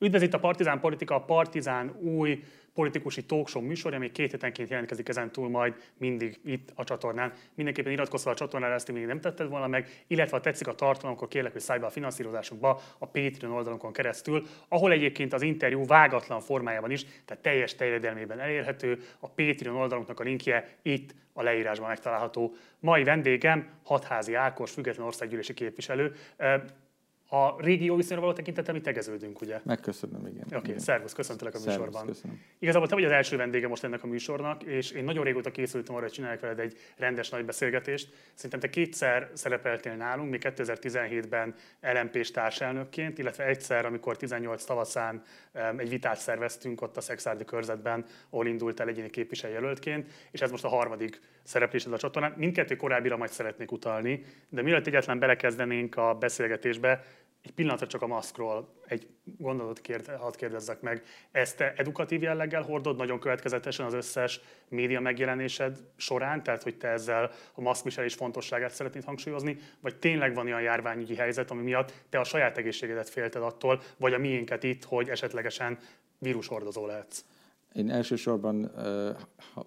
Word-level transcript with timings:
Itt 0.00 0.34
a 0.34 0.38
Partizán 0.38 0.80
Politika, 0.80 1.14
a 1.14 1.24
Partizán 1.24 1.96
új 2.00 2.44
politikusi 2.74 3.24
talkshow 3.24 3.62
műsor, 3.62 3.94
ami 3.94 4.12
két 4.12 4.30
hétenként 4.30 4.68
jelentkezik 4.68 5.08
ezen 5.08 5.32
túl 5.32 5.48
majd 5.48 5.74
mindig 5.96 6.40
itt 6.44 6.72
a 6.74 6.84
csatornán. 6.84 7.32
Mindenképpen 7.54 7.92
iratkozz 7.92 8.26
a 8.26 8.34
csatornára, 8.34 8.74
ezt 8.74 8.92
még 8.92 9.06
nem 9.06 9.20
tetted 9.20 9.48
volna 9.48 9.66
meg, 9.66 10.04
illetve 10.06 10.36
ha 10.36 10.42
tetszik 10.42 10.66
a 10.66 10.74
tartalom, 10.74 11.14
akkor 11.14 11.28
kérlek, 11.28 11.52
hogy 11.52 11.60
szállj 11.60 11.80
be 11.80 11.86
a 11.86 11.90
finanszírozásunkba 11.90 12.80
a 12.98 13.06
Patreon 13.06 13.54
oldalunkon 13.54 13.92
keresztül, 13.92 14.46
ahol 14.68 14.92
egyébként 14.92 15.32
az 15.32 15.42
interjú 15.42 15.86
vágatlan 15.86 16.40
formájában 16.40 16.90
is, 16.90 17.04
tehát 17.24 17.42
teljes 17.42 17.74
terjedelmében 17.74 18.40
elérhető. 18.40 18.98
A 19.18 19.28
Patreon 19.28 19.76
oldalunknak 19.76 20.20
a 20.20 20.22
linkje 20.22 20.68
itt 20.82 21.14
a 21.32 21.42
leírásban 21.42 21.88
megtalálható. 21.88 22.54
Mai 22.78 23.04
vendégem 23.04 23.68
Hatházi 23.84 24.34
Ákos, 24.34 24.70
független 24.70 25.06
országgyűlési 25.06 25.54
képviselő. 25.54 26.12
A 27.32 27.62
régió 27.62 27.96
viszonyra 27.96 28.22
való 28.22 28.32
tekintettel 28.32 28.74
mi 28.74 28.80
tegeződünk, 28.80 29.40
ugye? 29.40 29.60
Megköszönöm, 29.64 30.26
igen. 30.26 30.44
Oké, 30.46 30.56
okay, 30.56 30.78
szervusz, 30.78 31.12
köszöntelek 31.12 31.54
a 31.54 31.58
szervusz, 31.58 31.76
műsorban. 31.76 32.06
Köszönöm. 32.06 32.40
Igazából 32.58 32.88
te 32.88 32.94
vagy 32.94 33.04
az 33.04 33.10
első 33.10 33.36
vendége 33.36 33.68
most 33.68 33.84
ennek 33.84 34.02
a 34.02 34.06
műsornak, 34.06 34.62
és 34.62 34.90
én 34.90 35.04
nagyon 35.04 35.24
régóta 35.24 35.50
készültem 35.50 35.94
arra, 35.94 36.04
hogy 36.04 36.12
csinálják 36.12 36.40
veled 36.40 36.58
egy 36.58 36.76
rendes 36.96 37.28
nagy 37.28 37.44
beszélgetést. 37.44 38.08
Szerintem 38.34 38.60
te 38.60 38.70
kétszer 38.70 39.30
szerepeltél 39.32 39.94
nálunk, 39.94 40.30
mi 40.30 40.38
2017-ben 40.40 41.54
LMP-s 41.80 42.30
társelnökként, 42.30 43.18
illetve 43.18 43.46
egyszer, 43.46 43.86
amikor 43.86 44.16
18 44.16 44.64
tavaszán 44.64 45.22
egy 45.76 45.88
vitát 45.88 46.18
szerveztünk 46.18 46.82
ott 46.82 46.96
a 46.96 47.00
Szexárdi 47.00 47.44
körzetben, 47.44 48.04
ahol 48.30 48.46
indult 48.46 48.80
el 48.80 48.88
egyéni 48.88 49.10
képviselőjelöltként, 49.10 50.10
és 50.30 50.40
ez 50.40 50.50
most 50.50 50.64
a 50.64 50.68
harmadik 50.68 51.20
szereplésed 51.42 51.92
a 51.92 51.98
csatornán. 51.98 52.34
Mindkettő 52.36 52.76
korábbira 52.76 53.16
majd 53.16 53.30
szeretnék 53.30 53.72
utalni, 53.72 54.24
de 54.48 54.62
mielőtt 54.62 54.86
egyetlen 54.86 55.18
belekezdenénk 55.18 55.96
a 55.96 56.14
beszélgetésbe, 56.14 57.04
egy 57.42 57.52
pillanatra 57.52 57.86
csak 57.86 58.02
a 58.02 58.06
maszkról 58.06 58.68
egy 58.86 59.08
gondolatot 59.24 59.80
kérde, 59.80 60.16
hadd 60.16 60.36
kérdezzek 60.36 60.80
meg. 60.80 61.02
Ezt 61.30 61.56
te 61.56 61.72
edukatív 61.76 62.22
jelleggel 62.22 62.62
hordod 62.62 62.96
nagyon 62.96 63.20
következetesen 63.20 63.86
az 63.86 63.94
összes 63.94 64.40
média 64.68 65.00
megjelenésed 65.00 65.78
során, 65.96 66.42
tehát 66.42 66.62
hogy 66.62 66.76
te 66.76 66.88
ezzel 66.88 67.30
a 67.54 67.60
maszkviselés 67.60 68.14
fontosságát 68.14 68.72
szeretnéd 68.72 69.04
hangsúlyozni, 69.04 69.58
vagy 69.80 69.98
tényleg 69.98 70.34
van 70.34 70.46
olyan 70.46 70.62
járványügyi 70.62 71.14
helyzet, 71.14 71.50
ami 71.50 71.62
miatt 71.62 71.92
te 72.08 72.18
a 72.18 72.24
saját 72.24 72.58
egészségedet 72.58 73.08
félted 73.08 73.42
attól, 73.42 73.80
vagy 73.96 74.12
a 74.12 74.18
miénket 74.18 74.62
itt, 74.62 74.84
hogy 74.84 75.08
esetlegesen 75.08 75.78
vírushordozó 76.18 76.86
lehetsz? 76.86 77.24
Én 77.72 77.90
elsősorban 77.90 78.70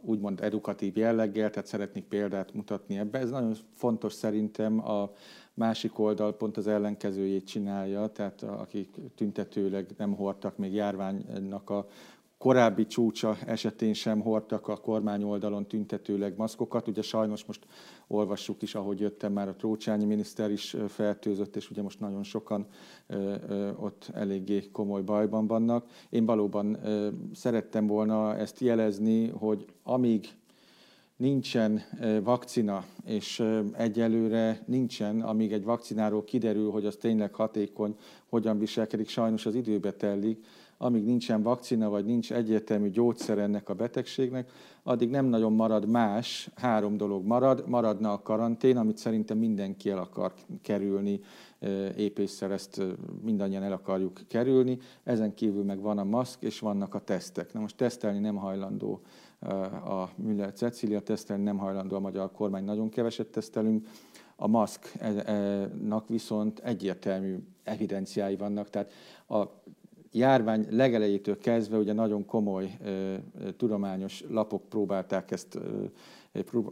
úgymond 0.01 0.41
edukatív 0.41 0.97
jelleggel, 0.97 1.49
tehát 1.49 1.67
szeretnék 1.67 2.03
példát 2.03 2.53
mutatni 2.53 2.97
ebbe. 2.97 3.19
Ez 3.19 3.29
nagyon 3.29 3.55
fontos 3.75 4.13
szerintem 4.13 4.89
a 4.89 5.11
másik 5.53 5.99
oldal 5.99 6.37
pont 6.37 6.57
az 6.57 6.67
ellenkezőjét 6.67 7.45
csinálja, 7.45 8.07
tehát 8.07 8.41
akik 8.41 8.95
tüntetőleg 9.15 9.87
nem 9.97 10.15
hordtak 10.15 10.57
még 10.57 10.73
járványnak 10.73 11.69
a 11.69 11.87
korábbi 12.37 12.85
csúcsa 12.85 13.37
esetén 13.45 13.93
sem 13.93 14.21
hordtak 14.21 14.67
a 14.67 14.77
kormány 14.77 15.23
oldalon 15.23 15.67
tüntetőleg 15.67 16.33
maszkokat. 16.37 16.87
Ugye 16.87 17.01
sajnos 17.01 17.45
most 17.45 17.65
olvassuk 18.07 18.61
is, 18.61 18.75
ahogy 18.75 18.99
jöttem, 18.99 19.33
már 19.33 19.47
a 19.47 19.55
Trócsányi 19.55 20.05
miniszter 20.05 20.51
is 20.51 20.75
fertőzött, 20.87 21.55
és 21.55 21.69
ugye 21.69 21.81
most 21.81 21.99
nagyon 21.99 22.23
sokan 22.23 22.67
ott 23.75 24.09
eléggé 24.13 24.69
komoly 24.71 25.01
bajban 25.01 25.47
vannak. 25.47 25.85
Én 26.09 26.25
valóban 26.25 26.77
szerettem 27.33 27.87
volna 27.87 28.35
ezt 28.35 28.59
jelezni, 28.59 29.27
hogy 29.27 29.65
amíg 29.83 30.27
nincsen 31.17 31.81
vakcina, 32.23 32.83
és 33.05 33.43
egyelőre 33.73 34.63
nincsen, 34.65 35.21
amíg 35.21 35.51
egy 35.51 35.63
vakcináról 35.63 36.23
kiderül, 36.23 36.71
hogy 36.71 36.85
az 36.85 36.95
tényleg 36.95 37.33
hatékony, 37.33 37.95
hogyan 38.29 38.59
viselkedik, 38.59 39.07
sajnos 39.07 39.45
az 39.45 39.55
időbe 39.55 39.91
telik, 39.91 40.45
amíg 40.77 41.03
nincsen 41.05 41.41
vakcina, 41.41 41.89
vagy 41.89 42.05
nincs 42.05 42.33
egyértelmű 42.33 42.89
gyógyszer 42.89 43.37
ennek 43.37 43.69
a 43.69 43.73
betegségnek, 43.73 44.51
addig 44.83 45.09
nem 45.09 45.25
nagyon 45.25 45.53
marad 45.53 45.87
más, 45.87 46.49
három 46.55 46.97
dolog 46.97 47.25
marad. 47.25 47.63
Maradna 47.67 48.11
a 48.11 48.21
karantén, 48.21 48.77
amit 48.77 48.97
szerintem 48.97 49.37
mindenki 49.37 49.89
el 49.89 49.97
akar 49.97 50.33
kerülni, 50.61 51.19
épésszer 51.97 52.51
ezt 52.51 52.81
mindannyian 53.21 53.63
el 53.63 53.71
akarjuk 53.71 54.21
kerülni. 54.27 54.77
Ezen 55.03 55.33
kívül 55.33 55.63
meg 55.63 55.81
van 55.81 55.97
a 55.97 56.03
maszk, 56.03 56.41
és 56.41 56.59
vannak 56.59 56.95
a 56.95 56.99
tesztek. 56.99 57.53
Na 57.53 57.59
most 57.59 57.77
tesztelni 57.77 58.19
nem 58.19 58.35
hajlandó 58.35 59.01
a 59.85 60.09
Müller 60.15 60.53
Cecília 60.53 60.99
tesztelni, 60.99 61.43
nem 61.43 61.57
hajlandó 61.57 61.95
a 61.95 61.99
magyar 61.99 62.31
kormány, 62.31 62.63
nagyon 62.63 62.89
keveset 62.89 63.27
tesztelünk. 63.27 63.87
A 64.35 64.47
maszknak 64.47 66.07
viszont 66.07 66.59
egyértelmű 66.59 67.37
evidenciái 67.63 68.35
vannak, 68.35 68.69
tehát 68.69 68.93
a 69.27 69.43
járvány 70.11 70.67
legelejétől 70.69 71.37
kezdve 71.37 71.77
ugye 71.77 71.93
nagyon 71.93 72.25
komoly 72.25 72.77
tudományos 73.57 74.23
lapok 74.29 74.69
próbálták 74.69 75.31
ezt, 75.31 75.59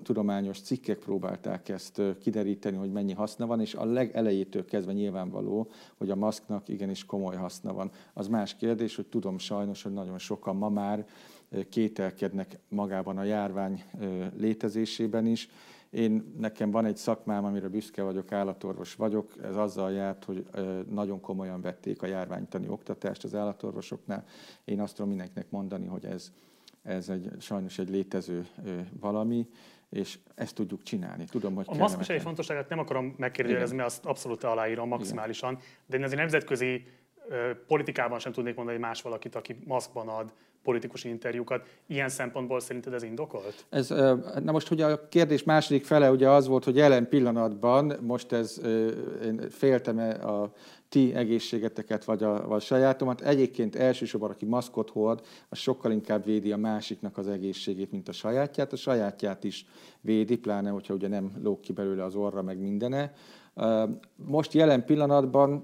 tudományos 0.03 0.61
cikkek 0.61 0.97
próbálták 0.97 1.69
ezt 1.69 2.01
kideríteni, 2.19 2.77
hogy 2.77 2.91
mennyi 2.91 3.13
haszna 3.13 3.45
van, 3.45 3.61
és 3.61 3.73
a 3.73 3.85
legelejétől 3.85 4.65
kezdve 4.65 4.93
nyilvánvaló, 4.93 5.67
hogy 5.97 6.09
a 6.09 6.15
maszknak 6.15 6.67
igenis 6.67 7.05
komoly 7.05 7.35
haszna 7.35 7.73
van. 7.73 7.91
Az 8.13 8.27
más 8.27 8.55
kérdés, 8.55 8.95
hogy 8.95 9.07
tudom 9.07 9.37
sajnos, 9.37 9.83
hogy 9.83 9.93
nagyon 9.93 10.17
sokan 10.17 10.55
ma 10.55 10.69
már 10.69 11.05
kételkednek 11.69 12.57
magában 12.67 13.17
a 13.17 13.23
járvány 13.23 13.83
létezésében 14.37 15.25
is. 15.25 15.49
Én, 15.89 16.33
nekem 16.37 16.71
van 16.71 16.85
egy 16.85 16.97
szakmám, 16.97 17.45
amire 17.45 17.67
büszke 17.67 18.03
vagyok, 18.03 18.31
állatorvos 18.31 18.95
vagyok. 18.95 19.33
Ez 19.43 19.55
azzal 19.55 19.91
járt, 19.91 20.23
hogy 20.23 20.45
nagyon 20.89 21.19
komolyan 21.19 21.61
vették 21.61 22.01
a 22.01 22.05
járványtani 22.05 22.67
oktatást 22.67 23.23
az 23.23 23.35
állatorvosoknál. 23.35 24.25
Én 24.65 24.79
azt 24.79 24.95
tudom 24.95 25.09
mindenkinek 25.09 25.49
mondani, 25.49 25.85
hogy 25.85 26.05
ez, 26.05 26.31
ez 26.83 27.09
egy, 27.09 27.31
sajnos 27.39 27.79
egy 27.79 27.89
létező 27.89 28.47
valami, 28.99 29.47
és 29.89 30.19
ezt 30.35 30.55
tudjuk 30.55 30.83
csinálni. 30.83 31.25
Tudom, 31.25 31.55
hogy 31.55 31.65
a 31.69 31.75
maszkviselés 31.75 32.21
fontosságát 32.21 32.69
nem 32.69 32.79
akarom 32.79 33.15
megkérdezni, 33.17 33.75
mert 33.75 33.87
azt 33.87 34.05
abszolút 34.05 34.43
aláírom 34.43 34.87
maximálisan, 34.87 35.51
Igen. 35.51 35.65
de 35.85 35.97
én 35.97 36.03
azért 36.03 36.19
nemzetközi 36.19 36.85
politikában 37.67 38.19
sem 38.19 38.31
tudnék 38.31 38.55
mondani 38.55 38.77
más 38.77 39.01
valakit, 39.01 39.35
aki 39.35 39.55
maszkban 39.65 40.07
ad 40.07 40.33
politikus 40.63 41.03
interjúkat. 41.03 41.67
Ilyen 41.87 42.09
szempontból 42.09 42.59
szerinted 42.59 42.93
ez 42.93 43.03
indokolt? 43.03 43.65
Ez, 43.69 43.87
na 44.43 44.51
most 44.51 44.71
ugye 44.71 44.85
a 44.85 45.07
kérdés 45.07 45.43
második 45.43 45.85
fele 45.85 46.11
ugye 46.11 46.29
az 46.29 46.47
volt, 46.47 46.63
hogy 46.63 46.75
jelen 46.75 47.09
pillanatban, 47.09 47.97
most 48.01 48.31
ez, 48.31 48.61
én 49.23 49.49
féltem 49.49 49.99
-e 49.99 50.27
a 50.27 50.53
ti 50.89 51.13
egészségeteket, 51.13 52.03
vagy 52.05 52.23
a, 52.23 52.47
vagy 52.47 52.57
a 52.57 52.59
sajátomat. 52.59 53.21
Egyébként 53.21 53.75
elsősorban, 53.75 54.29
aki 54.29 54.45
maszkot 54.45 54.89
hord, 54.89 55.25
az 55.49 55.57
sokkal 55.57 55.91
inkább 55.91 56.25
védi 56.25 56.51
a 56.51 56.57
másiknak 56.57 57.17
az 57.17 57.27
egészségét, 57.27 57.91
mint 57.91 58.07
a 58.07 58.11
sajátját. 58.11 58.73
A 58.73 58.75
sajátját 58.75 59.43
is 59.43 59.65
védi, 60.01 60.37
pláne, 60.37 60.69
hogyha 60.69 60.93
ugye 60.93 61.07
nem 61.07 61.31
lóg 61.43 61.59
ki 61.59 61.73
belőle 61.73 62.03
az 62.03 62.15
orra, 62.15 62.41
meg 62.41 62.59
mindene. 62.59 63.13
Most 64.15 64.53
jelen 64.53 64.85
pillanatban 64.85 65.63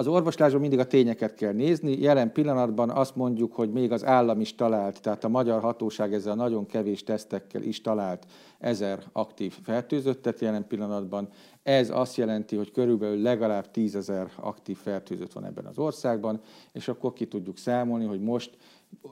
az 0.00 0.06
orvoslásban 0.06 0.60
mindig 0.60 0.78
a 0.78 0.86
tényeket 0.86 1.34
kell 1.34 1.52
nézni. 1.52 2.00
Jelen 2.00 2.32
pillanatban 2.32 2.90
azt 2.90 3.16
mondjuk, 3.16 3.54
hogy 3.54 3.72
még 3.72 3.92
az 3.92 4.04
állam 4.04 4.40
is 4.40 4.54
talált, 4.54 5.00
tehát 5.00 5.24
a 5.24 5.28
magyar 5.28 5.60
hatóság 5.60 6.14
ezzel 6.14 6.34
nagyon 6.34 6.66
kevés 6.66 7.04
tesztekkel 7.04 7.62
is 7.62 7.80
talált 7.80 8.26
ezer 8.58 9.02
aktív 9.12 9.58
fertőzöttet 9.62 10.40
jelen 10.40 10.66
pillanatban. 10.66 11.28
Ez 11.62 11.90
azt 11.90 12.16
jelenti, 12.16 12.56
hogy 12.56 12.70
körülbelül 12.70 13.22
legalább 13.22 13.70
tízezer 13.70 14.30
aktív 14.36 14.76
fertőzött 14.76 15.32
van 15.32 15.44
ebben 15.44 15.64
az 15.64 15.78
országban, 15.78 16.40
és 16.72 16.88
akkor 16.88 17.12
ki 17.12 17.26
tudjuk 17.26 17.58
számolni, 17.58 18.04
hogy 18.04 18.20
most 18.20 18.56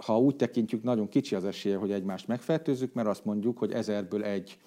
ha 0.07 0.19
úgy 0.19 0.37
tekintjük, 0.37 0.83
nagyon 0.83 1.09
kicsi 1.09 1.35
az 1.35 1.45
esélye, 1.45 1.77
hogy 1.77 1.93
egymást 1.93 2.29
megfertőzzük, 2.29 2.93
mert 2.93 3.09
azt 3.09 3.25
mondjuk, 3.25 3.59
hogy 3.59 3.73
ezerből 3.73 4.25
egy 4.25 4.59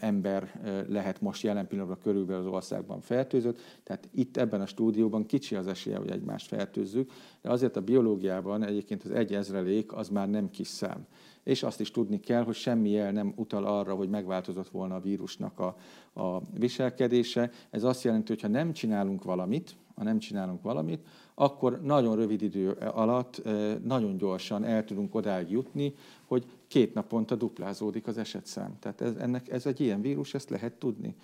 ember 0.00 0.60
lehet 0.88 1.20
most 1.20 1.42
jelen 1.42 1.66
pillanatban 1.66 1.98
körülbelül 2.02 2.46
az 2.46 2.52
országban 2.52 3.00
fertőzött. 3.00 3.60
Tehát 3.82 4.08
itt 4.14 4.36
ebben 4.36 4.60
a 4.60 4.66
stúdióban 4.66 5.26
kicsi 5.26 5.54
az 5.54 5.66
esélye, 5.66 5.96
hogy 5.96 6.10
egymást 6.10 6.46
fertőzzük, 6.46 7.10
de 7.42 7.50
azért 7.50 7.76
a 7.76 7.80
biológiában 7.80 8.64
egyébként 8.64 9.04
az 9.04 9.10
egy 9.10 9.34
ezrelék 9.34 9.92
az 9.92 10.08
már 10.08 10.28
nem 10.28 10.50
kis 10.50 10.68
szám. 10.68 11.06
És 11.44 11.62
azt 11.62 11.80
is 11.80 11.90
tudni 11.90 12.20
kell, 12.20 12.42
hogy 12.42 12.54
semmi 12.54 12.90
jel 12.90 13.12
nem 13.12 13.32
utal 13.36 13.64
arra, 13.64 13.94
hogy 13.94 14.08
megváltozott 14.08 14.68
volna 14.68 14.94
a 14.94 15.00
vírusnak 15.00 15.58
a, 15.58 15.76
a 16.22 16.42
viselkedése. 16.58 17.50
Ez 17.70 17.84
azt 17.84 18.02
jelenti, 18.02 18.32
hogy 18.32 18.42
ha 18.42 18.48
nem 18.48 18.72
csinálunk 18.72 19.24
valamit, 19.24 19.76
ha 19.94 20.04
nem 20.04 20.18
csinálunk 20.18 20.62
valamit, 20.62 21.06
akkor 21.34 21.80
nagyon 21.82 22.16
rövid 22.16 22.42
idő 22.42 22.70
alatt 22.70 23.42
nagyon 23.84 24.16
gyorsan 24.16 24.64
el 24.64 24.84
tudunk 24.84 25.14
odáig 25.14 25.50
jutni, 25.50 25.94
hogy 26.26 26.46
két 26.70 26.94
naponta 26.94 27.34
duplázódik 27.34 28.06
az 28.06 28.18
esetszám. 28.18 28.76
Tehát 28.78 29.00
ez, 29.00 29.14
ennek, 29.18 29.48
ez 29.48 29.66
egy 29.66 29.80
ilyen 29.80 30.00
vírus, 30.00 30.34
ezt 30.34 30.50
lehet 30.50 30.72
tudni. 30.72 31.14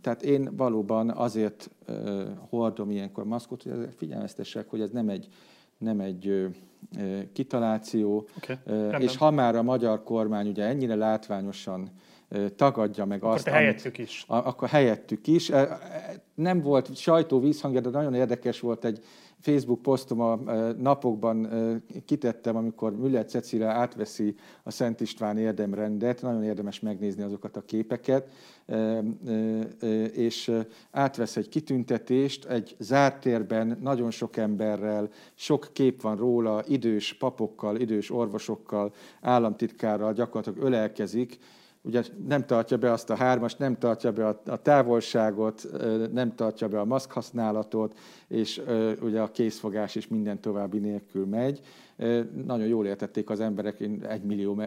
Tehát 0.00 0.22
én 0.22 0.56
valóban 0.56 1.10
azért 1.10 1.70
hordom 2.48 2.90
ilyenkor 2.90 3.24
maszkot, 3.24 3.62
hogy 3.62 3.88
figyelmeztessek, 3.96 4.68
hogy 4.68 4.80
ez 4.80 4.90
nem 4.90 5.08
egy, 5.08 5.28
nem 5.78 6.00
egy 6.00 6.48
kitaláció, 7.32 8.28
okay. 8.36 9.02
és 9.02 9.16
ha 9.16 9.30
már 9.30 9.56
a 9.56 9.62
magyar 9.62 10.02
kormány 10.02 10.48
ugye 10.48 10.64
ennyire 10.64 10.94
látványosan 10.94 11.90
tagadja 12.56 13.04
meg 13.04 13.22
akkor 13.22 13.34
azt, 13.34 13.46
amit, 13.46 13.58
helyettük 13.58 13.98
is. 13.98 14.24
A, 14.28 14.34
akkor 14.34 14.68
helyettük 14.68 15.26
is. 15.26 15.52
Nem 16.34 16.60
volt 16.60 16.96
sajtó 16.96 17.40
vízhangja, 17.40 17.80
de 17.80 17.90
nagyon 17.90 18.14
érdekes 18.14 18.60
volt 18.60 18.84
egy 18.84 19.04
Facebook 19.42 19.82
posztom 19.82 20.20
a 20.20 20.34
napokban 20.78 21.48
kitettem, 22.04 22.56
amikor 22.56 22.96
Müller 22.96 23.24
Cecilia 23.24 23.70
átveszi 23.70 24.34
a 24.62 24.70
Szent 24.70 25.00
István 25.00 25.38
érdemrendet, 25.38 26.22
nagyon 26.22 26.44
érdemes 26.44 26.80
megnézni 26.80 27.22
azokat 27.22 27.56
a 27.56 27.60
képeket, 27.60 28.28
és 30.12 30.50
átvesz 30.90 31.36
egy 31.36 31.48
kitüntetést 31.48 32.44
egy 32.44 32.76
zárt 32.78 33.20
térben, 33.20 33.78
nagyon 33.80 34.10
sok 34.10 34.36
emberrel, 34.36 35.08
sok 35.34 35.68
kép 35.72 36.02
van 36.02 36.16
róla, 36.16 36.62
idős 36.66 37.14
papokkal, 37.14 37.76
idős 37.76 38.10
orvosokkal, 38.10 38.92
államtitkárral 39.20 40.12
gyakorlatilag 40.12 40.66
ölelkezik, 40.66 41.38
ugye 41.82 42.02
nem 42.26 42.46
tartja 42.46 42.76
be 42.76 42.92
azt 42.92 43.10
a 43.10 43.14
hármas, 43.14 43.54
nem 43.54 43.78
tartja 43.78 44.12
be 44.12 44.26
a, 44.26 44.56
távolságot, 44.56 45.68
nem 46.12 46.34
tartja 46.34 46.68
be 46.68 46.80
a 46.80 46.84
maszk 46.84 47.12
használatot, 47.12 47.98
és 48.28 48.62
ugye 49.00 49.20
a 49.20 49.30
készfogás 49.30 49.94
is 49.94 50.08
minden 50.08 50.40
további 50.40 50.78
nélkül 50.78 51.26
megy. 51.26 51.60
Nagyon 52.44 52.66
jól 52.66 52.86
értették 52.86 53.30
az 53.30 53.40
emberek, 53.40 53.80
egy 54.08 54.22
millió 54.22 54.62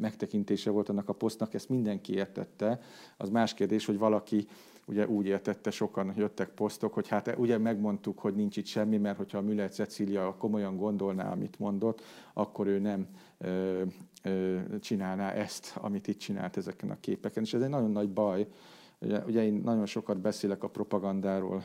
megtekintése 0.00 0.70
volt 0.70 0.88
annak 0.88 1.08
a 1.08 1.12
posztnak, 1.12 1.54
ezt 1.54 1.68
mindenki 1.68 2.14
értette. 2.14 2.80
Az 3.16 3.28
más 3.28 3.54
kérdés, 3.54 3.86
hogy 3.86 3.98
valaki 3.98 4.46
ugye 4.90 5.08
úgy 5.08 5.26
értette, 5.26 5.70
sokan 5.70 6.12
jöttek 6.16 6.48
posztok, 6.48 6.94
hogy 6.94 7.08
hát 7.08 7.34
ugye 7.36 7.58
megmondtuk, 7.58 8.18
hogy 8.18 8.34
nincs 8.34 8.56
itt 8.56 8.66
semmi, 8.66 8.96
mert 8.96 9.16
hogyha 9.16 9.38
a 9.38 9.40
Müller 9.40 9.70
Cecília 9.70 10.34
komolyan 10.38 10.76
gondolná, 10.76 11.30
amit 11.32 11.58
mondott, 11.58 12.02
akkor 12.32 12.66
ő 12.66 12.78
nem 12.78 13.06
ö, 13.38 13.82
ö, 14.22 14.58
csinálná 14.80 15.30
ezt, 15.30 15.76
amit 15.76 16.08
itt 16.08 16.18
csinált 16.18 16.56
ezeken 16.56 16.90
a 16.90 17.00
képeken. 17.00 17.42
És 17.42 17.54
ez 17.54 17.62
egy 17.62 17.68
nagyon 17.68 17.90
nagy 17.90 18.10
baj, 18.10 18.46
Ugye, 19.02 19.24
ugye 19.26 19.44
én 19.44 19.60
nagyon 19.64 19.86
sokat 19.86 20.20
beszélek 20.20 20.62
a 20.62 20.68
propagandáról 20.68 21.64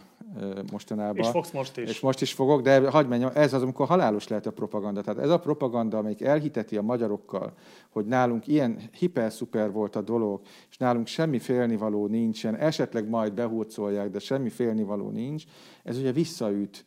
mostanában. 0.72 1.18
És 1.18 1.28
fogsz 1.28 1.52
most 1.52 1.78
is. 1.78 1.90
És 1.90 2.00
most 2.00 2.22
is 2.22 2.34
fogok, 2.34 2.62
de 2.62 2.90
hagyd 2.90 3.10
menjem, 3.10 3.32
ez 3.34 3.54
az, 3.54 3.62
amikor 3.62 3.88
halálos 3.88 4.28
lehet 4.28 4.46
a 4.46 4.52
propaganda. 4.52 5.02
Tehát 5.02 5.20
ez 5.24 5.30
a 5.30 5.40
propaganda, 5.40 5.98
amelyik 5.98 6.22
elhiteti 6.22 6.78
a 6.78 6.82
magyarokkal, 6.82 7.54
hogy 7.90 8.06
nálunk 8.06 8.48
ilyen 8.48 8.78
hiper-szuper 8.98 9.72
volt 9.72 9.96
a 9.96 10.02
dolog, 10.02 10.42
és 10.70 10.78
nálunk 10.78 11.08
semmi 11.08 11.40
félnivaló 11.40 12.08
nincsen, 12.08 12.56
esetleg 12.56 13.10
majd 13.10 13.34
behurcolják, 13.34 14.10
de 14.10 14.20
semmi 14.20 14.50
félnivaló 14.50 15.10
nincs, 15.10 15.44
ez 15.84 15.98
ugye 15.98 16.12
visszaüt 16.12 16.86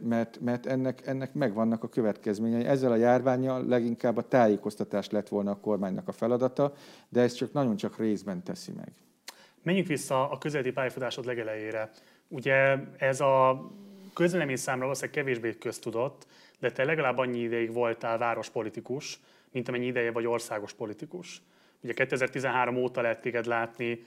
mert, 0.00 0.40
mert 0.40 0.66
ennek, 0.66 1.06
ennek 1.06 1.34
megvannak 1.34 1.82
a 1.82 1.88
következményei. 1.88 2.64
Ezzel 2.64 2.92
a 2.92 2.96
járványjal 2.96 3.66
leginkább 3.66 4.16
a 4.16 4.28
tájékoztatás 4.28 5.10
lett 5.10 5.28
volna 5.28 5.50
a 5.50 5.60
kormánynak 5.60 6.08
a 6.08 6.12
feladata, 6.12 6.72
de 7.08 7.20
ez 7.20 7.32
csak 7.32 7.52
nagyon 7.52 7.76
csak 7.76 7.98
részben 7.98 8.42
teszi 8.42 8.72
meg. 8.76 8.92
Menjünk 9.62 9.86
vissza 9.86 10.30
a 10.30 10.38
közéleti 10.38 10.72
pályafutásod 10.72 11.24
legelejére. 11.24 11.90
Ugye 12.28 12.76
ez 12.98 13.20
a 13.20 13.66
közlemény 14.14 14.56
számra 14.56 14.82
valószínűleg 14.82 15.16
kevésbé 15.16 15.58
köztudott, 15.58 16.26
de 16.58 16.72
te 16.72 16.84
legalább 16.84 17.18
annyi 17.18 17.38
ideig 17.38 17.72
voltál 17.72 18.18
várospolitikus, 18.18 19.20
mint 19.52 19.68
amennyi 19.68 19.86
ideje 19.86 20.12
vagy 20.12 20.26
országos 20.26 20.72
politikus. 20.72 21.42
Ugye 21.80 21.92
2013 21.92 22.76
óta 22.76 23.00
lehet 23.00 23.20
téged 23.20 23.46
látni 23.46 24.00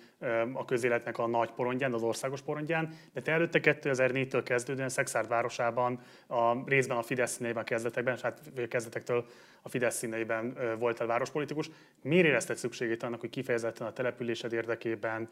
a 0.54 0.66
közéletnek 0.66 1.18
a 1.18 1.27
nagy 1.27 1.51
porondján, 1.51 1.94
az 1.94 2.04
országos 2.04 2.42
porondján, 2.42 2.94
de 3.13 3.21
te 3.21 3.31
előtte 3.31 3.60
2004-től 3.62 4.42
kezdődően 4.45 4.89
Szexárd 4.89 5.27
városában, 5.27 6.01
a 6.27 6.69
részben 6.69 6.98
a 6.98 7.01
Fidesz 7.01 7.31
színeiben, 7.31 7.62
a 7.62 7.66
kezdetekben, 7.66 8.18
hát 8.21 8.51
kezdetektől 8.69 9.25
a 9.62 9.69
Fidesz 9.69 9.95
színeiben 9.95 10.57
voltál 10.80 11.07
várospolitikus. 11.07 11.69
Miért 12.01 12.25
érezted 12.25 12.57
szükségét 12.57 13.04
annak, 13.04 13.19
hogy 13.19 13.30
kifejezetten 13.30 13.88
a 13.88 13.94
településed 13.94 14.54
érdekében 14.54 15.30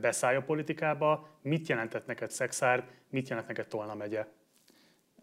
beszállj 0.00 0.36
a 0.36 0.42
politikába? 0.42 1.28
Mit 1.42 1.68
jelentett 1.68 2.06
neked 2.06 2.30
Szexárd, 2.30 2.84
mit 3.10 3.28
jelent 3.28 3.46
neked 3.46 3.66
Tolna 3.66 3.94
megye? 3.94 4.26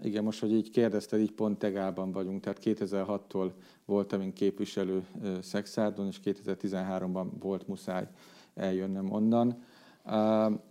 Igen, 0.04 0.24
most, 0.24 0.40
hogy 0.40 0.54
így 0.54 0.70
kérdezted, 0.70 1.20
így 1.20 1.32
pont 1.32 1.60
Tegában 1.60 2.12
vagyunk, 2.12 2.42
tehát 2.42 2.60
2006-tól 2.64 3.52
voltam 3.86 4.22
én 4.22 4.34
képviselő 4.34 5.06
Szexárdon, 5.42 6.08
és 6.08 6.20
2013-ban 6.24 7.26
volt 7.40 7.68
muszáj 7.68 8.08
eljönnem 8.56 9.12
onnan. 9.12 9.64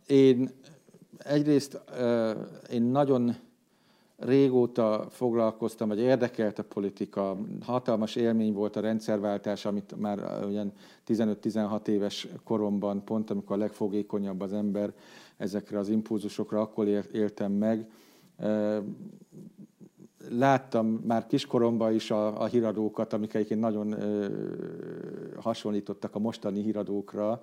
Én 0.06 0.50
egyrészt 1.18 1.80
én 2.70 2.82
nagyon 2.82 3.34
régóta 4.16 5.06
foglalkoztam, 5.10 5.88
vagy 5.88 5.98
érdekelt 5.98 6.58
a 6.58 6.64
politika. 6.64 7.36
Hatalmas 7.62 8.16
élmény 8.16 8.52
volt 8.52 8.76
a 8.76 8.80
rendszerváltás, 8.80 9.64
amit 9.64 9.94
már 9.96 10.44
olyan 10.44 10.72
15-16 11.06 11.86
éves 11.86 12.28
koromban, 12.44 13.04
pont 13.04 13.30
amikor 13.30 13.56
a 13.56 13.58
legfogékonyabb 13.58 14.40
az 14.40 14.52
ember 14.52 14.92
ezekre 15.36 15.78
az 15.78 15.88
impulzusokra, 15.88 16.60
akkor 16.60 16.88
éltem 17.12 17.52
meg 17.52 17.90
láttam 20.28 20.86
már 20.86 21.26
kiskoromban 21.26 21.94
is 21.94 22.10
a, 22.10 22.40
a 22.40 22.44
híradókat, 22.44 23.12
amik 23.12 23.34
egyébként 23.34 23.60
nagyon 23.60 23.92
ö, 23.92 24.26
hasonlítottak 25.36 26.14
a 26.14 26.18
mostani 26.18 26.62
híradókra, 26.62 27.42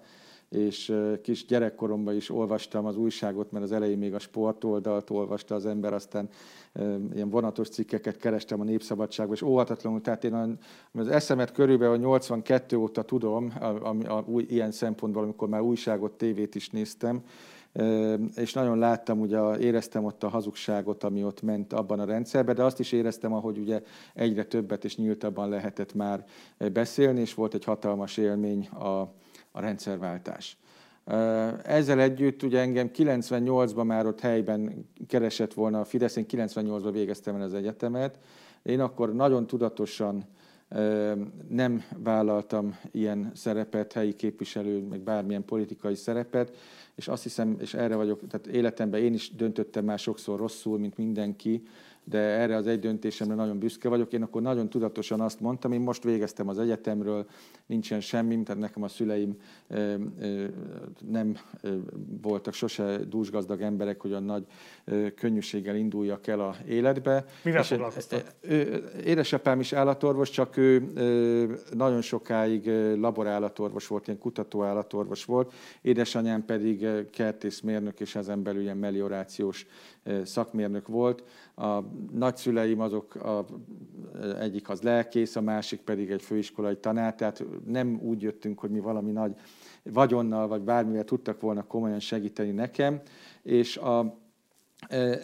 és 0.49 0.89
ö, 0.89 1.21
kis 1.21 1.45
gyerekkoromban 1.45 2.15
is 2.15 2.29
olvastam 2.29 2.85
az 2.85 2.97
újságot, 2.97 3.51
mert 3.51 3.63
az 3.63 3.71
elején 3.71 3.97
még 3.97 4.13
a 4.13 4.19
sportoldalt 4.19 5.09
olvasta 5.09 5.55
az 5.55 5.65
ember, 5.65 5.93
aztán 5.93 6.29
ö, 6.73 6.95
ilyen 7.13 7.29
vonatos 7.29 7.69
cikkeket 7.69 8.17
kerestem 8.17 8.59
a 8.59 8.63
Népszabadságban, 8.63 9.35
és 9.35 9.41
óhatatlanul, 9.41 10.01
tehát 10.01 10.23
én 10.23 10.57
az 10.93 11.07
eszemet 11.07 11.51
körülbelül 11.51 11.97
82 11.97 12.77
óta 12.77 13.01
tudom, 13.01 13.53
a, 13.59 13.65
a, 13.65 13.95
a, 14.07 14.23
új, 14.27 14.45
ilyen 14.49 14.71
szempontból, 14.71 15.23
amikor 15.23 15.47
már 15.47 15.61
újságot, 15.61 16.11
tévét 16.11 16.55
is 16.55 16.69
néztem, 16.69 17.23
és 18.35 18.53
nagyon 18.53 18.77
láttam, 18.77 19.19
ugye 19.19 19.57
éreztem 19.57 20.05
ott 20.05 20.23
a 20.23 20.27
hazugságot, 20.27 21.03
ami 21.03 21.23
ott 21.23 21.41
ment 21.41 21.73
abban 21.73 21.99
a 21.99 22.05
rendszerben, 22.05 22.55
de 22.55 22.63
azt 22.63 22.79
is 22.79 22.91
éreztem, 22.91 23.33
ahogy 23.33 23.57
ugye 23.57 23.81
egyre 24.13 24.43
többet 24.43 24.85
és 24.85 24.97
nyíltabban 24.97 25.49
lehetett 25.49 25.93
már 25.93 26.25
beszélni, 26.73 27.19
és 27.19 27.33
volt 27.33 27.53
egy 27.53 27.63
hatalmas 27.63 28.17
élmény 28.17 28.67
a, 28.67 29.01
a 29.51 29.59
rendszerváltás. 29.59 30.57
Ezzel 31.63 31.99
együtt 31.99 32.43
ugye 32.43 32.59
engem 32.59 32.89
98-ban 32.95 33.85
már 33.85 34.05
ott 34.05 34.19
helyben 34.19 34.89
keresett 35.07 35.53
volna 35.53 35.79
a 35.79 35.85
Fidesz, 35.85 36.15
én 36.15 36.25
98-ban 36.29 36.89
végeztem 36.91 37.35
el 37.35 37.41
az 37.41 37.53
egyetemet, 37.53 38.19
én 38.63 38.79
akkor 38.79 39.13
nagyon 39.13 39.47
tudatosan 39.47 40.25
nem 41.49 41.83
vállaltam 41.97 42.77
ilyen 42.91 43.31
szerepet, 43.33 43.93
helyi 43.93 44.15
képviselő, 44.15 44.81
meg 44.81 44.99
bármilyen 44.99 45.45
politikai 45.45 45.95
szerepet, 45.95 46.55
és 46.97 47.07
azt 47.07 47.23
hiszem, 47.23 47.57
és 47.59 47.73
erre 47.73 47.95
vagyok, 47.95 48.27
tehát 48.27 48.47
életemben 48.47 49.01
én 49.01 49.13
is 49.13 49.35
döntöttem 49.35 49.85
már 49.85 49.99
sokszor 49.99 50.39
rosszul, 50.39 50.79
mint 50.79 50.97
mindenki, 50.97 51.67
de 52.09 52.17
erre 52.17 52.55
az 52.55 52.67
egy 52.67 52.79
döntésemre 52.79 53.35
nagyon 53.35 53.59
büszke 53.59 53.89
vagyok. 53.89 54.13
Én 54.13 54.21
akkor 54.21 54.41
nagyon 54.41 54.69
tudatosan 54.69 55.21
azt 55.21 55.39
mondtam, 55.39 55.71
én 55.71 55.81
most 55.81 56.03
végeztem 56.03 56.47
az 56.47 56.59
egyetemről, 56.59 57.25
nincsen 57.65 58.01
semmi, 58.01 58.43
tehát 58.43 58.61
nekem 58.61 58.83
a 58.83 58.87
szüleim 58.87 59.35
nem 61.11 61.37
voltak 62.21 62.53
sose 62.53 62.97
dúsgazdag 62.97 63.61
emberek, 63.61 64.01
hogy 64.01 64.13
a 64.13 64.19
nagy 64.19 64.45
könnyűséggel 65.15 65.75
induljak 65.75 66.27
el 66.27 66.39
a 66.39 66.55
életbe. 66.67 67.25
Mivel 67.43 67.63
foglalkoztak? 67.63 68.23
Édesapám 69.05 69.59
is 69.59 69.73
állatorvos, 69.73 70.29
csak 70.29 70.57
ő 70.57 70.83
nagyon 71.73 72.01
sokáig 72.01 72.67
laborállatorvos 72.99 73.87
volt, 73.87 74.07
ilyen 74.07 74.19
kutatóállatorvos 74.19 75.25
volt, 75.25 75.53
édesanyám 75.81 76.45
pedig 76.45 76.87
kertészmérnök, 77.11 77.99
és 77.99 78.15
ezen 78.15 78.43
belül 78.43 78.61
ilyen 78.61 78.77
meliorációs 78.77 79.65
szakmérnök 80.23 80.87
volt. 80.87 81.23
A 81.55 81.79
nagyszüleim 82.11 82.79
azok, 82.79 83.15
a, 83.15 83.45
egyik 84.39 84.69
az 84.69 84.81
lelkész, 84.81 85.35
a 85.35 85.41
másik 85.41 85.81
pedig 85.81 86.11
egy 86.11 86.21
főiskolai 86.21 86.77
tanár, 86.77 87.15
tehát 87.15 87.43
nem 87.65 87.99
úgy 88.03 88.21
jöttünk, 88.21 88.59
hogy 88.59 88.69
mi 88.69 88.79
valami 88.79 89.11
nagy 89.11 89.35
vagyonnal 89.83 90.47
vagy 90.47 90.61
bármivel 90.61 91.03
tudtak 91.03 91.41
volna 91.41 91.63
komolyan 91.63 91.99
segíteni 91.99 92.51
nekem, 92.51 93.01
és 93.43 93.77
a, 93.77 94.17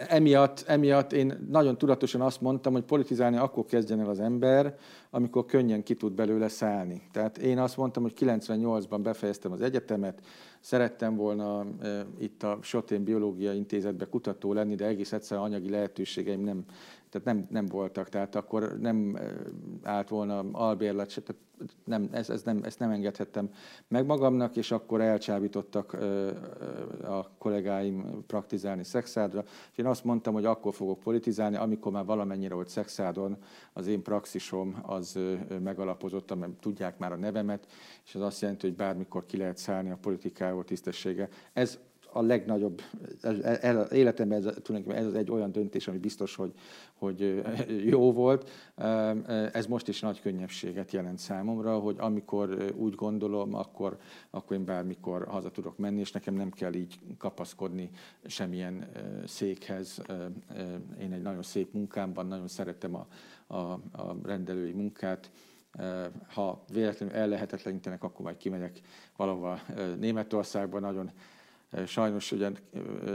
Emiatt, 0.07 0.63
emiatt 0.67 1.13
én 1.13 1.47
nagyon 1.49 1.77
tudatosan 1.77 2.21
azt 2.21 2.41
mondtam, 2.41 2.73
hogy 2.73 2.83
politizálni 2.83 3.37
akkor 3.37 3.65
kezdjen 3.65 3.99
el 3.99 4.09
az 4.09 4.19
ember, 4.19 4.75
amikor 5.09 5.45
könnyen 5.45 5.83
ki 5.83 5.93
tud 5.93 6.13
belőle 6.13 6.47
szállni. 6.47 7.01
Tehát 7.11 7.37
én 7.37 7.59
azt 7.59 7.77
mondtam, 7.77 8.03
hogy 8.03 8.13
98-ban 8.19 8.99
befejeztem 9.03 9.51
az 9.51 9.61
egyetemet, 9.61 10.21
szerettem 10.59 11.15
volna 11.15 11.65
itt 12.19 12.43
a 12.43 12.57
Sotén 12.61 13.03
Biológia 13.03 13.53
Intézetbe 13.53 14.05
kutató 14.05 14.53
lenni, 14.53 14.75
de 14.75 14.85
egész 14.85 15.11
egyszerűen 15.11 15.45
anyagi 15.45 15.69
lehetőségeim 15.69 16.43
nem, 16.43 16.65
tehát 17.13 17.27
nem, 17.27 17.47
nem 17.49 17.65
voltak. 17.65 18.09
Tehát 18.09 18.35
akkor 18.35 18.77
nem 18.79 19.19
állt 19.83 20.09
volna 20.09 20.45
albérlet, 20.51 21.07
tehát 21.07 21.41
nem, 21.85 22.09
ez, 22.11 22.29
ez 22.29 22.43
nem, 22.43 22.63
ezt 22.63 22.79
nem 22.79 22.89
engedhettem 22.89 23.49
meg 23.87 24.05
magamnak, 24.05 24.55
és 24.55 24.71
akkor 24.71 25.01
elcsábítottak 25.01 25.93
a 27.03 27.29
kollégáim 27.37 28.23
praktizálni 28.27 28.83
szexádra. 28.83 29.43
És 29.71 29.77
én 29.77 29.85
azt 29.85 30.03
mondtam, 30.03 30.33
hogy 30.33 30.45
akkor 30.45 30.73
fogok 30.73 30.99
politizálni, 30.99 31.55
amikor 31.55 31.91
már 31.91 32.05
valamennyire 32.05 32.53
volt 32.53 32.69
szexádon, 32.69 33.37
az 33.73 33.87
én 33.87 34.01
praxisom 34.01 34.79
az 34.81 35.19
megalapozottam, 35.63 36.39
mert 36.39 36.53
tudják 36.59 36.97
már 36.97 37.11
a 37.11 37.17
nevemet, 37.17 37.67
és 38.05 38.15
az 38.15 38.21
azt 38.21 38.41
jelenti, 38.41 38.67
hogy 38.67 38.75
bármikor 38.75 39.25
ki 39.25 39.37
lehet 39.37 39.57
szállni 39.57 39.91
a 39.91 39.97
politikából 40.01 40.63
tisztessége. 40.63 41.29
Ez 41.53 41.79
a 42.13 42.21
legnagyobb, 42.21 42.81
életemben 43.91 44.37
ez, 44.37 44.53
tulajdonképpen 44.61 45.07
ez 45.07 45.13
egy 45.13 45.31
olyan 45.31 45.51
döntés, 45.51 45.87
ami 45.87 45.97
biztos, 45.97 46.35
hogy, 46.35 46.53
hogy 46.93 47.43
jó 47.85 48.11
volt. 48.11 48.49
Ez 49.51 49.65
most 49.65 49.87
is 49.87 49.99
nagy 49.99 50.21
könnyebbséget 50.21 50.91
jelent 50.91 51.19
számomra, 51.19 51.79
hogy 51.79 51.95
amikor 51.99 52.73
úgy 52.75 52.95
gondolom, 52.95 53.53
akkor, 53.53 53.97
akkor 54.29 54.57
én 54.57 54.65
bármikor 54.65 55.27
haza 55.27 55.51
tudok 55.51 55.77
menni, 55.77 55.99
és 55.99 56.11
nekem 56.11 56.33
nem 56.33 56.49
kell 56.49 56.73
így 56.73 56.99
kapaszkodni 57.17 57.89
semmilyen 58.25 58.87
székhez. 59.25 60.01
Én 60.99 61.13
egy 61.13 61.21
nagyon 61.21 61.43
szép 61.43 61.73
munkámban, 61.73 62.27
nagyon 62.27 62.47
szeretem 62.47 62.95
a, 62.95 63.07
a, 63.47 63.57
a 63.91 64.15
rendelői 64.23 64.71
munkát, 64.71 65.31
ha 66.27 66.63
véletlenül 66.73 67.15
ellehetetlenítenek, 67.15 68.03
akkor 68.03 68.25
majd 68.25 68.37
kimegyek 68.37 68.81
valahova 69.15 69.59
Németországban. 69.99 70.81
Nagyon 70.81 71.11
sajnos 71.85 72.31
ugye 72.31 72.51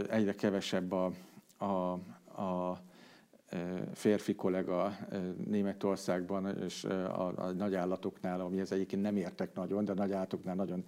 egyre 0.09 0.35
kevesebb 0.35 0.93
a, 0.93 1.13
a, 1.59 1.93
a 2.43 2.81
férfi 3.95 4.35
kollega 4.35 4.97
Németországban, 5.47 6.63
és 6.63 6.85
a, 6.85 7.27
a 7.27 7.53
nagyállatoknál, 7.53 8.41
amihez 8.41 8.73
egyébként 8.73 9.03
nem 9.03 9.17
értek 9.17 9.55
nagyon, 9.55 9.85
de 9.85 9.93
a 9.93 9.95
nagyállatoknál 9.95 10.55
nagyon 10.55 10.85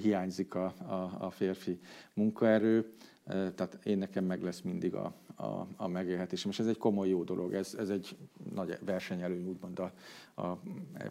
hiányzik 0.00 0.54
a, 0.54 0.64
a, 0.64 1.16
a 1.18 1.30
férfi 1.30 1.80
munkaerő. 2.14 2.92
Tehát 3.24 3.78
én 3.82 3.98
nekem 3.98 4.24
meg 4.24 4.42
lesz 4.42 4.60
mindig 4.60 4.94
a, 4.94 5.14
a, 5.36 5.66
a 5.76 5.88
megélhetésem, 5.88 6.50
és 6.50 6.58
ez 6.58 6.66
egy 6.66 6.78
komoly 6.78 7.08
jó 7.08 7.24
dolog, 7.24 7.54
ez, 7.54 7.74
ez 7.78 7.88
egy 7.88 8.16
nagy 8.54 8.78
versenyelőny 8.84 9.46
úgymond 9.46 9.78
a, 9.78 9.92
a 10.34 10.58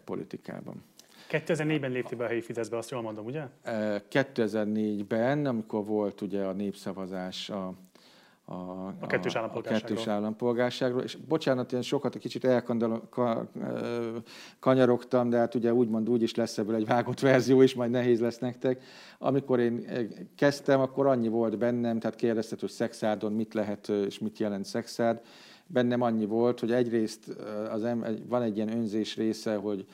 politikában. 0.04 0.82
2004-ben 1.30 1.90
léptél 1.90 2.18
be 2.18 2.24
a 2.24 2.28
helyi 2.28 2.40
Fideszbe, 2.40 2.76
azt 2.76 2.90
jól 2.90 3.02
mondom, 3.02 3.24
ugye? 3.24 3.42
2004-ben, 4.10 5.46
amikor 5.46 5.84
volt 5.84 6.20
ugye 6.20 6.44
a 6.44 6.52
népszavazás 6.52 7.50
a, 7.50 7.74
a, 8.44 8.86
a 9.00 9.06
kettős 9.06 9.34
állampolgárságról. 9.34 9.90
A 9.90 9.94
kettős 9.94 10.12
állampolgárságról. 10.12 11.02
És 11.02 11.16
bocsánat, 11.28 11.72
én 11.72 11.82
sokat 11.82 12.14
egy 12.14 12.20
kicsit 12.20 12.44
elkanyarogtam, 12.44 15.30
de 15.30 15.36
hát 15.36 15.54
ugye 15.54 15.74
úgymond 15.74 16.08
úgy 16.08 16.22
is 16.22 16.34
lesz 16.34 16.58
ebből 16.58 16.74
egy 16.74 16.86
vágott 16.86 17.20
verzió 17.20 17.62
is, 17.62 17.74
majd 17.74 17.90
nehéz 17.90 18.20
lesz 18.20 18.38
nektek. 18.38 18.84
Amikor 19.18 19.60
én 19.60 19.84
kezdtem, 20.36 20.80
akkor 20.80 21.06
annyi 21.06 21.28
volt 21.28 21.58
bennem, 21.58 21.98
tehát 21.98 22.16
kérdezted, 22.16 22.60
hogy 22.60 22.70
szexádon 22.70 23.32
mit 23.32 23.54
lehet 23.54 23.88
és 23.88 24.18
mit 24.18 24.38
jelent 24.38 24.64
szexád. 24.64 25.20
Bennem 25.66 26.00
annyi 26.00 26.26
volt, 26.26 26.60
hogy 26.60 26.72
egyrészt 26.72 27.28
az 27.70 27.84
em- 27.84 28.28
van 28.28 28.42
egy 28.42 28.56
ilyen 28.56 28.72
önzés 28.72 29.16
része, 29.16 29.54
hogy 29.54 29.86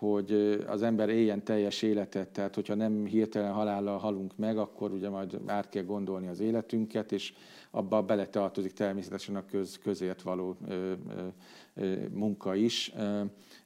hogy 0.00 0.62
az 0.66 0.82
ember 0.82 1.08
éljen 1.08 1.44
teljes 1.44 1.82
életet, 1.82 2.28
tehát 2.28 2.54
hogyha 2.54 2.74
nem 2.74 3.04
hirtelen 3.04 3.52
halállal 3.52 3.98
halunk 3.98 4.36
meg, 4.36 4.58
akkor 4.58 4.92
ugye 4.92 5.08
majd 5.08 5.40
át 5.46 5.68
kell 5.68 5.82
gondolni 5.82 6.28
az 6.28 6.40
életünket, 6.40 7.12
és 7.12 7.32
abba 7.70 8.02
beletartozik 8.02 8.72
természetesen 8.72 9.36
a 9.36 9.44
köz, 9.44 9.78
közért 9.78 10.22
való 10.22 10.56
ö, 10.68 10.92
ö, 11.74 11.94
munka 12.12 12.54
is, 12.54 12.92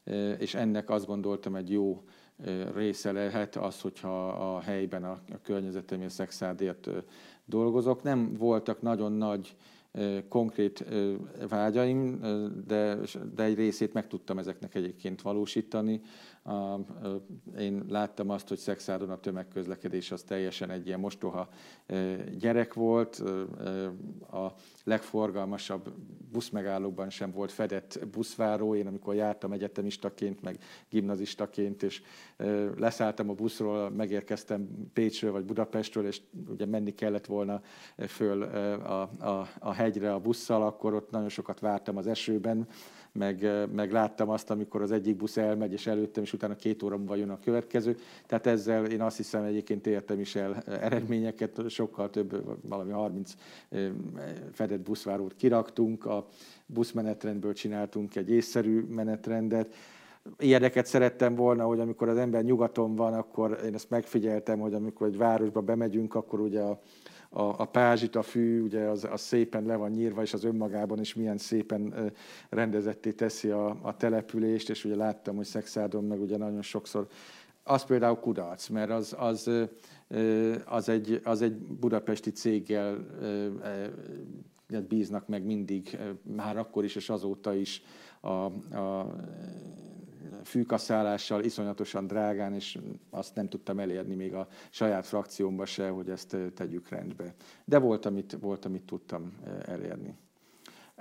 ö, 0.04 0.34
és 0.38 0.54
ennek 0.54 0.90
azt 0.90 1.06
gondoltam 1.06 1.54
egy 1.54 1.70
jó 1.70 2.02
része 2.74 3.12
lehet 3.12 3.56
az, 3.56 3.80
hogyha 3.80 4.28
a 4.28 4.60
helyben, 4.60 5.04
a, 5.04 5.10
a 5.10 5.40
környezetemért 5.42 6.10
szexádért 6.10 6.88
dolgozok. 7.44 8.02
Nem 8.02 8.34
voltak 8.38 8.82
nagyon 8.82 9.12
nagy 9.12 9.56
konkrét 10.28 10.84
vágyaim, 11.48 12.20
de, 12.66 12.98
de 13.34 13.42
egy 13.42 13.54
részét 13.54 13.92
meg 13.92 14.06
tudtam 14.06 14.38
ezeknek 14.38 14.74
egyébként 14.74 15.22
valósítani. 15.22 16.00
Én 17.58 17.84
láttam 17.88 18.30
azt, 18.30 18.48
hogy 18.48 18.58
Szexádon 18.58 19.10
a 19.10 19.20
tömegközlekedés 19.20 20.10
az 20.10 20.22
teljesen 20.22 20.70
egy 20.70 20.86
ilyen 20.86 21.00
mostoha 21.00 21.48
gyerek 22.38 22.74
volt. 22.74 23.22
A 24.30 24.52
legforgalmasabb 24.84 25.92
buszmegállóban 26.32 27.10
sem 27.10 27.30
volt 27.30 27.52
fedett 27.52 28.06
buszváró. 28.12 28.74
Én 28.74 28.86
amikor 28.86 29.14
jártam 29.14 29.52
egyetemistaként, 29.52 30.42
meg 30.42 30.58
gimnazistaként, 30.88 31.82
és 31.82 32.02
leszálltam 32.76 33.28
a 33.28 33.34
buszról, 33.34 33.90
megérkeztem 33.90 34.68
Pécsről 34.92 35.32
vagy 35.32 35.44
Budapestről, 35.44 36.06
és 36.06 36.20
ugye 36.48 36.66
menni 36.66 36.94
kellett 36.94 37.26
volna 37.26 37.60
föl 37.96 38.42
a, 38.42 39.00
a, 39.02 39.48
a 39.58 39.72
hegyre 39.72 40.12
a 40.12 40.20
busszal, 40.20 40.62
akkor 40.62 40.94
ott 40.94 41.10
nagyon 41.10 41.28
sokat 41.28 41.60
vártam 41.60 41.96
az 41.96 42.06
esőben, 42.06 42.68
meg, 43.18 43.48
meg 43.72 43.92
láttam 43.92 44.28
azt, 44.28 44.50
amikor 44.50 44.82
az 44.82 44.92
egyik 44.92 45.16
busz 45.16 45.36
elmegy, 45.36 45.72
és 45.72 45.86
előttem, 45.86 46.22
és 46.22 46.32
utána 46.32 46.56
két 46.56 46.82
óra 46.82 46.96
múlva 46.96 47.14
jön 47.14 47.30
a 47.30 47.38
következő. 47.38 47.96
Tehát 48.26 48.46
ezzel 48.46 48.84
én 48.84 49.00
azt 49.00 49.16
hiszem 49.16 49.42
egyébként 49.44 49.86
értem 49.86 50.20
is 50.20 50.34
el 50.34 50.62
eredményeket, 50.62 51.68
sokkal 51.68 52.10
több, 52.10 52.58
valami 52.68 52.90
30 52.90 53.34
fedett 54.52 54.80
buszvárót 54.80 55.34
kiraktunk, 55.36 56.04
a 56.06 56.26
buszmenetrendből 56.66 57.52
csináltunk 57.52 58.16
egy 58.16 58.30
észszerű 58.30 58.80
menetrendet, 58.80 59.74
ilyeneket 60.38 60.86
szerettem 60.86 61.34
volna, 61.34 61.64
hogy 61.64 61.80
amikor 61.80 62.08
az 62.08 62.16
ember 62.16 62.42
nyugaton 62.44 62.94
van, 62.94 63.14
akkor 63.14 63.60
én 63.64 63.74
ezt 63.74 63.90
megfigyeltem, 63.90 64.58
hogy 64.58 64.74
amikor 64.74 65.06
egy 65.06 65.16
városba 65.16 65.60
bemegyünk, 65.60 66.14
akkor 66.14 66.40
ugye 66.40 66.60
a, 66.60 66.80
a, 67.34 67.54
a 67.60 67.64
pázsit, 67.64 68.16
a 68.16 68.22
fű, 68.22 68.62
ugye 68.62 68.80
az, 68.80 69.06
az 69.10 69.20
szépen 69.20 69.64
le 69.66 69.76
van 69.76 69.90
nyírva, 69.90 70.22
és 70.22 70.32
az 70.32 70.44
önmagában 70.44 71.00
is 71.00 71.14
milyen 71.14 71.38
szépen 71.38 72.12
rendezetté 72.48 73.12
teszi 73.12 73.48
a, 73.48 73.78
a 73.82 73.96
települést, 73.96 74.70
és 74.70 74.84
ugye 74.84 74.96
láttam, 74.96 75.36
hogy 75.36 75.44
Szexádon 75.44 76.04
meg 76.04 76.20
ugye 76.20 76.36
nagyon 76.36 76.62
sokszor, 76.62 77.06
az 77.62 77.84
például 77.84 78.16
kudarc, 78.16 78.68
mert 78.68 78.90
az, 78.90 79.14
az, 79.18 79.50
az, 80.64 80.88
egy, 80.88 81.20
az 81.24 81.42
egy 81.42 81.56
budapesti 81.56 82.30
céggel 82.30 83.06
bíznak 84.88 85.28
meg 85.28 85.44
mindig, 85.44 85.98
már 86.22 86.56
akkor 86.56 86.84
is 86.84 86.96
és 86.96 87.10
azóta 87.10 87.54
is 87.54 87.82
a, 88.20 88.28
a 88.28 89.14
fűkaszállással 90.44 91.44
iszonyatosan 91.44 92.06
drágán, 92.06 92.54
és 92.54 92.78
azt 93.10 93.34
nem 93.34 93.48
tudtam 93.48 93.78
elérni 93.78 94.14
még 94.14 94.34
a 94.34 94.48
saját 94.70 95.06
frakciómba 95.06 95.64
se, 95.64 95.88
hogy 95.88 96.10
ezt 96.10 96.36
tegyük 96.54 96.88
rendbe. 96.88 97.34
De 97.64 97.78
volt, 97.78 98.06
amit, 98.06 98.36
volt, 98.40 98.64
amit 98.64 98.82
tudtam 98.82 99.32
elérni. 99.66 100.16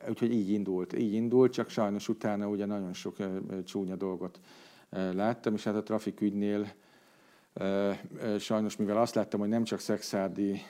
Úgyhogy 0.09 0.33
így 0.33 0.49
indult, 0.49 0.97
így 0.97 1.13
indult, 1.13 1.51
csak 1.51 1.69
sajnos 1.69 2.09
utána 2.09 2.47
ugye 2.47 2.65
nagyon 2.65 2.93
sok 2.93 3.15
csúnya 3.63 3.95
dolgot 3.95 4.39
láttam, 4.89 5.53
és 5.53 5.63
hát 5.63 5.75
a 5.75 5.83
trafikügynél 5.83 6.67
sajnos, 8.39 8.75
mivel 8.75 8.97
azt 8.97 9.15
láttam, 9.15 9.39
hogy 9.39 9.49
nem 9.49 9.63
csak 9.63 9.79
szexádi 9.79 10.61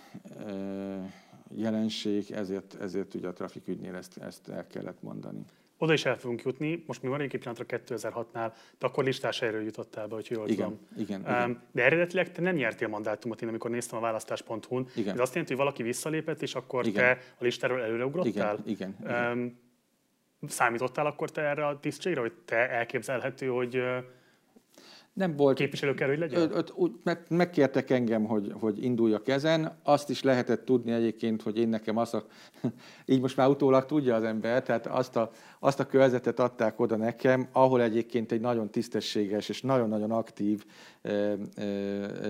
jelenség, 1.56 2.32
ezért, 2.32 2.74
ezért 2.82 3.14
ugye 3.14 3.28
a 3.28 3.34
trafikügynél 3.34 3.96
ezt, 3.96 4.18
ezt 4.18 4.48
el 4.48 4.68
kellett 4.68 5.02
mondani. 5.02 5.46
Oda 5.84 5.94
is 5.94 6.06
el 6.06 6.18
fogunk 6.18 6.42
jutni. 6.42 6.84
Most 6.88 7.02
mi 7.02 7.08
van 7.08 7.22
egy 7.22 7.38
pillanatra 7.38 7.66
2006-nál, 7.68 8.52
de 8.80 8.86
akkor 8.86 9.04
listás 9.04 9.40
helyről 9.40 9.64
jutottál 9.64 10.08
be, 10.08 10.16
hogy 10.16 10.28
jól 10.30 10.48
igen, 10.48 10.66
tudom. 10.66 10.80
Igen, 10.98 11.20
igen. 11.20 11.62
De 11.72 11.84
eredetileg 11.84 12.32
te 12.32 12.42
nem 12.42 12.56
nyertél 12.56 12.88
mandátumot, 12.88 13.42
én 13.42 13.50
amikor 13.50 13.70
néztem 13.70 13.98
a 13.98 14.02
választás.hu-n. 14.02 14.88
Igen. 14.96 15.14
Ez 15.14 15.20
azt 15.20 15.34
jelenti, 15.34 15.54
hogy 15.54 15.64
valaki 15.64 15.84
visszalépett, 15.84 16.42
és 16.42 16.56
akkor 16.56 16.86
igen. 16.86 17.04
te 17.04 17.22
a 17.40 17.44
listáról 17.44 17.82
előreugrottál? 17.82 18.60
Igen, 18.66 18.66
igen, 18.66 18.96
igen. 19.02 19.32
Um, 19.32 19.60
számítottál 20.50 21.06
akkor 21.06 21.32
te 21.32 21.42
erre 21.42 21.68
a 21.68 21.80
tisztségre, 21.80 22.20
hogy 22.20 22.34
te 22.46 22.70
elképzelhető, 22.70 23.48
hogy 23.48 23.84
nem 25.14 25.36
volt. 25.36 25.58
Képviselő 25.58 25.94
kell, 25.94 26.08
hogy 26.08 26.18
legyen? 26.18 26.42
Ö, 26.42 26.60
ö, 26.78 26.86
meg, 27.04 27.26
megkértek 27.30 27.90
engem, 27.90 28.26
hogy, 28.26 28.54
hogy 28.60 28.84
induljak 28.84 29.28
ezen. 29.28 29.80
Azt 29.84 30.10
is 30.10 30.24
lehetett 30.24 30.66
tudni 30.66 30.92
egyébként, 30.92 31.42
hogy 31.42 31.58
én 31.58 31.70
nekem 31.70 31.98
az 31.98 32.14
a, 32.14 32.26
így 33.06 33.22
most 33.22 33.38
már 33.38 33.48
utólag 33.48 33.86
tudja 33.86 34.16
az 34.16 34.24
ember, 34.24 34.64
tehát 34.64 34.88
azt 34.88 35.16
a, 35.16 35.32
azt 35.66 35.80
a 35.80 35.86
körzetet 35.86 36.40
adták 36.40 36.80
oda 36.80 36.96
nekem, 36.96 37.48
ahol 37.52 37.82
egyébként 37.82 38.32
egy 38.32 38.42
nagyon 38.42 38.70
tisztességes 38.70 39.50
és 39.50 39.62
nagyon-nagyon 39.62 40.12
aktív 40.12 40.66
e, 41.02 41.12
e, 41.12 41.38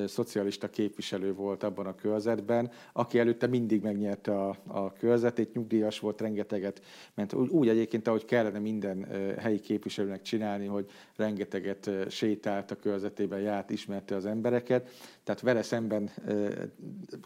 szocialista 0.07 0.69
képviselő 0.69 1.33
volt 1.33 1.63
abban 1.63 1.85
a 1.85 1.95
körzetben, 1.95 2.71
aki 2.93 3.19
előtte 3.19 3.47
mindig 3.47 3.81
megnyerte 3.81 4.39
a, 4.39 4.57
a 4.67 4.93
körzetét, 4.93 5.53
nyugdíjas 5.53 5.99
volt, 5.99 6.21
rengeteget 6.21 6.81
ment. 7.13 7.33
Úgy, 7.33 7.49
úgy 7.49 7.67
egyébként, 7.67 8.07
ahogy 8.07 8.25
kellene 8.25 8.59
minden 8.59 9.07
helyi 9.37 9.59
képviselőnek 9.59 10.21
csinálni, 10.21 10.65
hogy 10.65 10.85
rengeteget 11.15 11.89
sétált 12.09 12.71
a 12.71 12.75
körzetében, 12.75 13.39
járt, 13.39 13.69
ismerte 13.69 14.15
az 14.15 14.25
embereket. 14.25 14.89
Tehát 15.23 15.41
vele 15.41 15.61
szemben 15.61 16.09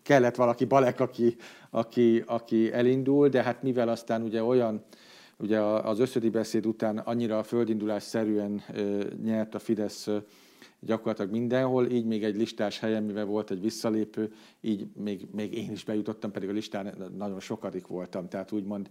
kellett 0.03 0.35
valaki 0.35 0.65
Balek, 0.65 0.99
aki, 0.99 1.35
aki, 1.69 2.23
aki 2.25 2.73
elindul, 2.73 3.27
de 3.29 3.43
hát 3.43 3.63
mivel 3.63 3.89
aztán 3.89 4.21
ugye 4.21 4.43
olyan 4.43 4.85
Ugye 5.37 5.59
az 5.61 5.99
összödi 5.99 6.29
beszéd 6.29 6.65
után 6.65 6.97
annyira 6.97 7.43
földindulás 7.43 8.03
szerűen 8.03 8.61
nyert 9.23 9.55
a 9.55 9.59
Fidesz 9.59 10.09
gyakorlatilag 10.79 11.31
mindenhol, 11.31 11.85
így 11.85 12.05
még 12.05 12.23
egy 12.23 12.35
listás 12.35 12.79
helyen, 12.79 13.03
mivel 13.03 13.25
volt 13.25 13.51
egy 13.51 13.61
visszalépő, 13.61 14.33
így 14.61 14.87
még, 14.95 15.27
még 15.31 15.53
én 15.53 15.71
is 15.71 15.83
bejutottam, 15.83 16.31
pedig 16.31 16.49
a 16.49 16.51
listán 16.51 17.11
nagyon 17.17 17.39
sokadik 17.39 17.87
voltam. 17.87 18.27
Tehát 18.27 18.51
úgymond 18.51 18.89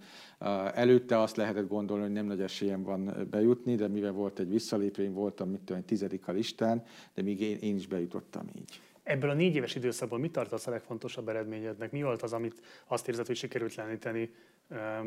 előtte 0.74 1.20
azt 1.20 1.36
lehetett 1.36 1.68
gondolni, 1.68 2.02
hogy 2.02 2.12
nem 2.12 2.26
nagy 2.26 2.40
esélyem 2.40 2.82
van 2.82 3.26
bejutni, 3.30 3.74
de 3.74 3.88
mivel 3.88 4.12
volt 4.12 4.38
egy 4.38 4.50
visszalépő, 4.50 5.02
én 5.02 5.12
voltam 5.12 5.50
mit 5.50 5.60
tudom, 5.60 5.84
tizedik 5.84 6.28
a 6.28 6.32
listán, 6.32 6.82
de 7.14 7.22
még 7.22 7.40
én, 7.40 7.56
én 7.60 7.76
is 7.76 7.86
bejutottam 7.86 8.46
így. 8.58 8.80
Ebből 9.02 9.30
a 9.30 9.34
négy 9.34 9.54
éves 9.54 9.74
időszakból 9.74 10.18
mit 10.18 10.32
tartasz 10.32 10.66
a 10.66 10.70
legfontosabb 10.70 11.28
eredményednek? 11.28 11.92
Mi 11.92 12.02
volt 12.02 12.22
az, 12.22 12.32
amit 12.32 12.60
azt 12.86 13.08
érzed, 13.08 13.26
hogy 13.26 13.36
sikerült 13.36 13.74
leníteni 13.74 14.30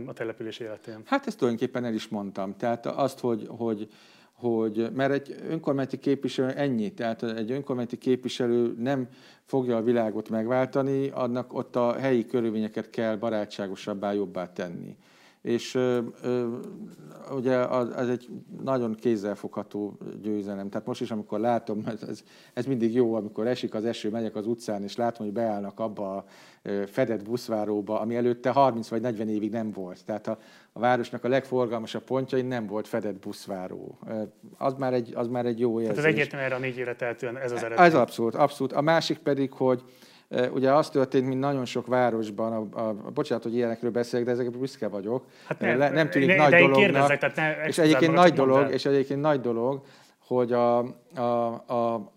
a 0.05 0.13
település 0.13 0.59
életén? 0.59 1.01
Hát 1.05 1.27
ezt 1.27 1.37
tulajdonképpen 1.37 1.85
el 1.85 1.93
is 1.93 2.07
mondtam. 2.07 2.55
Tehát 2.57 2.85
azt, 2.85 3.19
hogy, 3.19 3.45
hogy 3.47 3.89
hogy, 4.33 4.91
mert 4.93 5.11
egy 5.11 5.35
önkormányzati 5.49 5.97
képviselő 5.97 6.49
ennyi, 6.49 6.93
tehát 6.93 7.23
egy 7.23 7.51
önkormányzati 7.51 7.97
képviselő 7.97 8.73
nem 8.77 9.07
fogja 9.43 9.77
a 9.77 9.81
világot 9.81 10.29
megváltani, 10.29 11.09
annak 11.09 11.53
ott 11.53 11.75
a 11.75 11.93
helyi 11.93 12.25
körülményeket 12.25 12.89
kell 12.89 13.15
barátságosabbá, 13.15 14.11
jobbá 14.11 14.51
tenni 14.53 14.97
és 15.41 15.75
ö, 15.75 15.99
ö, 16.21 16.57
ugye 17.31 17.55
az, 17.57 17.89
az 17.95 18.09
egy 18.09 18.27
nagyon 18.63 18.95
kézzelfogható 18.95 19.97
győzelem. 20.21 20.69
Tehát 20.69 20.87
most 20.87 21.01
is, 21.01 21.11
amikor 21.11 21.39
látom, 21.39 21.83
ez, 22.09 22.23
ez 22.53 22.65
mindig 22.65 22.93
jó, 22.93 23.13
amikor 23.13 23.47
esik 23.47 23.73
az 23.73 23.85
eső, 23.85 24.09
megyek 24.09 24.35
az 24.35 24.47
utcán, 24.47 24.83
és 24.83 24.95
látom, 24.95 25.25
hogy 25.25 25.35
beállnak 25.35 25.79
abba 25.79 26.15
a 26.15 26.25
fedett 26.85 27.23
buszváróba, 27.23 27.99
ami 27.99 28.15
előtte 28.15 28.49
30 28.49 28.87
vagy 28.87 29.01
40 29.01 29.29
évig 29.29 29.51
nem 29.51 29.71
volt. 29.71 30.05
Tehát 30.05 30.27
a, 30.27 30.37
a 30.71 30.79
városnak 30.79 31.23
a 31.23 31.27
legforgalmasabb 31.27 32.03
pontjain 32.03 32.45
nem 32.45 32.65
volt 32.65 32.87
fedett 32.87 33.19
buszváró. 33.19 33.99
Az 34.57 34.73
már 34.73 34.93
egy, 34.93 35.11
az 35.15 35.27
már 35.27 35.45
egy 35.45 35.59
jó 35.59 35.79
érzés. 35.79 35.95
Tehát 35.95 36.09
ez 36.09 36.13
egyértelműen 36.13 36.51
erre 36.51 36.59
a 36.59 36.63
négy 36.63 36.95
tehetően 36.97 37.37
ez 37.37 37.51
az 37.51 37.63
eredmény. 37.63 37.85
Ez 37.85 37.93
abszolút, 37.93 38.35
abszolút. 38.35 38.73
A 38.73 38.81
másik 38.81 39.17
pedig, 39.17 39.51
hogy 39.51 39.83
Ugye 40.29 40.73
az 40.73 40.89
történt, 40.89 41.27
mint 41.27 41.39
nagyon 41.39 41.65
sok 41.65 41.87
városban, 41.87 42.53
a, 42.53 42.79
a, 42.79 42.87
a 42.89 43.11
bocsánat, 43.11 43.43
hogy 43.43 43.55
ilyenekről 43.55 43.91
beszélek, 43.91 44.25
de 44.25 44.31
ezekre 44.31 44.57
büszke 44.57 44.87
vagyok. 44.87 45.25
Hát 45.47 45.59
ne, 45.59 45.75
Le, 45.75 45.89
nem 45.89 46.09
tűnik 46.09 46.27
ne, 46.27 46.35
nagy 46.35 46.59
dolognak. 46.59 47.17
Tehát 47.17 47.35
ne, 47.35 47.67
és 47.67 47.77
egyébként 47.77 48.13
nagy 48.13 48.33
dolog, 48.33 48.71
és 48.71 48.85
egyébként 48.85 49.21
nagy 49.21 49.41
dolog, 49.41 49.81
hogy 50.27 50.53
a, 50.53 50.77
a, 51.15 51.21
a, 51.65 51.93
a, 51.93 52.11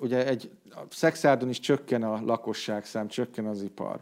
ugye 0.00 0.26
egy 0.26 0.50
a 0.70 0.80
Szexárdon 0.88 1.48
is 1.48 1.60
csökken 1.60 2.02
a 2.02 2.20
lakosság 2.24 2.84
szám, 2.84 3.08
csökken 3.08 3.46
az 3.46 3.62
ipar. 3.62 4.00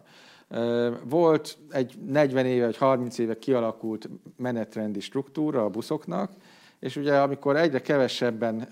Volt 1.05 1.59
egy 1.71 1.95
40 2.07 2.47
éve 2.47 2.65
vagy 2.65 2.77
30 2.77 3.19
éve 3.19 3.39
kialakult 3.39 4.09
menetrendi 4.37 5.01
struktúra 5.01 5.65
a 5.65 5.69
buszoknak, 5.69 6.33
és 6.81 6.97
ugye 6.97 7.21
amikor 7.21 7.57
egyre 7.57 7.81
kevesebben 7.81 8.69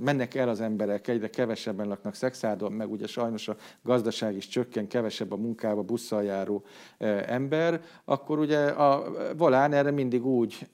mennek 0.00 0.34
el 0.34 0.48
az 0.48 0.60
emberek, 0.60 1.08
egyre 1.08 1.28
kevesebben 1.28 1.88
laknak 1.88 2.14
szexádon, 2.14 2.72
meg 2.72 2.90
ugye 2.90 3.06
sajnos 3.06 3.48
a 3.48 3.56
gazdaság 3.82 4.36
is 4.36 4.48
csökken, 4.48 4.86
kevesebb 4.86 5.32
a 5.32 5.36
munkába 5.36 5.82
busszal 5.82 6.22
járó 6.22 6.64
ember, 7.26 7.80
akkor 8.04 8.38
ugye 8.38 8.58
a 8.66 9.04
Volán 9.36 9.72
erre 9.72 9.90
mindig 9.90 10.26
úgy 10.26 10.68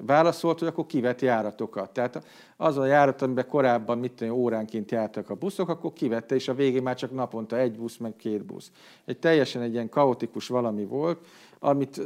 válaszolt, 0.00 0.58
hogy 0.58 0.68
akkor 0.68 0.86
kivet 0.86 1.20
járatokat. 1.20 1.90
Tehát 1.92 2.26
az 2.56 2.78
a 2.78 2.84
járat, 2.84 3.22
amiben 3.22 3.46
korábban 3.48 3.98
mit 3.98 4.12
tudom, 4.12 4.34
óránként 4.34 4.90
jártak 4.90 5.30
a 5.30 5.34
buszok, 5.34 5.68
akkor 5.68 5.92
kivette, 5.92 6.34
és 6.34 6.48
a 6.48 6.54
végén 6.54 6.82
már 6.82 6.96
csak 6.96 7.12
naponta 7.12 7.58
egy 7.58 7.76
busz, 7.76 7.96
meg 7.96 8.16
két 8.16 8.44
busz. 8.44 8.70
Egy 9.04 9.18
teljesen 9.18 9.62
egy 9.62 9.72
ilyen 9.72 9.88
kaotikus 9.88 10.48
valami 10.48 10.84
volt, 10.84 11.26
amit 11.64 12.00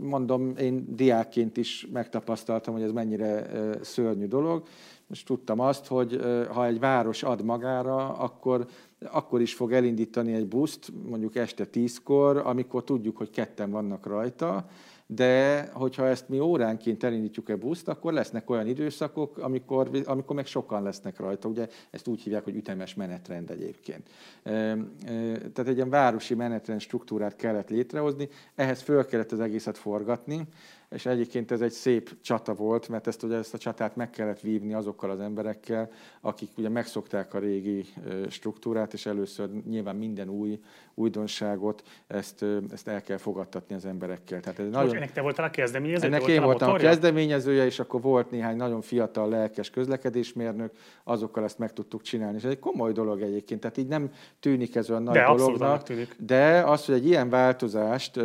mondom, 0.00 0.56
én 0.56 0.84
diákként 0.88 1.56
is 1.56 1.86
megtapasztaltam, 1.92 2.74
hogy 2.74 2.82
ez 2.82 2.92
mennyire 2.92 3.50
szörnyű 3.82 4.26
dolog. 4.26 4.62
Most 5.06 5.26
tudtam 5.26 5.60
azt, 5.60 5.86
hogy 5.86 6.20
ha 6.52 6.66
egy 6.66 6.78
város 6.78 7.22
ad 7.22 7.44
magára, 7.44 8.12
akkor, 8.12 8.66
akkor 9.10 9.40
is 9.40 9.54
fog 9.54 9.72
elindítani 9.72 10.32
egy 10.32 10.46
buszt, 10.46 10.92
mondjuk 11.08 11.36
este 11.36 11.64
tízkor, 11.64 12.36
amikor 12.36 12.84
tudjuk, 12.84 13.16
hogy 13.16 13.30
ketten 13.30 13.70
vannak 13.70 14.06
rajta, 14.06 14.66
de 15.06 15.68
hogyha 15.72 16.06
ezt 16.06 16.28
mi 16.28 16.38
óránként 16.38 17.04
elindítjuk-e 17.04 17.56
buszt, 17.56 17.88
akkor 17.88 18.12
lesznek 18.12 18.50
olyan 18.50 18.66
időszakok, 18.66 19.38
amikor, 19.38 19.90
amikor 20.04 20.36
meg 20.36 20.46
sokan 20.46 20.82
lesznek 20.82 21.18
rajta. 21.18 21.48
Ugye 21.48 21.68
ezt 21.90 22.08
úgy 22.08 22.22
hívják, 22.22 22.44
hogy 22.44 22.56
ütemes 22.56 22.94
menetrend 22.94 23.50
egyébként. 23.50 24.08
Tehát 24.42 25.66
egy 25.66 25.76
ilyen 25.76 25.90
városi 25.90 26.34
menetrend 26.34 26.80
struktúrát 26.80 27.36
kellett 27.36 27.70
létrehozni, 27.70 28.28
ehhez 28.54 28.80
föl 28.82 29.06
kellett 29.06 29.32
az 29.32 29.40
egészet 29.40 29.78
forgatni, 29.78 30.46
és 30.90 31.06
egyébként 31.06 31.50
ez 31.50 31.60
egy 31.60 31.70
szép 31.70 32.10
csata 32.20 32.54
volt, 32.54 32.88
mert 32.88 33.06
ezt, 33.06 33.22
ugye, 33.22 33.36
ezt 33.36 33.54
a 33.54 33.58
csatát 33.58 33.96
meg 33.96 34.10
kellett 34.10 34.40
vívni 34.40 34.74
azokkal 34.74 35.10
az 35.10 35.20
emberekkel, 35.20 35.90
akik 36.20 36.50
ugye 36.56 36.68
megszokták 36.68 37.34
a 37.34 37.38
régi 37.38 37.84
struktúrát, 38.28 38.92
és 38.92 39.06
először 39.06 39.48
nyilván 39.68 39.96
minden 39.96 40.28
új 40.28 40.60
újdonságot, 40.98 41.82
ezt, 42.06 42.44
ezt 42.72 42.88
el 42.88 43.02
kell 43.02 43.16
fogadtatni 43.16 43.74
az 43.74 43.84
emberekkel. 43.84 44.40
Tehát 44.40 44.58
ez 44.58 44.68
nagyon... 44.70 44.96
Ennek 44.96 45.12
te 45.12 45.20
voltál 45.20 45.46
a 45.46 45.50
kezdeményezője? 45.50 46.14
Ennek 46.14 46.28
én 46.28 46.42
voltam 46.42 46.70
a, 46.70 46.74
a 46.74 46.76
kezdeményezője, 46.76 47.64
és 47.64 47.78
akkor 47.78 48.00
volt 48.00 48.30
néhány 48.30 48.56
nagyon 48.56 48.80
fiatal, 48.80 49.28
lelkes 49.28 49.70
közlekedésmérnök, 49.70 50.72
azokkal 51.04 51.44
ezt 51.44 51.58
meg 51.58 51.72
tudtuk 51.72 52.02
csinálni. 52.02 52.36
És 52.36 52.44
ez 52.44 52.50
egy 52.50 52.58
komoly 52.58 52.92
dolog 52.92 53.20
egyébként, 53.20 53.60
tehát 53.60 53.76
így 53.76 53.88
nem 53.88 54.10
tűnik 54.40 54.76
ez 54.76 54.90
olyan 54.90 55.02
nagy 55.02 55.14
de 55.14 55.24
dolognak, 55.24 55.88
de 56.18 56.62
az, 56.66 56.84
hogy 56.84 56.94
egy 56.94 57.06
ilyen 57.06 57.28
változást 57.28 58.16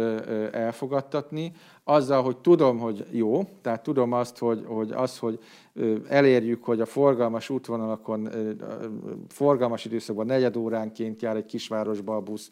elfogadtatni, 0.52 1.52
azzal, 1.84 2.24
hogy 2.24 2.38
tudom, 2.38 2.80
hogy 2.80 3.06
jó, 3.12 3.44
tehát 3.62 3.84
tudom 3.84 4.12
azt, 4.12 4.38
hogy, 4.38 4.64
hogy 4.68 4.92
az, 4.92 5.18
hogy 5.18 5.40
elérjük, 6.10 6.64
hogy 6.64 6.82
a 6.82 6.86
forgalmas 6.86 7.50
útvonalakon, 7.50 8.30
forgalmas 9.28 9.86
időszakban 9.86 10.26
negyed 10.26 10.56
óránként 10.56 11.22
jár 11.22 11.36
egy 11.36 11.46
kisvárosba 11.46 12.16
a 12.16 12.22
busz, 12.22 12.52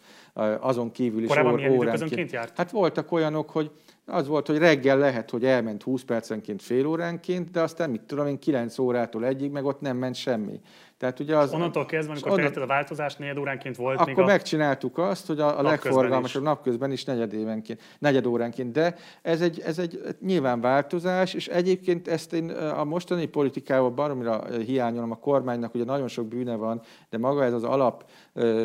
azon 0.59 0.91
kívül 0.91 1.23
is 1.23 1.27
Korábban 1.27 1.71
óránként. 1.71 2.31
járt? 2.31 2.57
Hát 2.57 2.71
voltak 2.71 3.11
olyanok, 3.11 3.49
hogy 3.49 3.71
az 4.05 4.27
volt, 4.27 4.47
hogy 4.47 4.57
reggel 4.57 4.97
lehet, 4.97 5.29
hogy 5.29 5.45
elment 5.45 5.83
20 5.83 6.03
percenként 6.03 6.61
fél 6.61 6.85
óránként, 6.85 7.51
de 7.51 7.61
aztán 7.61 7.89
mit 7.89 8.01
tudom 8.01 8.27
én, 8.27 8.39
9 8.39 8.77
órától 8.77 9.25
egyig, 9.25 9.51
meg 9.51 9.65
ott 9.65 9.81
nem 9.81 9.97
ment 9.97 10.15
semmi. 10.15 10.59
Tehát 10.99 11.19
ugye 11.19 11.37
az, 11.37 11.53
Onnantól 11.53 11.85
kezdve, 11.85 12.13
amikor 12.13 12.31
onnan, 12.31 12.53
a 12.53 12.65
változást, 12.65 13.19
negyed 13.19 13.37
óránként 13.37 13.75
volt 13.75 13.99
Akkor 13.99 14.07
még 14.07 14.23
a 14.23 14.25
megcsináltuk 14.25 14.97
azt, 14.97 15.27
hogy 15.27 15.39
a, 15.39 15.59
a 15.59 15.61
legforgalmasabb 15.61 16.43
napközben 16.43 16.91
is 16.91 17.03
negyed, 17.03 17.33
évenként, 17.33 17.81
negyed 17.99 18.25
óránként. 18.25 18.71
De 18.71 18.95
ez 19.21 19.41
egy, 19.41 19.59
ez 19.59 19.79
egy 19.79 20.01
nyilván 20.21 20.61
változás, 20.61 21.33
és 21.33 21.47
egyébként 21.47 22.07
ezt 22.07 22.33
én 22.33 22.49
a 22.49 22.83
mostani 22.83 23.25
politikával 23.25 23.89
baromira 23.89 24.45
hiányolom 24.65 25.11
a 25.11 25.15
kormánynak, 25.15 25.75
ugye 25.75 25.83
nagyon 25.83 26.07
sok 26.07 26.27
bűne 26.27 26.55
van, 26.55 26.81
de 27.09 27.17
maga 27.17 27.43
ez 27.43 27.53
az 27.53 27.63
alap 27.63 28.09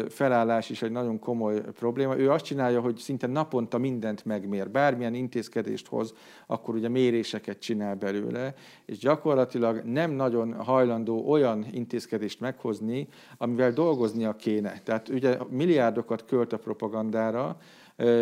felállás 0.09 0.71
is 0.71 0.83
egy 0.83 0.91
nagyon 0.91 1.19
komoly 1.19 1.61
probléma. 1.61 2.17
Ő 2.17 2.31
azt 2.31 2.45
csinálja, 2.45 2.81
hogy 2.81 2.97
szinte 2.97 3.27
naponta 3.27 3.79
mindent 3.79 4.25
megmér. 4.25 4.71
Bármilyen 4.71 5.15
intézkedést 5.15 5.87
hoz, 5.87 6.15
akkor 6.47 6.75
ugye 6.75 6.89
méréseket 6.89 7.59
csinál 7.59 7.95
belőle, 7.95 8.55
és 8.85 8.99
gyakorlatilag 8.99 9.83
nem 9.85 10.11
nagyon 10.11 10.53
hajlandó 10.53 11.31
olyan 11.31 11.67
intézkedést 11.71 12.41
meghozni, 12.41 13.09
amivel 13.39 13.73
dolgoznia 13.73 14.37
kéne. 14.37 14.81
Tehát 14.85 15.09
ugye 15.09 15.39
milliárdokat 15.51 16.25
költ 16.25 16.53
a 16.53 16.59
propagandára, 16.59 17.57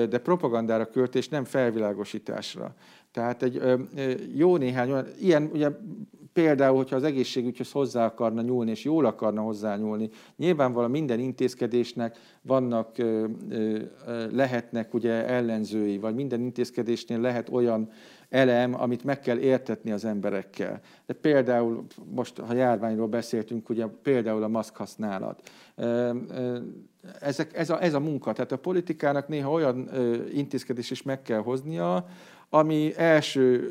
de 0.08 0.18
propagandára 0.18 0.86
költ, 0.86 1.14
és 1.14 1.28
nem 1.28 1.44
felvilágosításra. 1.44 2.74
Tehát 3.12 3.42
egy 3.42 3.62
jó 4.34 4.56
néhány 4.56 4.90
olyan, 4.90 5.06
ilyen 5.20 5.50
ugye 5.52 5.70
például, 6.32 6.76
hogyha 6.76 6.96
az 6.96 7.04
egészségügyhöz 7.04 7.72
hozzá 7.72 8.04
akarna 8.04 8.42
nyúlni, 8.42 8.70
és 8.70 8.84
jól 8.84 9.04
akarna 9.04 9.40
hozzá 9.40 9.76
nyúlni, 9.76 10.10
nyilvánvalóan 10.36 10.90
minden 10.90 11.18
intézkedésnek 11.18 12.18
vannak, 12.42 12.96
lehetnek 14.32 14.94
ugye 14.94 15.26
ellenzői, 15.26 15.98
vagy 15.98 16.14
minden 16.14 16.40
intézkedésnél 16.40 17.20
lehet 17.20 17.48
olyan 17.48 17.90
elem, 18.28 18.80
amit 18.80 19.04
meg 19.04 19.20
kell 19.20 19.38
értetni 19.38 19.90
az 19.90 20.04
emberekkel. 20.04 20.80
De 21.06 21.14
például, 21.14 21.86
most 22.14 22.38
ha 22.38 22.54
járványról 22.54 23.08
beszéltünk, 23.08 23.68
ugye 23.68 23.86
például 24.02 24.42
a 24.42 24.48
maszk 24.48 24.76
használat. 24.76 25.50
Ezek, 27.20 27.56
ez, 27.56 27.70
a, 27.70 27.82
ez 27.82 27.94
a 27.94 28.00
munka, 28.00 28.32
tehát 28.32 28.52
a 28.52 28.58
politikának 28.58 29.28
néha 29.28 29.50
olyan 29.50 29.90
intézkedés 30.32 30.90
is 30.90 31.02
meg 31.02 31.22
kell 31.22 31.40
hoznia, 31.40 32.06
ami 32.54 32.92
első 32.96 33.70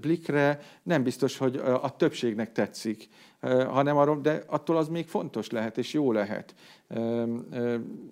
blikre 0.00 0.60
nem 0.82 1.02
biztos, 1.02 1.36
hogy 1.36 1.56
a 1.56 1.96
többségnek 1.96 2.52
tetszik, 2.52 3.08
hanem 3.68 3.96
arról, 3.96 4.20
de 4.20 4.42
attól 4.46 4.76
az 4.76 4.88
még 4.88 5.06
fontos 5.06 5.50
lehet, 5.50 5.78
és 5.78 5.92
jó 5.92 6.12
lehet. 6.12 6.54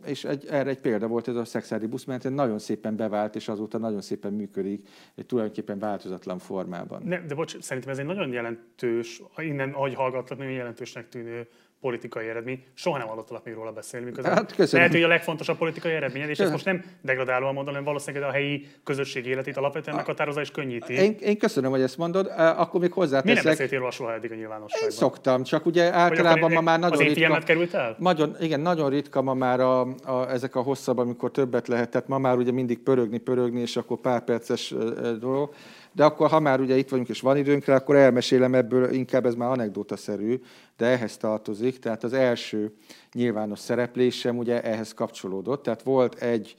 És 0.05 0.25
egy, 0.25 0.47
erre 0.47 0.71
egy 0.71 0.81
példa 0.81 1.07
volt 1.07 1.29
ez 1.29 1.37
a 1.37 1.45
szexári 1.45 1.87
busz, 1.87 2.05
mert 2.05 2.31
nagyon 2.31 2.59
szépen 2.59 2.97
bevált, 2.97 3.35
és 3.35 3.49
azóta 3.49 3.79
nagyon 3.79 4.01
szépen 4.01 4.33
működik, 4.33 4.89
egy 5.15 5.27
tulajdonképpen 5.27 5.79
változatlan 5.79 6.39
formában. 6.39 7.03
Ne, 7.05 7.21
de 7.21 7.35
bocs, 7.35 7.61
szerintem 7.61 7.93
ez 7.93 7.99
egy 7.99 8.07
nagyon 8.07 8.33
jelentős, 8.33 9.23
innen 9.37 9.71
ahogy 9.71 9.95
hallgattak, 9.95 10.39
nagyon 10.39 10.53
jelentősnek 10.53 11.09
tűnő 11.09 11.49
politikai 11.81 12.29
eredmény. 12.29 12.63
Soha 12.75 12.99
nem 12.99 13.07
hallottalak 13.07 13.45
még 13.45 13.55
róla 13.55 13.73
beszélni. 13.73 14.13
Hát, 14.23 14.57
lehet, 14.71 14.93
hogy 14.93 15.03
a 15.03 15.09
legfontosabb 15.09 15.57
politikai 15.59 15.93
eredmény, 15.93 16.29
és 16.29 16.39
ezt 16.39 16.51
most 16.51 16.65
nem 16.65 16.85
degradálóan 17.03 17.55
mondom, 17.55 17.73
hanem 17.73 17.85
valószínűleg 17.85 18.29
a 18.29 18.33
helyi 18.33 18.67
közösség 18.85 19.27
életét 19.27 19.57
alapvetően 19.57 19.97
meghatározza 19.97 20.41
és 20.41 20.51
könnyíti. 20.51 20.93
Én, 20.93 21.17
én 21.21 21.39
köszönöm, 21.39 21.71
hogy 21.71 21.81
ezt 21.81 21.97
mondod. 21.97 22.33
Akkor 22.37 22.81
még 22.81 22.93
hozzáteszek. 22.93 23.37
Mi 23.37 23.43
nem 23.43 23.53
beszéltél 23.53 23.79
róla 23.79 23.91
soha 23.91 24.13
eddig 24.15 24.33
a 24.33 24.35
nyilvánosságban? 24.35 24.91
Én 24.91 24.97
szoktam, 24.97 25.43
csak 25.43 25.67
ugye 25.67 25.93
általában 25.93 26.53
ma 26.53 26.61
már 26.61 26.79
nagyon 26.79 26.99
ritka. 26.99 27.39
került 27.39 27.75
el? 27.75 27.97
Nagyon, 27.99 28.37
igen, 28.41 28.61
nagyon 28.61 28.91
ritka 28.91 29.23
ma 29.23 29.35
már 29.35 29.61
a, 29.61 29.81
a, 29.81 30.31
ezek 30.31 30.55
a 30.55 30.61
hosszabb, 30.61 30.99
amikor 30.99 31.31
többet 31.31 31.69
lehet. 31.69 31.91
Tehát 31.91 32.09
ma 32.09 32.19
már 32.19 32.37
ugye 32.37 32.53
mindig 32.53 32.79
pörögni, 32.79 33.19
pörögni, 33.19 33.61
és 33.61 33.77
akkor 33.77 33.99
pár 34.01 34.25
perces 34.25 34.75
dolog. 35.21 35.55
De 35.97 36.05
akkor, 36.05 36.31
ha 36.31 36.41
már 36.41 36.61
ugye 36.61 36.77
itt 36.77 36.89
vagyunk 36.89 37.09
és 37.09 37.21
van 37.21 37.37
időnk 37.37 37.65
rá, 37.65 37.75
akkor 37.75 37.97
elmesélem 37.97 38.55
ebből, 38.55 38.93
inkább 38.93 39.27
ez 39.27 39.35
már 39.35 39.51
anekdótaszerű, 39.51 40.41
de 40.77 40.87
ehhez 40.87 41.17
tartozik. 41.17 41.79
Tehát 41.79 42.05
az 42.05 42.13
első 42.13 42.73
nyilvános 43.13 43.59
szereplésem 43.59 44.39
ugye 44.39 44.63
ehhez 44.63 44.95
kapcsolódott. 44.95 45.63
Tehát 45.63 45.83
volt 45.83 46.15
egy 46.15 46.57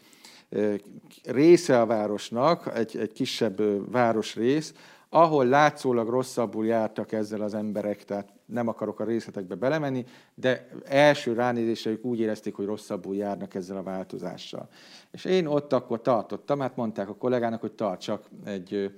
része 1.23 1.81
a 1.81 1.85
városnak, 1.85 2.71
egy, 2.75 2.97
egy 2.97 3.11
kisebb 3.11 3.91
városrész, 3.91 4.73
ahol 5.09 5.45
látszólag 5.45 6.09
rosszabbul 6.09 6.65
jártak 6.65 7.11
ezzel 7.11 7.41
az 7.41 7.53
emberek, 7.53 8.03
tehát 8.03 8.33
nem 8.45 8.67
akarok 8.67 8.99
a 8.99 9.03
részletekbe 9.03 9.55
belemenni, 9.55 10.05
de 10.35 10.67
első 10.85 11.33
ránézésre 11.33 11.91
ők 11.91 12.05
úgy 12.05 12.19
érezték, 12.19 12.55
hogy 12.55 12.65
rosszabbul 12.65 13.15
járnak 13.15 13.55
ezzel 13.55 13.77
a 13.77 13.83
változással. 13.83 14.69
És 15.11 15.25
én 15.25 15.45
ott 15.45 15.73
akkor 15.73 16.01
tartottam, 16.01 16.59
hát 16.59 16.75
mondták 16.75 17.09
a 17.09 17.15
kollégának, 17.15 17.61
hogy 17.61 17.73
tartsak 17.73 18.23
egy 18.45 18.91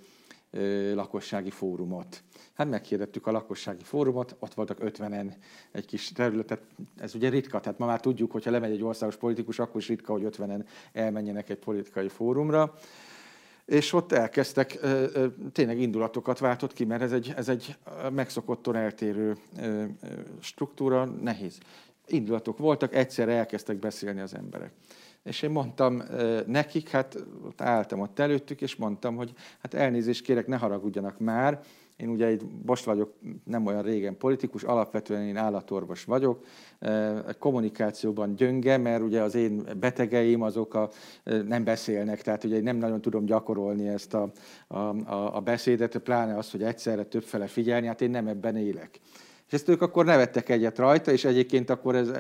lakossági 0.94 1.50
fórumot. 1.50 2.24
Hát 2.54 2.70
meghirdettük 2.70 3.28
a 3.28 3.32
lakossági 3.32 3.84
fórumot, 3.84 4.36
ott 4.40 4.54
voltak 4.54 4.78
50-en 4.82 5.34
egy 5.72 5.86
kis 5.86 6.12
területet, 6.12 6.62
ez 6.98 7.16
ugye 7.16 7.30
ritka, 7.30 7.60
tehát 7.60 7.80
ma 7.80 7.86
már 7.86 8.00
tudjuk, 8.00 8.32
hogyha 8.32 8.52
lemegy 8.52 8.72
egy 8.72 8.84
országos 8.84 9.16
politikus, 9.16 9.60
akkor 9.60 9.82
is 9.82 9.88
ritka, 9.88 10.12
hogy 10.12 10.28
50-en 10.38 10.66
elmenjenek 10.94 11.50
egy 11.50 11.60
politikai 11.60 12.08
fórumra 12.08 12.74
és 13.70 13.94
ott 13.94 14.12
elkezdtek, 14.12 14.80
tényleg 15.52 15.80
indulatokat 15.80 16.40
váltott 16.40 16.74
ki, 16.74 16.86
mert 16.86 17.02
ez 17.02 17.12
egy, 17.12 17.34
ez 17.36 17.50
egy 17.50 17.76
megszokottan 18.12 18.76
eltérő 18.76 19.38
struktúra, 20.40 21.06
nehéz. 21.06 21.58
Indulatok 22.08 22.58
voltak, 22.58 22.96
egyszerre 22.96 23.34
elkezdtek 23.34 23.78
beszélni 23.78 24.20
az 24.20 24.36
emberek. 24.36 24.72
És 25.24 25.42
én 25.42 25.50
mondtam 25.50 26.04
nekik, 26.46 26.90
hát 26.90 27.26
ott 27.46 27.62
álltam 27.62 28.00
ott 28.00 28.20
előttük, 28.20 28.62
és 28.62 28.76
mondtam, 28.76 29.16
hogy 29.16 29.34
hát 29.62 29.74
elnézést 29.74 30.24
kérek, 30.24 30.48
ne 30.48 30.58
haragudjanak 30.58 31.20
már, 31.20 31.62
én 32.00 32.10
ugye 32.10 32.32
itt 32.32 32.42
most 32.66 32.84
vagyok, 32.84 33.14
nem 33.44 33.66
olyan 33.66 33.82
régen 33.82 34.18
politikus, 34.18 34.64
alapvetően 34.64 35.24
én 35.24 35.38
állatorvos 35.38 36.04
vagyok, 36.04 36.46
kommunikációban 37.40 38.36
gyönge, 38.36 38.78
mert 38.78 39.02
ugye 39.02 39.22
az 39.22 39.36
én 39.36 39.68
betegeim 39.80 40.42
azok 40.42 40.74
a, 40.74 40.90
nem 41.24 41.64
beszélnek, 41.64 42.22
tehát 42.22 42.44
ugye 42.44 42.62
nem 42.62 42.78
nagyon 42.78 43.02
tudom 43.02 43.26
gyakorolni 43.26 43.88
ezt 43.88 44.14
a, 44.14 44.32
a, 44.68 45.36
a 45.36 45.40
beszédet, 45.40 45.98
pláne 45.98 46.38
az, 46.38 46.52
hogy 46.52 46.64
egyszerre 46.64 47.04
többfele 47.04 47.48
figyelni, 47.48 47.88
hát 47.88 48.02
én 48.02 48.10
nem 48.10 48.28
ebben 48.28 48.56
élek. 48.56 49.00
És 49.50 49.56
ezt 49.56 49.70
ők 49.70 49.82
akkor 49.82 50.06
nevettek 50.06 50.50
egyet 50.50 50.78
rajta, 50.78 51.12
és 51.12 51.26
egyébként 51.26 51.70
akkor 51.70 51.96
ez, 51.96 52.12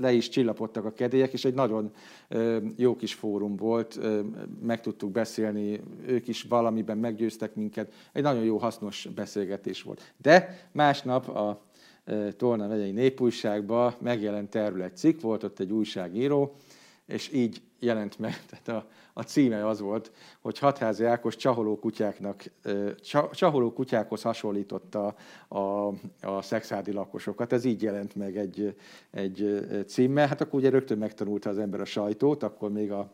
le 0.00 0.12
is 0.12 0.28
csillapodtak 0.28 0.84
a 0.84 0.92
kedélyek, 0.92 1.32
és 1.32 1.44
egy 1.44 1.54
nagyon 1.54 1.90
jó 2.76 2.96
kis 2.96 3.14
fórum 3.14 3.56
volt, 3.56 4.00
meg 4.62 4.80
tudtuk 4.80 5.10
beszélni, 5.10 5.80
ők 6.06 6.28
is 6.28 6.42
valamiben 6.42 6.98
meggyőztek 6.98 7.54
minket, 7.54 7.92
egy 8.12 8.22
nagyon 8.22 8.44
jó, 8.44 8.56
hasznos 8.56 9.08
beszélgetés 9.14 9.82
volt. 9.82 10.14
De 10.16 10.68
másnap 10.72 11.28
a 11.28 11.62
Tolna 12.36 12.66
megyei 12.66 12.90
népújságban 12.90 13.94
megjelent 14.00 14.54
erről 14.54 14.82
egy 14.82 14.96
cikk, 14.96 15.20
volt 15.20 15.42
ott 15.42 15.60
egy 15.60 15.72
újságíró, 15.72 16.56
és 17.06 17.32
így 17.32 17.62
jelent 17.82 18.18
meg, 18.18 18.42
tehát 18.50 18.68
a, 18.68 18.88
a 19.12 19.22
címe 19.22 19.66
az 19.66 19.80
volt, 19.80 20.12
hogy 20.40 20.58
Hatházi 20.58 21.04
Ákos 21.04 21.36
csaholó 21.36 21.78
kutyáknak, 21.78 22.44
csaholó 23.32 23.72
kutyákhoz 23.72 24.22
hasonlította 24.22 25.14
a, 25.48 25.58
a 26.22 26.42
szexádi 26.42 26.92
lakosokat. 26.92 27.52
Ez 27.52 27.64
így 27.64 27.82
jelent 27.82 28.14
meg 28.14 28.36
egy, 28.36 28.76
egy 29.10 29.64
címmel. 29.86 30.26
Hát 30.26 30.40
akkor 30.40 30.58
ugye 30.58 30.70
rögtön 30.70 30.98
megtanulta 30.98 31.50
az 31.50 31.58
ember 31.58 31.80
a 31.80 31.84
sajtót, 31.84 32.42
akkor 32.42 32.72
még 32.72 32.92
a, 32.92 33.12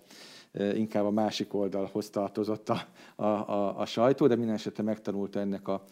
inkább 0.74 1.04
a 1.04 1.10
másik 1.10 1.54
oldalhoz 1.54 2.10
tartozott 2.10 2.68
a, 2.68 2.86
a, 3.16 3.24
a, 3.24 3.80
a 3.80 3.86
sajtó, 3.86 4.26
de 4.26 4.36
minden 4.36 4.54
esetre 4.54 4.82
megtanulta 4.82 5.40
ennek 5.40 5.68
a 5.68 5.84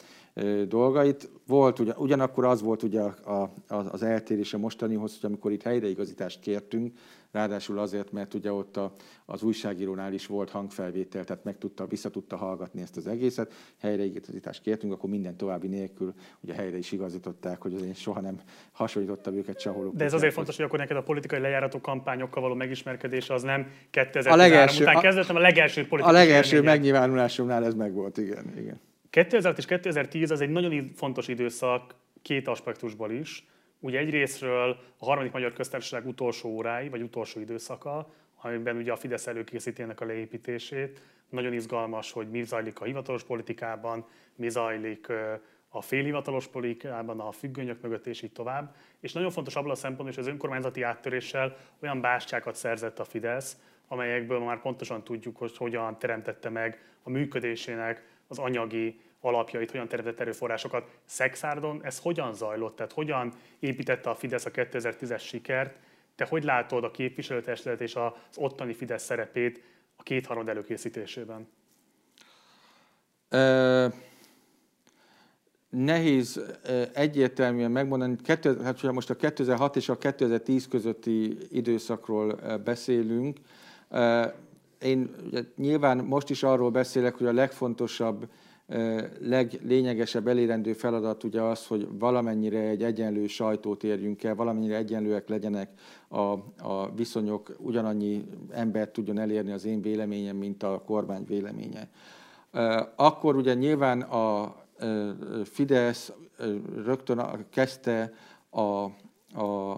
dolgait. 0.68 1.30
Volt, 1.46 1.78
ugyan, 1.78 1.96
ugyanakkor 1.98 2.44
az 2.44 2.62
volt 2.62 2.82
ugye 2.82 3.00
a, 3.00 3.40
a, 3.66 3.74
az 3.74 4.02
eltérés 4.02 4.54
a 4.54 4.58
mostanihoz, 4.58 5.18
hogy 5.20 5.30
amikor 5.30 5.52
itt 5.52 5.62
helyreigazítást 5.62 6.40
kértünk, 6.40 6.98
ráadásul 7.36 7.78
azért, 7.78 8.12
mert 8.12 8.34
ugye 8.34 8.52
ott 8.52 8.76
a, 8.76 8.92
az 9.24 9.42
újságírónál 9.42 10.12
is 10.12 10.26
volt 10.26 10.50
hangfelvétel, 10.50 11.24
tehát 11.24 11.44
meg 11.44 11.58
tudta, 11.58 11.86
vissza 11.86 12.10
tudta 12.10 12.36
hallgatni 12.36 12.82
ezt 12.82 12.96
az 12.96 13.06
egészet, 13.06 13.52
helyreigazítást 13.80 14.62
kértünk, 14.62 14.92
akkor 14.92 15.10
minden 15.10 15.36
további 15.36 15.66
nélkül 15.66 16.14
ugye 16.40 16.54
helyre 16.54 16.76
is 16.76 16.92
igazították, 16.92 17.62
hogy 17.62 17.74
az 17.74 17.82
én 17.82 17.94
soha 17.94 18.20
nem 18.20 18.40
hasonlítottam 18.72 19.34
őket 19.34 19.60
sehol. 19.60 19.90
De 19.94 20.04
ez 20.04 20.12
azért 20.12 20.32
fontos, 20.32 20.56
hogy 20.56 20.64
akkor 20.64 20.78
neked 20.78 20.96
a 20.96 21.02
politikai 21.02 21.40
lejárató 21.40 21.80
kampányokkal 21.80 22.42
való 22.42 22.54
megismerkedés 22.54 23.30
az 23.30 23.42
nem 23.42 23.70
2013 23.90 24.40
a 24.40 24.42
legelső, 24.42 24.82
után 24.82 25.00
kezdett, 25.00 25.28
a 25.28 25.38
legelső 25.38 25.86
politikai 25.86 26.14
A 26.14 26.18
legelső 26.18 26.62
megnyilvánulásomnál 26.62 27.64
ez 27.64 27.74
megvolt, 27.74 28.16
igen. 28.16 28.52
igen. 28.58 28.80
2000 29.10 29.54
és 29.56 29.64
2010 29.64 30.30
az 30.30 30.40
egy 30.40 30.50
nagyon 30.50 30.90
fontos 30.94 31.28
időszak 31.28 31.94
két 32.22 32.48
aspektusból 32.48 33.10
is. 33.10 33.46
Ugye 33.86 33.98
egyrésztről 33.98 34.76
a 34.98 35.04
harmadik 35.04 35.32
magyar 35.32 35.52
köztársaság 35.52 36.06
utolsó 36.06 36.48
órái, 36.48 36.88
vagy 36.88 37.02
utolsó 37.02 37.40
időszaka, 37.40 38.12
amiben 38.40 38.76
ugye 38.76 38.92
a 38.92 38.96
Fidesz 38.96 39.26
előkészíti 39.26 39.82
ennek 39.82 40.00
a 40.00 40.04
leépítését. 40.04 41.00
Nagyon 41.28 41.52
izgalmas, 41.52 42.12
hogy 42.12 42.30
mi 42.30 42.42
zajlik 42.42 42.80
a 42.80 42.84
hivatalos 42.84 43.24
politikában, 43.24 44.06
mi 44.34 44.48
zajlik 44.48 45.12
a 45.68 45.80
félhivatalos 45.80 46.46
politikában, 46.46 47.20
a 47.20 47.32
függönyök 47.32 47.82
mögött, 47.82 48.06
és 48.06 48.22
így 48.22 48.32
tovább. 48.32 48.74
És 49.00 49.12
nagyon 49.12 49.30
fontos 49.30 49.56
abban 49.56 49.70
a 49.70 49.74
szempontból, 49.74 50.14
hogy 50.14 50.24
az 50.24 50.30
önkormányzati 50.30 50.82
áttöréssel 50.82 51.56
olyan 51.82 52.00
bástyákat 52.00 52.54
szerzett 52.54 52.98
a 52.98 53.04
Fidesz, 53.04 53.56
amelyekből 53.88 54.38
már 54.38 54.60
pontosan 54.60 55.04
tudjuk, 55.04 55.36
hogy 55.36 55.56
hogyan 55.56 55.98
teremtette 55.98 56.48
meg 56.48 56.84
a 57.02 57.10
működésének 57.10 58.04
az 58.28 58.38
anyagi 58.38 59.00
alapjait, 59.26 59.70
hogyan 59.70 59.88
teremtett 59.88 60.20
erőforrásokat. 60.20 60.90
Szexárdon 61.04 61.80
ez 61.84 61.98
hogyan 61.98 62.34
zajlott? 62.34 62.76
Tehát 62.76 62.92
hogyan 62.92 63.32
építette 63.58 64.10
a 64.10 64.14
Fidesz 64.14 64.44
a 64.44 64.50
2010-es 64.50 65.20
sikert? 65.20 65.78
Te 66.14 66.26
hogy 66.28 66.44
látod 66.44 66.84
a 66.84 66.90
képviselőtestület 66.90 67.80
és 67.80 67.94
az 67.94 68.12
ottani 68.36 68.72
Fidesz 68.72 69.04
szerepét 69.04 69.62
a 69.96 70.02
kétharmad 70.02 70.48
előkészítésében? 70.48 71.48
Nehéz 75.68 76.40
egyértelműen 76.92 77.70
megmondani, 77.70 78.16
hát 78.64 78.82
most 78.82 79.10
a 79.10 79.16
2006 79.16 79.76
és 79.76 79.88
a 79.88 79.98
2010 79.98 80.68
közötti 80.68 81.38
időszakról 81.50 82.34
beszélünk. 82.64 83.38
Én 84.80 85.14
nyilván 85.56 85.98
most 85.98 86.30
is 86.30 86.42
arról 86.42 86.70
beszélek, 86.70 87.14
hogy 87.14 87.26
a 87.26 87.32
legfontosabb 87.32 88.28
leglényegesebb 89.20 90.26
elérendő 90.26 90.72
feladat 90.72 91.24
ugye 91.24 91.42
az, 91.42 91.66
hogy 91.66 91.88
valamennyire 91.98 92.60
egy 92.60 92.82
egyenlő 92.82 93.26
sajtót 93.26 93.84
érjünk 93.84 94.24
el, 94.24 94.34
valamennyire 94.34 94.76
egyenlőek 94.76 95.28
legyenek 95.28 95.70
a, 96.08 96.20
a 96.58 96.92
viszonyok, 96.94 97.56
ugyanannyi 97.58 98.24
embert 98.50 98.92
tudjon 98.92 99.18
elérni 99.18 99.52
az 99.52 99.64
én 99.64 99.82
véleményem, 99.82 100.36
mint 100.36 100.62
a 100.62 100.82
kormány 100.86 101.24
véleménye. 101.24 101.88
Akkor 102.96 103.36
ugye 103.36 103.54
nyilván 103.54 104.00
a 104.00 104.56
Fidesz 105.44 106.12
rögtön 106.84 107.46
kezdte 107.50 108.12
a, 108.50 108.60
a, 108.60 108.90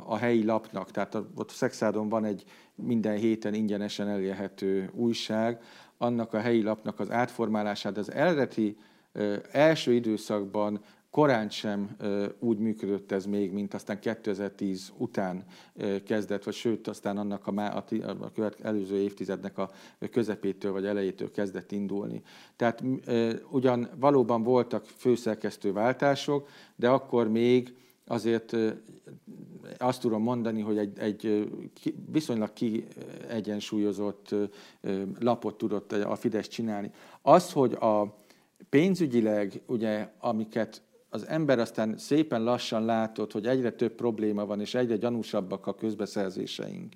a 0.06 0.16
helyi 0.16 0.44
lapnak, 0.44 0.90
tehát 0.90 1.18
ott 1.34 1.50
Szexádon 1.50 2.08
van 2.08 2.24
egy 2.24 2.44
minden 2.74 3.16
héten 3.16 3.54
ingyenesen 3.54 4.08
elérhető 4.08 4.90
újság, 4.94 5.62
annak 5.98 6.34
a 6.34 6.40
helyi 6.40 6.62
lapnak 6.62 7.00
az 7.00 7.10
átformálását, 7.10 7.96
az 7.96 8.12
eredeti 8.12 8.76
első 9.52 9.92
időszakban 9.92 10.80
korán 11.10 11.50
sem 11.50 11.96
úgy 12.38 12.58
működött 12.58 13.12
ez 13.12 13.26
még, 13.26 13.52
mint 13.52 13.74
aztán 13.74 14.00
2010 14.00 14.92
után 14.96 15.44
kezdett, 16.04 16.44
vagy 16.44 16.54
sőt, 16.54 16.88
aztán 16.88 17.16
annak 17.18 17.46
a, 17.46 17.52
a, 17.60 17.84
a 18.20 18.30
követ, 18.34 18.60
előző 18.60 18.96
évtizednek 18.96 19.58
a 19.58 19.70
közepétől 20.10 20.72
vagy 20.72 20.86
elejétől 20.86 21.30
kezdett 21.30 21.72
indulni. 21.72 22.22
Tehát 22.56 22.82
ugyan 23.50 23.90
valóban 23.96 24.42
voltak 24.42 24.84
főszerkesztő 24.84 25.72
váltások, 25.72 26.48
de 26.76 26.88
akkor 26.88 27.28
még 27.28 27.74
azért 28.08 28.56
azt 29.78 30.00
tudom 30.00 30.22
mondani, 30.22 30.60
hogy 30.60 30.78
egy, 30.78 30.98
egy 30.98 31.48
viszonylag 32.12 32.52
kiegyensúlyozott 32.52 34.34
lapot 35.18 35.58
tudott 35.58 35.92
a 35.92 36.14
Fidesz 36.14 36.48
csinálni. 36.48 36.90
Az, 37.22 37.52
hogy 37.52 37.72
a 37.72 38.22
pénzügyileg, 38.68 39.60
ugye, 39.66 40.08
amiket 40.18 40.82
az 41.10 41.26
ember 41.26 41.58
aztán 41.58 41.98
szépen 41.98 42.42
lassan 42.42 42.84
látott, 42.84 43.32
hogy 43.32 43.46
egyre 43.46 43.70
több 43.70 43.92
probléma 43.92 44.46
van, 44.46 44.60
és 44.60 44.74
egyre 44.74 44.96
gyanúsabbak 44.96 45.66
a 45.66 45.74
közbeszerzéseink, 45.74 46.92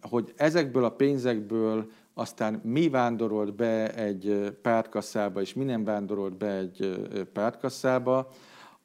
hogy 0.00 0.32
ezekből 0.36 0.84
a 0.84 0.90
pénzekből 0.90 1.90
aztán 2.14 2.60
mi 2.64 2.88
vándorolt 2.88 3.54
be 3.54 3.94
egy 3.94 4.56
pártkasszába, 4.62 5.40
és 5.40 5.54
mi 5.54 5.64
nem 5.64 5.84
vándorolt 5.84 6.36
be 6.36 6.56
egy 6.56 6.98
pártkasszába, 7.32 8.28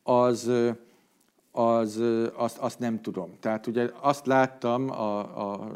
az 0.04 0.52
az, 1.56 2.02
azt, 2.34 2.58
azt 2.58 2.80
nem 2.80 3.02
tudom. 3.02 3.38
Tehát 3.40 3.68
ugye 3.68 3.90
azt 4.00 4.26
láttam 4.26 4.90
a, 4.92 5.20
a, 5.20 5.70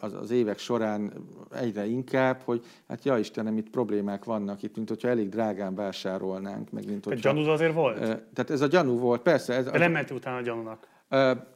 az, 0.00 0.14
az 0.14 0.30
évek 0.30 0.58
során 0.58 1.12
egyre 1.54 1.86
inkább, 1.86 2.40
hogy 2.44 2.64
hát 2.88 3.04
ja 3.04 3.18
Istenem, 3.18 3.56
itt 3.56 3.70
problémák 3.70 4.24
vannak 4.24 4.62
itt, 4.62 4.76
mint 4.76 4.88
hogyha 4.88 5.08
elég 5.08 5.28
drágán 5.28 5.74
vásárolnánk. 5.74 6.70
Meg 6.70 6.86
mint 6.86 7.04
hogyha, 7.04 7.32
gyanú 7.32 7.48
azért 7.48 7.74
volt? 7.74 7.98
Tehát 8.34 8.50
ez 8.50 8.60
a 8.60 8.66
gyanú 8.66 8.98
volt, 8.98 9.22
persze. 9.22 9.54
Ez, 9.54 9.64
De 9.64 9.78
nem 9.78 9.92
ment 9.92 10.10
utána 10.10 10.36
a 10.36 10.40
gyanúnak. 10.40 10.86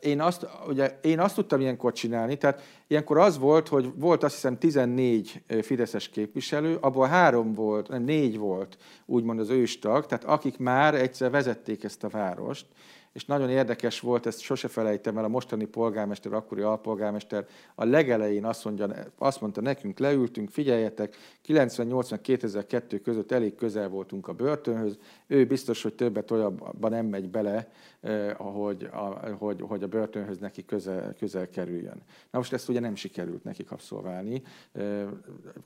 Én 0.00 0.20
azt, 0.20 0.46
ugye, 0.68 0.98
én 1.02 1.20
azt 1.20 1.34
tudtam 1.34 1.60
ilyenkor 1.60 1.92
csinálni, 1.92 2.36
tehát 2.36 2.62
ilyenkor 2.86 3.18
az 3.18 3.38
volt, 3.38 3.68
hogy 3.68 3.92
volt 3.96 4.22
azt 4.22 4.34
hiszem 4.34 4.58
14 4.58 5.42
fideszes 5.62 6.08
képviselő, 6.08 6.76
abból 6.80 7.06
három 7.06 7.52
volt, 7.52 7.88
nem 7.88 8.02
négy 8.02 8.38
volt 8.38 8.76
úgymond 9.06 9.38
az 9.38 9.50
őstag, 9.50 10.06
tehát 10.06 10.24
akik 10.24 10.58
már 10.58 10.94
egyszer 10.94 11.30
vezették 11.30 11.84
ezt 11.84 12.04
a 12.04 12.08
várost, 12.08 12.66
és 13.12 13.24
nagyon 13.24 13.50
érdekes 13.50 14.00
volt, 14.00 14.26
ezt 14.26 14.40
sose 14.40 14.68
felejtem 14.68 15.18
el, 15.18 15.24
a 15.24 15.28
mostani 15.28 15.64
polgármester, 15.64 16.32
akkori 16.32 16.60
alpolgármester 16.60 17.46
a 17.74 17.84
legelején 17.84 18.44
azt, 18.44 18.64
mondja, 18.64 18.88
azt 19.18 19.40
mondta 19.40 19.60
nekünk, 19.60 19.98
leültünk, 19.98 20.50
figyeljetek, 20.50 21.16
98-2002 21.46 23.00
között 23.02 23.32
elég 23.32 23.54
közel 23.54 23.88
voltunk 23.88 24.28
a 24.28 24.32
börtönhöz, 24.32 24.98
ő 25.26 25.46
biztos, 25.46 25.82
hogy 25.82 25.94
többet 25.94 26.30
olyanban 26.30 26.90
nem 26.90 27.06
megy 27.06 27.30
bele, 27.30 27.70
eh, 28.00 28.34
hogy, 28.36 28.88
a, 28.92 29.34
hogy, 29.38 29.60
hogy 29.60 29.82
a 29.82 29.88
börtönhöz 29.88 30.38
neki 30.38 30.64
közel, 30.64 31.14
közel 31.18 31.48
kerüljön. 31.48 32.02
Na 32.30 32.38
most 32.38 32.52
ezt 32.52 32.68
ugye 32.68 32.80
nem 32.80 32.94
sikerült 32.94 33.44
nekik 33.44 33.70
abszolválni, 33.70 34.42
eh, 34.72 35.06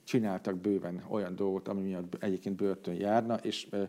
csináltak 0.03 0.55
bőven 0.55 1.05
olyan 1.09 1.35
dolgot, 1.35 1.67
ami 1.67 1.81
miatt 1.81 2.23
egyébként 2.23 2.55
börtön 2.55 2.93
járna, 2.93 3.35
és 3.35 3.67
eh, 3.71 3.87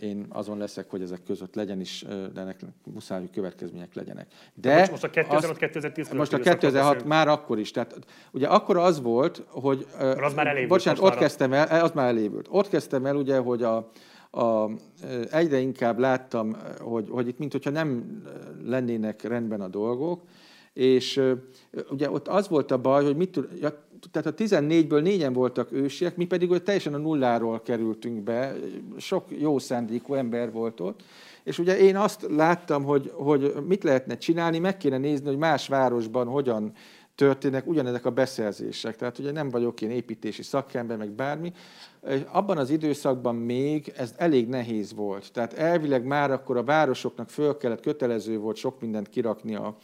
én 0.00 0.26
azon 0.28 0.58
leszek, 0.58 0.90
hogy 0.90 1.02
ezek 1.02 1.22
között 1.22 1.54
legyen 1.54 1.80
is, 1.80 2.04
de 2.34 2.40
ennek 2.40 2.60
muszáj, 2.92 3.20
hogy 3.20 3.30
következmények 3.30 3.94
legyenek. 3.94 4.26
De 4.54 4.78
most, 4.78 4.90
most 4.90 5.04
a 5.04 5.08
2006-2010 5.08 6.16
Most 6.16 6.32
a 6.32 6.38
2006 6.38 7.04
már 7.04 7.28
akkor 7.28 7.58
is. 7.58 7.70
Tehát 7.70 7.98
ugye 8.32 8.46
akkor 8.46 8.76
az 8.76 9.00
volt, 9.00 9.42
hogy... 9.48 9.86
Az 9.98 10.34
már 10.34 10.46
elévült. 10.46 10.68
Bocsánat, 10.68 11.02
ott 11.02 11.16
kezdtem 11.16 11.52
el, 11.52 11.84
az 11.84 11.90
már 11.90 12.08
elévült. 12.08 12.46
Ott 12.50 12.68
kezdtem 12.68 13.06
el 13.06 13.16
ugye, 13.16 13.38
hogy 13.38 13.62
a, 13.62 13.90
a, 14.30 14.70
egyre 15.30 15.58
inkább 15.58 15.98
láttam, 15.98 16.56
hogy, 16.78 17.08
hogy 17.10 17.28
itt 17.28 17.38
mintha 17.38 17.70
nem 17.70 18.22
lennének 18.64 19.22
rendben 19.22 19.60
a 19.60 19.68
dolgok, 19.68 20.22
és 20.72 21.22
ugye 21.90 22.10
ott 22.10 22.28
az 22.28 22.48
volt 22.48 22.70
a 22.70 22.78
baj, 22.78 23.04
hogy 23.04 23.16
mit 23.16 23.40
ja, 23.60 23.84
tehát 24.10 24.26
a 24.26 24.34
14-ből 24.34 25.02
négyen 25.02 25.32
voltak 25.32 25.72
ősiek, 25.72 26.16
mi 26.16 26.24
pedig 26.24 26.48
hogy 26.48 26.62
teljesen 26.62 26.94
a 26.94 26.98
nulláról 26.98 27.60
kerültünk 27.60 28.22
be, 28.22 28.54
sok 28.96 29.24
jó 29.28 29.58
szándékú 29.58 30.14
ember 30.14 30.52
volt 30.52 30.80
ott, 30.80 31.02
és 31.42 31.58
ugye 31.58 31.78
én 31.78 31.96
azt 31.96 32.26
láttam, 32.30 32.84
hogy, 32.84 33.10
hogy 33.14 33.54
mit 33.66 33.84
lehetne 33.84 34.16
csinálni, 34.16 34.58
meg 34.58 34.76
kéne 34.76 34.98
nézni, 34.98 35.26
hogy 35.26 35.36
más 35.36 35.68
városban 35.68 36.26
hogyan 36.26 36.72
történnek 37.14 37.66
ugyanezek 37.66 38.04
a 38.04 38.10
beszerzések. 38.10 38.96
Tehát 38.96 39.18
ugye 39.18 39.32
nem 39.32 39.48
vagyok 39.48 39.80
én 39.80 39.90
építési 39.90 40.42
szakember, 40.42 40.96
meg 40.96 41.10
bármi. 41.10 41.52
Abban 42.32 42.58
az 42.58 42.70
időszakban 42.70 43.34
még 43.34 43.92
ez 43.96 44.14
elég 44.16 44.48
nehéz 44.48 44.94
volt. 44.94 45.32
Tehát 45.32 45.52
elvileg 45.52 46.04
már 46.04 46.30
akkor 46.30 46.56
a 46.56 46.64
városoknak 46.64 47.30
föl 47.30 47.56
kellett, 47.56 47.80
kötelező 47.80 48.38
volt 48.38 48.56
sok 48.56 48.80
mindent 48.80 49.08
kirakni 49.08 49.54
a, 49.54 49.76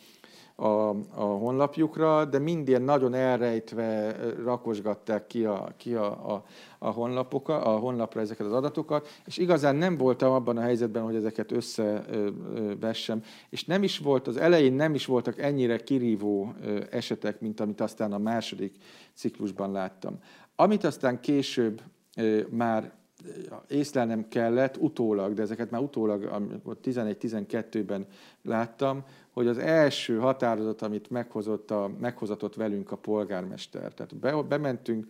a, 0.60 0.88
a 1.14 1.24
honlapjukra, 1.24 2.24
de 2.24 2.38
mind 2.38 2.68
ilyen 2.68 2.82
nagyon 2.82 3.14
elrejtve 3.14 4.16
rakosgatták 4.44 5.26
ki 5.26 5.44
a, 5.44 5.72
ki 5.76 5.94
a, 5.94 6.34
a, 6.34 6.44
a, 6.78 6.90
honlapoka, 6.90 7.62
a 7.62 7.78
honlapra 7.78 8.20
ezeket 8.20 8.46
az 8.46 8.52
adatokat, 8.52 9.08
és 9.26 9.38
igazán 9.38 9.76
nem 9.76 9.96
voltam 9.96 10.32
abban 10.32 10.56
a 10.56 10.60
helyzetben, 10.60 11.02
hogy 11.02 11.14
ezeket 11.14 11.52
összevessem, 11.52 13.22
és 13.50 13.64
nem 13.64 13.82
is 13.82 13.98
volt, 13.98 14.26
az 14.26 14.36
elején 14.36 14.72
nem 14.72 14.94
is 14.94 15.06
voltak 15.06 15.38
ennyire 15.38 15.76
kirívó 15.76 16.54
esetek, 16.90 17.40
mint 17.40 17.60
amit 17.60 17.80
aztán 17.80 18.12
a 18.12 18.18
második 18.18 18.74
ciklusban 19.14 19.72
láttam. 19.72 20.18
Amit 20.56 20.84
aztán 20.84 21.20
később 21.20 21.82
már 22.50 22.92
észlelnem 23.68 24.28
kellett 24.28 24.76
utólag, 24.76 25.32
de 25.34 25.42
ezeket 25.42 25.70
már 25.70 25.80
utólag 25.80 26.50
11-12-ben 26.82 28.06
láttam, 28.42 29.04
hogy 29.30 29.46
az 29.46 29.58
első 29.58 30.18
határozat, 30.18 30.82
amit 30.82 31.10
meghozott 31.10 31.70
a, 31.70 31.90
meghozatott 32.00 32.54
velünk 32.54 32.90
a 32.92 32.96
polgármester. 32.96 33.94
Tehát 33.94 34.16
be, 34.16 34.42
bementünk, 34.42 35.06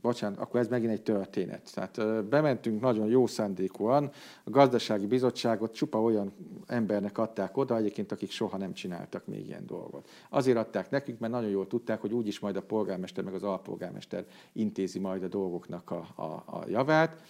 bocsánat, 0.00 0.38
akkor 0.38 0.60
ez 0.60 0.68
megint 0.68 0.92
egy 0.92 1.02
történet. 1.02 1.70
Tehát 1.74 2.24
bementünk 2.24 2.80
nagyon 2.80 3.06
jó 3.06 3.26
szándékúan, 3.26 4.10
a 4.44 4.50
gazdasági 4.50 5.06
bizottságot 5.06 5.74
csupa 5.74 6.02
olyan 6.02 6.32
embernek 6.66 7.18
adták 7.18 7.56
oda, 7.56 7.76
egyébként 7.76 8.12
akik 8.12 8.30
soha 8.30 8.56
nem 8.56 8.72
csináltak 8.72 9.26
még 9.26 9.46
ilyen 9.46 9.66
dolgot. 9.66 10.08
Azért 10.30 10.56
adták 10.56 10.90
nekünk, 10.90 11.18
mert 11.18 11.32
nagyon 11.32 11.50
jól 11.50 11.66
tudták, 11.66 12.00
hogy 12.00 12.12
úgyis 12.12 12.38
majd 12.38 12.56
a 12.56 12.62
polgármester 12.62 13.24
meg 13.24 13.34
az 13.34 13.42
alpolgármester 13.42 14.24
intézi 14.52 14.98
majd 14.98 15.22
a 15.22 15.28
dolgoknak 15.28 15.90
a, 15.90 16.06
a, 16.14 16.22
a 16.46 16.64
javát 16.68 17.22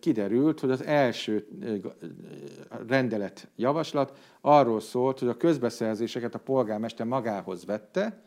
kiderült, 0.00 0.60
hogy 0.60 0.70
az 0.70 0.84
első 0.84 1.46
rendelet 2.86 3.48
javaslat 3.56 4.18
arról 4.40 4.80
szólt, 4.80 5.18
hogy 5.18 5.28
a 5.28 5.36
közbeszerzéseket 5.36 6.34
a 6.34 6.38
polgármester 6.38 7.06
magához 7.06 7.64
vette, 7.64 8.22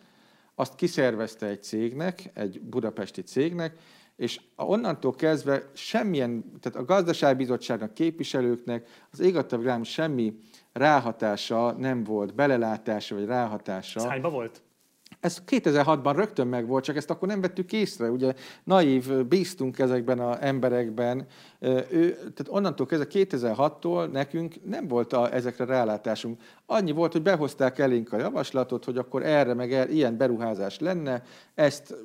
azt 0.55 0.75
kiszervezte 0.75 1.45
egy 1.45 1.63
cégnek, 1.63 2.31
egy 2.33 2.61
budapesti 2.61 3.21
cégnek, 3.21 3.77
és 4.15 4.41
onnantól 4.55 5.15
kezdve 5.15 5.69
semmilyen, 5.73 6.51
tehát 6.59 6.79
a 6.79 6.85
gazdaságbizottságnak, 6.85 7.93
képviselőknek 7.93 8.87
az 9.11 9.19
égattavrám 9.19 9.83
semmi 9.83 10.33
ráhatása 10.73 11.71
nem 11.71 12.03
volt, 12.03 12.35
belelátása 12.35 13.15
vagy 13.15 13.25
ráhatása. 13.25 14.13
Ez 14.13 14.21
volt? 14.21 14.61
Ez 15.19 15.43
2006-ban 15.47 16.13
rögtön 16.15 16.47
meg 16.47 16.67
volt, 16.67 16.83
csak 16.83 16.95
ezt 16.95 17.09
akkor 17.09 17.27
nem 17.27 17.41
vettük 17.41 17.73
észre. 17.73 18.09
Ugye 18.09 18.33
naív, 18.63 19.25
bíztunk 19.25 19.79
ezekben 19.79 20.19
az 20.19 20.37
emberekben. 20.39 21.25
Ő, 21.59 22.11
tehát 22.13 22.47
onnantól 22.47 22.85
kezdve 22.85 23.07
2006-tól 23.11 24.11
nekünk 24.11 24.55
nem 24.63 24.87
volt 24.87 25.13
a, 25.13 25.33
ezekre 25.33 25.65
rálátásunk. 25.65 26.41
Annyi 26.65 26.91
volt, 26.91 27.11
hogy 27.11 27.21
behozták 27.21 27.79
elénk 27.79 28.13
a 28.13 28.17
javaslatot, 28.17 28.85
hogy 28.85 28.97
akkor 28.97 29.23
erre 29.23 29.53
meg 29.53 29.73
erre, 29.73 29.91
ilyen 29.91 30.17
beruházás 30.17 30.79
lenne, 30.79 31.23
ezt 31.55 31.95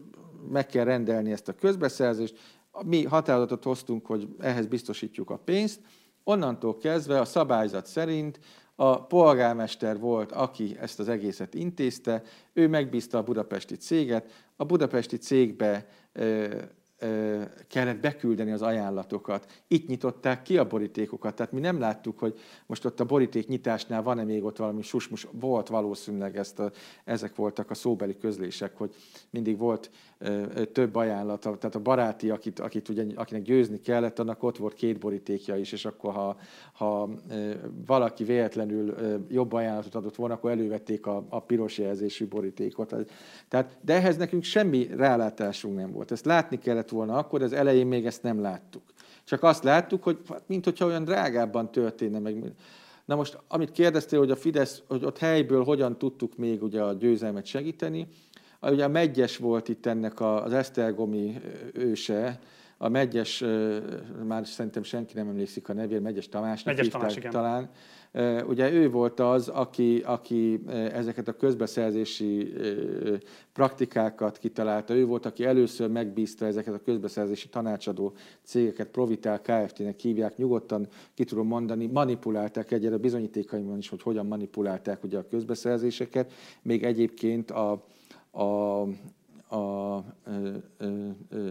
meg 0.51 0.66
kell 0.66 0.85
rendelni 0.85 1.33
ezt 1.33 1.48
a 1.48 1.55
közbeszerzést. 1.55 2.38
Mi 2.85 3.05
határozatot 3.05 3.64
hoztunk, 3.64 4.07
hogy 4.07 4.29
ehhez 4.38 4.66
biztosítjuk 4.66 5.31
a 5.31 5.37
pénzt. 5.37 5.81
Onnantól 6.25 6.77
kezdve 6.77 7.20
a 7.20 7.25
szabályzat 7.25 7.87
szerint 7.87 8.38
a 8.75 9.07
polgármester 9.07 9.99
volt, 9.99 10.33
aki 10.33 10.77
ezt 10.81 10.99
az 10.99 11.09
egészet 11.09 11.55
intézte, 11.55 12.23
ő 12.53 12.69
megbízta 12.69 13.19
a 13.19 13.23
budapesti 13.23 13.77
céget, 13.77 14.51
a 14.57 14.65
budapesti 14.65 15.17
cégbe 15.17 15.87
kellett 17.69 18.01
beküldeni 18.01 18.51
az 18.51 18.63
ajánlatokat. 18.63 19.63
Itt 19.69 19.89
nyitották 19.89 20.43
ki 20.43 20.59
a 20.59 20.67
borítékokat, 20.67 21.35
tehát 21.35 21.53
mi 21.53 21.61
nem 21.61 21.79
láttuk, 21.79 22.19
hogy 22.19 22.39
most 22.67 22.85
ott 22.85 23.01
a 23.01 23.05
boríték 23.05 23.49
nyitásnál 23.49 24.03
van-e 24.03 24.25
még 24.25 24.45
ott 24.45 24.57
valami 24.57 24.83
susmus, 24.83 25.27
volt 25.33 25.69
valószínűleg 25.69 26.37
ezt 26.37 26.59
a, 26.59 26.71
ezek 27.05 27.37
voltak 27.37 27.71
a 27.71 27.75
szóbeli 27.75 28.17
közlések, 28.17 28.77
hogy 28.77 28.95
mindig 29.31 29.59
volt 29.59 29.91
több 30.73 30.95
ajánlata, 30.95 31.57
tehát 31.57 31.75
a 31.75 31.81
baráti, 31.81 32.31
akit, 32.31 32.61
akit 32.61 32.89
ugye, 32.89 33.05
akinek 33.15 33.43
győzni 33.43 33.81
kellett, 33.81 34.19
annak 34.19 34.43
ott 34.43 34.57
volt 34.57 34.75
két 34.75 34.99
borítékja 34.99 35.57
is, 35.57 35.73
és 35.73 35.85
akkor 35.85 36.13
ha, 36.13 36.37
ha 36.73 37.09
valaki 37.87 38.25
véletlenül 38.25 38.95
jobb 39.29 39.53
ajánlatot 39.53 39.95
adott 39.95 40.15
volna, 40.17 40.35
akkor 40.35 40.51
elővették 40.51 41.07
a, 41.07 41.25
a 41.29 41.41
piros 41.41 41.79
jelzésű 41.79 42.27
borítékot. 42.27 42.95
Tehát, 43.49 43.77
de 43.81 43.95
ehhez 43.95 44.17
nekünk 44.17 44.43
semmi 44.43 44.89
rálátásunk 44.97 45.77
nem 45.77 45.93
volt. 45.93 46.11
Ezt 46.11 46.25
látni 46.25 46.59
kellett 46.59 46.89
volna 46.89 47.17
akkor, 47.17 47.43
az 47.43 47.53
elején 47.53 47.87
még 47.87 48.07
ezt 48.07 48.23
nem 48.23 48.41
láttuk. 48.41 48.83
Csak 49.25 49.43
azt 49.43 49.65
láttuk, 49.65 50.03
hogy 50.03 50.19
hát, 50.29 50.43
mint 50.47 50.65
hogyha 50.65 50.87
olyan 50.87 51.05
drágábban 51.05 51.71
történne 51.71 52.19
meg. 52.19 52.53
Na 53.05 53.15
most, 53.15 53.39
amit 53.49 53.73
kérdeztél, 53.73 54.19
hogy 54.19 54.31
a 54.31 54.37
Fidesz, 54.37 54.83
hogy 54.89 55.05
ott 55.05 55.19
helyből 55.19 55.65
hogyan 55.65 55.99
tudtuk 55.99 56.37
még 56.37 56.63
ugye 56.63 56.83
a 56.83 56.93
győzelmet 56.93 57.47
segíteni, 57.47 58.07
Ugye 58.62 58.85
a 58.85 58.88
Megyes 58.88 59.37
volt 59.37 59.68
itt 59.68 59.87
ennek 59.87 60.20
az 60.20 60.53
Esztergomi 60.53 61.40
őse, 61.72 62.38
a 62.79 62.88
Megyes, 62.88 63.44
már 64.27 64.46
szerintem 64.46 64.83
senki 64.83 65.14
nem 65.14 65.29
emlékszik 65.29 65.68
a 65.68 65.72
nevére, 65.72 66.01
Megyes 66.01 66.29
Tamásnak 66.29 66.77
Megyes 66.77 66.92
Tamás, 66.92 67.16
igen. 67.16 67.31
talán. 67.31 67.70
Ugye 68.46 68.72
ő 68.72 68.90
volt 68.90 69.20
az, 69.20 69.48
aki, 69.48 70.03
aki 70.07 70.61
ezeket 70.92 71.29
a 71.29 71.33
közbeszerzési 71.33 72.53
praktikákat 73.53 74.38
kitalálta. 74.38 74.94
Ő 74.94 75.05
volt, 75.07 75.27
aki 75.27 75.44
először 75.44 75.90
megbízta 75.90 76.46
ezeket 76.46 76.75
a 76.75 76.83
közbeszerzési 76.85 77.48
tanácsadó 77.48 78.12
cégeket, 78.42 78.88
Provital 78.88 79.40
Kft-nek 79.40 80.01
hívják, 80.01 80.37
nyugodtan 80.37 80.88
ki 81.14 81.25
tudom 81.25 81.46
mondani, 81.46 81.87
manipulálták 81.87 82.70
egyre 82.70 82.96
bizonyítékaimban 82.96 83.79
is, 83.79 83.88
hogy 83.88 84.03
hogyan 84.03 84.27
manipulálták 84.27 85.05
ugye 85.05 85.18
a 85.18 85.29
közbeszerzéseket. 85.29 86.33
Még 86.62 86.85
egyébként 86.85 87.51
a, 87.51 87.85
a, 88.35 88.87
a 89.53 90.05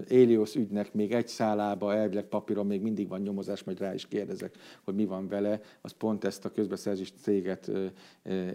Élios 0.10 0.56
ügynek 0.56 0.94
még 0.94 1.14
egy 1.14 1.28
szálába, 1.28 1.96
elvileg 1.96 2.24
papíron 2.24 2.66
még 2.66 2.82
mindig 2.82 3.08
van 3.08 3.22
nyomozás, 3.22 3.64
majd 3.64 3.80
rá 3.80 3.94
is 3.94 4.08
kérdezek, 4.08 4.56
hogy 4.84 4.96
mi 4.96 5.06
van 5.06 5.28
vele, 5.28 5.60
az 5.82 5.92
pont 5.92 6.24
ezt 6.24 6.46
a 6.46 6.52
közbeszerzés 6.52 7.14
céget 7.22 7.72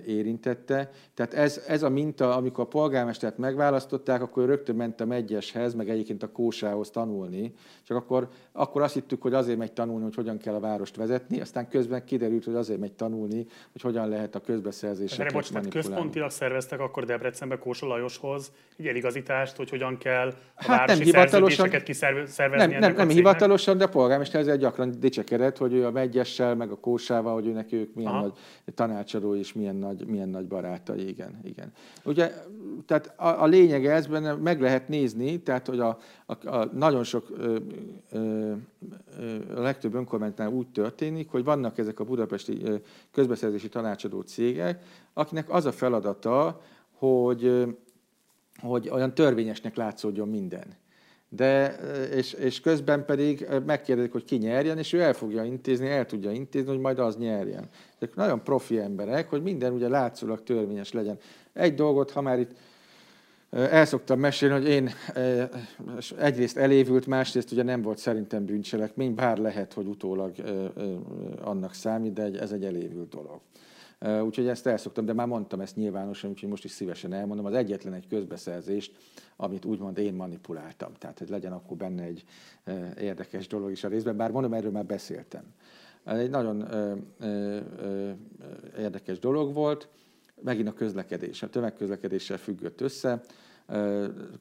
érintette. 0.06 0.90
Tehát 1.14 1.34
ez, 1.34 1.64
ez 1.68 1.82
a 1.82 1.88
minta, 1.88 2.36
amikor 2.36 2.64
a 2.64 2.68
polgármestert 2.68 3.38
megválasztották, 3.38 4.22
akkor 4.22 4.46
rögtön 4.46 4.76
ment 4.76 5.00
a 5.00 5.06
megyeshez, 5.06 5.74
meg 5.74 5.88
egyébként 5.88 6.22
a 6.22 6.32
kósához 6.32 6.90
tanulni, 6.90 7.52
csak 7.82 7.96
akkor, 7.96 8.28
akkor 8.52 8.82
azt 8.82 8.94
hittük, 8.94 9.22
hogy 9.22 9.34
azért 9.34 9.58
megy 9.58 9.72
tanulni, 9.72 10.04
hogy 10.04 10.14
hogyan 10.14 10.38
kell 10.38 10.54
a 10.54 10.60
várost 10.60 10.96
vezetni, 10.96 11.40
aztán 11.40 11.68
közben 11.68 12.04
kiderült, 12.04 12.44
hogy 12.44 12.54
azért 12.54 12.80
megy 12.80 12.92
tanulni, 12.92 13.46
hogy 13.72 13.80
hogyan 13.80 14.08
lehet 14.08 14.34
a 14.34 14.40
közbeszerzéseket 14.40 15.32
manipulálni. 15.32 15.70
Központilag 15.70 16.30
szerveztek 16.30 16.80
akkor 16.80 17.04
Debrecenbe 17.04 17.58
Kósa 17.58 17.86
Lajoshoz 17.86 18.52
egy 18.76 18.84
eligazítást, 19.36 19.56
hogy 19.56 19.70
hogyan 19.70 19.98
kell 19.98 20.28
a 20.28 20.64
hát 20.64 20.78
városi 20.78 20.98
nem 20.98 21.04
hivatalosan, 21.04 21.68
kiszervezni 21.84 22.44
nem, 22.56 22.70
nem, 22.70 22.94
nem 22.94 23.08
hivatalosan, 23.08 23.78
de 23.78 23.84
a 23.84 23.88
polgármester 23.88 24.40
ezzel 24.40 24.56
gyakran 24.56 24.94
dicsekedett, 25.00 25.56
hogy 25.56 25.72
ő 25.72 25.86
a 25.86 25.90
megyessel, 25.90 26.54
meg 26.54 26.70
a 26.70 26.76
kósával, 26.76 27.34
hogy 27.34 27.46
őnek 27.46 27.72
ők 27.72 27.94
milyen 27.94 28.12
Aha. 28.12 28.20
nagy 28.20 28.34
tanácsadó 28.74 29.34
és 29.34 29.52
milyen 29.52 29.76
nagy, 29.76 30.06
milyen 30.06 30.28
nagy 30.28 30.46
barátai, 30.46 31.08
igen. 31.08 31.40
igen. 31.44 31.72
Ugye, 32.04 32.32
tehát 32.86 33.12
a, 33.16 33.42
a 33.42 33.46
lényeg 33.46 33.86
ez, 33.86 34.06
benne 34.06 34.32
meg 34.32 34.60
lehet 34.60 34.88
nézni, 34.88 35.42
tehát 35.42 35.66
hogy 35.66 35.80
a, 35.80 35.98
a, 36.26 36.48
a 36.48 36.64
nagyon 36.72 37.04
sok, 37.04 37.26
ö, 37.38 37.56
ö, 38.12 38.52
a 39.56 39.60
legtöbb 39.60 39.94
önkormányzatnál 39.94 40.48
úgy 40.48 40.68
történik, 40.68 41.30
hogy 41.30 41.44
vannak 41.44 41.78
ezek 41.78 42.00
a 42.00 42.04
budapesti 42.04 42.62
közbeszerzési 43.12 43.68
tanácsadó 43.68 44.20
cégek, 44.20 44.82
akinek 45.12 45.50
az 45.50 45.64
a 45.64 45.72
feladata, 45.72 46.60
hogy 46.98 47.66
hogy 48.60 48.88
olyan 48.88 49.14
törvényesnek 49.14 49.76
látszódjon 49.76 50.28
minden. 50.28 50.64
De, 51.28 51.76
és, 52.14 52.32
és 52.32 52.60
közben 52.60 53.04
pedig 53.04 53.46
megkérdezik, 53.66 54.12
hogy 54.12 54.24
ki 54.24 54.36
nyerjen, 54.36 54.78
és 54.78 54.92
ő 54.92 55.00
el 55.00 55.12
fogja 55.12 55.44
intézni, 55.44 55.88
el 55.88 56.06
tudja 56.06 56.30
intézni, 56.30 56.68
hogy 56.68 56.78
majd 56.78 56.98
az 56.98 57.16
nyerjen. 57.16 57.68
Ezek 57.98 58.14
nagyon 58.14 58.42
profi 58.42 58.78
emberek, 58.78 59.30
hogy 59.30 59.42
minden 59.42 59.72
ugye 59.72 59.88
látszólag 59.88 60.42
törvényes 60.42 60.92
legyen. 60.92 61.18
Egy 61.52 61.74
dolgot, 61.74 62.10
ha 62.10 62.20
már 62.20 62.38
itt 62.38 62.50
el 63.50 63.84
szoktam 63.84 64.18
mesélni, 64.18 64.54
hogy 64.54 64.68
én 64.68 64.90
egyrészt 66.18 66.56
elévült, 66.56 67.06
másrészt 67.06 67.52
ugye 67.52 67.62
nem 67.62 67.82
volt 67.82 67.98
szerintem 67.98 68.44
bűncselekmény, 68.44 69.14
bár 69.14 69.38
lehet, 69.38 69.72
hogy 69.72 69.86
utólag 69.86 70.32
annak 71.42 71.74
számít, 71.74 72.12
de 72.12 72.40
ez 72.40 72.52
egy 72.52 72.64
elévült 72.64 73.08
dolog. 73.08 73.40
Úgyhogy 74.00 74.46
ezt 74.46 74.66
elszoktam, 74.66 75.04
de 75.04 75.12
már 75.12 75.26
mondtam 75.26 75.60
ezt 75.60 75.76
nyilvánosan, 75.76 76.30
úgyhogy 76.30 76.48
most 76.48 76.64
is 76.64 76.70
szívesen 76.70 77.12
elmondom. 77.12 77.46
Az 77.46 77.54
egyetlen 77.54 77.92
egy 77.92 78.06
közbeszerzést, 78.06 78.96
amit 79.36 79.64
úgymond 79.64 79.98
én 79.98 80.14
manipuláltam. 80.14 80.92
Tehát, 80.92 81.18
hogy 81.18 81.28
legyen 81.28 81.52
akkor 81.52 81.76
benne 81.76 82.02
egy 82.02 82.24
érdekes 82.98 83.46
dolog 83.46 83.70
is 83.70 83.84
a 83.84 83.88
részben, 83.88 84.16
bár 84.16 84.30
mondom, 84.30 84.52
erről 84.52 84.70
már 84.70 84.86
beszéltem. 84.86 85.44
Egy 86.04 86.30
nagyon 86.30 86.68
érdekes 88.78 89.18
dolog 89.18 89.54
volt. 89.54 89.88
Megint 90.42 90.68
a 90.68 90.72
közlekedés, 90.72 91.42
a 91.42 91.50
tömegközlekedéssel 91.50 92.38
függött 92.38 92.80
össze. 92.80 93.20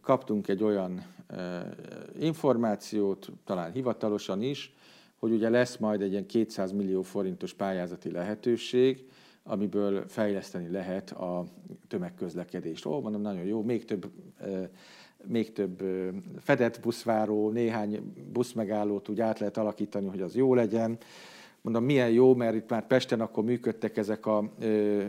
Kaptunk 0.01 0.47
egy 0.47 0.63
olyan 0.63 1.05
információt, 2.19 3.29
talán 3.43 3.71
hivatalosan 3.71 4.41
is, 4.41 4.75
hogy 5.19 5.31
ugye 5.31 5.49
lesz 5.49 5.77
majd 5.77 6.01
egy 6.01 6.11
ilyen 6.11 6.25
200 6.25 6.71
millió 6.71 7.01
forintos 7.01 7.53
pályázati 7.53 8.11
lehetőség, 8.11 9.05
amiből 9.47 10.07
fejleszteni 10.07 10.69
lehet 10.69 11.11
a 11.11 11.45
tömegközlekedést. 11.87 12.85
Ó, 12.85 13.01
mondom, 13.01 13.21
nagyon 13.21 13.43
jó, 13.43 13.63
még 13.63 13.85
több, 13.85 14.11
még 15.23 15.51
több 15.51 15.83
fedett 16.39 16.79
buszváró, 16.81 17.49
néhány 17.49 18.13
buszmegállót 18.31 19.09
úgy 19.09 19.21
át 19.21 19.39
lehet 19.39 19.57
alakítani, 19.57 20.07
hogy 20.07 20.21
az 20.21 20.35
jó 20.35 20.53
legyen 20.53 20.97
mondom, 21.65 21.83
milyen 21.83 22.09
jó, 22.09 22.35
mert 22.35 22.55
itt 22.55 22.69
már 22.69 22.87
Pesten 22.87 23.21
akkor 23.21 23.43
működtek 23.43 23.97
ezek 23.97 24.25
a 24.25 24.49
ö, 24.59 25.03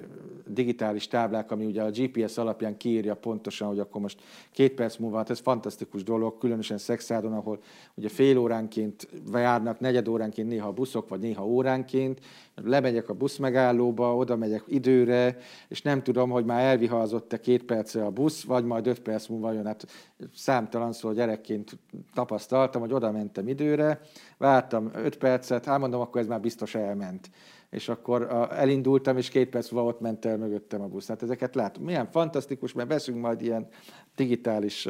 digitális 0.46 1.08
táblák, 1.08 1.50
ami 1.50 1.64
ugye 1.64 1.82
a 1.82 1.90
GPS 1.90 2.38
alapján 2.38 2.76
kiírja 2.76 3.14
pontosan, 3.14 3.68
hogy 3.68 3.78
akkor 3.78 4.00
most 4.00 4.20
két 4.52 4.74
perc 4.74 4.96
múlva, 4.96 5.16
hát 5.16 5.30
ez 5.30 5.38
fantasztikus 5.38 6.02
dolog, 6.02 6.38
különösen 6.38 6.78
Szexádon, 6.78 7.32
ahol 7.32 7.58
ugye 7.94 8.08
fél 8.08 8.38
óránként 8.38 9.08
járnak, 9.32 9.80
negyed 9.80 10.08
óránként 10.08 10.48
néha 10.48 10.68
a 10.68 10.72
buszok, 10.72 11.08
vagy 11.08 11.20
néha 11.20 11.46
óránként, 11.46 12.20
lemegyek 12.64 13.08
a 13.08 13.14
buszmegállóba, 13.14 14.16
oda 14.16 14.36
megyek 14.36 14.62
időre, 14.66 15.38
és 15.68 15.82
nem 15.82 16.02
tudom, 16.02 16.30
hogy 16.30 16.44
már 16.44 16.64
elvihazott-e 16.64 17.40
két 17.40 17.62
perce 17.62 18.04
a 18.04 18.10
busz, 18.10 18.44
vagy 18.44 18.64
majd 18.64 18.86
öt 18.86 19.00
perc 19.00 19.26
múlva 19.26 19.52
jön. 19.52 19.66
Hát 19.66 19.86
számtalan 20.34 20.92
szó 20.92 21.12
gyerekként 21.12 21.78
tapasztaltam, 22.14 22.80
hogy 22.80 22.92
oda 22.92 23.10
mentem 23.10 23.48
időre, 23.48 24.00
vártam 24.38 24.90
öt 24.94 25.16
percet, 25.16 25.64
hát 25.64 25.78
mondom, 25.78 26.00
akkor 26.00 26.20
ez 26.20 26.26
már 26.26 26.40
biztos 26.40 26.74
elment. 26.74 27.30
És 27.70 27.88
akkor 27.88 28.48
elindultam, 28.50 29.16
és 29.16 29.28
két 29.28 29.48
perc 29.48 29.70
múlva 29.70 29.88
ott 29.88 30.00
ment 30.00 30.24
el 30.24 30.36
mögöttem 30.36 30.80
a 30.80 30.86
busz. 30.86 31.08
Hát 31.08 31.22
ezeket 31.22 31.54
látom. 31.54 31.84
Milyen 31.84 32.10
fantasztikus, 32.10 32.72
mert 32.72 32.88
veszünk 32.88 33.20
majd 33.20 33.42
ilyen 33.42 33.68
digitális 34.16 34.88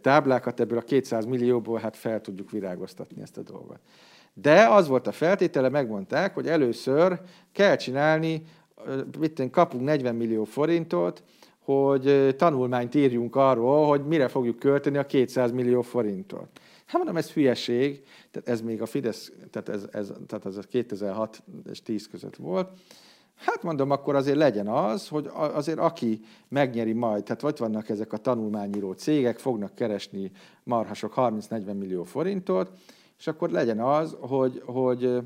táblákat, 0.00 0.60
ebből 0.60 0.78
a 0.78 0.82
200 0.82 1.24
millióból 1.24 1.78
hát 1.78 1.96
fel 1.96 2.20
tudjuk 2.20 2.50
virágoztatni 2.50 3.22
ezt 3.22 3.36
a 3.36 3.42
dolgot. 3.42 3.78
De 4.40 4.66
az 4.68 4.88
volt 4.88 5.06
a 5.06 5.12
feltétele, 5.12 5.68
megmondták, 5.68 6.34
hogy 6.34 6.46
először 6.46 7.20
kell 7.52 7.76
csinálni, 7.76 8.42
mit 9.18 9.50
kapunk 9.50 9.84
40 9.84 10.14
millió 10.14 10.44
forintot, 10.44 11.22
hogy 11.58 12.34
tanulmányt 12.36 12.94
írjunk 12.94 13.36
arról, 13.36 13.86
hogy 13.86 14.06
mire 14.06 14.28
fogjuk 14.28 14.58
költeni 14.58 14.98
a 14.98 15.06
200 15.06 15.52
millió 15.52 15.82
forintot. 15.82 16.48
Hát 16.86 16.96
mondom, 16.96 17.16
ez 17.16 17.30
hülyeség, 17.30 18.02
tehát 18.30 18.48
ez 18.48 18.60
még 18.60 18.82
a 18.82 18.86
Fidesz, 18.86 19.32
tehát 19.50 19.68
ez, 19.68 19.86
ez, 19.92 20.12
tehát 20.26 20.46
ez 20.46 20.58
2006 20.68 21.42
és 21.70 21.82
10 21.82 22.08
között 22.08 22.36
volt. 22.36 22.68
Hát 23.34 23.62
mondom, 23.62 23.90
akkor 23.90 24.14
azért 24.14 24.36
legyen 24.36 24.66
az, 24.66 25.08
hogy 25.08 25.30
azért 25.34 25.78
aki 25.78 26.20
megnyeri 26.48 26.92
majd, 26.92 27.22
tehát 27.22 27.40
vagy 27.40 27.58
vannak 27.58 27.88
ezek 27.88 28.12
a 28.12 28.16
tanulmányíró 28.16 28.92
cégek, 28.92 29.38
fognak 29.38 29.74
keresni 29.74 30.30
marhasok 30.64 31.12
30-40 31.16 31.78
millió 31.78 32.04
forintot, 32.04 32.70
és 33.18 33.26
akkor 33.26 33.50
legyen 33.50 33.80
az, 33.80 34.16
hogy, 34.20 34.62
hogy 34.64 35.20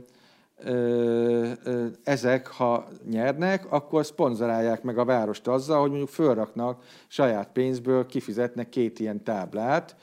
ezek, 2.05 2.47
ha 2.47 2.87
nyernek, 3.11 3.73
akkor 3.73 4.07
szponzorálják 4.07 4.83
meg 4.83 4.99
a 4.99 5.05
várost 5.05 5.49
azzal, 5.49 5.81
hogy 5.81 5.89
mondjuk 5.89 6.11
fölraknak 6.11 6.83
saját 7.09 7.49
pénzből, 7.53 8.07
kifizetnek 8.07 8.69
két 8.69 8.99
ilyen 8.99 9.25
táblát, 9.25 9.97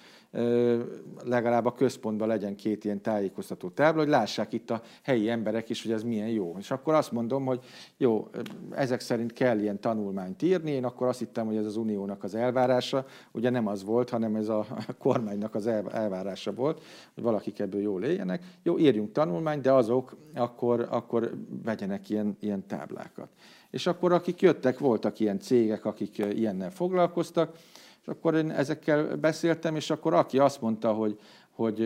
legalább 1.23 1.65
a 1.65 1.73
központban 1.73 2.27
legyen 2.27 2.55
két 2.55 2.85
ilyen 2.85 3.01
tájékoztató 3.01 3.69
tábla, 3.69 4.01
hogy 4.01 4.09
lássák 4.09 4.53
itt 4.53 4.69
a 4.69 4.81
helyi 5.03 5.29
emberek 5.29 5.69
is, 5.69 5.83
hogy 5.83 5.91
ez 5.91 6.03
milyen 6.03 6.27
jó. 6.27 6.55
És 6.59 6.71
akkor 6.71 6.93
azt 6.93 7.11
mondom, 7.11 7.45
hogy 7.45 7.59
jó, 7.97 8.27
ezek 8.71 8.99
szerint 8.99 9.33
kell 9.33 9.59
ilyen 9.59 9.79
tanulmányt 9.79 10.41
írni, 10.41 10.71
én 10.71 10.85
akkor 10.85 11.07
azt 11.07 11.19
hittem, 11.19 11.45
hogy 11.45 11.55
ez 11.55 11.65
az 11.65 11.75
uniónak 11.75 12.23
az 12.23 12.35
elvárása, 12.35 13.05
ugye 13.31 13.49
nem 13.49 13.67
az 13.67 13.83
volt, 13.83 14.09
hanem 14.09 14.35
ez 14.35 14.49
a 14.49 14.65
kormánynak 14.99 15.55
az 15.55 15.67
elvárása 15.67 16.53
volt, 16.53 16.81
hogy 17.13 17.23
valakik 17.23 17.59
ebből 17.59 17.81
jól 17.81 18.03
éljenek. 18.03 18.43
Jó, 18.63 18.77
írjunk 18.77 19.11
tanulmányt, 19.11 19.61
de 19.61 19.71
azok 19.71 20.15
akkor, 20.35 20.87
akkor 20.89 21.31
vegyenek 21.63 22.09
ilyen, 22.09 22.37
ilyen 22.39 22.67
táblákat. 22.67 23.29
És 23.69 23.87
akkor 23.87 24.11
akik 24.11 24.41
jöttek, 24.41 24.79
voltak 24.79 25.19
ilyen 25.19 25.39
cégek, 25.39 25.85
akik 25.85 26.17
ilyennel 26.17 26.71
foglalkoztak, 26.71 27.57
akkor 28.05 28.35
én 28.35 28.51
ezekkel 28.51 29.15
beszéltem, 29.15 29.75
és 29.75 29.89
akkor 29.89 30.13
aki 30.13 30.39
azt 30.39 30.61
mondta, 30.61 30.93
hogy, 30.93 31.19
hogy 31.51 31.79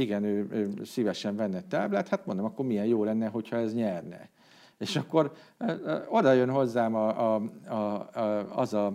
igen, 0.00 0.24
ő, 0.24 0.46
ő 0.50 0.84
szívesen 0.84 1.36
venne 1.36 1.62
táblát, 1.62 2.08
hát 2.08 2.26
mondom, 2.26 2.44
akkor 2.44 2.64
milyen 2.66 2.86
jó 2.86 3.04
lenne, 3.04 3.26
hogyha 3.26 3.56
ez 3.56 3.74
nyerne. 3.74 4.28
És 4.78 4.96
akkor 4.96 5.32
oda 6.08 6.32
jön 6.32 6.50
hozzám 6.50 6.94
a, 6.94 7.34
a, 7.34 7.42
a, 7.68 7.74
a, 7.74 8.58
az 8.58 8.74
a 8.74 8.94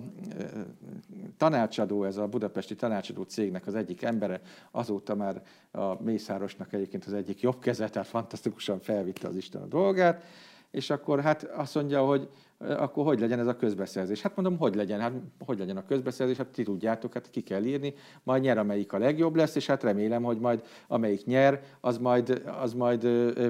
tanácsadó, 1.37 2.03
ez 2.03 2.17
a 2.17 2.27
budapesti 2.27 2.75
tanácsadó 2.75 3.23
cégnek 3.23 3.67
az 3.67 3.75
egyik 3.75 4.01
embere, 4.01 4.41
azóta 4.71 5.15
már 5.15 5.41
a 5.71 6.03
Mészárosnak 6.03 6.73
egyébként 6.73 7.05
az 7.05 7.13
egyik 7.13 7.41
jobb 7.41 7.59
keze, 7.59 7.89
tehát 7.89 8.07
fantasztikusan 8.07 8.79
felvitte 8.79 9.27
az 9.27 9.35
Isten 9.35 9.61
a 9.61 9.65
dolgát, 9.65 10.23
és 10.71 10.89
akkor 10.89 11.21
hát 11.21 11.43
azt 11.43 11.75
mondja, 11.75 12.05
hogy 12.05 12.29
akkor 12.67 13.05
hogy 13.05 13.19
legyen 13.19 13.39
ez 13.39 13.47
a 13.47 13.55
közbeszerzés? 13.55 14.21
Hát 14.21 14.35
mondom, 14.35 14.57
hogy 14.57 14.75
legyen? 14.75 14.99
Hát 14.99 15.11
hogy 15.45 15.59
legyen 15.59 15.77
a 15.77 15.85
közbeszerzés? 15.85 16.37
Hát 16.37 16.47
ti 16.47 16.63
tudjátok, 16.63 17.13
hát 17.13 17.29
ki 17.29 17.41
kell 17.41 17.63
írni, 17.63 17.93
majd 18.23 18.41
nyer, 18.41 18.57
amelyik 18.57 18.93
a 18.93 18.97
legjobb 18.97 19.35
lesz, 19.35 19.55
és 19.55 19.65
hát 19.65 19.83
remélem, 19.83 20.23
hogy 20.23 20.39
majd 20.39 20.63
amelyik 20.87 21.25
nyer, 21.25 21.61
az 21.81 21.97
majd, 21.97 22.41
az 22.61 22.73
majd 22.73 23.01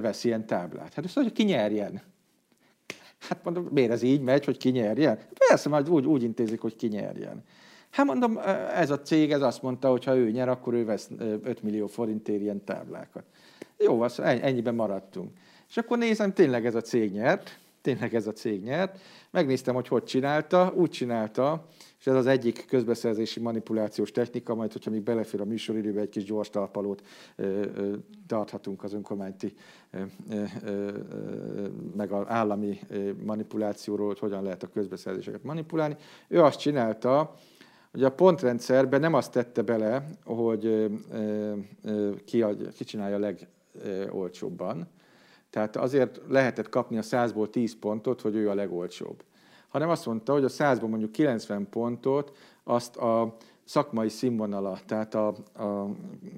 vesz 0.02 0.24
ilyen 0.24 0.46
táblát. 0.46 0.94
Hát 0.94 1.06
azt 1.06 1.16
mondja, 1.16 1.34
ki 1.34 1.44
nyerjen? 1.44 2.02
Hát 3.20 3.44
mondom, 3.44 3.68
miért 3.72 3.92
ez 3.92 4.02
így 4.02 4.22
megy, 4.22 4.46
hogy 4.46 4.58
ki 4.58 4.70
nyerjen? 4.70 5.20
Persze, 5.48 5.70
majd 5.70 5.90
úgy, 5.90 6.06
úgy 6.06 6.24
intézik, 6.24 6.62
hogy 6.62 6.76
ki 6.76 6.88
nyerjen. 6.88 7.44
Hát 7.90 8.06
mondom, 8.06 8.40
ez 8.74 8.92
a 8.92 9.02
cég, 9.02 9.32
ez 9.32 9.42
azt 9.42 9.62
mondta, 9.62 9.90
hogy 9.90 10.04
ha 10.04 10.16
ő 10.16 10.32
nyer, 10.32 10.50
akkor 10.50 10.74
ő 10.74 10.86
vesz 10.86 11.10
5 11.20 11.64
millió 11.64 11.88
forintért 11.88 12.42
ilyen 12.42 12.64
táblákat. 12.64 13.24
Jó, 13.78 14.02
az, 14.02 14.20
ennyiben 14.20 14.76
maradtunk. 14.76 15.32
És 15.70 15.78
akkor 15.78 15.98
nézem, 15.98 16.34
tényleg 16.34 16.66
ez 16.66 16.76
a 16.76 16.82
cég 16.82 17.12
nyert, 17.12 17.60
tényleg 17.82 18.16
ez 18.16 18.28
a 18.28 18.32
cég 18.32 18.64
nyert. 18.64 19.00
Megnéztem, 19.32 19.76
hogy 19.76 19.88
hogy 19.88 20.04
csinálta, 20.04 20.74
úgy 20.76 20.90
csinálta, 20.90 21.66
és 22.00 22.08
ez 22.08 22.16
az 22.16 22.26
egyik 22.26 22.66
közbeszerzési 22.66 23.40
manipulációs 23.40 24.12
technika, 24.12 24.56
majd 24.56 24.72
hogyha 24.72 24.90
még 24.92 25.02
belefér 25.02 25.42
a 25.42 25.46
műsoridőbe, 25.46 26.02
egy 26.02 26.10
kis 26.10 26.24
gyors 26.24 26.50
talpalót 26.50 27.02
tarthatunk 28.28 28.84
az 28.84 28.94
önkormányzati 28.94 29.54
meg 31.96 32.12
az 32.12 32.24
állami 32.28 32.80
manipulációról, 33.24 34.08
hogy 34.08 34.20
hogyan 34.20 34.44
lehet 34.44 34.64
a 34.64 34.68
közbeszerzéseket 34.68 35.44
manipulálni. 35.44 35.96
Ő 36.28 36.42
azt 36.42 36.60
csinálta, 36.60 37.34
hogy 37.92 38.04
a 38.04 38.12
pontrendszerben 38.12 39.00
nem 39.00 39.14
azt 39.14 39.32
tette 39.32 39.62
bele, 39.62 40.08
hogy 40.26 40.92
ki, 42.26 42.46
ki 42.76 42.84
csinálja 42.84 43.16
a 43.16 43.34
legolcsóbban, 43.90 44.88
tehát 45.52 45.76
azért 45.76 46.22
lehetett 46.28 46.70
kapni 46.70 46.98
a 46.98 47.02
100-ból 47.02 47.50
10 47.50 47.80
pontot, 47.80 48.22
hogy 48.22 48.36
ő 48.36 48.50
a 48.50 48.54
legolcsóbb. 48.54 49.24
Hanem 49.68 49.90
azt 49.90 50.06
mondta, 50.06 50.34
hogy 50.34 50.44
a 50.44 50.50
100-ból 50.50 50.90
mondjuk 50.90 51.12
90 51.12 51.70
pontot 51.70 52.38
azt 52.64 52.98
a 52.98 53.36
szakmai 53.64 54.10
színvonala, 54.10 54.80
tehát 54.86 55.14
a, 55.14 55.28
a, 55.54 55.90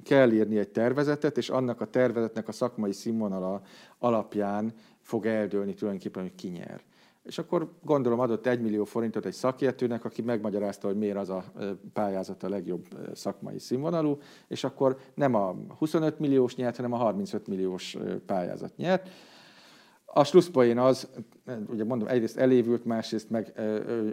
kell 0.04 0.32
írni 0.32 0.58
egy 0.58 0.68
tervezetet, 0.68 1.36
és 1.36 1.50
annak 1.50 1.80
a 1.80 1.86
tervezetnek 1.86 2.48
a 2.48 2.52
szakmai 2.52 2.92
színvonala 2.92 3.62
alapján 3.98 4.72
fog 5.00 5.26
eldőlni 5.26 5.74
tulajdonképpen, 5.74 6.22
hogy 6.22 6.34
ki 6.34 6.48
nyer. 6.48 6.82
És 7.24 7.38
akkor 7.38 7.70
gondolom 7.82 8.20
adott 8.20 8.46
egy 8.46 8.60
millió 8.60 8.84
forintot 8.84 9.26
egy 9.26 9.32
szakértőnek, 9.32 10.04
aki 10.04 10.22
megmagyarázta, 10.22 10.86
hogy 10.86 10.96
miért 10.96 11.16
az 11.16 11.28
a 11.28 11.44
pályázat 11.92 12.42
a 12.42 12.48
legjobb 12.48 12.86
szakmai 13.14 13.58
színvonalú, 13.58 14.18
és 14.48 14.64
akkor 14.64 14.96
nem 15.14 15.34
a 15.34 15.54
25 15.78 16.18
milliós 16.18 16.54
nyert, 16.54 16.76
hanem 16.76 16.92
a 16.92 16.96
35 16.96 17.46
milliós 17.46 17.96
pályázat 18.26 18.76
nyert. 18.76 19.10
A 20.16 20.24
slusszpoén 20.24 20.78
az, 20.78 21.08
ugye 21.66 21.84
mondom, 21.84 22.08
egyrészt 22.08 22.36
elévült, 22.36 22.84
másrészt 22.84 23.30
meg 23.30 23.52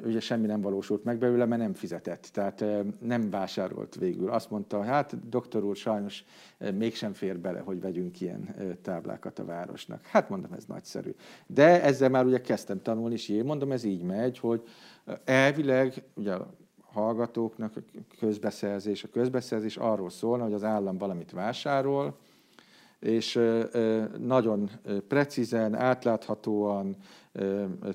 ugye 0.05 0.19
semmi 0.19 0.45
nem 0.45 0.61
valósult 0.61 1.03
meg 1.03 1.17
belőle, 1.17 1.45
mert 1.45 1.61
nem 1.61 1.73
fizetett, 1.73 2.29
tehát 2.33 2.65
nem 2.99 3.29
vásárolt 3.29 3.95
végül. 3.95 4.29
Azt 4.29 4.49
mondta, 4.49 4.83
hát 4.83 5.29
doktor 5.29 5.63
úr, 5.63 5.75
sajnos 5.75 6.23
mégsem 6.73 7.13
fér 7.13 7.39
bele, 7.39 7.59
hogy 7.59 7.81
vegyünk 7.81 8.21
ilyen 8.21 8.55
táblákat 8.81 9.39
a 9.39 9.45
városnak. 9.45 10.05
Hát 10.05 10.29
mondom, 10.29 10.53
ez 10.53 10.65
nagyszerű. 10.65 11.15
De 11.47 11.83
ezzel 11.83 12.09
már 12.09 12.25
ugye 12.25 12.41
kezdtem 12.41 12.81
tanulni, 12.81 13.13
és 13.13 13.29
én 13.29 13.45
mondom, 13.45 13.71
ez 13.71 13.83
így 13.83 14.01
megy, 14.01 14.39
hogy 14.39 14.63
elvileg 15.23 16.03
ugye 16.13 16.35
hallgatóknak 16.81 17.73
a 17.75 17.79
közbeszerzés, 18.19 19.03
a 19.03 19.09
közbeszerzés 19.11 19.77
arról 19.77 20.09
szólna, 20.09 20.43
hogy 20.43 20.53
az 20.53 20.63
állam 20.63 20.97
valamit 20.97 21.31
vásárol, 21.31 22.17
és 23.01 23.39
nagyon 24.17 24.69
precízen, 25.07 25.75
átláthatóan, 25.75 26.95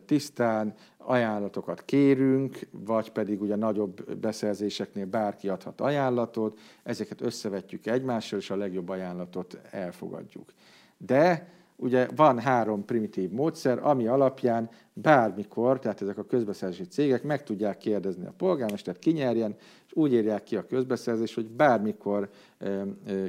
tisztán 0.04 0.74
ajánlatokat 0.98 1.84
kérünk, 1.84 2.58
vagy 2.70 3.10
pedig 3.10 3.40
ugye 3.42 3.56
nagyobb 3.56 4.16
beszerzéseknél 4.16 5.06
bárki 5.06 5.48
adhat 5.48 5.80
ajánlatot, 5.80 6.58
ezeket 6.82 7.20
összevetjük 7.20 7.86
egymással, 7.86 8.38
és 8.38 8.50
a 8.50 8.56
legjobb 8.56 8.88
ajánlatot 8.88 9.58
elfogadjuk. 9.70 10.52
De 10.98 11.48
ugye 11.76 12.08
van 12.16 12.38
három 12.38 12.84
primitív 12.84 13.30
módszer, 13.30 13.78
ami 13.82 14.06
alapján 14.06 14.70
bármikor, 14.92 15.78
tehát 15.78 16.02
ezek 16.02 16.18
a 16.18 16.24
közbeszerzési 16.24 16.86
cégek 16.88 17.22
meg 17.22 17.42
tudják 17.42 17.76
kérdezni 17.76 18.26
a 18.26 18.34
polgármestert, 18.36 18.98
kinyerjen, 18.98 19.56
úgy 19.96 20.12
írják 20.12 20.42
ki 20.42 20.56
a 20.56 20.66
közbeszerzés, 20.66 21.34
hogy 21.34 21.46
bármikor 21.46 22.28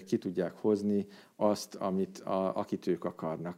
ki 0.05 0.17
tudják 0.17 0.53
hozni 0.55 1.07
azt, 1.35 1.75
amit, 1.75 2.19
a, 2.19 2.55
akit 2.55 2.87
ők 2.87 3.03
akarnak 3.03 3.57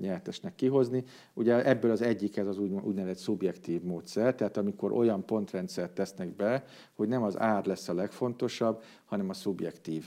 nyertesnek 0.00 0.54
kihozni. 0.54 1.04
Ugye 1.34 1.64
ebből 1.64 1.90
az 1.90 2.02
egyik 2.02 2.36
ez 2.36 2.46
az 2.46 2.58
úgy, 2.58 2.72
úgynevezett 2.72 3.18
szubjektív 3.18 3.82
módszer, 3.82 4.34
tehát 4.34 4.56
amikor 4.56 4.92
olyan 4.92 5.24
pontrendszert 5.24 5.94
tesznek 5.94 6.36
be, 6.36 6.64
hogy 6.94 7.08
nem 7.08 7.22
az 7.22 7.38
ár 7.38 7.66
lesz 7.66 7.88
a 7.88 7.94
legfontosabb, 7.94 8.82
hanem 9.04 9.28
a 9.28 9.34
szubjektív 9.34 10.04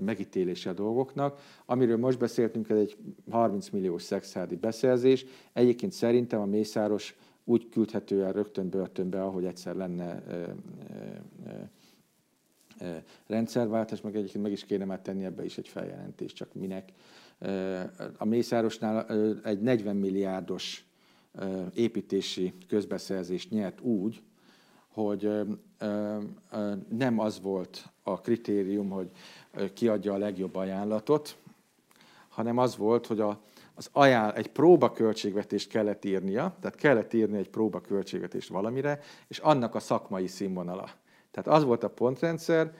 megítélése 0.00 0.70
a 0.70 0.72
dolgoknak. 0.72 1.40
Amiről 1.66 1.96
most 1.96 2.18
beszéltünk, 2.18 2.68
ez 2.68 2.78
egy 2.78 2.96
30 3.30 3.68
milliós 3.68 4.02
szexádi 4.02 4.56
beszerzés. 4.56 5.24
Egyébként 5.52 5.92
szerintem 5.92 6.40
a 6.40 6.46
Mészáros 6.46 7.16
úgy 7.44 7.68
küldhető 7.68 8.24
el 8.24 8.32
rögtön 8.32 8.68
börtönbe, 8.68 9.22
ahogy 9.22 9.44
egyszer 9.44 9.74
lenne 9.74 10.22
rendszerváltás, 13.26 14.00
meg 14.00 14.16
egyébként 14.16 14.42
meg 14.42 14.52
is 14.52 14.64
kéne 14.64 14.84
már 14.84 15.00
tenni 15.00 15.24
ebbe 15.24 15.44
is 15.44 15.58
egy 15.58 15.68
feljelentést, 15.68 16.36
csak 16.36 16.54
minek. 16.54 16.92
A 18.16 18.24
Mészárosnál 18.24 19.06
egy 19.44 19.60
40 19.60 19.96
milliárdos 19.96 20.86
építési 21.74 22.52
közbeszerzést 22.68 23.50
nyert 23.50 23.80
úgy, 23.80 24.22
hogy 24.88 25.30
nem 26.88 27.18
az 27.18 27.40
volt 27.40 27.84
a 28.02 28.20
kritérium, 28.20 28.90
hogy 28.90 29.10
kiadja 29.74 30.12
a 30.12 30.18
legjobb 30.18 30.54
ajánlatot, 30.54 31.36
hanem 32.28 32.58
az 32.58 32.76
volt, 32.76 33.06
hogy 33.06 33.20
a, 33.20 33.40
az 33.74 33.88
ajánl, 33.92 34.32
egy 34.32 34.48
próbaköltségvetést 34.48 35.68
kellett 35.68 36.04
írnia, 36.04 36.56
tehát 36.60 36.76
kellett 36.76 37.12
írni 37.12 37.38
egy 37.38 37.48
próbaköltségvetést 37.48 38.48
valamire, 38.48 39.00
és 39.28 39.38
annak 39.38 39.74
a 39.74 39.80
szakmai 39.80 40.26
színvonala. 40.26 40.88
Tehát 41.30 41.58
az 41.58 41.64
volt 41.64 41.84
a 41.84 41.88
pontrendszer, 41.88 42.72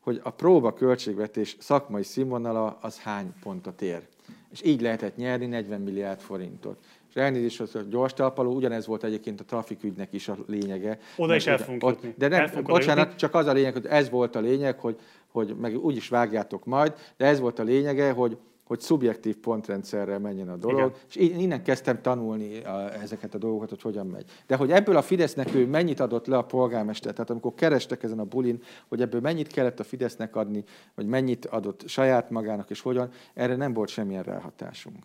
hogy 0.00 0.20
a 0.22 0.30
próba 0.30 0.72
költségvetés 0.72 1.56
szakmai 1.60 2.02
színvonala 2.02 2.78
az 2.80 2.98
hány 2.98 3.32
pontot 3.42 3.82
ér. 3.82 4.06
És 4.50 4.62
így 4.64 4.80
lehetett 4.80 5.16
nyerni 5.16 5.46
40 5.46 5.80
milliárd 5.80 6.20
forintot. 6.20 6.78
És 7.08 7.14
elnézést, 7.14 7.58
hogy 7.58 7.70
a 7.74 7.80
gyors 7.80 8.12
talpaló, 8.12 8.54
ugyanez 8.54 8.86
volt 8.86 9.04
egyébként 9.04 9.40
a 9.40 9.44
trafikügynek 9.44 10.12
is 10.12 10.28
a 10.28 10.36
lényege. 10.46 10.98
Oda 11.16 11.34
is 11.34 11.46
el 11.46 11.58
fogunk 11.58 11.84
ott, 11.84 12.06
De 12.16 12.28
nem, 12.28 12.50
bocsánat, 12.62 13.04
jutni. 13.04 13.18
csak 13.18 13.34
az 13.34 13.46
a 13.46 13.52
lényeg, 13.52 13.72
hogy 13.72 13.86
ez 13.86 14.10
volt 14.10 14.36
a 14.36 14.40
lényeg, 14.40 14.78
hogy, 14.78 14.98
hogy 15.26 15.56
meg 15.56 15.84
úgy 15.84 15.96
is 15.96 16.08
vágjátok 16.08 16.64
majd, 16.64 16.94
de 17.16 17.26
ez 17.26 17.40
volt 17.40 17.58
a 17.58 17.62
lényege, 17.62 18.10
hogy 18.10 18.38
hogy 18.64 18.80
szubjektív 18.80 19.36
pontrendszerrel 19.36 20.18
menjen 20.18 20.48
a 20.48 20.56
dolog, 20.56 20.78
Igen. 20.78 20.92
és 21.08 21.16
én 21.16 21.38
innen 21.38 21.62
kezdtem 21.62 22.02
tanulni 22.02 22.64
a, 22.64 22.92
ezeket 23.02 23.34
a 23.34 23.38
dolgokat, 23.38 23.68
hogy 23.68 23.82
hogyan 23.82 24.06
megy. 24.06 24.30
De 24.46 24.56
hogy 24.56 24.70
ebből 24.70 24.96
a 24.96 25.02
Fidesznek 25.02 25.54
ő 25.54 25.66
mennyit 25.66 26.00
adott 26.00 26.26
le 26.26 26.36
a 26.36 26.44
polgármester, 26.44 27.12
tehát 27.12 27.30
amikor 27.30 27.54
kerestek 27.54 28.02
ezen 28.02 28.18
a 28.18 28.24
bulin, 28.24 28.62
hogy 28.88 29.00
ebből 29.00 29.20
mennyit 29.20 29.52
kellett 29.52 29.80
a 29.80 29.84
Fidesznek 29.84 30.36
adni, 30.36 30.64
vagy 30.94 31.06
mennyit 31.06 31.46
adott 31.46 31.88
saját 31.88 32.30
magának, 32.30 32.70
és 32.70 32.80
hogyan, 32.80 33.10
erre 33.34 33.56
nem 33.56 33.72
volt 33.72 33.88
semmilyen 33.88 34.22
ráhatásunk. 34.22 34.96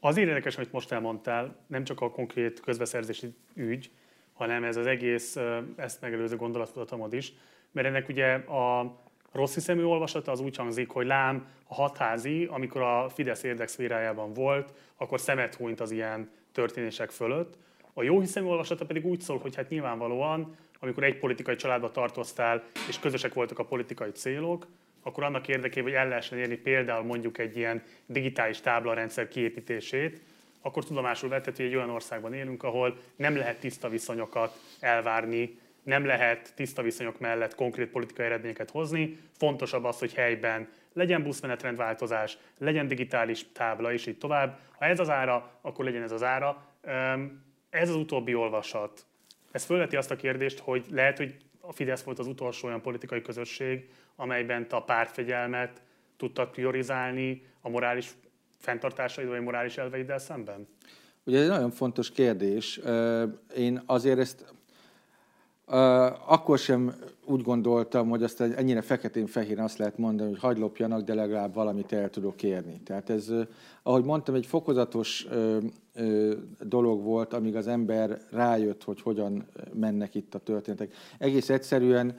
Az 0.00 0.16
érdekes, 0.16 0.56
amit 0.56 0.72
most 0.72 0.92
elmondtál, 0.92 1.56
nem 1.66 1.84
csak 1.84 2.00
a 2.00 2.10
konkrét 2.10 2.60
közbeszerzési 2.60 3.34
ügy, 3.54 3.90
hanem 4.32 4.64
ez 4.64 4.76
az 4.76 4.86
egész 4.86 5.36
ezt 5.76 6.00
megelőző 6.00 6.36
gondolattudatomod 6.36 7.12
is, 7.12 7.32
mert 7.72 7.86
ennek 7.86 8.08
ugye 8.08 8.34
a 8.34 8.96
rossz 9.36 9.54
hiszemű 9.54 9.82
olvasata 9.82 10.30
az 10.30 10.40
úgy 10.40 10.56
hangzik, 10.56 10.90
hogy 10.90 11.06
lám 11.06 11.46
a 11.66 11.74
hatházi, 11.74 12.48
amikor 12.50 12.82
a 12.82 13.08
Fidesz 13.08 13.42
érdekszférájában 13.42 14.32
volt, 14.32 14.72
akkor 14.96 15.20
szemet 15.20 15.54
hunyt 15.54 15.80
az 15.80 15.90
ilyen 15.90 16.30
történések 16.52 17.10
fölött. 17.10 17.54
A 17.94 18.02
jó 18.02 18.20
hiszemű 18.20 18.46
olvasata 18.46 18.86
pedig 18.86 19.06
úgy 19.06 19.20
szól, 19.20 19.38
hogy 19.38 19.56
hát 19.56 19.68
nyilvánvalóan, 19.68 20.56
amikor 20.80 21.04
egy 21.04 21.18
politikai 21.18 21.56
családba 21.56 21.90
tartoztál, 21.90 22.62
és 22.88 22.98
közösek 22.98 23.34
voltak 23.34 23.58
a 23.58 23.64
politikai 23.64 24.10
célok, 24.10 24.66
akkor 25.02 25.24
annak 25.24 25.48
érdekében, 25.48 25.90
hogy 25.90 26.00
el 26.00 26.08
lehessen 26.08 26.38
érni 26.38 26.56
például 26.56 27.04
mondjuk 27.04 27.38
egy 27.38 27.56
ilyen 27.56 27.82
digitális 28.06 28.60
táblarendszer 28.60 29.28
kiépítését, 29.28 30.20
akkor 30.60 30.84
tudomásul 30.84 31.28
vetett, 31.28 31.56
hogy 31.56 31.64
egy 31.64 31.76
olyan 31.76 31.90
országban 31.90 32.34
élünk, 32.34 32.62
ahol 32.62 32.96
nem 33.16 33.36
lehet 33.36 33.60
tiszta 33.60 33.88
viszonyokat 33.88 34.60
elvárni 34.80 35.58
nem 35.86 36.04
lehet 36.04 36.52
tiszta 36.54 36.82
viszonyok 36.82 37.18
mellett 37.18 37.54
konkrét 37.54 37.88
politikai 37.88 38.24
eredményeket 38.24 38.70
hozni. 38.70 39.18
Fontosabb 39.38 39.84
az, 39.84 39.98
hogy 39.98 40.14
helyben 40.14 40.68
legyen 40.92 41.22
buszmenetrendváltozás, 41.22 42.38
legyen 42.58 42.88
digitális 42.88 43.46
tábla, 43.52 43.92
és 43.92 44.06
így 44.06 44.18
tovább. 44.18 44.58
Ha 44.78 44.84
ez 44.84 45.00
az 45.00 45.10
ára, 45.10 45.58
akkor 45.60 45.84
legyen 45.84 46.02
ez 46.02 46.12
az 46.12 46.22
ára. 46.22 46.66
Ez 47.70 47.88
az 47.88 47.94
utóbbi 47.94 48.34
olvasat. 48.34 49.06
Ez 49.50 49.64
fölveti 49.64 49.96
azt 49.96 50.10
a 50.10 50.16
kérdést, 50.16 50.58
hogy 50.58 50.86
lehet, 50.90 51.16
hogy 51.16 51.34
a 51.60 51.72
Fidesz 51.72 52.02
volt 52.02 52.18
az 52.18 52.26
utolsó 52.26 52.66
olyan 52.66 52.82
politikai 52.82 53.22
közösség, 53.22 53.90
amelyben 54.16 54.66
a 54.70 54.84
pártfegyelmet 54.84 55.82
tudtad 56.16 56.50
priorizálni 56.50 57.46
a 57.60 57.68
morális 57.68 58.10
fenntartásaid 58.58 59.28
vagy 59.28 59.40
morális 59.40 59.76
elveiddel 59.78 60.18
szemben? 60.18 60.68
Ugye 61.24 61.36
ez 61.36 61.42
egy 61.42 61.50
nagyon 61.50 61.70
fontos 61.70 62.10
kérdés. 62.10 62.80
Én 63.56 63.82
azért 63.86 64.18
ezt 64.18 64.54
akkor 66.26 66.58
sem 66.58 66.94
úgy 67.24 67.42
gondoltam, 67.42 68.08
hogy 68.08 68.22
azt 68.22 68.40
ennyire 68.40 68.80
feketén-fehéren 68.80 69.64
azt 69.64 69.78
lehet 69.78 69.98
mondani, 69.98 70.30
hogy 70.30 70.38
hagyd 70.38 70.58
lopjanak, 70.58 71.02
de 71.02 71.14
legalább 71.14 71.54
valamit 71.54 71.92
el 71.92 72.10
tudok 72.10 72.42
érni. 72.42 72.80
Tehát 72.84 73.10
ez, 73.10 73.32
ahogy 73.82 74.04
mondtam, 74.04 74.34
egy 74.34 74.46
fokozatos 74.46 75.26
dolog 76.60 77.02
volt, 77.02 77.32
amíg 77.32 77.56
az 77.56 77.66
ember 77.66 78.20
rájött, 78.30 78.84
hogy 78.84 79.00
hogyan 79.00 79.46
mennek 79.72 80.14
itt 80.14 80.34
a 80.34 80.38
történetek. 80.38 80.94
Egész 81.18 81.50
egyszerűen 81.50 82.16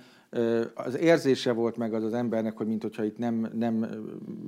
az 0.73 0.97
érzése 0.97 1.51
volt 1.51 1.77
meg 1.77 1.93
az 1.93 2.03
az 2.03 2.13
embernek, 2.13 2.57
hogy 2.57 2.67
mintha 2.67 3.03
itt 3.03 3.17
nem, 3.17 3.49
nem 3.53 3.87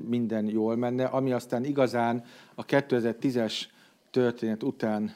minden 0.07 0.45
jól 0.45 0.75
menne, 0.75 1.05
ami 1.05 1.31
aztán 1.31 1.63
igazán 1.63 2.23
a 2.55 2.65
2010-es 2.65 3.61
történet 4.11 4.63
után 4.63 5.15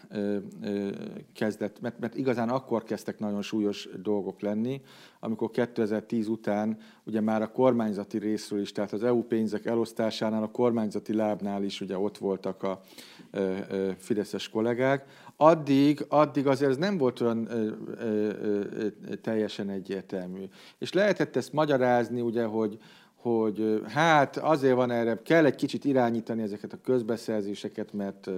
kezdett, 1.34 1.82
mert, 1.82 2.00
mert 2.00 2.16
igazán 2.16 2.50
akkor 2.50 2.84
kezdtek 2.84 3.20
nagyon 3.20 3.42
súlyos 3.42 3.90
dolgok 4.02 4.42
lenni, 4.42 4.82
amikor 5.20 5.52
2010 5.52 6.28
után 6.28 6.78
ugye 7.04 7.22
már 7.22 7.42
a 7.42 7.52
kormányzati 7.52 8.18
részről 8.18 8.60
is, 8.60 8.72
tehát 8.72 8.92
az 8.92 9.04
EU 9.04 9.24
pénzek 9.24 9.66
elosztásánál, 9.66 10.44
a 10.44 10.52
kormányzati 10.52 11.14
lábnál 11.14 11.64
is 11.64 11.82
ugye 11.82 11.98
ott 11.98 12.18
voltak 12.18 12.64
a 12.64 12.82
fideszes 13.98 14.50
kollégák. 14.50 15.06
Addig, 15.36 16.06
addig 16.10 16.48
azért 16.48 16.72
ez 16.72 16.78
nem 16.78 16.98
volt 16.98 17.22
olyan 17.22 17.48
ö, 17.50 17.72
ö, 17.98 18.30
ö, 19.10 19.16
teljesen 19.16 19.70
egyértelmű. 19.70 20.44
És 20.78 20.94
lehetett 20.94 21.36
ezt 21.36 21.54
magyarázni, 21.54 22.22
ugye, 22.22 22.44
hogy, 22.44 22.78
hogy 23.24 23.82
hát 23.88 24.38
azért 24.38 24.76
van 24.76 24.92
erre, 24.92 25.22
kell 25.24 25.46
egy 25.46 25.56
kicsit 25.56 25.86
irányítani 25.86 26.42
ezeket 26.42 26.74
a 26.74 26.82
közbeszerzéseket, 26.84 27.94
mert 27.94 28.30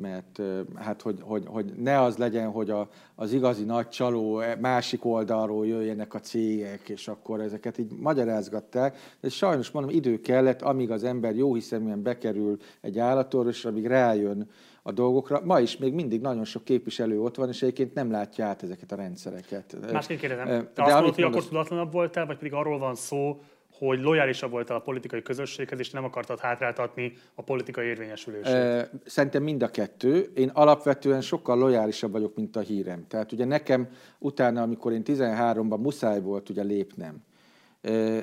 mert 0.00 0.40
hát 0.74 1.02
hogy, 1.02 1.18
hogy, 1.20 1.44
hogy 1.46 1.72
ne 1.76 2.00
az 2.00 2.16
legyen, 2.16 2.50
hogy 2.50 2.70
a, 2.70 2.88
az 3.14 3.32
igazi 3.32 3.64
nagy 3.64 3.88
csaló 3.88 4.40
e, 4.40 4.56
másik 4.60 5.04
oldalról 5.04 5.66
jöjjenek 5.66 6.14
a 6.14 6.20
cégek, 6.20 6.88
és 6.88 7.08
akkor 7.08 7.40
ezeket 7.40 7.78
így 7.78 7.90
magyarázgatták. 7.96 8.96
De 9.20 9.28
sajnos 9.28 9.70
mondom, 9.70 9.94
idő 9.94 10.20
kellett, 10.20 10.62
amíg 10.62 10.90
az 10.90 11.04
ember 11.04 11.36
jó 11.36 11.54
hiszeműen 11.54 12.02
bekerül 12.02 12.56
egy 12.80 12.98
állatorvosra, 12.98 13.70
amíg 13.70 13.86
rájön 13.86 14.50
a 14.82 14.92
dolgokra. 14.92 15.40
Ma 15.44 15.60
is 15.60 15.76
még 15.76 15.92
mindig 15.92 16.20
nagyon 16.20 16.44
sok 16.44 16.64
képviselő 16.64 17.20
ott 17.20 17.36
van, 17.36 17.48
és 17.48 17.62
egyébként 17.62 17.94
nem 17.94 18.10
látja 18.10 18.46
át 18.46 18.62
ezeket 18.62 18.92
a 18.92 18.96
rendszereket. 18.96 19.76
Másként 19.92 20.20
kérdezem, 20.20 20.68
te 20.74 20.82
azt 20.82 20.94
mondod, 20.94 21.14
hogy 21.14 21.24
akkor 21.24 21.44
tudatlanabb 21.44 21.92
voltál, 21.92 22.26
vagy 22.26 22.36
pedig 22.36 22.52
arról 22.52 22.78
van 22.78 22.94
szó, 22.94 23.40
hogy 23.78 24.00
lojálisabb 24.00 24.50
voltál 24.50 24.76
a 24.76 24.80
politikai 24.80 25.22
közösséghez, 25.22 25.78
és 25.78 25.90
nem 25.90 26.04
akartad 26.04 26.38
hátráltatni 26.38 27.12
a 27.34 27.42
politikai 27.42 27.86
érvényesülését? 27.86 28.90
Szerintem 29.06 29.42
mind 29.42 29.62
a 29.62 29.68
kettő. 29.68 30.30
Én 30.34 30.48
alapvetően 30.48 31.20
sokkal 31.20 31.58
lojálisabb 31.58 32.12
vagyok, 32.12 32.34
mint 32.34 32.56
a 32.56 32.60
hírem. 32.60 33.06
Tehát 33.08 33.32
ugye 33.32 33.44
nekem 33.44 33.88
utána, 34.18 34.62
amikor 34.62 34.92
én 34.92 35.02
13-ban 35.04 35.80
muszáj 35.80 36.20
volt 36.20 36.48
ugye 36.48 36.62
lépnem, 36.62 37.26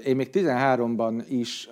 én 0.05 0.15
még 0.15 0.29
13-ban 0.31 1.25
is 1.29 1.69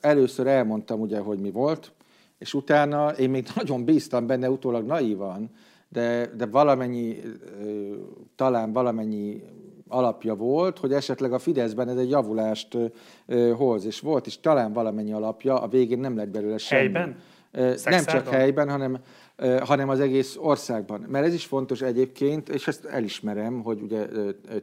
először 0.00 0.46
elmondtam 0.46 1.00
ugye, 1.00 1.18
hogy 1.18 1.38
mi 1.38 1.50
volt, 1.50 1.92
és 2.38 2.54
utána 2.54 3.10
én 3.10 3.30
még 3.30 3.46
nagyon 3.54 3.84
bíztam 3.84 4.26
benne, 4.26 4.50
utólag 4.50 4.86
naívan, 4.86 5.50
de, 5.88 6.26
de 6.36 6.46
valamennyi, 6.46 7.20
talán 8.36 8.72
valamennyi 8.72 9.42
alapja 9.88 10.34
volt, 10.34 10.78
hogy 10.78 10.92
esetleg 10.92 11.32
a 11.32 11.38
Fideszben 11.38 11.88
ez 11.88 11.96
egy 11.96 12.10
javulást 12.10 12.76
hoz, 13.56 13.84
és 13.84 14.00
volt 14.00 14.26
is 14.26 14.40
talán 14.40 14.72
valamennyi 14.72 15.12
alapja, 15.12 15.60
a 15.60 15.68
végén 15.68 15.98
nem 15.98 16.16
lett 16.16 16.28
belőle 16.28 16.58
semmi. 16.58 16.80
Helyben? 16.80 17.16
Nem 17.84 18.04
csak 18.04 18.28
helyben, 18.28 18.70
hanem, 18.70 18.98
hanem 19.60 19.88
az 19.88 20.00
egész 20.00 20.36
országban. 20.40 21.06
Mert 21.08 21.26
ez 21.26 21.34
is 21.34 21.44
fontos 21.44 21.82
egyébként, 21.82 22.48
és 22.48 22.66
ezt 22.66 22.84
elismerem, 22.84 23.62
hogy 23.62 23.80
ugye 23.80 24.06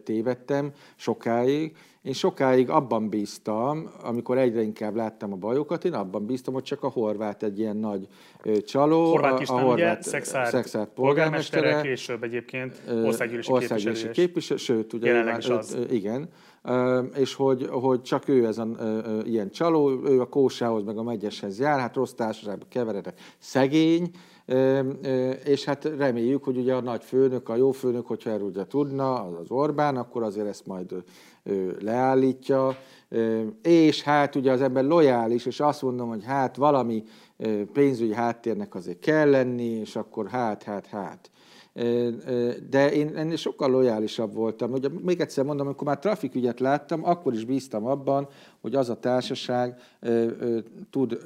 tévedtem 0.03 0.71
sokáig, 0.95 1.75
én 2.09 2.15
sokáig 2.15 2.69
abban 2.69 3.09
bíztam, 3.09 3.89
amikor 4.03 4.37
egyre 4.37 4.61
inkább 4.61 4.95
láttam 4.95 5.33
a 5.33 5.35
bajokat, 5.35 5.85
én 5.85 5.93
abban 5.93 6.25
bíztam, 6.25 6.53
hogy 6.53 6.63
csak 6.63 6.83
a 6.83 6.87
horvát 6.87 7.43
egy 7.43 7.59
ilyen 7.59 7.77
nagy 7.77 8.07
csaló. 8.65 9.09
Horvát 9.09 9.39
István, 9.39 9.57
a 9.57 9.61
horvát 9.61 9.99
ugye, 9.99 10.09
szexárt, 10.09 10.49
szexárt 10.49 10.89
polgármestere, 10.89 11.81
később 11.81 12.23
egyébként 12.23 12.81
országgyűlési, 13.03 13.51
országgyűlési 13.51 14.09
képviselő, 14.09 14.25
képviselő, 14.25 14.59
sőt, 14.59 14.93
ugye 14.93 15.07
jelenleg 15.07 15.37
is 15.37 15.47
az. 15.47 15.77
igen, 15.91 16.29
és 17.15 17.33
hogy, 17.33 17.67
hogy 17.71 18.01
csak 18.01 18.27
ő 18.27 18.45
ez 18.45 18.57
a 18.57 18.67
ilyen 19.23 19.49
csaló, 19.51 20.01
ő 20.05 20.21
a 20.21 20.25
kósához 20.25 20.83
meg 20.83 20.97
a 20.97 21.03
megyeshez 21.03 21.59
jár, 21.59 21.79
hát 21.79 21.95
rossz 21.95 22.13
társaságban 22.13 22.67
keveredett, 22.69 23.19
szegény, 23.37 24.11
és 25.45 25.65
hát 25.65 25.83
reméljük, 25.97 26.43
hogy 26.43 26.57
ugye 26.57 26.73
a 26.73 26.81
nagy 26.81 27.03
főnök, 27.03 27.49
a 27.49 27.55
jó 27.55 27.71
főnök, 27.71 28.07
hogyha 28.07 28.29
erről 28.29 28.47
ugye 28.47 28.65
tudna, 28.65 29.13
az 29.13 29.51
Orbán, 29.51 29.97
akkor 29.97 30.23
azért 30.23 30.47
ezt 30.47 30.65
majd 30.65 30.95
leállítja, 31.79 32.77
és 33.61 34.03
hát 34.03 34.35
ugye 34.35 34.51
az 34.51 34.61
ember 34.61 34.83
lojális, 34.83 35.45
és 35.45 35.59
azt 35.59 35.81
mondom, 35.81 36.09
hogy 36.09 36.23
hát 36.25 36.55
valami 36.55 37.03
pénzügyi 37.73 38.13
háttérnek 38.13 38.75
azért 38.75 38.99
kell 38.99 39.29
lenni, 39.29 39.63
és 39.63 39.95
akkor 39.95 40.27
hát, 40.27 40.63
hát, 40.63 40.85
hát 40.85 41.29
de 42.69 42.91
én 42.91 43.15
ennél 43.15 43.35
sokkal 43.35 43.69
lojálisabb 43.69 44.33
voltam. 44.33 44.71
Ugye 44.71 44.87
még 45.01 45.19
egyszer 45.19 45.43
mondom, 45.43 45.65
amikor 45.65 45.87
már 45.87 45.99
trafikügyet 45.99 46.59
láttam, 46.59 47.05
akkor 47.05 47.33
is 47.33 47.45
bíztam 47.45 47.85
abban, 47.85 48.27
hogy 48.61 48.75
az 48.75 48.89
a 48.89 48.99
társaság 48.99 49.75
tud 50.89 51.17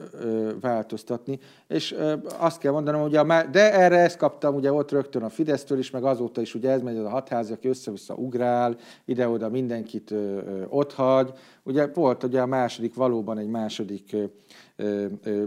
változtatni. 0.61 1.39
És 1.67 1.95
azt 2.37 2.59
kell 2.59 2.71
mondanom, 2.71 3.01
a, 3.01 3.43
de 3.43 3.73
erre 3.73 3.97
ezt 3.97 4.17
kaptam, 4.17 4.55
ugye 4.55 4.71
ott 4.71 4.91
rögtön 4.91 5.23
a 5.23 5.29
Fidesztől 5.29 5.77
is, 5.77 5.91
meg 5.91 6.03
azóta 6.03 6.41
is 6.41 6.55
ugye 6.55 6.69
ez 6.69 6.81
megy, 6.81 6.97
az 6.97 7.05
a 7.05 7.09
hatházi, 7.09 7.53
aki 7.53 7.67
össze-vissza 7.67 8.13
ugrál, 8.13 8.75
ide-oda 9.05 9.49
mindenkit 9.49 10.13
ott 10.67 10.93
hagy. 10.93 11.31
Ugye 11.63 11.87
volt 11.87 12.23
ugye 12.23 12.41
a 12.41 12.45
második, 12.45 12.93
valóban 12.93 13.37
egy 13.37 13.47
második 13.47 14.15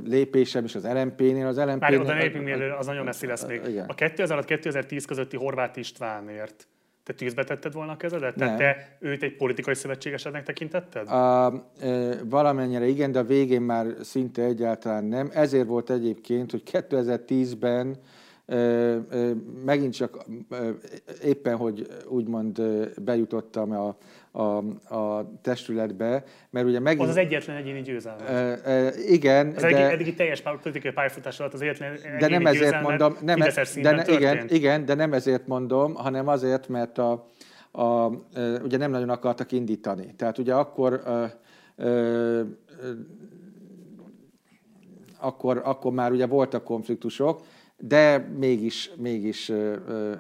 lépésem 0.05 0.65
is 0.65 0.75
az 0.75 0.85
LMP-nél. 0.85 1.47
Az 1.47 1.59
LMP 1.59 1.81
Várj, 1.81 1.97
oda 1.97 2.15
lépünk, 2.15 2.49
az 2.79 2.87
nagyon 2.87 3.05
messzi 3.05 3.27
lesz 3.27 3.47
még. 3.47 3.61
Igen. 3.69 3.85
A 3.89 3.95
2000-2010 3.95 5.05
közötti 5.07 5.37
Horváth 5.37 5.79
Istvánért 5.79 6.69
te 7.07 7.13
tűzbe 7.13 7.45
tetted 7.45 7.73
volna 7.73 7.93
a 7.93 7.97
kezedet? 7.97 8.35
Tehát 8.35 8.59
te 8.59 8.97
őt 9.01 9.23
egy 9.23 9.37
politikai 9.37 9.75
szövetségesednek 9.75 10.43
tekintetted? 10.43 11.09
A, 11.09 11.53
e, 11.81 12.15
valamennyire 12.25 12.87
igen, 12.87 13.13
de 13.13 13.19
a 13.19 13.25
végén 13.25 13.63
már 13.63 13.87
szinte 14.03 14.43
egyáltalán 14.43 15.05
nem. 15.05 15.31
Ezért 15.33 15.67
volt 15.67 15.91
egyébként, 15.91 16.51
hogy 16.51 16.63
2010-ben 16.73 17.97
megint 19.65 19.95
csak 19.95 20.25
éppen, 21.25 21.57
hogy 21.57 21.87
úgymond 22.09 22.63
bejutottam 23.03 23.71
a, 23.71 23.97
a, 24.37 24.57
a 24.95 25.31
testületbe, 25.43 26.25
mert 26.51 26.67
ugye 26.67 26.81
megint... 26.81 27.03
Az 27.03 27.09
az 27.09 27.17
egyetlen 27.17 27.57
egyéni 27.57 27.83
győzelem. 27.83 28.27
E, 28.27 28.59
e, 28.65 28.93
igen, 29.07 29.53
az 29.57 29.63
de... 29.63 29.91
Eddigi 29.91 30.15
teljes 30.15 30.43
politikai 30.63 30.91
pályafutás 30.93 31.41
alatt 31.41 31.55
az 31.55 31.61
egyetlen 31.61 31.93
egyéni 31.93 32.19
de 32.19 32.29
nem 32.29 32.47
ezért 32.47 32.81
mondom, 32.83 33.17
nem, 33.23 33.41
e- 33.41 33.53
de 33.83 33.91
ne, 33.91 34.05
igen, 34.07 34.49
igen, 34.49 34.85
de 34.85 34.95
nem 34.95 35.13
ezért 35.13 35.47
mondom, 35.47 35.95
hanem 35.95 36.29
azért, 36.29 36.69
mert 36.69 36.99
a, 36.99 37.27
a, 37.73 38.07
ugye 38.63 38.77
nem 38.77 38.91
nagyon 38.91 39.09
akartak 39.09 39.53
indítani. 39.53 40.15
Tehát 40.17 40.39
ugye 40.39 40.55
akkor 40.55 41.03
akkor, 45.19 45.61
akkor 45.65 45.93
már 45.93 46.13
ugye 46.13 46.27
voltak 46.27 46.65
konfliktusok, 46.65 47.41
de 47.79 48.19
mégis, 48.19 48.91
mégis, 48.97 49.49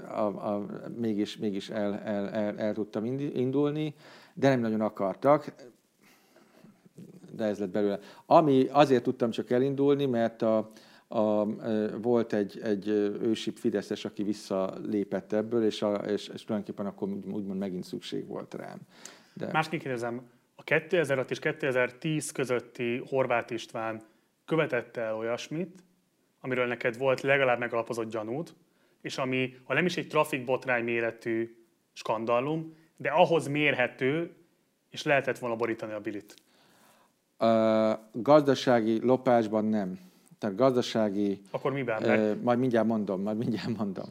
a, 0.08 0.26
a, 0.26 0.66
mégis, 0.96 1.36
mégis 1.36 1.70
el, 1.70 1.94
el, 1.94 2.28
el, 2.28 2.58
el 2.58 2.74
tudtam 2.74 3.04
indulni, 3.34 3.94
de 4.34 4.48
nem 4.48 4.60
nagyon 4.60 4.80
akartak, 4.80 5.54
de 7.32 7.44
ez 7.44 7.58
lett 7.58 7.70
belőle. 7.70 7.98
Ami 8.26 8.66
azért 8.70 9.02
tudtam 9.02 9.30
csak 9.30 9.50
elindulni, 9.50 10.06
mert 10.06 10.42
a, 10.42 10.70
a, 11.08 11.44
volt 12.00 12.32
egy, 12.32 12.60
egy 12.62 12.88
ősi 13.22 13.50
Fideszes, 13.50 14.04
aki 14.04 14.22
visszalépett 14.22 15.32
ebből, 15.32 15.64
és, 15.64 15.82
a, 15.82 15.94
és, 15.94 16.28
és 16.28 16.44
tulajdonképpen 16.44 16.86
akkor 16.86 17.08
úgymond 17.08 17.58
megint 17.58 17.84
szükség 17.84 18.26
volt 18.26 18.54
rám. 18.54 18.78
De... 19.34 19.48
Másként 19.52 19.82
kérdezem, 19.82 20.22
a 20.54 20.62
2006 20.62 21.30
és 21.30 21.38
2010 21.38 22.32
közötti 22.32 23.02
Horváth 23.08 23.52
István 23.52 24.02
követette 24.44 25.00
el 25.00 25.16
olyasmit, 25.16 25.84
amiről 26.46 26.66
neked 26.66 26.98
volt 26.98 27.20
legalább 27.20 27.58
megalapozott 27.58 28.10
gyanút, 28.10 28.54
és 29.00 29.18
ami, 29.18 29.56
ha 29.64 29.74
nem 29.74 29.86
is 29.86 29.96
egy 29.96 30.08
trafikbotrány 30.08 30.84
méretű 30.84 31.56
skandalum, 31.92 32.76
de 32.96 33.08
ahhoz 33.10 33.48
mérhető, 33.48 34.34
és 34.90 35.02
lehetett 35.02 35.38
volna 35.38 35.56
borítani 35.56 35.92
a 35.92 36.00
bilit. 36.00 36.34
A 37.38 37.98
gazdasági 38.12 39.00
lopásban 39.04 39.64
nem. 39.64 39.98
Tehát 40.38 40.56
gazdasági... 40.56 41.40
Akkor 41.50 41.72
miben? 41.72 42.02
Mert... 42.02 42.42
majd 42.42 42.58
mindjárt 42.58 42.86
mondom, 42.86 43.22
majd 43.22 43.36
mindjárt 43.36 43.76
mondom. 43.76 44.06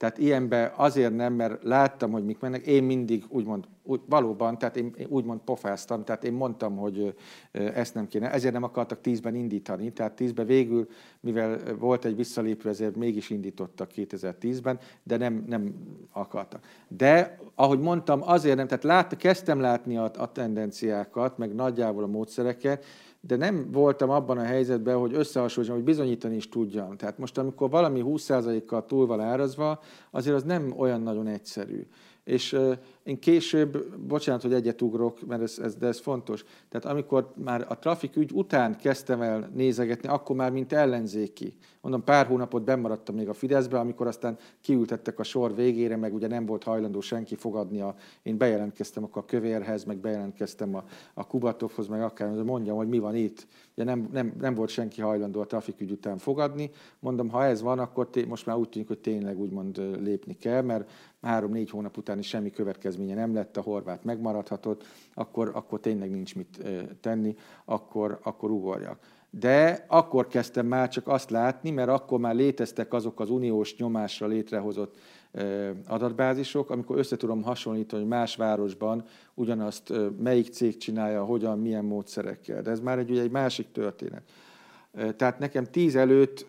Tehát 0.00 0.18
ilyenbe 0.18 0.72
azért 0.76 1.16
nem, 1.16 1.32
mert 1.32 1.62
láttam, 1.62 2.10
hogy 2.10 2.24
mik 2.24 2.38
mennek. 2.38 2.66
Én 2.66 2.82
mindig 2.84 3.24
úgymond, 3.28 3.64
úgy, 3.82 4.00
valóban, 4.08 4.58
tehát 4.58 4.76
én, 4.76 4.94
én 4.98 5.06
úgymond 5.08 5.40
pofáztam, 5.40 6.04
tehát 6.04 6.24
én 6.24 6.32
mondtam, 6.32 6.76
hogy 6.76 7.14
ezt 7.52 7.94
nem 7.94 8.08
kéne. 8.08 8.32
Ezért 8.32 8.52
nem 8.52 8.62
akartak 8.62 9.00
tízben 9.00 9.34
indítani. 9.34 9.92
Tehát 9.92 10.12
tízben 10.12 10.46
végül, 10.46 10.88
mivel 11.20 11.58
volt 11.78 12.04
egy 12.04 12.16
visszalépő, 12.16 12.68
ezért 12.68 12.96
mégis 12.96 13.30
indítottak 13.30 13.90
2010-ben, 13.96 14.78
de 15.02 15.16
nem, 15.16 15.44
nem 15.48 15.74
akartak. 16.12 16.64
De, 16.88 17.38
ahogy 17.54 17.80
mondtam, 17.80 18.20
azért 18.22 18.56
nem, 18.56 18.66
tehát 18.66 18.84
lát, 18.84 19.16
kezdtem 19.16 19.60
látni 19.60 19.96
a, 19.96 20.10
a 20.18 20.32
tendenciákat, 20.32 21.38
meg 21.38 21.54
nagyjából 21.54 22.02
a 22.02 22.06
módszereket, 22.06 22.84
de 23.20 23.36
nem 23.36 23.68
voltam 23.72 24.10
abban 24.10 24.38
a 24.38 24.42
helyzetben, 24.42 24.96
hogy 24.96 25.14
összehasonlítsam, 25.14 25.76
hogy 25.76 25.86
bizonyítani 25.86 26.36
is 26.36 26.48
tudjam. 26.48 26.96
Tehát 26.96 27.18
most, 27.18 27.38
amikor 27.38 27.70
valami 27.70 28.02
20%-kal 28.04 28.84
túl 28.84 29.06
van 29.06 29.20
árazva, 29.20 29.80
azért 30.10 30.36
az 30.36 30.42
nem 30.42 30.74
olyan 30.76 31.00
nagyon 31.00 31.26
egyszerű. 31.26 31.86
És 32.30 32.56
én 33.02 33.18
később, 33.18 33.96
bocsánat, 33.96 34.42
hogy 34.42 34.52
egyet 34.52 34.82
ugrok, 34.82 35.26
mert 35.26 35.42
ez, 35.42 35.58
ez, 35.58 35.74
de 35.76 35.86
ez 35.86 36.00
fontos, 36.00 36.44
tehát 36.68 36.86
amikor 36.86 37.32
már 37.36 37.66
a 37.68 37.78
trafik 37.78 38.16
ügy 38.16 38.30
után 38.32 38.76
kezdtem 38.76 39.22
el 39.22 39.50
nézegetni, 39.54 40.08
akkor 40.08 40.36
már 40.36 40.50
mint 40.50 40.72
ellenzéki, 40.72 41.54
mondom, 41.80 42.04
pár 42.04 42.26
hónapot 42.26 42.64
bemaradtam 42.64 43.14
még 43.14 43.28
a 43.28 43.32
Fideszbe, 43.32 43.78
amikor 43.78 44.06
aztán 44.06 44.38
kiültettek 44.60 45.18
a 45.18 45.22
sor 45.22 45.54
végére, 45.54 45.96
meg 45.96 46.14
ugye 46.14 46.26
nem 46.26 46.46
volt 46.46 46.64
hajlandó 46.64 47.00
senki 47.00 47.34
fogadni, 47.34 47.80
a, 47.80 47.94
én 48.22 48.38
bejelentkeztem 48.38 49.04
akkor 49.04 49.22
a 49.22 49.24
Kövérhez, 49.24 49.84
meg 49.84 49.98
bejelentkeztem 49.98 50.74
a, 50.74 50.84
a 51.14 51.26
Kubatovhoz, 51.26 51.86
meg 51.86 52.02
akár 52.02 52.28
mondjam, 52.30 52.76
hogy 52.76 52.88
mi 52.88 52.98
van 52.98 53.14
itt. 53.14 53.46
Ugye 53.74 53.84
nem, 53.84 54.08
nem, 54.12 54.34
nem 54.40 54.54
volt 54.54 54.70
senki 54.70 55.00
hajlandó 55.00 55.40
a 55.40 55.46
trafikügy 55.46 55.90
után 55.90 56.18
fogadni. 56.18 56.70
Mondom, 56.98 57.28
ha 57.28 57.44
ez 57.44 57.62
van, 57.62 57.78
akkor 57.78 58.10
té- 58.10 58.26
most 58.26 58.46
már 58.46 58.56
úgy 58.56 58.68
tűnik, 58.68 58.88
hogy 58.88 58.98
tényleg 58.98 59.38
úgymond 59.38 59.76
lépni 60.02 60.36
kell, 60.36 60.62
mert 60.62 60.90
három-négy 61.22 61.70
hónap 61.70 61.96
után 61.96 62.18
is 62.18 62.26
semmi 62.28 62.50
következménye 62.50 63.14
nem 63.14 63.34
lett, 63.34 63.56
a 63.56 63.60
horvát 63.60 64.04
megmaradhatott, 64.04 64.84
akkor, 65.14 65.50
akkor 65.54 65.80
tényleg 65.80 66.10
nincs 66.10 66.34
mit 66.34 66.64
tenni, 67.00 67.34
akkor, 67.64 68.18
akkor 68.22 68.50
ugorjak. 68.50 68.98
De 69.30 69.84
akkor 69.88 70.26
kezdtem 70.26 70.66
már 70.66 70.88
csak 70.88 71.08
azt 71.08 71.30
látni, 71.30 71.70
mert 71.70 71.88
akkor 71.88 72.18
már 72.20 72.34
léteztek 72.34 72.92
azok 72.92 73.20
az 73.20 73.30
uniós 73.30 73.76
nyomásra 73.76 74.26
létrehozott 74.26 74.96
adatbázisok, 75.86 76.70
amikor 76.70 76.98
össze 76.98 77.16
tudom 77.16 77.42
hasonlítani, 77.42 78.02
hogy 78.02 78.10
más 78.10 78.36
városban 78.36 79.04
ugyanazt 79.34 79.92
melyik 80.18 80.52
cég 80.52 80.76
csinálja, 80.76 81.24
hogyan, 81.24 81.58
milyen 81.58 81.84
módszerekkel. 81.84 82.62
De 82.62 82.70
ez 82.70 82.80
már 82.80 82.98
egy, 82.98 83.10
ugye 83.10 83.22
egy 83.22 83.30
másik 83.30 83.72
történet. 83.72 84.22
Tehát 85.16 85.38
nekem 85.38 85.64
tíz 85.64 85.96
előtt 85.96 86.46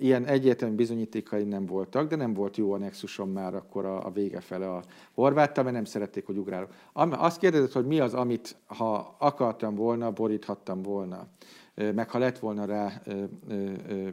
ilyen 0.00 0.24
egyértelmű 0.24 0.74
bizonyítékai 0.74 1.44
nem 1.44 1.66
voltak, 1.66 2.08
de 2.08 2.16
nem 2.16 2.34
volt 2.34 2.56
jó 2.56 2.72
a 2.72 2.78
Nexuson 2.78 3.28
már 3.28 3.54
akkor 3.54 3.84
a, 3.84 4.06
a 4.06 4.10
vége 4.10 4.40
fele 4.40 4.70
a 4.70 4.82
horváttal, 5.14 5.64
mert 5.64 5.76
nem 5.76 5.84
szerették, 5.84 6.26
hogy 6.26 6.36
ugrálok. 6.36 6.70
Azt 6.92 7.38
kérdezett, 7.38 7.72
hogy 7.72 7.86
mi 7.86 8.00
az, 8.00 8.14
amit 8.14 8.56
ha 8.66 9.16
akartam 9.18 9.74
volna, 9.74 10.10
boríthattam 10.10 10.82
volna 10.82 11.28
meg 11.74 12.10
ha 12.10 12.18
lett 12.18 12.38
volna 12.38 12.64
rá 12.64 13.02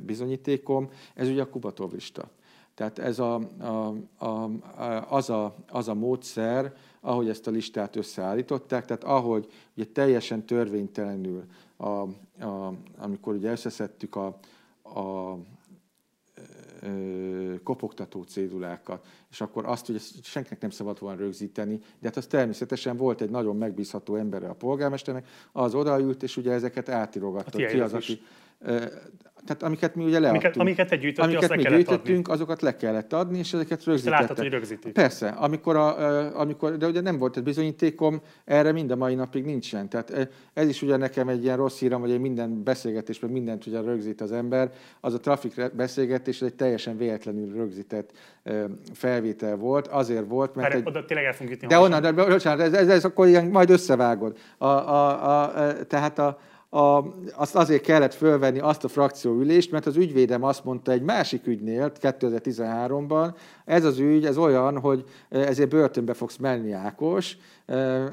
bizonyítékom, 0.05 0.89
ez 1.15 1.27
ugye 1.27 1.41
a 1.41 1.49
Kubatov 1.49 1.91
lista. 1.91 2.29
Tehát 2.73 2.99
ez 2.99 3.19
a, 3.19 3.35
a, 3.59 3.95
a, 4.25 4.49
az, 5.09 5.29
a, 5.29 5.55
az 5.67 5.87
a 5.87 5.93
módszer, 5.93 6.73
ahogy 6.99 7.29
ezt 7.29 7.47
a 7.47 7.51
listát 7.51 7.95
összeállították, 7.95 8.85
tehát 8.85 9.03
ahogy 9.03 9.47
ugye 9.75 9.85
teljesen 9.93 10.45
törvénytelenül, 10.45 11.43
a, 11.81 12.01
a, 12.45 12.73
amikor 12.97 13.35
ugye 13.35 13.51
összeszedtük 13.51 14.15
a, 14.15 14.37
a 14.83 15.37
kopogtató 17.63 18.23
cédulákat, 18.23 19.05
és 19.29 19.41
akkor 19.41 19.65
azt, 19.65 19.85
hogy 19.85 19.95
ezt 19.95 20.23
senkinek 20.23 20.61
nem 20.61 20.69
szabad 20.69 20.99
volna 20.99 21.19
rögzíteni, 21.19 21.77
de 21.77 22.07
hát 22.07 22.17
az 22.17 22.25
természetesen 22.25 22.97
volt 22.97 23.21
egy 23.21 23.29
nagyon 23.29 23.57
megbízható 23.57 24.15
ember 24.15 24.43
a 24.43 24.53
polgármesternek, 24.53 25.27
az 25.51 25.75
odaült, 25.75 26.23
és 26.23 26.37
ugye 26.37 26.51
ezeket 26.51 26.89
átirogatta. 26.89 27.57
Ki 27.57 27.79
az, 27.79 27.93
aki, 27.93 28.21
tehát 29.45 29.63
amiket 29.63 29.95
mi 29.95 30.03
ugye 30.03 30.19
leadtunk. 30.19 30.43
Amiket, 30.43 30.61
amiket 30.61 30.89
te 30.89 30.95
gyűjtöttél, 30.95 31.37
amiket 31.37 31.55
mi 31.55 31.63
gyűjtöttünk, 31.63 32.27
adni. 32.27 32.33
azokat 32.33 32.61
le 32.61 32.75
kellett 32.75 33.13
adni, 33.13 33.37
és 33.37 33.53
ezeket 33.53 33.83
rögzítettek. 33.83 34.19
Láttad, 34.19 34.37
hogy 34.37 34.49
rögzítik. 34.49 34.93
Persze, 34.93 35.27
amikor, 35.27 35.75
a, 35.75 36.39
amikor, 36.39 36.77
de 36.77 36.87
ugye 36.87 37.01
nem 37.01 37.17
volt 37.17 37.37
egy 37.37 37.43
bizonyítékom, 37.43 38.21
erre 38.45 38.71
mind 38.71 38.91
a 38.91 38.95
mai 38.95 39.15
napig 39.15 39.45
nincsen. 39.45 39.89
Tehát 39.89 40.29
ez 40.53 40.67
is 40.67 40.81
ugye 40.81 40.97
nekem 40.97 41.27
egy 41.27 41.43
ilyen 41.43 41.57
rossz 41.57 41.79
hírem, 41.79 41.99
hogy 41.99 42.19
minden 42.19 42.63
beszélgetésben 42.63 43.29
mindent 43.29 43.65
ugye 43.65 43.81
rögzít 43.81 44.21
az 44.21 44.31
ember. 44.31 44.71
Az 44.99 45.13
a 45.13 45.19
trafik 45.19 45.71
beszélgetés 45.75 46.41
egy 46.41 46.55
teljesen 46.55 46.97
véletlenül 46.97 47.53
rögzített 47.53 48.11
felvétel 48.93 49.55
volt. 49.55 49.87
Azért 49.87 50.27
volt, 50.27 50.55
mert... 50.55 50.69
Mert 50.69 50.81
egy, 50.81 50.87
oda 50.87 51.05
tényleg 51.05 51.25
el 51.25 51.33
fogunk 51.33 51.65
De 51.65 51.79
onnan, 51.79 52.01
de 52.01 52.11
bocsánat, 52.11 52.65
ez, 52.65 52.73
ez, 52.73 52.87
ez 52.87 53.05
akkor 53.05 53.27
ilyen, 53.27 53.47
majd 53.47 53.69
összevágod. 53.69 54.37
A, 54.57 54.65
a, 54.65 55.43
a, 55.43 55.73
tehát 55.87 56.19
a, 56.19 56.39
a, 56.73 57.03
azt 57.35 57.55
azért 57.55 57.81
kellett 57.81 58.13
fölvenni 58.13 58.59
azt 58.59 58.83
a 58.83 58.87
frakcióülést, 58.87 59.71
mert 59.71 59.85
az 59.85 59.95
ügyvédem 59.95 60.43
azt 60.43 60.63
mondta 60.63 60.91
egy 60.91 61.01
másik 61.01 61.47
ügynél 61.47 61.91
2013-ban, 62.01 63.33
ez 63.65 63.83
az 63.83 63.99
ügy, 63.99 64.25
ez 64.25 64.37
olyan, 64.37 64.79
hogy 64.79 65.03
ezért 65.29 65.69
börtönbe 65.69 66.13
fogsz 66.13 66.37
menni 66.37 66.71
Ákos, 66.71 67.37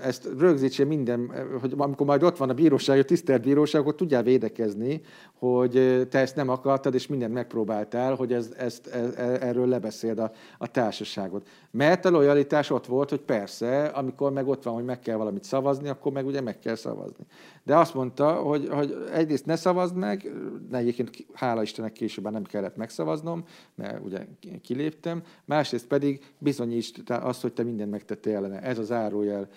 ezt 0.02 0.28
rögzítse 0.38 0.84
minden, 0.84 1.32
hogy 1.60 1.74
amikor 1.76 2.06
majd 2.06 2.22
ott 2.22 2.36
van 2.36 2.50
a 2.50 2.54
bíróság, 2.54 2.98
a 2.98 3.04
tisztelt 3.04 3.42
bíróság, 3.42 3.80
akkor 3.80 3.94
tudjál 3.94 4.22
védekezni, 4.22 5.00
hogy 5.38 6.06
te 6.10 6.18
ezt 6.18 6.36
nem 6.36 6.48
akartad, 6.48 6.94
és 6.94 7.06
mindent 7.06 7.32
megpróbáltál, 7.32 8.14
hogy 8.14 8.32
ezt, 8.32 8.54
ezt, 8.54 8.86
e, 8.86 8.98
e, 9.16 9.46
erről 9.46 9.66
lebeszéld 9.66 10.18
a, 10.18 10.32
a 10.58 10.66
társaságot. 10.66 11.48
Mert 11.70 12.04
a 12.04 12.10
lojalitás 12.10 12.70
ott 12.70 12.86
volt, 12.86 13.10
hogy 13.10 13.20
persze, 13.20 13.84
amikor 13.84 14.32
meg 14.32 14.48
ott 14.48 14.62
van, 14.62 14.74
hogy 14.74 14.84
meg 14.84 15.00
kell 15.00 15.16
valamit 15.16 15.44
szavazni, 15.44 15.88
akkor 15.88 16.12
meg 16.12 16.26
ugye 16.26 16.40
meg 16.40 16.58
kell 16.58 16.74
szavazni. 16.74 17.26
De 17.64 17.76
azt 17.76 17.94
mondta, 17.94 18.32
hogy, 18.32 18.68
hogy 18.68 18.94
egyrészt 19.12 19.46
ne 19.46 19.56
szavazd 19.56 19.96
meg, 19.96 20.32
ne 20.70 20.78
egyébként 20.78 21.26
hála 21.32 21.62
Istennek 21.62 21.92
később 21.92 22.30
nem 22.30 22.44
kellett 22.44 22.76
megszavaznom, 22.76 23.44
mert 23.74 24.04
ugye 24.04 24.26
kiléptem, 24.62 25.22
másrészt 25.44 25.86
pedig 25.86 26.34
bizonyítsd 26.38 27.02
azt, 27.06 27.42
hogy 27.42 27.52
te 27.52 27.62
mindent 27.62 27.90
megtettél 27.90 28.36
ellene. 28.36 28.60
Ez 28.60 28.78
az 28.78 28.92
árójel 28.92 29.47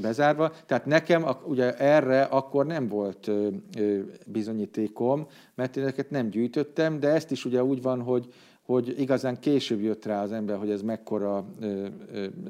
bezárva. 0.00 0.52
Tehát 0.66 0.86
nekem 0.86 1.26
ugye 1.44 1.76
erre 1.76 2.22
akkor 2.22 2.66
nem 2.66 2.88
volt 2.88 3.30
bizonyítékom, 4.26 5.26
mert 5.54 5.76
én 5.76 5.82
ezeket 5.82 6.10
nem 6.10 6.28
gyűjtöttem, 6.28 7.00
de 7.00 7.08
ezt 7.08 7.30
is 7.30 7.44
ugye 7.44 7.64
úgy 7.64 7.82
van, 7.82 8.02
hogy, 8.02 8.34
hogy 8.62 9.00
igazán 9.00 9.40
később 9.40 9.80
jött 9.80 10.04
rá 10.04 10.22
az 10.22 10.32
ember, 10.32 10.58
hogy 10.58 10.70
ez 10.70 10.82
mekkora 10.82 11.44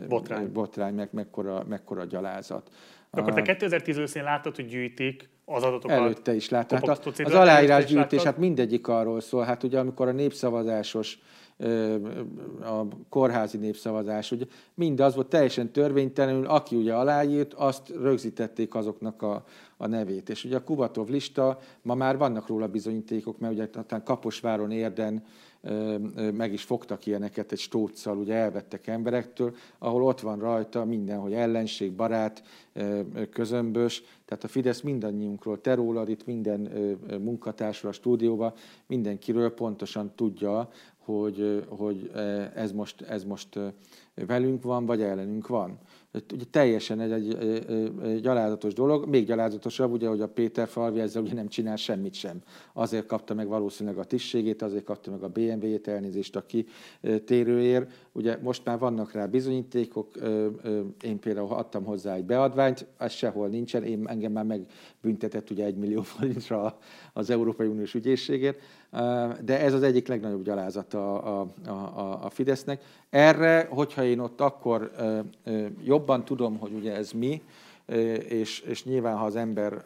botrány, 0.08 0.52
botrány 0.52 0.94
meg, 0.94 1.08
mekkora, 1.12 1.64
mekkora 1.68 2.04
gyalázat. 2.04 2.70
Akkor 3.10 3.32
te 3.32 3.42
2010 3.42 3.96
őszén 3.96 4.22
láttad, 4.22 4.56
hogy 4.56 4.66
gyűjtik 4.66 5.28
az 5.44 5.62
adatokat? 5.62 5.96
Előtte 5.96 6.34
is 6.34 6.48
láttam. 6.48 6.78
Hát 6.86 7.06
az 7.06 7.34
aláírásgyűjtés, 7.34 8.22
hát 8.22 8.38
mindegyik 8.38 8.88
arról 8.88 9.20
szól. 9.20 9.44
Hát 9.44 9.62
ugye 9.62 9.78
amikor 9.78 10.08
a 10.08 10.12
népszavazásos 10.12 11.18
a 12.60 12.86
kórházi 13.08 13.56
népszavazás, 13.56 14.32
ugye 14.32 14.44
mindaz 14.74 15.14
volt 15.14 15.28
teljesen 15.28 15.72
törvénytelenül, 15.72 16.46
aki 16.46 16.76
ugye 16.76 16.94
aláírt, 16.94 17.54
azt 17.54 17.88
rögzítették 17.88 18.74
azoknak 18.74 19.22
a, 19.22 19.44
a 19.76 19.86
nevét. 19.86 20.28
És 20.28 20.44
ugye 20.44 20.56
a 20.56 20.64
Kubatov 20.64 21.08
lista, 21.08 21.58
ma 21.82 21.94
már 21.94 22.16
vannak 22.18 22.46
róla 22.46 22.68
bizonyítékok, 22.68 23.38
mert 23.38 23.52
ugye 23.52 23.68
Kaposváron 24.04 24.70
érden 24.70 25.24
meg 26.32 26.52
is 26.52 26.62
fogtak 26.62 27.06
ilyeneket 27.06 27.52
egy 27.52 27.58
stóccal, 27.58 28.16
ugye 28.16 28.34
elvettek 28.34 28.86
emberektől, 28.86 29.54
ahol 29.78 30.02
ott 30.02 30.20
van 30.20 30.38
rajta 30.38 30.84
minden, 30.84 31.18
hogy 31.18 31.32
ellenség, 31.32 31.92
barát, 31.92 32.42
közömbös, 33.30 34.02
tehát 34.24 34.44
a 34.44 34.48
Fidesz 34.48 34.80
mindannyiunkról, 34.80 35.60
te 35.60 35.74
rólad 35.74 36.08
itt 36.08 36.26
minden 36.26 36.60
munkatársról 37.20 37.90
a 37.90 37.94
stúdióban, 37.94 38.52
mindenkiről 38.86 39.54
pontosan 39.54 40.12
tudja, 40.14 40.68
hogy, 41.06 41.64
hogy 41.68 42.10
ez, 42.54 42.72
most, 42.72 43.00
ez 43.00 43.24
most 43.24 43.58
velünk 44.14 44.62
van, 44.62 44.86
vagy 44.86 45.02
ellenünk 45.02 45.46
van. 45.46 45.78
Ugye 46.32 46.44
teljesen 46.50 47.00
egy, 47.00 47.12
egy, 47.12 47.34
egy, 48.02 48.20
gyalázatos 48.20 48.74
dolog, 48.74 49.06
még 49.08 49.26
gyalázatosabb, 49.26 49.92
ugye, 49.92 50.08
hogy 50.08 50.20
a 50.20 50.28
Péter 50.28 50.68
Falvi 50.68 51.00
ezzel 51.00 51.22
ugye 51.22 51.34
nem 51.34 51.48
csinál 51.48 51.76
semmit 51.76 52.14
sem. 52.14 52.42
Azért 52.72 53.06
kapta 53.06 53.34
meg 53.34 53.48
valószínűleg 53.48 53.98
a 53.98 54.04
tisztségét, 54.04 54.62
azért 54.62 54.84
kapta 54.84 55.10
meg 55.10 55.22
a 55.22 55.28
BMW-jét, 55.28 55.88
elnézést 55.88 56.36
a 56.36 56.46
kitérőért. 56.46 58.05
Ugye 58.16 58.38
most 58.42 58.64
már 58.64 58.78
vannak 58.78 59.12
rá 59.12 59.26
bizonyítékok, 59.26 60.08
én 61.02 61.18
például 61.18 61.52
adtam 61.52 61.84
hozzá 61.84 62.14
egy 62.14 62.24
beadványt, 62.24 62.86
ez 62.98 63.12
sehol 63.12 63.48
nincsen, 63.48 63.82
én 63.82 64.08
engem 64.08 64.32
már 64.32 64.44
megbüntetett 64.44 65.50
ugye 65.50 65.64
egy 65.64 65.76
millió 65.76 66.02
forintra 66.02 66.78
az 67.12 67.30
Európai 67.30 67.66
Uniós 67.66 67.94
ügyészségért, 67.94 68.58
de 69.44 69.60
ez 69.60 69.72
az 69.72 69.82
egyik 69.82 70.08
legnagyobb 70.08 70.44
gyalázata 70.44 71.22
a, 71.22 71.48
a, 71.66 71.70
a, 71.70 72.24
a 72.24 72.30
Fidesznek. 72.30 72.82
Erre, 73.10 73.68
hogyha 73.70 74.04
én 74.04 74.18
ott 74.18 74.40
akkor 74.40 74.90
jobban 75.84 76.24
tudom, 76.24 76.58
hogy 76.58 76.72
ugye 76.72 76.94
ez 76.94 77.12
mi, 77.12 77.42
és, 78.28 78.60
és 78.60 78.84
nyilván, 78.84 79.16
ha 79.16 79.24
az 79.24 79.36
ember 79.36 79.84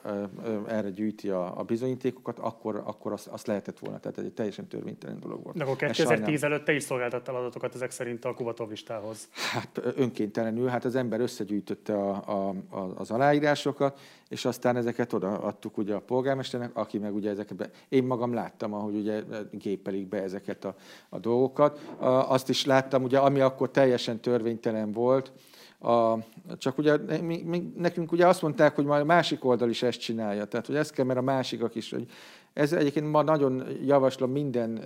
erre 0.67 0.91
gyűjti 0.91 1.29
a, 1.29 1.59
a 1.59 1.63
bizonyítékokat, 1.63 2.39
akkor, 2.39 2.83
akkor 2.85 3.13
azt, 3.13 3.27
azt 3.27 3.47
lehetett 3.47 3.79
volna. 3.79 3.99
Tehát 3.99 4.19
ez 4.19 4.25
egy 4.25 4.33
teljesen 4.33 4.67
törvénytelen 4.67 5.21
dolog 5.21 5.43
volt. 5.43 5.57
De 5.57 5.65
akkor 5.65 5.77
2010 5.77 6.43
előtt 6.43 6.65
te 6.65 6.73
is 6.73 6.83
szolgáltattál 6.83 7.35
adatokat 7.35 7.75
ezek 7.75 7.91
szerint 7.91 8.25
a 8.25 8.35
Kubatov 8.35 8.69
listához? 8.69 9.29
Hát 9.53 9.81
önkéntelenül, 9.97 10.67
hát 10.67 10.85
az 10.85 10.95
ember 10.95 11.21
összegyűjtötte 11.21 11.95
a, 11.95 12.11
a, 12.27 12.55
a, 12.77 12.93
az 12.97 13.11
aláírásokat, 13.11 14.01
és 14.29 14.45
aztán 14.45 14.77
ezeket 14.77 15.13
odaadtuk 15.13 15.77
ugye 15.77 15.95
a 15.95 16.01
polgármesternek, 16.01 16.77
aki 16.77 16.99
meg 16.99 17.15
ugye 17.15 17.31
ezeket, 17.31 17.57
be, 17.57 17.71
én 17.89 18.05
magam 18.05 18.35
láttam, 18.35 18.75
ahogy 18.75 18.95
ugye 18.95 19.23
gépelik 19.51 20.09
be 20.09 20.23
ezeket 20.23 20.65
a, 20.65 20.75
a 21.09 21.19
dolgokat. 21.19 21.81
Azt 22.29 22.49
is 22.49 22.65
láttam, 22.65 23.03
ugye 23.03 23.19
ami 23.19 23.41
akkor 23.41 23.71
teljesen 23.71 24.21
törvénytelen 24.21 24.93
volt, 24.93 25.33
a, 25.81 26.19
csak 26.59 26.79
ugye 26.79 26.97
mi, 27.21 27.43
mi, 27.43 27.73
nekünk 27.77 28.13
ugye 28.13 28.27
azt 28.27 28.43
mondták, 28.43 28.75
hogy 28.75 28.85
majd 28.85 29.03
a 29.03 29.05
másik 29.05 29.45
oldal 29.45 29.69
is 29.69 29.83
ezt 29.83 30.01
csinálja, 30.01 30.45
tehát 30.45 30.67
hogy 30.67 30.77
ezt 30.77 30.93
kell, 30.93 31.05
mert 31.05 31.19
a 31.19 31.23
másikak 31.23 31.75
is, 31.75 31.91
hogy 31.91 32.07
Ez 32.53 32.73
egyébként 32.73 33.11
ma 33.11 33.23
nagyon 33.23 33.67
javaslom 33.85 34.31
minden 34.31 34.81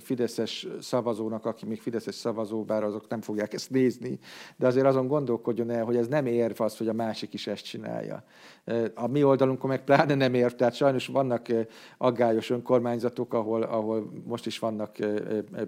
Fideszes 0.00 0.66
szavazónak, 0.80 1.46
aki 1.46 1.66
még 1.66 1.80
Fideszes 1.80 2.14
szavazó, 2.14 2.62
bár 2.62 2.84
azok 2.84 3.08
nem 3.08 3.20
fogják 3.20 3.52
ezt 3.52 3.70
nézni, 3.70 4.18
de 4.56 4.66
azért 4.66 4.86
azon 4.86 5.06
gondolkodjon 5.06 5.70
el, 5.70 5.84
hogy 5.84 5.96
ez 5.96 6.08
nem 6.08 6.26
érv 6.26 6.60
az, 6.60 6.76
hogy 6.76 6.88
a 6.88 6.92
másik 6.92 7.34
is 7.34 7.46
ezt 7.46 7.64
csinálja. 7.64 8.24
A 8.94 9.06
mi 9.06 9.24
oldalunkon 9.24 9.70
meg 9.70 9.84
pláne 9.84 10.14
nem 10.14 10.34
ér, 10.34 10.54
tehát 10.54 10.74
sajnos 10.74 11.06
vannak 11.06 11.46
aggályos 11.98 12.50
önkormányzatok, 12.50 13.34
ahol, 13.34 13.62
ahol 13.62 14.10
most 14.24 14.46
is 14.46 14.58
vannak 14.58 14.96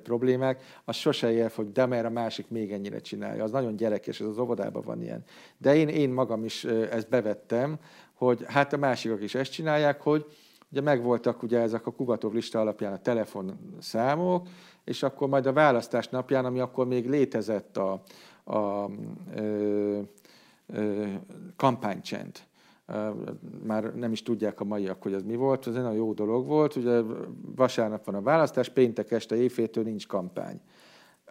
problémák, 0.03 0.62
az 0.84 0.97
sose 0.97 1.32
ér, 1.32 1.51
hogy 1.55 1.72
de 1.72 1.87
mert 1.87 2.07
a 2.07 2.11
másik 2.11 2.49
még 2.49 2.72
ennyire 2.72 2.99
csinálja. 2.99 3.45
Az 3.45 3.51
nagyon 3.51 3.76
gyerekes, 3.76 4.20
ez 4.20 4.26
az 4.26 4.39
óvodában 4.39 4.82
van 4.82 5.03
ilyen. 5.03 5.24
De 5.59 5.76
én, 5.76 5.89
én 5.89 6.11
magam 6.11 6.45
is 6.45 6.64
ezt 6.64 7.09
bevettem, 7.09 7.78
hogy 8.14 8.45
hát 8.47 8.72
a 8.72 8.76
másikak 8.76 9.22
is 9.22 9.34
ezt 9.34 9.53
csinálják, 9.53 10.01
hogy 10.01 10.26
ugye 10.71 10.81
megvoltak 10.81 11.43
ugye 11.43 11.61
ezek 11.61 11.87
a 11.87 11.93
Kubatov 11.93 12.33
lista 12.33 12.61
alapján 12.61 12.93
a 12.93 12.99
telefonszámok, 12.99 14.49
és 14.85 15.03
akkor 15.03 15.29
majd 15.29 15.47
a 15.47 15.53
választás 15.53 16.09
napján, 16.09 16.45
ami 16.45 16.61
akkor 16.61 16.87
még 16.87 17.09
létezett 17.09 17.77
a, 17.77 18.03
a, 18.45 18.55
a, 18.55 18.87
a 18.87 18.89
kampánycsend, 21.57 22.41
már 23.67 23.95
nem 23.95 24.12
is 24.12 24.23
tudják 24.23 24.61
a 24.61 24.64
maiak, 24.64 25.03
hogy 25.03 25.12
ez 25.12 25.23
mi 25.23 25.37
volt, 25.37 25.67
ez 25.67 25.75
egy 25.75 25.83
nagyon 25.83 25.97
jó 25.97 26.12
dolog 26.12 26.47
volt, 26.47 26.77
ugye 26.77 27.01
vasárnap 27.57 28.05
van 28.05 28.14
a 28.14 28.23
választás, 28.23 28.69
péntek 28.69 29.11
este 29.11 29.37
éjféltől 29.37 29.85
nincs 29.85 30.07
kampány. 30.07 30.61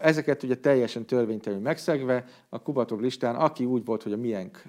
Ezeket 0.01 0.43
ugye 0.43 0.55
teljesen 0.55 1.05
törvénytelenül 1.05 1.63
megszegve, 1.63 2.25
a 2.49 2.61
Kubatov 2.61 2.99
listán, 2.99 3.35
aki 3.35 3.65
úgy 3.65 3.85
volt, 3.85 4.03
hogy 4.03 4.11
a 4.11 4.17
miénk 4.17 4.61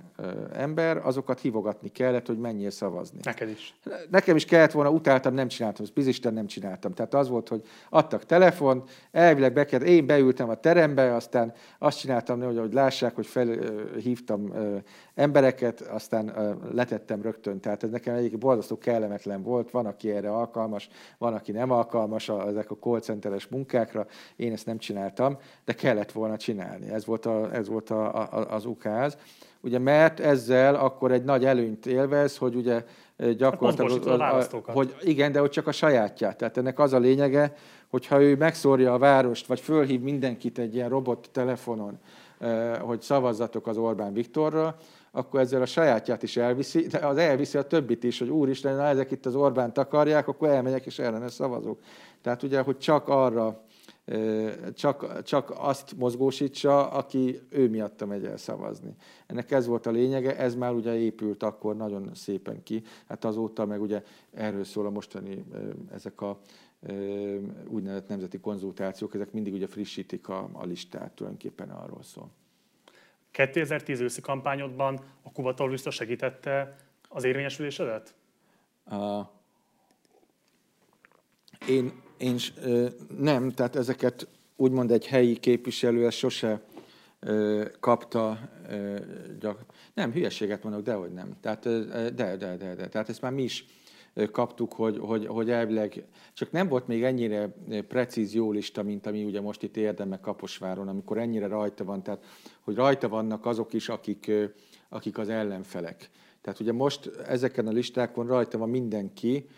ember, 0.52 1.00
azokat 1.04 1.40
hívogatni 1.40 1.88
kellett, 1.88 2.26
hogy 2.26 2.38
menjél 2.38 2.70
szavazni. 2.70 3.18
Neked 3.22 3.48
is. 3.48 3.74
Nekem 4.10 4.36
is 4.36 4.44
kellett 4.44 4.72
volna, 4.72 4.90
utáltam, 4.90 5.34
nem 5.34 5.48
csináltam, 5.48 5.84
ezt 5.84 5.94
bizisten 5.94 6.34
nem 6.34 6.46
csináltam. 6.46 6.92
Tehát 6.92 7.14
az 7.14 7.28
volt, 7.28 7.48
hogy 7.48 7.62
adtak 7.90 8.24
telefon, 8.24 8.84
elvileg 9.10 9.52
be 9.52 9.64
kellett, 9.64 9.86
én 9.86 10.06
beültem 10.06 10.48
a 10.48 10.54
terembe, 10.54 11.14
aztán 11.14 11.52
azt 11.78 11.98
csináltam, 11.98 12.42
hogy, 12.42 12.58
hogy 12.58 12.72
lássák, 12.72 13.14
hogy 13.14 13.26
felhívtam 13.26 14.52
embereket, 15.14 15.80
aztán 15.80 16.56
letettem 16.72 17.22
rögtön. 17.22 17.60
Tehát 17.60 17.82
ez 17.82 17.90
nekem 17.90 18.14
egyik 18.14 18.38
borzasztó 18.38 18.78
kellemetlen 18.78 19.42
volt, 19.42 19.70
van, 19.70 19.86
aki 19.86 20.10
erre 20.10 20.30
alkalmas, 20.30 20.88
van, 21.18 21.34
aki 21.34 21.52
nem 21.52 21.70
alkalmas, 21.70 22.28
ezek 22.28 22.70
a 22.70 22.76
call 22.76 23.00
centeres 23.00 23.46
munkákra, 23.46 24.06
én 24.36 24.52
ezt 24.52 24.66
nem 24.66 24.78
csináltam, 24.78 25.14
de 25.64 25.72
kellett 25.72 26.12
volna 26.12 26.36
csinálni. 26.36 26.90
Ez 26.90 27.06
volt, 27.06 27.26
a, 27.26 27.54
ez 27.54 27.68
volt 27.68 27.90
a, 27.90 28.14
a, 28.14 28.46
az 28.50 28.64
ukáz. 28.64 29.16
Ugye, 29.60 29.78
mert 29.78 30.20
ezzel 30.20 30.74
akkor 30.74 31.12
egy 31.12 31.24
nagy 31.24 31.44
előnyt 31.44 31.86
élvez, 31.86 32.36
hogy 32.36 32.54
ugye 32.54 32.84
gyakorlatilag, 33.36 34.20
a, 34.20 34.38
a, 34.38 34.72
hogy 34.72 34.94
igen, 35.02 35.32
de 35.32 35.38
hogy 35.38 35.50
csak 35.50 35.66
a 35.66 35.72
sajátját. 35.72 36.36
Tehát 36.36 36.56
ennek 36.56 36.78
az 36.78 36.92
a 36.92 36.98
lényege, 36.98 37.54
hogyha 37.88 38.22
ő 38.22 38.36
megszórja 38.36 38.92
a 38.92 38.98
várost, 38.98 39.46
vagy 39.46 39.60
fölhív 39.60 40.00
mindenkit 40.00 40.58
egy 40.58 40.74
ilyen 40.74 40.88
robot 40.88 41.28
telefonon, 41.32 41.98
hogy 42.80 43.00
szavazzatok 43.00 43.66
az 43.66 43.76
Orbán 43.76 44.12
Viktorra, 44.12 44.76
akkor 45.10 45.40
ezzel 45.40 45.62
a 45.62 45.66
sajátját 45.66 46.22
is 46.22 46.36
elviszi, 46.36 46.86
de 46.86 46.98
az 46.98 47.16
elviszi 47.16 47.58
a 47.58 47.62
többit 47.62 48.04
is, 48.04 48.18
hogy 48.18 48.28
úristen, 48.28 48.78
ha 48.78 48.86
ezek 48.86 49.10
itt 49.10 49.26
az 49.26 49.34
Orbánt 49.34 49.78
akarják, 49.78 50.28
akkor 50.28 50.48
elmegyek 50.48 50.86
és 50.86 50.98
ellene 50.98 51.28
szavazok. 51.28 51.78
Tehát 52.22 52.42
ugye, 52.42 52.60
hogy 52.60 52.78
csak 52.78 53.08
arra, 53.08 53.64
csak, 54.74 55.22
csak 55.22 55.52
azt 55.56 55.96
mozgósítsa, 55.96 56.90
aki 56.90 57.40
ő 57.48 57.68
miatta 57.68 58.06
megy 58.06 58.24
el 58.24 58.36
szavazni. 58.36 58.94
Ennek 59.26 59.50
ez 59.50 59.66
volt 59.66 59.86
a 59.86 59.90
lényege, 59.90 60.36
ez 60.36 60.54
már 60.54 60.72
ugye 60.72 60.96
épült 60.96 61.42
akkor 61.42 61.76
nagyon 61.76 62.10
szépen 62.14 62.62
ki. 62.62 62.82
Hát 63.08 63.24
azóta 63.24 63.66
meg 63.66 63.80
ugye 63.80 64.02
erről 64.34 64.64
szól 64.64 64.86
a 64.86 64.90
mostani 64.90 65.44
ezek 65.92 66.20
a 66.20 66.40
úgynevezett 67.68 68.08
nemzeti 68.08 68.38
konzultációk, 68.38 69.14
ezek 69.14 69.32
mindig 69.32 69.52
ugye 69.52 69.66
frissítik 69.66 70.28
a, 70.28 70.48
a 70.52 70.64
listát, 70.64 71.12
tulajdonképpen 71.12 71.70
arról 71.70 72.02
szól. 72.02 72.30
2010 73.30 74.00
őszi 74.00 74.20
kampányodban 74.20 75.00
a 75.22 75.32
Kubatov 75.32 75.70
lista 75.70 75.90
segítette 75.90 76.76
az 77.08 77.24
érvényesülésedet? 77.24 78.14
Uh, 78.90 79.26
én, 81.68 81.92
én 82.18 82.36
nem, 83.18 83.50
tehát 83.50 83.76
ezeket 83.76 84.26
úgymond 84.56 84.90
egy 84.90 85.06
helyi 85.06 85.36
képviselő 85.36 86.06
ezt 86.06 86.16
sose 86.16 86.60
kapta, 87.80 88.38
gyak... 89.40 89.58
nem, 89.94 90.12
hülyeséget 90.12 90.62
mondok, 90.62 90.82
dehogy 90.82 91.12
nem. 91.12 91.36
Tehát, 91.40 91.62
de, 92.14 92.36
de, 92.36 92.56
de, 92.56 92.74
de. 92.74 92.88
Tehát 92.88 93.08
ezt 93.08 93.20
már 93.20 93.32
mi 93.32 93.42
is 93.42 93.66
kaptuk, 94.30 94.72
hogy, 94.72 94.98
hogy, 94.98 95.26
hogy 95.26 95.50
elvileg 95.50 96.04
csak 96.32 96.50
nem 96.50 96.68
volt 96.68 96.86
még 96.86 97.02
ennyire 97.02 97.54
precíz 97.88 98.34
jó 98.34 98.52
lista, 98.52 98.82
mint 98.82 99.06
ami 99.06 99.24
ugye 99.24 99.40
most 99.40 99.62
itt 99.62 99.76
érdeme 99.76 100.20
Kaposváron, 100.20 100.88
amikor 100.88 101.18
ennyire 101.18 101.46
rajta 101.46 101.84
van, 101.84 102.02
tehát 102.02 102.24
hogy 102.60 102.74
rajta 102.74 103.08
vannak 103.08 103.46
azok 103.46 103.72
is, 103.72 103.88
akik, 103.88 104.30
akik 104.88 105.18
az 105.18 105.28
ellenfelek. 105.28 106.10
Tehát 106.40 106.60
ugye 106.60 106.72
most 106.72 107.06
ezeken 107.26 107.66
a 107.66 107.70
listákon 107.70 108.26
rajta 108.26 108.58
van 108.58 108.70
mindenki, 108.70 109.48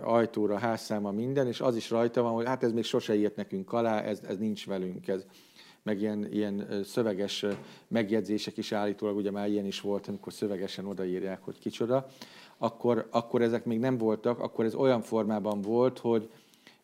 ajtóra, 0.00 0.58
házszáma, 0.58 1.10
minden, 1.10 1.46
és 1.46 1.60
az 1.60 1.76
is 1.76 1.90
rajta 1.90 2.22
van, 2.22 2.32
hogy 2.32 2.46
hát 2.46 2.62
ez 2.62 2.72
még 2.72 2.84
sose 2.84 3.14
írt 3.14 3.36
nekünk 3.36 3.72
alá, 3.72 4.00
ez, 4.00 4.20
ez 4.28 4.38
nincs 4.38 4.66
velünk, 4.66 5.08
ez, 5.08 5.24
meg 5.82 6.00
ilyen, 6.00 6.32
ilyen 6.32 6.82
szöveges 6.84 7.44
megjegyzések 7.88 8.56
is 8.56 8.72
állítólag, 8.72 9.16
ugye 9.16 9.30
már 9.30 9.48
ilyen 9.48 9.66
is 9.66 9.80
volt, 9.80 10.08
amikor 10.08 10.32
szövegesen 10.32 10.86
odaírják, 10.86 11.42
hogy 11.42 11.58
kicsoda 11.58 12.06
akkor, 12.58 13.06
akkor 13.10 13.42
ezek 13.42 13.64
még 13.64 13.78
nem 13.78 13.98
voltak, 13.98 14.40
akkor 14.40 14.64
ez 14.64 14.74
olyan 14.74 15.00
formában 15.00 15.60
volt, 15.60 15.98
hogy, 15.98 16.30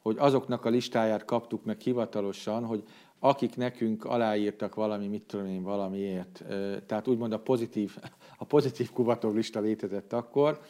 hogy 0.03 0.17
azoknak 0.19 0.65
a 0.65 0.69
listáját 0.69 1.25
kaptuk 1.25 1.65
meg 1.65 1.81
hivatalosan, 1.81 2.65
hogy 2.65 2.83
akik 3.19 3.57
nekünk 3.57 4.05
aláírtak 4.05 4.75
valami, 4.75 5.07
mit 5.07 5.23
tudom 5.23 5.47
én, 5.47 5.63
valamiért. 5.63 6.45
Tehát 6.87 7.09
úgymond 7.09 7.33
a 7.33 7.39
pozitív, 7.39 7.97
a 8.39 8.45
pozitív 8.45 8.91
kubatov 8.91 9.35
lista 9.35 9.61
létezett 9.61 10.13
akkor, 10.13 10.61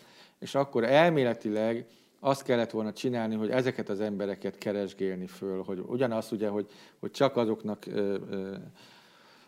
és 0.43 0.55
akkor 0.55 0.84
elméletileg 0.84 1.86
azt 2.20 2.43
kellett 2.43 2.70
volna 2.70 2.93
csinálni, 2.93 3.34
hogy 3.34 3.51
ezeket 3.51 3.88
az 3.88 4.01
embereket 4.01 4.59
keresgélni 4.59 5.26
föl, 5.26 5.62
hogy 5.62 5.82
ugyanaz 5.86 6.32
ugye, 6.32 6.49
hogy, 6.49 6.66
hogy 7.01 7.11
csak 7.11 7.36
azoknak 7.36 7.86
ö, 7.86 8.16
ö, 8.30 8.55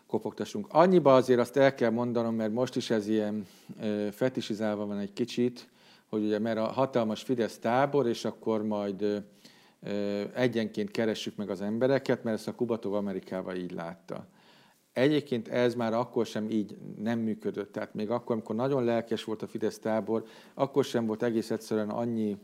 kopogtassunk. 0.07 0.67
Annyiba 0.69 1.15
azért 1.15 1.39
azt 1.39 1.57
el 1.57 1.73
kell 1.73 1.89
mondanom, 1.89 2.35
mert 2.35 2.53
most 2.53 2.75
is 2.75 2.89
ez 2.89 3.07
ilyen 3.07 3.47
fetisizálva 4.11 4.85
van 4.85 4.99
egy 4.99 5.13
kicsit, 5.13 5.67
hogy 6.09 6.23
ugye 6.23 6.39
mert 6.39 6.57
a 6.57 6.65
hatalmas 6.65 7.21
Fidesz 7.21 7.57
tábor, 7.57 8.07
és 8.07 8.25
akkor 8.25 8.63
majd 8.63 9.23
egyenként 10.33 10.91
keressük 10.91 11.35
meg 11.35 11.49
az 11.49 11.61
embereket, 11.61 12.23
mert 12.23 12.37
ezt 12.37 12.47
a 12.47 12.55
Kubatov 12.55 12.93
Amerikával 12.93 13.55
így 13.55 13.71
látta. 13.71 14.27
Egyébként 14.95 15.47
ez 15.47 15.75
már 15.75 15.93
akkor 15.93 16.25
sem 16.25 16.49
így 16.49 16.77
nem 16.97 17.19
működött. 17.19 17.71
Tehát 17.71 17.93
még 17.93 18.09
akkor, 18.09 18.31
amikor 18.31 18.55
nagyon 18.55 18.83
lelkes 18.83 19.23
volt 19.23 19.41
a 19.41 19.47
Fidesz 19.47 19.79
tábor, 19.79 20.25
akkor 20.53 20.83
sem 20.83 21.05
volt 21.05 21.23
egész 21.23 21.51
egyszerűen 21.51 21.89
annyi 21.89 22.37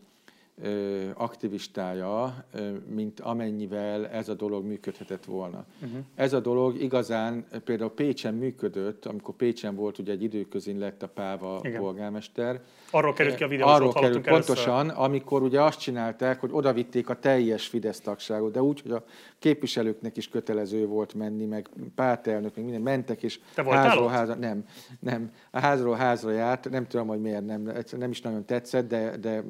aktivistája, 1.14 2.46
mint 2.88 3.20
amennyivel 3.20 4.08
ez 4.08 4.30
a 4.30 4.34
dolog 4.34 4.66
működhetett 4.66 5.26
volna. 5.26 5.66
Uh-huh. 5.82 6.00
Ez 6.16 6.34
a 6.34 6.40
dolog 6.40 6.82
igazán 6.82 7.46
például 7.64 7.92
Pécsen 7.92 8.34
működött, 8.34 9.06
amikor 9.06 9.36
Pécsen 9.36 9.76
volt, 9.76 9.98
ugye 9.98 10.12
egy 10.12 10.24
időközén 10.24 10.78
lett 10.78 11.04
a 11.04 11.08
Páva 11.08 11.60
Igen. 11.64 11.82
polgármester. 11.82 12.62
Arról 12.92 13.14
került 13.14 13.36
ki 13.36 13.44
a 13.44 13.48
videó, 13.48 13.68
Arról 13.68 13.94
került 13.94 14.28
pontosan, 14.28 14.90
amikor 14.90 15.42
ugye 15.42 15.62
azt 15.62 15.80
csinálták, 15.80 16.40
hogy 16.40 16.50
odavitték 16.54 17.10
a 17.10 17.20
teljes 17.20 17.68
Fidesz 17.68 18.00
tagságot, 18.00 18.52
de 18.52 18.62
úgy, 18.62 18.82
hogy 18.82 18.92
a 18.92 19.04
képviselőknek 19.40 20.18
is 20.18 20.30
kötelező 20.30 20.86
volt 20.86 21.14
menni, 21.14 21.46
meg 21.46 21.70
pártelnök, 21.96 22.56
meg 22.56 22.64
minden 22.64 22.82
mentek, 22.82 23.24
és 23.24 23.40
Te 23.54 23.64
házról 23.64 24.08
házra, 24.08 24.36
nem, 24.36 24.66
nem, 25.00 25.32
a 25.52 25.60
házról 25.60 25.96
házra 25.96 26.32
járt, 26.32 26.70
nem 26.70 26.88
tudom, 26.88 27.08
hogy 27.08 27.22
miért 27.22 27.46
nem, 27.46 27.72
nem 27.98 28.10
is 28.10 28.22
nagyon 28.22 28.46
tetszett, 28.46 28.88
de, 28.88 29.18
de 29.18 29.44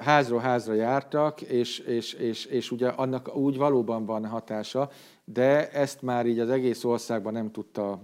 házról 0.00 0.40
házra 0.40 0.74
jártak, 0.74 1.40
és, 1.40 1.78
és, 1.78 2.12
és, 2.12 2.44
és 2.44 2.70
ugye 2.70 2.88
annak 2.88 3.36
úgy 3.36 3.56
valóban 3.56 4.04
van 4.04 4.26
hatása, 4.26 4.90
de 5.24 5.70
ezt 5.70 6.02
már 6.02 6.26
így 6.26 6.38
az 6.38 6.50
egész 6.50 6.84
országban 6.84 7.32
nem 7.32 7.50
tudta 7.50 8.00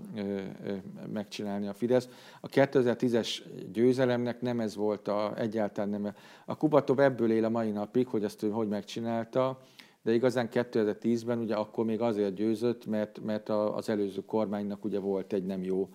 megcsinálni 1.12 1.66
a 1.66 1.74
Fidesz. 1.74 2.08
A 2.40 2.48
2010-es 2.48 3.38
győzelemnek 3.72 4.40
nem 4.40 4.60
ez 4.60 4.76
volt 4.76 5.08
a, 5.08 5.32
egyáltalán 5.36 5.90
nem. 5.90 6.14
A 6.44 6.56
Kubatov 6.56 7.00
ebből 7.00 7.32
él 7.32 7.44
a 7.44 7.48
mai 7.48 7.70
napig, 7.70 8.06
hogy 8.06 8.24
ezt 8.24 8.42
ő 8.42 8.50
hogy 8.50 8.68
megcsinálta, 8.68 9.60
de 10.06 10.12
igazán 10.12 10.48
2010-ben 10.52 11.38
ugye 11.38 11.54
akkor 11.54 11.84
még 11.84 12.00
azért 12.00 12.34
győzött, 12.34 12.86
mert, 12.86 13.20
mert 13.24 13.48
az 13.48 13.88
előző 13.88 14.24
kormánynak 14.24 14.84
ugye 14.84 14.98
volt 14.98 15.32
egy 15.32 15.44
nem 15.44 15.62
jó 15.62 15.88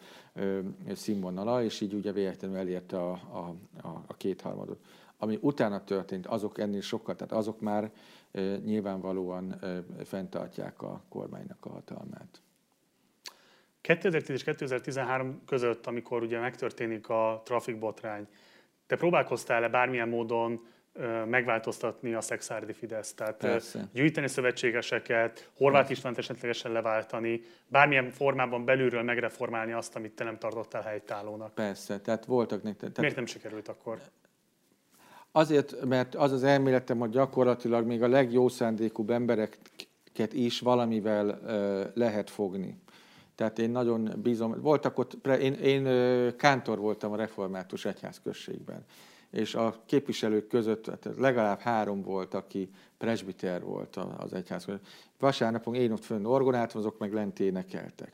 színvonala, 0.94 1.64
és 1.64 1.82
így 1.82 1.94
ugye 1.94 2.12
véletlenül 2.12 2.58
elérte 2.58 2.98
a, 2.98 3.12
a, 3.12 3.56
a, 3.88 4.04
a 4.08 4.14
kétharmadot 4.18 4.80
ami 5.18 5.38
utána 5.42 5.84
történt, 5.84 6.28
azok 6.28 6.58
ennél 6.58 6.82
sokkal, 6.82 7.16
tehát 7.16 7.34
azok 7.34 7.60
már 7.60 7.92
nyilvánvalóan 8.66 9.60
fenntartják 10.04 10.82
a 10.82 11.04
kormánynak 11.10 11.66
a 11.66 11.70
hatalmát. 11.70 12.42
2010 13.82 14.36
és 14.36 14.44
2013 14.44 15.42
között, 15.46 15.88
amikor 15.88 16.22
ugye 16.24 16.40
megtörténik 16.40 17.10
a 17.10 17.42
trafikbotrány, 17.46 18.28
te 18.88 18.96
próbálkoztál-e 18.96 19.70
bármilyen 19.70 20.10
módon 20.10 20.66
megváltoztatni 21.26 22.14
a 22.14 22.22
szexárdi 22.22 22.74
Fidesz. 22.74 23.14
Tehát 23.14 23.36
Persze. 23.36 23.88
gyűjteni 23.94 24.28
szövetségeseket, 24.28 25.50
Horváth 25.58 25.92
Istvánt 25.92 26.18
esetlegesen 26.18 26.72
leváltani, 26.72 27.42
bármilyen 27.68 28.10
formában 28.10 28.66
belülről 28.66 29.04
megreformálni 29.04 29.72
azt, 29.72 29.96
amit 29.96 30.12
te 30.12 30.24
nem 30.24 30.38
tartottál 30.38 30.82
helytállónak. 30.82 31.54
Persze, 31.54 32.00
tehát 32.00 32.26
voltak 32.26 32.64
nektek. 32.64 32.80
Tehát... 32.80 33.00
Miért 33.00 33.16
nem 33.16 33.26
sikerült 33.26 33.68
akkor? 33.68 34.00
Azért, 35.32 35.86
mert 35.86 36.16
az 36.16 36.32
az 36.32 36.44
elméletem, 36.44 36.98
hogy 36.98 37.10
gyakorlatilag 37.10 37.86
még 37.86 38.04
a 38.04 38.08
legjó 38.08 38.50
embereket 39.08 40.34
is 40.34 40.60
valamivel 40.60 41.40
lehet 41.94 42.30
fogni. 42.30 42.82
Tehát 43.36 43.60
én 43.60 43.70
nagyon 43.70 44.14
bízom. 44.24 44.62
Voltak 44.62 44.98
ott, 44.98 45.28
én, 45.28 45.54
én 45.54 45.84
kántor 46.38 46.80
voltam 46.80 47.12
a 47.12 47.16
református 47.16 47.86
egyházközségben 47.86 48.86
és 49.32 49.56
a 49.56 49.84
képviselők 49.86 50.48
között 50.48 50.88
hát 50.88 51.10
legalább 51.18 51.60
három 51.60 52.02
volt, 52.02 52.34
aki 52.34 52.70
presbiter 52.98 53.64
volt 53.64 53.96
az 54.18 54.34
egyház. 54.34 54.66
Vasárnapon 55.20 55.76
én 55.76 55.92
ott 55.92 56.04
fönn 56.04 56.26
orgonáltam, 56.26 56.80
azok 56.80 57.00
meg 57.00 57.14
lent 57.14 57.40
énekeltek. 57.40 58.14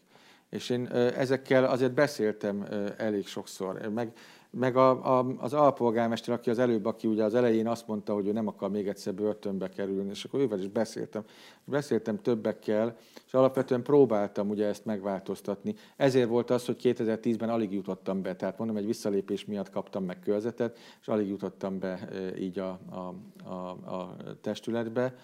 És 0.49 0.70
én 0.70 0.88
ezekkel 0.93 1.65
azért 1.65 1.93
beszéltem 1.93 2.65
elég 2.97 3.28
sokszor. 3.28 3.89
Meg 3.93 4.11
meg 4.49 4.75
a, 4.75 5.17
a, 5.17 5.25
az 5.37 5.53
alpolgármester, 5.53 6.33
aki 6.33 6.49
az 6.49 6.59
előbb, 6.59 6.85
aki 6.85 7.07
ugye 7.07 7.23
az 7.23 7.35
elején 7.35 7.67
azt 7.67 7.87
mondta, 7.87 8.13
hogy 8.13 8.27
ő 8.27 8.31
nem 8.31 8.47
akar 8.47 8.69
még 8.69 8.87
egyszer 8.87 9.13
börtönbe 9.13 9.69
kerülni, 9.69 10.09
és 10.09 10.23
akkor 10.23 10.39
ővel 10.39 10.59
is 10.59 10.67
beszéltem. 10.67 11.23
Beszéltem 11.63 12.21
többekkel, 12.21 12.95
és 13.25 13.33
alapvetően 13.33 13.83
próbáltam 13.83 14.49
ugye 14.49 14.65
ezt 14.65 14.85
megváltoztatni. 14.85 15.75
Ezért 15.95 16.29
volt 16.29 16.49
az, 16.49 16.65
hogy 16.65 16.75
2010-ben 16.83 17.49
alig 17.49 17.73
jutottam 17.73 18.21
be, 18.21 18.35
tehát 18.35 18.57
mondom, 18.57 18.77
egy 18.77 18.85
visszalépés 18.85 19.45
miatt 19.45 19.69
kaptam 19.69 20.03
meg 20.03 20.19
körzetet, 20.19 20.77
és 21.01 21.07
alig 21.07 21.27
jutottam 21.27 21.79
be 21.79 22.09
így 22.39 22.59
a, 22.59 22.79
a, 22.89 23.13
a, 23.49 23.69
a 23.95 24.15
testületbe. 24.41 25.15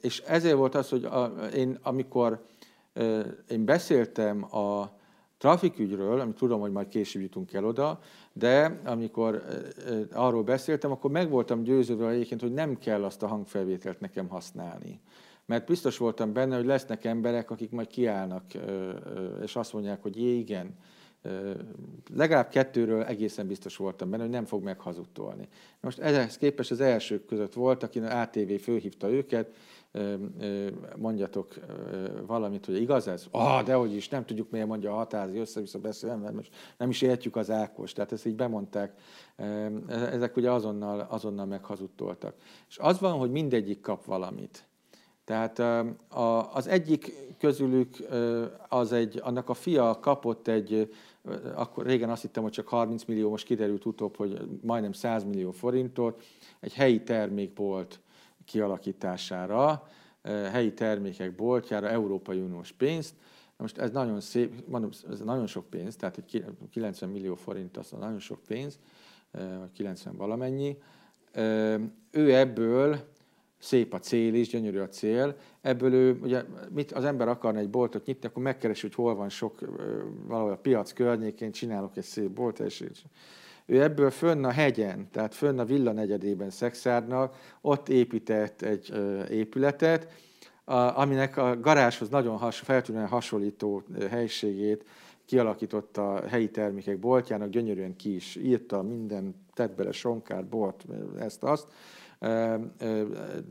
És 0.00 0.20
ezért 0.20 0.56
volt 0.56 0.74
az, 0.74 0.88
hogy 0.88 1.04
a, 1.04 1.32
én 1.54 1.78
amikor 1.82 2.44
én 3.48 3.64
beszéltem 3.64 4.54
a, 4.54 4.95
trafikügyről, 5.38 6.20
amit 6.20 6.36
tudom, 6.36 6.60
hogy 6.60 6.72
majd 6.72 6.88
később 6.88 7.22
jutunk 7.22 7.52
el 7.52 7.64
oda, 7.64 7.98
de 8.32 8.80
amikor 8.84 9.42
arról 10.12 10.42
beszéltem, 10.42 10.90
akkor 10.90 11.10
meg 11.10 11.30
voltam 11.30 11.62
győződve 11.62 12.08
egyébként, 12.08 12.40
hogy 12.40 12.52
nem 12.52 12.78
kell 12.78 13.04
azt 13.04 13.22
a 13.22 13.26
hangfelvételt 13.26 14.00
nekem 14.00 14.28
használni. 14.28 15.00
Mert 15.46 15.66
biztos 15.66 15.98
voltam 15.98 16.32
benne, 16.32 16.56
hogy 16.56 16.64
lesznek 16.64 17.04
emberek, 17.04 17.50
akik 17.50 17.70
majd 17.70 17.86
kiállnak, 17.86 18.44
és 19.42 19.56
azt 19.56 19.72
mondják, 19.72 20.02
hogy 20.02 20.16
jé, 20.16 20.36
igen, 20.36 20.74
legalább 22.14 22.48
kettőről 22.48 23.02
egészen 23.02 23.46
biztos 23.46 23.76
voltam 23.76 24.10
benne, 24.10 24.22
hogy 24.22 24.32
nem 24.32 24.44
fog 24.44 24.62
meghazudtolni. 24.62 25.48
Most 25.80 25.98
ehhez 25.98 26.36
képest 26.36 26.70
az 26.70 26.80
elsők 26.80 27.26
között 27.26 27.52
volt, 27.52 27.82
aki 27.82 27.98
ATV 27.98 28.52
főhívta 28.62 29.10
őket, 29.10 29.56
mondjatok 30.96 31.54
valamit, 32.26 32.66
hogy 32.66 32.80
igaz 32.80 33.08
ez? 33.08 33.26
Ah, 33.30 33.64
dehogy 33.64 33.94
is, 33.94 34.08
nem 34.08 34.24
tudjuk 34.24 34.50
miért 34.50 34.66
mondja 34.66 34.92
a 34.92 34.96
hatázi, 34.96 35.38
össze-vissza 35.38 35.78
beszél, 35.78 36.16
mert 36.16 36.34
most 36.34 36.54
nem 36.78 36.88
is 36.88 37.02
értjük 37.02 37.36
az 37.36 37.50
Ákos. 37.50 37.92
Tehát 37.92 38.12
ezt 38.12 38.26
így 38.26 38.36
bemondták. 38.36 39.00
Ezek 39.88 40.36
ugye 40.36 40.50
azonnal, 40.50 41.06
azonnal 41.10 41.46
meghazudtoltak. 41.46 42.34
És 42.68 42.78
az 42.78 43.00
van, 43.00 43.12
hogy 43.12 43.30
mindegyik 43.30 43.80
kap 43.80 44.04
valamit. 44.04 44.64
Tehát 45.24 45.58
az 46.52 46.66
egyik 46.66 47.12
közülük 47.38 47.96
az 48.68 48.92
egy, 48.92 49.20
annak 49.22 49.48
a 49.48 49.54
fia 49.54 49.98
kapott 50.00 50.48
egy, 50.48 50.94
akkor 51.54 51.86
régen 51.86 52.10
azt 52.10 52.22
hittem, 52.22 52.42
hogy 52.42 52.52
csak 52.52 52.68
30 52.68 53.04
millió, 53.04 53.30
most 53.30 53.46
kiderült 53.46 53.84
utóbb, 53.84 54.16
hogy 54.16 54.40
majdnem 54.62 54.92
100 54.92 55.24
millió 55.24 55.50
forintot, 55.50 56.22
egy 56.60 56.74
helyi 56.74 57.02
termékbolt 57.02 58.00
kialakítására, 58.46 59.88
helyi 60.22 60.72
termékek 60.72 61.34
boltjára 61.34 61.88
Európai 61.88 62.40
Uniós 62.40 62.72
pénzt. 62.72 63.14
Most 63.56 63.78
ez 63.78 63.90
nagyon 63.90 64.20
szép, 64.20 64.68
mondom, 64.68 64.90
ez 65.10 65.20
nagyon 65.20 65.46
sok 65.46 65.70
pénz, 65.70 65.96
tehát 65.96 66.18
egy 66.18 66.44
90 66.70 67.10
millió 67.10 67.34
forint 67.34 67.76
az 67.76 67.90
nagyon 67.90 68.18
sok 68.18 68.42
pénz, 68.46 68.78
vagy 69.32 69.72
90 69.72 70.16
valamennyi. 70.16 70.78
Ő 72.10 72.34
ebből 72.34 72.98
szép 73.58 73.94
a 73.94 73.98
cél 73.98 74.34
is, 74.34 74.48
gyönyörű 74.48 74.78
a 74.78 74.88
cél. 74.88 75.36
Ebből 75.60 75.92
ő, 75.92 76.18
ugye 76.22 76.44
mit, 76.70 76.92
az 76.92 77.04
ember 77.04 77.28
akarna 77.28 77.58
egy 77.58 77.70
boltot 77.70 78.06
nyitni, 78.06 78.28
akkor 78.28 78.42
megkeresi, 78.42 78.80
hogy 78.80 78.94
hol 78.94 79.14
van 79.14 79.28
sok, 79.28 79.58
valahol 80.26 80.52
a 80.52 80.56
piac 80.56 80.92
környékén, 80.92 81.52
csinálok 81.52 81.96
egy 81.96 82.04
szép 82.04 82.30
bolt, 82.30 82.58
és 82.58 82.84
ő 83.66 83.82
ebből 83.82 84.10
fönn 84.10 84.44
a 84.44 84.50
hegyen, 84.50 85.08
tehát 85.10 85.34
fönn 85.34 85.58
a 85.58 85.64
villa 85.64 85.92
negyedében 85.92 86.50
Szexárnak, 86.50 87.36
ott 87.60 87.88
épített 87.88 88.62
egy 88.62 88.92
épületet, 89.30 90.08
aminek 90.94 91.36
a 91.36 91.60
garázshoz 91.60 92.08
nagyon 92.08 92.36
has, 92.36 92.58
feltűnően 92.58 93.06
hasonlító 93.06 93.82
helységét 94.10 94.84
kialakította 95.24 96.14
a 96.14 96.28
helyi 96.28 96.50
termékek 96.50 96.98
boltjának, 96.98 97.48
gyönyörűen 97.48 97.96
ki 97.96 98.14
is 98.14 98.36
írta, 98.36 98.82
minden, 98.82 99.34
tett 99.54 99.74
bele 99.74 99.92
sonkát, 99.92 100.46
bort, 100.46 100.84
ezt-azt, 101.18 101.66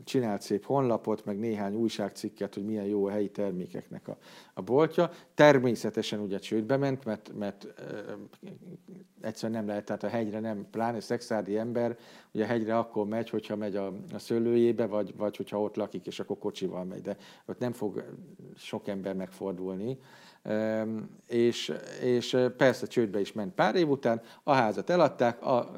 csinált 0.04 0.42
szép 0.42 0.64
honlapot, 0.64 1.24
meg 1.24 1.38
néhány 1.38 1.74
újságcikket, 1.74 2.54
hogy 2.54 2.64
milyen 2.64 2.84
jó 2.84 3.06
a 3.06 3.10
helyi 3.10 3.30
termékeknek 3.30 4.08
a, 4.08 4.16
a 4.54 4.62
boltja. 4.62 5.10
Természetesen 5.34 6.20
ugye 6.20 6.38
csődbe 6.38 6.76
ment, 6.76 7.04
mert, 7.04 7.32
mert 7.38 7.66
egyszerűen 9.20 9.58
nem 9.58 9.68
lehet, 9.68 9.84
tehát 9.84 10.02
a 10.02 10.08
hegyre 10.08 10.40
nem, 10.40 10.66
pláne 10.70 11.00
szexádi 11.00 11.58
ember, 11.58 11.96
ugye 12.32 12.44
a 12.44 12.46
hegyre 12.46 12.78
akkor 12.78 13.06
megy, 13.06 13.30
hogyha 13.30 13.56
megy 13.56 13.76
a, 13.76 13.92
a 14.12 14.18
szőlőjébe, 14.18 14.86
vagy, 14.86 15.16
vagy 15.16 15.36
hogyha 15.36 15.60
ott 15.60 15.76
lakik, 15.76 16.06
és 16.06 16.20
akkor 16.20 16.38
kocsival 16.38 16.84
megy, 16.84 17.02
de 17.02 17.16
ott 17.46 17.58
nem 17.58 17.72
fog 17.72 18.04
sok 18.56 18.88
ember 18.88 19.14
megfordulni 19.14 19.98
és, 21.26 21.72
és 22.02 22.36
persze 22.56 22.86
csődbe 22.86 23.20
is 23.20 23.32
ment. 23.32 23.54
Pár 23.54 23.74
év 23.74 23.88
után, 23.88 24.20
a 24.42 24.52
házat 24.52 24.90
eladták, 24.90 25.42
a 25.42 25.70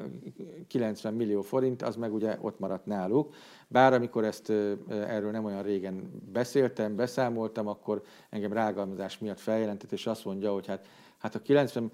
90 0.67 1.13
millió 1.13 1.41
forint 1.41 1.81
az 1.81 1.95
meg 1.95 2.13
ugye 2.13 2.37
ott 2.41 2.59
maradt 2.59 2.85
náluk, 2.85 3.33
bár 3.67 3.93
amikor 3.93 4.23
ezt 4.23 4.49
erről 4.89 5.31
nem 5.31 5.45
olyan 5.45 5.63
régen 5.63 6.11
beszéltem, 6.31 6.95
beszámoltam, 6.95 7.67
akkor 7.67 8.01
engem 8.29 8.53
rágalmazás 8.53 9.17
miatt 9.17 9.39
feljelentett, 9.39 9.91
és 9.91 10.07
azt 10.07 10.25
mondja, 10.25 10.53
hogy 10.53 10.67
hát, 10.67 10.87
hát 11.17 11.35
a 11.35 11.41
90, 11.41 11.91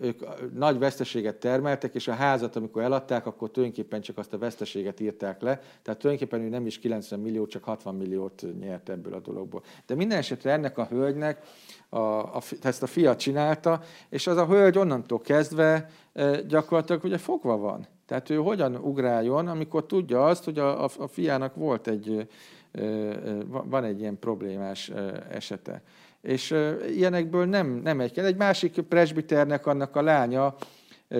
ők 0.00 0.52
nagy 0.54 0.78
veszteséget 0.78 1.36
termeltek, 1.36 1.94
és 1.94 2.08
a 2.08 2.12
házat, 2.12 2.56
amikor 2.56 2.82
eladták, 2.82 3.26
akkor 3.26 3.50
tulajdonképpen 3.50 4.00
csak 4.00 4.18
azt 4.18 4.32
a 4.32 4.38
veszteséget 4.38 5.00
írták 5.00 5.40
le, 5.40 5.60
tehát 5.82 6.00
tulajdonképpen 6.00 6.46
ő 6.46 6.48
nem 6.48 6.66
is 6.66 6.78
90 6.78 7.20
millió, 7.20 7.46
csak 7.46 7.64
60 7.64 7.94
milliót 7.94 8.44
nyert 8.60 8.88
ebből 8.88 9.14
a 9.14 9.20
dologból. 9.20 9.62
De 9.86 9.94
minden 9.94 10.18
esetre 10.18 10.52
ennek 10.52 10.78
a 10.78 10.84
hölgynek 10.84 11.46
a, 11.88 11.98
a, 11.98 12.42
ezt 12.62 12.82
a 12.82 12.86
fiat 12.86 13.18
csinálta, 13.18 13.80
és 14.08 14.26
az 14.26 14.36
a 14.36 14.46
hölgy 14.46 14.78
onnantól 14.78 15.20
kezdve 15.20 15.90
e, 16.12 16.40
gyakorlatilag 16.40 17.04
ugye 17.04 17.18
fogva 17.18 17.56
van. 17.56 17.86
Tehát 18.06 18.30
ő 18.30 18.36
hogyan 18.36 18.74
ugráljon, 18.74 19.48
amikor 19.48 19.86
tudja 19.86 20.24
azt, 20.24 20.44
hogy 20.44 20.58
a, 20.58 20.84
a, 20.84 20.88
a 20.98 21.06
fiának 21.06 21.54
volt 21.54 21.88
egy, 21.88 22.28
e, 22.72 22.82
e, 22.82 23.22
van 23.48 23.84
egy 23.84 24.00
ilyen 24.00 24.18
problémás 24.18 24.92
esete 25.30 25.82
és 26.26 26.54
ilyenekből 26.88 27.44
nem, 27.44 27.66
nem 27.66 28.00
egy. 28.00 28.18
Egy 28.18 28.36
másik 28.36 28.80
presbiternek 28.80 29.66
annak 29.66 29.96
a 29.96 30.02
lánya 30.02 30.54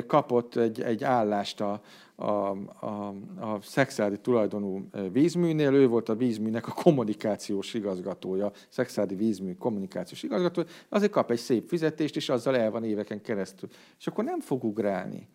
kapott 0.07 0.57
egy, 0.57 0.81
egy 0.81 1.05
állást 1.05 1.61
a, 1.61 1.81
a, 2.17 2.51
a, 2.87 3.15
a 3.41 3.59
szexuális 3.63 4.19
tulajdonú 4.23 4.89
vízműnél, 5.13 5.73
ő 5.73 5.89
volt 5.89 6.09
a 6.09 6.15
vízműnek 6.15 6.67
a 6.67 6.73
kommunikációs 6.73 7.75
igazgatója, 7.75 8.53
szexuális 8.69 9.19
vízmű 9.19 9.55
kommunikációs 9.55 10.23
igazgatója, 10.23 10.67
azért 10.89 11.13
kap 11.13 11.31
egy 11.31 11.39
szép 11.39 11.69
fizetést, 11.69 12.17
és 12.17 12.29
azzal 12.29 12.57
el 12.57 12.71
van 12.71 12.85
éveken 12.85 13.21
keresztül. 13.21 13.69
És 13.99 14.07
akkor 14.07 14.25
nem 14.25 14.41
fog 14.41 14.65
ugrálni. 14.65 15.29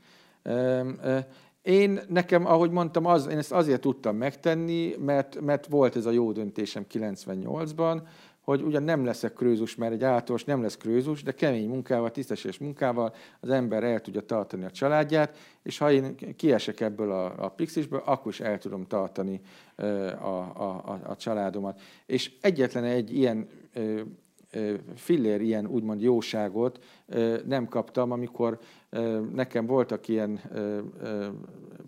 Én 1.61 1.99
nekem, 2.07 2.45
ahogy 2.45 2.71
mondtam, 2.71 3.05
az, 3.05 3.27
én 3.27 3.37
ezt 3.37 3.51
azért 3.51 3.81
tudtam 3.81 4.15
megtenni, 4.15 4.95
mert, 4.99 5.41
mert 5.41 5.67
volt 5.67 5.95
ez 5.95 6.05
a 6.05 6.11
jó 6.11 6.31
döntésem 6.31 6.85
98-ban, 6.93 8.01
hogy 8.41 8.61
ugyan 8.61 8.83
nem 8.83 9.05
leszek 9.05 9.33
krőzus, 9.33 9.75
mert 9.75 9.93
egy 9.93 10.03
általános 10.03 10.43
nem 10.43 10.61
lesz 10.61 10.77
krőzus, 10.77 11.23
de 11.23 11.31
kemény 11.31 11.67
munkával, 11.67 12.11
tisztességes 12.11 12.57
munkával 12.57 13.13
az 13.39 13.49
ember 13.49 13.83
el 13.83 14.01
tudja 14.01 14.21
tartani 14.21 14.63
a 14.63 14.71
családját, 14.71 15.37
és 15.63 15.77
ha 15.77 15.91
én 15.91 16.15
kiesek 16.35 16.79
ebből 16.79 17.11
a, 17.11 17.43
a 17.45 17.49
pixisből, 17.49 18.01
akkor 18.05 18.31
is 18.31 18.39
el 18.39 18.57
tudom 18.57 18.87
tartani 18.87 19.41
a, 19.75 20.25
a, 20.25 20.81
a, 20.85 20.99
a 21.03 21.15
családomat. 21.15 21.79
És 22.05 22.31
egyetlen 22.41 22.83
egy 22.83 23.15
ilyen 23.15 23.47
fillér 24.95 25.41
ilyen 25.41 25.67
úgymond 25.67 26.01
jóságot 26.01 26.83
nem 27.45 27.67
kaptam, 27.67 28.11
amikor 28.11 28.59
nekem 29.33 29.65
voltak 29.65 30.07
ilyen 30.07 30.41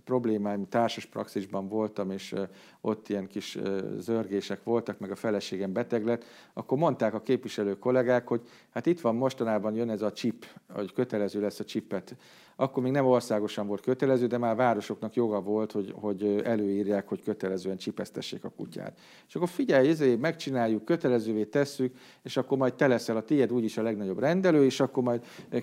problémáim, 0.03 0.67
társas 0.69 1.05
praxisban 1.05 1.67
voltam, 1.67 2.11
és 2.11 2.35
ott 2.81 3.09
ilyen 3.09 3.27
kis 3.27 3.57
zörgések 3.97 4.63
voltak, 4.63 4.99
meg 4.99 5.11
a 5.11 5.15
feleségem 5.15 5.73
beteg 5.73 6.05
lett, 6.05 6.23
akkor 6.53 6.77
mondták 6.77 7.13
a 7.13 7.21
képviselő 7.21 7.79
kollégák, 7.79 8.27
hogy 8.27 8.41
hát 8.69 8.85
itt 8.85 9.01
van 9.01 9.15
mostanában 9.15 9.75
jön 9.75 9.89
ez 9.89 10.01
a 10.01 10.11
chip, 10.11 10.45
hogy 10.73 10.93
kötelező 10.93 11.41
lesz 11.41 11.59
a 11.59 11.63
chipet 11.63 12.15
akkor 12.55 12.83
még 12.83 12.91
nem 12.91 13.05
országosan 13.05 13.67
volt 13.67 13.81
kötelező, 13.81 14.27
de 14.27 14.37
már 14.37 14.55
városoknak 14.55 15.13
joga 15.13 15.41
volt, 15.41 15.71
hogy, 15.71 15.93
hogy 15.95 16.41
előírják, 16.43 17.07
hogy 17.07 17.23
kötelezően 17.23 17.77
csipesztessék 17.77 18.43
a 18.43 18.49
kutyát. 18.49 18.99
És 19.27 19.35
akkor 19.35 19.49
figyelj, 19.49 19.89
ezért 19.89 20.19
megcsináljuk, 20.19 20.85
kötelezővé 20.85 21.43
tesszük, 21.43 21.95
és 22.21 22.37
akkor 22.37 22.57
majd 22.57 22.73
te 22.73 22.87
leszel 22.87 23.17
a 23.17 23.23
tiéd 23.23 23.51
úgyis 23.53 23.77
a 23.77 23.81
legnagyobb 23.81 24.19
rendelő, 24.19 24.65
és 24.65 24.79
akkor 24.79 25.03
majd 25.03 25.12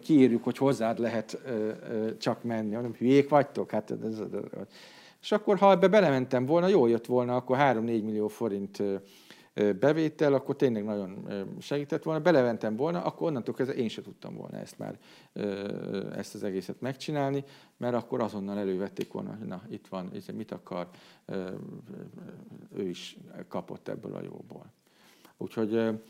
kiírjuk, 0.01 0.45
hogy 0.45 0.59
hozzád 0.59 0.99
lehet 0.99 1.39
csak 2.19 2.43
menni. 2.43 2.75
Nem 2.75 2.95
hülyék 2.95 3.29
vagytok? 3.29 3.71
Hát 3.71 3.91
ez, 3.91 4.23
és 5.21 5.33
akkor, 5.33 5.59
ha 5.59 5.71
ebbe 5.71 5.89
belementem 5.89 6.47
volna, 6.47 6.67
jól 6.67 6.91
jött 6.91 7.07
volna, 7.07 7.37
akkor 7.37 7.57
3-4 7.61 7.81
millió 7.83 8.29
forint 8.29 8.83
bevétel, 9.81 10.35
akkor 10.35 10.57
tényleg 10.57 10.85
nagyon 10.85 11.29
segített 11.61 12.03
volna. 12.03 12.21
Beleventem 12.21 12.77
volna, 12.77 13.03
akkor 13.03 13.29
onnantól 13.29 13.55
kezdve 13.55 13.75
én 13.77 13.89
sem 13.89 14.05
tudtam 14.05 14.37
volna 14.37 14.57
ezt 14.57 14.79
már, 14.79 14.99
ezt 16.17 16.35
az 16.35 16.43
egészet 16.43 16.81
megcsinálni, 16.81 17.45
mert 17.77 17.95
akkor 17.95 18.21
azonnal 18.21 18.59
elővették 18.59 19.13
volna, 19.13 19.37
hogy 19.39 19.47
na, 19.47 19.63
itt 19.71 19.87
van, 19.87 20.13
mit 20.35 20.53
akar, 20.53 20.89
ő 22.77 22.89
is 22.89 23.17
kapott 23.49 23.89
ebből 23.89 24.15
a 24.15 24.23
jóból. 24.23 24.73
Úgyhogy 25.37 26.01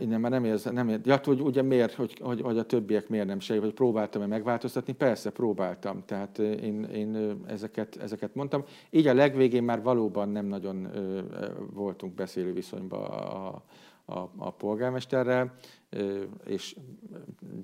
innen 0.00 0.20
már 0.20 0.30
nem 0.30 0.44
érz, 0.44 0.64
nem 0.64 0.88
érz. 0.88 1.06
Ja, 1.06 1.20
hogy 1.24 1.40
ugye 1.40 1.62
miért, 1.62 1.92
hogy, 1.92 2.18
hogy, 2.20 2.40
hogy 2.40 2.58
a 2.58 2.66
többiek 2.66 3.08
miért 3.08 3.26
nem 3.26 3.40
segít, 3.40 3.62
vagy 3.62 3.72
próbáltam-e 3.72 4.26
megváltoztatni? 4.26 4.92
Persze, 4.92 5.30
próbáltam. 5.30 6.02
Tehát 6.04 6.38
én, 6.38 6.84
én 6.84 7.42
ezeket, 7.46 7.96
ezeket 7.96 8.34
mondtam. 8.34 8.64
Így 8.90 9.06
a 9.06 9.14
legvégén 9.14 9.62
már 9.62 9.82
valóban 9.82 10.28
nem 10.28 10.46
nagyon 10.46 10.88
voltunk 11.72 12.14
beszélő 12.14 12.52
viszonyban 12.52 13.04
a, 13.04 13.62
a, 14.04 14.30
a 14.36 14.50
polgármesterrel, 14.50 15.54
és 16.46 16.76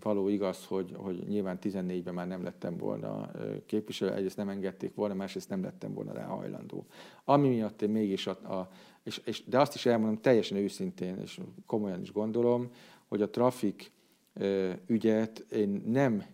való 0.00 0.28
igaz, 0.28 0.66
hogy, 0.66 0.94
hogy 0.96 1.24
nyilván 1.28 1.58
14-ben 1.62 2.14
már 2.14 2.26
nem 2.26 2.42
lettem 2.42 2.76
volna 2.76 3.30
képviselő, 3.66 4.12
egyrészt 4.12 4.36
nem 4.36 4.48
engedték 4.48 4.94
volna, 4.94 5.14
másrészt 5.14 5.48
nem 5.48 5.62
lettem 5.62 5.94
volna 5.94 6.12
rá 6.12 6.24
hajlandó. 6.24 6.86
Ami 7.24 7.48
miatt 7.48 7.82
én 7.82 7.90
mégis 7.90 8.26
a, 8.26 8.30
a 8.30 8.70
és, 9.02 9.20
és, 9.24 9.44
de 9.44 9.58
azt 9.60 9.74
is 9.74 9.86
elmondom 9.86 10.20
teljesen 10.20 10.56
őszintén, 10.56 11.18
és 11.18 11.40
komolyan 11.66 12.00
is 12.00 12.12
gondolom, 12.12 12.70
hogy 13.08 13.22
a 13.22 13.30
trafik 13.30 13.92
ügyet 14.86 15.38
én 15.38 15.82
nem 15.86 16.24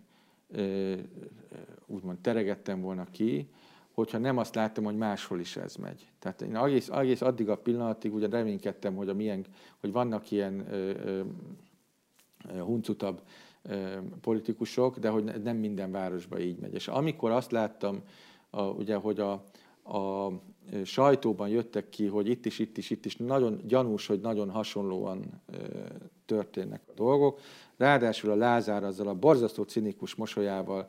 úgymond 1.85 2.19
teregettem 2.19 2.81
volna 2.81 3.05
ki, 3.11 3.49
hogyha 3.91 4.17
nem 4.17 4.37
azt 4.37 4.55
láttam, 4.55 4.83
hogy 4.83 4.97
máshol 4.97 5.39
is 5.39 5.55
ez 5.55 5.75
megy. 5.75 6.11
Tehát 6.19 6.41
én 6.41 6.55
egész, 6.55 6.89
egész 6.89 7.21
addig 7.21 7.49
a 7.49 7.57
pillanatig 7.57 8.13
ugye 8.13 8.27
reménykedtem, 8.27 8.95
hogy, 8.95 9.09
a 9.09 9.13
milyen, 9.13 9.45
hogy 9.79 9.91
vannak 9.91 10.31
ilyen 10.31 10.73
ö, 10.73 10.91
ö, 11.03 11.21
huncutabb 12.59 13.21
ö, 13.61 13.97
politikusok, 14.21 14.97
de 14.97 15.09
hogy 15.09 15.23
nem 15.23 15.57
minden 15.57 15.91
városban 15.91 16.39
így 16.39 16.59
megy. 16.59 16.73
És 16.73 16.87
amikor 16.87 17.31
azt 17.31 17.51
láttam, 17.51 18.01
a, 18.49 18.61
ugye, 18.61 18.95
hogy 18.95 19.19
a, 19.19 19.31
a 19.83 20.31
sajtóban 20.83 21.47
jöttek 21.47 21.89
ki, 21.89 22.05
hogy 22.05 22.27
itt 22.27 22.45
is, 22.45 22.59
itt 22.59 22.77
is, 22.77 22.89
itt 22.89 23.05
is 23.05 23.15
nagyon 23.15 23.61
gyanús, 23.67 24.07
hogy 24.07 24.19
nagyon 24.19 24.49
hasonlóan 24.49 25.41
történnek 26.25 26.81
a 26.87 26.93
dolgok. 26.95 27.39
Ráadásul 27.77 28.31
a 28.31 28.35
Lázár 28.35 28.83
azzal 28.83 29.07
a 29.07 29.13
borzasztó 29.13 29.63
cinikus 29.63 30.15
mosolyával, 30.15 30.87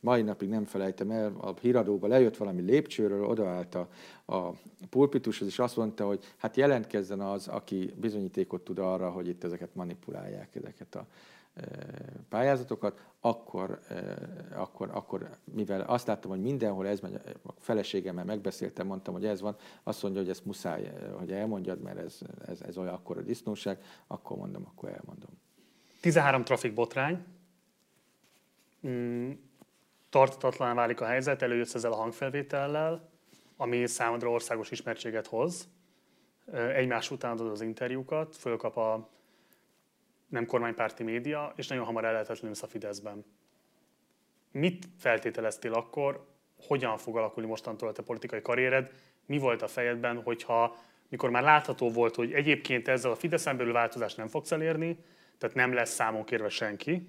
mai 0.00 0.22
napig 0.22 0.48
nem 0.48 0.64
felejtem 0.64 1.10
el, 1.10 1.32
a 1.40 1.54
híradóba 1.60 2.06
lejött 2.06 2.36
valami 2.36 2.60
lépcsőről, 2.60 3.24
odaállt 3.24 3.74
a, 3.74 3.88
a 4.26 4.50
pulpitushoz, 4.90 5.48
és 5.48 5.58
azt 5.58 5.76
mondta, 5.76 6.06
hogy 6.06 6.24
hát 6.36 6.56
jelentkezzen 6.56 7.20
az, 7.20 7.48
aki 7.48 7.92
bizonyítékot 8.00 8.64
tud 8.64 8.78
arra, 8.78 9.10
hogy 9.10 9.28
itt 9.28 9.44
ezeket 9.44 9.74
manipulálják, 9.74 10.54
ezeket 10.54 10.94
a 10.94 11.06
pályázatokat, 12.28 13.00
akkor, 13.20 13.80
akkor, 14.54 14.90
akkor, 14.92 15.28
mivel 15.44 15.80
azt 15.80 16.06
láttam, 16.06 16.30
hogy 16.30 16.40
mindenhol 16.40 16.86
ez 16.86 17.00
megy, 17.00 17.14
a 17.44 17.52
feleségemmel 17.58 18.24
megbeszéltem, 18.24 18.86
mondtam, 18.86 19.14
hogy 19.14 19.26
ez 19.26 19.40
van, 19.40 19.56
azt 19.82 20.02
mondja, 20.02 20.20
hogy 20.20 20.30
ezt 20.30 20.44
muszáj, 20.44 20.92
hogy 21.18 21.32
elmondjad, 21.32 21.80
mert 21.80 21.98
ez, 21.98 22.18
ez, 22.46 22.60
ez 22.60 22.76
olyan 22.76 22.94
akkor 22.94 23.18
a 23.18 23.22
disznóság, 23.22 23.78
akkor 24.06 24.36
mondom, 24.36 24.64
akkor 24.66 24.88
elmondom. 24.88 25.30
13 26.00 26.44
trafik 26.44 26.74
botrány, 26.74 27.24
mm, 28.86 29.30
tartatatlan 30.10 30.74
válik 30.74 31.00
a 31.00 31.06
helyzet, 31.06 31.42
előjössz 31.42 31.74
ezzel 31.74 31.92
a 31.92 31.96
hangfelvétellel, 31.96 33.08
ami 33.56 33.86
számodra 33.86 34.30
országos 34.30 34.70
ismertséget 34.70 35.26
hoz, 35.26 35.68
egymás 36.52 37.10
után 37.10 37.32
adod 37.32 37.50
az 37.50 37.60
interjúkat, 37.60 38.36
fölkap 38.36 38.76
a 38.76 39.08
nem 40.28 40.46
kormánypárti 40.46 41.02
média, 41.02 41.52
és 41.56 41.68
nagyon 41.68 41.84
hamar 41.84 42.04
el 42.04 42.12
lehetetlenülsz 42.12 42.62
a 42.62 42.66
Fideszben. 42.66 43.24
Mit 44.50 44.84
feltételeztél 44.98 45.72
akkor, 45.72 46.26
hogyan 46.66 46.96
fog 46.96 47.16
alakulni 47.16 47.48
mostantól 47.48 47.88
a 47.88 47.92
te 47.92 48.02
politikai 48.02 48.42
karriered, 48.42 48.92
mi 49.26 49.38
volt 49.38 49.62
a 49.62 49.68
fejedben, 49.68 50.22
hogyha 50.22 50.76
mikor 51.08 51.30
már 51.30 51.42
látható 51.42 51.90
volt, 51.90 52.14
hogy 52.14 52.32
egyébként 52.32 52.88
ezzel 52.88 53.10
a 53.10 53.16
Fideszen 53.16 53.56
belül 53.56 53.72
változást 53.72 54.16
nem 54.16 54.28
fogsz 54.28 54.52
elérni, 54.52 54.98
tehát 55.38 55.56
nem 55.56 55.72
lesz 55.72 55.94
számon 55.94 56.24
kérve 56.24 56.48
senki, 56.48 57.08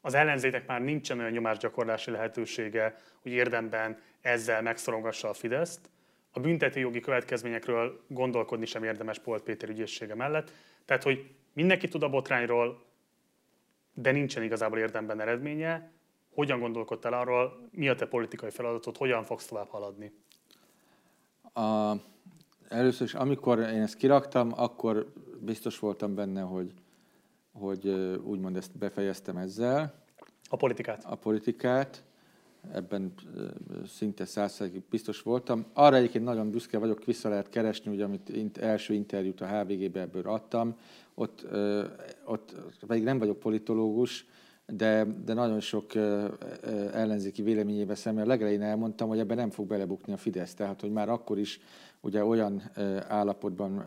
az 0.00 0.14
ellenzéknek 0.14 0.66
már 0.66 0.80
nincsen 0.80 1.18
olyan 1.18 1.30
nyomásgyakorlási 1.30 2.10
lehetősége, 2.10 2.96
hogy 3.22 3.32
érdemben 3.32 3.98
ezzel 4.20 4.62
megszorongassa 4.62 5.28
a 5.28 5.32
Fideszt. 5.32 5.90
A 6.30 6.40
büntető 6.40 6.80
jogi 6.80 7.00
következményekről 7.00 8.04
gondolkodni 8.08 8.66
sem 8.66 8.84
érdemes 8.84 9.18
Polt 9.18 9.42
Péter 9.42 9.68
ügyészsége 9.68 10.14
mellett. 10.14 10.52
Tehát, 10.88 11.02
hogy 11.02 11.30
Mindenki 11.58 11.88
tud 11.88 12.02
a 12.02 12.08
botrányról, 12.08 12.82
de 13.94 14.10
nincsen 14.10 14.42
igazából 14.42 14.78
érdemben 14.78 15.20
eredménye. 15.20 15.90
Hogyan 16.34 16.60
gondolkodtál 16.60 17.12
arról, 17.12 17.68
mi 17.70 17.88
a 17.88 17.94
te 17.94 18.06
politikai 18.06 18.50
feladatod, 18.50 18.96
hogyan 18.96 19.24
fogsz 19.24 19.46
tovább 19.46 19.68
haladni? 19.68 20.12
A, 21.52 21.94
először 22.68 23.06
is, 23.06 23.14
amikor 23.14 23.58
én 23.58 23.82
ezt 23.82 23.96
kiraktam, 23.96 24.52
akkor 24.56 25.12
biztos 25.40 25.78
voltam 25.78 26.14
benne, 26.14 26.40
hogy, 26.40 26.72
hogy 27.52 27.88
úgymond 28.24 28.56
ezt 28.56 28.78
befejeztem 28.78 29.36
ezzel. 29.36 30.02
A 30.48 30.56
politikát? 30.56 31.04
A 31.04 31.14
politikát. 31.14 32.04
Ebben 32.72 33.12
szinte 33.86 34.24
százszerzig 34.24 34.82
biztos 34.90 35.22
voltam. 35.22 35.64
Arra 35.72 35.96
egyébként 35.96 36.24
nagyon 36.24 36.50
büszke 36.50 36.78
vagyok, 36.78 37.04
vissza 37.04 37.28
lehet 37.28 37.48
keresni, 37.48 37.90
ugye, 37.90 38.04
amit 38.04 38.58
első 38.58 38.94
interjút 38.94 39.40
a 39.40 39.46
HVG-be 39.46 40.00
ebből 40.00 40.22
adtam, 40.26 40.76
ott, 41.14 41.46
ott 42.24 42.54
pedig 42.86 43.02
nem 43.02 43.18
vagyok 43.18 43.38
politológus, 43.38 44.26
de, 44.66 45.06
de 45.24 45.34
nagyon 45.34 45.60
sok 45.60 45.94
ellenzéki 46.92 47.42
véleményébe 47.42 47.94
szemben 47.94 48.26
legelején 48.26 48.62
elmondtam, 48.62 49.08
hogy 49.08 49.18
ebben 49.18 49.36
nem 49.36 49.50
fog 49.50 49.66
belebukni 49.66 50.12
a 50.12 50.16
Fidesz. 50.16 50.54
Tehát, 50.54 50.80
hogy 50.80 50.90
már 50.90 51.08
akkor 51.08 51.38
is 51.38 51.60
ugye 52.00 52.24
olyan 52.24 52.62
állapotban 53.08 53.84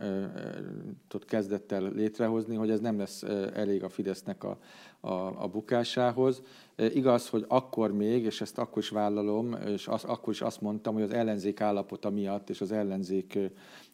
tud 1.07 1.25
kezdett 1.25 1.71
el 1.71 1.91
létrehozni, 1.91 2.55
hogy 2.55 2.69
ez 2.69 2.79
nem 2.79 2.97
lesz 2.97 3.23
elég 3.53 3.83
a 3.83 3.89
Fidesznek 3.89 4.43
a, 4.43 4.57
a, 4.99 5.43
a 5.43 5.47
bukásához. 5.47 6.41
Igaz, 6.75 7.29
hogy 7.29 7.45
akkor 7.47 7.93
még, 7.93 8.23
és 8.23 8.41
ezt 8.41 8.57
akkor 8.57 8.81
is 8.81 8.89
vállalom, 8.89 9.55
és 9.65 9.87
az, 9.87 10.03
akkor 10.03 10.33
is 10.33 10.41
azt 10.41 10.61
mondtam, 10.61 10.93
hogy 10.93 11.03
az 11.03 11.13
ellenzék 11.13 11.61
állapota 11.61 12.09
miatt 12.09 12.49
és 12.49 12.61
az 12.61 12.71
ellenzék 12.71 13.39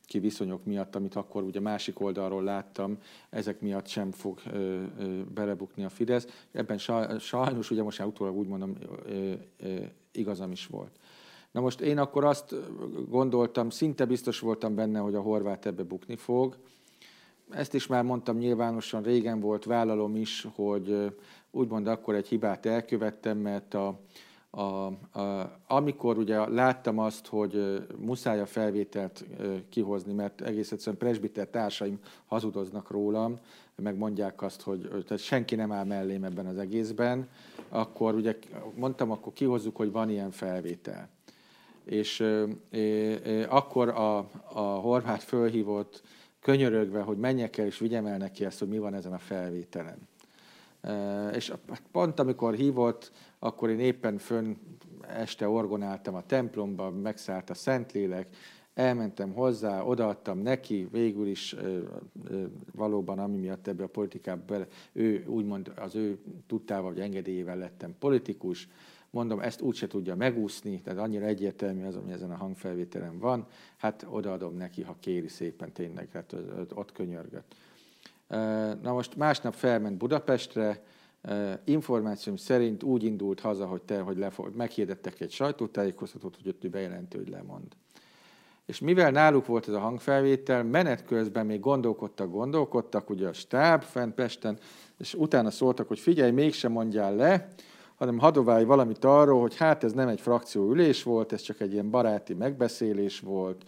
ki 0.08 0.20
viszonyok 0.20 0.66
miatt, 0.66 0.96
amit 0.96 1.16
akkor 1.16 1.44
ugye 1.44 1.60
másik 1.60 2.00
oldalról 2.00 2.44
láttam, 2.44 2.98
ezek 3.30 3.62
miatt 3.62 3.88
sem 3.88 4.12
fog 4.12 4.40
ö, 4.52 4.84
ö, 5.00 5.22
belebukni 5.34 5.84
a 5.84 5.90
Fidesz. 5.90 6.46
Ebben 6.52 6.78
sajnos, 7.20 7.72
ugye 7.72 7.84
most 7.84 8.00
már 8.00 8.08
utólag 8.08 8.36
úgy 8.36 8.48
mondom, 8.48 8.76
ö, 9.06 9.34
ö, 9.58 9.76
igazam 10.12 10.52
is 10.52 10.68
volt. 10.68 11.00
Na 11.58 11.64
most 11.64 11.82
én 11.82 11.98
akkor 11.98 12.26
azt 12.26 12.56
gondoltam, 13.10 13.70
szinte 13.70 14.06
biztos 14.06 14.40
voltam 14.40 14.76
benne, 14.76 15.00
hogy 15.00 15.16
a 15.16 15.22
horvát 15.22 15.66
ebbe 15.66 15.84
bukni 15.84 16.16
fog. 16.16 16.56
Ezt 17.50 17.74
is 17.74 17.88
már 17.88 18.04
mondtam 18.04 18.38
nyilvánosan, 18.38 19.04
régen 19.04 19.40
volt, 19.40 19.64
vállalom 19.64 20.16
is, 20.16 20.48
hogy 20.56 21.14
úgymond 21.52 21.88
akkor 21.88 22.16
egy 22.16 22.28
hibát 22.28 22.66
elkövettem, 22.66 23.38
mert 23.38 23.74
a, 23.74 24.00
a, 24.50 24.62
a, 24.62 25.60
amikor 25.68 26.18
ugye 26.18 26.50
láttam 26.50 27.00
azt, 27.00 27.28
hogy 27.28 27.84
muszáj 28.00 28.40
a 28.40 28.46
felvételt 28.46 29.26
kihozni, 29.70 30.14
mert 30.14 30.42
egész 30.42 30.72
egyszerűen 30.72 30.98
presbiter 30.98 31.48
társaim 31.48 32.00
hazudoznak 32.26 32.92
rólam, 32.92 33.40
meg 33.76 33.98
mondják 33.98 34.42
azt, 34.42 34.62
hogy 34.62 34.82
tehát 35.08 35.24
senki 35.24 35.56
nem 35.56 35.72
áll 35.72 35.86
mellém 35.86 36.24
ebben 36.24 36.46
az 36.46 36.58
egészben, 36.58 37.30
akkor 37.70 38.16
ugye 38.16 38.38
mondtam, 38.76 39.12
akkor 39.12 39.34
kihozzuk, 39.34 39.76
hogy 39.76 39.92
van 39.92 40.10
ilyen 40.10 40.32
felvétel. 40.32 41.16
És 41.90 42.24
akkor 43.48 43.90
a, 43.90 44.18
a 44.54 44.60
horvát 44.60 45.24
fölhívott 45.24 46.02
könyörögve, 46.42 47.02
hogy 47.02 47.18
menjek 47.18 47.58
el 47.58 47.66
és 47.66 47.78
vigyem 47.78 48.06
el 48.06 48.18
neki 48.18 48.46
ezt, 48.46 48.60
hogy 48.60 48.68
mi 48.68 48.78
van 48.78 48.94
ezen 48.94 49.14
a 49.14 49.18
felvételen. 49.18 50.08
És 51.34 51.54
pont 51.92 52.20
amikor 52.20 52.54
hívott, 52.54 53.12
akkor 53.40 53.70
én 53.70 53.80
éppen 53.80 54.18
fönn 54.18 54.56
este 55.08 55.48
orgonáltam 55.48 56.16
a 56.16 56.26
templomba, 56.26 56.90
megszállt 56.90 57.50
a 57.50 57.54
Szentlélek, 57.54 58.28
elmentem 58.74 59.34
hozzá, 59.34 59.82
odaadtam 59.82 60.40
neki, 60.40 60.88
végül 60.92 61.28
is 61.28 61.56
valóban, 62.76 63.20
ami 63.20 63.38
miatt 63.38 63.68
ebbe 63.68 63.84
a 63.84 63.88
politikába 63.88 64.56
ő 64.94 65.26
úgymond 65.28 65.72
az 65.76 65.96
ő 65.96 66.18
tudtával 66.48 66.94
vagy 66.94 67.00
engedélyével 67.00 67.58
lettem 67.58 67.96
politikus, 68.00 68.68
mondom, 69.10 69.40
ezt 69.40 69.62
úgyse 69.62 69.88
tudja 69.88 70.16
megúszni, 70.16 70.82
tehát 70.82 71.00
annyira 71.00 71.26
egyértelmű 71.26 71.86
az, 71.86 71.96
ami 71.96 72.12
ezen 72.12 72.32
a 72.32 72.36
hangfelvételen 72.36 73.20
van, 73.20 73.46
hát 73.78 74.06
odaadom 74.10 74.56
neki, 74.56 74.82
ha 74.82 74.96
kéri 75.00 75.28
szépen 75.28 75.72
tényleg, 75.72 76.10
hát 76.14 76.36
ott 76.74 76.92
könyörgött. 76.92 77.56
Na 78.82 78.94
most 78.94 79.16
másnap 79.16 79.54
felment 79.54 79.98
Budapestre, 79.98 80.84
információm 81.64 82.36
szerint 82.36 82.84
úgy 82.84 83.04
indult 83.04 83.40
haza, 83.40 83.66
hogy 83.66 83.82
te, 83.82 84.00
hogy 84.00 84.18
lefog, 84.18 84.56
meghirdettek 84.56 85.20
egy 85.20 85.32
sajtótájékoztatót, 85.32 86.36
hogy 86.36 86.48
ott 86.48 86.64
ő 86.64 86.70
bejelentő, 86.70 87.18
hogy 87.18 87.30
lemond. 87.30 87.66
És 88.66 88.80
mivel 88.80 89.12
náluk 89.12 89.46
volt 89.46 89.68
ez 89.68 89.74
a 89.74 89.80
hangfelvétel, 89.80 90.64
menet 90.64 91.06
közben 91.06 91.46
még 91.46 91.60
gondolkodtak, 91.60 92.32
gondolkodtak, 92.32 93.10
ugye 93.10 93.28
a 93.28 93.34
stáb 93.34 93.82
fent 93.82 94.14
Pesten, 94.14 94.60
és 94.98 95.14
utána 95.14 95.52
szóltak, 95.52 95.88
hogy 95.88 96.00
figyelj, 96.00 96.32
mégsem 96.32 96.72
mondjál 96.72 97.16
le, 97.16 97.48
hanem 97.98 98.18
hadoválj 98.20 98.64
valamit 98.64 99.06
arról, 99.06 99.42
hogy 99.42 99.58
hát 99.58 99.84
ez 99.84 99.94
nem 99.94 100.08
egy 100.08 100.22
frakcióülés 100.22 101.04
volt, 101.04 101.34
ez 101.34 101.42
csak 101.42 101.60
egy 101.60 101.72
ilyen 101.74 101.90
baráti 101.90 102.34
megbeszélés 102.34 103.20
volt, 103.20 103.66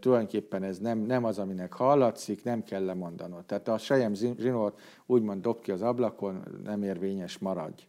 tulajdonképpen 0.00 0.62
ez 0.62 0.78
nem, 0.78 0.98
nem 0.98 1.24
az, 1.24 1.38
aminek 1.38 1.72
hallatszik, 1.72 2.44
nem 2.44 2.62
kell 2.62 2.84
lemondanod. 2.84 3.44
Tehát 3.44 3.68
a 3.68 3.78
sejem 3.78 4.14
zsinort 4.14 4.80
úgymond 5.06 5.42
dob 5.42 5.60
ki 5.60 5.70
az 5.70 5.82
ablakon, 5.82 6.42
nem 6.64 6.82
érvényes, 6.82 7.38
maradj. 7.38 7.82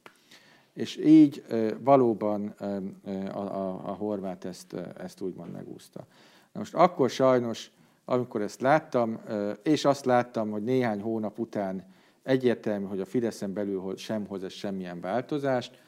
És 0.73 0.97
így 0.97 1.43
valóban 1.79 2.47
a, 2.47 3.37
a, 3.37 3.81
a 3.85 3.91
horvát 3.91 4.45
ezt, 4.45 4.75
ezt 4.97 5.21
úgymond 5.21 5.51
megúszta. 5.51 6.05
Na 6.51 6.59
most 6.59 6.75
akkor 6.75 7.09
sajnos, 7.09 7.71
amikor 8.05 8.41
ezt 8.41 8.61
láttam, 8.61 9.19
és 9.63 9.85
azt 9.85 10.05
láttam, 10.05 10.51
hogy 10.51 10.63
néhány 10.63 11.01
hónap 11.01 11.39
után 11.39 11.83
egyértelmű, 12.27 12.85
hogy 12.85 12.99
a 12.99 13.05
Fideszen 13.05 13.53
belül 13.53 13.93
sem 13.97 14.25
hoz 14.25 14.43
ez 14.43 14.51
semmilyen 14.53 15.01
változást, 15.01 15.79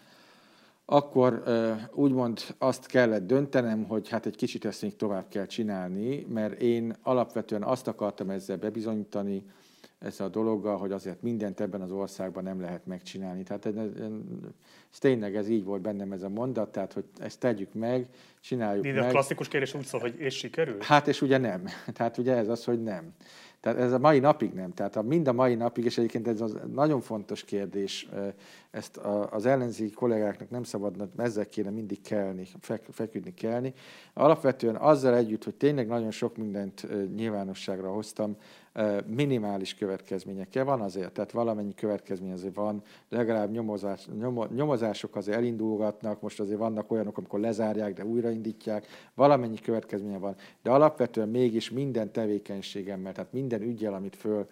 akkor 0.85 1.43
úgymond 1.91 2.39
azt 2.57 2.85
kellett 2.85 3.27
döntenem, 3.27 3.83
hogy 3.83 4.09
hát 4.09 4.25
egy 4.25 4.35
kicsit 4.35 4.65
ezt 4.65 4.81
még 4.81 4.95
tovább 4.95 5.27
kell 5.29 5.45
csinálni, 5.45 6.25
mert 6.29 6.61
én 6.61 6.95
alapvetően 7.01 7.63
azt 7.63 7.87
akartam 7.87 8.29
ezzel 8.29 8.57
bebizonyítani, 8.57 9.43
ezzel 9.99 10.27
a 10.27 10.29
dologgal, 10.29 10.77
hogy 10.77 10.91
azért 10.91 11.21
mindent 11.21 11.59
ebben 11.59 11.81
az 11.81 11.91
országban 11.91 12.43
nem 12.43 12.61
lehet 12.61 12.85
megcsinálni. 12.85 13.43
Tehát 13.43 13.65
ez, 13.65 13.75
ez 14.91 14.99
tényleg 14.99 15.35
ez 15.35 15.49
így 15.49 15.63
volt 15.63 15.81
bennem 15.81 16.11
ez 16.11 16.21
a 16.21 16.29
mondat, 16.29 16.71
tehát 16.71 16.93
hogy 16.93 17.03
ezt 17.17 17.39
tegyük 17.39 17.73
meg, 17.73 18.07
csináljuk 18.41 18.85
De 18.85 18.93
meg. 18.93 19.03
a 19.03 19.07
klasszikus 19.07 19.47
kérdés 19.47 19.73
úgy 19.73 19.85
szól, 19.85 19.99
hogy 19.99 20.15
és 20.17 20.35
sikerül? 20.35 20.77
Hát 20.79 21.07
és 21.07 21.21
ugye 21.21 21.37
nem. 21.37 21.63
Tehát 21.95 22.17
ugye 22.17 22.35
ez 22.35 22.47
az, 22.47 22.63
hogy 22.63 22.83
nem. 22.83 23.13
Tehát 23.59 23.77
ez 23.77 23.91
a 23.91 23.99
mai 23.99 24.19
napig 24.19 24.53
nem. 24.53 24.73
Tehát 24.73 24.95
a, 24.95 25.01
mind 25.01 25.27
a 25.27 25.33
mai 25.33 25.55
napig, 25.55 25.85
és 25.85 25.97
egyébként 25.97 26.27
ez 26.27 26.41
az 26.41 26.57
nagyon 26.73 27.01
fontos 27.01 27.43
kérdés, 27.43 28.09
ezt 28.71 28.97
az 29.29 29.45
ellenzéki 29.45 29.93
kollégáknak 29.93 30.49
nem 30.49 30.63
szabadna, 30.63 31.07
ezzel 31.17 31.49
kéne 31.49 31.69
mindig 31.69 32.01
kelni, 32.01 32.47
fek, 32.59 32.85
feküdni, 32.91 33.33
kelni. 33.33 33.73
Alapvetően 34.13 34.75
azzal 34.75 35.15
együtt, 35.15 35.43
hogy 35.43 35.55
tényleg 35.55 35.87
nagyon 35.87 36.11
sok 36.11 36.37
mindent 36.37 36.87
nyilvánosságra 37.15 37.91
hoztam, 37.91 38.37
minimális 39.05 39.75
következményekkel 39.75 40.65
van 40.65 40.81
azért, 40.81 41.11
tehát 41.11 41.31
valamennyi 41.31 41.73
következmény 41.73 42.31
azért 42.31 42.55
van, 42.55 42.83
legalább 43.09 43.51
nyomozás, 43.51 44.07
nyomo, 44.19 44.45
nyomozások 44.45 45.15
azért 45.15 45.37
elindulgatnak, 45.37 46.21
most 46.21 46.39
azért 46.39 46.59
vannak 46.59 46.91
olyanok, 46.91 47.17
amikor 47.17 47.39
lezárják, 47.39 47.93
de 47.93 48.05
újraindítják, 48.05 48.87
valamennyi 49.13 49.59
következménye 49.59 50.17
van, 50.17 50.35
de 50.63 50.69
alapvetően 50.69 51.29
mégis 51.29 51.69
minden 51.69 52.11
tevékenységemmel, 52.11 53.13
tehát 53.13 53.33
minden 53.33 53.61
ügyel, 53.61 53.93
amit 53.93 54.15
föl 54.15 54.47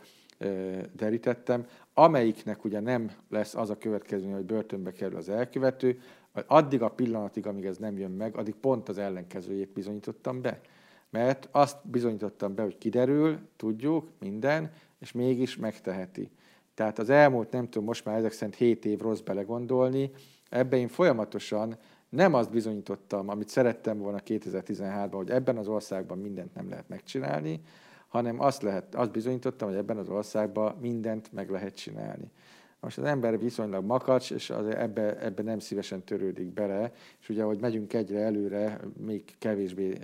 derítettem, 0.93 1.65
amelyiknek 1.93 2.63
ugye 2.63 2.79
nem 2.79 3.11
lesz 3.29 3.55
az 3.55 3.69
a 3.69 3.77
következmény, 3.77 4.33
hogy 4.33 4.45
börtönbe 4.45 4.91
kerül 4.91 5.17
az 5.17 5.29
elkövető, 5.29 5.99
addig 6.47 6.81
a 6.81 6.89
pillanatig, 6.89 7.47
amíg 7.47 7.65
ez 7.65 7.77
nem 7.77 7.97
jön 7.97 8.11
meg, 8.11 8.35
addig 8.35 8.55
pont 8.55 8.89
az 8.89 8.97
ellenkezőjét 8.97 9.73
bizonyítottam 9.73 10.41
be. 10.41 10.61
Mert 11.09 11.49
azt 11.51 11.77
bizonyítottam 11.83 12.55
be, 12.55 12.63
hogy 12.63 12.77
kiderül, 12.77 13.39
tudjuk, 13.55 14.09
minden, 14.19 14.71
és 14.99 15.11
mégis 15.11 15.55
megteheti. 15.55 16.31
Tehát 16.73 16.99
az 16.99 17.09
elmúlt, 17.09 17.51
nem 17.51 17.69
tudom, 17.69 17.87
most 17.87 18.05
már 18.05 18.17
ezek 18.17 18.31
szerint 18.31 18.55
7 18.55 18.85
év 18.85 18.99
rossz 18.99 19.19
belegondolni, 19.19 20.11
ebben 20.49 20.79
én 20.79 20.87
folyamatosan 20.87 21.77
nem 22.09 22.33
azt 22.33 22.51
bizonyítottam, 22.51 23.29
amit 23.29 23.49
szerettem 23.49 23.97
volna 23.97 24.19
2013-ban, 24.25 25.09
hogy 25.11 25.29
ebben 25.29 25.57
az 25.57 25.67
országban 25.67 26.17
mindent 26.17 26.55
nem 26.55 26.69
lehet 26.69 26.89
megcsinálni, 26.89 27.61
hanem 28.07 28.39
azt, 28.39 28.61
lehet, 28.61 28.95
azt 28.95 29.11
bizonyítottam, 29.11 29.67
hogy 29.67 29.77
ebben 29.77 29.97
az 29.97 30.09
országban 30.09 30.75
mindent 30.81 31.33
meg 31.33 31.49
lehet 31.49 31.75
csinálni. 31.75 32.31
Most 32.79 32.97
az 32.97 33.03
ember 33.03 33.39
viszonylag 33.39 33.85
makacs, 33.85 34.31
és 34.31 34.49
az 34.49 34.65
ebbe, 34.65 35.19
ebbe 35.19 35.43
nem 35.43 35.59
szívesen 35.59 36.03
törődik 36.03 36.53
bele, 36.53 36.91
és 37.19 37.29
ugye, 37.29 37.43
hogy 37.43 37.59
megyünk 37.59 37.93
egyre 37.93 38.19
előre, 38.19 38.79
még 38.97 39.35
kevésbé 39.39 39.97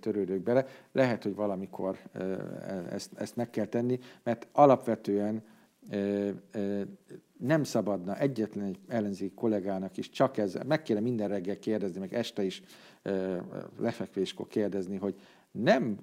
törődök 0.00 0.42
bele, 0.42 0.66
lehet, 0.92 1.22
hogy 1.22 1.34
valamikor 1.34 1.98
ezt, 2.90 3.10
ezt 3.14 3.36
meg 3.36 3.50
kell 3.50 3.66
tenni, 3.66 3.98
mert 4.22 4.48
alapvetően 4.52 5.42
nem 7.36 7.64
szabadna 7.64 8.18
egyetlen 8.18 8.64
egy 8.64 8.78
ellenzéki 8.88 9.34
kollégának 9.34 9.96
is 9.96 10.10
csak 10.10 10.36
ezzel, 10.36 10.64
meg 10.64 10.82
kéne 10.82 11.00
minden 11.00 11.28
reggel 11.28 11.58
kérdezni, 11.58 12.00
meg 12.00 12.14
este 12.14 12.42
is 12.42 12.62
lefekvéskor 13.78 14.46
kérdezni, 14.46 14.96
hogy 14.96 15.14
nem, 15.50 15.98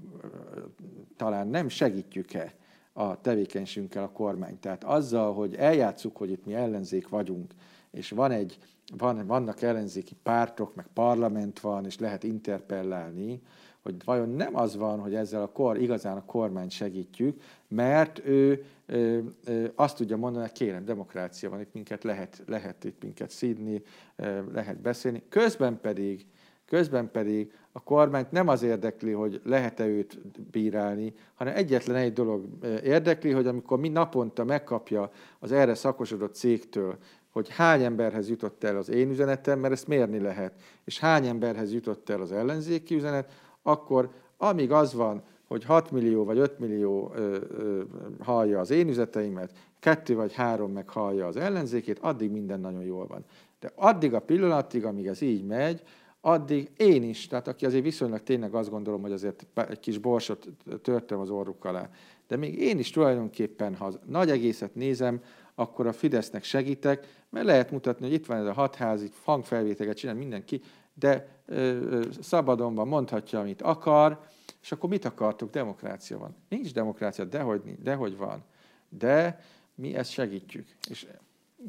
talán 1.16 1.48
nem 1.48 1.68
segítjük-e 1.68 2.54
a 2.98 3.22
tevékenységünkkel 3.22 4.04
a 4.04 4.12
kormány. 4.12 4.60
Tehát 4.60 4.84
azzal, 4.84 5.34
hogy 5.34 5.56
eljátszuk, 5.56 6.18
hogy 6.18 6.32
itt 6.32 6.46
mi 6.46 6.54
ellenzék 6.54 7.10
vagyunk, 7.10 7.54
és 7.92 8.10
van 8.10 8.32
egy, 8.32 8.58
van, 8.98 9.28
vannak 9.28 9.62
ellenzéki 9.62 10.16
pártok, 10.24 10.76
meg 10.76 10.88
parlament 10.94 11.60
van, 11.60 11.86
és 11.86 12.00
lehet 12.00 12.24
interpellálni, 12.24 13.42
hogy 13.82 13.96
vajon 14.06 14.30
nem 14.30 14.56
az 14.56 14.76
van, 14.76 15.00
hogy 15.00 15.16
ezzel 15.16 15.42
a 15.42 15.52
kor, 15.52 15.78
igazán 15.78 16.18
a 16.18 16.26
kormányt 16.26 16.72
segítjük, 16.72 17.42
mert 17.68 18.22
ő 18.26 18.66
ö, 18.86 19.20
ö, 19.46 19.66
azt 19.76 19.98
tudja 19.98 20.18
mondani, 20.18 20.46
hogy 20.46 20.58
kérem, 20.58 20.86
demokrácia 20.86 21.50
van, 21.50 21.60
itt 21.60 21.74
minket 21.74 22.04
lehet, 22.04 22.44
lehet 22.46 22.84
itt 22.84 23.04
minket 23.04 23.30
szídni, 23.30 23.82
ö, 24.16 24.52
lehet 24.52 24.82
beszélni. 24.82 25.24
Közben 25.30 25.80
pedig 25.82 26.26
Közben 26.66 27.12
pedig 27.12 27.54
a 27.78 27.84
kormányt 27.84 28.32
nem 28.32 28.48
az 28.48 28.64
érdekli, 28.64 29.12
hogy 29.12 29.42
lehet-e 29.44 29.86
őt 29.86 30.20
bírálni, 30.52 31.14
hanem 31.34 31.56
egyetlen 31.56 31.96
egy 31.96 32.14
dolog 32.14 32.46
érdekli, 32.84 33.32
hogy 33.32 33.48
amikor 33.48 33.80
mi 33.80 33.90
naponta 33.90 34.44
megkapja 34.44 35.12
az 35.40 35.52
erre 35.52 35.74
szakosodott 35.74 36.36
cégtől, 36.36 36.98
hogy 37.30 37.50
hány 37.50 37.84
emberhez 37.84 38.30
jutott 38.30 38.64
el 38.64 38.78
az 38.78 38.90
én 38.90 39.10
üzenetem, 39.10 39.60
mert 39.60 39.74
ezt 39.74 39.88
mérni 39.88 40.20
lehet, 40.20 40.54
és 40.84 41.00
hány 41.00 41.28
emberhez 41.28 41.74
jutott 41.74 42.10
el 42.10 42.22
az 42.22 42.32
ellenzéki 42.32 42.96
üzenet, 42.96 43.32
akkor 43.62 44.10
amíg 44.38 44.72
az 44.72 44.94
van, 44.94 45.24
hogy 45.48 45.64
6 45.64 45.92
millió 45.92 46.24
vagy 46.24 46.38
5 46.38 46.60
millió 46.60 47.12
ö, 47.16 47.38
ö, 47.58 47.82
hallja 48.20 48.60
az 48.60 48.70
én 48.70 48.88
üzeteimet, 48.88 49.52
kettő 49.80 50.16
vagy 50.16 50.34
három 50.34 50.72
meg 50.72 50.90
hallja 50.90 51.28
az 51.28 51.36
ellenzékét, 51.36 52.00
addig 52.00 52.32
minden 52.32 52.60
nagyon 52.60 52.84
jól 52.84 53.08
van. 53.08 53.26
De 53.60 53.72
addig 53.76 54.14
a 54.14 54.20
pillanatig, 54.20 54.86
amíg 54.86 55.08
ez 55.08 55.22
így 55.22 55.46
megy, 55.46 55.82
addig 56.26 56.72
én 56.78 57.04
is, 57.04 57.28
tehát 57.28 57.48
aki 57.48 57.66
azért 57.66 57.84
viszonylag 57.84 58.24
tényleg 58.24 58.54
azt 58.54 58.70
gondolom, 58.70 59.02
hogy 59.02 59.12
azért 59.12 59.46
egy 59.54 59.80
kis 59.80 59.98
borsot 59.98 60.48
törtem 60.82 61.20
az 61.20 61.30
orruk 61.30 61.66
alá, 61.66 61.90
de 62.28 62.36
még 62.36 62.60
én 62.60 62.80
is 62.80 62.90
tulajdonképpen, 62.90 63.76
ha 63.76 63.86
az 63.86 64.00
nagy 64.06 64.30
egészet 64.30 64.76
nézem, 64.76 65.22
akkor 65.56 65.88
a 65.88 65.94
Fidesznek 65.94 66.44
segítek, 66.44 67.24
mert 67.30 67.46
lehet 67.46 67.72
mutatni, 67.72 68.06
hogy 68.06 68.16
itt 68.16 68.26
van 68.26 68.38
ez 68.38 68.46
a 68.46 68.54
hatházi, 68.54 69.10
hangfelvéteket 69.24 69.98
csinál 69.98 70.16
mindenki, 70.16 70.62
de 70.94 71.28
ö, 71.46 71.56
ö, 71.56 72.02
szabadon 72.22 72.76
van, 72.76 72.88
mondhatja, 72.88 73.40
amit 73.40 73.62
akar, 73.62 74.20
és 74.62 74.72
akkor 74.72 74.90
mit 74.90 75.06
akartok? 75.06 75.50
Demokrácia 75.50 76.18
van. 76.18 76.36
Nincs 76.50 76.74
demokrácia, 76.74 77.26
dehogy, 77.26 77.62
dehogy 77.80 78.18
van. 78.18 78.44
De 78.90 79.40
mi 79.76 79.96
ezt 79.96 80.12
segítjük. 80.12 80.68
És 80.90 81.08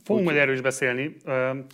Fogunk 0.03 0.27
majd 0.27 0.37
erről 0.37 0.55
is 0.55 0.61
beszélni. 0.61 1.17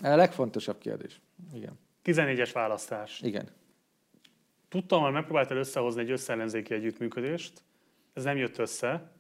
A 0.03 0.15
legfontosabb 0.15 0.79
kérdés. 0.79 1.21
Igen. 1.55 1.79
14-es 2.05 2.51
választás. 2.53 3.21
Igen. 3.21 3.49
Tudtam, 4.69 5.03
hogy 5.03 5.13
megpróbáltál 5.13 5.59
összehozni 5.59 6.01
egy 6.01 6.11
összeellenzéki 6.11 6.75
együttműködést, 6.75 7.63
ez 8.13 8.25
nem 8.25 8.37
jött 8.37 8.59
össze. 8.59 9.11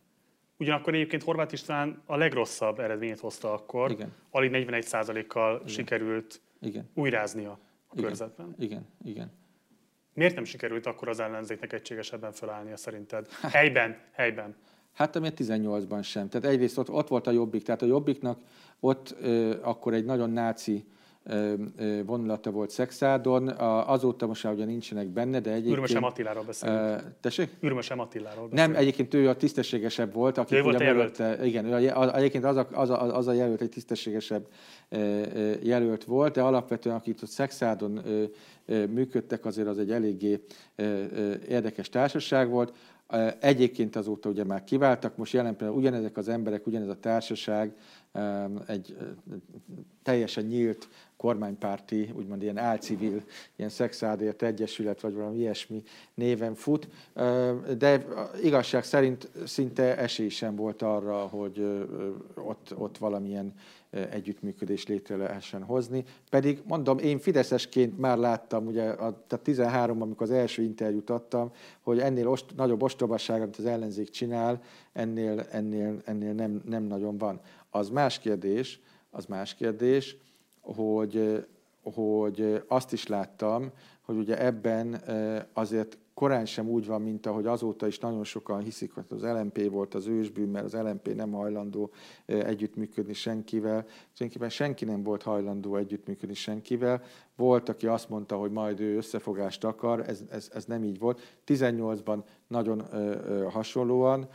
Ugyanakkor 0.56 0.94
egyébként 0.94 1.22
Horváth 1.22 1.52
István 1.52 2.02
a 2.06 2.16
legrosszabb 2.16 2.78
eredményt 2.78 3.20
hozta 3.20 3.52
akkor. 3.52 3.90
Igen. 3.90 4.12
Alig 4.30 4.50
41%-kal 4.54 5.62
sikerült 5.66 6.40
Igen. 6.60 6.90
újráznia 6.94 7.50
a 7.50 7.58
Igen. 7.92 8.04
körzetben. 8.04 8.54
Igen. 8.58 8.86
Igen. 9.04 9.32
Miért 10.14 10.34
nem 10.34 10.44
sikerült 10.44 10.86
akkor 10.86 11.08
az 11.08 11.20
ellenzéknek 11.20 11.72
egységesebben 11.72 12.32
felállnia 12.32 12.76
szerinted? 12.76 13.28
Helyben, 13.52 13.98
helyben. 14.12 14.56
Hát 14.92 15.16
ami 15.16 15.28
18-ban 15.36 16.04
sem. 16.04 16.28
Tehát 16.28 16.46
egyrészt 16.46 16.78
ott, 16.78 16.90
ott 16.90 17.08
volt 17.08 17.26
a 17.26 17.30
Jobbik, 17.30 17.62
tehát 17.62 17.82
a 17.82 17.86
Jobbiknak 17.86 18.38
ott 18.80 19.16
akkor 19.62 19.94
egy 19.94 20.04
nagyon 20.04 20.30
náci 20.30 20.84
vonulata 22.04 22.50
volt 22.50 22.70
Szexádon. 22.70 23.48
Azóta 23.86 24.26
most 24.26 24.44
már 24.44 24.52
ugye 24.52 24.64
nincsenek 24.64 25.08
benne, 25.08 25.40
de 25.40 25.50
egyébként... 25.50 25.74
Ürmösem 25.74 26.04
Attiláról 26.04 26.44
beszélünk. 26.44 27.02
Tessék? 27.20 27.50
Ürmösem 27.60 27.98
Attiláról 27.98 28.48
beszélünk. 28.48 28.72
Nem, 28.72 28.82
egyébként 28.82 29.14
ő 29.14 29.28
a 29.28 29.36
tisztességesebb 29.36 30.12
volt. 30.12 30.38
Aki 30.38 30.54
ő 30.54 30.62
volt 30.62 30.80
a 30.80 30.82
jelölt. 30.82 31.18
Mögötte, 31.18 31.46
igen, 31.46 31.64
ő 31.64 31.88
a, 31.88 32.16
egyébként 32.16 32.44
az 32.44 32.56
a, 32.56 32.68
az, 32.72 32.90
a, 32.90 33.16
az 33.16 33.26
a 33.26 33.32
jelölt 33.32 33.60
egy 33.60 33.68
tisztességesebb 33.68 34.46
jelölt 35.62 36.04
volt, 36.04 36.34
de 36.34 36.42
alapvetően 36.42 36.96
akik 36.96 37.18
ott 37.22 37.28
Szexádon 37.28 38.00
működtek, 38.66 39.44
azért 39.44 39.68
az 39.68 39.78
egy 39.78 39.90
eléggé 39.90 40.44
érdekes 41.48 41.88
társaság 41.88 42.50
volt. 42.50 42.72
Egyébként 43.38 43.96
azóta 43.96 44.28
ugye 44.28 44.44
már 44.44 44.64
kiváltak, 44.64 45.16
most 45.16 45.32
jelen 45.32 45.56
pillanatban 45.56 45.86
ugyanezek 45.86 46.16
az 46.16 46.28
emberek, 46.28 46.66
ugyanez 46.66 46.88
a 46.88 47.00
társaság 47.00 47.74
egy 48.66 48.96
teljesen 50.02 50.44
nyílt 50.44 50.88
kormánypárti, 51.16 52.12
úgymond 52.16 52.42
ilyen 52.42 52.58
álcivil, 52.58 53.22
ilyen 53.56 53.70
szexádért 53.70 54.42
egyesület, 54.42 55.00
vagy 55.00 55.14
valami 55.14 55.38
ilyesmi 55.38 55.82
néven 56.14 56.54
fut, 56.54 56.88
de 57.78 58.06
igazság 58.42 58.84
szerint 58.84 59.30
szinte 59.44 59.96
esély 59.96 60.28
sem 60.28 60.56
volt 60.56 60.82
arra, 60.82 61.26
hogy 61.26 61.86
ott, 62.34 62.74
ott 62.76 62.98
valamilyen 62.98 63.54
együttműködést 64.10 64.88
létre 64.88 65.16
lehessen 65.16 65.62
hozni. 65.62 66.04
Pedig 66.30 66.62
mondom, 66.66 66.98
én 66.98 67.18
Fideszesként 67.18 67.98
már 67.98 68.18
láttam, 68.18 68.66
ugye 68.66 68.84
a, 68.84 69.22
a 69.28 69.36
13 69.36 70.02
amikor 70.02 70.22
az 70.22 70.32
első 70.32 70.62
interjút 70.62 71.10
adtam, 71.10 71.52
hogy 71.80 71.98
ennél 71.98 72.28
ost, 72.28 72.44
nagyobb 72.56 72.82
ostobaság, 72.82 73.42
amit 73.42 73.56
az 73.56 73.64
ellenzék 73.64 74.10
csinál, 74.10 74.62
ennél, 74.92 75.46
ennél, 75.50 76.00
ennél 76.04 76.32
nem, 76.32 76.62
nem 76.64 76.82
nagyon 76.82 77.18
van. 77.18 77.40
Az 77.74 77.88
más 77.88 78.18
kérdés, 78.18 78.80
az 79.10 79.26
más 79.26 79.54
kérdés, 79.54 80.16
hogy, 80.60 81.44
hogy 81.82 82.62
azt 82.68 82.92
is 82.92 83.06
láttam, 83.06 83.70
hogy 84.02 84.16
ugye 84.16 84.44
ebben 84.44 85.02
azért 85.52 85.98
korán 86.14 86.46
sem 86.46 86.68
úgy 86.68 86.86
van, 86.86 87.02
mint 87.02 87.26
ahogy 87.26 87.46
azóta 87.46 87.86
is 87.86 87.98
nagyon 87.98 88.24
sokan 88.24 88.62
hiszik, 88.62 88.92
hogy 88.94 89.04
az 89.08 89.22
LMP 89.22 89.70
volt 89.70 89.94
az 89.94 90.06
ősbűn, 90.06 90.48
mert 90.48 90.64
az 90.64 90.72
LMP 90.72 91.14
nem 91.14 91.32
hajlandó 91.32 91.90
együttműködni 92.26 93.12
senkivel. 93.12 93.84
Senkivel 94.12 94.48
senki 94.48 94.84
nem 94.84 95.02
volt 95.02 95.22
hajlandó 95.22 95.76
együttműködni 95.76 96.34
senkivel. 96.34 97.02
Volt, 97.36 97.68
aki 97.68 97.86
azt 97.86 98.08
mondta, 98.08 98.36
hogy 98.36 98.50
majd 98.50 98.80
ő 98.80 98.96
összefogást 98.96 99.64
akar, 99.64 100.08
ez, 100.08 100.22
ez, 100.30 100.50
ez 100.54 100.64
nem 100.64 100.84
így 100.84 100.98
volt. 100.98 101.20
18-ban 101.46 102.22
nagyon 102.46 102.82
ö, 102.92 102.96
ö, 103.26 103.44
hasonlóan 103.50 104.28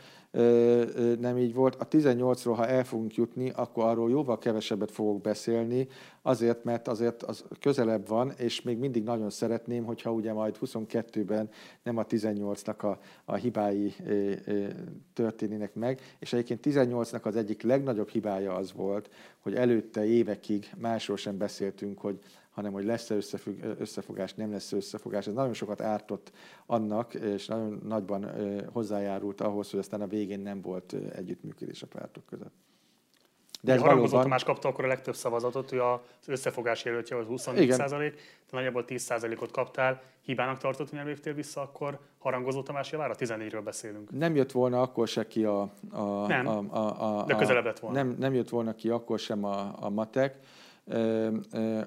nem 1.18 1.38
így 1.38 1.54
volt. 1.54 1.74
A 1.74 1.88
18-ról, 1.88 2.52
ha 2.56 2.66
el 2.66 2.84
fogunk 2.84 3.14
jutni, 3.14 3.50
akkor 3.50 3.84
arról 3.84 4.10
jóval 4.10 4.38
kevesebbet 4.38 4.90
fogok 4.90 5.20
beszélni, 5.20 5.88
azért, 6.22 6.64
mert 6.64 6.88
azért 6.88 7.22
az 7.22 7.44
közelebb 7.60 8.08
van, 8.08 8.32
és 8.36 8.62
még 8.62 8.78
mindig 8.78 9.02
nagyon 9.02 9.30
szeretném, 9.30 9.84
hogyha 9.84 10.12
ugye 10.12 10.32
majd 10.32 10.58
22-ben 10.60 11.50
nem 11.82 11.96
a 11.96 12.04
18-nak 12.04 12.78
a, 12.78 12.98
a 13.24 13.34
hibái 13.34 13.94
történnének 15.12 15.74
meg, 15.74 16.00
és 16.18 16.32
egyébként 16.32 16.66
18-nak 16.66 17.22
az 17.22 17.36
egyik 17.36 17.62
legnagyobb 17.62 18.08
hibája 18.08 18.54
az 18.54 18.72
volt, 18.72 19.10
hogy 19.38 19.54
előtte 19.54 20.06
évekig 20.06 20.70
másról 20.78 21.16
sem 21.16 21.38
beszéltünk, 21.38 21.98
hogy 21.98 22.18
hanem 22.58 22.72
hogy 22.72 22.84
lesz-e 22.84 23.14
összefogás, 23.78 24.34
nem 24.34 24.50
lesz 24.50 24.72
összefogás. 24.72 25.26
Ez 25.26 25.34
nagyon 25.34 25.52
sokat 25.52 25.80
ártott 25.80 26.32
annak, 26.66 27.14
és 27.14 27.46
nagyon 27.46 27.80
nagyban 27.84 28.30
hozzájárult 28.72 29.40
ahhoz, 29.40 29.70
hogy 29.70 29.78
aztán 29.78 30.00
a 30.00 30.06
végén 30.06 30.40
nem 30.40 30.60
volt 30.60 30.94
együttműködés 31.14 31.82
a 31.82 31.86
pártok 31.86 32.26
között. 32.26 32.52
De 33.60 33.72
ez 33.72 33.80
valóban... 33.80 34.22
Tamás 34.22 34.44
kapta 34.44 34.68
akkor 34.68 34.84
a 34.84 34.88
legtöbb 34.88 35.14
szavazatot, 35.14 35.70
hogy 35.70 35.78
az 35.78 35.98
összefogás 36.26 36.84
jelöltje 36.84 37.16
az 37.16 37.26
24 37.26 37.70
százalék, 37.70 38.14
te 38.14 38.56
nagyjából 38.56 38.84
10 38.84 39.02
százalékot 39.02 39.50
kaptál. 39.50 40.02
Hibának 40.22 40.58
tartott, 40.58 40.92
nem 40.92 41.06
léptél 41.06 41.34
vissza, 41.34 41.60
akkor 41.60 41.98
harangozó 42.18 42.62
Tamás 42.62 42.92
javára? 42.92 43.14
14-ről 43.18 43.60
beszélünk. 43.64 44.10
Nem 44.10 44.36
jött 44.36 44.52
volna 44.52 44.80
akkor 44.80 45.08
se 45.08 45.26
ki 45.26 45.44
a... 45.44 45.60
a 45.90 46.26
nem, 46.26 46.46
a, 46.46 46.58
a, 46.58 47.18
a, 47.20 47.24
de 47.24 47.34
közelebb 47.34 47.64
lett 47.64 47.78
volna. 47.78 48.02
Nem, 48.02 48.16
nem 48.18 48.34
jött 48.34 48.48
volna 48.48 48.74
ki 48.74 48.88
akkor 48.88 49.18
sem 49.18 49.44
a, 49.44 49.74
a 49.80 49.88
matek 49.88 50.38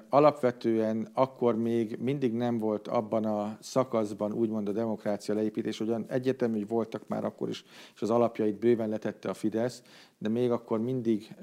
alapvetően 0.08 1.08
akkor 1.12 1.56
még 1.56 1.98
mindig 2.00 2.32
nem 2.32 2.58
volt 2.58 2.88
abban 2.88 3.24
a 3.24 3.56
szakaszban 3.60 4.32
úgymond 4.32 4.68
a 4.68 4.72
demokrácia 4.72 5.34
leépítés, 5.34 5.80
ugyan 5.80 6.04
egyetemű, 6.08 6.58
hogy 6.58 6.68
voltak 6.68 7.08
már 7.08 7.24
akkor 7.24 7.48
is, 7.48 7.64
és 7.94 8.02
az 8.02 8.10
alapjait 8.10 8.58
bőven 8.58 8.88
letette 8.88 9.28
a 9.28 9.34
Fidesz, 9.34 9.82
de 10.18 10.28
még 10.28 10.50
akkor 10.50 10.80
mindig 10.80 11.34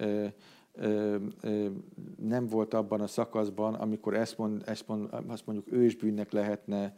nem 2.15 2.47
volt 2.47 2.73
abban 2.73 3.01
a 3.01 3.07
szakaszban, 3.07 3.73
amikor 3.73 4.13
ezt, 4.13 4.37
mond, 4.37 4.63
ezt 4.65 4.87
mond, 4.87 5.09
azt 5.27 5.45
mondjuk 5.45 5.71
ősbűnnek 5.71 6.31
lehetne 6.31 6.95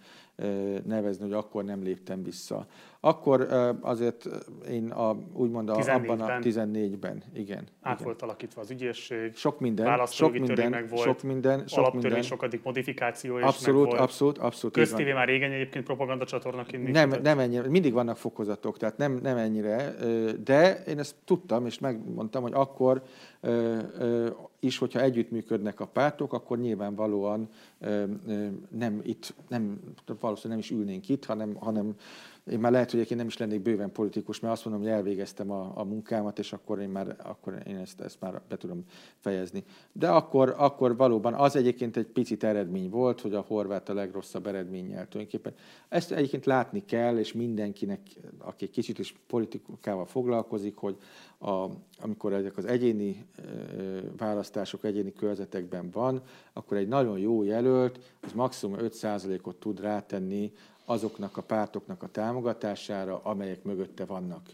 nevezni, 0.85 1.23
hogy 1.23 1.33
akkor 1.33 1.63
nem 1.63 1.83
léptem 1.83 2.23
vissza. 2.23 2.65
Akkor 2.99 3.47
azért 3.81 4.29
én 4.69 4.89
a, 4.89 5.17
úgymond 5.33 5.69
a, 5.69 5.93
abban 5.93 6.21
a 6.21 6.39
14-ben, 6.39 7.23
igen. 7.33 7.67
Át 7.81 7.93
igen. 7.93 8.05
volt 8.05 8.21
alakítva 8.21 8.61
az 8.61 8.71
ügyészség, 8.71 9.35
sok 9.35 9.59
minden, 9.59 10.05
sok 10.05 10.31
minden, 10.31 10.69
meg 10.69 10.89
volt, 10.89 11.03
sok 11.03 11.23
minden, 11.23 11.67
sok 11.67 11.93
minden. 11.93 12.21
sokadik 12.21 12.63
modifikáció 12.63 13.37
is 13.37 13.43
abszolút, 13.43 13.79
meg 13.79 13.89
volt. 13.89 14.01
Abszolút, 14.01 14.37
abszolút. 14.37 14.75
Köztévé 14.75 15.13
már 15.13 15.27
régen 15.27 15.51
egyébként 15.51 15.85
propaganda 15.85 16.25
csatornaként 16.25 16.91
Nem, 16.91 17.13
nem 17.23 17.39
ennyire, 17.39 17.69
mindig 17.69 17.93
vannak 17.93 18.17
fokozatok, 18.17 18.77
tehát 18.77 18.97
nem, 18.97 19.19
nem 19.21 19.37
ennyire, 19.37 19.95
de 20.43 20.83
én 20.83 20.99
ezt 20.99 21.15
tudtam, 21.25 21.65
és 21.65 21.79
megmondtam, 21.79 22.41
hogy 22.41 22.53
akkor 22.53 23.03
is, 24.63 24.77
hogyha 24.77 25.01
együttműködnek 25.01 25.79
a 25.79 25.87
pártok, 25.87 26.33
akkor 26.33 26.59
nyilvánvalóan 26.59 27.49
nem 28.69 29.01
itt, 29.03 29.33
nem, 29.47 29.79
valószínűleg 30.19 30.41
nem 30.47 30.59
is 30.59 30.71
ülnénk 30.71 31.09
itt, 31.09 31.25
hanem, 31.25 31.55
hanem 31.55 31.95
én 32.49 32.59
már 32.59 32.71
lehet, 32.71 32.91
hogy 32.91 33.11
én 33.11 33.17
nem 33.17 33.27
is 33.27 33.37
lennék 33.37 33.61
bőven 33.61 33.91
politikus, 33.91 34.39
mert 34.39 34.53
azt 34.53 34.65
mondom, 34.65 34.83
hogy 34.83 34.91
elvégeztem 34.91 35.51
a, 35.51 35.71
a 35.75 35.83
munkámat, 35.83 36.39
és 36.39 36.53
akkor 36.53 36.79
én 36.79 36.89
már 36.89 37.15
akkor 37.23 37.61
én 37.67 37.77
ezt, 37.77 38.01
ezt 38.01 38.19
már 38.19 38.41
be 38.49 38.57
tudom 38.57 38.83
fejezni. 39.17 39.63
De 39.91 40.09
akkor, 40.09 40.55
akkor 40.57 40.95
valóban 40.95 41.33
az 41.33 41.55
egyébként 41.55 41.97
egy 41.97 42.07
picit 42.07 42.43
eredmény 42.43 42.89
volt, 42.89 43.21
hogy 43.21 43.33
a 43.33 43.45
horvát 43.47 43.89
a 43.89 43.93
legrosszabb 43.93 44.47
eredménnyel 44.47 45.07
tulajdonképpen. 45.07 45.53
Ezt 45.89 46.11
egyébként 46.11 46.45
látni 46.45 46.85
kell, 46.85 47.17
és 47.17 47.33
mindenkinek, 47.33 47.99
aki 48.37 48.69
kicsit 48.69 48.99
is 48.99 49.15
politikával 49.27 50.05
foglalkozik, 50.05 50.75
hogy 50.75 50.97
a, 51.39 51.67
amikor 51.99 52.33
ezek 52.33 52.57
az 52.57 52.65
egyéni 52.65 53.25
választások 54.17 54.83
egyéni 54.83 55.13
körzetekben 55.13 55.89
van, 55.91 56.21
akkor 56.53 56.77
egy 56.77 56.87
nagyon 56.87 57.19
jó 57.19 57.43
jelölt, 57.43 58.15
az 58.21 58.31
maximum 58.31 58.77
5%-ot 58.79 59.55
tud 59.55 59.79
rátenni 59.79 60.51
azoknak 60.85 61.37
a 61.37 61.41
pártoknak 61.41 62.03
a 62.03 62.07
támogatására, 62.07 63.19
amelyek 63.23 63.63
mögötte 63.63 64.05
vannak. 64.05 64.49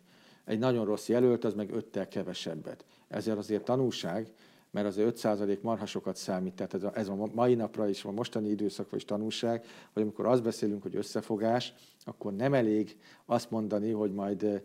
Egy 0.45 0.59
nagyon 0.59 0.85
rossz 0.85 1.07
jelölt, 1.07 1.43
az 1.43 1.53
meg 1.53 1.71
öttel 1.71 2.07
kevesebbet. 2.07 2.85
Ezért 3.07 3.37
azért 3.37 3.63
tanulság, 3.63 4.31
mert 4.71 4.87
azért 4.87 5.19
5% 5.21 5.61
marhasokat 5.61 6.15
számít, 6.15 6.53
tehát 6.53 6.73
ez 6.73 6.83
a, 6.83 6.91
ez 6.93 7.07
a 7.07 7.27
mai 7.33 7.55
napra 7.55 7.89
is, 7.89 8.03
a 8.03 8.11
mostani 8.11 8.49
időszakra 8.49 8.97
is 8.97 9.05
tanulság, 9.05 9.65
hogy 9.93 10.01
amikor 10.01 10.25
azt 10.25 10.43
beszélünk, 10.43 10.81
hogy 10.81 10.95
összefogás, 10.95 11.73
akkor 12.05 12.33
nem 12.33 12.53
elég 12.53 12.97
azt 13.25 13.51
mondani, 13.51 13.91
hogy 13.91 14.11
majd 14.11 14.61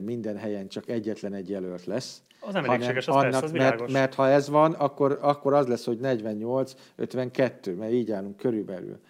minden 0.00 0.36
helyen 0.36 0.68
csak 0.68 0.88
egyetlen 0.88 1.34
egy 1.34 1.48
jelölt 1.48 1.84
lesz. 1.84 2.22
Az 2.40 2.52
nem 2.52 2.64
elégséges, 2.64 3.08
az 3.08 3.14
annak, 3.14 3.30
persze, 3.30 3.44
az 3.44 3.52
mert, 3.52 3.90
mert 3.90 4.14
ha 4.14 4.28
ez 4.28 4.48
van, 4.48 4.72
akkor, 4.72 5.18
akkor 5.20 5.52
az 5.52 5.66
lesz, 5.66 5.84
hogy 5.84 5.98
48-52, 6.02 7.76
mert 7.76 7.92
így 7.92 8.10
állunk 8.10 8.36
körülbelül 8.36 9.00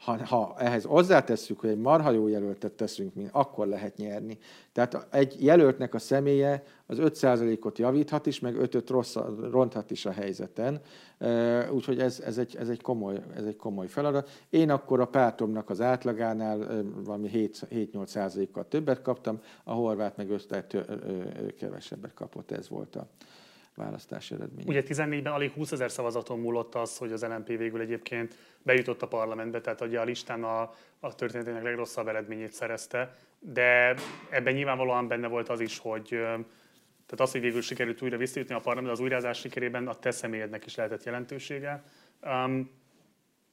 ha, 0.00 0.26
ha 0.26 0.54
ehhez 0.58 0.84
hozzátesszük, 0.84 1.60
hogy 1.60 1.70
egy 1.70 1.78
marha 1.78 2.10
jó 2.10 2.28
jelöltet 2.28 2.72
teszünk, 2.72 3.14
mint, 3.14 3.28
akkor 3.32 3.66
lehet 3.66 3.96
nyerni. 3.96 4.38
Tehát 4.72 5.06
egy 5.10 5.44
jelöltnek 5.44 5.94
a 5.94 5.98
személye 5.98 6.62
az 6.86 6.98
5%-ot 7.00 7.78
javíthat 7.78 8.26
is, 8.26 8.40
meg 8.40 8.54
5-öt 8.58 8.90
rossz, 8.90 9.16
ronthat 9.50 9.90
is 9.90 10.06
a 10.06 10.10
helyzeten. 10.10 10.80
Úgyhogy 11.72 12.00
ez, 12.00 12.20
ez, 12.20 12.38
egy, 12.38 12.56
ez, 12.56 12.68
egy 12.68 12.82
komoly, 12.82 13.22
ez 13.36 13.44
egy 13.44 13.56
komoly 13.56 13.86
feladat. 13.86 14.30
Én 14.50 14.70
akkor 14.70 15.00
a 15.00 15.06
pártomnak 15.06 15.70
az 15.70 15.80
átlagánál 15.80 16.84
valami 17.04 17.30
7-8%-kal 17.32 18.68
többet 18.68 19.02
kaptam, 19.02 19.40
a 19.64 19.72
horvát 19.72 20.16
meg 20.16 20.30
5 20.30 20.76
kevesebbet 21.58 22.14
kapott, 22.14 22.50
ez 22.50 22.68
volt 22.68 22.96
a, 22.96 23.06
választási 23.80 24.34
eredmény. 24.34 24.64
Ugye 24.66 24.82
14-ben 24.86 25.32
alig 25.32 25.50
20 25.50 25.72
ezer 25.72 25.90
szavazaton 25.90 26.38
múlott 26.38 26.74
az, 26.74 26.96
hogy 26.96 27.12
az 27.12 27.22
LNP 27.22 27.46
végül 27.46 27.80
egyébként 27.80 28.36
bejutott 28.62 29.02
a 29.02 29.08
parlamentbe, 29.08 29.60
tehát 29.60 29.80
ugye 29.80 30.00
a 30.00 30.04
listán 30.04 30.44
a, 30.44 30.60
a 31.00 31.14
történetének 31.14 31.62
legrosszabb 31.62 32.08
eredményét 32.08 32.52
szerezte, 32.52 33.14
de 33.38 33.94
ebben 34.30 34.54
nyilvánvalóan 34.54 35.08
benne 35.08 35.28
volt 35.28 35.48
az 35.48 35.60
is, 35.60 35.78
hogy 35.78 36.08
tehát 37.10 37.24
az, 37.24 37.32
hogy 37.32 37.40
végül 37.40 37.60
sikerült 37.60 38.02
újra 38.02 38.16
visszajutni 38.16 38.54
a 38.54 38.60
parlament, 38.60 38.92
az 38.92 39.00
újrázás 39.00 39.38
sikerében 39.38 39.88
a 39.88 39.94
te 39.94 40.10
személyednek 40.10 40.66
is 40.66 40.74
lehetett 40.74 41.04
jelentősége. 41.04 41.84
Um, 42.22 42.70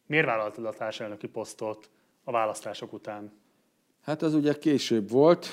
miért 0.06 0.26
vállaltad 0.26 0.66
a 0.66 0.74
társelnöki 0.74 1.28
posztot 1.28 1.90
a 2.24 2.32
választások 2.32 2.94
után? 2.94 3.32
Hát 4.02 4.22
az 4.22 4.34
ugye 4.34 4.54
később 4.54 5.10
volt, 5.10 5.48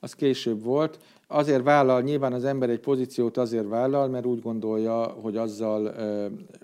az 0.00 0.14
később 0.14 0.62
volt. 0.62 0.98
Azért 1.26 1.62
vállal, 1.62 2.02
nyilván 2.02 2.32
az 2.32 2.44
ember 2.44 2.70
egy 2.70 2.80
pozíciót 2.80 3.36
azért 3.36 3.68
vállal, 3.68 4.08
mert 4.08 4.26
úgy 4.26 4.40
gondolja, 4.40 5.02
hogy 5.02 5.36
azzal 5.36 5.94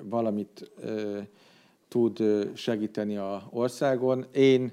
valamit 0.02 0.70
tud 1.88 2.22
segíteni 2.54 3.16
a 3.16 3.42
országon. 3.50 4.24
Én 4.32 4.72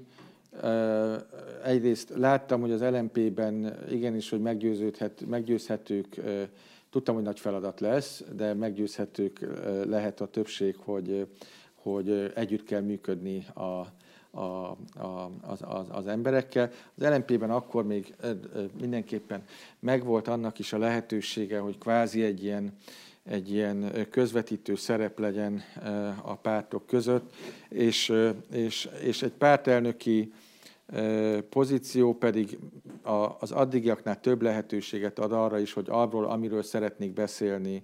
egyrészt 1.64 2.14
láttam, 2.16 2.62
hogy 2.62 2.72
az 2.72 2.82
LMP-ben 2.82 3.78
igenis, 3.90 4.30
hogy 4.30 4.42
meggyőződhet, 4.42 5.26
meggyőzhetők, 5.28 6.22
tudtam, 6.90 7.16
hogy 7.16 7.24
nagy 7.24 7.40
feladat 7.40 7.80
lesz, 7.80 8.24
de 8.36 8.54
meggyőzhetők 8.54 9.48
lehet 9.86 10.22
a 10.22 10.26
többség, 10.26 10.76
hogy, 10.78 11.28
hogy 11.76 12.32
együtt 12.36 12.64
kell 12.64 12.82
működni 12.82 13.46
a, 13.54 13.86
a, 14.32 14.40
a, 14.40 15.32
az, 15.41 15.60
az, 15.62 15.86
az 15.90 16.08
emberekkel. 16.08 16.72
Az 16.95 17.03
LMP-ben 17.03 17.52
akkor 17.52 17.86
még 17.86 18.16
mindenképpen 18.80 19.44
megvolt 19.80 20.28
annak 20.28 20.60
is 20.60 20.74
a 20.74 20.78
lehetősége, 20.78 21.60
hogy 21.60 21.78
kvázi 21.78 22.24
egy 22.24 22.44
ilyen, 22.44 22.78
egy 23.24 23.52
ilyen 23.52 24.08
közvetítő 24.10 24.76
szerep 24.76 25.20
legyen 25.20 25.62
a 26.22 26.36
pártok 26.36 26.86
között, 26.86 27.34
és, 27.70 28.14
és, 28.52 28.90
és 29.02 29.22
egy 29.22 29.32
pártelnöki 29.32 30.34
pozíció 31.49 32.14
pedig 32.14 32.58
az 33.40 33.52
addigiaknál 33.52 34.20
több 34.20 34.41
lehetőséget 34.41 35.20
ad 35.20 35.32
arra 35.32 35.60
is, 35.60 35.74
hogy 35.74 35.86
arról, 35.90 36.26
amiről 36.26 36.64
szeretnék 36.64 37.14
beszélni, 37.14 37.84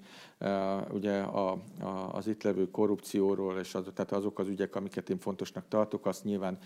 ugye 0.91 1.19
a, 1.19 1.51
a, 1.79 2.09
az 2.11 2.27
itt 2.27 2.43
levő 2.43 2.69
korrupcióról, 2.69 3.59
és 3.59 3.75
az, 3.75 3.83
tehát 3.93 4.11
azok 4.11 4.39
az 4.39 4.47
ügyek, 4.47 4.75
amiket 4.75 5.09
én 5.09 5.19
fontosnak 5.19 5.65
tartok, 5.67 6.05
azt 6.05 6.23
nyilván 6.23 6.57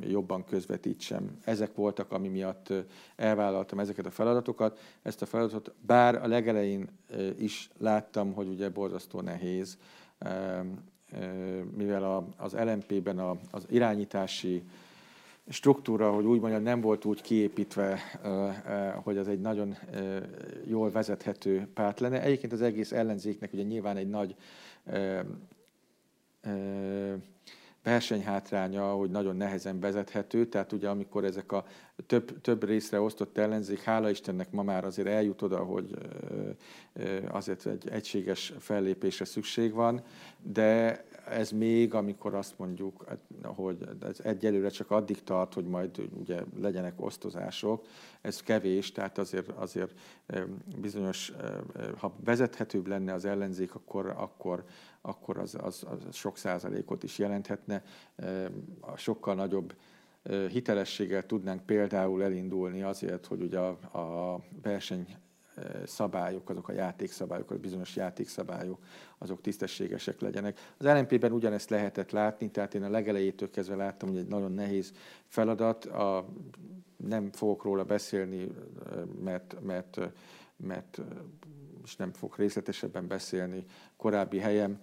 jobban 0.00 0.44
közvetítsem. 0.44 1.38
Ezek 1.44 1.74
voltak, 1.74 2.12
ami 2.12 2.28
miatt 2.28 2.72
elvállaltam 3.16 3.78
ezeket 3.78 4.06
a 4.06 4.10
feladatokat. 4.10 4.78
Ezt 5.02 5.22
a 5.22 5.26
feladatot, 5.26 5.74
bár 5.86 6.14
a 6.14 6.26
legelején 6.26 6.88
is 7.38 7.70
láttam, 7.78 8.32
hogy 8.32 8.48
ugye 8.48 8.68
borzasztó 8.68 9.20
nehéz, 9.20 9.78
mivel 11.76 12.32
az 12.36 12.52
LMP-ben 12.52 13.18
az 13.50 13.66
irányítási 13.68 14.62
struktúra, 15.48 16.12
hogy 16.12 16.24
úgy 16.24 16.40
mondjam, 16.40 16.62
nem 16.62 16.80
volt 16.80 17.04
úgy 17.04 17.20
kiépítve, 17.20 18.00
hogy 19.02 19.18
az 19.18 19.28
egy 19.28 19.40
nagyon 19.40 19.76
jól 20.64 20.90
vezethető 20.90 21.68
párt 21.74 22.00
lenne. 22.00 22.22
Egyébként 22.22 22.52
az 22.52 22.62
egész 22.62 22.92
ellenzéknek 22.92 23.52
ugye 23.52 23.62
nyilván 23.62 23.96
egy 23.96 24.08
nagy 24.08 24.34
versenyhátránya, 27.82 28.92
hogy 28.92 29.10
nagyon 29.10 29.36
nehezen 29.36 29.80
vezethető, 29.80 30.46
tehát 30.46 30.72
ugye 30.72 30.88
amikor 30.88 31.24
ezek 31.24 31.52
a 31.52 31.64
több, 32.06 32.40
több 32.40 32.64
részre 32.64 33.00
osztott 33.00 33.38
ellenzék, 33.38 33.80
hála 33.80 34.10
Istennek 34.10 34.50
ma 34.50 34.62
már 34.62 34.84
azért 34.84 35.08
eljut 35.08 35.42
oda, 35.42 35.58
hogy 35.58 35.94
azért 37.28 37.66
egy 37.66 37.88
egységes 37.88 38.52
fellépésre 38.58 39.24
szükség 39.24 39.72
van, 39.72 40.02
de 40.42 41.04
ez 41.28 41.50
még, 41.50 41.94
amikor 41.94 42.34
azt 42.34 42.58
mondjuk, 42.58 43.04
hogy 43.42 43.88
ez 44.02 44.20
egyelőre 44.22 44.68
csak 44.68 44.90
addig 44.90 45.22
tart, 45.22 45.54
hogy 45.54 45.64
majd 45.64 46.08
ugye 46.20 46.42
legyenek 46.60 46.92
osztozások, 46.96 47.84
ez 48.20 48.42
kevés, 48.42 48.92
tehát 48.92 49.18
azért, 49.18 49.48
azért 49.48 49.98
bizonyos, 50.80 51.32
ha 51.96 52.14
vezethetőbb 52.24 52.86
lenne 52.86 53.12
az 53.12 53.24
ellenzék, 53.24 53.74
akkor, 53.74 54.06
akkor, 54.06 54.64
akkor 55.00 55.38
az, 55.38 55.56
az, 55.60 55.86
az 55.88 56.14
sok 56.14 56.36
százalékot 56.36 57.02
is 57.02 57.18
jelenthetne. 57.18 57.82
A 58.80 58.96
sokkal 58.96 59.34
nagyobb 59.34 59.74
hitelességgel 60.48 61.26
tudnánk 61.26 61.66
például 61.66 62.22
elindulni 62.22 62.82
azért, 62.82 63.26
hogy 63.26 63.42
ugye 63.42 63.58
a, 63.58 63.98
a 63.98 64.40
verseny 64.62 65.16
szabályok, 65.86 66.50
azok 66.50 66.68
a 66.68 66.72
játékszabályok, 66.72 67.50
a 67.50 67.58
bizonyos 67.58 67.96
játékszabályok, 67.96 68.78
azok 69.18 69.40
tisztességesek 69.40 70.20
legyenek. 70.20 70.58
Az 70.78 70.86
LNP-ben 70.86 71.32
ugyanezt 71.32 71.70
lehetett 71.70 72.10
látni, 72.10 72.50
tehát 72.50 72.74
én 72.74 72.82
a 72.82 72.90
legelejétől 72.90 73.50
kezdve 73.50 73.76
láttam, 73.76 74.08
hogy 74.08 74.18
egy 74.18 74.28
nagyon 74.28 74.52
nehéz 74.52 74.92
feladat. 75.26 75.84
A, 75.84 76.28
nem 76.96 77.30
fogok 77.32 77.62
róla 77.62 77.84
beszélni, 77.84 78.48
mert, 79.22 79.56
mert, 79.62 80.00
mert 80.56 81.00
és 81.84 81.96
nem 81.96 82.12
fogok 82.12 82.36
részletesebben 82.36 83.06
beszélni 83.06 83.64
korábbi 83.96 84.38
helyem, 84.38 84.78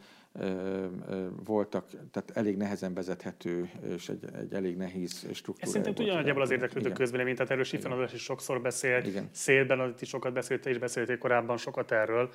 voltak, 1.45 1.89
tehát 2.11 2.31
elég 2.33 2.57
nehezen 2.57 2.93
vezethető, 2.93 3.69
és 3.95 4.09
egy, 4.09 4.23
egy 4.39 4.53
elég 4.53 4.77
nehéz 4.77 5.27
struktúra. 5.33 5.57
Ez 5.59 5.67
szerintem 5.69 5.93
tudja 5.93 6.13
nagyjából 6.13 6.41
az 6.41 6.51
érdeklődő 6.51 6.91
közvélemény, 6.91 7.35
tehát 7.35 7.51
erről 7.51 7.63
Sifren 7.63 8.09
is 8.13 8.23
sokszor 8.23 8.61
beszélt, 8.61 9.07
Igen. 9.07 9.29
Szélben 9.31 9.93
is 9.99 10.09
sokat 10.09 10.33
beszélt, 10.33 10.65
és 10.65 10.77
beszéltél 10.77 11.17
korábban 11.17 11.57
sokat 11.57 11.91
erről. 11.91 12.33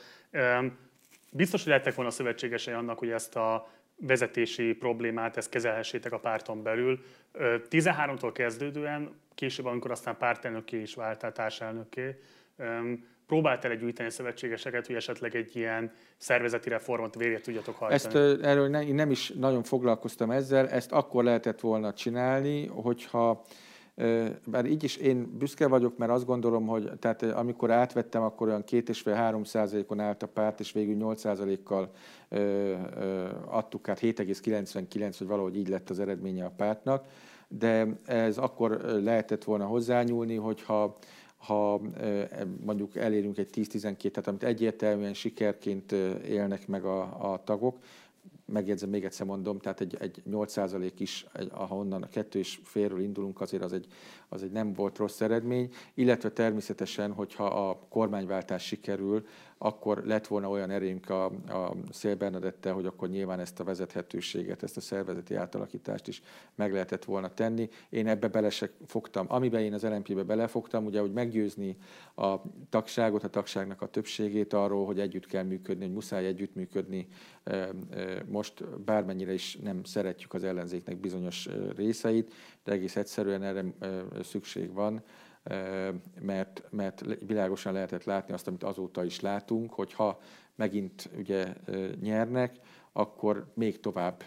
Biztos, 1.33 1.63
hogy 1.63 1.73
lettek 1.73 1.95
volna 1.95 2.11
szövetségesei 2.11 2.75
annak, 2.75 2.99
hogy 2.99 3.11
ezt 3.11 3.37
a 3.37 3.69
vezetési 3.97 4.73
problémát, 4.73 5.37
ezt 5.37 5.49
kezelhessétek 5.49 6.13
a 6.13 6.19
párton 6.19 6.63
belül. 6.63 7.05
13-tól 7.71 8.31
kezdődően, 8.35 9.15
később, 9.35 9.67
amikor 9.67 9.91
aztán 9.91 10.17
pártelnökké 10.17 10.81
is 10.81 10.95
váltál, 10.95 11.33
társelnökké, 11.33 12.19
próbáltál 13.33 13.77
gyűjteni 13.77 14.11
szövetségeseket, 14.11 14.87
hogy 14.87 14.97
esetleg 14.97 15.35
egy 15.35 15.57
ilyen 15.57 15.93
szervezeti 16.17 16.69
reformot 16.69 17.15
végre 17.15 17.41
tudjatok 17.41 17.77
hajtani? 17.77 18.25
Ezt, 18.25 18.43
erről 18.45 18.69
ne, 18.69 18.87
én 18.87 18.95
nem 18.95 19.11
is 19.11 19.31
nagyon 19.31 19.63
foglalkoztam 19.63 20.31
ezzel, 20.31 20.69
ezt 20.69 20.93
akkor 20.93 21.25
lehetett 21.25 21.61
volna 21.61 21.93
csinálni, 21.93 22.67
hogyha 22.67 23.45
bár 24.47 24.65
így 24.65 24.85
is 24.85 24.97
én 24.97 25.37
büszke 25.39 25.69
vagyok, 25.69 25.97
mert 25.97 26.11
azt 26.11 26.27
gondolom, 26.27 26.67
hogy 26.67 26.91
tehát 26.99 27.23
amikor 27.23 27.71
átvettem, 27.71 28.23
akkor 28.23 28.49
olyan 28.49 28.65
két 28.65 28.89
és 28.89 29.01
fél 29.01 29.15
három 29.15 29.45
százalékon 29.45 30.01
állt 30.01 30.23
a 30.23 30.27
párt, 30.29 30.61
és 30.61 30.73
végül 30.73 30.95
8 30.95 31.21
százalékkal 31.21 31.91
adtuk 33.47 33.89
át 33.89 34.01
7,99, 34.01 35.15
vagy 35.19 35.29
valahogy 35.29 35.57
így 35.57 35.69
lett 35.69 35.91
az 35.91 36.01
eredménye 36.01 36.45
a 36.45 36.53
pártnak. 36.57 37.05
De 37.49 37.87
ez 38.05 38.39
akkor 38.39 38.71
lehetett 39.03 39.45
volna 39.45 39.65
hozzányúlni, 39.65 40.37
hogyha 40.37 40.99
ha 41.43 41.81
mondjuk 42.65 42.97
elérünk 42.97 43.39
egy 43.39 43.49
10-12, 43.55 43.97
tehát 44.11 44.27
amit 44.27 44.43
egyértelműen 44.43 45.15
sikerként 45.15 45.93
élnek 46.27 46.67
meg 46.69 46.85
a, 46.85 47.33
a 47.33 47.43
tagok, 47.45 47.79
megjegyzem, 48.47 48.89
még 48.89 49.05
egyszer 49.05 49.27
mondom, 49.27 49.59
tehát 49.59 49.81
egy, 49.81 49.97
egy 50.01 50.23
8% 50.31 50.93
is, 50.99 51.27
egy, 51.33 51.49
ahonnan 51.51 52.03
a 52.03 52.09
kettő 52.09 52.39
és 52.39 52.61
félről 52.63 53.01
indulunk, 53.01 53.41
azért 53.41 53.63
az 53.63 53.73
egy, 53.73 53.87
az 54.33 54.43
egy 54.43 54.51
nem 54.51 54.73
volt 54.73 54.99
rossz 54.99 55.21
eredmény, 55.21 55.73
illetve 55.95 56.31
természetesen, 56.31 57.13
hogyha 57.13 57.45
a 57.45 57.87
kormányváltás 57.89 58.67
sikerül, 58.67 59.25
akkor 59.65 60.03
lett 60.05 60.27
volna 60.27 60.49
olyan 60.49 60.71
erőnk 60.71 61.11
a, 61.11 61.25
a 61.25 61.75
Szél 61.91 62.17
Bernadette, 62.17 62.71
hogy 62.71 62.87
akkor 62.87 63.09
nyilván 63.09 63.41
ezt 63.41 63.61
a 63.61 63.65
vezethetőséget, 63.65 64.63
ezt 64.63 64.77
a 64.77 64.81
szervezeti 64.81 65.35
átalakítást 65.35 66.09
is 66.09 66.23
meg 66.55 66.73
lehetett 66.73 67.05
volna 67.05 67.35
tenni. 67.35 67.69
Én 67.89 68.07
ebbe 68.07 68.29
bele 68.29 68.51
se 68.51 68.71
fogtam. 68.87 69.27
Amiben 69.29 69.63
én 69.63 69.73
az 69.73 69.83
LNP-be 69.83 70.23
belefogtam, 70.23 70.85
ugye, 70.85 71.01
hogy 71.01 71.13
meggyőzni 71.13 71.77
a 72.17 72.37
tagságot, 72.69 73.25
a 73.25 73.29
tagságnak 73.29 73.83
a 73.83 73.87
többségét 73.87 74.53
arról, 74.53 74.87
hogy 74.87 75.01
együtt 75.01 75.27
kell 75.27 75.45
működni, 75.45 75.85
hogy 75.85 75.95
muszáj 75.95 76.27
együttműködni. 76.27 77.09
Most 78.27 78.79
bármennyire 78.85 79.33
is 79.33 79.57
nem 79.63 79.85
szeretjük 79.85 80.35
az 80.35 80.45
ellenzéknek 80.45 81.01
bizonyos 81.01 81.49
részeit, 81.77 82.33
de 82.65 82.73
egész 82.73 82.97
egyszerűen 82.97 83.43
erre 83.43 83.65
szükség 84.23 84.73
van 84.73 85.03
mert, 86.21 86.63
mert 86.71 87.05
világosan 87.27 87.73
lehetett 87.73 88.05
látni 88.05 88.35
azt, 88.35 88.47
amit 88.47 88.63
azóta 88.63 89.05
is 89.05 89.21
látunk, 89.21 89.73
hogy 89.73 89.93
ha 89.93 90.21
megint 90.55 91.11
ugye 91.17 91.55
nyernek, 92.01 92.57
akkor 92.93 93.47
még 93.55 93.81
tovább 93.81 94.25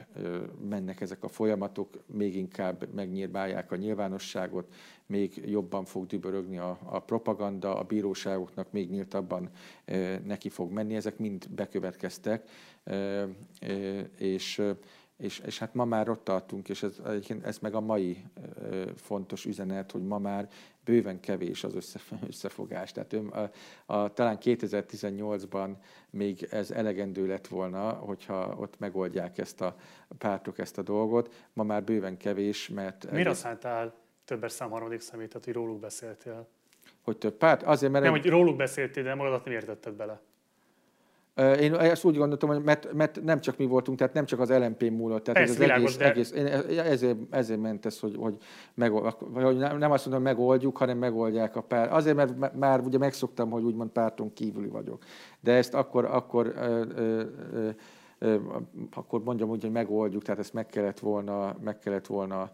mennek 0.70 1.02
ezek 1.02 1.24
a 1.24 1.28
folyamatok, 1.28 1.90
még 2.06 2.36
inkább 2.36 2.94
megnyírbálják 2.94 3.72
a 3.72 3.76
nyilvánosságot, 3.76 4.74
még 5.06 5.41
jobban 5.45 5.86
fog 5.86 6.06
dübörögni 6.06 6.57
a, 6.57 6.80
a 6.84 6.99
propaganda, 6.99 7.78
a 7.78 7.84
bíróságoknak 7.84 8.72
még 8.72 8.90
nyíltabban 8.90 9.49
neki 10.24 10.49
fog 10.49 10.72
menni. 10.72 10.95
Ezek 10.95 11.18
mind 11.18 11.49
bekövetkeztek, 11.49 12.49
és 14.18 14.62
és, 15.17 15.39
és 15.45 15.59
hát 15.59 15.73
ma 15.73 15.85
már 15.85 16.09
ott 16.09 16.23
tartunk, 16.23 16.69
és 16.69 16.83
ez, 16.83 17.01
ez 17.41 17.57
meg 17.59 17.73
a 17.73 17.79
mai 17.79 18.25
fontos 18.95 19.45
üzenet, 19.45 19.91
hogy 19.91 20.03
ma 20.03 20.17
már 20.17 20.47
bőven 20.83 21.19
kevés 21.19 21.63
az 21.63 21.75
összefogás. 22.29 22.91
Tehát 22.91 23.13
a, 23.13 23.51
a, 23.85 24.13
talán 24.13 24.37
2018-ban 24.41 25.69
még 26.09 26.47
ez 26.51 26.71
elegendő 26.71 27.27
lett 27.27 27.47
volna, 27.47 27.89
hogyha 27.89 28.55
ott 28.59 28.79
megoldják 28.79 29.37
ezt 29.37 29.61
a 29.61 29.75
pártok 30.17 30.59
ezt 30.59 30.77
a 30.77 30.81
dolgot. 30.81 31.33
Ma 31.53 31.63
már 31.63 31.83
bőven 31.83 32.17
kevés, 32.17 32.69
mert... 32.69 33.11
Mire 33.11 33.29
egész... 33.29 33.37
szántál 33.37 33.95
többes 34.25 34.51
szám 34.51 34.69
harmadik 34.69 34.99
szemét, 34.99 35.27
tehát 35.27 35.45
hogy 35.45 35.53
róluk 35.53 35.79
beszéltél? 35.79 36.47
Hogy 37.01 37.17
több 37.17 37.33
párt? 37.33 37.63
Azért, 37.63 37.91
mert... 37.91 38.03
Nem, 38.03 38.13
hogy 38.13 38.25
róluk 38.25 38.55
beszéltél, 38.55 39.03
de 39.03 39.15
magadat 39.15 39.45
nem 39.45 39.53
értetted 39.53 39.93
bele. 39.93 40.21
Én 41.36 41.74
ezt 41.74 42.03
úgy 42.03 42.18
gondoltam, 42.18 42.49
hogy 42.49 42.64
mert, 42.64 42.94
mert 42.94 43.24
nem 43.24 43.40
csak 43.40 43.57
mi 43.57 43.66
voltunk, 43.66 43.98
tehát 43.98 44.14
nem 44.14 44.26
csak 44.26 44.40
az 44.40 44.49
LMP 44.49 44.90
múlott. 44.90 45.24
Tehát 45.24 45.40
Persze, 45.40 45.41
ez 45.44 45.49
az 45.49 45.57
világos, 45.57 45.98
egész, 45.98 46.32
de... 46.32 46.40
egész 46.40 46.70
én 46.72 46.78
ezért, 46.80 47.18
ezért 47.30 47.62
ment 47.62 47.86
ez, 47.86 47.99
hogy, 47.99 48.16
hogy, 48.20 48.38
megold, 48.74 49.14
hogy 49.34 49.57
nem 49.57 49.91
azt 49.91 50.06
mondom, 50.06 50.24
megoldjuk, 50.24 50.78
hanem 50.78 50.98
megoldják 50.98 51.56
a 51.56 51.62
pár. 51.62 51.94
Azért, 51.94 52.16
mert 52.16 52.56
már 52.57 52.80
ugye 52.80 52.98
megszoktam, 52.98 53.49
hogy 53.49 53.64
úgymond 53.64 53.90
párton 53.90 54.34
kívüli 54.34 54.68
vagyok. 54.68 55.03
De 55.40 55.52
ezt 55.53 55.74
akkor, 55.74 56.06
akkor 56.06 56.53
ö, 56.56 56.84
ö, 56.95 57.22
ö, 58.20 58.36
akkor 58.94 59.24
mondjam 59.24 59.49
úgy, 59.49 59.62
hogy 59.62 59.72
megoldjuk, 59.72 60.24
tehát 60.24 60.40
ezt 60.40 60.53
meg 60.53 60.66
kellett 60.66 60.99
volna, 60.99 61.56
meg 61.64 61.80
kellett 61.80 62.07
volna 62.07 62.52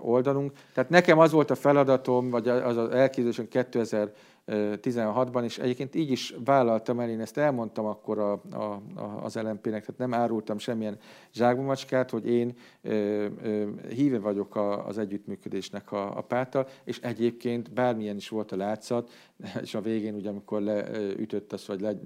oldanunk. 0.00 0.52
Tehát 0.74 0.90
nekem 0.90 1.18
az 1.18 1.32
volt 1.32 1.50
a 1.50 1.54
feladatom, 1.54 2.30
vagy 2.30 2.48
az 2.48 2.76
az 2.76 2.90
elképzelésem 2.90 3.48
2000 3.48 4.12
16-ban, 4.46 5.44
és 5.44 5.58
egyébként 5.58 5.94
így 5.94 6.10
is 6.10 6.34
vállaltam 6.44 7.00
el, 7.00 7.08
én 7.08 7.20
ezt 7.20 7.38
elmondtam 7.38 7.84
akkor 7.84 8.18
a, 8.18 8.32
a, 8.50 8.82
a, 8.94 9.20
az 9.22 9.34
LMP-nek, 9.34 9.84
tehát 9.84 9.98
nem 9.98 10.14
árultam 10.14 10.58
semmilyen 10.58 10.98
zsákbamacskát, 11.32 12.10
hogy 12.10 12.26
én 12.26 12.56
ö, 12.82 13.26
ö, 13.42 13.68
híve 13.88 14.18
vagyok 14.18 14.56
a, 14.56 14.86
az 14.86 14.98
együttműködésnek 14.98 15.92
a, 15.92 16.16
a 16.16 16.20
párttal, 16.20 16.66
és 16.84 16.98
egyébként 17.00 17.72
bármilyen 17.72 18.16
is 18.16 18.28
volt 18.28 18.52
a 18.52 18.56
látszat, 18.56 19.10
és 19.62 19.74
a 19.74 19.80
végén 19.80 20.14
ugye 20.14 20.28
amikor 20.28 20.60
leütött 20.62 21.52
az, 21.52 21.66
vagy 21.66 21.80
le, 21.80 21.98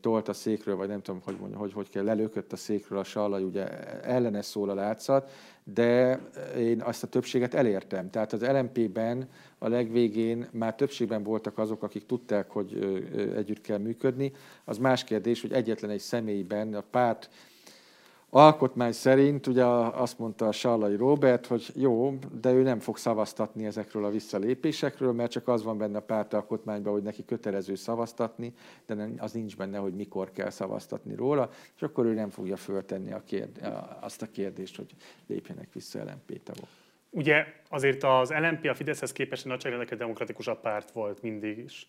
tolt 0.00 0.28
a 0.28 0.32
székről, 0.32 0.76
vagy 0.76 0.88
nem 0.88 1.02
tudom, 1.02 1.20
hogy, 1.24 1.36
mondja, 1.40 1.58
hogy, 1.58 1.72
hogy 1.72 1.88
kell, 1.88 2.04
lelökött 2.04 2.52
a 2.52 2.56
székről 2.56 2.98
a 2.98 3.04
sallaj, 3.04 3.42
ugye 3.42 3.68
ellene 4.02 4.42
szól 4.42 4.70
a 4.70 4.74
látszat, 4.74 5.30
de 5.64 6.20
én 6.58 6.80
azt 6.80 7.02
a 7.02 7.06
többséget 7.06 7.54
elértem. 7.54 8.10
Tehát 8.10 8.32
az 8.32 8.42
LMP-ben 8.42 9.28
a 9.58 9.68
legvégén 9.68 10.48
már 10.52 10.74
többségben 10.74 11.22
voltak 11.22 11.58
azok, 11.58 11.82
akik 11.82 12.06
tudták, 12.06 12.50
hogy 12.50 12.78
együtt 13.36 13.60
kell 13.60 13.78
működni. 13.78 14.32
Az 14.64 14.78
más 14.78 15.04
kérdés, 15.04 15.40
hogy 15.40 15.52
egyetlen 15.52 15.90
egy 15.90 16.00
személyben 16.00 16.74
a 16.74 16.84
párt 16.90 17.30
alkotmány 18.34 18.92
szerint 18.92 19.46
ugye 19.46 19.64
azt 19.64 20.18
mondta 20.18 20.48
a 20.48 20.52
Sallai 20.52 20.96
Robert, 20.96 21.46
hogy 21.46 21.70
jó, 21.74 22.18
de 22.40 22.52
ő 22.52 22.62
nem 22.62 22.78
fog 22.78 22.96
szavaztatni 22.96 23.66
ezekről 23.66 24.04
a 24.04 24.10
visszalépésekről, 24.10 25.12
mert 25.12 25.30
csak 25.30 25.48
az 25.48 25.62
van 25.62 25.78
benne 25.78 25.96
a 25.98 26.02
pártalkotmányban, 26.02 26.92
hogy 26.92 27.02
neki 27.02 27.24
kötelező 27.24 27.74
szavaztatni, 27.74 28.54
de 28.86 29.08
az 29.18 29.32
nincs 29.32 29.56
benne, 29.56 29.78
hogy 29.78 29.94
mikor 29.94 30.30
kell 30.30 30.50
szavaztatni 30.50 31.14
róla, 31.14 31.50
és 31.76 31.82
akkor 31.82 32.06
ő 32.06 32.14
nem 32.14 32.30
fogja 32.30 32.56
föltenni 32.56 33.12
a 33.12 33.22
kérd, 33.26 33.68
azt 34.00 34.22
a 34.22 34.26
kérdést, 34.26 34.76
hogy 34.76 34.94
lépjenek 35.26 35.72
vissza 35.72 35.98
LMP 35.98 36.42
tagok. 36.42 36.68
Ugye 37.10 37.46
azért 37.68 38.04
az 38.04 38.30
LMP 38.30 38.64
a 38.64 38.74
Fideszhez 38.74 39.12
képest 39.12 39.46
egy 39.46 39.98
demokratikusabb 39.98 40.60
párt 40.60 40.90
volt 40.90 41.22
mindig 41.22 41.58
is. 41.58 41.88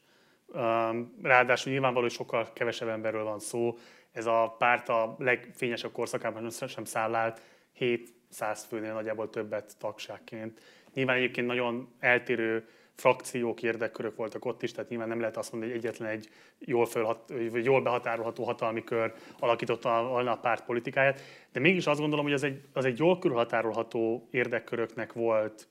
Ráadásul 1.21 1.71
nyilvánvaló, 1.71 2.05
hogy 2.05 2.15
sokkal 2.15 2.49
kevesebb 2.53 2.87
emberről 2.87 3.23
van 3.23 3.39
szó. 3.39 3.77
Ez 4.13 4.25
a 4.25 4.55
párt 4.57 4.89
a 4.89 5.15
legfényesebb 5.19 5.91
korszakában 5.91 6.49
sem 6.49 6.85
szállált, 6.85 7.41
700 7.73 8.63
főnél 8.63 8.93
nagyjából 8.93 9.29
többet 9.29 9.77
tagságként. 9.77 10.61
Nyilván 10.93 11.17
egyébként 11.17 11.47
nagyon 11.47 11.93
eltérő 11.99 12.67
frakciók, 12.95 13.63
érdekkörök 13.63 14.15
voltak 14.15 14.45
ott 14.45 14.63
is, 14.63 14.71
tehát 14.71 14.89
nyilván 14.89 15.07
nem 15.07 15.19
lehet 15.19 15.37
azt 15.37 15.51
mondani, 15.51 15.71
hogy 15.73 15.83
egyetlen 15.83 16.09
egy 16.09 16.29
jól, 16.59 16.85
fölhat, 16.85 17.33
vagy 17.51 17.65
jól 17.65 17.81
behatárolható 17.81 18.43
hatalmi 18.43 18.83
kör 18.83 19.13
alakította 19.39 20.03
volna 20.03 20.31
a 20.31 20.37
párt 20.37 20.65
politikáját, 20.65 21.21
de 21.51 21.59
mégis 21.59 21.87
azt 21.87 21.99
gondolom, 21.99 22.25
hogy 22.25 22.33
az 22.33 22.43
egy, 22.43 22.61
az 22.73 22.85
egy 22.85 22.97
jól 22.97 23.19
körülhatárolható 23.19 24.27
érdekköröknek 24.31 25.13
volt 25.13 25.67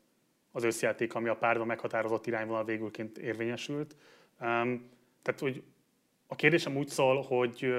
az 0.53 0.65
összjáték, 0.65 1.15
ami 1.15 1.29
a 1.29 1.37
pártban 1.37 1.67
meghatározott 1.67 2.27
irányvonal 2.27 2.65
végülként 2.65 3.19
érvényesült. 3.19 3.97
Um, 4.41 4.91
tehát, 5.23 5.41
hogy 5.41 5.63
a 6.27 6.35
kérdésem 6.35 6.77
úgy 6.77 6.89
szól, 6.89 7.23
hogy 7.23 7.75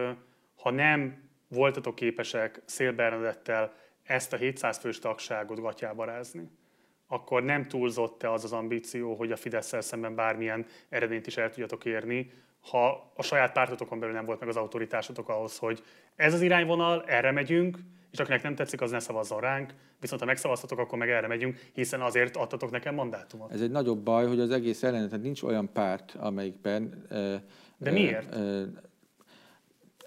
ha 0.64 0.72
nem 0.72 1.30
voltatok 1.48 1.96
képesek 1.96 2.62
Szél 2.66 2.92
Bernadettel 2.92 3.74
ezt 4.04 4.34
a 4.34 4.38
700 4.38 4.78
fős 4.78 5.00
tagságot 5.00 5.62
gatyába 5.62 6.06
rázni, 6.06 6.50
akkor 7.08 7.44
nem 7.44 7.68
túlzott-e 7.68 8.32
az 8.32 8.44
az 8.44 8.54
ambíció, 8.54 9.16
hogy 9.16 9.32
a 9.32 9.36
fidesz 9.36 9.74
szemben 9.80 10.16
bármilyen 10.16 10.66
eredményt 10.90 11.28
is 11.28 11.38
el 11.38 11.50
tudjatok 11.50 11.86
érni, 11.86 12.32
ha 12.70 13.12
a 13.16 13.24
saját 13.24 13.52
pártotokon 13.52 14.00
belül 14.00 14.16
nem 14.16 14.26
volt 14.26 14.40
meg 14.40 14.50
az 14.50 14.56
autoritásotok 14.56 15.30
ahhoz, 15.30 15.58
hogy 15.58 15.84
ez 16.16 16.34
az 16.34 16.42
irányvonal, 16.42 17.04
erre 17.08 17.32
megyünk, 17.32 17.78
és 18.12 18.20
akinek 18.20 18.44
nem 18.44 18.56
tetszik, 18.56 18.82
az 18.82 18.92
ne 18.92 19.00
szavazzon 19.00 19.40
ránk, 19.40 19.74
viszont 20.00 20.22
ha 20.22 20.28
megszavaztatok, 20.28 20.80
akkor 20.80 20.98
meg 20.98 21.10
erre 21.10 21.28
megyünk, 21.28 21.60
hiszen 21.74 22.02
azért 22.02 22.38
adtatok 22.38 22.72
nekem 22.72 22.96
mandátumot. 22.96 23.52
Ez 23.52 23.62
egy 23.62 23.72
nagyobb 23.72 24.00
baj, 24.00 24.28
hogy 24.28 24.40
az 24.40 24.52
egész 24.52 24.84
ellen, 24.84 25.08
tehát 25.10 25.24
nincs 25.24 25.42
olyan 25.42 25.72
párt, 25.74 26.16
amelyikben... 26.20 27.06
De 27.78 27.92
miért? 27.92 28.36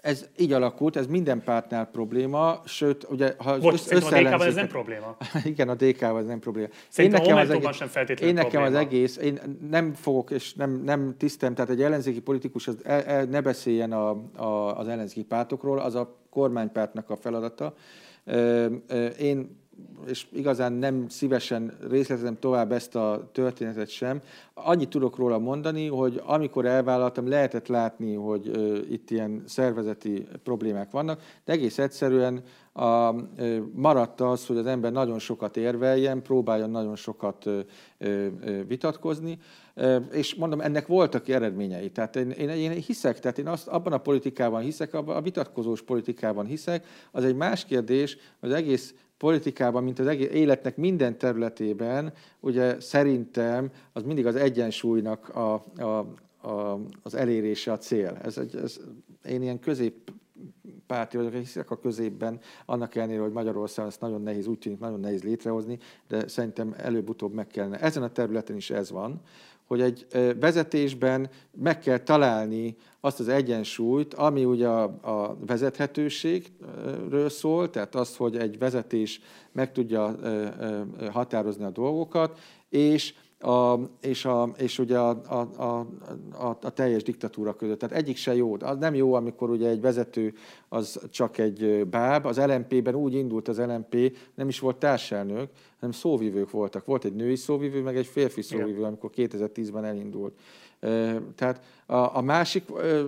Ez 0.07 0.27
így 0.37 0.53
alakult, 0.53 0.95
ez 0.95 1.07
minden 1.07 1.43
pártnál 1.43 1.85
probléma, 1.85 2.61
sőt, 2.65 3.07
ugye, 3.09 3.33
ha 3.37 3.59
Bocs, 3.59 3.73
össze, 3.73 3.95
a 3.95 4.21
DK-val 4.21 4.45
ez 4.45 4.55
nem 4.55 4.67
probléma. 4.67 5.17
Igen, 5.43 5.69
a 5.69 5.75
DK-val 5.75 6.19
ez 6.19 6.25
nem 6.25 6.39
probléma. 6.39 6.67
Szerintem 6.89 7.23
én 7.23 7.33
nekem, 7.33 7.45
az 7.45 7.49
egész, 7.49 7.75
sem 7.75 7.87
feltétlenül 7.87 8.35
én 8.35 8.43
nekem 8.43 8.61
probléma. 8.61 8.77
az 8.77 8.85
egész, 8.85 9.17
én 9.17 9.39
nem 9.69 9.93
fogok, 9.93 10.31
és 10.31 10.53
nem, 10.53 10.81
nem 10.83 11.15
tisztem, 11.17 11.53
tehát 11.53 11.71
egy 11.71 11.81
ellenzéki 11.81 12.21
politikus 12.21 12.67
az 12.67 12.77
el, 12.83 13.01
el, 13.01 13.25
ne 13.25 13.41
beszéljen 13.41 13.91
a, 13.91 14.09
a, 14.35 14.77
az 14.77 14.87
ellenzéki 14.87 15.23
pártokról, 15.23 15.79
az 15.79 15.95
a 15.95 16.17
kormánypártnak 16.29 17.09
a 17.09 17.15
feladata. 17.15 17.73
Én 19.19 19.57
és 20.07 20.27
igazán 20.31 20.73
nem 20.73 21.09
szívesen 21.09 21.77
részletezem 21.89 22.39
tovább 22.39 22.71
ezt 22.71 22.95
a 22.95 23.29
történetet 23.31 23.89
sem. 23.89 24.21
Annyit 24.53 24.89
tudok 24.89 25.17
róla 25.17 25.39
mondani, 25.39 25.87
hogy 25.87 26.21
amikor 26.25 26.65
elvállaltam, 26.65 27.27
lehetett 27.27 27.67
látni, 27.67 28.13
hogy 28.13 28.51
itt 28.91 29.09
ilyen 29.09 29.43
szervezeti 29.45 30.27
problémák 30.43 30.91
vannak, 30.91 31.21
de 31.45 31.53
egész 31.53 31.77
egyszerűen 31.77 32.43
a, 32.73 33.15
maradt 33.73 34.21
az, 34.21 34.45
hogy 34.45 34.57
az 34.57 34.65
ember 34.65 34.91
nagyon 34.91 35.19
sokat 35.19 35.57
érveljen, 35.57 36.21
próbáljon 36.21 36.69
nagyon 36.69 36.95
sokat 36.95 37.49
vitatkozni, 38.67 39.37
és 40.11 40.35
mondom, 40.35 40.61
ennek 40.61 40.87
voltak 40.87 41.27
eredményei. 41.27 41.91
Tehát 41.91 42.15
én, 42.15 42.29
én, 42.29 42.49
én 42.49 42.71
hiszek, 42.71 43.19
tehát 43.19 43.37
én 43.37 43.47
azt, 43.47 43.67
abban 43.67 43.93
a 43.93 43.97
politikában 43.97 44.61
hiszek, 44.61 44.93
abban 44.93 45.15
a 45.15 45.21
vitatkozós 45.21 45.81
politikában 45.81 46.45
hiszek. 46.45 46.85
Az 47.11 47.23
egy 47.23 47.35
más 47.35 47.65
kérdés, 47.65 48.17
az 48.39 48.51
egész 48.51 48.93
politikában, 49.17 49.83
mint 49.83 49.99
az 49.99 50.07
egész 50.07 50.29
életnek 50.31 50.77
minden 50.77 51.17
területében, 51.17 52.13
ugye 52.39 52.79
szerintem 52.79 53.71
az 53.93 54.03
mindig 54.03 54.25
az 54.25 54.35
egyensúlynak 54.35 55.29
a, 55.29 55.63
a, 55.77 55.83
a, 56.47 56.79
az 57.03 57.15
elérése 57.15 57.71
a 57.71 57.77
cél. 57.77 58.17
Ez, 58.23 58.37
ez, 58.37 58.79
én 59.25 59.41
ilyen 59.41 59.59
közép 59.59 60.11
párti 60.87 61.17
vagyok, 61.17 61.33
hiszek 61.33 61.71
a 61.71 61.79
középben, 61.79 62.39
annak 62.65 62.95
ellenére, 62.95 63.21
hogy 63.21 63.31
Magyarországon 63.31 63.91
ezt 63.91 64.01
nagyon 64.01 64.21
nehéz, 64.21 64.47
úgy 64.47 64.59
tűnik 64.59 64.79
nagyon 64.79 64.99
nehéz 64.99 65.23
létrehozni, 65.23 65.79
de 66.07 66.27
szerintem 66.27 66.75
előbb-utóbb 66.77 67.33
meg 67.33 67.47
kellene. 67.47 67.79
Ezen 67.79 68.03
a 68.03 68.11
területen 68.11 68.55
is 68.55 68.69
ez 68.69 68.91
van, 68.91 69.21
hogy 69.67 69.81
egy 69.81 70.07
vezetésben 70.39 71.29
meg 71.51 71.79
kell 71.79 71.97
találni 71.97 72.75
azt 73.07 73.19
az 73.19 73.27
egyensúlyt, 73.27 74.13
ami 74.13 74.45
ugye 74.45 74.67
a, 74.67 74.83
a 75.01 75.37
vezethetőségről 75.45 77.29
szól, 77.29 77.69
tehát 77.69 77.95
az, 77.95 78.15
hogy 78.15 78.37
egy 78.37 78.57
vezetés 78.57 79.21
meg 79.51 79.71
tudja 79.71 80.15
határozni 81.11 81.63
a 81.63 81.69
dolgokat, 81.69 82.39
és 82.69 83.13
a, 83.39 83.79
és, 84.01 84.25
a, 84.25 84.49
és 84.57 84.79
ugye 84.79 84.97
a, 84.97 85.21
a, 85.27 85.61
a, 85.63 85.87
a, 86.31 86.57
a 86.61 86.69
teljes 86.69 87.03
diktatúra 87.03 87.55
között. 87.55 87.79
Tehát 87.79 87.95
egyik 87.95 88.17
se 88.17 88.35
jó. 88.35 88.55
Az 88.59 88.77
nem 88.77 88.95
jó, 88.95 89.13
amikor 89.13 89.49
ugye 89.49 89.69
egy 89.69 89.81
vezető 89.81 90.33
az 90.69 90.99
csak 91.09 91.37
egy 91.37 91.87
báb. 91.87 92.25
Az 92.25 92.37
LMP-ben 92.37 92.95
úgy 92.95 93.13
indult 93.13 93.47
az 93.47 93.59
LMP, 93.59 94.17
nem 94.35 94.47
is 94.47 94.59
volt 94.59 94.77
társelnök, 94.77 95.49
hanem 95.79 95.95
szóvivők 95.95 96.51
voltak. 96.51 96.85
Volt 96.85 97.05
egy 97.05 97.15
női 97.15 97.35
szóvivő, 97.35 97.81
meg 97.81 97.97
egy 97.97 98.05
férfi 98.05 98.41
szóvivő, 98.41 98.83
amikor 98.83 99.09
2010-ben 99.15 99.85
elindult. 99.85 100.33
Tehát 101.35 101.61
a, 101.85 101.95
a 101.95 102.21
másik 102.21 102.63
ö, 102.75 103.03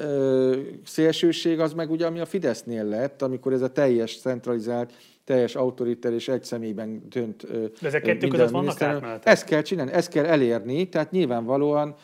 ö, 0.00 0.60
szélsőség 0.84 1.60
az 1.60 1.72
meg 1.72 1.90
ugye, 1.90 2.06
ami 2.06 2.20
a 2.20 2.26
Fidesznél 2.26 2.84
lett, 2.84 3.22
amikor 3.22 3.52
ez 3.52 3.62
a 3.62 3.72
teljes 3.72 4.20
centralizált 4.20 4.92
teljes 5.24 5.54
autoritár 5.54 6.12
és 6.12 6.28
egy 6.28 6.44
személyben 6.44 7.02
dönt 7.08 7.46
De 7.80 7.86
ezek 7.86 8.02
kettő 8.02 8.28
között 8.28 8.50
vannak 8.50 8.82
átmenetek? 8.82 9.32
Ezt 9.32 9.44
kell 9.44 9.62
csinálni, 9.62 9.92
ezt 9.92 10.10
kell 10.10 10.24
elérni, 10.24 10.88
tehát 10.88 11.10
nyilvánvalóan 11.10 11.94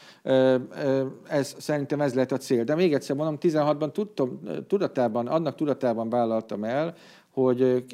ez, 1.28 1.54
szerintem 1.58 2.00
ez 2.00 2.14
lehet 2.14 2.32
a 2.32 2.36
cél. 2.36 2.64
De 2.64 2.74
még 2.74 2.94
egyszer 2.94 3.16
mondom, 3.16 3.38
16-ban 3.40 3.92
tudtam, 3.92 4.40
tudatában, 4.66 5.26
annak 5.26 5.54
tudatában 5.54 6.10
vállaltam 6.10 6.64
el, 6.64 6.94
hogy 7.30 7.84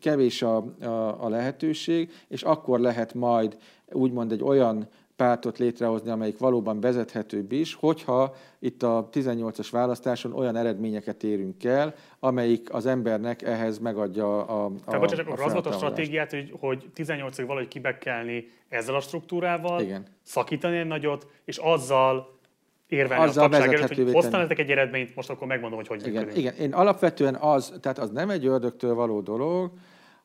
kevés 0.00 0.42
a, 0.42 0.56
a, 0.80 1.24
a 1.24 1.28
lehetőség, 1.28 2.10
és 2.28 2.42
akkor 2.42 2.80
lehet 2.80 3.14
majd 3.14 3.56
úgymond 3.92 4.32
egy 4.32 4.42
olyan 4.42 4.88
pártot 5.16 5.58
létrehozni, 5.58 6.10
amelyik 6.10 6.38
valóban 6.38 6.80
vezethetőbb 6.80 7.52
is, 7.52 7.74
hogyha 7.74 8.34
itt 8.58 8.82
a 8.82 9.08
18-as 9.12 9.68
választáson 9.70 10.32
olyan 10.32 10.56
eredményeket 10.56 11.22
érünk 11.22 11.64
el, 11.64 11.94
amelyik 12.20 12.74
az 12.74 12.86
embernek 12.86 13.42
ehhez 13.42 13.78
megadja 13.78 14.46
a, 14.46 14.64
a 14.64 14.72
Tehát 14.84 15.00
bocsánat, 15.00 15.26
akkor 15.26 15.44
az 15.44 15.52
volt 15.52 15.66
a 15.66 15.72
stratégiát, 15.72 16.30
hogy, 16.30 16.54
hogy 16.60 16.84
18-ig 16.96 17.44
valahogy 17.46 17.68
kibekkelni 17.68 18.48
ezzel 18.68 18.94
a 18.94 19.00
struktúrával, 19.00 19.80
Igen. 19.80 20.06
szakítani 20.22 20.76
egy 20.76 20.86
nagyot, 20.86 21.26
és 21.44 21.56
azzal 21.56 22.40
érvelni 22.88 23.30
a 23.30 23.32
tagság 23.32 23.74
előtt, 23.74 23.94
hogy 23.94 24.12
hoztam 24.12 24.46
egy 24.48 24.70
eredményt, 24.70 25.14
most 25.14 25.30
akkor 25.30 25.46
megmondom, 25.46 25.78
hogy 25.78 25.86
hogy 25.86 26.06
igen, 26.06 26.30
igen, 26.36 26.54
én 26.54 26.72
alapvetően 26.72 27.34
az, 27.34 27.74
tehát 27.80 27.98
az 27.98 28.10
nem 28.10 28.30
egy 28.30 28.46
ördögtől 28.46 28.94
való 28.94 29.20
dolog, 29.20 29.70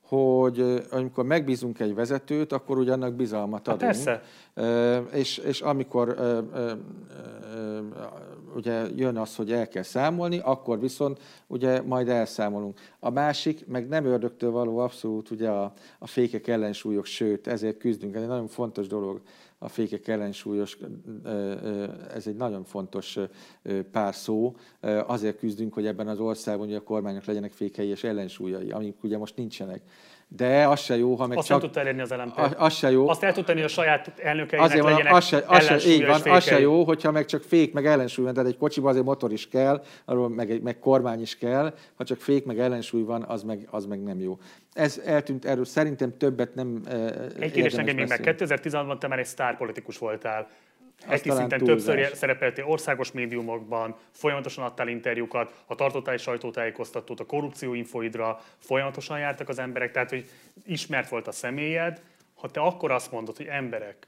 hogy 0.07 0.87
amikor 0.91 1.25
megbízunk 1.25 1.79
egy 1.79 1.95
vezetőt, 1.95 2.51
akkor 2.51 2.77
ugye 2.77 2.91
annak 2.91 3.13
bizalmat 3.13 3.67
adunk. 3.67 3.81
Hát 3.81 4.03
persze. 4.03 4.23
És, 5.13 5.37
és 5.37 5.61
amikor 5.61 6.15
ugye 8.55 8.85
jön 8.95 9.17
az, 9.17 9.35
hogy 9.35 9.51
el 9.51 9.67
kell 9.67 9.83
számolni, 9.83 10.39
akkor 10.43 10.79
viszont 10.79 11.19
ugye 11.47 11.81
majd 11.81 12.09
elszámolunk. 12.09 12.79
A 12.99 13.09
másik, 13.09 13.67
meg 13.67 13.87
nem 13.87 14.05
ördögtől 14.05 14.51
való 14.51 14.77
abszolút 14.77 15.31
ugye 15.31 15.49
a, 15.49 15.73
a 15.99 16.07
fékek 16.07 16.47
ellensúlyok, 16.47 17.05
sőt, 17.05 17.47
ezért 17.47 17.77
küzdünk. 17.77 18.15
Ez 18.15 18.21
egy 18.21 18.27
nagyon 18.27 18.47
fontos 18.47 18.87
dolog 18.87 19.21
a 19.59 19.67
fékek 19.67 20.07
ellensúlyos, 20.07 20.77
ez 22.13 22.27
egy 22.27 22.35
nagyon 22.35 22.63
fontos 22.63 23.19
pár 23.91 24.15
szó. 24.15 24.55
Azért 25.05 25.37
küzdünk, 25.37 25.73
hogy 25.73 25.85
ebben 25.85 26.07
az 26.07 26.19
országban 26.19 26.67
ugye 26.67 26.77
a 26.77 26.83
kormányok 26.83 27.25
legyenek 27.25 27.51
fékei 27.51 27.87
és 27.87 28.03
ellensúlyai, 28.03 28.71
amik 28.71 29.03
ugye 29.03 29.17
most 29.17 29.35
nincsenek 29.35 29.81
de 30.29 30.67
az 30.67 30.79
se 30.79 30.97
jó, 30.97 31.15
ha 31.15 31.27
meg 31.27 31.37
Azt 31.37 31.47
csak... 31.47 31.57
nem 31.57 31.65
tudta 31.65 31.79
elérni 31.79 32.01
az 32.01 32.11
LMP. 32.11 32.37
Az, 32.37 32.51
az 32.57 32.73
se 32.73 32.91
jó. 32.91 33.09
Azt 33.09 33.23
el 33.23 33.33
tudta 33.33 33.53
a 33.53 33.67
saját 33.67 34.11
elnökeinek 34.19 34.69
azért 34.69 34.83
van, 34.83 34.91
legyenek 34.91 35.13
az 35.13 35.25
se, 35.25 35.43
az 35.47 35.65
se, 35.65 35.89
így 35.89 36.05
van, 36.05 36.21
az 36.21 36.43
se 36.43 36.59
jó, 36.59 36.83
hogyha 36.83 37.11
meg 37.11 37.25
csak 37.25 37.43
fék, 37.43 37.73
meg 37.73 37.85
ellensúly 37.85 38.25
van, 38.25 38.33
tehát 38.33 38.49
egy 38.49 38.57
kocsiban 38.57 38.89
azért 38.89 39.05
motor 39.05 39.31
is 39.31 39.49
kell, 39.49 39.83
arról 40.05 40.29
meg, 40.29 40.61
meg 40.61 40.79
kormány 40.79 41.21
is 41.21 41.37
kell, 41.37 41.73
ha 41.95 42.03
csak 42.03 42.19
fék, 42.19 42.45
meg 42.45 42.59
ellensúly 42.59 43.03
van, 43.03 43.23
az 43.23 43.43
meg, 43.43 43.67
az 43.71 43.85
meg 43.85 44.03
nem 44.03 44.19
jó. 44.19 44.37
Ez 44.73 45.01
eltűnt, 45.05 45.45
erről 45.45 45.65
szerintem 45.65 46.17
többet 46.17 46.55
nem 46.55 46.81
Egy 47.39 47.51
kérdés 47.51 47.73
nekem 47.73 47.95
még 47.95 48.07
meg, 48.07 48.19
2016-ban 48.23 48.97
te 48.97 49.07
már 49.07 49.19
egy 49.19 49.25
sztárpolitikus 49.25 49.97
voltál. 49.97 50.47
Heti 51.05 51.29
szinten 51.29 51.63
többször 51.63 52.15
szerepeltél 52.15 52.65
országos 52.65 53.11
médiumokban, 53.11 53.95
folyamatosan 54.11 54.63
adtál 54.63 54.87
interjúkat, 54.87 55.63
ha 55.65 55.75
tartottál 55.75 56.13
egy 56.13 56.19
sajtótájékoztatót, 56.19 57.19
a 57.19 57.25
korrupció 57.25 57.73
infoidra 57.73 58.41
folyamatosan 58.57 59.19
jártak 59.19 59.49
az 59.49 59.59
emberek, 59.59 59.91
tehát 59.91 60.09
hogy 60.09 60.29
ismert 60.65 61.09
volt 61.09 61.27
a 61.27 61.31
személyed. 61.31 62.01
Ha 62.35 62.49
te 62.49 62.59
akkor 62.59 62.91
azt 62.91 63.11
mondod, 63.11 63.37
hogy 63.37 63.45
emberek, 63.45 64.07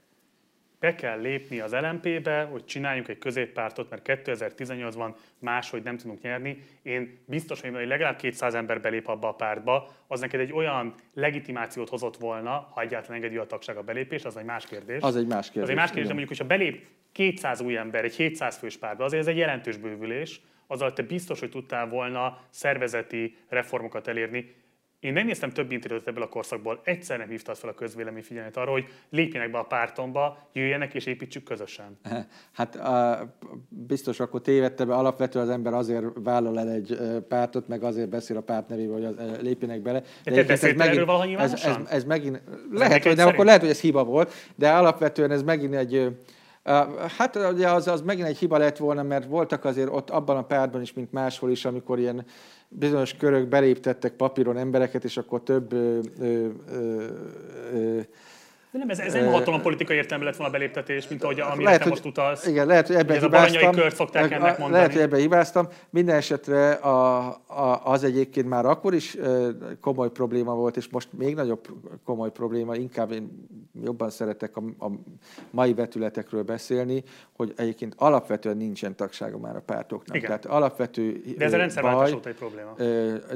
be 0.80 0.94
kell 0.94 1.20
lépni 1.20 1.60
az 1.60 1.72
LMP-be, 1.72 2.42
hogy 2.42 2.64
csináljunk 2.64 3.08
egy 3.08 3.18
középpártot, 3.18 3.90
mert 3.90 4.22
2018-ban 4.24 5.14
máshogy 5.38 5.82
nem 5.82 5.96
tudunk 5.96 6.22
nyerni. 6.22 6.58
Én 6.82 7.18
biztos 7.24 7.60
hogy 7.60 7.86
legalább 7.86 8.16
200 8.16 8.54
ember 8.54 8.80
belép 8.80 9.08
abba 9.08 9.28
a 9.28 9.34
pártba, 9.34 9.88
az 10.06 10.20
neked 10.20 10.40
egy 10.40 10.52
olyan 10.52 10.94
legitimációt 11.14 11.88
hozott 11.88 12.16
volna, 12.16 12.68
ha 12.74 12.80
egyáltalán 12.80 13.16
engedi 13.16 13.36
a 13.36 13.46
tagság 13.46 13.76
a 13.76 13.82
belépés, 13.82 14.24
az 14.24 14.36
egy 14.36 14.44
más 14.44 14.66
kérdés. 14.66 15.02
Az 15.02 15.16
egy 15.16 15.26
más 15.26 15.46
kérdés. 15.50 15.62
Az 15.62 15.68
egy 15.68 15.76
más 15.76 15.90
kérdés, 15.90 16.06
de 16.06 16.14
mondjuk, 16.14 16.28
hogyha 16.28 16.56
belép 16.56 16.86
200 17.12 17.60
új 17.60 17.76
ember 17.76 18.04
egy 18.04 18.14
700 18.14 18.56
fős 18.56 18.76
pártba, 18.76 19.04
azért 19.04 19.22
ez 19.22 19.28
egy 19.28 19.36
jelentős 19.36 19.76
bővülés, 19.76 20.40
azzal 20.66 20.92
te 20.92 21.02
biztos, 21.02 21.40
hogy 21.40 21.50
tudtál 21.50 21.88
volna 21.88 22.40
szervezeti 22.50 23.36
reformokat 23.48 24.08
elérni. 24.08 24.54
Én 25.00 25.12
megnéztem 25.12 25.50
több 25.50 25.72
interjút 25.72 26.06
ebből 26.06 26.22
a 26.22 26.28
korszakból, 26.28 26.80
egyszer 26.84 27.18
nem 27.18 27.28
hívtad 27.28 27.56
fel 27.56 27.70
a 27.70 27.74
közvélemény 27.74 28.22
figyelmet 28.22 28.56
arra, 28.56 28.70
hogy 28.70 28.84
lépjenek 29.10 29.50
be 29.50 29.58
a 29.58 29.62
pártomba, 29.62 30.48
jöjjenek 30.52 30.94
és 30.94 31.06
építsük 31.06 31.44
közösen. 31.44 31.98
Hát 32.52 32.78
biztos 33.68 34.20
akkor 34.20 34.40
tévedte 34.40 34.84
be, 34.84 34.94
alapvetően 34.94 35.44
az 35.44 35.50
ember 35.50 35.74
azért 35.74 36.04
vállal 36.14 36.58
el 36.58 36.68
egy 36.68 36.98
pártot, 37.28 37.68
meg 37.68 37.82
azért 37.82 38.08
beszél 38.08 38.36
a 38.36 38.40
párt 38.40 38.68
nevével, 38.68 38.92
hogy 38.92 39.04
az, 39.04 39.40
lépjenek 39.40 39.82
bele. 39.82 40.02
De, 40.24 40.30
de 40.30 40.44
te 40.44 40.52
ez 40.52 40.62
megint, 40.62 40.80
erről 40.80 41.38
ez, 41.38 41.52
ez, 41.52 41.76
ez, 41.88 42.04
megint, 42.04 42.42
lehet, 42.70 43.02
hogy 43.02 43.16
nem, 43.16 43.28
akkor 43.28 43.44
lehet, 43.44 43.60
hogy 43.60 43.70
ez 43.70 43.80
hiba 43.80 44.04
volt, 44.04 44.32
de 44.56 44.70
alapvetően 44.70 45.30
ez 45.30 45.42
megint 45.42 45.74
egy 45.74 46.16
Hát 47.16 47.36
ugye 47.52 47.68
az, 47.68 47.88
az 47.88 48.00
megint 48.00 48.26
egy 48.26 48.38
hiba 48.38 48.58
lett 48.58 48.76
volna, 48.76 49.02
mert 49.02 49.26
voltak 49.26 49.64
azért 49.64 49.88
ott 49.90 50.10
abban 50.10 50.36
a 50.36 50.42
pártban 50.42 50.80
is, 50.80 50.92
mint 50.92 51.12
máshol 51.12 51.50
is, 51.50 51.64
amikor 51.64 51.98
ilyen 51.98 52.24
bizonyos 52.72 53.14
körök 53.14 53.48
beléptettek 53.48 54.12
papíron 54.12 54.56
embereket, 54.56 55.04
és 55.04 55.16
akkor 55.16 55.42
több 55.42 55.72
ö, 55.72 56.00
ö, 56.18 56.48
ö, 57.72 58.00
de 58.72 58.78
nem, 58.78 58.88
ez, 58.88 58.98
ez 58.98 59.12
nem 59.12 59.26
hatalompolitikai 59.26 59.96
értelme 59.96 60.24
lett 60.24 60.36
volna 60.36 60.52
a 60.52 60.58
beléptetés, 60.58 61.08
mint 61.08 61.22
ahogy 61.22 61.40
amire 61.40 61.64
lehet, 61.64 61.82
te 61.82 61.88
most 61.88 62.04
utalsz. 62.04 62.46
Igen, 62.46 62.66
lehet, 62.66 62.86
hogy 62.86 62.96
ebben 62.96 63.20
hibáztam. 63.20 63.68
Ez 63.68 63.76
a 63.76 63.80
kört 63.80 63.94
szokták 63.94 64.30
ennek 64.30 64.58
mondani. 64.58 64.72
Lehet, 64.72 64.92
hogy 64.92 65.00
ebben 65.00 65.20
hibáztam. 65.20 65.68
Minden 65.90 66.16
esetre 66.16 66.72
a, 66.72 67.26
a, 67.46 67.80
az 67.84 68.04
egyébként 68.04 68.48
már 68.48 68.66
akkor 68.66 68.94
is 68.94 69.16
komoly 69.80 70.10
probléma 70.10 70.54
volt, 70.54 70.76
és 70.76 70.88
most 70.88 71.08
még 71.12 71.34
nagyobb 71.34 71.66
komoly 72.04 72.30
probléma, 72.30 72.74
inkább 72.74 73.12
én 73.12 73.48
jobban 73.84 74.10
szeretek 74.10 74.56
a, 74.56 74.62
a 74.84 74.90
mai 75.50 75.74
vetületekről 75.74 76.42
beszélni, 76.42 77.02
hogy 77.36 77.52
egyébként 77.56 77.94
alapvetően 77.96 78.56
nincsen 78.56 78.96
tagsága 78.96 79.38
már 79.38 79.56
a 79.56 79.60
pártoknak. 79.60 80.16
Igen. 80.16 80.26
Tehát 80.26 80.46
alapvető 80.46 81.22
De 81.38 81.44
ez 81.44 81.52
a 81.52 81.56
rendszerváltás 81.56 82.12
óta 82.12 82.28
egy 82.28 82.34
probléma. 82.34 82.74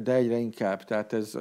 De 0.02 0.12
egyre 0.12 0.36
inkább. 0.36 0.84
Tehát 0.84 1.12
ez, 1.12 1.38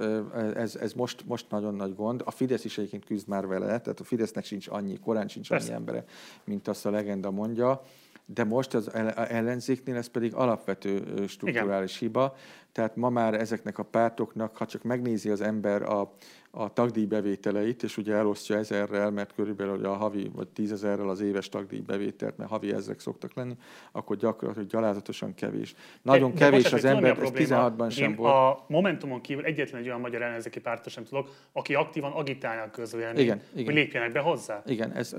ez, 0.56 0.76
ez 0.76 0.94
most, 0.94 1.24
most 1.26 1.46
nagyon 1.50 1.76
nagy 1.76 1.96
gond. 1.96 2.22
A 2.26 2.32
Fidesz 2.32 2.66
is 2.66 2.78
egyébként 2.78 3.06
küzd 3.06 3.28
már 3.28 3.48
vele, 3.48 3.82
tehát 3.84 4.00
a 4.00 4.04
Fidesznek 4.04 4.46
sincs 4.46 4.68
annyi, 4.68 5.00
korán 5.00 5.28
sincs 5.28 5.52
annyi 5.52 5.60
Persze. 5.60 5.76
embere, 5.76 6.06
mint 6.44 6.68
azt 6.68 6.86
a 6.86 6.90
legenda 6.90 7.32
mondja 7.32 7.82
de 8.26 8.44
most 8.44 8.74
az 8.74 8.94
ellenzéknél 9.16 9.96
ez 9.96 10.08
pedig 10.08 10.34
alapvető 10.34 11.26
strukturális 11.28 11.96
Igen. 11.96 12.08
hiba. 12.08 12.36
Tehát 12.74 12.96
ma 12.96 13.10
már 13.10 13.34
ezeknek 13.34 13.78
a 13.78 13.84
pártoknak, 13.84 14.58
ha 14.58 14.66
csak 14.66 14.84
megnézi 14.84 15.30
az 15.30 15.42
ember 15.42 15.82
a, 15.82 16.14
a 16.52 16.74
tagdíjbevételeit, 16.74 17.84
és 17.84 17.98
ugye 17.98 18.14
elosztja 18.14 18.58
ezerrel, 18.58 19.12
mert 19.12 19.34
körülbelül 19.34 19.86
a 19.86 19.94
havi 19.94 20.32
vagy 20.36 20.48
tízezerrel 20.48 21.10
az 21.10 21.22
éves 21.22 21.50
tagdíjbevételt, 21.50 22.38
mert 22.38 22.50
havi 22.50 22.74
ezek 22.74 23.00
szoktak 23.00 23.34
lenni, 23.34 23.54
akkor 23.92 24.18
gyakorlatilag 24.18 24.70
gyalázatosan 24.70 25.34
kevés. 25.34 25.76
Nagyon 26.02 26.32
de, 26.32 26.38
kevés 26.38 26.70
de 26.70 26.76
az 26.76 26.86
ember, 26.86 27.20
ez 27.20 27.30
16-ban 27.34 27.92
sem 27.92 28.10
Én 28.10 28.16
volt. 28.16 28.34
A 28.34 28.66
Momentumon 28.68 29.22
kívül 29.22 29.46
egyetlen 29.46 29.82
egy 29.82 29.88
olyan 29.88 30.00
magyar 30.00 30.22
ellenzéki 30.22 30.60
pártot 30.60 30.94
sem 30.94 31.04
tudok, 31.04 31.30
aki 31.52 31.74
aktívan 31.76 32.12
agitálja 32.12 32.64
a 32.64 32.70
közvéleményt, 32.70 33.20
igen, 33.20 33.42
hogy 33.52 33.62
igen. 33.62 33.74
lépjenek 33.74 34.12
be 34.12 34.20
hozzá. 34.20 34.62
Igen, 34.66 34.92
ez, 34.92 35.16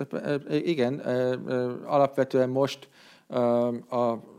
igen, 0.51 0.99
alapvetően 1.85 2.49
most 2.49 2.89
a 3.89 4.33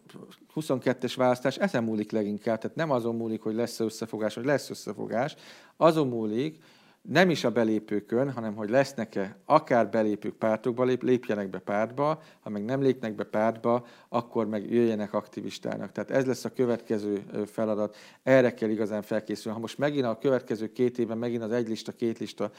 22-es 0.56 1.14
választás 1.16 1.58
ezen 1.58 1.84
múlik 1.84 2.12
leginkább, 2.12 2.58
tehát 2.58 2.76
nem 2.76 2.92
azon 2.92 3.16
múlik, 3.16 3.42
hogy 3.42 3.56
lesz 3.56 3.80
összefogás, 3.80 4.36
vagy 4.36 4.46
lesz 4.46 4.70
összefogás, 4.70 5.36
azon 5.78 6.08
múlik, 6.08 6.64
nem 7.10 7.30
is 7.30 7.44
a 7.44 7.52
belépőkön, 7.52 8.32
hanem 8.32 8.56
hogy 8.56 8.70
lesznek-e 8.70 9.38
akár 9.46 9.90
belépők 9.90 10.34
pártokba, 10.34 10.84
lép, 10.84 11.04
lépjenek 11.04 11.50
be 11.50 11.60
pártba, 11.60 12.22
ha 12.40 12.50
meg 12.50 12.66
nem 12.66 12.82
lépnek 12.82 13.16
be 13.16 13.24
pártba, 13.24 13.86
akkor 14.10 14.48
meg 14.48 14.72
jöjjenek 14.72 15.14
aktivistának. 15.14 15.92
Tehát 15.92 16.12
ez 16.12 16.26
lesz 16.26 16.46
a 16.46 16.54
következő 16.54 17.24
feladat, 17.46 17.98
erre 18.24 18.54
kell 18.54 18.70
igazán 18.70 19.02
felkészülni. 19.02 19.58
Ha 19.58 19.62
most 19.62 19.78
megint 19.78 20.06
a 20.06 20.18
következő 20.18 20.72
két 20.72 20.98
évben 20.98 21.18
megint 21.18 21.44
az 21.44 21.52
egy 21.52 21.68
lista, 21.68 21.92
két 21.92 22.18
lista, 22.18 22.52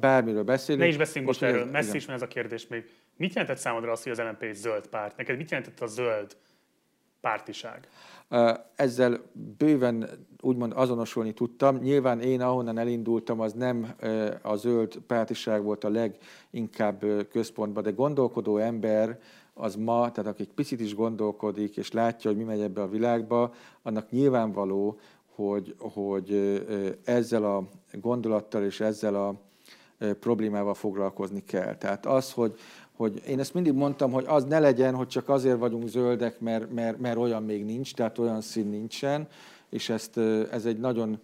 bármiről 0.00 0.44
beszélünk. 0.44 0.82
Ne 0.82 0.88
is 0.88 0.96
beszéljünk 0.96 1.26
most 1.26 1.42
erről, 1.42 1.64
messzi 1.64 1.96
is 1.96 2.06
van 2.06 2.14
ez 2.14 2.22
a 2.22 2.28
kérdés 2.28 2.66
még. 2.66 2.84
Mit 3.16 3.34
jelentett 3.34 3.58
számodra 3.58 3.92
az, 3.92 4.02
hogy 4.02 4.12
az 4.12 4.18
LNP 4.18 4.42
egy 4.42 4.54
zöld 4.54 4.86
párt? 4.86 5.16
Neked 5.16 5.36
mit 5.36 5.50
jelentett 5.50 5.80
a 5.80 5.86
zöld 5.86 6.36
pártiság? 7.20 7.88
Ezzel 8.74 9.20
bőven 9.58 10.08
úgymond 10.40 10.72
azonosulni 10.76 11.32
tudtam. 11.32 11.76
Nyilván 11.76 12.20
én, 12.20 12.40
ahonnan 12.40 12.78
elindultam, 12.78 13.40
az 13.40 13.52
nem 13.52 13.94
a 14.42 14.56
zöld 14.56 14.96
pártiság 15.06 15.62
volt 15.62 15.84
a 15.84 15.90
leginkább 15.90 17.04
központban, 17.30 17.82
de 17.82 17.90
gondolkodó 17.90 18.56
ember 18.56 19.18
az 19.54 19.74
ma, 19.74 20.10
tehát 20.10 20.30
aki 20.30 20.48
picit 20.54 20.80
is 20.80 20.94
gondolkodik, 20.94 21.76
és 21.76 21.92
látja, 21.92 22.30
hogy 22.30 22.38
mi 22.38 22.44
megy 22.44 22.60
ebbe 22.60 22.82
a 22.82 22.88
világba, 22.88 23.54
annak 23.82 24.10
nyilvánvaló, 24.10 24.98
hogy, 25.34 25.74
hogy 25.78 26.60
ezzel 27.04 27.44
a 27.44 27.68
gondolattal 27.92 28.64
és 28.64 28.80
ezzel 28.80 29.14
a 29.14 29.40
problémával 30.20 30.74
foglalkozni 30.74 31.44
kell. 31.44 31.76
Tehát 31.76 32.06
az, 32.06 32.32
hogy, 32.32 32.58
hogy 33.00 33.22
én 33.28 33.38
ezt 33.38 33.54
mindig 33.54 33.72
mondtam, 33.72 34.12
hogy 34.12 34.24
az 34.26 34.44
ne 34.44 34.58
legyen, 34.58 34.94
hogy 34.94 35.06
csak 35.06 35.28
azért 35.28 35.58
vagyunk 35.58 35.88
zöldek, 35.88 36.40
mert, 36.40 36.70
mert, 36.70 36.98
mert 36.98 37.16
olyan 37.16 37.42
még 37.42 37.64
nincs, 37.64 37.94
tehát 37.94 38.18
olyan 38.18 38.40
szín 38.40 38.66
nincsen, 38.66 39.28
és 39.68 39.88
ezt, 39.88 40.18
ez 40.50 40.64
egy 40.64 40.78
nagyon 40.78 41.20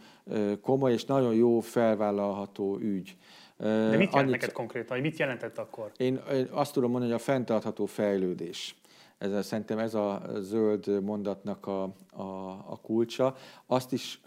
komoly 0.61 0.93
és 0.93 1.05
nagyon 1.05 1.35
jó 1.35 1.61
felvállalható 1.61 2.79
ügy. 2.79 3.17
De 3.57 3.67
mit 3.67 3.91
jelent 3.91 4.15
Annyit, 4.15 4.31
neked 4.31 4.53
konkrétan? 4.53 5.01
Mit 5.01 5.19
jelentett 5.19 5.59
akkor? 5.59 5.91
Én, 5.97 6.21
én 6.33 6.49
azt 6.51 6.73
tudom 6.73 6.91
mondani, 6.91 7.13
hogy 7.13 7.21
a 7.21 7.25
fenntartható 7.25 7.87
fejlődés. 7.87 8.77
Ez, 9.19 9.47
szerintem 9.47 9.79
ez 9.79 9.95
a 9.95 10.23
zöld 10.39 11.03
mondatnak 11.03 11.67
a, 11.67 11.83
a, 12.13 12.49
a 12.67 12.79
kulcsa. 12.83 13.37
Azt 13.67 13.93
is 13.93 14.21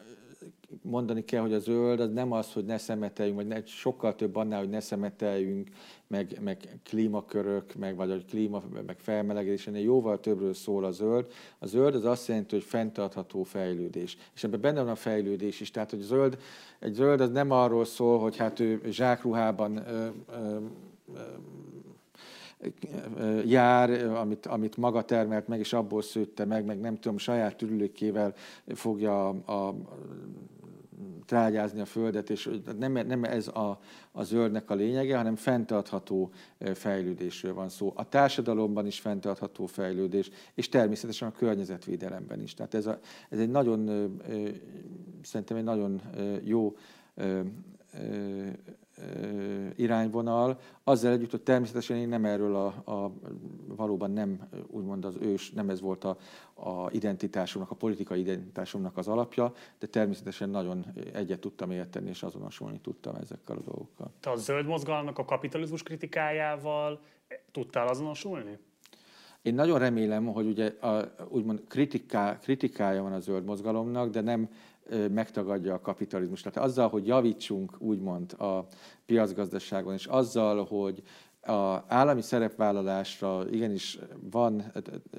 mondani 0.81 1.23
kell, 1.25 1.41
hogy 1.41 1.53
a 1.53 1.59
zöld 1.59 1.99
az 1.99 2.09
nem 2.13 2.31
az, 2.31 2.53
hogy 2.53 2.65
ne 2.65 2.77
szemeteljünk, 2.77 3.37
vagy 3.37 3.47
ne, 3.47 3.65
sokkal 3.65 4.15
több 4.15 4.35
annál, 4.35 4.59
hogy 4.59 4.69
ne 4.69 4.79
szemeteljünk, 4.79 5.69
meg, 6.07 6.37
meg 6.41 6.79
klímakörök, 6.83 7.75
meg 7.75 7.95
vagy 7.95 8.09
hogy 8.09 8.25
klíma, 8.25 8.63
meg 8.85 8.99
felmelegedés, 8.99 9.67
ennél 9.67 9.81
jóval 9.81 10.19
többről 10.19 10.53
szól 10.53 10.85
a 10.85 10.91
zöld. 10.91 11.31
A 11.59 11.65
zöld 11.65 11.95
az 11.95 12.05
azt 12.05 12.27
jelenti, 12.27 12.55
hogy 12.55 12.63
fenntartható 12.63 13.43
fejlődés. 13.43 14.17
És 14.35 14.43
ebben 14.43 14.61
benne 14.61 14.81
van 14.81 14.91
a 14.91 14.95
fejlődés 14.95 15.59
is. 15.59 15.71
Tehát, 15.71 15.89
hogy 15.89 15.99
zöld, 15.99 16.37
egy 16.79 16.93
zöld 16.93 17.21
az 17.21 17.29
nem 17.29 17.51
arról 17.51 17.85
szól, 17.85 18.19
hogy 18.19 18.37
hát 18.37 18.59
ő 18.59 18.81
zsákruhában 18.89 19.77
ö, 19.77 20.07
ö, 20.33 20.57
ö, 23.17 23.41
jár, 23.45 24.05
amit, 24.05 24.45
amit 24.45 24.77
maga 24.77 25.01
termelt 25.01 25.47
meg, 25.47 25.59
és 25.59 25.73
abból 25.73 26.01
szőtte 26.01 26.45
meg, 26.45 26.65
meg 26.65 26.79
nem 26.79 26.95
tudom, 26.99 27.17
saját 27.17 27.57
tüdülőkével 27.57 28.33
fogja 28.67 29.29
a, 29.29 29.53
a 29.53 29.75
trágyázni 31.29 31.79
a 31.79 31.85
földet, 31.85 32.29
és 32.29 32.49
nem, 32.77 32.91
nem 32.91 33.23
ez 33.23 33.47
a, 33.47 33.79
a 34.11 34.23
zöldnek 34.23 34.69
a 34.69 34.73
lényege, 34.73 35.17
hanem 35.17 35.35
fenntartható 35.35 36.31
fejlődésről 36.73 37.53
van 37.53 37.69
szó. 37.69 37.93
A 37.95 38.09
társadalomban 38.09 38.85
is 38.85 38.99
fenntartható 38.99 39.65
fejlődés, 39.65 40.29
és 40.53 40.69
természetesen 40.69 41.27
a 41.27 41.31
környezetvédelemben 41.31 42.41
is. 42.41 42.53
Tehát 42.53 42.73
ez, 42.73 42.85
a, 42.85 42.99
ez 43.29 43.39
egy 43.39 43.49
nagyon, 43.49 44.11
szerintem 45.21 45.57
egy 45.57 45.63
nagyon 45.63 46.01
jó 46.43 46.75
irányvonal, 49.75 50.59
azzal 50.83 51.11
együtt, 51.11 51.31
hogy 51.31 51.41
természetesen 51.41 51.97
én 51.97 52.07
nem 52.07 52.25
erről 52.25 52.55
a, 52.55 52.65
a 52.91 53.11
valóban 53.67 54.11
nem, 54.11 54.49
úgymond 54.67 55.05
az 55.05 55.15
ős, 55.21 55.51
nem 55.51 55.69
ez 55.69 55.81
volt 55.81 56.03
a, 56.03 56.17
a 56.53 56.91
identitásomnak, 56.91 57.71
a 57.71 57.75
politikai 57.75 58.19
identitásomnak 58.19 58.97
az 58.97 59.07
alapja, 59.07 59.53
de 59.79 59.87
természetesen 59.87 60.49
nagyon 60.49 60.85
egyet 61.13 61.39
tudtam 61.39 61.71
érteni, 61.71 62.09
és 62.09 62.23
azonosulni 62.23 62.79
tudtam 62.79 63.15
ezekkel 63.15 63.55
a 63.57 63.61
dolgokkal. 63.61 64.11
Te 64.19 64.29
a 64.29 64.35
zöld 64.35 64.65
mozgalomnak 64.65 65.17
a 65.17 65.25
kapitalizmus 65.25 65.83
kritikájával 65.83 66.99
tudtál 67.51 67.87
azonosulni? 67.87 68.57
Én 69.41 69.53
nagyon 69.53 69.79
remélem, 69.79 70.25
hogy 70.25 70.45
ugye 70.45 70.67
a, 70.67 71.13
úgymond 71.27 71.63
kritiká, 71.67 72.37
kritikája 72.37 73.01
van 73.01 73.13
a 73.13 73.19
zöld 73.19 73.43
mozgalomnak, 73.43 74.09
de 74.09 74.21
nem 74.21 74.49
megtagadja 75.11 75.73
a 75.73 75.81
kapitalizmus. 75.81 76.41
Tehát 76.41 76.69
azzal, 76.69 76.89
hogy 76.89 77.07
javítsunk 77.07 77.75
úgymond 77.79 78.33
a 78.33 78.65
piacgazdaságon, 79.05 79.93
és 79.93 80.05
azzal, 80.05 80.65
hogy 80.65 81.03
a 81.41 81.83
állami 81.87 82.21
szerepvállalásra 82.21 83.49
igenis 83.49 83.99
van, 84.31 84.63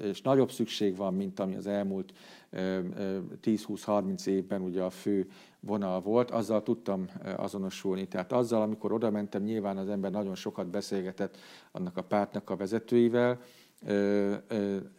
és 0.01 0.21
nagyobb 0.21 0.51
szükség 0.51 0.95
van, 0.95 1.13
mint 1.13 1.39
ami 1.39 1.55
az 1.55 1.67
elmúlt 1.67 2.13
10-20-30 2.51 4.25
évben 4.27 4.61
ugye 4.61 4.81
a 4.81 4.89
fő 4.89 5.27
vonal 5.59 6.01
volt, 6.01 6.31
azzal 6.31 6.63
tudtam 6.63 7.09
azonosulni. 7.37 8.07
Tehát 8.07 8.31
azzal, 8.31 8.61
amikor 8.61 8.91
oda 8.91 9.09
mentem, 9.09 9.43
nyilván 9.43 9.77
az 9.77 9.89
ember 9.89 10.11
nagyon 10.11 10.35
sokat 10.35 10.67
beszélgetett 10.67 11.37
annak 11.71 11.97
a 11.97 12.03
pártnak 12.03 12.49
a 12.49 12.55
vezetőivel, 12.55 13.39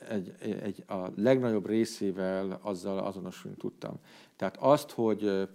egy, 0.08 0.34
egy, 0.62 0.84
a 0.86 1.08
legnagyobb 1.16 1.66
részével 1.66 2.58
azzal 2.62 2.98
azonosulni 2.98 3.56
tudtam. 3.56 3.94
Tehát 4.36 4.56
azt, 4.56 4.90
hogy, 4.90 5.48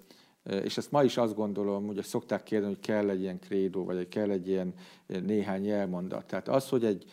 és 0.63 0.77
ezt 0.77 0.91
ma 0.91 1.03
is 1.03 1.17
azt 1.17 1.35
gondolom, 1.35 1.85
hogy 1.85 2.03
szokták 2.03 2.43
kérdeni, 2.43 2.73
hogy 2.73 2.83
kell 2.83 3.09
egy 3.09 3.21
ilyen 3.21 3.39
krédó, 3.39 3.83
vagy 3.83 4.07
kell 4.07 4.29
egy 4.29 4.47
ilyen 4.47 4.73
néhány 5.05 5.65
jelmondat. 5.65 6.25
Tehát 6.25 6.47
az, 6.47 6.69
hogy 6.69 6.85
egy 6.85 7.05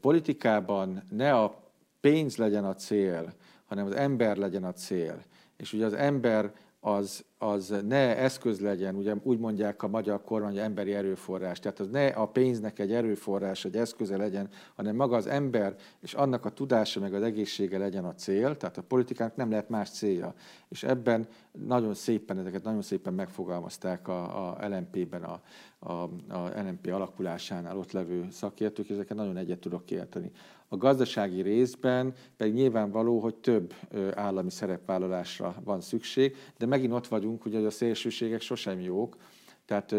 politikában 0.00 1.02
ne 1.10 1.34
a 1.34 1.62
pénz 2.00 2.36
legyen 2.36 2.64
a 2.64 2.74
cél, 2.74 3.34
hanem 3.64 3.86
az 3.86 3.92
ember 3.92 4.36
legyen 4.36 4.64
a 4.64 4.72
cél. 4.72 5.22
És 5.56 5.72
ugye 5.72 5.84
az 5.84 5.94
ember 5.94 6.52
az, 6.84 7.24
az 7.38 7.74
ne 7.88 8.16
eszköz 8.16 8.60
legyen, 8.60 8.94
ugye 8.94 9.14
úgy 9.22 9.38
mondják 9.38 9.82
a 9.82 9.88
magyar 9.88 10.22
kormány, 10.24 10.58
emberi 10.58 10.94
erőforrás, 10.94 11.58
tehát 11.58 11.80
az 11.80 11.88
ne 11.88 12.06
a 12.06 12.26
pénznek 12.26 12.78
egy 12.78 12.92
erőforrás, 12.92 13.64
egy 13.64 13.76
eszköze 13.76 14.16
legyen, 14.16 14.48
hanem 14.74 14.96
maga 14.96 15.16
az 15.16 15.26
ember 15.26 15.76
és 16.00 16.14
annak 16.14 16.44
a 16.44 16.50
tudása 16.50 17.00
meg 17.00 17.14
az 17.14 17.22
egészsége 17.22 17.78
legyen 17.78 18.04
a 18.04 18.14
cél, 18.14 18.56
tehát 18.56 18.76
a 18.76 18.82
politikának 18.82 19.36
nem 19.36 19.50
lehet 19.50 19.68
más 19.68 19.90
célja. 19.90 20.34
És 20.68 20.82
ebben 20.82 21.28
nagyon 21.52 21.94
szépen, 21.94 22.38
ezeket 22.38 22.62
nagyon 22.62 22.82
szépen 22.82 23.14
megfogalmazták 23.14 24.08
a, 24.08 24.48
a 24.48 24.68
LMP-ben, 24.68 25.22
a, 25.22 25.40
a, 25.78 25.92
a 26.28 26.50
LMP 26.56 26.86
alakulásánál 26.86 27.78
ott 27.78 27.92
levő 27.92 28.26
szakértők, 28.30 28.84
és 28.88 28.94
ezeket 28.94 29.16
nagyon 29.16 29.36
egyet 29.36 29.58
tudok 29.58 29.90
érteni. 29.90 30.30
A 30.72 30.76
gazdasági 30.76 31.42
részben 31.42 32.14
pedig 32.36 32.52
nyilvánvaló, 32.52 33.18
hogy 33.18 33.34
több 33.34 33.74
állami 34.14 34.50
szerepvállalásra 34.50 35.54
van 35.64 35.80
szükség, 35.80 36.36
de 36.58 36.66
megint 36.66 36.92
ott 36.92 37.06
vagyunk, 37.08 37.42
hogy 37.42 37.54
a 37.54 37.70
szélsőségek 37.70 38.40
sosem 38.40 38.80
jók, 38.80 39.16
tehát 39.64 39.94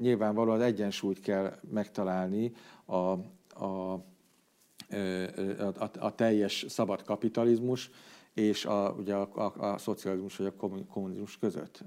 nyilvánvalóan 0.00 0.60
egyensúlyt 0.60 1.20
kell 1.20 1.58
megtalálni 1.70 2.52
a, 2.84 2.94
a, 2.94 3.18
a, 5.78 5.90
a 5.98 6.14
teljes 6.14 6.64
szabad 6.68 7.02
kapitalizmus, 7.02 7.90
és 8.40 8.64
a, 8.64 8.94
ugye 8.98 9.14
a, 9.14 9.28
a, 9.34 9.72
a 9.72 9.78
szocializmus 9.78 10.36
vagy 10.36 10.46
a 10.46 10.66
kommunizmus 10.88 11.38
között. 11.38 11.84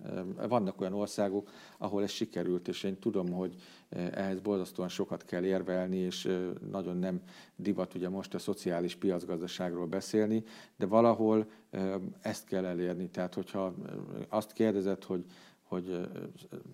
Vannak 0.48 0.82
olyan 0.82 0.94
országok, 0.94 1.50
ahol 1.78 2.04
ez 2.04 2.12
sikerült, 2.12 2.68
és 2.68 2.84
én 2.84 3.00
tudom, 3.00 3.32
hogy 3.32 3.56
ehhez 3.90 4.40
borzasztóan 4.40 4.88
sokat 4.88 5.26
kell 5.26 5.44
érvelni, 5.44 5.98
és 5.98 6.38
nagyon 6.72 6.98
nem 6.98 7.22
divat 7.56 7.94
ugye 7.94 8.10
most 8.10 8.34
a 8.34 8.40
szociális 8.40 8.96
piacgazdaságról 8.96 9.86
beszélni, 9.86 10.44
de 10.78 10.86
valahol 10.86 11.50
ezt 12.22 12.46
kell 12.46 12.66
elérni. 12.66 13.10
Tehát, 13.10 13.34
hogyha 13.34 13.74
azt 14.30 14.52
kérdezed, 14.52 15.04
hogy 15.04 15.26
hogy 15.74 16.08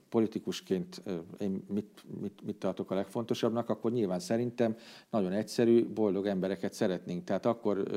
politikusként 0.10 1.02
én 1.40 1.64
mit, 1.68 2.04
mit, 2.22 2.42
mit 2.46 2.56
tartok 2.56 2.92
a 2.92 2.96
legfontosabbnak, 2.96 3.70
akkor 3.70 3.92
nyilván 3.92 4.20
szerintem 4.20 4.76
nagyon 5.10 5.32
egyszerű, 5.32 5.88
boldog 5.94 6.26
embereket 6.26 6.74
szeretnénk. 6.74 7.24
Tehát 7.24 7.46
akkor 7.46 7.88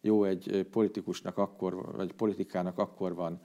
jó 0.00 0.24
egy 0.24 0.66
politikusnak, 0.70 1.38
akkor, 1.38 1.92
vagy 1.96 2.12
politikának 2.12 2.78
akkor 2.78 3.14
van 3.14 3.40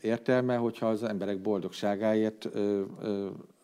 értelme, 0.00 0.56
hogyha 0.56 0.88
az 0.88 1.02
emberek 1.02 1.40
boldogságáért 1.40 2.48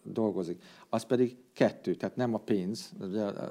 dolgozik. 0.02 0.62
Az 0.88 1.04
pedig 1.04 1.36
kettő, 1.52 1.94
tehát 1.94 2.16
nem 2.16 2.34
a 2.34 2.38
pénz, 2.38 2.92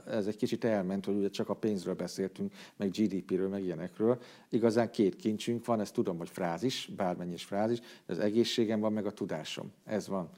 ez 0.08 0.28
egy 0.28 0.36
kicsit 0.36 0.64
elment, 0.64 1.06
hogy 1.06 1.16
ugye 1.16 1.30
csak 1.30 1.50
a 1.50 1.54
pénzről 1.54 1.94
beszéltünk, 1.94 2.54
meg 2.76 2.90
GDP-ről, 2.90 3.50
meg 3.50 3.64
ilyenekről. 3.64 4.22
Igazán 4.50 4.92
két 4.92 5.16
kincsünk 5.16 5.66
van, 5.66 5.80
ezt 5.80 5.94
tudom, 5.94 6.18
hogy 6.18 6.30
frázis, 6.30 6.90
bármennyi 6.96 7.34
is 7.34 7.44
frázis, 7.44 7.80
de 7.80 8.14
az 8.14 8.20
egészségem 8.20 8.80
van, 8.80 8.94
meg 8.94 9.06
a 9.06 9.12
tudásom. 9.12 9.72
Ez 9.86 10.08
van. 10.08 10.30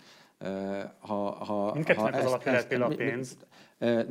Ha, 1.00 1.32
ha, 1.32 1.74
Mindkettőnek 1.74 2.16
az 2.16 2.26
alapja 2.26 2.52
lehet 2.52 2.68
például 2.68 2.92
a 2.92 2.96
pénz. 2.96 3.38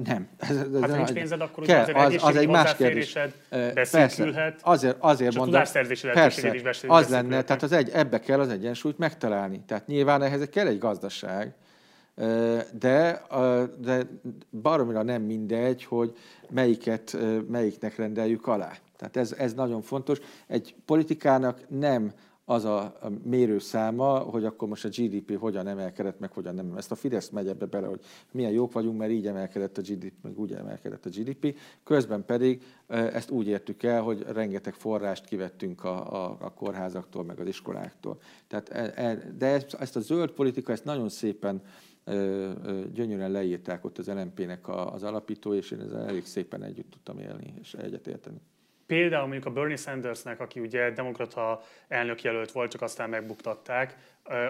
Nem. 0.05 0.29
Ez, 0.37 0.57
ez 0.57 0.81
hát 0.81 0.91
ha 0.91 0.97
nincs 0.97 1.13
pénzed, 1.13 1.41
akkor 1.41 1.65
kell, 1.65 1.85
az, 1.85 2.17
az 2.23 2.37
egy 2.37 2.49
más 2.49 2.77
kérdés. 2.77 3.19
Persze, 3.49 4.55
azért, 4.61 4.97
azért 4.99 5.35
mondom, 5.35 5.63
persze, 6.13 6.55
is 6.55 6.85
az 6.87 7.09
lenne, 7.09 7.43
tehát 7.43 7.63
az 7.63 7.73
egy, 7.73 7.91
ebbe 7.91 8.21
kell 8.21 8.41
az 8.41 8.49
egyensúlyt 8.49 8.99
megtalálni. 8.99 9.61
Tehát 9.67 9.87
nyilván 9.87 10.23
ehhez 10.23 10.49
kell 10.51 10.67
egy 10.67 10.79
gazdaság, 10.79 11.55
de, 12.79 13.27
de 13.79 14.07
baromira 14.63 15.03
nem 15.03 15.23
mindegy, 15.23 15.85
hogy 15.85 16.17
melyiket, 16.51 17.17
melyiknek 17.49 17.97
rendeljük 17.97 18.47
alá. 18.47 18.73
Tehát 18.97 19.17
ez, 19.17 19.33
ez 19.33 19.55
nagyon 19.55 19.83
fontos. 19.83 20.19
Egy 20.47 20.75
politikának 20.85 21.61
nem 21.69 22.13
az 22.45 22.65
a 22.65 22.99
mérőszáma, 23.25 24.19
hogy 24.19 24.45
akkor 24.45 24.69
most 24.69 24.85
a 24.85 24.89
GDP 24.89 25.39
hogyan 25.39 25.67
emelkedett, 25.67 26.19
meg 26.19 26.33
hogyan 26.33 26.55
nem. 26.55 26.77
Ezt 26.77 26.91
a 26.91 26.95
Fidesz 26.95 27.29
megy 27.29 27.49
ebbe 27.49 27.67
bele, 27.67 27.87
hogy 27.87 28.01
milyen 28.33 28.51
jók 28.51 28.73
vagyunk, 28.73 28.99
mert 28.99 29.11
így 29.11 29.27
emelkedett 29.27 29.79
a 29.79 29.81
GDP, 29.81 30.13
meg 30.23 30.39
úgy 30.39 30.53
emelkedett 30.53 31.07
a 31.07 31.09
GDP. 31.09 31.57
Közben 31.85 32.25
pedig 32.25 32.63
ezt 32.87 33.31
úgy 33.31 33.47
értük 33.47 33.83
el, 33.83 34.03
hogy 34.03 34.25
rengeteg 34.29 34.75
forrást 34.75 35.25
kivettünk 35.25 35.85
a, 35.85 36.25
a, 36.25 36.37
a 36.41 36.55
kórházaktól, 36.55 37.25
meg 37.25 37.41
az 37.41 37.47
iskoláktól. 37.47 38.21
Tehát, 38.49 38.69
e, 38.69 38.93
e, 38.97 39.33
de 39.39 39.47
ezt, 39.47 39.75
ezt 39.75 39.97
a 39.97 40.01
zöld 40.01 40.31
politika, 40.31 40.73
ezt 40.73 40.85
nagyon 40.85 41.09
szépen 41.09 41.63
gyönyörűen 42.93 43.31
leírták 43.31 43.85
ott 43.85 43.99
az 43.99 44.09
LMP-nek 44.09 44.69
az 44.69 45.03
alapító, 45.03 45.55
és 45.55 45.71
én 45.71 45.81
ezzel 45.81 46.09
elég 46.09 46.25
szépen 46.25 46.63
együtt 46.63 46.91
tudtam 46.91 47.19
élni, 47.19 47.55
és 47.61 47.75
egyetérteni. 47.75 48.41
Például 48.87 49.23
mondjuk 49.23 49.47
a 49.47 49.51
Bernie 49.51 49.77
Sandersnek, 49.77 50.41
aki 50.41 50.61
ugye 50.61 50.91
demokrata 50.91 51.61
elnökjelölt 51.89 52.53
volt, 52.53 52.71
csak 52.71 52.83
aztán 52.83 53.11
megbuktatták, 53.11 53.97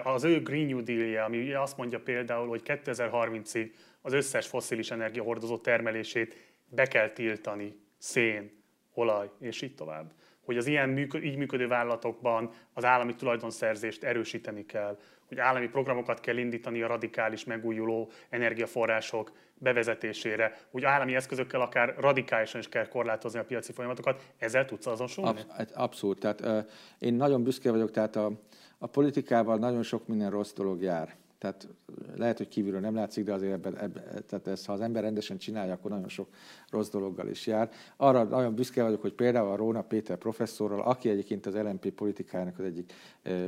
az 0.03 0.23
ő 0.23 0.41
Green 0.41 0.65
New 0.65 0.83
Deal-je, 0.83 1.23
ami 1.23 1.41
ugye 1.41 1.59
azt 1.59 1.77
mondja 1.77 1.99
például, 1.99 2.47
hogy 2.47 2.61
2030-ig 2.65 3.71
az 4.01 4.13
összes 4.13 4.47
foszilis 4.47 4.91
energiahordozó 4.91 5.57
termelését 5.57 6.35
be 6.69 6.85
kell 6.85 7.09
tiltani, 7.09 7.79
szén, 7.97 8.51
olaj, 8.93 9.29
és 9.39 9.61
így 9.61 9.75
tovább. 9.75 10.11
Hogy 10.41 10.57
az 10.57 10.67
ilyen 10.67 10.97
így 10.97 11.37
működő 11.37 11.67
vállalatokban 11.67 12.51
az 12.73 12.85
állami 12.85 13.15
tulajdonszerzést 13.15 14.03
erősíteni 14.03 14.65
kell, 14.65 14.97
hogy 15.33 15.41
állami 15.41 15.67
programokat 15.67 16.19
kell 16.19 16.37
indítani 16.37 16.81
a 16.81 16.87
radikális 16.87 17.43
megújuló 17.43 18.11
energiaforrások 18.29 19.31
bevezetésére, 19.57 20.57
hogy 20.71 20.83
állami 20.83 21.15
eszközökkel 21.15 21.61
akár 21.61 21.95
radikálisan 21.97 22.59
is 22.59 22.69
kell 22.69 22.87
korlátozni 22.87 23.39
a 23.39 23.43
piaci 23.43 23.71
folyamatokat. 23.71 24.21
Ezzel 24.37 24.65
tudsz 24.65 24.85
azonosulni? 24.85 25.41
Abszolút. 25.73 26.19
Tehát, 26.19 26.41
uh, 26.41 26.57
én 26.99 27.13
nagyon 27.13 27.43
büszke 27.43 27.71
vagyok, 27.71 27.91
tehát 27.91 28.15
a, 28.15 28.31
a 28.77 28.87
politikával 28.87 29.57
nagyon 29.57 29.83
sok 29.83 30.07
minden 30.07 30.29
rossz 30.29 30.53
dolog 30.53 30.81
jár. 30.81 31.15
Tehát 31.43 31.67
lehet, 32.15 32.37
hogy 32.37 32.47
kívülről 32.47 32.79
nem 32.79 32.95
látszik, 32.95 33.23
de 33.23 33.33
azért 33.33 33.53
ebben, 33.53 33.77
ebben 33.77 34.03
tehát 34.27 34.47
ezt, 34.47 34.65
ha 34.65 34.73
az 34.73 34.81
ember 34.81 35.03
rendesen 35.03 35.37
csinálja, 35.37 35.73
akkor 35.73 35.91
nagyon 35.91 36.07
sok 36.07 36.27
rossz 36.69 36.89
dologgal 36.89 37.27
is 37.27 37.47
jár. 37.47 37.69
Arra 37.97 38.23
nagyon 38.23 38.55
büszke 38.55 38.83
vagyok, 38.83 39.01
hogy 39.01 39.13
például 39.13 39.51
a 39.51 39.55
Róna 39.55 39.81
Péter 39.81 40.17
professzorral, 40.17 40.81
aki 40.81 41.09
egyébként 41.09 41.45
az 41.45 41.55
LMP 41.55 41.89
politikájának 41.89 42.59
az 42.59 42.65
egyik 42.65 42.93
ö, 43.23 43.31
ö, 43.31 43.47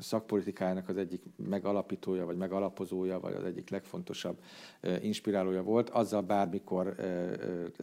szakpolitikájának 0.00 0.88
az 0.88 0.96
egyik 0.96 1.22
megalapítója, 1.48 2.24
vagy 2.24 2.36
megalapozója, 2.36 3.20
vagy 3.20 3.34
az 3.34 3.44
egyik 3.44 3.70
legfontosabb 3.70 4.38
ö, 4.80 4.94
inspirálója 5.00 5.62
volt, 5.62 5.90
azzal 5.90 6.22
bármikor 6.22 6.94
ö, 6.96 7.32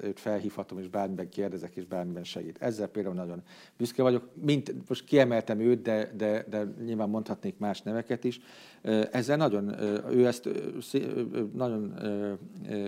őt 0.01 0.19
felhívhatom, 0.19 0.79
és 0.79 0.87
bármiben 0.87 1.29
kérdezek, 1.29 1.75
és 1.75 1.85
bármiben 1.85 2.23
segít. 2.23 2.57
Ezzel 2.61 2.87
például 2.87 3.15
nagyon 3.15 3.43
büszke 3.77 4.01
vagyok. 4.01 4.29
Mint, 4.33 4.73
most 4.87 5.03
kiemeltem 5.03 5.59
őt, 5.59 5.81
de, 5.81 6.11
de, 6.15 6.45
de 6.49 6.63
nyilván 6.85 7.09
mondhatnék 7.09 7.57
más 7.57 7.81
neveket 7.81 8.23
is. 8.23 8.39
Ezzel 9.11 9.37
nagyon, 9.37 9.79
ő 10.11 10.27
ezt 10.27 10.49
nagyon 11.53 11.93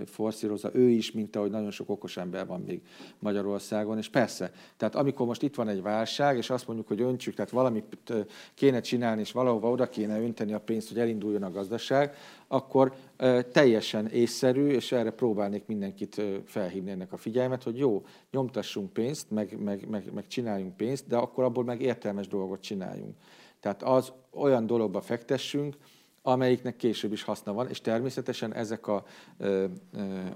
forszírozza, 0.06 0.70
ő 0.74 0.90
is, 0.90 1.12
mint 1.12 1.36
ahogy 1.36 1.52
nagyon 1.52 1.72
sok 1.72 1.90
okos 1.90 2.18
ember 2.18 2.46
van 2.46 2.62
még 2.62 2.82
Magyarországon, 3.20 3.98
és 3.98 4.10
persze, 4.10 4.52
tehát 4.78 4.96
amikor 4.96 5.26
most 5.26 5.42
itt 5.42 5.56
van 5.56 5.68
egy 5.68 5.82
válság, 5.82 6.38
és 6.38 6.50
azt 6.50 6.68
mondjuk, 6.68 6.88
hogy 6.88 7.02
öntsük, 7.02 7.34
tehát 7.34 7.52
valamit 7.52 7.98
kéne 8.54 8.80
csinálni, 8.80 9.22
és 9.22 9.32
valahova 9.32 9.70
oda 9.70 9.90
kéne 9.90 10.22
önteni 10.22 10.54
a 10.54 10.60
pénzt, 10.60 10.88
hogy 10.88 11.00
elinduljon 11.00 11.44
a 11.44 11.52
gazdaság, 11.52 12.16
akkor 12.48 12.94
teljesen 13.52 14.08
észszerű, 14.08 14.68
és 14.68 14.92
erre 14.92 15.12
próbálnék 15.12 15.66
mindenkit 15.66 16.22
felhívni 16.46 16.92
ennek 16.92 17.14
a 17.14 17.18
figyelmet, 17.18 17.64
hogy 17.64 17.78
jó, 17.78 18.06
nyomtassunk 18.32 18.94
pénzt, 18.94 19.32
meg, 19.32 19.58
meg, 19.64 19.88
meg, 19.90 20.14
meg 20.14 20.28
csináljunk 20.28 20.78
pénzt, 20.78 21.08
de 21.08 21.16
akkor 21.16 21.44
abból 21.44 21.64
meg 21.64 21.82
értelmes 21.82 22.28
dolgot 22.28 22.62
csináljunk. 22.62 23.16
Tehát 23.60 23.84
az 23.84 24.14
olyan 24.32 24.66
dologba 24.66 25.02
fektessünk, 25.02 25.76
amelyiknek 26.28 26.76
később 26.76 27.12
is 27.12 27.24
haszna 27.24 27.54
van, 27.54 27.70
és 27.70 27.82
természetesen 27.82 28.54
ezek, 28.54 28.88
a, 28.88 29.04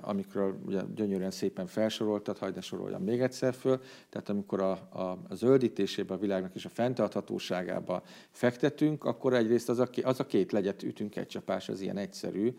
amikről 0.02 0.60
ugye 0.65 0.81
gyönyörűen 0.95 1.31
szépen 1.31 1.68
felsoroltad, 1.68 2.38
hagyd 2.38 2.56
ne 2.56 2.61
soroljam 2.61 3.03
még 3.03 3.22
egyszer 3.22 3.53
föl, 3.53 3.81
tehát 4.10 4.30
amikor 4.30 4.61
a, 4.61 4.72
a, 4.72 5.18
a 5.30 5.35
zöldítésébe 5.35 6.14
a 6.14 6.18
világnak 6.18 6.56
és 6.56 6.65
a 6.65 6.69
fenntarthatóságába 6.69 8.02
fektetünk, 8.30 9.03
akkor 9.03 9.34
egyrészt 9.34 9.69
az 9.69 9.80
a, 9.80 9.89
az 10.03 10.19
a 10.19 10.26
két 10.26 10.52
legyet 10.52 10.84
ütünk 10.84 11.15
egy 11.15 11.27
csapás, 11.27 11.69
az 11.69 11.81
ilyen 11.81 11.98
egyszerű, 11.98 12.56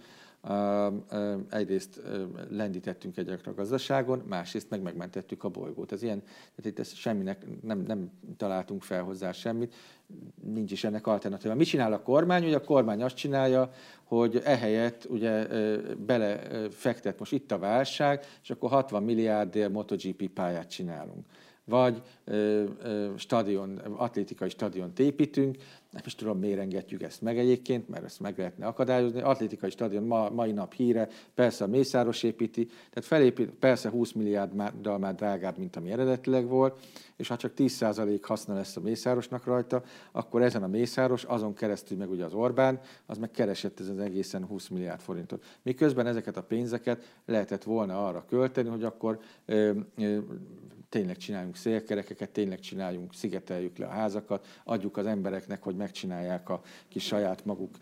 egyrészt 1.51 2.01
lendítettünk 2.51 3.17
egyet 3.17 3.47
a 3.47 3.55
gazdaságon, 3.55 4.23
másrészt 4.29 4.71
meg 4.71 4.83
megmentettük 4.83 5.45
a 5.45 5.49
bolygót. 5.49 5.93
Ez 5.93 6.03
ilyen, 6.03 6.21
tehát 6.21 6.65
itt 6.65 6.79
ezt 6.79 6.95
semminek 6.95 7.47
nem, 7.63 7.79
nem 7.79 8.11
találtunk 8.37 8.83
fel 8.83 9.03
hozzá 9.03 9.33
semmit, 9.33 9.75
nincs 10.43 10.73
is 10.73 10.85
ennek 10.85 11.07
alternatíva. 11.07 11.55
Mit 11.55 11.67
csinál 11.67 11.93
a 11.93 12.03
kormány? 12.03 12.45
Ugye 12.45 12.57
a 12.57 12.65
kormány 12.65 13.03
azt 13.03 13.17
csinálja, 13.17 13.71
hogy 14.05 14.41
ehelyett 14.45 15.05
ugye 15.09 15.47
bele 15.95 16.41
fektet 16.71 17.19
most 17.19 17.33
itt 17.33 17.53
a 17.53 17.59
válság, 17.59 18.25
és 18.43 18.51
akkor 18.51 18.71
60 18.71 19.03
milliárdért 19.03 19.73
MotoGP 19.73 20.29
pályát 20.29 20.71
csinálunk 20.71 21.27
vagy 21.65 22.03
ö, 22.25 22.65
ö, 22.83 23.11
stadion, 23.17 23.77
atlétikai 23.77 24.49
stadiont 24.49 24.99
építünk, 24.99 25.57
nem 25.91 26.03
is 26.07 26.15
tudom, 26.15 26.39
miért 26.39 26.59
engedjük 26.59 27.03
ezt 27.03 27.23
meg 27.23 27.39
egyébként, 27.39 27.89
mert 27.89 28.05
ezt 28.05 28.21
meg 28.21 28.39
lehetne 28.39 28.67
akadályozni. 28.67 29.21
Atlétikai 29.21 29.71
stadion 29.71 30.05
ma, 30.05 30.31
mai 30.31 30.53
nap 30.53 30.73
híre, 30.75 31.09
persze 31.35 31.65
a 31.65 31.67
Mészáros 31.67 32.23
építi, 32.23 32.67
tehát 32.67 33.05
felépít, 33.05 33.51
persze 33.51 33.89
20 33.91 34.13
milliárddal 34.13 34.99
már 34.99 35.15
drágább, 35.15 35.59
mint 35.59 35.77
ami 35.77 35.91
eredetileg 35.91 36.47
volt, 36.47 36.81
és 37.17 37.29
ha 37.29 37.37
csak 37.37 37.53
10% 37.57 38.19
haszna 38.23 38.55
lesz 38.55 38.77
a 38.77 38.81
Mészárosnak 38.81 39.45
rajta, 39.45 39.83
akkor 40.13 40.43
ezen 40.43 40.63
a 40.63 40.67
Mészáros, 40.67 41.25
azon 41.25 41.55
keresztül 41.55 41.97
meg 41.99 42.11
ugye 42.11 42.25
az 42.25 42.35
Orbán, 42.35 42.81
az 43.07 43.19
meg 43.19 43.31
keresett 43.31 43.81
ez 43.81 43.89
az 43.89 43.99
egészen 43.99 44.47
20 44.47 44.69
milliárd 44.69 45.01
forintot. 45.01 45.45
Miközben 45.63 46.07
ezeket 46.07 46.37
a 46.37 46.43
pénzeket 46.43 47.17
lehetett 47.27 47.63
volna 47.63 48.07
arra 48.07 48.25
költeni, 48.29 48.69
hogy 48.69 48.85
akkor 48.85 49.19
ö, 49.47 49.73
ö, 49.97 50.19
tényleg 50.93 51.17
csináljunk 51.17 51.57
szélkerekeket, 51.57 52.31
tényleg 52.31 52.61
csináljunk, 52.61 53.15
szigeteljük 53.15 53.77
le 53.77 53.87
a 53.87 53.91
házakat, 53.91 54.47
adjuk 54.65 54.97
az 54.97 55.07
embereknek, 55.07 55.63
hogy 55.63 55.77
megcsinálják 55.77 56.49
a 56.49 56.61
kis 56.89 57.05
saját 57.05 57.45
maguk 57.45 57.75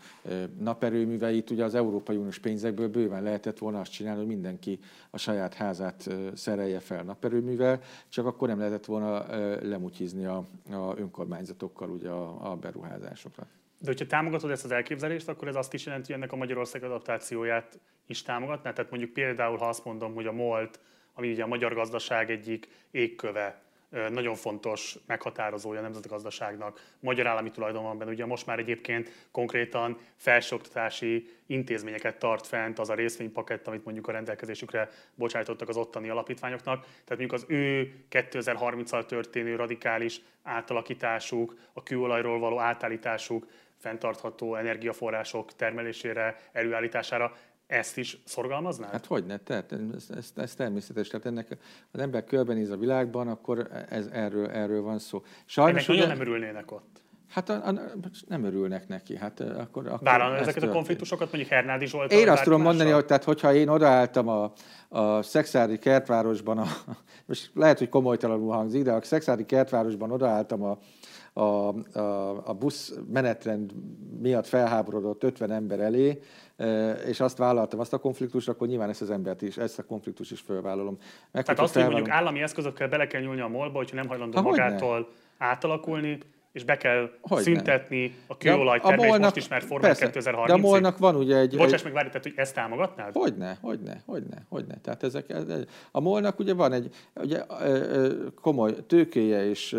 naperőműveit. 0.59 1.49
Ugye 1.49 1.63
az 1.63 1.75
Európai 1.75 2.15
Uniós 2.15 2.39
pénzekből 2.39 2.87
bőven 2.89 3.23
lehetett 3.23 3.57
volna 3.57 3.79
azt 3.79 3.91
csinálni, 3.91 4.19
hogy 4.19 4.27
mindenki 4.27 4.79
a 5.09 5.17
saját 5.17 5.53
házát 5.53 6.09
szerelje 6.33 6.79
fel 6.79 7.03
naperőművel, 7.03 7.81
csak 8.09 8.25
akkor 8.25 8.47
nem 8.47 8.57
lehetett 8.57 8.85
volna 8.85 9.25
lemutyizni 9.61 10.25
a, 10.25 10.37
a 10.71 10.93
önkormányzatokkal 10.97 11.89
ugye 11.89 12.09
a, 12.09 12.51
a 12.51 12.55
beruházásokat. 12.55 13.45
De 13.77 13.87
hogyha 13.87 14.05
támogatod 14.05 14.51
ezt 14.51 14.63
az 14.65 14.71
elképzelést, 14.71 15.27
akkor 15.27 15.47
ez 15.47 15.55
azt 15.55 15.73
is 15.73 15.85
jelenti, 15.85 16.05
hogy 16.11 16.21
ennek 16.21 16.31
a 16.33 16.35
Magyarország 16.35 16.83
adaptációját 16.83 17.79
is 18.07 18.21
támogatná? 18.21 18.73
Tehát 18.73 18.91
mondjuk 18.91 19.13
például, 19.13 19.57
ha 19.57 19.67
azt 19.67 19.85
mondom, 19.85 20.13
hogy 20.13 20.25
a 20.25 20.31
MOLT 20.31 20.79
ami 21.13 21.31
ugye 21.31 21.43
a 21.43 21.47
magyar 21.47 21.73
gazdaság 21.73 22.31
egyik 22.31 22.67
égköve, 22.91 23.61
nagyon 24.09 24.35
fontos 24.35 24.95
meghatározója 25.05 25.79
a 25.79 25.81
nemzetgazdaságnak, 25.81 26.81
magyar 26.99 27.27
állami 27.27 27.51
tulajdon 27.51 27.83
van 27.83 27.97
benne. 27.97 28.11
Ugye 28.11 28.25
most 28.25 28.45
már 28.45 28.59
egyébként 28.59 29.27
konkrétan 29.31 29.97
felsőoktatási 30.15 31.29
intézményeket 31.45 32.19
tart 32.19 32.47
fent 32.47 32.79
az 32.79 32.89
a 32.89 32.93
részvénypakett, 32.93 33.67
amit 33.67 33.83
mondjuk 33.83 34.07
a 34.07 34.11
rendelkezésükre 34.11 34.89
bocsájtottak 35.15 35.69
az 35.69 35.77
ottani 35.77 36.09
alapítványoknak. 36.09 36.81
Tehát 36.81 37.07
mondjuk 37.07 37.33
az 37.33 37.45
ő 37.47 37.93
2030-al 38.11 39.05
történő 39.05 39.55
radikális 39.55 40.21
átalakításuk, 40.43 41.57
a 41.73 41.83
kőolajról 41.83 42.39
való 42.39 42.59
átállításuk, 42.59 43.47
fenntartható 43.77 44.55
energiaforrások 44.55 45.55
termelésére, 45.55 46.35
előállítására 46.51 47.35
ezt 47.71 47.97
is 47.97 48.17
szorgalmaznád? 48.25 48.91
Hát 48.91 49.05
hogy 49.05 49.25
ne, 49.25 49.37
tehát 49.37 49.71
ez, 49.71 50.09
ez, 50.17 50.31
ez 50.35 50.55
természetes. 50.55 51.07
Tehát 51.07 51.25
ennek 51.25 51.57
az 51.91 51.99
ember 51.99 52.23
körbenéz 52.23 52.69
a 52.69 52.77
világban, 52.77 53.27
akkor 53.27 53.67
ez, 53.89 54.07
erről, 54.11 54.49
erről 54.49 54.81
van 54.81 54.99
szó. 54.99 55.23
Sajnos, 55.45 55.89
Ennek 55.89 56.07
nem 56.07 56.19
örülnének 56.19 56.71
ott. 56.71 57.01
Hát 57.29 57.49
a, 57.49 57.67
a, 57.67 57.73
nem 58.27 58.43
örülnek 58.43 58.87
neki. 58.87 59.17
Hát 59.17 59.39
akkor, 59.39 59.87
akkor 59.87 59.99
Vállalna 60.01 60.33
ezeket 60.33 60.53
történt. 60.53 60.71
a 60.71 60.75
konfliktusokat, 60.75 61.31
mondjuk 61.31 61.53
Hernádi 61.53 61.85
Zsolt? 61.85 62.11
Én 62.11 62.29
azt 62.29 62.43
tudom 62.43 62.61
mondani, 62.61 62.89
hogy 62.89 63.05
tehát, 63.05 63.23
hogyha 63.23 63.53
én 63.53 63.67
odaálltam 63.67 64.27
a, 64.27 64.51
a 64.89 65.21
Szexádi 65.21 65.79
kertvárosban, 65.79 66.57
a, 66.57 66.65
most 67.27 67.51
lehet, 67.53 67.77
hogy 67.77 67.89
komolytalanul 67.89 68.53
hangzik, 68.53 68.83
de 68.83 68.91
a 68.91 69.01
Szexádi 69.01 69.45
kertvárosban 69.45 70.11
odaálltam 70.11 70.63
a, 70.63 70.77
a, 71.33 71.41
a, 71.99 72.47
a 72.47 72.53
busz 72.53 72.93
menetrend 73.11 73.71
miatt 74.21 74.47
felháborodott 74.47 75.23
50 75.23 75.51
ember 75.51 75.79
elé, 75.79 76.21
és 77.07 77.19
azt 77.19 77.37
vállaltam, 77.37 77.79
azt 77.79 77.93
a 77.93 77.97
konfliktust, 77.97 78.49
akkor 78.49 78.67
nyilván 78.67 78.89
ezt 78.89 79.01
az 79.01 79.09
embert 79.09 79.41
is, 79.41 79.57
ezt 79.57 79.79
a 79.79 79.83
konfliktus 79.83 80.31
is 80.31 80.39
fölvállalom. 80.39 80.97
Meg 81.31 81.43
Tehát 81.43 81.59
azt, 81.59 81.73
hogy 81.73 81.83
mondjuk 81.83 82.09
állami 82.09 82.41
eszközökkel 82.41 82.87
bele 82.87 83.07
kell 83.07 83.21
nyúlni 83.21 83.41
a 83.41 83.47
molba, 83.47 83.77
hogyha 83.77 83.95
nem 83.95 84.07
hajlandó 84.07 84.37
ha, 84.37 84.43
magától 84.43 85.09
átalakulni, 85.37 86.17
és 86.51 86.63
be 86.63 86.77
kell 86.77 87.09
hogy 87.21 87.41
szüntetni 87.41 88.07
ne. 88.07 88.13
a 88.27 88.37
kőolaj 88.37 88.79
termelés 88.79 89.17
most 89.17 89.35
is 89.35 89.47
már 89.47 89.61
formát 89.61 89.97
2030 89.97 90.47
De 90.47 90.53
a 90.53 90.69
molnak 90.69 90.97
van 90.97 91.15
ugye 91.15 91.37
egy... 91.37 91.57
Bocsáss 91.57 91.83
meg, 91.83 91.93
várj, 91.93 92.07
tehát, 92.07 92.23
hogy 92.23 92.33
ezt 92.35 92.53
támogatnád? 92.55 93.13
Hogyne, 93.15 93.57
hogyne, 93.61 94.03
hogyne, 94.05 94.45
hogyne. 94.49 94.77
Tehát 94.81 95.03
ezek, 95.03 95.25
a 95.91 95.99
molnak 95.99 96.39
ugye 96.39 96.53
van 96.53 96.73
egy 96.73 96.89
ugye, 97.15 97.43
komoly 98.41 98.85
tőkéje 98.87 99.49
és 99.49 99.77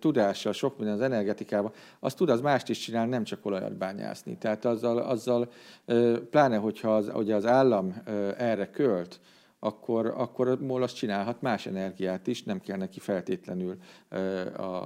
tudása 0.00 0.52
sok 0.52 0.76
minden 0.76 0.94
az 0.94 1.02
energetikában, 1.02 1.72
az 2.00 2.14
tud 2.14 2.30
az 2.30 2.40
mást 2.40 2.68
is 2.68 2.78
csinálni, 2.78 3.10
nem 3.10 3.24
csak 3.24 3.46
olajat 3.46 3.76
bányászni. 3.76 4.38
Tehát 4.38 4.64
azzal, 4.64 4.98
azzal 4.98 5.52
pláne, 6.30 6.56
hogyha 6.56 6.94
az, 6.94 7.10
ugye 7.14 7.34
az 7.34 7.46
állam 7.46 8.02
erre 8.36 8.70
költ, 8.70 9.20
akkor, 9.58 10.06
akkor 10.06 10.60
MOL 10.60 10.82
azt 10.82 10.96
csinálhat 10.96 11.42
más 11.42 11.66
energiát 11.66 12.26
is, 12.26 12.42
nem 12.42 12.60
kell 12.60 12.76
neki 12.76 13.00
feltétlenül 13.00 13.76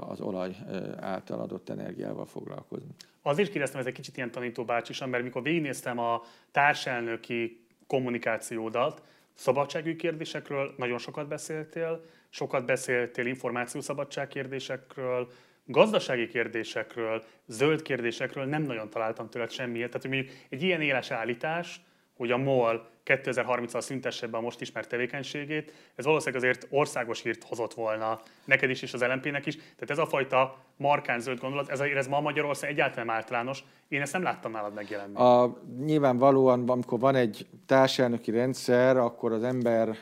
az 0.01 0.21
olaj 0.21 0.57
által 1.01 1.41
adott 1.41 1.69
energiával 1.69 2.27
foglalkozni. 2.27 2.91
Azért 3.23 3.51
kérdeztem, 3.51 3.81
ez 3.81 3.87
egy 3.87 3.93
kicsit 3.93 4.17
ilyen 4.17 4.31
tanító 4.31 4.65
bácsisan, 4.65 5.09
mert 5.09 5.23
mikor 5.23 5.43
végignéztem 5.43 5.99
a 5.99 6.23
társelnöki 6.51 7.65
kommunikációdat, 7.87 9.03
szabadságügyi 9.35 9.97
kérdésekről 9.97 10.75
nagyon 10.77 10.99
sokat 10.99 11.29
beszéltél, 11.29 12.05
sokat 12.29 12.65
beszéltél 12.65 13.27
információszabadság 13.27 14.29
kérdésekről, 14.29 15.29
gazdasági 15.65 16.27
kérdésekről, 16.27 17.25
zöld 17.47 17.83
kérdésekről 17.83 18.45
nem 18.45 18.63
nagyon 18.63 18.91
találtam 18.91 19.29
tőled 19.29 19.51
semmiért. 19.51 19.91
Tehát, 19.91 20.07
hogy 20.07 20.17
mondjuk 20.17 20.37
egy 20.49 20.63
ilyen 20.63 20.81
éles 20.81 21.11
állítás, 21.11 21.81
hogy 22.21 22.31
a 22.31 22.37
MOL 22.37 22.89
2030-al 23.05 23.81
szüntesse 23.81 24.27
be 24.27 24.37
a 24.37 24.41
most 24.41 24.61
ismert 24.61 24.89
tevékenységét, 24.89 25.73
ez 25.95 26.05
valószínűleg 26.05 26.43
azért 26.43 26.67
országos 26.71 27.23
hírt 27.23 27.45
hozott 27.45 27.75
volna 27.75 28.21
neked 28.45 28.71
is 28.71 28.83
és 28.83 28.95
az 28.95 29.03
LMP-nek 29.03 29.47
is. 29.47 29.57
Tehát 29.57 29.91
ez 29.91 29.99
a 29.99 30.07
fajta 30.07 30.57
markáns 30.77 31.23
zöld 31.23 31.39
gondolat, 31.39 31.69
ez, 31.69 31.81
ez 31.81 32.07
ma 32.07 32.21
Magyarország 32.21 32.71
egyáltalán 32.71 33.07
nem 33.07 33.15
általános. 33.15 33.65
Én 33.89 34.01
ezt 34.01 34.13
nem 34.13 34.23
láttam 34.23 34.53
nálad 34.53 34.75
megjelenni. 34.75 35.17
A, 35.17 35.59
nyilvánvalóan, 35.85 36.69
amikor 36.69 36.99
van 36.99 37.15
egy 37.15 37.47
társelnöki 37.67 38.31
rendszer, 38.31 38.97
akkor 38.97 39.33
az 39.33 39.43
ember, 39.43 39.97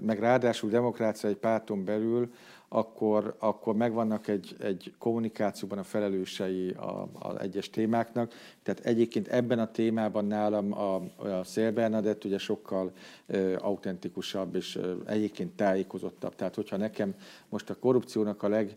meg 0.00 0.18
ráadásul 0.18 0.70
demokrácia 0.70 1.28
egy 1.28 1.36
párton 1.36 1.84
belül, 1.84 2.30
akkor, 2.74 3.36
akkor 3.38 3.74
megvannak 3.74 4.28
egy, 4.28 4.56
egy 4.60 4.94
kommunikációban 4.98 5.78
a 5.78 5.82
felelősei 5.82 6.76
az 7.18 7.40
egyes 7.40 7.70
témáknak. 7.70 8.32
Tehát 8.62 8.80
egyébként 8.84 9.28
ebben 9.28 9.58
a 9.58 9.70
témában 9.70 10.24
nálam 10.24 10.72
a, 10.72 10.94
a 10.94 11.44
Szél 11.44 11.72
Bernadett 11.72 12.24
ugye 12.24 12.38
sokkal 12.38 12.92
ö, 13.26 13.56
autentikusabb 13.58 14.54
és 14.54 14.76
ö, 14.76 14.94
egyébként 15.06 15.56
tájékozottabb. 15.56 16.34
Tehát 16.34 16.54
hogyha 16.54 16.76
nekem 16.76 17.14
most 17.48 17.70
a 17.70 17.74
korrupciónak 17.74 18.42
a 18.42 18.48
leg 18.48 18.76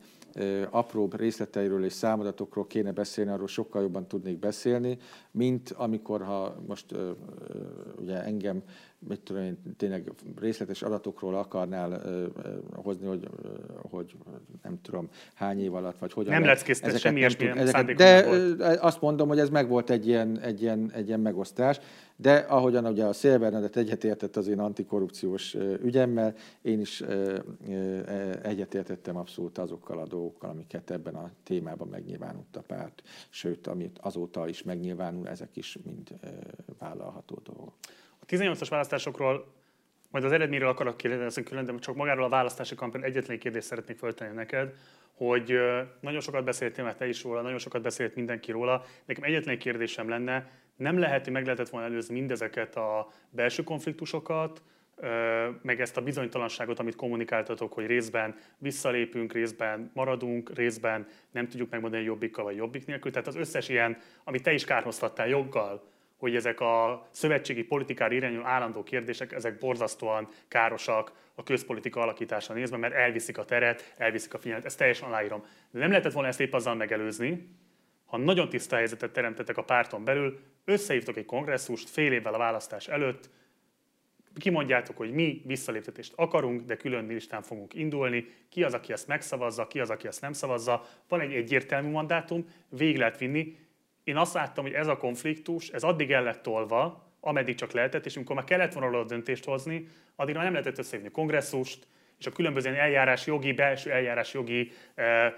apróbb 0.69 1.19
részleteiről 1.19 1.85
és 1.85 1.93
számadatokról 1.93 2.67
kéne 2.67 2.91
beszélni, 2.91 3.31
arról 3.31 3.47
sokkal 3.47 3.81
jobban 3.81 4.07
tudnék 4.07 4.39
beszélni, 4.39 4.97
mint 5.31 5.71
amikor, 5.77 6.21
ha 6.21 6.55
most 6.67 6.85
ugye 7.99 8.23
engem 8.23 8.63
mit 9.07 9.19
tudom 9.19 9.43
én, 9.43 9.57
tényleg 9.77 10.11
részletes 10.39 10.81
adatokról 10.81 11.35
akarnál 11.35 12.01
hozni, 12.73 13.07
hogy, 13.07 13.27
hogy 13.89 14.15
nem 14.63 14.81
tudom 14.81 15.09
hány 15.33 15.61
év 15.61 15.73
alatt, 15.73 15.99
vagy 15.99 16.13
hogyan. 16.13 16.33
Nem 16.33 16.45
leckészte 16.45 16.97
semmi 16.97 17.23
ezeket, 17.23 17.95
De 17.95 18.25
volt. 18.25 18.61
azt 18.79 19.01
mondom, 19.01 19.27
hogy 19.27 19.39
ez 19.39 19.49
meg 19.49 19.67
volt 19.75 19.89
egy 19.89 20.07
ilyen, 20.07 20.39
egy, 20.39 20.61
ilyen, 20.61 20.91
egy 20.93 21.07
ilyen 21.07 21.19
megosztás, 21.19 21.79
de 22.15 22.35
ahogyan 22.35 22.85
ugye 22.85 23.05
a 23.05 23.13
Szél 23.13 23.39
Bernadett 23.39 23.75
egyetértett 23.75 24.35
az 24.35 24.47
én 24.47 24.59
antikorrupciós 24.59 25.53
ügyemmel, 25.83 26.33
én 26.61 26.79
is 26.79 27.03
egyetértettem 28.43 29.17
abszolút 29.17 29.57
azokkal 29.57 29.99
a 29.99 30.07
dolgokkal, 30.07 30.49
amiket 30.49 30.91
ebben 30.91 31.15
a 31.15 31.29
témában 31.43 31.87
megnyilvánult 31.87 32.55
a 32.55 32.61
párt, 32.61 33.01
sőt, 33.29 33.67
amit 33.67 33.99
azóta 34.01 34.47
is 34.47 34.63
megnyilvánul, 34.63 35.27
ezek 35.27 35.49
is 35.53 35.77
mind 35.85 36.09
vállalható 36.79 37.39
dolgok. 37.43 37.73
A 38.19 38.25
18-as 38.25 38.67
választásokról 38.69 39.45
majd 40.11 40.23
az 40.23 40.31
eredményről 40.31 40.69
akarok 40.69 40.97
kérdezni 40.97 41.43
külön, 41.43 41.65
de 41.65 41.75
csak 41.79 41.95
magáról 41.95 42.23
a 42.23 42.29
választási 42.29 42.75
kampány 42.75 43.03
egyetlen 43.03 43.39
kérdést 43.39 43.67
szeretnék 43.67 43.97
föltenni 43.97 44.33
neked, 44.33 44.73
hogy 45.15 45.59
nagyon 45.99 46.19
sokat 46.19 46.43
beszéltél 46.43 46.83
már 46.83 46.95
te 46.95 47.07
is 47.07 47.23
róla, 47.23 47.41
nagyon 47.41 47.57
sokat 47.57 47.81
beszélt 47.81 48.15
mindenki 48.15 48.51
róla. 48.51 48.85
Nekem 49.05 49.23
egyetlen 49.23 49.57
kérdésem 49.57 50.09
lenne, 50.09 50.49
nem 50.75 50.99
lehet, 50.99 51.23
hogy 51.23 51.33
meg 51.33 51.43
lehetett 51.43 51.69
volna 51.69 51.87
előzni 51.87 52.13
mindezeket 52.13 52.75
a 52.75 53.07
belső 53.29 53.63
konfliktusokat, 53.63 54.61
meg 55.61 55.81
ezt 55.81 55.97
a 55.97 56.01
bizonytalanságot, 56.01 56.79
amit 56.79 56.95
kommunikáltatok, 56.95 57.73
hogy 57.73 57.85
részben 57.85 58.35
visszalépünk, 58.57 59.33
részben 59.33 59.91
maradunk, 59.93 60.55
részben 60.55 61.07
nem 61.31 61.47
tudjuk 61.47 61.69
megmondani 61.69 62.03
jobbikkal 62.03 62.43
vagy 62.43 62.55
jobbik 62.55 62.85
nélkül. 62.85 63.11
Tehát 63.11 63.27
az 63.27 63.35
összes 63.35 63.69
ilyen, 63.69 63.97
amit 64.23 64.43
te 64.43 64.53
is 64.53 64.65
kárhoztattál 64.65 65.27
joggal, 65.27 65.87
hogy 66.25 66.35
ezek 66.35 66.59
a 66.59 67.07
szövetségi 67.11 67.63
politikára 67.63 68.13
irányuló 68.13 68.43
állandó 68.43 68.83
kérdések, 68.83 69.31
ezek 69.31 69.57
borzasztóan 69.57 70.27
károsak 70.47 71.11
a 71.35 71.43
közpolitika 71.43 72.01
alakítása 72.01 72.53
nézve, 72.53 72.77
mert 72.77 72.93
elviszik 72.93 73.37
a 73.37 73.45
teret, 73.45 73.93
elviszik 73.97 74.33
a 74.33 74.37
figyelmet, 74.37 74.65
ezt 74.65 74.77
teljesen 74.77 75.07
aláírom. 75.07 75.43
De 75.71 75.79
nem 75.79 75.89
lehetett 75.89 76.11
volna 76.11 76.27
ezt 76.27 76.39
épp 76.39 76.53
azzal 76.53 76.75
megelőzni, 76.75 77.49
ha 78.05 78.17
nagyon 78.17 78.49
tiszta 78.49 78.75
helyzetet 78.75 79.11
teremtettek 79.11 79.57
a 79.57 79.63
párton 79.63 80.03
belül, 80.03 80.39
összehívtok 80.65 81.17
egy 81.17 81.25
kongresszust 81.25 81.89
fél 81.89 82.11
évvel 82.11 82.33
a 82.33 82.37
választás 82.37 82.87
előtt, 82.87 83.29
kimondjátok, 84.37 84.97
hogy 84.97 85.11
mi 85.11 85.41
visszaléptetést 85.45 86.13
akarunk, 86.15 86.61
de 86.61 86.75
külön 86.75 87.05
listán 87.05 87.41
fogunk 87.41 87.73
indulni, 87.73 88.25
ki 88.49 88.63
az, 88.63 88.73
aki 88.73 88.91
ezt 88.91 89.07
megszavazza, 89.07 89.67
ki 89.67 89.79
az, 89.79 89.89
aki 89.89 90.07
ezt 90.07 90.21
nem 90.21 90.33
szavazza. 90.33 90.85
Van 91.07 91.19
egy 91.19 91.33
egyértelmű 91.33 91.89
mandátum, 91.89 92.47
végig 92.69 92.97
lehet 92.97 93.17
vinni, 93.17 93.57
én 94.05 94.17
azt 94.17 94.33
láttam, 94.33 94.63
hogy 94.63 94.73
ez 94.73 94.87
a 94.87 94.97
konfliktus, 94.97 95.69
ez 95.69 95.83
addig 95.83 96.11
el 96.11 96.23
lett 96.23 96.41
tolva, 96.41 97.13
ameddig 97.19 97.55
csak 97.55 97.71
lehetett, 97.71 98.05
és 98.05 98.15
amikor 98.15 98.35
már 98.35 98.45
kellett 98.45 98.73
volna 98.73 98.99
a 98.99 99.03
döntést 99.03 99.45
hozni, 99.45 99.87
addig 100.15 100.35
már 100.35 100.43
nem 100.43 100.53
lehetett 100.53 100.77
összehívni 100.77 101.11
kongresszust, 101.11 101.87
és 102.19 102.25
a 102.25 102.31
különböző 102.31 102.75
eljárás 102.75 103.25
jogi, 103.25 103.53
belső 103.53 103.91
eljárás 103.91 104.33
jogi 104.33 104.71
eh, 104.95 105.33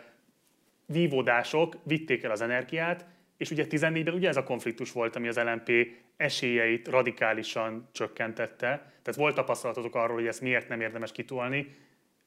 vívódások 0.85 1.75
vitték 1.83 2.23
el 2.23 2.31
az 2.31 2.41
energiát, 2.41 3.05
és 3.37 3.51
ugye 3.51 3.65
14-ben 3.69 4.13
ugye 4.13 4.27
ez 4.27 4.37
a 4.37 4.43
konfliktus 4.43 4.91
volt, 4.91 5.15
ami 5.15 5.27
az 5.27 5.37
LNP 5.37 5.71
esélyeit 6.17 6.87
radikálisan 6.87 7.89
csökkentette. 7.91 8.67
Tehát 9.01 9.15
volt 9.19 9.35
tapasztalatotok 9.35 9.95
arról, 9.95 10.15
hogy 10.15 10.27
ezt 10.27 10.41
miért 10.41 10.67
nem 10.67 10.81
érdemes 10.81 11.11
kitolni. 11.11 11.75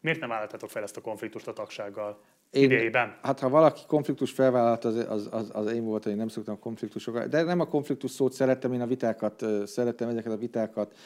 Miért 0.00 0.20
nem 0.20 0.28
vállaltatok 0.28 0.70
fel 0.70 0.82
ezt 0.82 0.96
a 0.96 1.00
konfliktust 1.00 1.48
a 1.48 1.52
tagsággal? 1.52 2.24
Én, 2.50 2.62
idejében. 2.62 3.16
Hát 3.22 3.40
ha 3.40 3.48
valaki 3.48 3.80
konfliktus 3.86 4.30
felvállalt, 4.30 4.84
az, 4.84 5.06
az, 5.08 5.28
az, 5.30 5.50
az 5.52 5.72
én 5.72 5.84
voltam, 5.84 6.12
én 6.12 6.18
nem 6.18 6.28
szoktam 6.28 6.58
konfliktusokat, 6.58 7.28
de 7.28 7.42
nem 7.42 7.60
a 7.60 7.66
konfliktus 7.66 8.10
szót 8.10 8.32
szerettem, 8.32 8.72
én 8.72 8.80
a 8.80 8.86
vitákat 8.86 9.44
szerettem, 9.64 10.08
ezeket 10.08 10.32
a 10.32 10.36
vitákat 10.36 10.96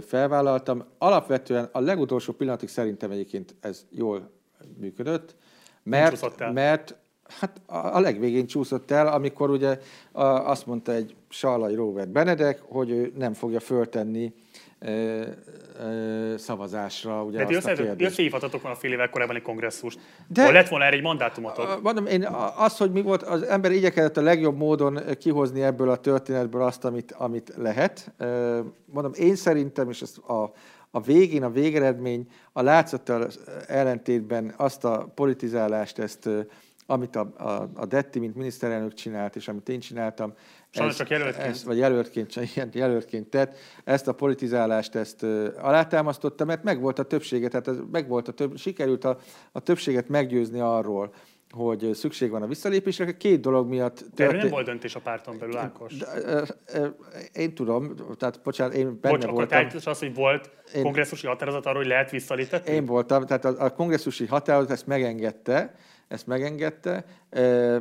felvállaltam. 0.00 0.84
Alapvetően 0.98 1.68
a 1.72 1.80
legutolsó 1.80 2.32
pillanatig 2.32 2.68
szerintem 2.68 3.10
egyébként 3.10 3.54
ez 3.60 3.86
jól 3.90 4.30
működött, 4.78 5.36
mert, 5.82 6.52
mert 6.52 6.96
hát 7.40 7.60
a 7.66 8.00
legvégén 8.00 8.46
csúszott 8.46 8.90
el, 8.90 9.06
amikor 9.06 9.50
ugye 9.50 9.78
azt 10.12 10.66
mondta 10.66 10.92
egy 10.92 11.14
Sallai 11.28 11.74
Robert 11.74 12.08
Benedek, 12.08 12.60
hogy 12.68 12.90
ő 12.90 13.12
nem 13.16 13.32
fogja 13.32 13.60
föltenni 13.60 14.34
szavazásra. 16.36 17.22
Ugye 17.22 17.44
De 17.44 17.94
ti 17.96 18.04
összehívhatatok 18.04 18.62
volna 18.62 18.76
fél 18.76 18.92
évvel 18.92 19.10
korábban 19.10 19.36
egy 19.36 19.42
kongresszust, 19.42 19.98
De, 20.26 20.44
hol 20.44 20.52
lett 20.52 20.68
volna 20.68 20.84
erre 20.84 20.96
egy 20.96 21.02
mandátumotok. 21.02 21.82
Mondom, 21.82 22.06
én 22.06 22.26
az, 22.56 22.76
hogy 22.76 22.92
mi 22.92 23.02
volt, 23.02 23.22
az 23.22 23.42
ember 23.42 23.72
igyekezett 23.72 24.16
a 24.16 24.22
legjobb 24.22 24.56
módon 24.56 25.00
kihozni 25.18 25.62
ebből 25.62 25.90
a 25.90 25.96
történetből 25.96 26.62
azt, 26.62 26.84
amit, 26.84 27.12
amit 27.12 27.52
lehet. 27.56 28.12
Mondom, 28.84 29.12
én 29.14 29.36
szerintem, 29.36 29.88
és 29.88 30.02
ez 30.02 30.14
a, 30.26 30.52
a 30.90 31.00
végén, 31.00 31.42
a 31.42 31.50
végeredmény 31.50 32.26
a 32.52 32.62
látszattal 32.62 33.28
ellentétben 33.66 34.54
azt 34.56 34.84
a 34.84 35.12
politizálást, 35.14 35.98
ezt 35.98 36.28
amit 36.90 37.16
a, 37.16 37.32
a, 37.36 37.70
a 37.74 37.86
Detti, 37.86 38.18
mint 38.18 38.34
miniszterelnök 38.34 38.94
csinált, 38.94 39.36
és 39.36 39.48
amit 39.48 39.68
én 39.68 39.80
csináltam, 39.80 40.32
Sajnos 40.70 40.96
csak 40.96 41.08
jelöltként. 41.08 41.46
Ezt, 41.46 41.64
vagy 41.64 41.78
jelöltként, 41.78 42.36
ilyen 42.54 42.70
jelöltként 42.72 43.26
tett, 43.26 43.56
ezt 43.84 44.08
a 44.08 44.12
politizálást 44.12 44.94
ezt 44.94 45.22
alátámasztotta, 45.60 46.44
mert 46.44 46.62
megvolt 46.62 46.98
a 46.98 47.02
többsége, 47.02 47.48
tehát 47.48 47.68
ez 47.68 47.76
megvolt 47.92 48.28
a 48.28 48.32
több, 48.32 48.56
sikerült 48.56 49.04
a, 49.04 49.18
a 49.52 49.60
többséget 49.60 50.08
meggyőzni 50.08 50.60
arról, 50.60 51.14
hogy 51.50 51.90
szükség 51.94 52.30
van 52.30 52.42
a 52.42 52.46
visszalépésre. 52.46 53.16
Két 53.16 53.40
dolog 53.40 53.68
miatt... 53.68 53.96
Történt... 53.96 54.30
De 54.30 54.36
nem 54.36 54.48
volt 54.48 54.66
döntés 54.66 54.94
a 54.94 55.00
párton 55.00 55.38
belül, 55.38 55.56
Ákos. 55.56 55.96
De, 55.96 56.06
én 57.32 57.54
tudom, 57.54 57.94
tehát 58.18 58.40
bocsánat, 58.42 58.74
én 58.74 58.98
benne 59.00 59.16
Bocs, 59.16 59.30
voltam. 59.30 59.68
Bocs, 59.68 59.86
az, 59.86 59.98
hogy 59.98 60.14
volt 60.14 60.50
én, 60.74 60.82
kongresszusi 60.82 61.26
határozat 61.26 61.66
arról, 61.66 61.78
hogy 61.78 61.90
lehet 61.90 62.10
visszaléptetni? 62.10 62.72
Én 62.72 62.84
voltam, 62.84 63.26
tehát 63.26 63.44
a, 63.44 63.64
a 63.64 63.70
kongresszusi 63.70 64.26
határozat 64.26 64.70
ezt 64.70 64.86
megengedte, 64.86 65.74
ezt 66.08 66.26
megengedte, 66.26 67.04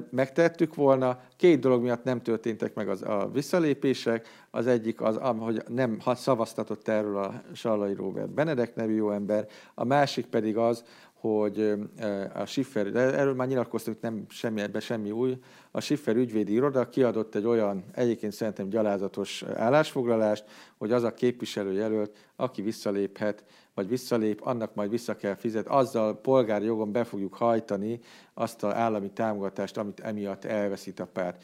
megtettük 0.09 0.75
volna. 0.75 1.19
Két 1.35 1.59
dolog 1.59 1.81
miatt 1.81 2.03
nem 2.03 2.21
történtek 2.21 2.73
meg 2.73 2.89
az, 2.89 3.01
a 3.01 3.29
visszalépések. 3.33 4.27
Az 4.51 4.67
egyik 4.67 5.01
az, 5.01 5.19
hogy 5.39 5.63
nem 5.67 5.99
szavaztatott 6.05 6.87
erről 6.87 7.17
a 7.17 7.41
Sallai 7.53 7.93
Robert 7.93 8.29
Benedek 8.29 8.75
nevű 8.75 8.95
jó 8.95 9.11
ember, 9.11 9.47
a 9.73 9.83
másik 9.83 10.25
pedig 10.25 10.57
az, 10.57 10.83
hogy 11.13 11.73
a 12.33 12.45
Schiffer, 12.45 12.91
de 12.91 12.99
erről 12.99 13.33
már 13.33 13.47
nyilatkoztunk, 13.47 14.01
nem 14.01 14.25
semmi, 14.29 14.61
ebben 14.61 14.81
semmi 14.81 15.11
új, 15.11 15.37
a 15.71 15.79
Schiffer 15.81 16.15
ügyvédi 16.15 16.53
iroda 16.53 16.89
kiadott 16.89 17.35
egy 17.35 17.45
olyan, 17.45 17.85
egyébként 17.93 18.33
szerintem 18.33 18.69
gyalázatos 18.69 19.43
állásfoglalást, 19.55 20.45
hogy 20.77 20.91
az 20.91 21.03
a 21.03 21.13
képviselőjelölt, 21.13 22.15
aki 22.35 22.61
visszaléphet, 22.61 23.43
vagy 23.77 23.87
visszalép, 23.87 24.41
annak 24.41 24.75
majd 24.75 24.89
vissza 24.89 25.15
kell 25.15 25.35
fizet, 25.35 25.67
azzal 25.67 26.21
polgári 26.21 26.65
jogon 26.65 26.91
be 26.91 27.03
fogjuk 27.03 27.33
hajtani 27.33 27.99
azt 28.33 28.63
az 28.63 28.73
állami 28.73 29.09
támogatást, 29.09 29.77
amit 29.77 29.99
emiatt 29.99 30.45
elveszít 30.45 30.99
a 30.99 31.05
párt. 31.05 31.43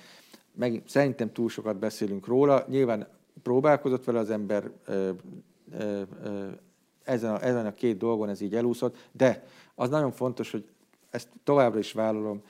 Meg, 0.56 0.82
szerintem 0.86 1.32
túl 1.32 1.50
sokat 1.50 1.78
beszélünk 1.80 2.28
róla, 2.28 2.66
nyilván 2.68 3.08
próbálkozott 3.44 4.04
vele 4.04 4.20
az 4.20 4.30
ember, 4.30 4.72
ö, 4.86 5.10
ö, 5.80 6.02
ö, 6.24 6.48
ezen, 7.04 7.34
a, 7.34 7.44
ezen 7.44 7.66
a 7.66 7.74
két 7.74 7.98
dolgon 7.98 8.30
ez 8.30 8.42
így 8.42 8.56
elúszott, 8.56 9.10
de 9.12 9.44
az 9.76 9.90
nagyon 9.90 10.12
fontos, 10.12 10.52
hogy 10.52 10.66
ezt 11.10 11.28
továbbra 11.44 11.80
is 11.80 11.92
vállalom, 11.92 12.42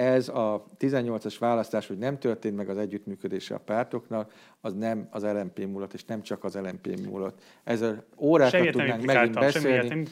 ez 0.00 0.28
a 0.28 0.64
18-as 0.78 1.36
választás, 1.38 1.86
hogy 1.86 1.98
nem 1.98 2.18
történt 2.18 2.56
meg 2.56 2.68
az 2.68 2.76
együttműködése 2.76 3.54
a 3.54 3.58
pártoknak, 3.58 4.32
az 4.60 4.74
nem 4.74 5.08
az 5.10 5.22
LMP 5.22 5.66
múlott, 5.66 5.92
és 5.92 6.04
nem 6.04 6.22
csak 6.22 6.44
az 6.44 6.54
LMP 6.54 7.00
múlott. 7.06 7.42
Ezzel 7.64 8.04
órákat 8.16 8.52
Semmit 8.52 8.72
tudnánk 8.72 9.04
megint 9.04 9.34
beszélni, 9.34 10.04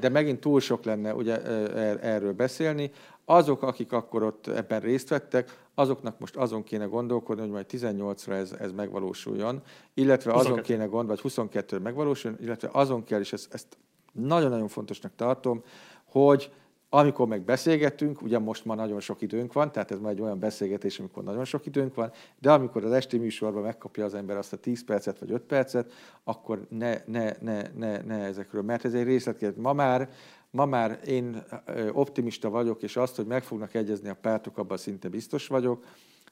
de 0.00 0.08
megint 0.08 0.40
túl 0.40 0.60
sok 0.60 0.84
lenne 0.84 1.14
ugye, 1.14 1.42
er-, 1.42 2.04
erről 2.04 2.32
beszélni. 2.32 2.90
Azok, 3.24 3.62
akik 3.62 3.92
akkor 3.92 4.22
ott 4.22 4.46
ebben 4.46 4.80
részt 4.80 5.08
vettek, 5.08 5.66
azoknak 5.74 6.18
most 6.18 6.36
azon 6.36 6.62
kéne 6.62 6.84
gondolkodni, 6.84 7.42
hogy 7.42 7.50
majd 7.50 7.66
18-ra 7.70 8.32
ez, 8.32 8.52
ez 8.60 8.72
megvalósuljon, 8.72 9.62
illetve 9.94 10.32
22. 10.32 10.52
azon 10.52 10.62
kéne 10.62 10.84
gondolni, 10.84 11.20
vagy 11.22 11.32
22-re 11.32 11.78
megvalósuljon, 11.78 12.40
illetve 12.42 12.68
azon 12.72 13.04
kell, 13.04 13.20
és 13.20 13.32
ezt, 13.32 13.54
ezt 13.54 13.78
nagyon-nagyon 14.12 14.68
fontosnak 14.68 15.12
tartom, 15.16 15.62
hogy 16.04 16.52
amikor 16.96 17.28
meg 17.28 17.42
beszélgetünk, 17.42 18.22
ugye 18.22 18.38
most 18.38 18.64
már 18.64 18.76
nagyon 18.76 19.00
sok 19.00 19.22
időnk 19.22 19.52
van, 19.52 19.72
tehát 19.72 19.90
ez 19.90 19.98
már 19.98 20.12
egy 20.12 20.20
olyan 20.20 20.38
beszélgetés, 20.38 20.98
amikor 20.98 21.22
nagyon 21.22 21.44
sok 21.44 21.66
időnk 21.66 21.94
van, 21.94 22.12
de 22.38 22.52
amikor 22.52 22.84
az 22.84 22.92
esti 22.92 23.18
műsorban 23.18 23.62
megkapja 23.62 24.04
az 24.04 24.14
ember 24.14 24.36
azt 24.36 24.52
a 24.52 24.56
10 24.56 24.84
percet 24.84 25.18
vagy 25.18 25.30
5 25.30 25.42
percet, 25.42 25.92
akkor 26.24 26.66
ne, 26.68 26.96
ne, 27.06 27.32
ne, 27.40 27.62
ne, 27.74 28.00
ne 28.00 28.18
ezekről, 28.18 28.62
mert 28.62 28.84
ez 28.84 28.94
egy 28.94 29.04
részletkérdés. 29.04 29.62
Ma 29.62 29.72
már, 29.72 30.08
ma 30.50 30.64
már 30.66 31.00
én 31.06 31.44
optimista 31.92 32.50
vagyok, 32.50 32.82
és 32.82 32.96
azt, 32.96 33.16
hogy 33.16 33.26
meg 33.26 33.42
fognak 33.42 33.74
egyezni 33.74 34.08
a 34.08 34.14
pártok, 34.14 34.58
abban 34.58 34.76
szinte 34.76 35.08
biztos 35.08 35.46
vagyok, 35.46 35.84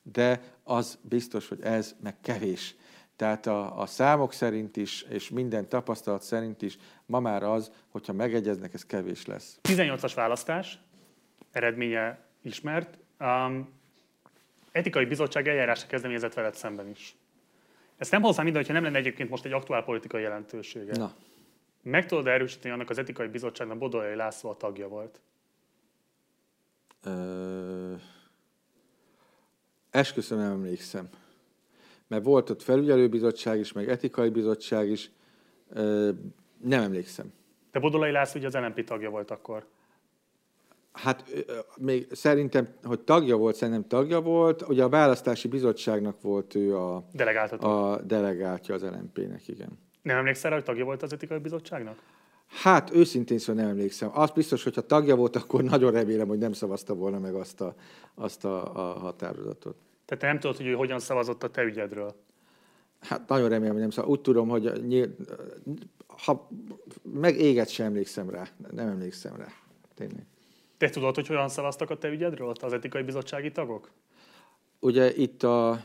de 0.02 0.42
az 0.64 0.98
biztos, 1.02 1.48
hogy 1.48 1.60
ez 1.60 1.94
meg 2.02 2.20
kevés. 2.20 2.76
Tehát 3.22 3.46
a, 3.46 3.80
a 3.80 3.86
számok 3.86 4.32
szerint 4.32 4.76
is, 4.76 5.02
és 5.02 5.30
minden 5.30 5.68
tapasztalat 5.68 6.22
szerint 6.22 6.62
is 6.62 6.78
ma 7.06 7.20
már 7.20 7.42
az, 7.42 7.72
hogyha 7.88 8.12
megegyeznek, 8.12 8.74
ez 8.74 8.86
kevés 8.86 9.26
lesz. 9.26 9.58
18-as 9.68 10.12
választás, 10.14 10.78
eredménye 11.52 12.18
ismert. 12.40 12.98
Um, 13.20 13.72
etikai 14.72 15.04
bizottság 15.04 15.48
eljárásra 15.48 15.86
kezdeményezett 15.86 16.34
veled 16.34 16.54
szemben 16.54 16.88
is. 16.88 17.16
Ezt 17.96 18.10
nem 18.10 18.22
hozzám 18.22 18.44
minden, 18.44 18.62
hogyha 18.62 18.80
nem 18.80 18.84
lenne 18.84 18.98
egyébként 18.98 19.30
most 19.30 19.44
egy 19.44 19.52
aktuál 19.52 19.84
politikai 19.84 20.22
jelentősége. 20.22 20.96
Na. 20.96 21.14
Meg 21.82 22.06
tudod 22.06 22.26
erősíteni 22.26 22.74
annak 22.74 22.90
az 22.90 22.98
etikai 22.98 23.26
bizottságnak 23.26 23.78
Bodolyai 23.78 24.14
László 24.14 24.50
a 24.50 24.56
tagja 24.56 24.88
volt? 24.88 25.20
Ö... 27.04 27.94
Esküszöm, 29.90 30.38
nem 30.38 30.50
emlékszem 30.50 31.08
mert 32.12 32.24
volt 32.24 32.50
ott 32.50 32.62
felügyelőbizottság 32.62 33.58
is, 33.58 33.72
meg 33.72 33.88
etikai 33.88 34.28
bizottság 34.28 34.88
is, 34.88 35.10
nem 36.62 36.82
emlékszem. 36.82 37.32
De 37.70 37.78
Bodolai 37.78 38.10
László 38.10 38.38
ugye 38.38 38.46
az 38.46 38.54
LNP 38.54 38.84
tagja 38.84 39.10
volt 39.10 39.30
akkor. 39.30 39.66
Hát 40.92 41.24
még 41.76 42.06
szerintem, 42.10 42.68
hogy 42.82 43.00
tagja 43.00 43.36
volt, 43.36 43.54
szerintem 43.54 43.86
tagja 43.86 44.20
volt. 44.20 44.68
Ugye 44.68 44.82
a 44.82 44.88
választási 44.88 45.48
bizottságnak 45.48 46.20
volt 46.20 46.54
ő 46.54 46.76
a, 46.76 46.96
a 47.58 48.00
delegáltja 48.02 48.74
az 48.74 48.82
LNP-nek, 48.82 49.48
igen. 49.48 49.78
Nem 50.02 50.16
emlékszel 50.16 50.52
hogy 50.52 50.64
tagja 50.64 50.84
volt 50.84 51.02
az 51.02 51.12
etikai 51.12 51.38
bizottságnak? 51.38 52.02
Hát 52.46 52.94
őszintén 52.94 53.38
szóval 53.38 53.62
nem 53.62 53.70
emlékszem. 53.70 54.10
Az 54.12 54.30
biztos, 54.30 54.62
hogyha 54.62 54.80
tagja 54.80 55.16
volt, 55.16 55.36
akkor 55.36 55.62
nagyon 55.62 55.92
remélem, 55.92 56.28
hogy 56.28 56.38
nem 56.38 56.52
szavazta 56.52 56.94
volna 56.94 57.18
meg 57.18 57.34
azt 57.34 57.60
a, 57.60 57.74
azt 58.14 58.44
a, 58.44 58.74
a 58.74 58.98
határozatot. 58.98 59.76
Tehát 60.12 60.26
te 60.26 60.26
nem 60.32 60.40
tudod, 60.40 60.56
hogy 60.56 60.66
ő 60.66 60.74
hogyan 60.74 60.98
szavazott 60.98 61.42
a 61.42 61.50
te 61.50 61.62
ügyedről? 61.62 62.14
Hát 63.00 63.28
nagyon 63.28 63.48
remélem, 63.48 63.72
hogy 63.72 63.80
nem 63.80 63.90
szavazott. 63.90 64.16
Úgy 64.16 64.22
tudom, 64.22 64.48
hogy 64.48 64.86
nyíl... 64.86 65.14
ha 66.06 66.48
meg 67.02 67.40
éget 67.40 67.68
sem 67.68 67.86
emlékszem 67.86 68.30
rá. 68.30 68.48
Nem 68.70 68.88
emlékszem 68.88 69.36
rá. 69.36 69.46
Tényleg. 69.94 70.26
Te 70.76 70.90
tudod, 70.90 71.14
hogy 71.14 71.26
hogyan 71.26 71.48
szavaztak 71.48 71.90
a 71.90 71.98
te 71.98 72.08
ügyedről 72.08 72.52
az 72.60 72.72
etikai 72.72 73.02
bizottsági 73.02 73.50
tagok? 73.52 73.90
Ugye 74.80 75.14
itt 75.14 75.42
a 75.42 75.84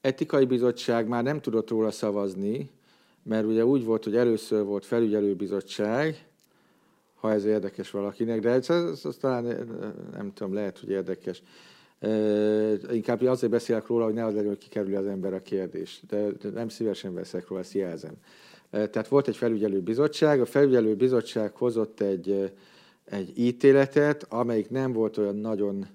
etikai 0.00 0.44
bizottság 0.44 1.08
már 1.08 1.22
nem 1.22 1.40
tudott 1.40 1.70
róla 1.70 1.90
szavazni, 1.90 2.70
mert 3.22 3.44
ugye 3.44 3.64
úgy 3.64 3.84
volt, 3.84 4.04
hogy 4.04 4.16
először 4.16 4.64
volt 4.64 4.84
felügyelőbizottság, 4.84 6.26
ha 7.14 7.32
ez 7.32 7.44
érdekes 7.44 7.90
valakinek, 7.90 8.40
de 8.40 8.50
ez, 8.50 8.70
ez, 8.70 9.04
ez 9.04 9.16
talán 9.16 9.44
nem 10.12 10.32
tudom, 10.32 10.54
lehet, 10.54 10.78
hogy 10.78 10.88
érdekes. 10.88 11.42
Inkább 12.92 13.22
azért 13.22 13.52
beszélek 13.52 13.86
róla, 13.86 14.04
hogy 14.04 14.14
ne 14.14 14.24
az 14.24 14.34
legyen, 14.34 14.48
hogy 14.48 14.58
kikerülj 14.58 14.94
az 14.94 15.06
ember 15.06 15.34
a 15.34 15.42
kérdés. 15.42 16.02
De 16.08 16.26
nem 16.54 16.68
szívesen 16.68 17.14
veszek 17.14 17.48
róla, 17.48 17.60
ezt 17.60 17.72
jelzem. 17.72 18.14
Tehát 18.70 19.08
volt 19.08 19.28
egy 19.28 19.36
felügyelő 19.36 19.80
bizottság, 19.80 20.40
a 20.40 20.44
felügyelő 20.44 20.94
bizottság 20.94 21.56
hozott 21.56 22.00
egy, 22.00 22.52
egy 23.04 23.38
ítéletet, 23.38 24.26
amelyik 24.28 24.70
nem 24.70 24.92
volt 24.92 25.16
olyan 25.16 25.36
nagyon 25.36 25.86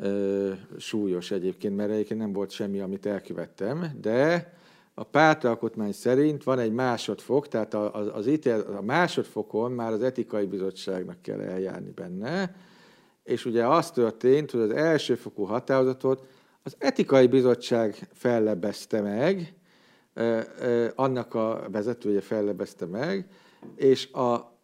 ö, 0.00 0.52
súlyos 0.78 1.30
egyébként, 1.30 1.76
mert 1.76 1.90
egyébként 1.90 2.20
nem 2.20 2.32
volt 2.32 2.50
semmi, 2.50 2.80
amit 2.80 3.06
elkövettem, 3.06 3.86
de 4.00 4.52
a 4.94 5.04
pártalkotmány 5.04 5.92
szerint 5.92 6.44
van 6.44 6.58
egy 6.58 6.72
másodfok, 6.72 7.48
tehát 7.48 7.74
az, 7.74 8.10
az 8.12 8.26
ítélet, 8.26 8.68
a 8.68 8.82
másodfokon 8.82 9.72
már 9.72 9.92
az 9.92 10.02
etikai 10.02 10.46
bizottságnak 10.46 11.22
kell 11.22 11.40
eljárni 11.40 11.90
benne, 11.90 12.54
és 13.26 13.44
ugye 13.44 13.66
az 13.66 13.90
történt, 13.90 14.50
hogy 14.50 14.60
az 14.60 14.70
elsőfokú 14.70 15.44
határozatot 15.44 16.26
az 16.62 16.76
etikai 16.78 17.26
bizottság 17.26 18.08
fellebezte 18.12 19.00
meg, 19.00 19.54
annak 20.94 21.34
a 21.34 21.66
vezetője 21.70 22.20
fellebezte 22.20 22.86
meg, 22.86 23.26
és 23.76 24.12
a, 24.12 24.58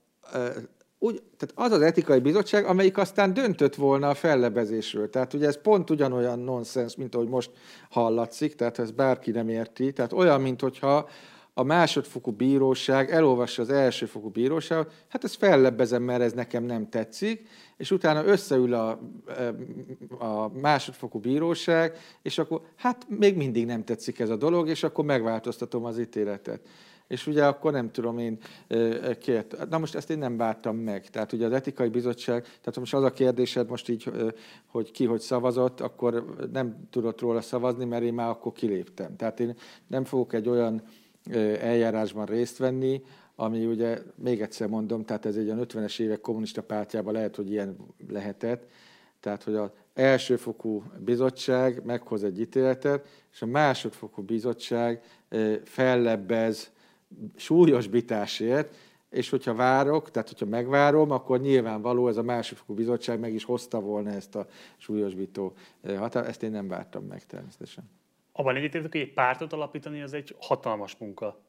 úgy, 0.98 1.22
tehát 1.36 1.54
az 1.54 1.78
az 1.78 1.82
etikai 1.82 2.20
bizottság, 2.20 2.64
amelyik 2.64 2.98
aztán 2.98 3.34
döntött 3.34 3.74
volna 3.74 4.08
a 4.08 4.14
fellebezésről. 4.14 5.10
Tehát 5.10 5.34
ugye 5.34 5.46
ez 5.46 5.60
pont 5.60 5.90
ugyanolyan 5.90 6.38
nonsens, 6.38 6.96
mint 6.96 7.14
ahogy 7.14 7.28
most 7.28 7.50
hallatszik, 7.90 8.54
tehát 8.54 8.78
ez 8.78 8.90
bárki 8.90 9.30
nem 9.30 9.48
érti. 9.48 9.92
Tehát 9.92 10.12
olyan, 10.12 10.40
mint 10.40 10.60
hogyha 10.60 11.08
a 11.54 11.62
másodfokú 11.62 12.30
bíróság 12.30 13.10
elolvassa 13.10 13.62
az 13.62 13.70
elsőfokú 13.70 14.28
bíróságot, 14.28 14.92
hát 15.08 15.24
ezt 15.24 15.36
fellebbezem, 15.36 16.02
mert 16.02 16.22
ez 16.22 16.32
nekem 16.32 16.64
nem 16.64 16.88
tetszik, 16.88 17.48
és 17.82 17.90
utána 17.90 18.24
összeül 18.24 18.74
a, 18.74 18.98
a 20.18 20.48
másodfokú 20.60 21.18
bíróság, 21.18 21.96
és 22.22 22.38
akkor 22.38 22.62
hát 22.76 23.06
még 23.08 23.36
mindig 23.36 23.66
nem 23.66 23.84
tetszik 23.84 24.18
ez 24.18 24.30
a 24.30 24.36
dolog, 24.36 24.68
és 24.68 24.82
akkor 24.82 25.04
megváltoztatom 25.04 25.84
az 25.84 25.98
ítéletet. 25.98 26.60
És 27.06 27.26
ugye 27.26 27.46
akkor 27.46 27.72
nem 27.72 27.90
tudom 27.90 28.18
én 28.18 28.38
kért. 29.20 29.68
Na 29.68 29.78
most 29.78 29.94
ezt 29.94 30.10
én 30.10 30.18
nem 30.18 30.36
vártam 30.36 30.76
meg. 30.76 31.10
Tehát 31.10 31.32
ugye 31.32 31.46
az 31.46 31.52
etikai 31.52 31.88
bizottság, 31.88 32.42
tehát 32.42 32.78
most 32.78 32.94
az 32.94 33.02
a 33.02 33.12
kérdésed 33.12 33.68
most 33.68 33.88
így, 33.88 34.12
hogy 34.66 34.90
ki 34.90 35.04
hogy 35.04 35.20
szavazott, 35.20 35.80
akkor 35.80 36.34
nem 36.52 36.76
tudott 36.90 37.20
róla 37.20 37.40
szavazni, 37.40 37.84
mert 37.84 38.02
én 38.02 38.14
már 38.14 38.28
akkor 38.28 38.52
kiléptem. 38.52 39.16
Tehát 39.16 39.40
én 39.40 39.56
nem 39.86 40.04
fogok 40.04 40.32
egy 40.32 40.48
olyan 40.48 40.82
eljárásban 41.60 42.26
részt 42.26 42.58
venni, 42.58 43.02
ami 43.42 43.66
ugye, 43.66 43.98
még 44.14 44.40
egyszer 44.40 44.68
mondom, 44.68 45.04
tehát 45.04 45.26
ez 45.26 45.36
egy 45.36 45.46
olyan 45.46 45.66
50-es 45.68 46.00
évek 46.00 46.20
kommunista 46.20 46.62
pártjában 46.62 47.12
lehet, 47.12 47.36
hogy 47.36 47.50
ilyen 47.50 47.76
lehetett, 48.08 48.66
tehát 49.20 49.42
hogy 49.42 49.54
az 49.54 49.70
elsőfokú 49.94 50.82
bizottság 50.98 51.84
meghoz 51.84 52.24
egy 52.24 52.40
ítéletet, 52.40 53.06
és 53.32 53.42
a 53.42 53.46
másodfokú 53.46 54.22
bizottság 54.22 55.02
fellebbez 55.64 56.72
súlyosbításért, 57.36 58.74
és 59.10 59.30
hogyha 59.30 59.54
várok, 59.54 60.10
tehát 60.10 60.28
hogyha 60.28 60.46
megvárom, 60.46 61.10
akkor 61.10 61.40
nyilvánvaló 61.40 62.08
ez 62.08 62.16
a 62.16 62.22
másodfokú 62.22 62.74
bizottság 62.74 63.20
meg 63.20 63.34
is 63.34 63.44
hozta 63.44 63.80
volna 63.80 64.10
ezt 64.10 64.34
a 64.34 64.46
súlyosbító 64.76 65.52
határt, 65.96 66.28
ezt 66.28 66.42
én 66.42 66.50
nem 66.50 66.68
vártam 66.68 67.04
meg 67.04 67.26
természetesen. 67.26 67.90
Abban 68.32 68.56
egyetértek, 68.56 68.92
hogy 68.92 69.00
egy 69.00 69.12
pártot 69.12 69.52
alapítani 69.52 70.02
az 70.02 70.12
egy 70.12 70.36
hatalmas 70.38 70.96
munka. 70.96 71.40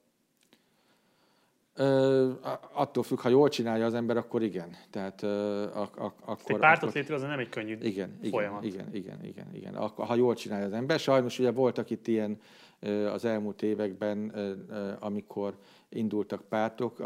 Ö, 1.76 2.32
attól 2.72 3.04
függ, 3.04 3.20
ha 3.20 3.30
jól 3.30 3.50
csinálja 3.50 3.86
az 3.86 3.94
ember, 3.94 4.18
akkor 4.18 4.44
igen. 4.44 4.76
Tehát, 4.90 5.24
ö, 5.24 5.64
ak- 5.74 5.98
ak- 5.98 6.22
akkor, 6.26 6.52
egy 6.56 6.58
pártot 6.58 6.84
akkor... 6.84 6.96
létrehozni 6.96 7.28
nem 7.28 7.40
egy 7.40 7.50
könnyű 7.50 7.78
igen, 7.82 8.20
folyamat. 8.30 8.64
Igen, 8.64 8.88
igen, 8.92 9.24
igen, 9.24 9.48
igen. 9.54 9.76
Ak- 9.76 10.00
ha 10.00 10.16
jól 10.16 10.36
csinálja 10.36 10.66
az 10.66 10.74
ember. 10.74 11.00
Sajnos 11.00 11.40
ugye 11.40 11.52
voltak 11.52 11.90
itt 11.90 12.08
ilyen 12.08 12.40
az 13.14 13.26
elmúlt 13.26 13.62
években, 13.62 14.34
amikor 15.00 15.58
indultak 15.90 16.42
pártok, 16.50 17.04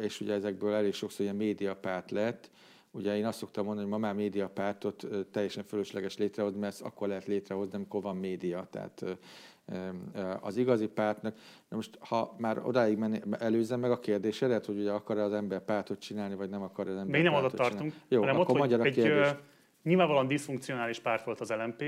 és 0.00 0.20
ugye 0.20 0.32
ezekből 0.34 0.72
elég 0.74 0.92
sokszor 0.94 1.20
ilyen 1.24 1.36
médiapárt 1.36 2.10
lett, 2.10 2.50
Ugye 2.90 3.16
én 3.16 3.26
azt 3.26 3.38
szoktam 3.38 3.64
mondani, 3.64 3.88
hogy 3.88 3.98
ma 4.00 4.06
már 4.06 4.14
médiapártot 4.14 5.06
teljesen 5.30 5.64
fölösleges 5.64 6.16
létrehozni, 6.16 6.58
mert 6.58 6.72
ezt 6.72 6.82
akkor 6.82 7.08
lehet 7.08 7.26
létrehozni, 7.26 7.74
amikor 7.74 8.02
van 8.02 8.16
média. 8.16 8.66
Tehát 8.70 9.04
az 10.40 10.56
igazi 10.56 10.86
pártnak. 10.86 11.34
Na 11.68 11.76
most, 11.76 11.98
ha 12.00 12.34
már 12.38 12.58
odáig 12.64 12.96
men, 12.96 13.22
előzzem 13.38 13.80
meg 13.80 13.90
a 13.90 13.98
kérdésedet, 13.98 14.66
hogy 14.66 14.78
ugye 14.78 14.90
akar-e 14.90 15.22
az 15.22 15.32
ember 15.32 15.64
pártot 15.64 15.98
csinálni, 15.98 16.34
vagy 16.34 16.50
nem 16.50 16.62
akar 16.62 16.88
az 16.88 16.96
ember 16.96 17.20
Még 17.20 17.22
nem 17.22 17.34
oda 17.34 17.50
tartunk, 17.50 17.92
Jó, 18.08 18.20
hanem 18.20 18.40
akkor 18.40 18.60
ott, 18.60 18.70
hogy 18.70 18.86
egy 18.86 18.94
kérdés. 18.94 19.34
nyilvánvalóan 19.82 20.26
diszfunkcionális 20.26 21.00
párt 21.00 21.24
volt 21.24 21.40
az 21.40 21.50
LMP, 21.50 21.84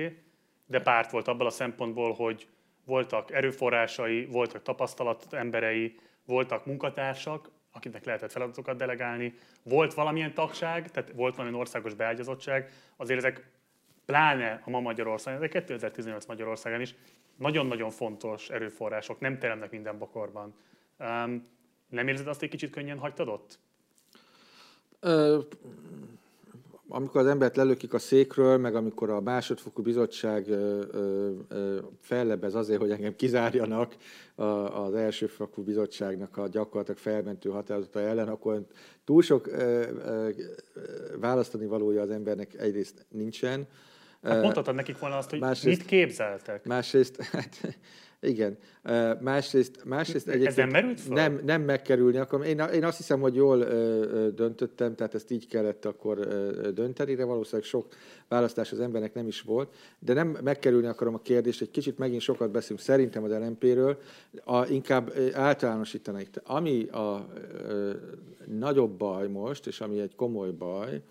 de 0.67 0.81
párt 0.81 1.11
volt 1.11 1.29
abban 1.29 1.47
a 1.47 1.51
szempontból, 1.51 2.13
hogy 2.13 2.49
voltak 2.85 3.33
erőforrásai, 3.33 4.27
voltak 4.27 4.63
tapasztalat 4.63 5.27
emberei, 5.31 5.99
voltak 6.27 6.67
munkatársak, 6.67 7.51
akiknek 7.73 8.05
lehetett 8.05 8.33
feladatokat 8.33 8.77
delegálni, 8.77 9.35
volt 9.63 9.95
valamilyen 9.95 10.35
tagság, 10.35 10.91
tehát 10.91 11.13
volt 11.15 11.37
valamilyen 11.37 11.61
országos 11.61 11.95
beágyazottság, 11.95 12.71
azért 12.97 13.19
ezek 13.19 13.51
pláne 14.05 14.63
a 14.65 14.71
ma 14.71 14.81
Magyarországon, 14.81 15.41
de 15.41 15.49
2018 15.49 16.27
Magyarországon 16.27 16.81
is 16.81 16.95
nagyon-nagyon 17.41 17.91
fontos 17.91 18.51
erőforrások 18.51 19.21
nem 19.21 19.39
teremnek 19.39 19.71
minden 19.71 19.99
bokorban. 19.99 20.55
Um, 20.99 21.47
nem 21.89 22.09
érzed 22.09 22.27
azt, 22.27 22.41
hogy 22.41 22.49
kicsit 22.49 22.71
könnyen 22.71 22.99
hagytad 22.99 23.29
ott? 23.29 23.59
Ö, 25.01 25.39
amikor 26.93 27.21
az 27.21 27.27
embert 27.27 27.57
lelökik 27.57 27.95
a 27.95 27.99
székről, 27.99 28.59
meg 28.59 28.75
amikor 28.75 29.11
a 29.11 29.21
másodfokú 29.21 29.83
bizottság 29.83 30.47
fellebez 32.01 32.55
azért, 32.55 32.81
hogy 32.81 32.91
engem 32.91 33.17
kizárjanak 33.17 33.97
az 34.75 34.95
elsőfokú 34.95 35.63
bizottságnak 35.63 36.37
a 36.37 36.49
gyakorlatilag 36.49 36.99
felmentő 36.99 37.51
határozata 37.51 38.01
ellen, 38.01 38.29
akkor 38.29 38.67
túl 39.05 39.23
sok 39.23 39.51
választani 41.21 41.67
valója 41.67 42.03
az 42.03 42.11
embernek 42.11 42.55
egyrészt 42.55 43.07
nincsen. 43.09 43.67
Hát 44.23 44.43
mondhatod 44.43 44.75
nekik 44.75 44.99
volna 44.99 45.17
azt, 45.17 45.31
hogy 45.31 45.41
másrészt, 45.41 45.79
mit 45.79 45.89
képzeltek? 45.89 46.65
Másrészt, 46.65 47.23
hát, 47.33 47.79
igen. 48.21 48.59
Másrészt, 49.21 49.85
másrészt 49.85 50.29
egyébként 50.29 50.57
nem 50.57 50.69
merült 50.69 51.01
fel? 51.01 51.15
Nem, 51.15 51.41
nem 51.45 51.63
megkerülni 51.63 52.19
akarom. 52.19 52.47
Én, 52.47 52.59
én 52.59 52.85
azt 52.85 52.97
hiszem, 52.97 53.21
hogy 53.21 53.35
jól 53.35 53.65
döntöttem, 54.31 54.95
tehát 54.95 55.15
ezt 55.15 55.31
így 55.31 55.47
kellett 55.47 55.85
akkor 55.85 56.19
dönteni, 56.75 57.15
de 57.15 57.25
valószínűleg 57.25 57.69
sok 57.69 57.87
választás 58.29 58.73
az 58.73 58.81
embernek 58.81 59.15
nem 59.15 59.27
is 59.27 59.41
volt. 59.41 59.75
De 59.99 60.13
nem 60.13 60.39
megkerülni 60.43 60.87
akarom 60.87 61.15
a 61.15 61.21
kérdést, 61.23 61.61
egy 61.61 61.71
kicsit 61.71 61.99
megint 61.99 62.21
sokat 62.21 62.51
beszélünk 62.51 62.81
szerintem 62.81 63.25
az 63.25 63.31
LMP-ről, 63.31 63.99
a, 64.45 64.67
inkább 64.67 65.13
általánosítanék. 65.33 66.29
Ami 66.45 66.89
a, 66.89 66.99
a 66.99 67.29
nagyobb 68.47 68.91
baj 68.91 69.29
most, 69.29 69.67
és 69.67 69.81
ami 69.81 70.01
egy 70.01 70.15
komoly 70.15 70.51
baj, 70.51 71.03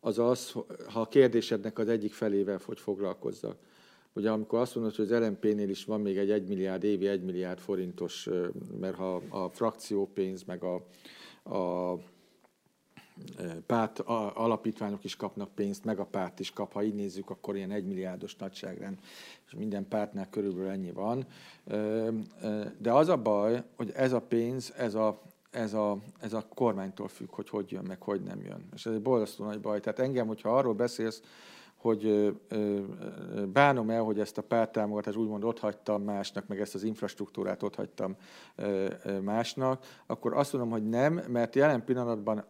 az 0.00 0.18
az, 0.18 0.52
ha 0.86 1.00
a 1.00 1.08
kérdésednek 1.08 1.78
az 1.78 1.88
egyik 1.88 2.12
felével 2.12 2.60
hogy 2.64 2.80
foglalkozzak. 2.80 3.56
Ugye 4.12 4.30
amikor 4.30 4.58
azt 4.58 4.74
mondod, 4.74 4.94
hogy 4.94 5.12
az 5.12 5.20
LMP-nél 5.20 5.68
is 5.68 5.84
van 5.84 6.00
még 6.00 6.18
egy 6.18 6.30
1 6.30 6.46
milliárd 6.46 6.84
évi, 6.84 7.06
1 7.06 7.22
milliárd 7.22 7.58
forintos, 7.58 8.28
mert 8.80 8.96
ha 8.96 9.22
a 9.28 9.48
frakciópénz, 9.48 10.42
meg 10.44 10.62
a, 10.62 10.74
a 11.56 11.94
párt 13.66 13.98
alapítványok 14.34 15.04
is 15.04 15.16
kapnak 15.16 15.54
pénzt, 15.54 15.84
meg 15.84 15.98
a 15.98 16.04
párt 16.04 16.40
is 16.40 16.50
kap, 16.50 16.72
ha 16.72 16.82
így 16.82 16.94
nézzük, 16.94 17.30
akkor 17.30 17.56
ilyen 17.56 17.70
egymilliárdos 17.70 18.36
nagyságrend, 18.36 18.98
és 19.46 19.54
minden 19.54 19.88
pártnál 19.88 20.30
körülbelül 20.30 20.70
ennyi 20.70 20.92
van. 20.92 21.26
De 22.78 22.92
az 22.92 23.08
a 23.08 23.16
baj, 23.16 23.62
hogy 23.76 23.90
ez 23.94 24.12
a 24.12 24.20
pénz, 24.20 24.72
ez 24.76 24.94
a, 24.94 25.22
ez 25.56 25.74
a, 25.74 25.98
ez 26.20 26.32
a 26.32 26.44
kormánytól 26.54 27.08
függ, 27.08 27.28
hogy 27.30 27.48
hogy 27.48 27.70
jön, 27.70 27.84
meg 27.84 28.02
hogy 28.02 28.22
nem 28.22 28.40
jön. 28.42 28.68
És 28.74 28.86
ez 28.86 28.92
egy 28.92 29.02
borzasztó 29.02 29.44
nagy 29.44 29.60
baj. 29.60 29.80
Tehát 29.80 29.98
engem, 29.98 30.26
hogyha 30.26 30.56
arról 30.56 30.74
beszélsz, 30.74 31.22
hogy 31.76 32.34
bánom 33.52 33.90
el, 33.90 34.02
hogy 34.02 34.20
ezt 34.20 34.38
a 34.38 34.42
pártámogatást 34.42 35.16
úgymond 35.16 35.44
ott 35.44 35.58
hagytam 35.58 36.02
másnak, 36.02 36.46
meg 36.46 36.60
ezt 36.60 36.74
az 36.74 36.82
infrastruktúrát 36.82 37.62
ott 37.62 37.74
hagytam 37.74 38.16
másnak, 39.22 39.84
akkor 40.06 40.36
azt 40.36 40.52
mondom, 40.52 40.70
hogy 40.70 40.88
nem, 40.88 41.20
mert 41.28 41.54
jelen 41.54 41.84
pillanatban 41.84 42.44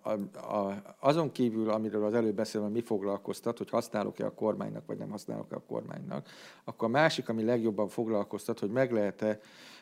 azon 0.98 1.32
kívül, 1.32 1.70
amiről 1.70 2.04
az 2.04 2.14
előbb 2.14 2.34
beszéltem, 2.34 2.70
mi 2.70 2.80
foglalkoztat, 2.80 3.58
hogy 3.58 3.70
használok-e 3.70 4.24
a 4.24 4.34
kormánynak, 4.34 4.86
vagy 4.86 4.98
nem 4.98 5.10
használok-e 5.10 5.56
a 5.56 5.62
kormánynak, 5.68 6.28
akkor 6.64 6.88
a 6.88 6.90
másik, 6.90 7.28
ami 7.28 7.44
legjobban 7.44 7.88
foglalkoztat, 7.88 8.58
hogy 8.58 8.70
meg 8.70 8.92
lehet-e 8.92 9.40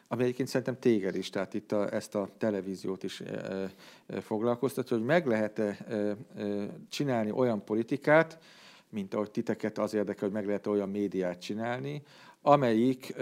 ami 0.08 0.22
egyébként 0.22 0.48
szerintem 0.48 0.78
téged 0.78 1.16
is, 1.16 1.30
tehát 1.30 1.54
itt 1.54 1.72
a, 1.72 1.94
ezt 1.94 2.14
a 2.14 2.28
televíziót 2.38 3.02
is 3.02 3.20
e, 3.20 3.70
e, 4.06 4.20
foglalkoztatja, 4.20 4.96
hogy 4.96 5.06
meg 5.06 5.26
lehet-e 5.26 5.76
e, 5.88 6.16
csinálni 6.88 7.30
olyan 7.30 7.64
politikát, 7.64 8.38
mint 8.88 9.14
ahogy 9.14 9.30
titeket 9.30 9.78
az 9.78 9.94
érdekel, 9.94 10.24
hogy 10.24 10.36
meg 10.36 10.46
lehet 10.46 10.66
olyan 10.66 10.90
médiát 10.90 11.40
csinálni, 11.40 12.02
amelyik 12.42 13.14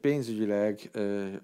pénzügyileg 0.00 0.90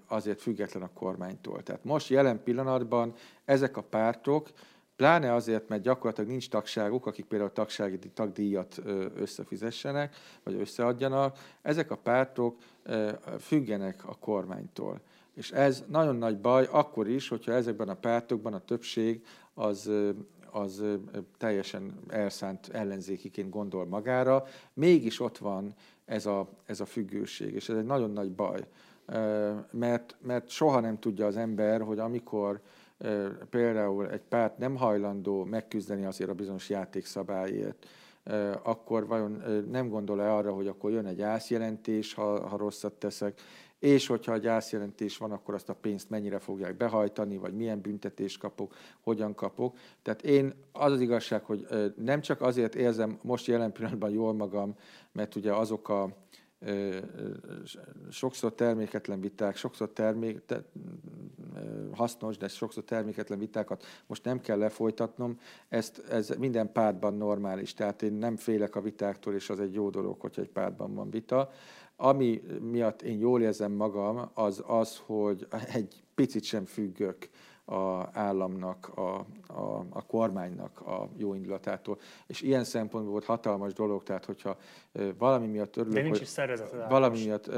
azért 0.07 0.41
független 0.41 0.83
a 0.83 0.89
kormánytól. 0.93 1.63
Tehát 1.63 1.83
most 1.83 2.09
jelen 2.09 2.43
pillanatban 2.43 3.13
ezek 3.45 3.77
a 3.77 3.81
pártok, 3.81 4.49
pláne 4.97 5.33
azért, 5.33 5.69
mert 5.69 5.81
gyakorlatilag 5.81 6.29
nincs 6.29 6.49
tagságuk, 6.49 7.05
akik 7.05 7.25
például 7.25 7.51
tagsági 7.51 7.97
tagdíjat 8.13 8.81
összefizessenek, 9.15 10.15
vagy 10.43 10.55
összeadjanak, 10.59 11.37
ezek 11.61 11.91
a 11.91 11.97
pártok 11.97 12.57
függenek 13.39 14.05
a 14.05 14.15
kormánytól. 14.19 15.01
És 15.33 15.51
ez 15.51 15.83
nagyon 15.87 16.15
nagy 16.15 16.37
baj 16.39 16.67
akkor 16.71 17.07
is, 17.07 17.27
hogyha 17.27 17.51
ezekben 17.51 17.89
a 17.89 17.93
pártokban 17.93 18.53
a 18.53 18.65
többség 18.65 19.25
az, 19.53 19.91
az 20.51 20.83
teljesen 21.37 21.99
elszánt 22.07 22.69
ellenzékiként 22.71 23.49
gondol 23.49 23.85
magára, 23.85 24.43
mégis 24.73 25.19
ott 25.19 25.37
van 25.37 25.73
ez 26.05 26.25
a, 26.25 26.49
ez 26.65 26.79
a 26.79 26.85
függőség, 26.85 27.53
és 27.53 27.69
ez 27.69 27.77
egy 27.77 27.85
nagyon 27.85 28.11
nagy 28.11 28.31
baj. 28.31 28.67
Mert, 29.71 30.15
mert 30.21 30.49
soha 30.49 30.79
nem 30.79 30.99
tudja 30.99 31.25
az 31.25 31.37
ember, 31.37 31.81
hogy 31.81 31.99
amikor 31.99 32.61
például 33.49 34.09
egy 34.09 34.21
párt 34.21 34.57
nem 34.57 34.75
hajlandó 34.75 35.43
megküzdeni 35.43 36.05
azért 36.05 36.29
a 36.29 36.33
bizonyos 36.33 36.69
játékszabályért, 36.69 37.85
akkor 38.63 39.07
vajon 39.07 39.43
nem 39.69 39.89
gondol-e 39.89 40.33
arra, 40.33 40.53
hogy 40.53 40.67
akkor 40.67 40.91
jön 40.91 41.05
egy 41.05 41.21
ászjelentés, 41.21 42.13
ha, 42.13 42.47
ha 42.47 42.57
rosszat 42.57 42.93
teszek, 42.93 43.41
és 43.79 44.07
hogyha 44.07 44.31
a 44.31 44.37
gyászjelentés 44.37 45.17
van, 45.17 45.31
akkor 45.31 45.53
azt 45.53 45.69
a 45.69 45.73
pénzt 45.73 46.09
mennyire 46.09 46.39
fogják 46.39 46.77
behajtani, 46.77 47.37
vagy 47.37 47.53
milyen 47.53 47.81
büntetést 47.81 48.39
kapok, 48.39 48.75
hogyan 49.01 49.35
kapok. 49.35 49.77
Tehát 50.01 50.21
én 50.21 50.53
az 50.71 50.91
az 50.91 51.01
igazság, 51.01 51.43
hogy 51.43 51.67
nem 51.95 52.21
csak 52.21 52.41
azért 52.41 52.75
érzem 52.75 53.19
most 53.21 53.47
jelen 53.47 53.71
pillanatban 53.71 54.09
jól 54.09 54.33
magam, 54.33 54.75
mert 55.11 55.35
ugye 55.35 55.53
azok 55.53 55.89
a 55.89 56.09
sokszor 58.09 58.53
terméketlen 58.53 59.21
viták, 59.21 59.55
sokszor 59.55 59.89
termék, 59.89 60.45
te, 60.45 60.63
hasznos, 61.91 62.37
de 62.37 62.47
sokszor 62.47 62.83
terméketlen 62.83 63.39
vitákat 63.39 63.85
most 64.07 64.23
nem 64.23 64.41
kell 64.41 64.57
lefolytatnom, 64.57 65.39
ezt, 65.69 66.03
ez 66.09 66.29
minden 66.29 66.71
pártban 66.71 67.13
normális, 67.13 67.73
tehát 67.73 68.01
én 68.01 68.13
nem 68.13 68.35
félek 68.35 68.75
a 68.75 68.81
vitáktól, 68.81 69.33
és 69.33 69.49
az 69.49 69.59
egy 69.59 69.73
jó 69.73 69.89
dolog, 69.89 70.19
hogyha 70.21 70.41
egy 70.41 70.49
pártban 70.49 70.93
van 70.93 71.09
vita. 71.09 71.49
Ami 71.95 72.41
miatt 72.61 73.01
én 73.01 73.19
jól 73.19 73.41
érzem 73.41 73.71
magam, 73.71 74.29
az 74.33 74.63
az, 74.67 74.97
hogy 75.05 75.47
egy 75.73 76.03
picit 76.15 76.43
sem 76.43 76.65
függök 76.65 77.29
a 77.69 78.09
államnak, 78.13 78.91
a, 78.95 79.25
a, 79.47 79.85
a 79.89 80.05
kormánynak 80.05 80.81
a 80.81 81.09
jó 81.17 81.33
indulatától. 81.33 81.99
És 82.27 82.41
ilyen 82.41 82.63
szempontból 82.63 83.11
volt 83.11 83.25
hatalmas 83.25 83.73
dolog, 83.73 84.03
tehát 84.03 84.25
hogyha 84.25 84.57
valami 85.17 85.47
miatt 85.47 85.77
örülök, 85.77 85.97
De 85.97 86.01
nincs 86.01 86.21
is 86.21 86.35
valami 86.89 87.23
miatt, 87.23 87.51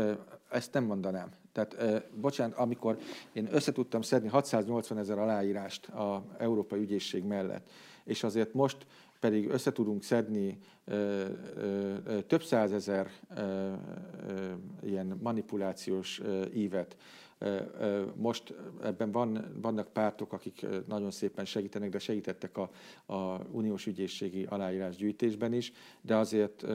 ezt 0.50 0.74
nem 0.74 0.84
mondanám. 0.84 1.30
Tehát, 1.52 1.76
bocsánat, 2.16 2.58
amikor 2.58 2.98
én 3.34 3.48
összetudtam 3.52 4.02
szedni 4.02 4.28
680 4.28 4.98
ezer 4.98 5.20
aláírást 5.20 5.88
a 5.88 6.24
Európai 6.38 6.82
Ügyészség 6.82 7.24
mellett, 7.24 7.70
és 8.04 8.24
azért 8.24 8.54
most 8.54 8.86
pedig 9.20 9.50
összetudunk 9.50 10.04
szedni 10.04 10.60
ö, 10.86 11.26
ö, 11.56 12.22
több 12.22 12.44
százezer 12.44 13.12
ilyen 14.82 15.20
manipulációs 15.22 16.22
ívet, 16.54 16.98
most 18.16 18.54
ebben 18.84 19.12
van, 19.12 19.58
vannak 19.62 19.88
pártok, 19.88 20.34
akik 20.34 20.66
nagyon 20.88 21.12
szépen 21.12 21.46
segítenek, 21.46 21.90
de 21.90 22.00
segítettek 22.00 22.58
a, 22.58 22.70
a 23.14 23.40
uniós 23.52 23.86
ügyészségi 23.86 24.46
aláírásgyűjtésben 24.46 25.54
is, 25.54 25.72
de 26.02 26.16
azért 26.16 26.66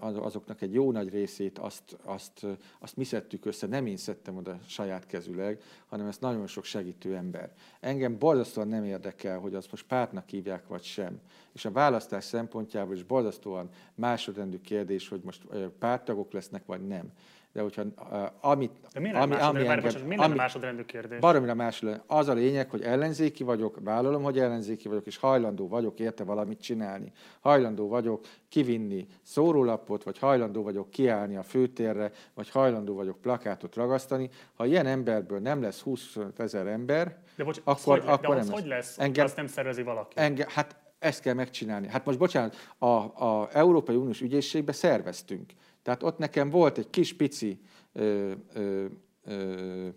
azoknak 0.00 0.62
egy 0.62 0.72
jó 0.72 0.92
nagy 0.92 1.08
részét 1.08 1.58
azt, 1.58 1.96
azt, 2.02 2.46
azt 2.78 2.96
mi 2.96 3.04
szedtük 3.04 3.44
össze, 3.44 3.66
nem 3.66 3.86
én 3.86 3.96
szedtem 3.96 4.36
oda 4.36 4.58
saját 4.66 5.06
kezüleg, 5.06 5.62
hanem 5.86 6.06
ezt 6.06 6.20
nagyon 6.20 6.46
sok 6.46 6.64
segítő 6.64 7.16
ember. 7.16 7.52
Engem 7.80 8.18
borzasztóan 8.18 8.68
nem 8.68 8.84
érdekel, 8.84 9.38
hogy 9.38 9.54
azt 9.54 9.70
most 9.70 9.86
pártnak 9.86 10.28
hívják, 10.28 10.66
vagy 10.66 10.82
sem. 10.82 11.20
És 11.52 11.64
a 11.64 11.70
választás 11.70 12.24
szempontjából 12.24 12.94
is 12.94 13.02
borzasztóan 13.02 13.68
másodrendű 13.94 14.60
kérdés, 14.60 15.08
hogy 15.08 15.20
most 15.24 15.46
pártagok 15.78 16.32
lesznek, 16.32 16.66
vagy 16.66 16.86
nem 16.86 17.12
de 17.52 17.60
hogyha 17.60 17.82
uh, 17.82 18.28
amit... 18.40 18.72
De 18.92 19.00
miért 19.00 19.16
ami, 19.16 19.34
ami 19.34 19.66
engem, 19.66 20.02
miért 20.06 20.22
ami, 20.22 20.34
másodrendű 20.34 20.82
kérdés? 20.82 21.18
Baromira 21.18 21.54
másodrendű. 21.54 22.02
Az 22.06 22.28
a 22.28 22.32
lényeg, 22.32 22.70
hogy 22.70 22.82
ellenzéki 22.82 23.42
vagyok, 23.42 23.78
vállalom, 23.84 24.22
hogy 24.22 24.38
ellenzéki 24.38 24.88
vagyok, 24.88 25.06
és 25.06 25.16
hajlandó 25.16 25.68
vagyok 25.68 25.98
érte 25.98 26.24
valamit 26.24 26.60
csinálni. 26.60 27.12
Hajlandó 27.40 27.88
vagyok 27.88 28.24
kivinni 28.48 29.06
szórólapot, 29.22 30.02
vagy 30.02 30.18
hajlandó 30.18 30.62
vagyok 30.62 30.90
kiállni 30.90 31.36
a 31.36 31.42
főtérre, 31.42 32.10
vagy 32.34 32.50
hajlandó 32.50 32.94
vagyok 32.94 33.20
plakátot 33.20 33.74
ragasztani. 33.74 34.30
Ha 34.54 34.66
ilyen 34.66 34.86
emberből 34.86 35.38
nem 35.38 35.62
lesz 35.62 35.80
20 35.80 36.16
ezer 36.36 36.66
ember, 36.66 37.18
de 37.36 37.44
bocs, 37.44 37.60
akkor, 37.64 37.98
hogy, 37.98 38.08
akkor 38.08 38.34
de 38.34 38.42
nem 38.42 38.52
hogy 38.52 38.66
lesz, 38.66 38.98
engem, 38.98 39.24
azt 39.24 39.36
nem 39.36 39.46
szervezi 39.46 39.82
valaki? 39.82 40.18
Engem, 40.18 40.48
hát 40.50 40.76
ezt 41.00 41.20
kell 41.20 41.34
megcsinálni. 41.34 41.88
Hát 41.88 42.04
most 42.04 42.18
bocsánat, 42.18 42.56
a, 42.78 42.86
a 42.86 43.48
Európai 43.52 43.96
Uniós 43.96 44.20
ügyészségbe 44.20 44.72
szerveztünk. 44.72 45.52
Tehát 45.82 46.02
ott 46.02 46.18
nekem 46.18 46.50
volt 46.50 46.78
egy 46.78 46.90
kis 46.90 47.14
pici 47.14 47.60
ö, 47.92 48.32
ö, 48.54 48.86
ö, 49.24 49.88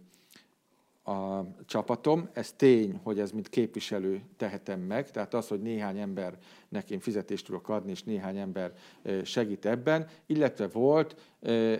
a 1.03 1.45
csapatom. 1.65 2.30
Ez 2.34 2.51
tény, 2.51 2.99
hogy 3.03 3.19
ez 3.19 3.31
mint 3.31 3.49
képviselő 3.49 4.22
tehetem 4.38 4.80
meg, 4.80 5.11
tehát 5.11 5.34
az, 5.34 5.47
hogy 5.47 5.61
néhány 5.61 5.97
embernek 5.97 6.89
én 6.89 6.99
fizetést 6.99 7.45
tudok 7.45 7.69
adni, 7.69 7.91
és 7.91 8.03
néhány 8.03 8.38
ember 8.38 8.73
segít 9.23 9.65
ebben, 9.65 10.07
illetve 10.26 10.68
volt 10.68 11.15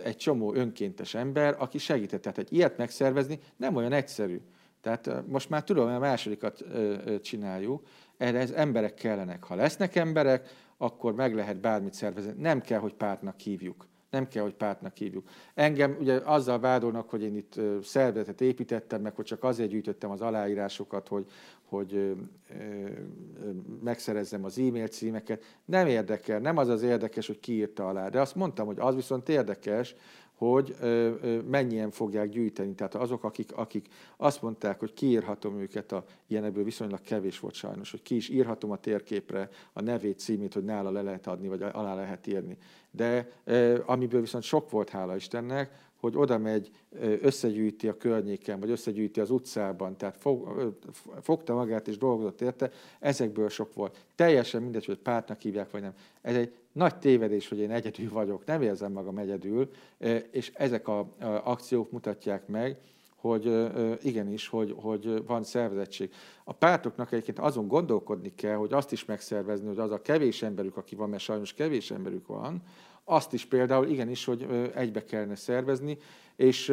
egy 0.04 0.16
csomó 0.16 0.54
önkéntes 0.54 1.14
ember, 1.14 1.56
aki 1.58 1.78
segített. 1.78 2.22
Tehát 2.22 2.38
egy 2.38 2.52
ilyet 2.52 2.76
megszervezni 2.76 3.38
nem 3.56 3.76
olyan 3.76 3.92
egyszerű. 3.92 4.40
Tehát 4.80 5.26
most 5.26 5.50
már 5.50 5.64
tudom, 5.64 5.84
hogy 5.84 5.94
a 5.94 5.98
másodikat 5.98 6.64
csináljuk, 7.22 7.86
erre 8.16 8.38
ez 8.38 8.50
emberek 8.50 8.94
kellenek. 8.94 9.44
Ha 9.44 9.54
lesznek 9.54 9.96
emberek, 9.96 10.48
akkor 10.76 11.14
meg 11.14 11.34
lehet 11.34 11.60
bármit 11.60 11.94
szervezni. 11.94 12.32
Nem 12.36 12.60
kell, 12.60 12.78
hogy 12.78 12.94
pártnak 12.94 13.40
hívjuk. 13.40 13.86
Nem 14.14 14.28
kell, 14.28 14.42
hogy 14.42 14.54
pártnak 14.54 14.96
hívjuk. 14.96 15.28
Engem 15.54 15.96
ugye 16.00 16.14
azzal 16.24 16.58
vádolnak, 16.58 17.10
hogy 17.10 17.22
én 17.22 17.36
itt 17.36 17.60
szervezetet 17.82 18.40
építettem, 18.40 19.00
meg 19.00 19.14
hogy 19.14 19.24
csak 19.24 19.44
azért 19.44 19.68
gyűjtöttem 19.68 20.10
az 20.10 20.20
aláírásokat, 20.20 21.08
hogy, 21.08 21.26
hogy 21.64 21.94
ö, 21.94 22.12
ö, 22.50 22.88
megszerezzem 23.82 24.44
az 24.44 24.58
e-mail 24.58 24.86
címeket. 24.86 25.42
Nem 25.64 25.86
érdekel, 25.86 26.38
nem 26.38 26.56
az 26.56 26.68
az 26.68 26.82
érdekes, 26.82 27.26
hogy 27.26 27.40
ki 27.40 27.52
írta 27.52 27.88
alá. 27.88 28.08
De 28.08 28.20
azt 28.20 28.34
mondtam, 28.34 28.66
hogy 28.66 28.78
az 28.78 28.94
viszont 28.94 29.28
érdekes, 29.28 29.94
hogy 30.34 30.76
mennyien 31.50 31.90
fogják 31.90 32.28
gyűjteni. 32.28 32.74
Tehát 32.74 32.94
azok, 32.94 33.24
akik, 33.24 33.52
akik 33.52 33.88
azt 34.16 34.42
mondták, 34.42 34.78
hogy 34.78 34.92
kiírhatom 34.92 35.58
őket, 35.58 35.92
a, 35.92 36.04
ilyen 36.26 36.52
viszonylag 36.52 37.00
kevés 37.00 37.40
volt 37.40 37.54
sajnos, 37.54 37.90
hogy 37.90 38.02
ki 38.02 38.16
is 38.16 38.28
írhatom 38.28 38.70
a 38.70 38.76
térképre 38.76 39.48
a 39.72 39.82
nevét, 39.82 40.18
címét, 40.18 40.54
hogy 40.54 40.64
nála 40.64 40.90
le 40.90 41.02
lehet 41.02 41.26
adni, 41.26 41.48
vagy 41.48 41.62
alá 41.62 41.94
lehet 41.94 42.26
írni. 42.26 42.56
De 42.90 43.28
amiből 43.86 44.20
viszont 44.20 44.44
sok 44.44 44.70
volt, 44.70 44.88
hála 44.88 45.16
Istennek, 45.16 45.92
hogy 46.04 46.16
oda 46.16 46.38
megy, 46.38 46.70
összegyűjti 47.20 47.88
a 47.88 47.96
környéken, 47.96 48.60
vagy 48.60 48.70
összegyűjti 48.70 49.20
az 49.20 49.30
utcában, 49.30 49.96
tehát 49.96 50.16
fog, 50.16 50.74
fogta 51.22 51.54
magát 51.54 51.88
és 51.88 51.98
dolgozott 51.98 52.40
érte, 52.40 52.70
ezekből 53.00 53.48
sok 53.48 53.74
volt. 53.74 54.04
Teljesen 54.14 54.62
mindegy, 54.62 54.84
hogy 54.84 54.98
pártnak 54.98 55.40
hívják, 55.40 55.70
vagy 55.70 55.80
nem. 55.80 55.94
Ez 56.22 56.36
egy 56.36 56.54
nagy 56.74 56.96
tévedés, 56.96 57.48
hogy 57.48 57.58
én 57.58 57.70
egyedül 57.70 58.10
vagyok, 58.10 58.44
nem 58.44 58.62
érzem 58.62 58.92
magam 58.92 59.18
egyedül, 59.18 59.70
és 60.30 60.52
ezek 60.54 60.88
az 60.88 61.04
akciók 61.44 61.90
mutatják 61.90 62.46
meg, 62.46 62.78
hogy 63.16 63.68
igenis, 64.02 64.48
hogy, 64.48 64.74
hogy 64.76 65.24
van 65.26 65.42
szervezettség. 65.42 66.10
A 66.44 66.52
pártoknak 66.52 67.12
egyébként 67.12 67.38
azon 67.38 67.68
gondolkodni 67.68 68.34
kell, 68.34 68.56
hogy 68.56 68.72
azt 68.72 68.92
is 68.92 69.04
megszervezni, 69.04 69.66
hogy 69.66 69.78
az 69.78 69.90
a 69.90 70.02
kevés 70.02 70.42
emberük, 70.42 70.76
aki 70.76 70.94
van, 70.94 71.08
mert 71.08 71.22
sajnos 71.22 71.54
kevés 71.54 71.90
emberük 71.90 72.26
van, 72.26 72.62
azt 73.04 73.32
is 73.32 73.44
például 73.44 73.88
igenis, 73.88 74.24
hogy 74.24 74.46
egybe 74.74 75.04
kellene 75.04 75.36
szervezni, 75.36 75.98
és 76.36 76.72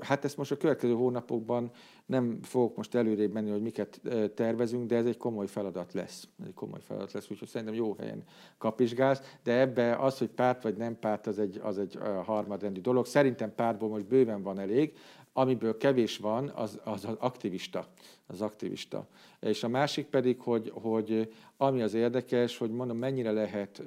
hát 0.00 0.24
ezt 0.24 0.36
most 0.36 0.50
a 0.50 0.56
következő 0.56 0.92
hónapokban 0.92 1.70
nem 2.06 2.38
fogok 2.42 2.76
most 2.76 2.94
előrébb 2.94 3.32
menni, 3.32 3.50
hogy 3.50 3.62
miket 3.62 4.00
tervezünk, 4.34 4.86
de 4.86 4.96
ez 4.96 5.06
egy 5.06 5.16
komoly 5.16 5.46
feladat 5.46 5.92
lesz. 5.92 6.28
Egy 6.46 6.54
komoly 6.54 6.80
feladat 6.80 7.12
lesz, 7.12 7.30
úgyhogy 7.30 7.48
szerintem 7.48 7.76
jó 7.76 7.94
helyen 7.98 8.22
kapizsgálsz, 8.58 9.36
de 9.42 9.58
ebbe 9.60 9.96
az, 9.96 10.18
hogy 10.18 10.28
párt 10.28 10.62
vagy 10.62 10.76
nem 10.76 10.98
párt, 10.98 11.26
az 11.26 11.38
egy, 11.38 11.60
az 11.62 11.78
egy 11.78 11.98
harmadrendű 12.24 12.80
dolog. 12.80 13.06
Szerintem 13.06 13.54
pártból 13.54 13.88
most 13.88 14.06
bőven 14.06 14.42
van 14.42 14.58
elég, 14.58 14.96
amiből 15.32 15.76
kevés 15.76 16.18
van, 16.18 16.48
az 16.48 16.80
az, 16.84 17.04
az 17.04 17.16
aktivista. 17.18 17.86
Az 18.26 18.40
aktivista. 18.40 19.06
És 19.40 19.64
a 19.64 19.68
másik 19.68 20.06
pedig, 20.06 20.40
hogy, 20.40 20.72
hogy 20.74 21.32
ami 21.56 21.82
az 21.82 21.94
érdekes, 21.94 22.58
hogy 22.58 22.70
mondom, 22.70 22.96
mennyire 22.96 23.30
lehet 23.30 23.82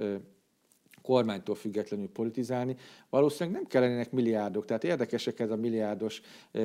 kormánytól 1.09 1.55
függetlenül 1.55 2.09
politizálni. 2.09 2.75
Valószínűleg 3.09 3.59
nem 3.59 3.69
kellenének 3.69 4.11
milliárdok, 4.11 4.65
tehát 4.65 4.83
érdekesek 4.83 5.39
ez 5.39 5.49
a 5.49 5.55
milliárdos 5.55 6.21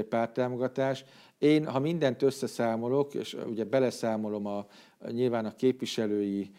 párttámogatás. 0.08 1.04
Én, 1.38 1.66
ha 1.66 1.78
mindent 1.78 2.22
összeszámolok, 2.22 3.14
és 3.14 3.36
ugye 3.46 3.64
beleszámolom 3.64 4.46
a, 4.46 4.66
nyilván 5.10 5.44
a 5.44 5.54
képviselői 5.54 6.50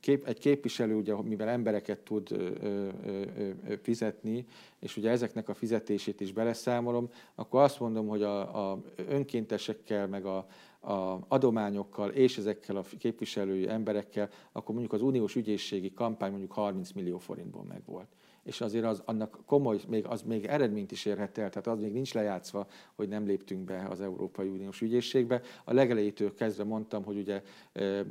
kép, 0.00 0.26
egy 0.26 0.38
képviselő, 0.38 0.94
ugye, 0.94 1.14
mivel 1.22 1.48
embereket 1.48 1.98
tud 1.98 2.32
ö, 2.32 2.48
ö, 2.62 3.22
ö, 3.68 3.74
fizetni, 3.82 4.46
és 4.80 4.96
ugye 4.96 5.10
ezeknek 5.10 5.48
a 5.48 5.54
fizetését 5.54 6.20
is 6.20 6.32
beleszámolom, 6.32 7.08
akkor 7.34 7.62
azt 7.62 7.80
mondom, 7.80 8.06
hogy 8.06 8.22
a, 8.22 8.70
a 8.70 8.82
önkéntesekkel, 9.08 10.06
meg 10.06 10.24
a, 10.24 10.46
a 10.80 11.18
adományokkal 11.28 12.10
és 12.10 12.38
ezekkel 12.38 12.76
a 12.76 12.84
képviselői 12.98 13.68
emberekkel, 13.68 14.28
akkor 14.52 14.74
mondjuk 14.74 14.92
az 14.92 15.02
uniós 15.02 15.36
ügyészségi 15.36 15.92
kampány 15.92 16.30
mondjuk 16.30 16.52
30 16.52 16.92
millió 16.92 17.18
forintból 17.18 17.64
megvolt. 17.64 18.08
És 18.42 18.60
azért 18.60 18.84
az, 18.84 19.02
annak 19.04 19.38
komoly, 19.46 19.80
még, 19.88 20.06
az 20.06 20.22
még 20.22 20.44
eredményt 20.44 20.92
is 20.92 21.04
érhet 21.04 21.38
el, 21.38 21.50
tehát 21.50 21.66
az 21.66 21.78
még 21.80 21.92
nincs 21.92 22.14
lejátszva, 22.14 22.66
hogy 22.94 23.08
nem 23.08 23.26
léptünk 23.26 23.64
be 23.64 23.86
az 23.90 24.00
Európai 24.00 24.48
Uniós 24.48 24.80
ügyészségbe. 24.80 25.40
A 25.64 25.72
legelejétől 25.72 26.34
kezdve 26.34 26.64
mondtam, 26.64 27.04
hogy 27.04 27.16
ugye 27.16 27.42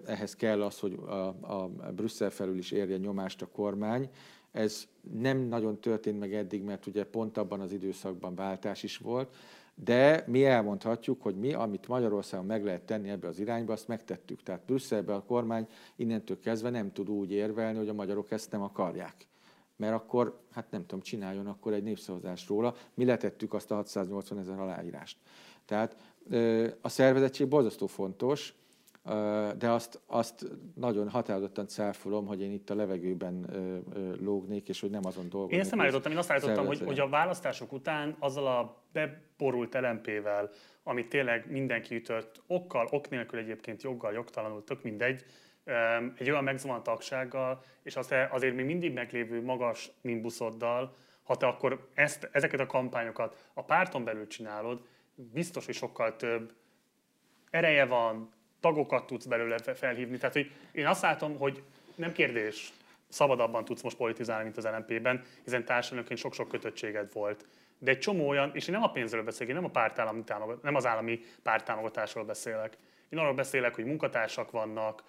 ehhez 0.05 0.35
kell 0.35 0.61
az, 0.61 0.79
hogy 0.79 0.93
a, 0.93 1.27
a 1.27 1.69
Brüsszel 1.95 2.29
felül 2.29 2.57
is 2.57 2.71
érje 2.71 2.97
nyomást 2.97 3.41
a 3.41 3.47
kormány, 3.47 4.09
ez 4.51 4.87
nem 5.19 5.37
nagyon 5.37 5.79
történt 5.79 6.19
meg 6.19 6.33
eddig, 6.33 6.61
mert 6.61 6.85
ugye 6.85 7.03
pont 7.03 7.37
abban 7.37 7.59
az 7.59 7.71
időszakban 7.71 8.35
váltás 8.35 8.83
is 8.83 8.97
volt, 8.97 9.35
de 9.83 10.23
mi 10.27 10.45
elmondhatjuk, 10.45 11.21
hogy 11.21 11.35
mi, 11.35 11.53
amit 11.53 11.87
Magyarországon 11.87 12.45
meg 12.45 12.63
lehet 12.63 12.81
tenni 12.81 13.09
ebbe 13.09 13.27
az 13.27 13.39
irányba, 13.39 13.73
azt 13.73 13.87
megtettük. 13.87 14.43
Tehát 14.43 14.65
Brüsszelben 14.65 15.15
a 15.15 15.23
kormány 15.23 15.67
innentől 15.95 16.39
kezdve 16.39 16.69
nem 16.69 16.91
tud 16.91 17.09
úgy 17.09 17.31
érvelni, 17.31 17.77
hogy 17.77 17.89
a 17.89 17.93
magyarok 17.93 18.31
ezt 18.31 18.51
nem 18.51 18.61
akarják. 18.61 19.27
Mert 19.75 19.93
akkor, 19.93 20.39
hát 20.51 20.71
nem 20.71 20.81
tudom, 20.81 21.01
csináljon 21.01 21.47
akkor 21.47 21.73
egy 21.73 21.83
népszavazást 21.83 22.47
róla. 22.47 22.75
Mi 22.93 23.05
letettük 23.05 23.53
azt 23.53 23.71
a 23.71 23.75
680 23.75 24.39
ezer 24.39 24.59
aláírást. 24.59 25.17
Tehát 25.65 25.95
a 26.81 26.89
szervezettség 26.89 27.47
borzasztó 27.47 27.87
fontos, 27.87 28.53
de 29.57 29.69
azt, 29.69 29.99
azt 30.05 30.45
nagyon 30.75 31.09
határozottan 31.09 31.67
cáfolom, 31.67 32.25
hogy 32.25 32.41
én 32.41 32.51
itt 32.51 32.69
a 32.69 32.75
levegőben 32.75 33.45
lógnék, 34.19 34.69
és 34.69 34.79
hogy 34.79 34.89
nem 34.89 35.05
azon 35.05 35.29
dolgozom. 35.29 35.53
Én 35.53 35.59
ezt 35.59 35.71
nem 35.71 35.81
állítottam, 35.81 36.11
én 36.11 36.17
azt 36.17 36.31
állítottam, 36.31 36.65
hogy, 36.65 36.81
hogy 36.85 36.99
a 36.99 37.09
választások 37.09 37.71
után 37.71 38.15
azzal 38.19 38.47
a 38.47 38.83
beborult 38.91 39.73
LMP-vel, 39.73 40.49
amit 40.83 41.09
tényleg 41.09 41.51
mindenki 41.51 41.95
ütött, 41.95 42.41
okkal, 42.47 42.87
ok 42.91 43.09
nélkül 43.09 43.39
egyébként 43.39 43.83
joggal, 43.83 44.13
jogtalanul, 44.13 44.63
tök 44.63 44.83
mindegy, 44.83 45.25
egy 46.15 46.29
olyan 46.29 46.43
megzavant 46.43 46.83
tagsággal, 46.83 47.63
és 47.83 47.95
az 47.95 48.13
azért 48.29 48.55
még 48.55 48.65
mindig 48.65 48.93
meglévő 48.93 49.43
magas 49.43 49.91
nimbuszoddal, 50.01 50.95
ha 51.23 51.35
te 51.35 51.47
akkor 51.47 51.89
ezt, 51.93 52.29
ezeket 52.31 52.59
a 52.59 52.65
kampányokat 52.65 53.49
a 53.53 53.63
párton 53.63 54.03
belül 54.03 54.27
csinálod, 54.27 54.81
biztos, 55.15 55.65
hogy 55.65 55.75
sokkal 55.75 56.15
több 56.15 56.53
ereje 57.49 57.85
van, 57.85 58.33
tagokat 58.59 59.05
tudsz 59.05 59.25
belőle 59.25 59.57
felhívni. 59.57 60.17
Tehát, 60.17 60.35
hogy 60.35 60.51
én 60.71 60.87
azt 60.87 61.01
látom, 61.01 61.37
hogy 61.37 61.63
nem 61.95 62.11
kérdés, 62.11 62.71
szabadabban 63.09 63.65
tudsz 63.65 63.81
most 63.81 63.97
politizálni, 63.97 64.43
mint 64.43 64.57
az 64.57 64.65
LNP-ben, 64.65 65.23
hiszen 65.43 65.65
társadalomként 65.65 66.19
sok-sok 66.19 66.47
kötöttséged 66.47 67.13
volt. 67.13 67.45
De 67.77 67.91
egy 67.91 67.99
csomó 67.99 68.27
olyan, 68.27 68.51
és 68.53 68.67
én 68.67 68.73
nem 68.73 68.83
a 68.83 68.91
pénzről 68.91 69.23
beszélek, 69.23 69.47
én 69.47 69.55
nem, 69.55 69.65
a 69.65 69.69
pártállami 69.69 70.23
támogat, 70.23 70.61
nem 70.61 70.75
az 70.75 70.85
állami 70.85 71.19
pártámogatásról 71.43 72.23
beszélek. 72.23 72.77
Én 73.09 73.19
arról 73.19 73.33
beszélek, 73.33 73.75
hogy 73.75 73.85
munkatársak 73.85 74.51
vannak, 74.51 75.03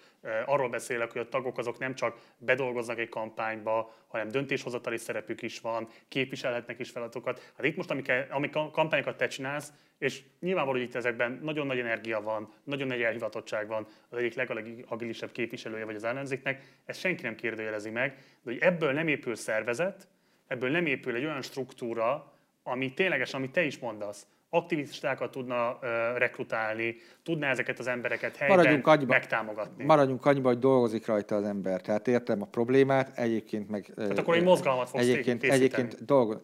arról 0.45 0.69
beszélek, 0.69 1.11
hogy 1.11 1.21
a 1.21 1.29
tagok 1.29 1.57
azok 1.57 1.77
nem 1.77 1.95
csak 1.95 2.19
bedolgoznak 2.37 2.99
egy 2.99 3.09
kampányba, 3.09 3.93
hanem 4.07 4.27
döntéshozatali 4.27 4.97
szerepük 4.97 5.41
is 5.41 5.59
van, 5.59 5.87
képviselhetnek 6.07 6.79
is 6.79 6.89
feladatokat. 6.89 7.51
Hát 7.57 7.65
itt 7.65 7.75
most, 7.75 7.91
amik, 7.91 8.11
amik 8.29 8.51
kampányokat 8.71 9.17
te 9.17 9.27
csinálsz, 9.27 9.73
és 9.97 10.21
nyilvánvaló, 10.39 10.77
hogy 10.77 10.87
itt 10.87 10.95
ezekben 10.95 11.39
nagyon 11.41 11.67
nagy 11.67 11.79
energia 11.79 12.21
van, 12.21 12.53
nagyon 12.63 12.87
nagy 12.87 13.01
elhivatottság 13.01 13.67
van, 13.67 13.87
az 14.09 14.17
egyik 14.17 14.33
legagilisebb 14.33 15.31
képviselője 15.31 15.85
vagy 15.85 15.95
az 15.95 16.03
ellenzéknek, 16.03 16.63
ezt 16.85 16.99
senki 16.99 17.21
nem 17.21 17.35
kérdőjelezi 17.35 17.89
meg, 17.89 18.15
de 18.15 18.51
hogy 18.51 18.59
ebből 18.59 18.91
nem 18.91 19.07
épül 19.07 19.35
szervezet, 19.35 20.07
ebből 20.47 20.69
nem 20.69 20.85
épül 20.85 21.15
egy 21.15 21.25
olyan 21.25 21.41
struktúra, 21.41 22.33
ami 22.63 22.93
ténylegesen, 22.93 23.39
amit 23.39 23.51
te 23.51 23.63
is 23.63 23.79
mondasz, 23.79 24.27
aktivistákat 24.53 25.31
tudna 25.31 25.79
rekrutálni, 26.17 26.95
tudná 27.23 27.49
ezeket 27.49 27.79
az 27.79 27.87
embereket 27.87 28.35
helyben 28.35 28.57
maradjunk 28.57 28.87
annyiba, 28.87 29.13
megtámogatni. 29.13 29.83
Maradjunk 29.83 30.25
annyiba, 30.25 30.47
hogy 30.47 30.59
dolgozik 30.59 31.05
rajta 31.05 31.35
az 31.35 31.43
ember. 31.43 31.81
Tehát 31.81 32.07
értem 32.07 32.41
a 32.41 32.45
problémát, 32.45 33.17
egyébként 33.17 33.69
meg... 33.69 33.91
Tehát 33.95 34.17
akkor 34.17 34.35
egy 34.35 34.43
mozgalmat 34.43 34.89
fogsz 34.89 35.03
egyébként, 35.03 35.43
egyébként 35.43 36.05
dolgoz... 36.05 36.37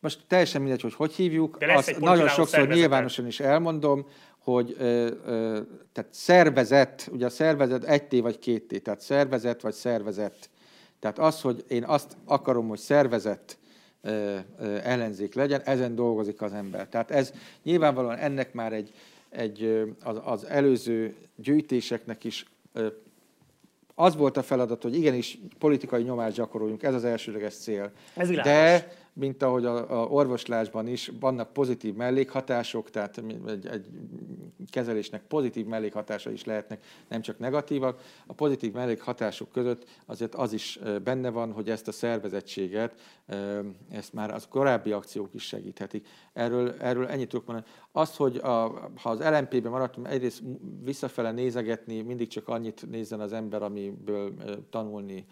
Most 0.00 0.20
teljesen 0.26 0.60
mindegy, 0.60 0.80
hogy 0.80 0.94
hogy 0.94 1.12
hívjuk. 1.12 1.58
Azt 1.60 1.98
nagyon 1.98 2.28
sokszor 2.28 2.68
nyilvánosan 2.68 3.26
is 3.26 3.40
elmondom, 3.40 4.06
hogy 4.38 4.76
ö, 4.78 5.10
ö, 5.24 5.60
tehát 5.92 6.14
szervezet, 6.14 7.08
ugye 7.12 7.26
a 7.26 7.30
szervezet 7.30 7.84
egy 7.84 8.04
T 8.04 8.20
vagy 8.20 8.38
két 8.38 8.68
T, 8.68 8.82
tehát 8.82 9.00
szervezet 9.00 9.60
vagy 9.60 9.72
szervezet. 9.72 10.50
Tehát 11.00 11.18
az, 11.18 11.40
hogy 11.40 11.64
én 11.68 11.84
azt 11.84 12.16
akarom, 12.24 12.68
hogy 12.68 12.78
szervezet 12.78 13.58
ellenzék 14.82 15.34
legyen, 15.34 15.60
ezen 15.64 15.94
dolgozik 15.94 16.42
az 16.42 16.52
ember. 16.52 16.88
Tehát 16.88 17.10
ez 17.10 17.32
nyilvánvalóan 17.62 18.16
ennek 18.16 18.52
már 18.52 18.72
egy, 18.72 18.92
egy 19.28 19.84
az, 20.02 20.20
az 20.24 20.44
előző 20.44 21.14
gyűjtéseknek 21.36 22.24
is 22.24 22.46
az 23.94 24.16
volt 24.16 24.36
a 24.36 24.42
feladat, 24.42 24.82
hogy 24.82 24.94
igenis 24.94 25.38
politikai 25.58 26.02
nyomást 26.02 26.36
gyakoroljunk, 26.36 26.82
ez 26.82 26.94
az 26.94 27.04
elsődleges 27.04 27.54
cél. 27.54 27.90
Ez 28.14 28.28
De 28.28 28.92
mint 29.12 29.42
ahogy 29.42 29.64
a, 29.64 30.00
a 30.00 30.06
orvoslásban 30.06 30.86
is 30.86 31.12
vannak 31.20 31.52
pozitív 31.52 31.94
mellékhatások, 31.94 32.90
tehát 32.90 33.18
egy, 33.46 33.66
egy 33.66 33.86
kezelésnek 34.70 35.22
pozitív 35.22 35.66
mellékhatása 35.66 36.30
is 36.30 36.44
lehetnek, 36.44 36.84
nem 37.08 37.20
csak 37.20 37.38
negatívak. 37.38 38.00
A 38.26 38.32
pozitív 38.32 38.72
mellékhatások 38.72 39.52
között 39.52 39.84
azért 40.06 40.34
az 40.34 40.52
is 40.52 40.78
benne 41.04 41.30
van, 41.30 41.52
hogy 41.52 41.70
ezt 41.70 41.88
a 41.88 41.92
szervezettséget, 41.92 43.00
ezt 43.90 44.12
már 44.12 44.34
az 44.34 44.46
korábbi 44.48 44.92
akciók 44.92 45.34
is 45.34 45.42
segíthetik. 45.42 46.08
Erről, 46.32 46.74
erről 46.78 47.06
ennyit 47.06 47.28
tudok 47.28 47.46
mondani. 47.46 47.68
Azt, 47.92 48.16
hogy 48.16 48.36
a, 48.36 48.90
ha 48.96 49.10
az 49.10 49.18
LMP-ben 49.18 49.70
maradtunk, 49.70 50.08
egyrészt 50.08 50.42
visszafele 50.84 51.32
nézegetni, 51.32 52.00
mindig 52.00 52.28
csak 52.28 52.48
annyit 52.48 52.90
nézzen 52.90 53.20
az 53.20 53.32
ember, 53.32 53.62
amiből 53.62 54.34
tanulni 54.70 55.26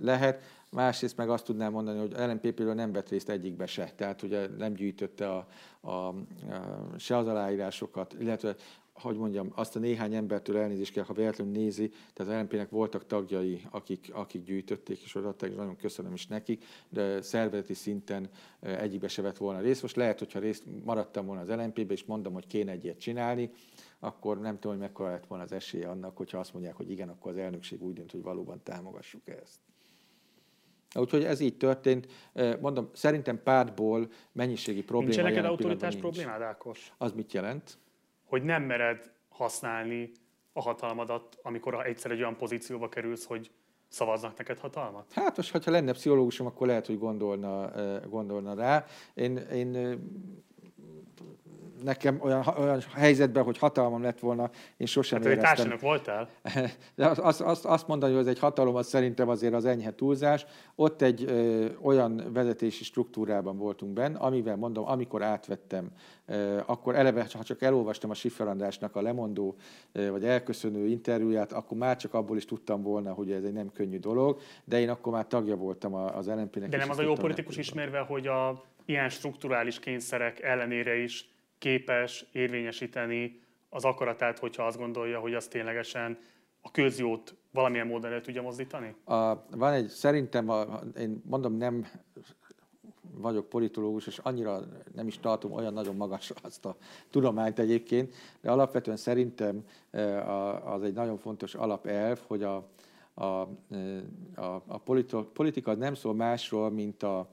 lehet. 0.00 0.42
Másrészt 0.76 1.16
meg 1.16 1.28
azt 1.28 1.44
tudnám 1.44 1.72
mondani, 1.72 1.98
hogy 1.98 2.12
LMPP-ről 2.16 2.74
nem 2.74 2.92
vett 2.92 3.08
részt 3.08 3.28
egyikbe 3.28 3.66
se, 3.66 3.92
tehát 3.96 4.22
ugye 4.22 4.46
nem 4.58 4.72
gyűjtötte 4.72 5.30
a, 5.30 5.46
a, 5.80 5.90
a, 5.90 6.14
se 6.96 7.16
az 7.16 7.26
aláírásokat, 7.26 8.16
illetve 8.18 8.56
hogy 8.92 9.16
mondjam, 9.16 9.52
azt 9.54 9.76
a 9.76 9.78
néhány 9.78 10.14
embertől 10.14 10.56
elnézést 10.56 10.92
kell, 10.92 11.04
ha 11.04 11.12
véletlenül 11.12 11.52
nézi, 11.52 11.88
tehát 12.12 12.32
az 12.32 12.38
LNP-nek 12.38 12.70
voltak 12.70 13.06
tagjai, 13.06 13.62
akik, 13.70 14.10
akik 14.12 14.42
gyűjtötték 14.42 15.02
és 15.02 15.14
odaadták, 15.14 15.50
és 15.50 15.56
nagyon 15.56 15.76
köszönöm 15.76 16.12
is 16.12 16.26
nekik, 16.26 16.64
de 16.88 17.22
szervezeti 17.22 17.74
szinten 17.74 18.28
egyikbe 18.60 19.08
se 19.08 19.22
vett 19.22 19.36
volna 19.36 19.60
részt. 19.60 19.82
Most 19.82 19.96
lehet, 19.96 20.18
hogyha 20.18 20.38
részt 20.38 20.64
maradtam 20.84 21.26
volna 21.26 21.40
az 21.40 21.48
LNP-be, 21.48 21.92
és 21.92 22.04
mondom, 22.04 22.32
hogy 22.32 22.46
kéne 22.46 22.72
egy 22.72 22.84
ilyet 22.84 22.98
csinálni, 22.98 23.50
akkor 23.98 24.40
nem 24.40 24.54
tudom, 24.54 24.76
hogy 24.76 24.86
mekkora 24.86 25.10
lett 25.10 25.26
volna 25.26 25.44
az 25.44 25.52
esélye 25.52 25.88
annak, 25.88 26.16
hogyha 26.16 26.38
azt 26.38 26.52
mondják, 26.52 26.76
hogy 26.76 26.90
igen, 26.90 27.08
akkor 27.08 27.32
az 27.32 27.38
elnökség 27.38 27.82
úgy 27.82 27.94
dönt, 27.94 28.10
hogy 28.10 28.22
valóban 28.22 28.60
támogassuk 28.62 29.28
ezt. 29.28 29.58
Úgyhogy 30.96 31.24
ez 31.24 31.40
így 31.40 31.56
történt. 31.56 32.06
Mondom, 32.60 32.90
szerintem 32.92 33.42
pártból 33.42 34.08
mennyiségi 34.32 34.82
probléma. 34.82 35.12
Nincs 35.12 35.24
neked 35.24 35.44
autoritás 35.44 35.96
problémád, 35.96 36.42
Ákos? 36.42 36.92
Az 36.98 37.12
mit 37.12 37.32
jelent? 37.32 37.78
Hogy 38.24 38.42
nem 38.42 38.62
mered 38.62 39.10
használni 39.28 40.10
a 40.52 40.60
hatalmadat, 40.62 41.38
amikor 41.42 41.86
egyszer 41.86 42.10
egy 42.10 42.20
olyan 42.20 42.36
pozícióba 42.36 42.88
kerülsz, 42.88 43.24
hogy 43.24 43.50
szavaznak 43.88 44.38
neked 44.38 44.58
hatalmat? 44.58 45.12
Hát 45.12 45.36
most, 45.36 45.64
ha 45.64 45.70
lenne 45.70 45.92
pszichológusom, 45.92 46.46
akkor 46.46 46.66
lehet, 46.66 46.86
hogy 46.86 46.98
gondolna, 46.98 47.70
gondolna 48.08 48.54
rá. 48.54 48.84
Én, 49.14 49.36
én 49.36 49.98
nekem 51.84 52.18
olyan, 52.20 52.44
olyan 52.58 52.80
helyzetben, 52.94 53.44
hogy 53.44 53.58
hatalmam 53.58 54.02
lett 54.02 54.18
volna, 54.18 54.50
én 54.76 54.86
sosem 54.86 55.22
hát, 55.22 55.32
éreztem. 55.32 55.70
Hát 55.70 55.80
voltál? 55.80 56.28
De 56.96 57.06
azt, 57.06 57.40
azt, 57.40 57.64
azt 57.64 57.86
mondani, 57.86 58.12
hogy 58.12 58.20
ez 58.20 58.28
egy 58.28 58.38
hatalom, 58.38 58.74
az 58.74 58.86
szerintem 58.86 59.28
azért 59.28 59.54
az 59.54 59.64
enyhe 59.64 59.94
túlzás. 59.94 60.46
Ott 60.74 61.02
egy 61.02 61.24
ö, 61.28 61.66
olyan 61.82 62.22
vezetési 62.32 62.84
struktúrában 62.84 63.56
voltunk 63.56 63.92
benne, 63.92 64.18
amivel 64.18 64.56
mondom, 64.56 64.88
amikor 64.88 65.22
átvettem, 65.22 65.90
ö, 66.26 66.60
akkor 66.66 66.94
eleve, 66.94 67.26
ha 67.32 67.42
csak 67.42 67.62
elolvastam 67.62 68.10
a 68.10 68.14
Siffer 68.14 68.48
Andrásnak 68.48 68.96
a 68.96 69.02
lemondó 69.02 69.56
ö, 69.92 70.10
vagy 70.10 70.24
elköszönő 70.24 70.86
interjúját, 70.86 71.52
akkor 71.52 71.78
már 71.78 71.96
csak 71.96 72.14
abból 72.14 72.36
is 72.36 72.44
tudtam 72.44 72.82
volna, 72.82 73.12
hogy 73.12 73.30
ez 73.30 73.44
egy 73.44 73.52
nem 73.52 73.72
könnyű 73.72 73.98
dolog, 73.98 74.40
de 74.64 74.80
én 74.80 74.88
akkor 74.88 75.12
már 75.12 75.26
tagja 75.26 75.56
voltam 75.56 75.94
az 75.94 76.26
LNP-nek. 76.26 76.68
De 76.68 76.76
nem 76.76 76.90
az 76.90 76.98
a 76.98 77.02
jó 77.02 77.14
politikus 77.14 77.56
ismerve, 77.56 77.98
hogy 77.98 78.26
a 78.26 78.64
ilyen 78.84 79.08
strukturális 79.08 79.78
kényszerek 79.78 80.42
ellenére 80.42 80.96
is 80.96 81.28
képes 81.58 82.26
érvényesíteni 82.32 83.40
az 83.68 83.84
akaratát, 83.84 84.38
hogyha 84.38 84.66
azt 84.66 84.78
gondolja, 84.78 85.20
hogy 85.20 85.34
az 85.34 85.46
ténylegesen 85.48 86.18
a 86.60 86.70
közjót 86.70 87.34
valamilyen 87.52 87.86
módon 87.86 88.12
el 88.12 88.20
tudja 88.20 88.42
mozdítani? 88.42 88.94
A, 89.04 89.34
van 89.50 89.72
egy, 89.72 89.88
szerintem, 89.88 90.48
a, 90.48 90.80
én 90.98 91.22
mondom, 91.24 91.56
nem 91.56 91.86
vagyok 93.18 93.48
politológus, 93.48 94.06
és 94.06 94.18
annyira 94.18 94.60
nem 94.94 95.06
is 95.06 95.18
tartom 95.18 95.52
olyan 95.52 95.72
nagyon 95.72 95.96
magasra 95.96 96.34
azt 96.42 96.64
a 96.64 96.76
tudományt 97.10 97.58
egyébként, 97.58 98.14
de 98.40 98.50
alapvetően 98.50 98.96
szerintem 98.96 99.64
e, 99.90 100.32
az 100.72 100.82
egy 100.82 100.92
nagyon 100.92 101.18
fontos 101.18 101.54
alapelv, 101.54 102.20
hogy 102.26 102.42
a, 102.42 102.68
a, 103.14 103.48
e, 103.70 104.02
a, 104.34 104.62
a 104.66 104.78
politika 105.32 105.74
nem 105.74 105.94
szól 105.94 106.14
másról, 106.14 106.70
mint 106.70 107.02
a, 107.02 107.28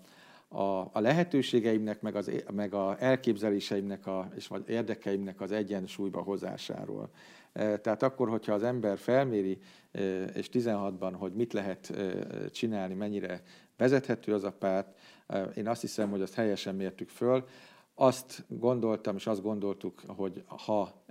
a, 0.53 0.89
a 0.91 0.99
lehetőségeimnek, 0.99 2.01
meg, 2.01 2.15
az, 2.15 2.31
meg 2.53 2.73
a 2.73 2.95
elképzeléseimnek 2.99 4.07
a, 4.07 4.31
és 4.35 4.47
vagy 4.47 4.63
érdekeimnek 4.67 5.41
az 5.41 5.51
egyensúlyba 5.51 6.21
hozásáról. 6.21 7.09
E, 7.53 7.77
tehát 7.77 8.03
akkor, 8.03 8.29
hogyha 8.29 8.53
az 8.53 8.63
ember 8.63 8.97
felméri, 8.97 9.59
e, 9.91 10.23
és 10.23 10.49
16-ban, 10.53 11.13
hogy 11.17 11.33
mit 11.33 11.53
lehet 11.53 11.89
e, 11.89 12.49
csinálni, 12.49 12.93
mennyire 12.93 13.41
vezethető 13.77 14.33
az 14.33 14.43
a 14.43 14.51
párt, 14.51 14.97
én 15.55 15.67
azt 15.67 15.81
hiszem, 15.81 16.09
hogy 16.09 16.21
azt 16.21 16.33
helyesen 16.33 16.75
mértük 16.75 17.09
föl, 17.09 17.45
azt 17.95 18.45
gondoltam, 18.47 19.15
és 19.15 19.27
azt 19.27 19.41
gondoltuk, 19.41 20.01
hogy 20.07 20.43
ha 20.45 21.03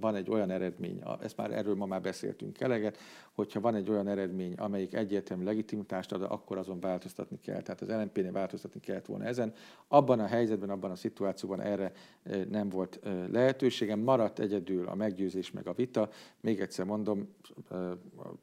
van 0.00 0.14
egy 0.14 0.30
olyan 0.30 0.50
eredmény, 0.50 1.02
ezt 1.20 1.36
már 1.36 1.52
erről 1.52 1.74
ma 1.74 1.86
már 1.86 2.00
beszéltünk 2.00 2.60
eleget, 2.60 2.98
hogyha 3.32 3.60
van 3.60 3.74
egy 3.74 3.90
olyan 3.90 4.08
eredmény, 4.08 4.54
amelyik 4.54 4.94
egyértelmű 4.94 5.44
legitimitást 5.44 6.12
ad, 6.12 6.22
akkor 6.22 6.58
azon 6.58 6.80
változtatni 6.80 7.40
kell. 7.40 7.62
Tehát 7.62 7.80
az 7.80 7.88
LNP-nél 7.88 8.32
változtatni 8.32 8.80
kellett 8.80 9.06
volna 9.06 9.24
ezen. 9.24 9.52
Abban 9.88 10.20
a 10.20 10.26
helyzetben, 10.26 10.70
abban 10.70 10.90
a 10.90 10.96
szituációban 10.96 11.60
erre 11.60 11.92
nem 12.50 12.68
volt 12.68 13.00
lehetőségem. 13.30 14.00
Maradt 14.00 14.38
egyedül 14.38 14.86
a 14.86 14.94
meggyőzés 14.94 15.50
meg 15.50 15.66
a 15.66 15.72
vita. 15.72 16.08
Még 16.40 16.60
egyszer 16.60 16.84
mondom, 16.84 17.28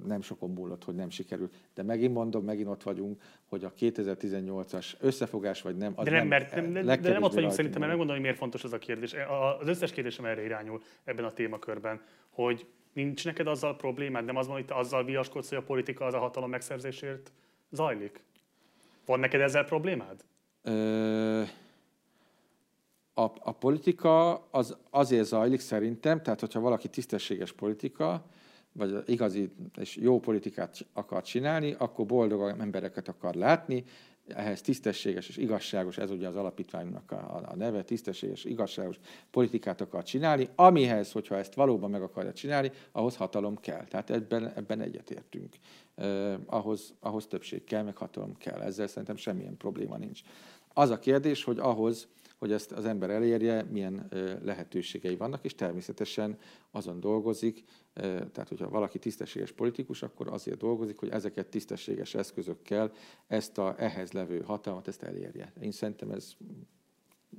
nem 0.05 0.21
sokon 0.21 0.49
múlott, 0.49 0.83
hogy 0.83 0.95
nem 0.95 1.09
sikerült. 1.09 1.53
De 1.73 1.83
megint 1.83 2.13
mondom, 2.13 2.43
megint 2.43 2.67
ott 2.67 2.83
vagyunk, 2.83 3.21
hogy 3.45 3.63
a 3.63 3.73
2018-as 3.79 4.93
összefogás 4.99 5.61
vagy 5.61 5.77
nem, 5.77 5.93
az 5.95 6.05
de 6.05 6.11
nem, 6.11 6.27
mert 6.27 6.55
nem, 6.55 6.73
de, 6.73 6.95
de 6.95 7.11
nem 7.11 7.23
ott 7.23 7.33
vagyunk 7.33 7.51
szerintem, 7.51 7.79
mert 7.79 7.91
megmondom, 7.91 8.15
hogy 8.15 8.23
miért 8.23 8.37
fontos 8.37 8.63
ez 8.63 8.73
a 8.73 8.77
kérdés. 8.77 9.15
Az 9.59 9.67
összes 9.67 9.91
kérdésem 9.91 10.25
erre 10.25 10.43
irányul 10.43 10.81
ebben 11.03 11.25
a 11.25 11.31
témakörben, 11.31 12.01
hogy 12.29 12.65
nincs 12.93 13.25
neked 13.25 13.47
azzal 13.47 13.75
problémád, 13.75 14.25
nem 14.25 14.35
az 14.35 14.47
van, 14.47 14.55
hogy 14.55 14.65
te 14.65 14.75
azzal 14.75 15.03
viaskodsz, 15.03 15.49
hogy 15.49 15.57
a 15.57 15.63
politika 15.63 16.05
az 16.05 16.13
a 16.13 16.19
hatalom 16.19 16.49
megszerzésért 16.49 17.31
zajlik? 17.69 18.23
Van 19.05 19.19
neked 19.19 19.41
ezzel 19.41 19.65
problémád? 19.65 20.23
Ö, 20.61 21.41
a, 23.13 23.23
a 23.39 23.51
politika 23.51 24.47
az 24.51 24.77
azért 24.89 25.25
zajlik 25.25 25.59
szerintem, 25.59 26.21
tehát 26.21 26.39
hogyha 26.39 26.59
valaki 26.59 26.87
tisztességes 26.87 27.51
politika, 27.51 28.25
vagy 28.73 29.03
igazi 29.05 29.49
és 29.77 29.95
jó 29.95 30.19
politikát 30.19 30.85
akar 30.93 31.23
csinálni, 31.23 31.75
akkor 31.77 32.05
boldog 32.05 32.55
embereket 32.59 33.07
akar 33.07 33.35
látni, 33.35 33.83
ehhez 34.27 34.61
tisztességes 34.61 35.29
és 35.29 35.37
igazságos, 35.37 35.97
ez 35.97 36.11
ugye 36.11 36.27
az 36.27 36.35
alapítványnak 36.35 37.11
a, 37.11 37.43
a 37.49 37.55
neve, 37.55 37.83
tisztességes, 37.83 38.43
igazságos 38.43 38.99
politikát 39.31 39.81
akar 39.81 40.03
csinálni, 40.03 40.49
amihez, 40.55 41.11
hogyha 41.11 41.37
ezt 41.37 41.53
valóban 41.53 41.89
meg 41.89 42.01
akarja 42.01 42.33
csinálni, 42.33 42.71
ahhoz 42.91 43.15
hatalom 43.15 43.57
kell. 43.59 43.83
Tehát 43.85 44.09
ebben, 44.09 44.53
ebben 44.55 44.81
egyetértünk. 44.81 45.55
Eh, 45.95 46.35
ahhoz, 46.45 46.93
ahhoz 46.99 47.27
többség 47.27 47.63
kell, 47.63 47.83
meg 47.83 47.97
hatalom 47.97 48.37
kell. 48.37 48.61
Ezzel 48.61 48.87
szerintem 48.87 49.15
semmilyen 49.15 49.57
probléma 49.57 49.97
nincs. 49.97 50.21
Az 50.73 50.89
a 50.89 50.99
kérdés, 50.99 51.43
hogy 51.43 51.59
ahhoz, 51.59 52.07
hogy 52.43 52.51
ezt 52.51 52.71
az 52.71 52.85
ember 52.85 53.09
elérje, 53.09 53.63
milyen 53.63 54.07
lehetőségei 54.41 55.15
vannak, 55.15 55.45
és 55.45 55.55
természetesen 55.55 56.37
azon 56.71 56.99
dolgozik, 56.99 57.63
tehát 57.93 58.47
hogyha 58.47 58.69
valaki 58.69 58.99
tisztességes 58.99 59.51
politikus, 59.51 60.01
akkor 60.01 60.27
azért 60.27 60.57
dolgozik, 60.57 60.97
hogy 60.97 61.09
ezeket 61.09 61.47
tisztességes 61.47 62.15
eszközökkel 62.15 62.91
ezt 63.27 63.57
a 63.57 63.75
ehhez 63.77 64.11
levő 64.11 64.41
hatalmat 64.41 64.87
ezt 64.87 65.03
elérje. 65.03 65.53
Én 65.61 65.71
szerintem 65.71 66.11
ez 66.11 66.33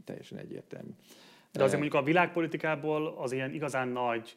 teljesen 0.05 0.39
egyértelmű. 0.39 0.91
De 1.53 1.63
azért 1.63 1.81
mondjuk 1.81 2.03
a 2.03 2.05
világpolitikából 2.05 3.07
az 3.07 3.33
ilyen 3.33 3.53
igazán 3.53 3.89
nagy, 3.89 4.37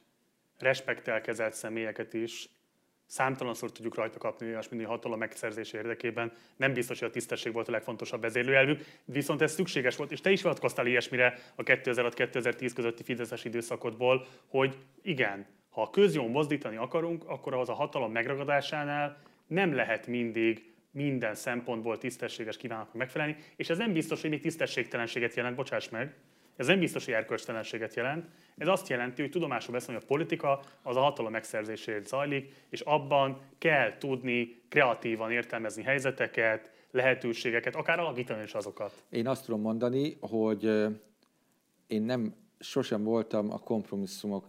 respektelkezett 0.57 1.53
személyeket 1.53 2.13
is 2.13 2.49
számtalanszor 3.07 3.71
tudjuk 3.71 3.95
rajta 3.95 4.17
kapni 4.17 4.47
olyasmi 4.47 4.83
hatalom 4.83 5.19
megszerzése 5.19 5.77
érdekében. 5.77 6.31
Nem 6.55 6.73
biztos, 6.73 6.99
hogy 6.99 7.07
a 7.07 7.11
tisztesség 7.11 7.53
volt 7.53 7.67
a 7.67 7.71
legfontosabb 7.71 8.21
vezérlőelvük, 8.21 8.85
viszont 9.05 9.41
ez 9.41 9.53
szükséges 9.53 9.95
volt, 9.95 10.11
és 10.11 10.21
te 10.21 10.31
is 10.31 10.41
vonatkoztál 10.41 10.85
ilyesmire 10.85 11.39
a 11.55 11.63
2006-2010 11.63 12.71
közötti 12.75 13.03
Fideszes 13.03 13.45
időszakodból, 13.45 14.25
hogy 14.47 14.77
igen, 15.01 15.45
ha 15.69 15.81
a 15.81 15.89
közjón 15.89 16.29
mozdítani 16.29 16.75
akarunk, 16.75 17.23
akkor 17.27 17.53
ahhoz 17.53 17.69
a 17.69 17.73
hatalom 17.73 18.11
megragadásánál 18.11 19.21
nem 19.47 19.73
lehet 19.73 20.07
mindig 20.07 20.73
minden 20.91 21.35
szempontból 21.35 21.97
tisztességes 21.97 22.57
kívánok 22.57 22.93
megfelelni, 22.93 23.35
és 23.55 23.69
ez 23.69 23.77
nem 23.77 23.93
biztos, 23.93 24.21
hogy 24.21 24.29
még 24.29 24.41
tisztességtelenséget 24.41 25.35
jelent, 25.35 25.55
bocsáss 25.55 25.89
meg, 25.89 26.15
ez 26.57 26.67
nem 26.67 26.79
biztos, 26.79 27.05
hogy 27.05 27.13
erkölcstelenséget 27.13 27.95
jelent. 27.95 28.25
Ez 28.57 28.67
azt 28.67 28.87
jelenti, 28.87 29.21
hogy 29.21 29.31
tudomásul 29.31 29.73
veszem, 29.73 29.93
hogy 29.93 30.03
a 30.03 30.07
politika 30.07 30.61
az 30.81 30.95
a 30.95 30.99
hatalom 30.99 31.31
megszerzéséért 31.31 32.07
zajlik, 32.07 32.53
és 32.69 32.81
abban 32.81 33.41
kell 33.57 33.97
tudni 33.97 34.61
kreatívan 34.69 35.31
értelmezni 35.31 35.83
helyzeteket, 35.83 36.71
lehetőségeket, 36.91 37.75
akár 37.75 37.99
alakítani 37.99 38.43
is 38.43 38.53
azokat. 38.53 39.03
Én 39.09 39.27
azt 39.27 39.45
tudom 39.45 39.61
mondani, 39.61 40.17
hogy 40.19 40.63
én 41.87 42.01
nem 42.01 42.35
sosem 42.59 43.03
voltam 43.03 43.51
a 43.51 43.59
kompromisszumok 43.59 44.45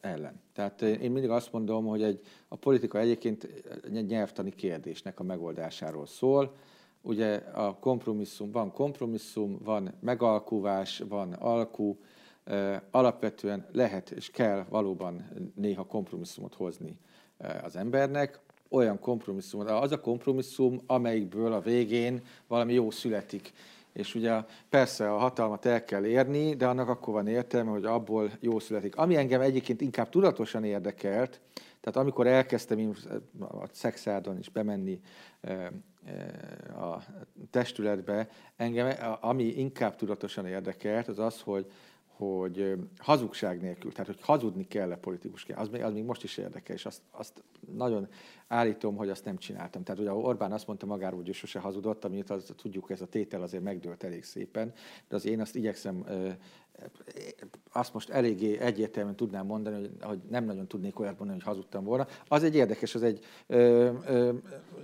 ellen. 0.00 0.40
Tehát 0.52 0.82
én 0.82 1.10
mindig 1.10 1.30
azt 1.30 1.52
mondom, 1.52 1.86
hogy 1.86 2.02
egy, 2.02 2.20
a 2.48 2.56
politika 2.56 2.98
egyébként 2.98 3.48
egy 3.94 4.06
nyelvtani 4.06 4.50
kérdésnek 4.50 5.20
a 5.20 5.22
megoldásáról 5.22 6.06
szól, 6.06 6.56
ugye 7.02 7.34
a 7.36 7.74
kompromisszum, 7.74 8.50
van 8.50 8.72
kompromisszum, 8.72 9.58
van 9.64 9.94
megalkuvás, 10.00 11.02
van 11.08 11.32
alkú, 11.32 11.98
alapvetően 12.90 13.66
lehet 13.72 14.10
és 14.10 14.30
kell 14.30 14.64
valóban 14.68 15.28
néha 15.54 15.84
kompromisszumot 15.84 16.54
hozni 16.54 16.98
az 17.62 17.76
embernek, 17.76 18.40
olyan 18.68 18.98
kompromisszum, 18.98 19.60
az 19.60 19.92
a 19.92 20.00
kompromisszum, 20.00 20.80
amelyikből 20.86 21.52
a 21.52 21.60
végén 21.60 22.22
valami 22.46 22.72
jó 22.72 22.90
születik. 22.90 23.52
És 23.92 24.14
ugye 24.14 24.44
persze 24.68 25.12
a 25.12 25.18
hatalmat 25.18 25.66
el 25.66 25.84
kell 25.84 26.04
érni, 26.04 26.54
de 26.54 26.66
annak 26.66 26.88
akkor 26.88 27.14
van 27.14 27.26
értelme, 27.26 27.70
hogy 27.70 27.84
abból 27.84 28.30
jó 28.40 28.58
születik. 28.58 28.96
Ami 28.96 29.16
engem 29.16 29.40
egyébként 29.40 29.80
inkább 29.80 30.08
tudatosan 30.08 30.64
érdekelt, 30.64 31.40
tehát 31.80 31.96
amikor 31.96 32.26
elkezdtem 32.26 32.94
a 33.40 33.66
szexárdon 33.72 34.38
is 34.38 34.48
bemenni 34.48 35.00
a 36.78 37.02
testületbe, 37.50 38.28
engem 38.56 39.18
ami 39.20 39.44
inkább 39.44 39.96
tudatosan 39.96 40.46
érdekelt, 40.46 41.08
az 41.08 41.18
az, 41.18 41.40
hogy 41.40 41.66
hogy 42.18 42.74
hazugság 42.98 43.60
nélkül, 43.60 43.92
tehát 43.92 44.06
hogy 44.06 44.20
hazudni 44.20 44.66
kell-e 44.66 44.96
politikusként, 44.96 45.58
az 45.58 45.68
még, 45.68 45.82
az 45.82 45.92
még 45.92 46.04
most 46.04 46.22
is 46.22 46.36
érdekel, 46.36 46.74
és 46.74 46.86
azt, 46.86 47.02
azt 47.10 47.42
nagyon 47.76 48.08
állítom, 48.46 48.96
hogy 48.96 49.08
azt 49.08 49.24
nem 49.24 49.36
csináltam. 49.36 49.82
Tehát 49.82 50.00
ugye 50.00 50.12
Orbán 50.12 50.52
azt 50.52 50.66
mondta 50.66 50.86
magáról, 50.86 51.18
hogy 51.18 51.28
ő 51.28 51.32
sose 51.32 51.58
hazudott, 51.58 52.04
amit 52.04 52.30
az, 52.30 52.52
tudjuk, 52.56 52.90
ez 52.90 53.00
a 53.00 53.06
tétel 53.06 53.42
azért 53.42 53.62
megdőlt 53.62 54.04
elég 54.04 54.24
szépen, 54.24 54.72
de 55.08 55.16
az 55.16 55.26
én 55.26 55.40
azt 55.40 55.56
igyekszem 55.56 56.04
azt 57.72 57.92
most 57.92 58.10
eléggé 58.10 58.58
egyértelműen 58.58 59.16
tudnám 59.16 59.46
mondani, 59.46 59.76
hogy, 59.76 59.90
hogy 60.00 60.18
nem 60.30 60.44
nagyon 60.44 60.66
tudnék 60.66 61.00
olyat 61.00 61.18
mondani, 61.18 61.40
hogy 61.40 61.48
hazudtam 61.48 61.84
volna. 61.84 62.06
Az 62.28 62.42
egy 62.42 62.54
érdekes, 62.54 62.94
az 62.94 63.02
egy 63.02 63.24
ö, 63.46 63.90
ö, 64.06 64.32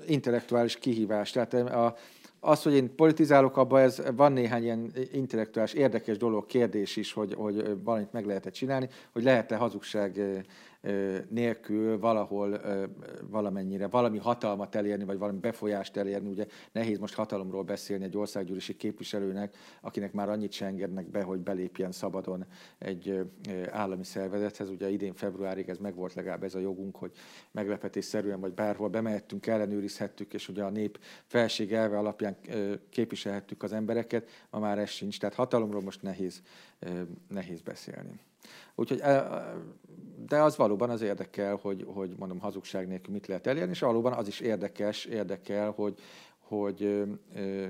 intellektuális 0.06 0.76
kihívás. 0.78 1.30
Tehát 1.30 1.54
a, 1.54 1.96
az, 2.40 2.62
hogy 2.62 2.74
én 2.74 2.94
politizálok 2.94 3.56
abban, 3.56 3.80
ez 3.80 4.02
van 4.16 4.32
néhány 4.32 4.62
ilyen 4.62 4.92
intellektuális 5.12 5.72
érdekes 5.72 6.16
dolog, 6.16 6.46
kérdés 6.46 6.96
is, 6.96 7.12
hogy, 7.12 7.34
hogy 7.34 7.82
valamit 7.84 8.12
meg 8.12 8.26
lehet-e 8.26 8.50
csinálni, 8.50 8.88
hogy 9.12 9.22
lehet-e 9.22 9.56
hazugság 9.56 10.44
nélkül 11.28 11.98
valahol 11.98 12.61
valamennyire 13.31 13.86
valami 13.86 14.19
hatalmat 14.19 14.74
elérni, 14.74 15.05
vagy 15.05 15.19
valami 15.19 15.39
befolyást 15.39 15.97
elérni. 15.97 16.28
Ugye 16.28 16.47
nehéz 16.73 16.98
most 16.98 17.15
hatalomról 17.15 17.62
beszélni 17.62 18.05
egy 18.05 18.16
országgyűlési 18.16 18.77
képviselőnek, 18.77 19.56
akinek 19.81 20.12
már 20.12 20.28
annyit 20.28 20.52
se 20.52 20.66
engednek 20.66 21.11
be, 21.11 21.23
hogy 21.23 21.40
belépjen 21.40 21.93
szabadon 21.93 22.44
egy 22.78 23.31
állami 23.70 24.05
szervezethez. 24.05 24.69
Ugye 24.69 24.90
idén 24.90 25.15
februárig 25.15 25.69
ez 25.69 25.78
meg 25.78 25.94
volt 25.94 26.15
legalább 26.15 26.43
ez 26.43 26.55
a 26.55 26.59
jogunk, 26.59 26.97
hogy 26.97 27.12
meglepetésszerűen 27.51 28.40
vagy 28.40 28.52
bárhol 28.52 28.89
bemehettünk, 28.89 29.47
ellenőrizhettük, 29.47 30.35
és 30.35 30.48
ugye 30.48 30.62
a 30.62 30.70
nép 30.70 30.98
felség 31.27 31.73
elve 31.73 31.98
alapján 31.98 32.36
képviselhettük 32.90 33.62
az 33.62 33.73
embereket, 33.73 34.28
ma 34.51 34.59
már 34.59 34.78
ez 34.78 34.89
sincs. 34.89 35.20
Tehát 35.20 35.35
hatalomról 35.35 35.82
most 35.82 36.02
nehéz, 36.02 36.43
nehéz 37.28 37.61
beszélni. 37.61 38.20
Úgyhogy, 38.74 39.02
de 40.26 40.42
az 40.42 40.56
valóban 40.56 40.90
az 40.90 41.02
érdekel, 41.02 41.58
hogy, 41.62 41.86
hogy 41.88 42.14
mondom, 42.18 42.38
hazugság 42.38 42.88
nélkül 42.88 43.12
mit 43.14 43.26
lehet 43.26 43.46
elérni, 43.46 43.70
és 43.70 43.80
valóban 43.80 44.12
az 44.12 44.26
is 44.26 44.40
érdekes, 44.40 45.04
érdekel, 45.04 45.70
hogy, 45.70 45.98
hogy 46.38 46.82
ö, 46.82 47.02
ö, 47.34 47.66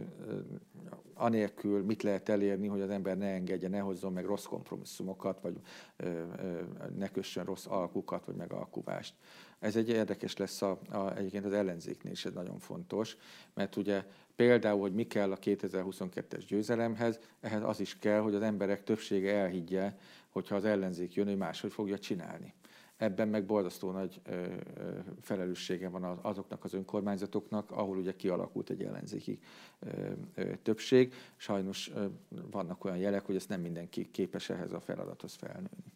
anélkül 1.15 1.85
mit 1.85 2.03
lehet 2.03 2.29
elérni, 2.29 2.67
hogy 2.67 2.81
az 2.81 2.91
ember 2.91 3.19
ne 3.19 3.27
engedje, 3.27 3.69
ne 3.69 3.79
hozzon 3.79 4.13
meg 4.13 4.25
rossz 4.25 4.45
kompromisszumokat, 4.45 5.41
vagy 5.41 5.57
ö, 5.97 6.07
ö, 6.07 6.61
ne 6.99 7.09
kössön 7.09 7.45
rossz 7.45 7.67
alkukat, 7.67 8.25
vagy 8.25 8.35
megalkuvást. 8.35 9.15
Ez 9.59 9.77
egy 9.77 9.89
érdekes 9.89 10.37
lesz 10.37 10.63
a, 10.63 10.79
a, 10.91 11.17
egyébként 11.17 11.45
az 11.45 11.53
ellenzéknél 11.53 12.13
is, 12.13 12.25
ez 12.25 12.33
nagyon 12.33 12.59
fontos, 12.59 13.17
mert 13.55 13.77
ugye 13.77 14.05
például, 14.37 14.81
hogy 14.81 14.95
mi 14.95 15.07
kell 15.07 15.33
a 15.33 15.39
2022-es 15.39 16.45
győzelemhez, 16.49 17.19
ehhez 17.41 17.63
az 17.63 17.81
is 17.81 17.99
kell, 17.99 18.21
hogy 18.21 18.35
az 18.35 18.43
emberek 18.43 18.85
többsége 18.85 19.35
elhiggye, 19.35 19.95
hogyha 20.35 20.55
az 20.55 20.65
ellenzék 20.65 21.15
jön, 21.15 21.29
ő 21.29 21.37
máshogy 21.37 21.73
fogja 21.73 21.99
csinálni. 21.99 22.55
Ebben 22.97 23.29
meg 23.29 23.47
borzasztó 23.47 23.91
nagy 23.91 24.21
ö, 24.25 24.47
ö, 24.75 24.99
felelőssége 25.21 25.89
van 25.89 26.05
azoknak 26.05 26.65
az 26.65 26.75
önkormányzatoknak, 26.75 27.71
ahol 27.71 27.97
ugye 27.97 28.17
kialakult 28.17 28.71
egy 28.71 28.83
ellenzéki 28.83 29.39
ö, 29.79 30.13
ö, 30.35 30.57
többség. 30.63 31.15
Sajnos 31.37 31.91
ö, 31.91 32.07
vannak 32.51 32.85
olyan 32.85 32.97
jelek, 32.97 33.27
hogy 33.27 33.37
ezt 33.37 33.49
nem 33.49 33.61
mindenki 33.61 34.11
képes 34.11 34.51
ehhez 34.51 34.73
a 34.73 34.81
feladathoz 34.81 35.35
felnőni. 35.35 35.93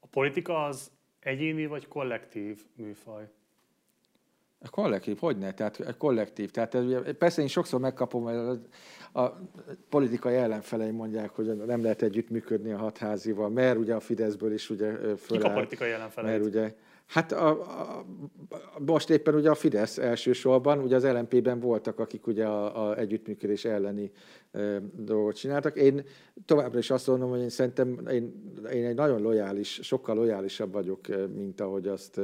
A 0.00 0.06
politika 0.06 0.64
az 0.64 0.90
egyéni 1.20 1.66
vagy 1.66 1.88
kollektív 1.88 2.64
műfaj? 2.74 3.28
A 4.60 4.70
kollektív, 4.70 5.18
hogy 5.18 5.36
ne? 5.36 5.52
Tehát 5.52 5.80
a 5.80 5.96
kollektív. 5.96 6.50
Tehát 6.50 6.76
persze 7.18 7.42
én 7.42 7.48
sokszor 7.48 7.80
megkapom, 7.80 8.26
a, 8.26 9.20
a 9.20 9.40
politikai 9.88 10.34
ellenfeleim 10.34 10.94
mondják, 10.94 11.30
hogy 11.30 11.56
nem 11.56 11.82
lehet 11.82 12.02
együttműködni 12.02 12.72
a 12.72 12.78
hatházival, 12.78 13.48
mert 13.48 13.78
ugye 13.78 13.94
a 13.94 14.00
Fideszből 14.00 14.52
is 14.52 14.70
ugye 14.70 14.92
föláll. 14.92 15.16
Kik 15.26 15.44
a 15.44 15.52
politikai 15.52 15.90
ellenfeleim? 15.90 16.32
Mert 16.32 16.46
ugye, 16.46 16.74
Hát 17.08 17.32
a, 17.32 17.48
a, 17.48 18.04
most 18.78 19.10
éppen 19.10 19.34
ugye 19.34 19.50
a 19.50 19.54
Fidesz 19.54 19.98
elsősorban, 19.98 20.78
ugye 20.78 20.96
az 20.96 21.04
LNP-ben 21.04 21.60
voltak, 21.60 21.98
akik 21.98 22.26
ugye 22.26 22.46
a, 22.46 22.88
a 22.88 22.98
együttműködés 22.98 23.64
elleni 23.64 24.10
e, 24.50 24.78
dolgot 24.96 25.36
csináltak. 25.36 25.76
Én 25.76 26.04
továbbra 26.44 26.78
is 26.78 26.90
azt 26.90 27.06
mondom, 27.06 27.30
hogy 27.30 27.40
én 27.40 27.48
szerintem 27.48 28.06
én, 28.10 28.52
én 28.72 28.84
egy 28.84 28.94
nagyon 28.94 29.22
lojális, 29.22 29.78
sokkal 29.82 30.14
lojálisabb 30.14 30.72
vagyok, 30.72 31.00
mint 31.34 31.60
ahogy 31.60 31.86
azt 31.86 32.20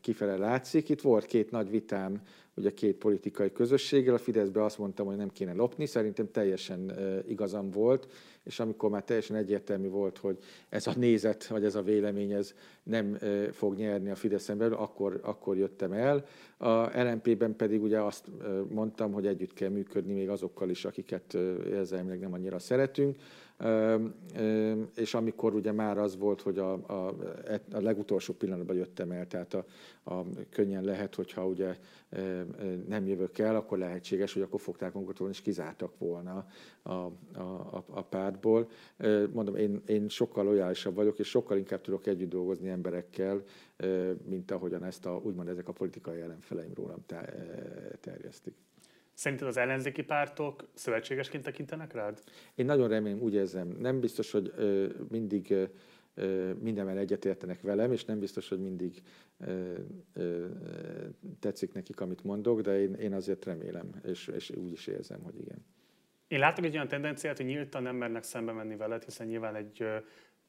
kifele 0.00 0.36
látszik. 0.36 0.88
Itt 0.88 1.00
volt 1.00 1.26
két 1.26 1.50
nagy 1.50 1.70
vitám, 1.70 2.20
ugye 2.56 2.70
két 2.70 2.96
politikai 2.96 3.52
közösséggel, 3.52 4.14
a 4.14 4.18
Fideszbe 4.18 4.64
azt 4.64 4.78
mondtam, 4.78 5.06
hogy 5.06 5.16
nem 5.16 5.28
kéne 5.28 5.52
lopni, 5.52 5.86
szerintem 5.86 6.30
teljesen 6.30 6.92
igazam 7.28 7.70
volt, 7.70 8.12
és 8.44 8.60
amikor 8.60 8.90
már 8.90 9.04
teljesen 9.04 9.36
egyértelmű 9.36 9.88
volt, 9.88 10.18
hogy 10.18 10.38
ez 10.68 10.86
a 10.86 10.92
nézet, 10.96 11.46
vagy 11.46 11.64
ez 11.64 11.74
a 11.74 11.82
vélemény, 11.82 12.32
ez 12.32 12.54
nem 12.82 13.18
fog 13.50 13.76
nyerni 13.76 14.10
a 14.10 14.14
Fideszen 14.14 14.58
belül, 14.58 14.74
akkor, 14.74 15.20
akkor 15.22 15.56
jöttem 15.56 15.92
el. 15.92 16.24
A 16.56 17.02
LNP-ben 17.02 17.56
pedig 17.56 17.82
ugye 17.82 18.00
azt 18.00 18.26
mondtam, 18.68 19.12
hogy 19.12 19.26
együtt 19.26 19.52
kell 19.52 19.68
működni 19.68 20.12
még 20.12 20.28
azokkal 20.28 20.70
is, 20.70 20.84
akiket 20.84 21.34
érzelmileg 21.66 22.18
nem 22.18 22.32
annyira 22.32 22.58
szeretünk, 22.58 23.16
és 24.96 25.14
amikor 25.14 25.54
ugye 25.54 25.72
már 25.72 25.98
az 25.98 26.16
volt, 26.16 26.42
hogy 26.42 26.58
a, 26.58 26.72
a, 26.72 27.14
a 27.72 27.80
legutolsó 27.80 28.34
pillanatban 28.34 28.76
jöttem 28.76 29.10
el, 29.10 29.26
tehát 29.26 29.54
a, 29.54 29.64
a, 30.04 30.24
könnyen 30.50 30.84
lehet, 30.84 31.14
hogyha 31.14 31.46
ugye 31.46 31.76
nem 32.88 33.06
jövök 33.06 33.38
el, 33.38 33.56
akkor 33.56 33.78
lehetséges, 33.78 34.32
hogy 34.32 34.42
akkor 34.42 34.60
fogták 34.60 34.92
magukat 34.92 35.18
volna, 35.18 35.32
és 35.34 35.40
kizártak 35.40 35.98
volna 35.98 36.46
a, 36.82 36.90
a, 36.90 37.10
a, 37.38 37.84
a 37.90 38.02
pártból. 38.02 38.68
Mondom, 39.32 39.56
én, 39.56 39.82
én 39.86 40.08
sokkal 40.08 40.44
lojálisabb 40.44 40.94
vagyok, 40.94 41.18
és 41.18 41.28
sokkal 41.28 41.56
inkább 41.56 41.80
tudok 41.80 42.06
együtt 42.06 42.30
dolgozni 42.30 42.68
emberekkel, 42.68 43.42
mint 44.24 44.50
ahogyan 44.50 44.84
ezt 44.84 45.06
a, 45.06 45.20
úgymond 45.24 45.48
ezek 45.48 45.68
a 45.68 45.72
politikai 45.72 46.20
ellenfeleim 46.20 46.72
rólam 46.74 47.04
terjesztik. 48.00 48.54
Szerinted 49.22 49.48
az 49.48 49.56
ellenzéki 49.56 50.02
pártok 50.02 50.68
szövetségesként 50.74 51.44
tekintenek 51.44 51.92
rád? 51.92 52.22
Én 52.54 52.64
nagyon 52.64 52.88
remélem, 52.88 53.20
úgy 53.20 53.34
érzem. 53.34 53.68
Nem 53.68 54.00
biztos, 54.00 54.30
hogy 54.30 54.52
ö, 54.56 54.88
mindig 55.08 55.54
ö, 56.14 56.52
mindenben 56.52 56.96
egyetértenek 56.98 57.60
velem, 57.60 57.92
és 57.92 58.04
nem 58.04 58.18
biztos, 58.18 58.48
hogy 58.48 58.60
mindig 58.60 59.02
ö, 59.38 59.74
ö, 60.12 60.46
tetszik 61.40 61.72
nekik, 61.72 62.00
amit 62.00 62.24
mondok, 62.24 62.60
de 62.60 62.80
én, 62.80 62.94
én 62.94 63.12
azért 63.12 63.44
remélem, 63.44 63.90
és, 64.04 64.26
és 64.26 64.50
úgy 64.50 64.72
is 64.72 64.86
érzem, 64.86 65.22
hogy 65.22 65.38
igen. 65.38 65.64
Én 66.28 66.38
látok 66.38 66.64
egy 66.64 66.74
olyan 66.74 66.88
tendenciát, 66.88 67.36
hogy 67.36 67.46
nyíltan 67.46 67.82
nem 67.82 67.96
mernek 67.96 68.22
szembe 68.22 68.52
menni 68.52 68.76
veled, 68.76 69.04
hiszen 69.04 69.26
nyilván 69.26 69.54
egy 69.54 69.86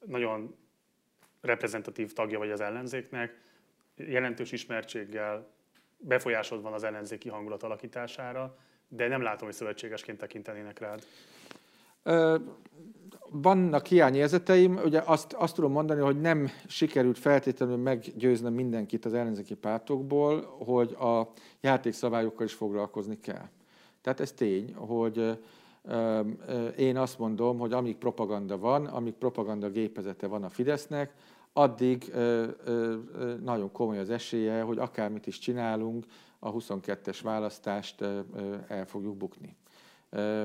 nagyon 0.06 0.56
reprezentatív 1.42 2.14
tagja 2.14 2.38
vagy 2.38 2.52
az 2.52 2.62
ellenzéknek, 2.62 3.42
jelentős 3.96 4.52
ismertséggel, 4.52 5.52
befolyásod 6.08 6.62
van 6.62 6.74
az 6.74 6.84
ellenzéki 6.84 7.30
hangulat 7.30 7.64
alakítására, 7.64 8.56
de 8.88 9.08
nem 9.08 9.22
látom, 9.22 9.48
hogy 9.48 9.56
szövetségesként 9.56 10.18
tekintenének 10.18 10.80
rád. 10.80 11.04
Vannak 13.30 13.86
hiányérzeteim, 13.86 14.80
ugye 14.86 15.02
azt, 15.06 15.34
azt 15.34 15.56
tudom 15.56 15.72
mondani, 15.72 16.02
hogy 16.02 16.22
nem 16.22 16.50
sikerült 16.68 17.18
feltétlenül 17.18 17.78
meggyőznöm 17.78 18.54
mindenkit 18.54 19.06
az 19.06 19.14
ellenzéki 19.14 19.56
pártokból, 19.56 20.42
hogy 20.66 20.92
a 20.92 21.32
játékszabályokkal 21.62 22.46
is 22.46 22.54
foglalkozni 22.54 23.20
kell. 23.20 23.50
Tehát 24.02 24.20
ez 24.20 24.32
tény, 24.32 24.74
hogy 24.74 25.40
én 26.78 26.98
azt 26.98 27.20
mondom, 27.20 27.58
hogy 27.58 27.74
amíg 27.74 27.96
propaganda 27.98 28.58
van, 28.58 28.86
amíg 28.86 29.14
propaganda 29.14 29.70
gépezete 29.70 30.28
van 30.28 30.44
a 30.44 30.50
Fidesznek, 30.50 31.14
addig 31.54 32.10
ö, 32.14 32.48
ö, 32.66 32.96
nagyon 33.44 33.72
komoly 33.72 34.00
az 34.00 34.10
esélye, 34.10 34.62
hogy 34.62 34.78
akármit 34.78 35.28
is 35.28 35.40
csinálunk, 35.40 36.06
a 36.40 36.54
22-es 36.54 37.20
választást 37.24 38.02
ö, 38.02 38.20
el 38.68 38.86
fogjuk 38.86 39.18
bukni. 39.18 39.56
Ö, 40.10 40.44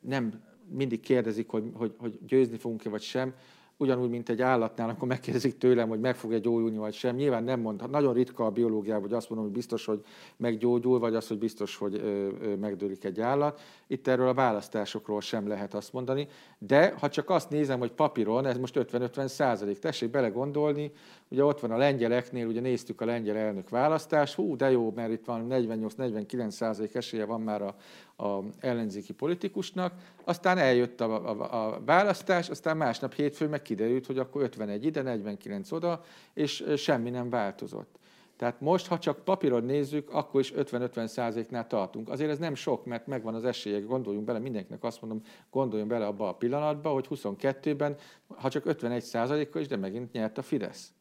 nem 0.00 0.42
mindig 0.70 1.00
kérdezik, 1.00 1.48
hogy, 1.48 1.70
hogy, 1.74 1.94
hogy 1.98 2.18
győzni 2.26 2.56
fogunk-e 2.56 2.88
vagy 2.88 3.02
sem. 3.02 3.34
Ugyanúgy, 3.78 4.10
mint 4.10 4.28
egy 4.28 4.42
állatnál, 4.42 4.88
akkor 4.88 5.08
megkérdezik 5.08 5.58
tőlem, 5.58 5.88
hogy 5.88 6.00
meg 6.00 6.16
fog-e 6.16 6.38
gyógyulni, 6.38 6.76
vagy 6.76 6.94
sem. 6.94 7.16
Nyilván 7.16 7.44
nem 7.44 7.60
mond, 7.60 7.90
nagyon 7.90 8.14
ritka 8.14 8.44
a 8.44 8.50
biológiában, 8.50 9.02
hogy 9.02 9.12
azt 9.12 9.28
mondom, 9.28 9.46
hogy 9.46 9.56
biztos, 9.56 9.84
hogy 9.84 10.04
meggyógyul, 10.36 10.98
vagy 10.98 11.14
az, 11.14 11.28
hogy 11.28 11.38
biztos, 11.38 11.76
hogy 11.76 11.94
ö, 11.94 12.28
ö, 12.40 12.54
megdőlik 12.54 13.04
egy 13.04 13.20
állat. 13.20 13.60
Itt 13.86 14.06
erről 14.06 14.28
a 14.28 14.34
választásokról 14.34 15.20
sem 15.20 15.48
lehet 15.48 15.74
azt 15.74 15.92
mondani. 15.92 16.28
De 16.58 16.94
ha 16.98 17.08
csak 17.08 17.30
azt 17.30 17.50
nézem, 17.50 17.78
hogy 17.78 17.92
papíron, 17.92 18.46
ez 18.46 18.58
most 18.58 18.78
50-50 18.78 19.26
százalék, 19.26 19.78
tessék 19.78 20.10
belegondolni, 20.10 20.92
ugye 21.28 21.44
ott 21.44 21.60
van 21.60 21.70
a 21.70 21.76
lengyeleknél, 21.76 22.46
ugye 22.46 22.60
néztük 22.60 23.00
a 23.00 23.04
lengyel 23.04 23.36
elnök 23.36 23.68
választást, 23.68 24.34
hú, 24.34 24.56
de 24.56 24.70
jó, 24.70 24.92
mert 24.94 25.12
itt 25.12 25.24
van 25.24 25.46
48-49 25.50 26.50
százalék 26.50 26.94
esélye 26.94 27.24
van 27.24 27.40
már 27.40 27.62
a, 27.62 27.74
a 28.18 28.38
ellenzéki 28.58 29.12
politikusnak, 29.12 29.92
aztán 30.24 30.58
eljött 30.58 31.00
a, 31.00 31.28
a, 31.28 31.66
a 31.66 31.80
választás, 31.84 32.48
aztán 32.48 32.76
másnap 32.76 33.14
hétfőn 33.14 33.48
meg 33.48 33.62
kiderült, 33.62 34.06
hogy 34.06 34.18
akkor 34.18 34.42
51 34.42 34.84
ide, 34.84 35.02
49 35.02 35.72
oda, 35.72 36.04
és 36.34 36.64
semmi 36.76 37.10
nem 37.10 37.30
változott. 37.30 37.98
Tehát 38.38 38.60
most, 38.60 38.86
ha 38.86 38.98
csak 38.98 39.24
papíron 39.24 39.64
nézzük, 39.64 40.10
akkor 40.10 40.40
is 40.40 40.52
50-50 40.56 41.06
százaléknál 41.06 41.66
tartunk. 41.66 42.08
Azért 42.08 42.30
ez 42.30 42.38
nem 42.38 42.54
sok, 42.54 42.84
mert 42.84 43.06
megvan 43.06 43.34
az 43.34 43.44
esélye, 43.44 43.80
gondoljunk 43.80 44.26
bele, 44.26 44.38
mindenkinek 44.38 44.84
azt 44.84 45.00
mondom, 45.00 45.22
gondoljunk 45.50 45.90
bele 45.90 46.06
abba 46.06 46.28
a 46.28 46.34
pillanatba, 46.34 46.90
hogy 46.90 47.06
22-ben, 47.10 47.96
ha 48.36 48.48
csak 48.48 48.66
51 48.66 49.02
százalékkal 49.02 49.60
is, 49.60 49.68
de 49.68 49.76
megint 49.76 50.12
nyert 50.12 50.38
a 50.38 50.42
Fidesz. 50.42 50.92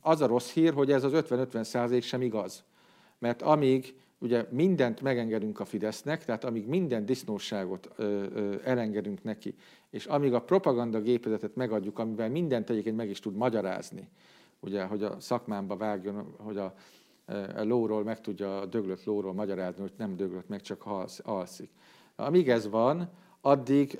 Az 0.00 0.20
a 0.20 0.26
rossz 0.26 0.52
hír, 0.52 0.72
hogy 0.72 0.92
ez 0.92 1.04
az 1.04 1.12
50-50 1.14 1.62
százalék 1.62 2.02
sem 2.02 2.22
igaz. 2.22 2.64
Mert 3.18 3.42
amíg 3.42 3.94
ugye 4.24 4.46
mindent 4.50 5.00
megengedünk 5.00 5.60
a 5.60 5.64
Fidesznek, 5.64 6.24
tehát 6.24 6.44
amíg 6.44 6.66
minden 6.66 7.06
disznóságot 7.06 7.90
ö, 7.96 8.24
ö, 8.34 8.54
elengedünk 8.64 9.22
neki, 9.22 9.54
és 9.90 10.06
amíg 10.06 10.32
a 10.34 10.42
propaganda 10.42 11.00
gépezetet 11.00 11.56
megadjuk, 11.56 11.98
amivel 11.98 12.28
mindent 12.28 12.70
egyébként 12.70 12.96
meg 12.96 13.08
is 13.08 13.20
tud 13.20 13.34
magyarázni, 13.36 14.08
ugye, 14.60 14.84
hogy 14.84 15.02
a 15.02 15.20
szakmámba 15.20 15.76
vágjon, 15.76 16.34
hogy 16.38 16.56
a, 16.56 16.74
a 17.56 17.62
lóról 17.62 18.04
meg 18.04 18.20
tudja 18.20 18.60
a 18.60 18.66
döglött 18.66 19.04
lóról 19.04 19.32
magyarázni, 19.34 19.80
hogy 19.80 19.92
nem 19.96 20.16
döglött 20.16 20.48
meg, 20.48 20.60
csak 20.60 20.84
alszik. 21.22 21.70
Amíg 22.16 22.48
ez 22.48 22.68
van, 22.68 23.10
addig 23.40 23.94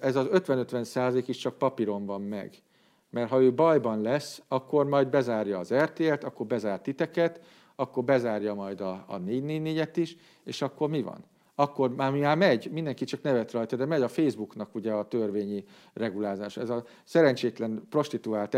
ez 0.00 0.16
az 0.16 0.28
50-50 0.32 0.82
százalék 0.82 1.28
is 1.28 1.36
csak 1.36 1.58
papíron 1.58 2.06
van 2.06 2.22
meg. 2.22 2.62
Mert 3.10 3.30
ha 3.30 3.42
ő 3.42 3.54
bajban 3.54 4.00
lesz, 4.00 4.42
akkor 4.48 4.86
majd 4.86 5.08
bezárja 5.08 5.58
az 5.58 5.74
RTL-t, 5.74 6.24
akkor 6.24 6.46
bezár 6.46 6.80
titeket, 6.80 7.40
akkor 7.76 8.04
bezárja 8.04 8.54
majd 8.54 8.80
a, 8.80 9.04
a 9.08 9.20
444-et 9.20 9.92
is, 9.94 10.16
és 10.44 10.62
akkor 10.62 10.88
mi 10.88 11.02
van? 11.02 11.24
Akkor 11.54 11.94
már, 11.94 12.12
már 12.12 12.36
megy, 12.36 12.70
mindenki 12.70 13.04
csak 13.04 13.22
nevet 13.22 13.52
rajta, 13.52 13.76
de 13.76 13.86
megy 13.86 14.02
a 14.02 14.08
Facebooknak 14.08 14.74
ugye 14.74 14.92
a 14.92 15.08
törvényi 15.08 15.64
regulázás. 15.92 16.56
Ez 16.56 16.70
a 16.70 16.84
szerencsétlen 17.04 17.86
prostituált 17.90 18.54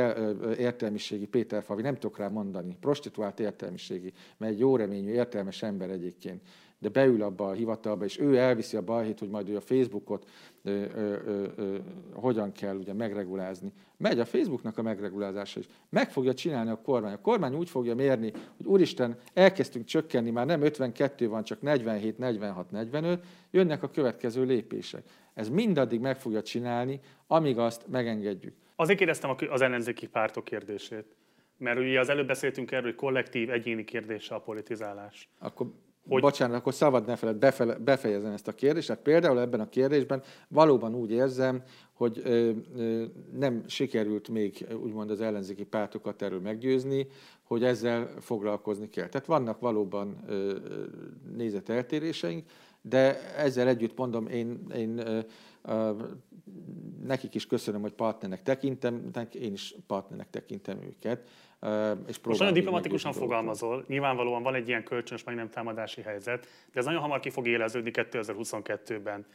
értelmiségi 0.58 1.26
Péter 1.26 1.62
Favi, 1.62 1.82
nem 1.82 1.94
tudok 1.94 2.18
rá 2.18 2.28
mondani, 2.28 2.76
prostituált 2.80 3.40
értelmiségi, 3.40 4.12
mert 4.36 4.52
egy 4.52 4.58
jó 4.58 4.76
reményű, 4.76 5.12
értelmes 5.12 5.62
ember 5.62 5.90
egyébként 5.90 6.42
de 6.84 6.90
beül 6.90 7.22
abba 7.22 7.48
a 7.48 7.52
hivatalba, 7.52 8.04
és 8.04 8.18
ő 8.18 8.36
elviszi 8.36 8.76
a 8.76 8.82
balhét, 8.82 9.18
hogy 9.18 9.28
majd 9.28 9.48
ő 9.48 9.56
a 9.56 9.60
Facebookot 9.60 10.28
ö, 10.62 10.70
ö, 10.70 11.16
ö, 11.26 11.46
ö, 11.56 11.76
hogyan 12.12 12.52
kell 12.52 12.76
ugye 12.76 12.92
megregulázni. 12.92 13.72
Megy 13.96 14.18
a 14.18 14.24
Facebooknak 14.24 14.78
a 14.78 14.82
megregulázása 14.82 15.60
is. 15.60 15.66
Meg 15.88 16.10
fogja 16.10 16.34
csinálni 16.34 16.70
a 16.70 16.80
kormány. 16.82 17.12
A 17.12 17.20
kormány 17.20 17.54
úgy 17.54 17.68
fogja 17.68 17.94
mérni, 17.94 18.32
hogy 18.56 18.66
úristen, 18.66 19.18
elkezdtünk 19.34 19.84
csökkenni, 19.84 20.30
már 20.30 20.46
nem 20.46 20.62
52 20.62 21.28
van, 21.28 21.44
csak 21.44 21.60
47, 21.60 22.18
46, 22.18 22.70
45, 22.70 23.24
jönnek 23.50 23.82
a 23.82 23.90
következő 23.90 24.44
lépések. 24.44 25.02
Ez 25.34 25.48
mindaddig 25.48 26.00
meg 26.00 26.20
fogja 26.20 26.42
csinálni, 26.42 27.00
amíg 27.26 27.58
azt 27.58 27.86
megengedjük. 27.90 28.54
Azért 28.76 28.98
kérdeztem 28.98 29.36
az 29.50 29.60
ellenzéki 29.60 30.08
pártok 30.08 30.44
kérdését. 30.44 31.06
Mert 31.58 31.78
ugye 31.78 32.00
az 32.00 32.08
előbb 32.08 32.26
beszéltünk 32.26 32.70
erről, 32.70 32.90
hogy 32.90 32.94
kollektív, 32.94 33.50
egyéni 33.50 33.84
kérdése 33.84 34.34
a 34.34 34.40
politizálás. 34.40 35.28
Akkor 35.38 35.66
hogy... 36.08 36.20
Bocsánat, 36.20 36.56
akkor 36.56 36.74
szabad 36.74 37.06
ne 37.06 37.16
feled 37.16 37.36
befejezem 37.80 38.32
ezt 38.32 38.48
a 38.48 38.52
kérdést. 38.52 38.86
Tehát 38.86 39.02
például 39.02 39.40
ebben 39.40 39.60
a 39.60 39.68
kérdésben 39.68 40.22
valóban 40.48 40.94
úgy 40.94 41.10
érzem, 41.10 41.62
hogy 41.92 42.20
ö, 42.24 42.50
ö, 42.76 43.04
nem 43.38 43.62
sikerült 43.66 44.28
még 44.28 44.66
úgymond 44.82 45.10
az 45.10 45.20
ellenzéki 45.20 45.64
pártokat 45.64 46.22
erről 46.22 46.40
meggyőzni, 46.40 47.06
hogy 47.42 47.64
ezzel 47.64 48.10
foglalkozni 48.20 48.88
kell. 48.88 49.08
Tehát 49.08 49.26
vannak 49.26 49.60
valóban 49.60 50.16
ö, 50.26 50.56
nézeteltéréseink, 51.36 52.44
de 52.82 53.34
ezzel 53.36 53.68
együtt 53.68 53.96
mondom, 53.96 54.26
én, 54.26 54.66
én 54.74 54.98
ö, 54.98 55.18
ö, 55.62 55.90
nekik 57.04 57.34
is 57.34 57.46
köszönöm, 57.46 57.80
hogy 57.80 57.92
partnernek 57.92 58.42
tekintem, 58.42 59.10
én 59.32 59.52
is 59.52 59.74
partnernek 59.86 60.30
tekintem 60.30 60.78
őket 60.82 61.28
és 62.06 62.18
Most 62.22 62.38
nagyon 62.38 62.54
diplomatikusan 62.54 63.12
fogalmazol, 63.12 63.84
nyilvánvalóan 63.88 64.42
van 64.42 64.54
egy 64.54 64.68
ilyen 64.68 64.84
kölcsönös, 64.84 65.24
meg 65.24 65.34
nem 65.34 65.50
támadási 65.50 66.02
helyzet, 66.02 66.46
de 66.72 66.78
ez 66.78 66.84
nagyon 66.84 67.00
hamar 67.00 67.20
ki 67.20 67.30
fog 67.30 67.46
éleződni 67.46 67.90
2022-ben. 67.94 69.26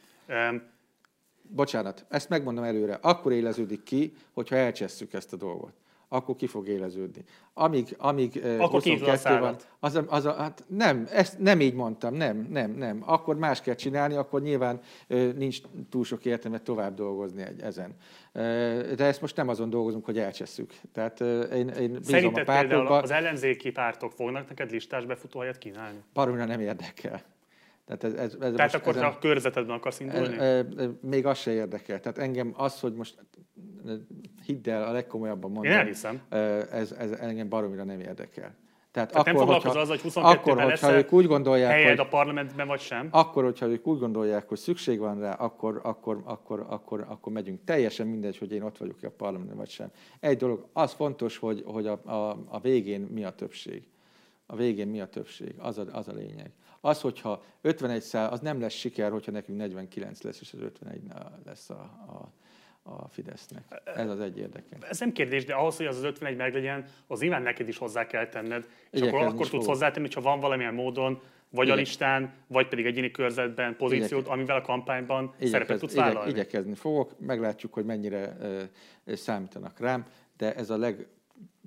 Bocsánat, 1.41 2.06
ezt 2.10 2.30
megmondom 2.30 2.64
előre. 2.64 2.97
Akkor 3.01 3.31
éleződik 3.31 3.84
ki, 3.84 4.14
hogyha 4.34 4.56
elcsesszük 4.56 5.14
ezt 5.14 5.34
a 5.34 5.38
dolgot 5.38 5.73
akkor 6.10 6.36
ki 6.36 6.48
fog 6.48 6.68
éleződni. 6.68 7.23
Amíg, 7.53 7.95
amíg 7.98 8.45
akkor 8.45 8.69
22 8.69 9.40
van, 9.40 9.56
az, 9.80 9.95
a, 9.95 10.06
az 10.07 10.26
a, 10.26 10.34
hát 10.34 10.64
nem, 10.68 11.07
ezt 11.11 11.40
nem 11.40 11.61
így 11.61 11.73
mondtam, 11.73 12.14
nem, 12.14 12.48
nem, 12.49 12.72
nem. 12.72 13.03
Akkor 13.06 13.38
más 13.38 13.61
kell 13.61 13.76
csinálni, 13.76 14.15
akkor 14.15 14.41
nyilván 14.41 14.80
nincs 15.36 15.61
túl 15.90 16.03
sok 16.03 16.26
értelme 16.26 16.60
tovább 16.60 16.94
dolgozni 16.94 17.41
egy, 17.41 17.61
ezen. 17.61 17.95
De 18.95 19.06
ezt 19.06 19.22
most 19.22 19.36
nem 19.36 19.48
azon 19.48 19.69
dolgozunk, 19.69 20.06
hogy 20.06 20.18
elcsesszük. 20.18 20.73
Tehát 20.94 21.22
én, 21.52 21.68
én 21.68 21.88
bízom 21.88 22.03
Szerinted 22.03 22.41
a 22.41 22.52
pártokba. 22.52 22.98
az 22.98 23.11
ellenzéki 23.11 23.72
pártok 23.72 24.11
fognak 24.11 24.48
neked 24.48 24.72
listás 24.72 25.06
befutóhelyet 25.06 25.57
kínálni? 25.57 25.99
Paromra 26.14 26.45
nem 26.45 26.60
érdekel. 26.60 27.23
Tehát, 27.98 28.03
ez, 28.03 28.14
ez, 28.14 28.38
ez 28.41 28.53
Tehát 28.53 28.74
akkor 28.74 28.95
ezen, 28.95 29.03
a 29.03 29.20
körzetedben 29.20 29.76
akarsz 29.76 29.99
indulni? 29.99 30.38
E, 30.38 30.44
e, 30.44 30.66
még 31.02 31.26
az 31.26 31.38
se 31.38 31.52
érdekel. 31.52 31.99
Tehát 31.99 32.18
engem 32.18 32.53
az, 32.57 32.80
hogy 32.80 32.94
most 32.94 33.16
hidd 34.45 34.70
el, 34.70 34.84
a 34.84 34.91
legkomolyabban 34.91 35.52
mondom. 35.52 35.72
Én 35.72 35.78
elhiszem. 35.78 36.22
Ez, 36.72 36.91
ez 36.91 37.11
engem 37.11 37.49
baromira 37.49 37.84
nem 37.84 37.99
érdekel. 37.99 38.56
Tehát, 38.91 39.10
Tehát 39.11 39.28
akkor, 39.28 39.34
nem 39.34 39.36
foglalkozol 39.36 39.82
azzal, 39.82 39.95
hogy 39.95 40.02
22 40.02 40.52
akkor, 40.52 40.64
hogyha 40.64 40.98
ők 40.98 41.11
úgy 41.11 41.26
gondolják, 41.26 41.72
helyed 41.72 41.98
hogy, 41.98 42.06
a 42.06 42.07
parlamentben, 42.07 42.68
vagy 42.68 42.80
sem? 42.80 43.07
Akkor, 43.11 43.44
hogyha 43.44 43.68
ők 43.68 43.88
úgy 43.88 43.99
gondolják, 43.99 44.48
hogy 44.48 44.57
szükség 44.57 44.99
van 44.99 45.20
rá, 45.20 45.34
akkor, 45.34 45.80
akkor, 45.84 46.22
akkor, 46.26 46.66
akkor, 46.70 47.06
akkor 47.07 47.34
megyünk. 47.34 47.64
Teljesen 47.64 48.07
mindegy, 48.07 48.38
hogy 48.38 48.52
én 48.52 48.61
ott 48.61 48.78
vagyok 48.78 48.98
a 49.02 49.10
parlamentben, 49.10 49.57
vagy 49.57 49.70
sem. 49.70 49.91
Egy 50.20 50.38
dolog, 50.38 50.70
az 50.74 50.94
fontos, 50.94 51.38
hogy, 51.38 51.64
hogy 51.66 51.88
a, 51.88 51.91
a, 51.91 52.45
a 52.48 52.60
végén 52.60 53.02
mi 53.02 53.24
a 53.24 53.30
többség. 53.30 53.88
A 54.45 54.56
végén 54.56 54.88
mi 54.88 55.02
a 55.02 55.07
többség, 55.07 55.53
az 55.57 55.78
a, 55.78 55.86
az 55.91 56.07
a 56.07 56.14
lényeg. 56.14 56.52
Az, 56.81 57.01
hogyha 57.01 57.43
51 57.61 58.01
szál, 58.01 58.30
az 58.30 58.39
nem 58.39 58.60
lesz 58.60 58.73
siker, 58.73 59.11
hogyha 59.11 59.31
nekünk 59.31 59.57
49 59.57 60.22
lesz, 60.22 60.41
és 60.41 60.53
az 60.53 60.61
51 60.61 61.01
lesz 61.45 61.69
a, 61.69 61.81
a 61.81 62.31
a 62.84 63.07
Fidesznek. 63.07 63.81
Ez 63.95 64.10
az 64.10 64.19
egy 64.19 64.38
érdeke. 64.38 64.77
Ez 64.81 64.99
nem 64.99 65.11
kérdés, 65.11 65.45
de 65.45 65.53
ahhoz, 65.53 65.77
hogy 65.77 65.85
az 65.85 65.97
az 65.97 66.03
51 66.03 66.35
meglegyen, 66.35 66.85
az 67.07 67.19
nyilván 67.19 67.41
neked 67.41 67.68
is 67.68 67.77
hozzá 67.77 68.06
kell 68.06 68.27
tenned. 68.27 68.68
És 68.91 69.01
akkor, 69.01 69.22
akkor 69.22 69.35
tudsz 69.35 69.49
fogok. 69.49 69.65
hozzátenni, 69.65 70.07
ha 70.14 70.22
van 70.22 70.39
valamilyen 70.39 70.73
módon, 70.73 71.22
vagy 71.49 71.65
Igyek. 71.65 71.77
a 71.77 71.80
listán, 71.80 72.34
vagy 72.47 72.68
pedig 72.68 72.85
egyéni 72.85 73.11
körzetben 73.11 73.76
pozíciót, 73.76 74.22
Igyek. 74.22 74.34
amivel 74.34 74.56
a 74.56 74.61
kampányban 74.61 75.23
Igyekez, 75.23 75.49
szerepet 75.49 75.80
tudsz 75.80 75.95
vállalni. 75.95 76.30
Igyek, 76.30 76.47
igyekezni 76.47 76.76
fogok, 76.76 77.19
meglátjuk, 77.19 77.73
hogy 77.73 77.85
mennyire 77.85 78.38
uh, 79.06 79.15
számítanak 79.15 79.80
rám, 79.80 80.06
de 80.38 80.56
ez 80.56 80.69
a 80.69 80.77
leg, 80.77 81.07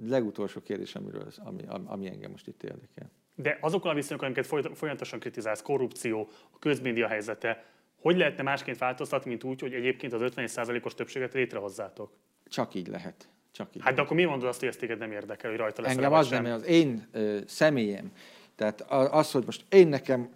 legutolsó 0.08 0.60
kérdés, 0.60 0.94
amiről, 0.94 1.26
ami, 1.36 1.62
ami 1.84 2.06
engem 2.08 2.30
most 2.30 2.46
itt 2.46 2.62
érdekel. 2.62 3.10
De 3.42 3.58
azokkal 3.60 3.90
a 3.90 3.94
viszonyokkal, 3.94 4.26
amiket 4.26 4.76
folyamatosan 4.76 5.18
kritizálsz, 5.18 5.62
korrupció, 5.62 6.28
a 6.50 6.58
közmédia 6.58 7.08
helyzete, 7.08 7.64
hogy 8.00 8.16
lehetne 8.16 8.42
másként 8.42 8.78
változtatni, 8.78 9.30
mint 9.30 9.44
úgy, 9.44 9.60
hogy 9.60 9.74
egyébként 9.74 10.12
az 10.12 10.20
51%-os 10.36 10.94
többséget 10.94 11.32
létrehozzátok? 11.32 12.12
Csak 12.48 12.74
így 12.74 12.86
lehet. 12.86 13.28
Csak 13.52 13.76
így 13.76 13.82
hát 13.82 13.94
de 13.94 14.00
akkor 14.00 14.16
mi 14.16 14.24
mondod 14.24 14.48
azt, 14.48 14.58
hogy 14.58 14.68
ezt 14.68 14.78
téged 14.78 14.98
nem 14.98 15.12
érdekel, 15.12 15.50
hogy 15.50 15.58
rajta 15.58 15.82
lesz 15.82 15.90
Engem 15.90 16.12
az 16.12 16.26
sem? 16.26 16.42
nem, 16.42 16.52
az 16.52 16.66
én 16.66 17.06
ö, 17.12 17.38
személyem. 17.46 18.12
Tehát 18.54 18.80
az, 18.90 19.30
hogy 19.30 19.44
most 19.44 19.64
én 19.68 19.88
nekem 19.88 20.30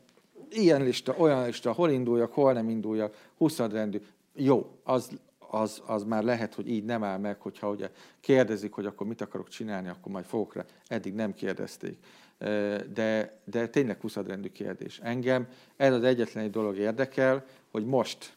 ilyen 0.50 0.82
lista, 0.82 1.14
olyan 1.18 1.44
lista, 1.44 1.72
hol 1.72 1.90
induljak, 1.90 2.32
hol 2.32 2.52
nem 2.52 2.68
induljak, 2.68 3.16
20 3.36 3.58
rendű, 3.58 4.00
jó, 4.34 4.80
az, 4.84 5.10
az, 5.38 5.82
az 5.86 6.04
már 6.04 6.22
lehet, 6.22 6.54
hogy 6.54 6.68
így 6.68 6.84
nem 6.84 7.02
áll 7.04 7.18
meg, 7.18 7.40
hogyha 7.40 7.70
ugye 7.70 7.90
kérdezik, 8.20 8.72
hogy 8.72 8.86
akkor 8.86 9.06
mit 9.06 9.20
akarok 9.20 9.48
csinálni, 9.48 9.88
akkor 9.88 10.12
majd 10.12 10.24
fogok 10.24 10.54
rá. 10.54 10.64
Eddig 10.86 11.14
nem 11.14 11.34
kérdezték 11.34 11.98
de, 12.38 13.40
de 13.44 13.68
tényleg 13.68 14.00
huszadrendű 14.00 14.48
kérdés. 14.48 15.00
Engem 15.02 15.48
ez 15.76 15.92
az 15.92 16.02
egyetlen 16.02 16.44
egy 16.44 16.50
dolog 16.50 16.76
érdekel, 16.76 17.44
hogy 17.70 17.84
most, 17.86 18.36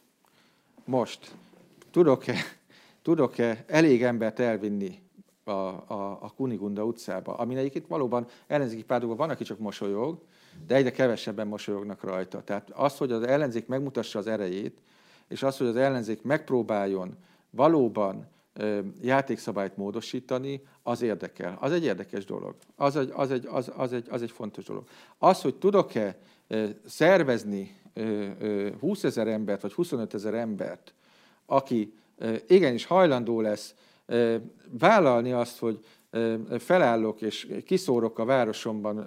most 0.84 1.34
tudok-e, 1.90 2.34
tudok-e 3.02 3.64
elég 3.66 4.02
embert 4.02 4.38
elvinni 4.38 5.02
a, 5.44 5.50
a, 5.50 6.18
a 6.20 6.32
Kunigunda 6.36 6.84
utcába, 6.84 7.34
amin 7.34 7.56
egyébként 7.56 7.86
valóban 7.86 8.26
ellenzéki 8.46 8.84
pártokban 8.84 9.16
van, 9.16 9.30
aki 9.30 9.44
csak 9.44 9.58
mosolyog, 9.58 10.18
de 10.66 10.74
egyre 10.74 10.90
kevesebben 10.90 11.46
mosolyognak 11.46 12.02
rajta. 12.02 12.42
Tehát 12.42 12.70
az, 12.70 12.96
hogy 12.96 13.12
az 13.12 13.22
ellenzék 13.22 13.66
megmutassa 13.66 14.18
az 14.18 14.26
erejét, 14.26 14.78
és 15.28 15.42
az, 15.42 15.56
hogy 15.56 15.66
az 15.66 15.76
ellenzék 15.76 16.22
megpróbáljon 16.22 17.16
valóban 17.50 18.28
játékszabályt 19.00 19.76
módosítani, 19.76 20.62
az 20.82 21.02
érdekel. 21.02 21.56
Az 21.60 21.72
egy 21.72 21.84
érdekes 21.84 22.24
dolog. 22.24 22.54
Az 22.76 22.96
egy, 22.96 23.10
az 23.14 23.30
egy, 23.30 23.46
az, 23.46 23.72
az 23.76 23.92
egy, 23.92 24.06
az 24.10 24.22
egy 24.22 24.30
fontos 24.30 24.64
dolog. 24.64 24.84
Az, 25.18 25.42
hogy 25.42 25.54
tudok-e 25.54 26.18
szervezni 26.86 27.76
20 28.80 29.04
ezer 29.04 29.28
embert, 29.28 29.62
vagy 29.62 29.72
25 29.72 30.14
ezer 30.14 30.34
embert, 30.34 30.94
aki 31.46 31.94
igenis 32.46 32.84
hajlandó 32.84 33.40
lesz 33.40 33.74
vállalni 34.78 35.32
azt, 35.32 35.58
hogy 35.58 35.84
felállok 36.58 37.22
és 37.22 37.48
kiszórok 37.64 38.18
a 38.18 38.24
városomban 38.24 39.06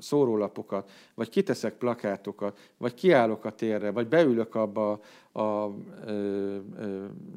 szórólapokat, 0.00 0.90
vagy 1.14 1.28
kiteszek 1.28 1.74
plakátokat, 1.74 2.72
vagy 2.76 2.94
kiállok 2.94 3.44
a 3.44 3.50
térre, 3.50 3.90
vagy 3.90 4.08
beülök 4.08 4.54
abba 4.54 5.00
a 5.32 5.68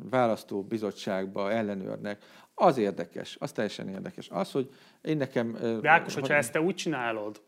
választóbizottságba 0.09 1.51
ellenőrnek, 1.51 2.23
az 2.53 2.77
érdekes, 2.77 3.35
az 3.39 3.51
teljesen 3.51 3.89
érdekes. 3.89 4.29
Az, 4.29 4.51
hogy 4.51 4.69
én 5.01 5.17
nekem... 5.17 5.57
De 5.81 5.89
Ákos, 5.89 6.13
hogyha 6.13 6.33
ezt 6.33 6.51
te 6.51 6.61
úgy 6.61 6.75
csinálod, 6.75 7.41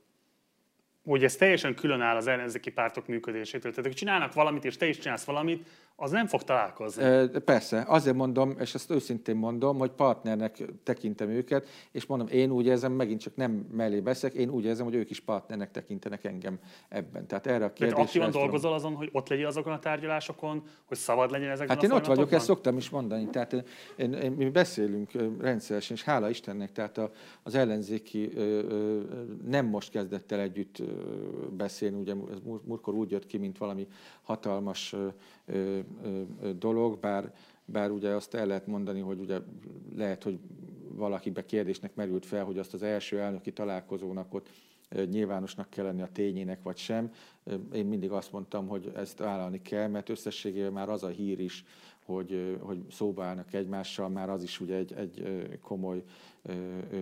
hogy 1.05 1.23
ez 1.23 1.35
teljesen 1.35 1.76
külön 1.76 2.01
áll 2.01 2.15
az 2.15 2.27
ellenzéki 2.27 2.72
pártok 2.72 3.07
működésétől. 3.07 3.72
Tehát, 3.72 3.85
hogy 3.85 3.95
csinálnak 3.95 4.34
valamit, 4.34 4.65
és 4.65 4.77
te 4.77 4.85
is 4.85 4.97
csinálsz 4.97 5.23
valamit, 5.23 5.68
az 6.04 6.12
nem 6.12 6.28
fog 6.28 6.44
találkozni. 6.44 7.28
Persze, 7.46 7.84
azért 7.88 8.16
mondom, 8.16 8.56
és 8.60 8.74
ezt 8.74 8.92
őszintén 8.92 9.36
mondom, 9.36 9.78
hogy 9.78 9.92
partnernek 9.92 10.64
tekintem 10.84 11.30
őket, 11.30 11.68
és 11.92 12.06
mondom, 12.06 12.28
én 12.28 12.52
úgy 12.52 12.66
érzem, 12.66 12.92
megint 12.92 13.22
csak 13.22 13.36
nem 13.36 13.52
mellé 13.72 14.00
beszek, 14.00 14.34
én 14.34 14.50
úgy 14.50 14.66
érzem, 14.66 14.86
hogy 14.86 14.96
ők 14.96 15.10
is 15.10 15.20
partnernek 15.20 15.72
tekintenek 15.72 16.24
engem 16.24 16.60
ebben. 16.90 17.28
Tehát 17.28 17.48
erre 17.48 17.66
a 17.66 17.74
kérdésre... 17.74 18.02
aktívan 18.02 18.32
dolgozol 18.32 18.74
azon, 18.74 18.94
hogy 18.96 19.10
ott 19.12 19.30
legyél 19.30 19.48
azokon 19.48 19.74
a 19.74 19.80
tárgyalásokon, 19.80 20.64
hogy 20.86 20.98
szabad 20.98 21.32
legyen 21.32 21.50
ezekben 21.50 21.76
Hát 21.76 21.86
én 21.86 21.92
ott 21.92 22.06
vagyok, 22.06 22.32
ezt 22.32 22.46
szoktam 22.46 22.78
is 22.78 22.90
mondani. 22.90 23.30
Tehát 23.30 23.54
én, 23.54 23.64
én, 23.96 24.14
én, 24.14 24.32
mi 24.32 24.50
beszélünk 24.50 25.12
rendszeresen, 25.40 25.96
és 25.96 26.04
hála 26.04 26.30
Istennek, 26.30 26.72
tehát 26.72 26.98
a, 26.98 27.12
az 27.44 27.56
ellenzéki 27.56 28.34
nem 29.46 29.66
most 29.66 29.92
kezdett 29.92 30.32
el 30.32 30.40
együtt 30.40 30.82
beszélni, 31.58 32.00
ugye 32.00 32.14
múltkor 32.64 32.94
úgy 32.94 33.12
jött 33.12 33.26
ki, 33.26 33.38
mint 33.38 33.58
valami 33.58 33.88
hatalmas 34.22 34.96
dolog, 36.57 36.99
bár, 36.99 37.34
bár 37.65 37.91
ugye 37.91 38.10
azt 38.10 38.34
el 38.34 38.45
lehet 38.45 38.68
mondani, 38.68 38.99
hogy 38.99 39.20
ugye 39.20 39.40
lehet, 39.95 40.24
hogy 40.24 40.40
valakibe 40.95 41.45
kérdésnek 41.45 41.95
merült 41.95 42.26
fel, 42.26 42.44
hogy 42.44 42.57
azt 42.57 42.74
az 42.74 42.84
első 42.84 43.20
elnöki 43.20 43.52
találkozónak 43.52 44.34
ott 44.34 44.49
nyilvánosnak 45.10 45.70
kell 45.70 45.86
lenni 45.86 46.02
a 46.02 46.10
tényének, 46.14 46.64
vagy 46.64 46.78
sem. 46.78 47.11
Én 47.74 47.86
mindig 47.86 48.11
azt 48.11 48.32
mondtam, 48.32 48.68
hogy 48.68 48.91
ezt 48.95 49.18
vállalni 49.18 49.61
kell, 49.61 49.88
mert 49.88 50.10
összességében 50.10 50.74
már 50.74 50.90
az 50.90 51.03
a 51.03 51.07
hír 51.07 51.40
is, 51.40 51.65
hogy, 52.06 52.57
hogy 52.60 52.84
szóba 52.91 53.24
állnak 53.24 53.53
egymással, 53.53 54.10
már 54.10 54.30
az 54.30 54.44
is 54.44 54.60
ugye 54.60 54.76
egy, 54.76 54.94
egy 54.94 55.60
komoly 55.61 56.03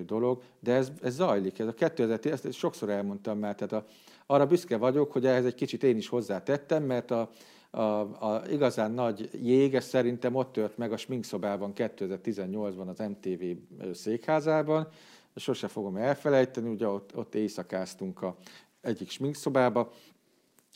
dolog. 0.05 0.41
De 0.59 0.73
ez, 0.73 0.91
ez 1.01 1.13
zajlik. 1.13 1.59
Ez 1.59 1.68
a 1.68 1.73
2010, 1.73 2.31
ezt 2.31 2.53
sokszor 2.53 2.89
elmondtam 2.89 3.39
már, 3.39 3.55
tehát 3.55 3.73
a, 3.73 3.85
arra 4.26 4.45
büszke 4.45 4.77
vagyok, 4.77 5.11
hogy 5.11 5.26
ehhez 5.26 5.45
egy 5.45 5.55
kicsit 5.55 5.84
én 5.84 5.97
is 5.97 6.07
hozzátettem, 6.07 6.84
mert 6.84 7.11
a, 7.11 7.30
a, 7.72 7.81
a 8.26 8.43
igazán 8.49 8.91
nagy 8.91 9.30
jég, 9.43 9.76
ez 9.76 9.85
szerintem 9.85 10.35
ott 10.35 10.52
tört 10.52 10.77
meg 10.77 10.91
a 10.91 10.98
sminkszobában 10.98 11.72
2018-ban 11.76 12.88
az 12.88 12.99
MTV 13.10 13.43
székházában. 13.93 14.88
Sose 15.35 15.68
fogom 15.68 15.95
elfelejteni, 15.95 16.69
ugye 16.69 16.88
ott, 16.88 17.18
ott 17.18 17.35
éjszakáztunk 17.35 18.22
a 18.22 18.35
egyik 18.81 19.10
sminkszobába, 19.10 19.91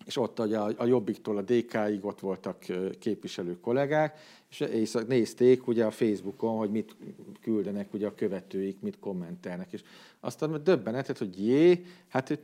és 0.06 0.18
ott 0.18 0.40
ugye 0.40 0.58
a, 0.58 0.72
a 0.78 0.86
Jobbiktól 0.86 1.38
a 1.38 1.42
DK-ig 1.42 2.06
ott 2.06 2.20
voltak 2.20 2.66
képviselő 3.00 3.60
kollégák, 3.60 4.20
és 4.50 4.60
éjszak 4.60 5.08
nézték 5.08 5.68
ugye 5.68 5.86
a 5.86 5.92
Facebookon, 5.92 6.58
hogy 6.58 6.72
mit 6.72 6.96
küldenek 7.42 7.94
ugye 7.94 8.08
a 8.08 8.16
követőik, 8.16 8.82
mit 8.82 9.00
kommentelnek, 9.00 9.74
és 9.74 9.84
aztán 10.20 10.64
döbbenetet, 10.64 11.18
hogy 11.18 11.46
jé, 11.48 11.86
hát 12.08 12.40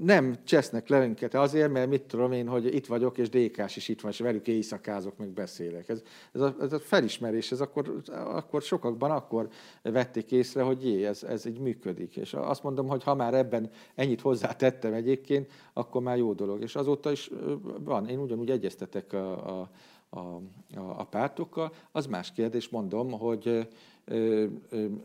nem 0.00 0.36
csesznek 0.44 0.88
le 0.88 0.98
minket 0.98 1.34
azért, 1.34 1.72
mert 1.72 1.88
mit 1.88 2.02
tudom 2.02 2.32
én, 2.32 2.48
hogy 2.48 2.74
itt 2.74 2.86
vagyok, 2.86 3.18
és 3.18 3.28
DK-s 3.28 3.76
is 3.76 3.88
itt 3.88 4.00
van, 4.00 4.10
és 4.10 4.18
velük 4.18 4.46
éjszakázok, 4.46 5.16
meg 5.16 5.28
beszélek. 5.28 5.88
Ez, 5.88 6.02
ez, 6.32 6.40
a, 6.40 6.54
ez 6.60 6.72
a 6.72 6.78
felismerés, 6.78 7.52
ez 7.52 7.60
akkor, 7.60 8.02
akkor 8.12 8.62
sokakban 8.62 9.10
akkor 9.10 9.48
vették 9.82 10.32
észre, 10.32 10.62
hogy 10.62 10.84
jé, 10.84 11.06
ez, 11.06 11.22
ez 11.22 11.44
így 11.44 11.58
működik. 11.58 12.16
És 12.16 12.34
azt 12.34 12.62
mondom, 12.62 12.88
hogy 12.88 13.02
ha 13.02 13.14
már 13.14 13.34
ebben 13.34 13.70
ennyit 13.94 14.20
hozzátettem 14.20 14.92
egyébként, 14.92 15.50
akkor 15.72 16.02
már 16.02 16.16
jó 16.16 16.32
dolog. 16.32 16.62
És 16.62 16.76
azóta 16.76 17.10
is 17.10 17.30
van, 17.78 18.08
én 18.08 18.18
ugyanúgy 18.18 18.50
egyeztetek 18.50 19.12
a, 19.12 19.60
a, 19.60 19.70
a, 20.10 20.40
a 20.74 21.04
pártokkal. 21.04 21.72
Az 21.92 22.06
más 22.06 22.32
kérdés, 22.32 22.68
mondom, 22.68 23.10
hogy 23.10 23.68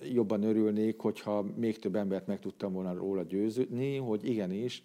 jobban 0.02 0.44
örülnék, 0.44 1.00
hogyha 1.00 1.46
még 1.56 1.80
több 1.80 1.96
embert 1.96 2.28
meg 2.28 2.40
tudtam 2.40 2.74
volna 2.74 2.94
róla 2.94 3.24
győzni, 3.24 3.98
hogy 3.98 4.30
igenis, 4.30 4.84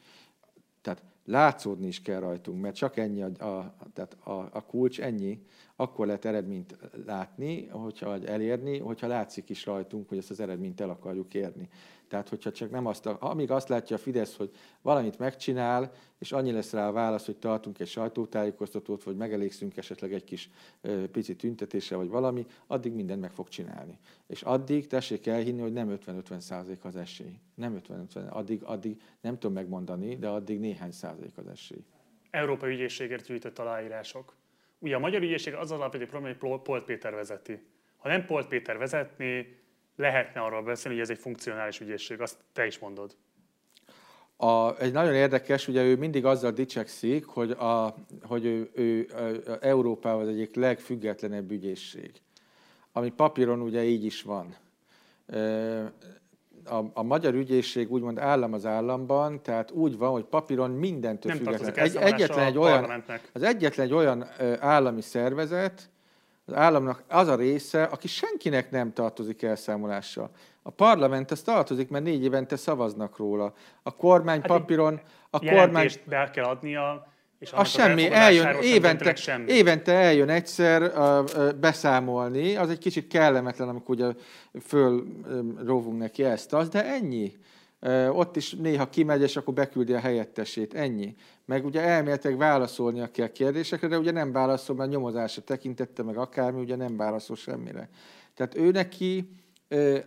tehát 0.81 1.03
látszódni 1.25 1.87
is 1.87 2.03
kell 2.03 2.21
rajtunk, 2.21 2.61
mert 2.61 2.75
csak 2.75 2.97
ennyi 2.97 3.23
a, 3.23 3.27
a, 3.27 3.77
tehát 3.93 4.17
a, 4.25 4.49
a 4.53 4.65
kulcs, 4.67 5.01
ennyi, 5.01 5.39
akkor 5.77 6.07
lehet 6.07 6.25
eredményt 6.25 6.77
látni, 7.07 7.67
hogyha 7.67 8.19
elérni, 8.25 8.79
hogyha 8.79 9.07
látszik 9.07 9.49
is 9.49 9.67
rajtunk, 9.67 10.09
hogy 10.09 10.19
ezt 10.19 10.31
az 10.31 10.41
eredményt 10.41 10.81
el 10.81 10.91
akarjuk 10.91 11.35
érni. 11.35 11.69
Tehát, 12.09 12.29
hogyha 12.29 12.51
csak 12.51 12.71
nem 12.71 12.87
azt, 12.87 13.07
amíg 13.07 13.51
azt 13.51 13.69
látja 13.69 13.97
a 13.97 13.99
Fidesz, 13.99 14.37
hogy 14.37 14.51
valamit 14.83 15.19
megcsinál, 15.19 15.93
és 16.19 16.33
annyi 16.33 16.53
lesz 16.53 16.73
rá 16.73 16.89
a 16.89 16.93
válasz, 16.93 17.27
hogy 17.27 17.37
tartunk 17.37 17.79
egy 17.79 17.87
sajtótájékoztatót, 17.87 19.03
vagy 19.03 19.17
megelégszünk 19.17 19.77
esetleg 19.77 20.13
egy 20.13 20.25
kis 20.25 20.51
ö, 20.81 21.09
pici 21.09 21.37
tüntetésre, 21.37 21.97
vagy 21.97 22.09
valami, 22.09 22.47
addig 22.67 22.93
mindent 22.93 23.21
meg 23.21 23.31
fog 23.31 23.49
csinálni. 23.49 23.99
És 24.27 24.43
addig 24.43 24.87
tessék 24.87 25.27
elhinni, 25.27 25.61
hogy 25.61 25.73
nem 25.73 25.99
50-50 26.07 26.39
százalék 26.39 26.85
az 26.85 26.97
esély. 26.97 27.39
Nem 27.55 27.81
50-50, 27.89 28.29
addig, 28.29 28.63
addig 28.63 29.01
nem 29.21 29.39
tudom 29.39 29.53
megmondani, 29.53 30.17
de 30.17 30.29
addig 30.29 30.59
néhány 30.59 30.93
százalék 30.93 31.37
az 31.37 31.47
esély. 31.47 31.85
Európai 32.31 32.73
ügyészségért 32.73 33.27
gyűjtött 33.27 33.59
aláírások. 33.59 34.35
Ugye 34.85 34.97
a 34.97 34.99
magyar 34.99 35.23
ügyészség 35.23 35.55
az 35.55 35.71
alapvető 35.71 36.07
probléma, 36.07 36.37
hogy 36.41 36.61
Polt 36.63 36.85
Péter 36.85 37.15
vezeti. 37.15 37.67
Ha 37.97 38.09
nem 38.09 38.25
Polt 38.25 38.49
Péter 38.49 38.79
vezetné, 38.79 39.59
lehetne 39.97 40.41
arról 40.41 40.63
beszélni, 40.63 40.99
hogy 40.99 41.09
ez 41.09 41.17
egy 41.17 41.23
funkcionális 41.23 41.81
ügyészség, 41.81 42.21
azt 42.21 42.37
te 42.53 42.67
is 42.67 42.79
mondod. 42.79 43.17
A, 44.37 44.79
egy 44.79 44.93
nagyon 44.93 45.15
érdekes, 45.15 45.69
ugye 45.69 45.83
ő 45.85 45.97
mindig 45.97 46.25
azzal 46.25 46.51
dicsekszik, 46.51 47.25
hogy, 47.25 47.51
a, 47.51 47.95
hogy 48.23 48.45
ő, 48.45 48.71
ő 48.75 49.09
Európában 49.61 50.23
az 50.23 50.29
egyik 50.29 50.55
legfüggetlenebb 50.55 51.51
ügyészség. 51.51 52.11
Ami 52.93 53.11
papíron 53.11 53.61
ugye 53.61 53.85
így 53.85 54.05
is 54.05 54.23
van. 54.23 54.57
A, 56.67 56.85
a 56.93 57.03
magyar 57.03 57.35
ügyészség 57.35 57.93
úgymond 57.93 58.19
állam 58.19 58.53
az 58.53 58.67
államban, 58.67 59.43
tehát 59.43 59.71
úgy 59.71 59.99
van, 59.99 60.11
hogy 60.11 60.25
papíron 60.25 60.71
mindentől 60.71 61.33
Nem 61.33 61.43
független. 61.43 61.85
Egy, 61.85 61.97
egyetlen 61.97 62.47
egy 62.47 62.59
olyan, 62.59 63.05
az 63.33 63.43
egyetlen 63.43 63.87
egy 63.87 63.93
olyan 63.93 64.25
állami 64.61 65.01
szervezet, 65.01 65.89
az 66.47 66.55
államnak 66.55 67.03
az 67.09 67.29
a 67.29 67.35
része, 67.35 67.83
aki 67.83 68.09
senkinek 68.09 68.71
nem 68.71 68.93
tartozik 68.93 69.43
elszámolással. 69.43 70.31
A 70.63 70.71
parlament 70.71 71.31
az 71.31 71.43
tartozik, 71.43 71.89
mert 71.89 72.05
négy 72.05 72.25
évente 72.25 72.57
szavaznak 72.57 73.17
róla. 73.17 73.53
A 73.83 73.97
kormány 73.97 74.41
hát 74.41 74.47
papíron... 74.47 75.01
A 75.31 75.39
kormány... 75.39 75.91
be 76.05 76.31
kell 76.31 76.45
adnia, 76.45 77.07
és 77.45 77.53
a 77.53 77.65
semmi, 77.65 78.13
eljön, 78.13 78.57
évente, 78.63 79.15
semmi. 79.15 79.53
évente 79.53 79.93
eljön 79.93 80.29
egyszer 80.29 80.83
uh, 80.83 81.25
uh, 81.37 81.53
beszámolni, 81.53 82.57
az 82.57 82.71
egy 82.71 82.79
kicsit 82.79 83.07
kellemetlen, 83.07 83.69
amikor 83.69 83.95
ugye 83.95 84.13
fölrovunk 84.63 85.99
neki 85.99 86.25
ezt, 86.25 86.53
az, 86.53 86.69
de 86.69 86.85
ennyi. 86.85 87.33
Uh, 87.81 88.19
ott 88.19 88.37
is 88.37 88.53
néha 88.53 88.89
kimegy, 88.89 89.23
és 89.23 89.37
akkor 89.37 89.55
beküldi 89.55 89.93
a 89.93 89.99
helyettesét, 89.99 90.75
ennyi 90.75 91.15
meg 91.45 91.65
ugye 91.65 91.81
elméletileg 91.81 92.37
válaszolnia 92.37 93.11
kell 93.11 93.29
kérdésekre, 93.29 93.89
de 93.89 93.99
ugye 93.99 94.11
nem 94.11 94.33
válaszol, 94.33 94.77
mert 94.77 94.91
nyomozásra 94.91 95.43
tekintette, 95.43 96.03
meg 96.03 96.17
akármi, 96.17 96.61
ugye 96.61 96.77
nem 96.77 96.97
válaszol 96.97 97.37
semmire. 97.37 97.89
Tehát 98.35 98.57
ő 98.57 98.71
neki 98.71 99.29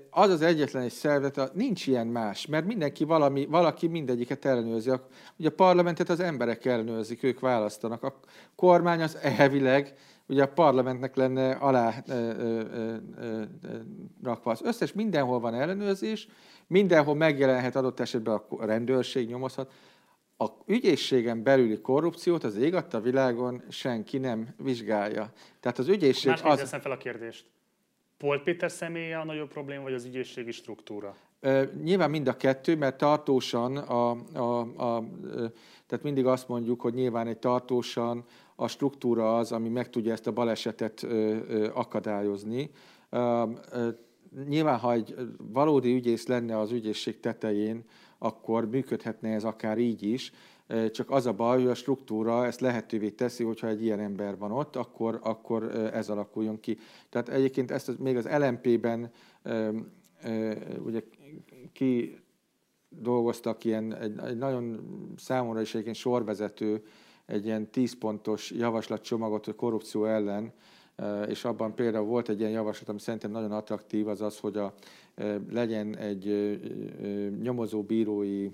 az 0.10 0.30
az 0.30 0.42
egyetlen 0.42 0.84
egy 0.84 0.92
szervezet, 0.92 1.54
nincs 1.54 1.88
ilyen 1.88 2.08
más, 2.08 2.46
mert 2.46 2.66
mindenki 2.66 3.04
valami, 3.04 3.46
valaki 3.46 3.88
mindegyiket 3.88 4.46
ellenőrzi. 4.46 4.92
Ugye 5.38 5.48
a 5.48 5.52
parlamentet 5.52 6.10
az 6.10 6.20
emberek 6.20 6.66
ellenőrzik, 6.66 7.24
ők 7.24 7.40
választanak. 7.40 8.04
A 8.04 8.20
kormány 8.56 9.02
az 9.02 9.18
elvileg, 9.22 9.94
ugye 10.28 10.44
a 10.44 10.48
parlamentnek 10.48 11.16
lenne 11.16 11.52
alá 11.52 12.04
ö, 12.08 12.14
ö, 12.14 12.62
ö, 13.18 13.42
rakva. 14.24 14.52
Az 14.52 14.62
összes 14.62 14.94
mindenhol 14.94 15.40
van 15.40 15.54
ellenőrzés, 15.54 16.28
mindenhol 16.68 17.16
megjelenhet 17.16 17.76
adott 17.76 18.00
esetben 18.00 18.42
a 18.50 18.66
rendőrség 18.66 19.28
nyomozhat, 19.28 19.72
a 20.38 20.48
ügyészségen 20.66 21.44
belüli 21.44 21.82
korrupciót 21.82 22.44
az 22.44 22.56
ég 22.56 22.76
a 22.76 23.00
világon 23.00 23.64
senki 23.70 24.18
nem 24.18 24.48
vizsgálja. 24.58 25.32
Tehát 25.60 25.78
az 25.78 25.88
ügyészség 25.88 26.30
Másképp 26.30 26.52
az... 26.52 26.70
fel 26.70 26.92
a 26.92 26.98
kérdést. 26.98 27.46
Polt 28.18 28.44
Péter 28.44 28.72
személye 28.72 29.20
a 29.20 29.26
nagyobb 29.26 29.50
probléma, 29.50 29.84
vagy 29.84 29.94
az 29.94 30.06
ügyészségi 30.06 30.52
struktúra? 30.52 31.16
Nyilván 31.84 32.10
mind 32.10 32.28
a 32.28 32.38
kettő, 32.38 32.76
mert 32.76 32.98
tartósan, 32.98 33.78
a, 33.78 34.10
a, 34.34 34.60
a, 34.60 35.04
tehát 35.86 36.04
mindig 36.04 36.26
azt 36.26 36.48
mondjuk, 36.48 36.82
hogy 36.82 36.94
nyilván 36.94 37.28
egy 37.28 37.38
tartósan 37.38 38.26
a 38.56 38.68
struktúra 38.68 39.38
az, 39.38 39.52
ami 39.52 39.70
meg 39.70 39.90
tudja 39.90 40.12
ezt 40.12 40.28
a 40.28 40.32
balesetet 40.32 41.08
akadályozni. 41.74 42.70
Nyilván, 44.48 44.80
ha 44.80 44.94
egy 44.94 45.16
valódi 45.38 45.94
ügyész 45.94 46.28
lenne 46.28 46.60
az 46.60 46.72
ügyészség 46.72 47.20
tetején, 47.20 47.84
akkor 48.18 48.70
működhetne 48.70 49.30
ez 49.30 49.44
akár 49.44 49.78
így 49.78 50.04
is, 50.04 50.32
csak 50.92 51.12
az 51.12 51.26
a 51.26 51.34
baj, 51.34 51.58
hogy 51.62 51.70
a 51.70 51.76
struktúra 51.76 52.46
ezt 52.46 52.60
lehetővé 52.60 53.10
teszi, 53.10 53.44
hogyha 53.44 53.68
egy 53.68 53.84
ilyen 53.84 54.00
ember 54.00 54.38
van 54.38 54.52
ott, 54.52 54.76
akkor, 54.76 55.20
akkor 55.24 55.64
ez 55.94 56.10
alakuljon 56.10 56.60
ki. 56.60 56.78
Tehát 57.10 57.30
egyébként 57.30 57.72
ezt 57.72 58.00
még 58.00 58.18
az 58.18 58.30
LMP-ben 58.38 59.12
ugye 60.84 61.04
ki 61.74 62.20
dolgoztak 62.90 63.64
ilyen, 63.64 63.96
egy, 63.96 64.20
egy 64.26 64.38
nagyon 64.38 64.80
számomra 65.18 65.62
is 65.62 65.74
egyébként 65.74 65.96
sorvezető, 65.96 66.84
egy 67.26 67.46
ilyen 67.46 67.72
tízpontos 67.72 68.52
javaslatcsomagot 68.52 69.48
a 69.48 69.54
korrupció 69.54 70.06
ellen, 70.06 70.54
és 71.28 71.46
abban 71.46 71.76
például 71.76 72.06
volt 72.06 72.30
egy 72.30 72.40
ilyen 72.40 72.52
javaslat, 72.52 72.90
ami 72.90 73.00
szerintem 73.00 73.32
nagyon 73.32 73.52
attraktív, 73.52 74.08
az 74.08 74.22
az, 74.22 74.40
hogy 74.40 74.58
a, 74.58 74.74
legyen 75.50 75.98
egy 75.98 76.60
nyomozó 77.42 77.84
bírói 77.84 78.50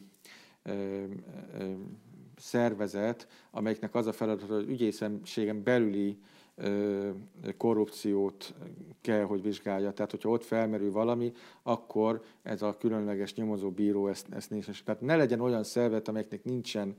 szervezet, 2.37 3.27
amelyiknek 3.51 3.95
az 3.95 4.07
a 4.07 4.11
feladat, 4.11 4.49
hogy 4.49 4.69
ügyészemségen 4.69 5.63
belüli 5.63 6.17
korrupciót 7.57 8.53
kell, 9.01 9.23
hogy 9.23 9.41
vizsgálja. 9.41 9.91
Tehát, 9.91 10.11
hogyha 10.11 10.29
ott 10.29 10.43
felmerül 10.43 10.91
valami, 10.91 11.33
akkor 11.63 12.23
ez 12.43 12.61
a 12.61 12.77
különleges 12.77 13.33
nyomozó 13.33 13.71
bíró 13.71 14.07
ezt, 14.07 14.27
ezt 14.29 14.49
nincs. 14.49 14.83
Tehát 14.83 15.01
ne 15.01 15.15
legyen 15.15 15.39
olyan 15.39 15.63
szervezet, 15.63 16.07
amelyeknek 16.07 16.43
nincsen 16.43 16.95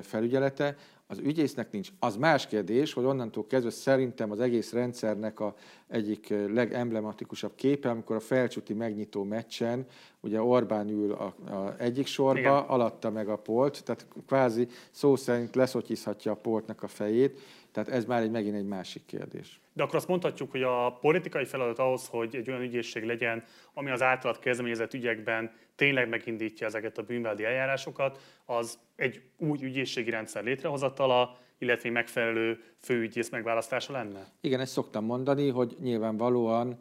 felügyelete, 0.00 0.76
az 1.06 1.18
ügyésznek 1.18 1.70
nincs. 1.70 1.88
Az 1.98 2.16
más 2.16 2.46
kérdés, 2.46 2.92
hogy 2.92 3.04
onnantól 3.04 3.46
kezdve 3.46 3.70
szerintem 3.70 4.30
az 4.30 4.40
egész 4.40 4.72
rendszernek 4.72 5.40
a 5.40 5.54
egyik 5.88 6.28
legemblematikusabb 6.28 7.54
képe, 7.54 7.90
amikor 7.90 8.16
a 8.16 8.20
felcsúti 8.20 8.74
megnyitó 8.74 9.22
meccsen, 9.22 9.86
ugye 10.20 10.42
Orbán 10.42 10.88
ül 10.88 11.12
a, 11.12 11.24
a 11.54 11.74
egyik 11.78 12.06
sorba, 12.06 12.38
Igen. 12.38 12.52
alatta 12.52 13.10
meg 13.10 13.28
a 13.28 13.36
polt, 13.36 13.84
tehát 13.84 14.06
kvázi 14.26 14.68
szó 14.90 15.16
szerint 15.16 15.54
leszotyizhatja 15.54 16.32
a 16.32 16.36
poltnak 16.36 16.82
a 16.82 16.88
fejét, 16.88 17.40
tehát 17.76 17.90
ez 17.90 18.04
már 18.04 18.22
egy, 18.22 18.30
megint 18.30 18.54
egy 18.56 18.66
másik 18.66 19.06
kérdés. 19.06 19.60
De 19.72 19.82
akkor 19.82 19.94
azt 19.94 20.08
mondhatjuk, 20.08 20.50
hogy 20.50 20.62
a 20.62 20.98
politikai 21.00 21.44
feladat 21.44 21.78
ahhoz, 21.78 22.06
hogy 22.06 22.36
egy 22.36 22.50
olyan 22.50 22.62
ügyészség 22.62 23.04
legyen, 23.04 23.44
ami 23.74 23.90
az 23.90 24.02
általad 24.02 24.38
kezdeményezett 24.38 24.94
ügyekben 24.94 25.52
tényleg 25.74 26.08
megindítja 26.08 26.66
ezeket 26.66 26.98
a 26.98 27.02
bűnvádi 27.02 27.44
eljárásokat, 27.44 28.20
az 28.44 28.78
egy 28.96 29.22
új 29.38 29.58
ügyészségi 29.62 30.10
rendszer 30.10 30.44
létrehozatala, 30.44 31.38
illetve 31.58 31.90
megfelelő 31.90 32.60
főügyész 32.78 33.30
megválasztása 33.30 33.92
lenne? 33.92 34.26
Igen, 34.40 34.60
ezt 34.60 34.72
szoktam 34.72 35.04
mondani, 35.04 35.48
hogy 35.48 35.76
nyilvánvalóan 35.80 36.78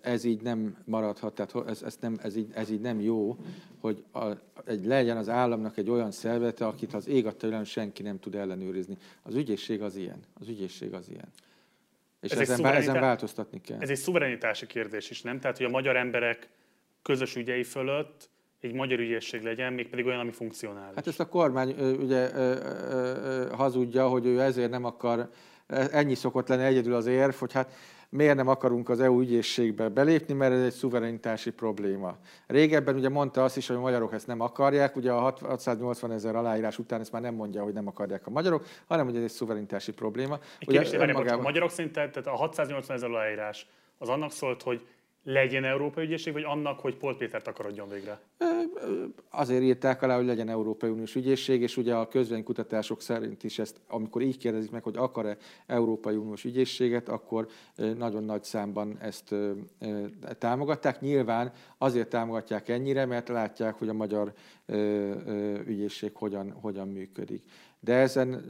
ez 0.00 0.24
így 0.24 0.40
nem 0.42 0.76
maradhat, 0.84 1.34
tehát 1.34 1.68
ez, 1.68 1.82
ez, 1.82 1.96
nem, 2.00 2.18
ez, 2.22 2.36
így, 2.36 2.50
ez 2.54 2.70
így 2.70 2.80
nem 2.80 3.00
jó, 3.00 3.36
hogy 3.80 4.04
a, 4.12 4.24
egy, 4.66 4.84
legyen 4.84 5.16
az 5.16 5.28
államnak 5.28 5.76
egy 5.76 5.90
olyan 5.90 6.10
szervezete, 6.10 6.66
akit 6.66 6.94
az 6.94 7.08
ég 7.08 7.26
a 7.26 7.64
senki 7.64 8.02
nem 8.02 8.18
tud 8.18 8.34
ellenőrizni. 8.34 8.96
Az 9.22 9.34
ügyészség 9.34 9.82
az 9.82 9.96
ilyen. 9.96 10.20
Az 10.40 10.48
ügyészség 10.48 10.92
az 10.92 11.08
ilyen. 11.08 11.28
És 12.20 12.30
ez 12.30 12.38
ezen, 12.38 12.66
ezen 12.66 13.00
változtatni 13.00 13.60
kell. 13.60 13.80
Ez 13.80 13.90
egy 13.90 13.96
szuverenitási 13.96 14.66
kérdés 14.66 15.10
is, 15.10 15.22
nem? 15.22 15.40
Tehát, 15.40 15.56
hogy 15.56 15.66
a 15.66 15.70
magyar 15.70 15.96
emberek 15.96 16.48
közös 17.02 17.36
ügyei 17.36 17.62
fölött 17.62 18.30
egy 18.60 18.72
magyar 18.72 18.98
ügyészség 18.98 19.42
legyen, 19.42 19.72
mégpedig 19.72 20.06
olyan, 20.06 20.20
ami 20.20 20.30
funkcionális. 20.30 20.94
Hát 20.94 21.06
ezt 21.06 21.20
a 21.20 21.28
kormány 21.28 21.70
ugye 22.00 22.30
hazudja, 23.52 24.08
hogy 24.08 24.26
ő 24.26 24.40
ezért 24.40 24.70
nem 24.70 24.84
akar, 24.84 25.28
ennyi 25.90 26.14
szokott 26.14 26.48
lenni 26.48 26.62
egyedül 26.64 26.94
az 26.94 27.06
érv, 27.06 27.34
hogy 27.34 27.52
hát 27.52 27.72
miért 28.14 28.36
nem 28.36 28.48
akarunk 28.48 28.88
az 28.88 29.00
EU 29.00 29.20
ügyészségbe 29.20 29.88
belépni, 29.88 30.34
mert 30.34 30.52
ez 30.52 30.62
egy 30.62 30.72
szuverenitási 30.72 31.50
probléma. 31.50 32.16
Régebben 32.46 32.94
ugye 32.94 33.08
mondta 33.08 33.44
azt 33.44 33.56
is, 33.56 33.66
hogy 33.66 33.76
a 33.76 33.80
magyarok 33.80 34.12
ezt 34.12 34.26
nem 34.26 34.40
akarják, 34.40 34.96
ugye 34.96 35.12
a 35.12 35.20
680 35.20 36.12
ezer 36.12 36.36
aláírás 36.36 36.78
után 36.78 37.00
ezt 37.00 37.12
már 37.12 37.22
nem 37.22 37.34
mondja, 37.34 37.62
hogy 37.62 37.72
nem 37.72 37.86
akarják 37.86 38.26
a 38.26 38.30
magyarok, 38.30 38.66
hanem 38.86 39.04
hogy 39.04 39.16
ez 39.16 39.22
egy 39.22 39.30
szuverenitási 39.30 39.92
probléma. 39.92 40.38
Ugye, 40.66 40.80
kérdés, 40.80 41.00
önmagában... 41.00 41.38
a 41.38 41.42
magyarok 41.42 41.70
szerint, 41.70 41.92
tehát 41.92 42.16
a 42.16 42.30
680 42.30 42.96
ezer 42.96 43.08
aláírás 43.08 43.66
az 43.98 44.08
annak 44.08 44.30
szólt, 44.30 44.62
hogy 44.62 44.86
legyen 45.24 45.64
Európai 45.64 46.04
Ügyészség, 46.04 46.32
vagy 46.32 46.44
annak, 46.44 46.80
hogy 46.80 46.96
Polt 46.96 47.16
Pétert 47.16 47.48
akarodjon 47.48 47.88
végre? 47.88 48.20
Azért 49.30 49.62
írták 49.62 50.02
alá, 50.02 50.16
hogy 50.16 50.26
legyen 50.26 50.48
Európai 50.48 50.90
Uniós 50.90 51.14
ügyészség, 51.14 51.62
és 51.62 51.76
ugye 51.76 51.94
a 51.94 52.08
közvénykutatások 52.08 53.00
szerint 53.00 53.44
is 53.44 53.58
ezt, 53.58 53.80
amikor 53.88 54.22
így 54.22 54.38
kérdezik 54.38 54.70
meg, 54.70 54.82
hogy 54.82 54.96
akar-e 54.96 55.36
Európai 55.66 56.16
Uniós 56.16 56.44
ügyészséget, 56.44 57.08
akkor 57.08 57.46
nagyon 57.96 58.24
nagy 58.24 58.44
számban 58.44 58.98
ezt 59.00 59.34
támogatták. 60.38 61.00
Nyilván 61.00 61.52
azért 61.78 62.08
támogatják 62.08 62.68
ennyire, 62.68 63.06
mert 63.06 63.28
látják, 63.28 63.74
hogy 63.74 63.88
a 63.88 63.92
magyar 63.92 64.32
ügyészség 65.66 66.10
hogyan, 66.14 66.50
hogyan 66.50 66.88
működik. 66.88 67.42
De 67.80 67.94
ezen 67.94 68.44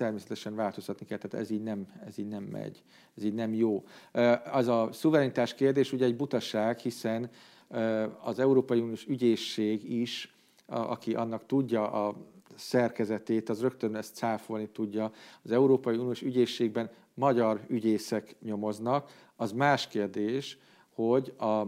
természetesen 0.00 0.54
változtatni 0.54 1.06
kell, 1.06 1.18
tehát 1.18 1.46
ez 1.46 1.50
így, 1.50 1.62
nem, 1.62 1.86
ez 2.06 2.18
így 2.18 2.28
nem 2.28 2.42
megy, 2.42 2.82
ez 3.16 3.22
így 3.22 3.34
nem 3.34 3.54
jó. 3.54 3.84
Az 4.52 4.68
a 4.68 4.88
szuverenitás 4.92 5.54
kérdés 5.54 5.92
ugye 5.92 6.04
egy 6.04 6.16
butaság, 6.16 6.78
hiszen 6.78 7.30
az 8.22 8.38
Európai 8.38 8.80
Uniós 8.80 9.06
ügyészség 9.06 9.92
is, 9.92 10.34
aki 10.66 11.14
annak 11.14 11.46
tudja 11.46 11.90
a 12.06 12.16
szerkezetét, 12.56 13.48
az 13.48 13.60
rögtön 13.60 13.94
ezt 13.94 14.14
cáfolni 14.14 14.68
tudja. 14.68 15.12
Az 15.42 15.50
Európai 15.50 15.96
Uniós 15.96 16.22
ügyészségben 16.22 16.90
magyar 17.14 17.60
ügyészek 17.68 18.36
nyomoznak. 18.42 19.10
Az 19.36 19.52
más 19.52 19.88
kérdés, 19.88 20.58
hogy 20.94 21.32
a, 21.38 21.62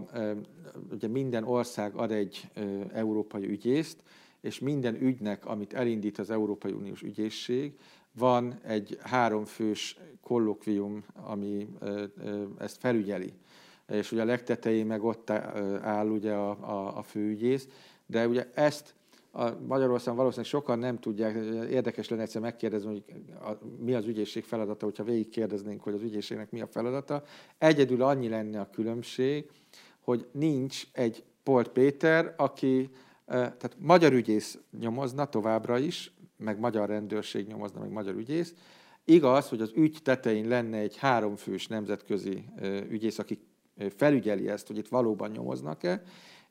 ugye 0.91 1.09
minden 1.09 1.45
ország 1.45 1.95
ad 1.95 2.11
egy 2.11 2.51
európai 2.93 3.47
ügyészt, 3.49 4.03
és 4.41 4.59
minden 4.59 5.03
ügynek, 5.03 5.47
amit 5.47 5.73
elindít 5.73 6.19
az 6.19 6.31
Európai 6.31 6.73
Uniós 6.73 7.03
ügyészség, 7.03 7.73
van 8.19 8.61
egy 8.65 8.99
háromfős 9.01 9.97
kollokvium, 10.21 11.05
ami 11.15 11.69
ezt 12.59 12.79
felügyeli. 12.79 13.33
És 13.89 14.13
ugye 14.13 14.23
a 14.23 14.25
legtetején 14.25 14.87
meg 14.87 15.05
ott 15.05 15.31
áll 15.81 16.09
ugye 16.09 16.33
a, 16.33 16.51
a, 16.51 16.99
a 16.99 17.03
főügyész, 17.03 17.69
de 18.07 18.29
ugye 18.29 18.51
ezt 18.55 18.95
a 19.35 19.51
Magyarországon 19.67 20.17
valószínűleg 20.17 20.51
sokan 20.51 20.79
nem 20.79 20.99
tudják, 20.99 21.35
érdekes 21.71 22.09
lenne 22.09 22.23
egyszer 22.23 22.41
megkérdezni, 22.41 22.89
hogy 22.89 23.05
a, 23.41 23.51
mi 23.79 23.95
az 23.95 24.07
ügyészség 24.07 24.45
feladata, 24.45 24.85
hogyha 24.85 25.05
végigkérdeznénk, 25.05 25.83
hogy 25.83 25.95
az 25.95 26.03
ügyészségnek 26.03 26.51
mi 26.51 26.61
a 26.61 26.67
feladata. 26.67 27.23
Egyedül 27.59 28.03
annyi 28.03 28.29
lenne 28.29 28.61
a 28.61 28.71
különbség, 28.71 29.51
hogy 30.01 30.27
nincs 30.33 30.87
egy 30.93 31.25
Polt 31.43 31.69
Péter, 31.69 32.35
aki 32.37 32.91
tehát 33.27 33.77
magyar 33.79 34.13
ügyész 34.13 34.59
nyomozna 34.81 35.27
továbbra 35.27 35.79
is, 35.79 36.13
meg 36.43 36.59
magyar 36.59 36.89
rendőrség 36.89 37.47
nyomozna, 37.47 37.81
meg 37.81 37.91
magyar 37.91 38.15
ügyész. 38.15 38.55
Igaz, 39.05 39.49
hogy 39.49 39.61
az 39.61 39.73
ügy 39.75 39.99
tetején 40.03 40.49
lenne 40.49 40.77
egy 40.77 40.97
háromfős 40.97 41.67
nemzetközi 41.67 42.45
ügyész, 42.89 43.19
aki 43.19 43.39
felügyeli 43.97 44.49
ezt, 44.49 44.67
hogy 44.67 44.77
itt 44.77 44.89
valóban 44.89 45.31
nyomoznak-e, 45.31 46.03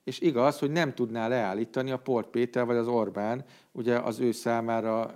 és 0.03 0.19
igaz, 0.19 0.59
hogy 0.59 0.71
nem 0.71 0.93
tudná 0.93 1.27
leállítani 1.27 1.91
a 1.91 1.97
Port 1.97 2.27
Péter 2.27 2.65
vagy 2.65 2.77
az 2.77 2.87
Orbán 2.87 3.45
ugye 3.71 3.97
az 3.97 4.19
ő 4.19 4.31
számára 4.31 5.15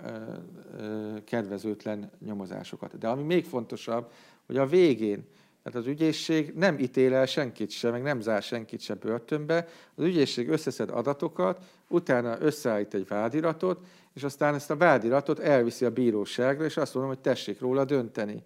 kedvezőtlen 1.24 2.10
nyomozásokat. 2.24 2.98
De 2.98 3.08
ami 3.08 3.22
még 3.22 3.44
fontosabb, 3.44 4.10
hogy 4.46 4.56
a 4.56 4.66
végén 4.66 5.26
tehát 5.66 5.80
az 5.80 5.86
ügyészség 5.86 6.52
nem 6.54 6.78
ítél 6.78 7.14
el 7.14 7.26
senkit 7.26 7.70
sem, 7.70 7.90
meg 7.90 8.02
nem 8.02 8.20
zár 8.20 8.42
senkit 8.42 8.80
sem 8.80 8.96
börtönbe. 9.00 9.68
Az 9.94 10.04
ügyészség 10.04 10.48
összeszed 10.48 10.90
adatokat, 10.90 11.64
utána 11.88 12.40
összeállít 12.40 12.94
egy 12.94 13.06
vádiratot, 13.06 13.86
és 14.16 14.24
aztán 14.24 14.54
ezt 14.54 14.70
a 14.70 14.76
vádiratot 14.76 15.38
elviszi 15.38 15.84
a 15.84 15.90
bíróságra, 15.90 16.64
és 16.64 16.76
azt 16.76 16.94
mondom, 16.94 17.12
hogy 17.12 17.22
tessék 17.22 17.60
róla 17.60 17.84
dönteni. 17.84 18.42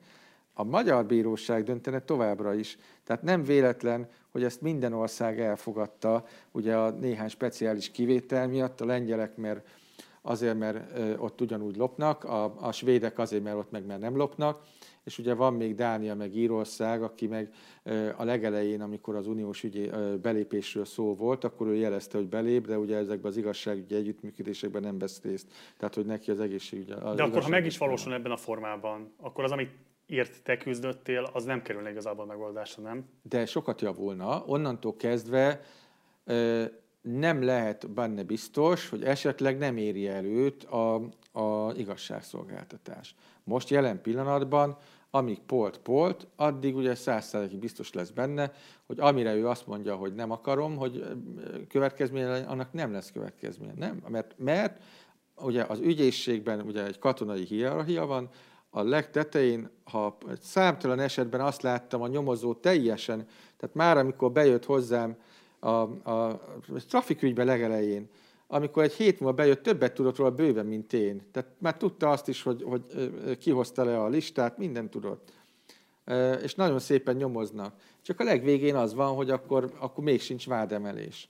A 0.54 0.64
magyar 0.64 1.06
bíróság 1.06 1.62
döntene 1.62 2.00
továbbra 2.00 2.54
is. 2.54 2.78
Tehát 3.04 3.22
nem 3.22 3.42
véletlen, 3.44 4.08
hogy 4.32 4.44
ezt 4.44 4.60
minden 4.60 4.92
ország 4.92 5.40
elfogadta, 5.40 6.24
ugye 6.52 6.76
a 6.76 6.90
néhány 6.90 7.28
speciális 7.28 7.90
kivétel 7.90 8.48
miatt, 8.48 8.80
a 8.80 8.84
lengyelek, 8.84 9.36
mert 9.36 9.66
azért, 10.22 10.58
mert 10.58 10.98
ott 11.18 11.40
ugyanúgy 11.40 11.76
lopnak, 11.76 12.24
a, 12.24 12.54
a 12.60 12.72
svédek 12.72 13.18
azért, 13.18 13.42
mert 13.42 13.56
ott 13.56 13.70
meg 13.70 13.86
mert 13.86 14.00
nem 14.00 14.16
lopnak, 14.16 14.62
és 15.04 15.18
ugye 15.18 15.34
van 15.34 15.54
még 15.54 15.74
Dánia, 15.74 16.14
meg 16.14 16.36
Írország, 16.36 17.02
aki 17.02 17.26
meg 17.26 17.52
a 18.16 18.24
legelején, 18.24 18.80
amikor 18.80 19.16
az 19.16 19.26
uniós 19.26 19.62
ügyi 19.62 19.90
belépésről 20.22 20.84
szó 20.84 21.14
volt, 21.14 21.44
akkor 21.44 21.66
ő 21.66 21.74
jelezte, 21.74 22.18
hogy 22.18 22.28
belép, 22.28 22.66
de 22.66 22.78
ugye 22.78 22.96
ezekben 22.96 23.30
az 23.30 23.36
igazságügyi 23.36 23.94
együttműködésekben 23.94 24.82
nem 24.82 24.98
vesz 24.98 25.22
részt. 25.22 25.52
Tehát, 25.76 25.94
hogy 25.94 26.06
neki 26.06 26.30
az 26.30 26.40
egészségügyi... 26.40 26.92
Az 26.92 27.16
de 27.16 27.22
akkor, 27.22 27.42
ha 27.42 27.48
meg 27.48 27.66
is 27.66 27.78
valósul 27.78 28.12
ebben 28.14 28.32
a 28.32 28.36
formában, 28.36 29.12
akkor 29.16 29.44
az, 29.44 29.52
amit 29.52 29.70
ért 30.06 30.42
te 30.42 30.56
küzdöttél, 30.56 31.30
az 31.32 31.44
nem 31.44 31.62
kerülne 31.62 31.90
igazából 31.90 32.26
megoldásra, 32.26 32.82
nem? 32.82 33.04
De 33.22 33.46
sokat 33.46 33.80
javulna. 33.80 34.44
Onnantól 34.46 34.96
kezdve 34.96 35.60
nem 37.00 37.42
lehet 37.42 37.90
benne 37.90 38.22
biztos, 38.22 38.88
hogy 38.88 39.04
esetleg 39.04 39.58
nem 39.58 39.76
éri 39.76 40.08
előtt 40.08 40.62
a, 40.62 40.94
a 41.32 41.72
igazságszolgáltatás. 41.76 43.14
Most 43.50 43.68
jelen 43.68 44.02
pillanatban, 44.02 44.76
amíg 45.10 45.40
polt-polt, 45.40 46.26
addig 46.36 46.76
ugye 46.76 46.94
százszerzékig 46.94 47.58
biztos 47.58 47.92
lesz 47.92 48.10
benne, 48.10 48.52
hogy 48.86 49.00
amire 49.00 49.34
ő 49.34 49.48
azt 49.48 49.66
mondja, 49.66 49.94
hogy 49.94 50.14
nem 50.14 50.30
akarom, 50.30 50.76
hogy 50.76 51.04
következménye 51.68 52.36
annak 52.36 52.72
nem 52.72 52.92
lesz 52.92 53.12
következménye. 53.12 53.72
Nem, 53.76 54.02
mert, 54.08 54.34
mert 54.38 54.82
ugye 55.36 55.64
az 55.68 55.78
ügyészségben 55.78 56.60
ugye 56.60 56.86
egy 56.86 56.98
katonai 56.98 57.44
hierarchia 57.44 58.06
van, 58.06 58.28
a 58.70 58.82
legtetején, 58.82 59.70
ha 59.84 60.16
számtalan 60.40 61.00
esetben 61.00 61.40
azt 61.40 61.62
láttam, 61.62 62.02
a 62.02 62.08
nyomozó 62.08 62.54
teljesen, 62.54 63.26
tehát 63.56 63.74
már 63.74 63.96
amikor 63.96 64.32
bejött 64.32 64.64
hozzám 64.64 65.16
a, 65.58 65.68
a, 65.68 66.10
a 66.10 66.40
trafikügyben 66.88 67.46
legelején, 67.46 68.08
amikor 68.52 68.82
egy 68.82 68.92
hét 68.92 69.20
múlva 69.20 69.34
bejött, 69.34 69.62
többet 69.62 69.94
tudott 69.94 70.16
róla 70.16 70.30
bőven, 70.30 70.66
mint 70.66 70.92
én. 70.92 71.22
Tehát 71.32 71.50
már 71.58 71.76
tudta 71.76 72.10
azt 72.10 72.28
is, 72.28 72.42
hogy, 72.42 72.62
hogy 72.62 72.82
kihozta 73.38 73.84
le 73.84 74.00
a 74.00 74.08
listát, 74.08 74.58
minden 74.58 74.90
tudott. 74.90 75.32
És 76.42 76.54
nagyon 76.54 76.78
szépen 76.78 77.16
nyomoznak. 77.16 77.74
Csak 78.02 78.20
a 78.20 78.24
legvégén 78.24 78.76
az 78.76 78.94
van, 78.94 79.14
hogy 79.14 79.30
akkor, 79.30 79.72
akkor 79.78 80.04
még 80.04 80.20
sincs 80.20 80.46
vádemelés. 80.46 81.28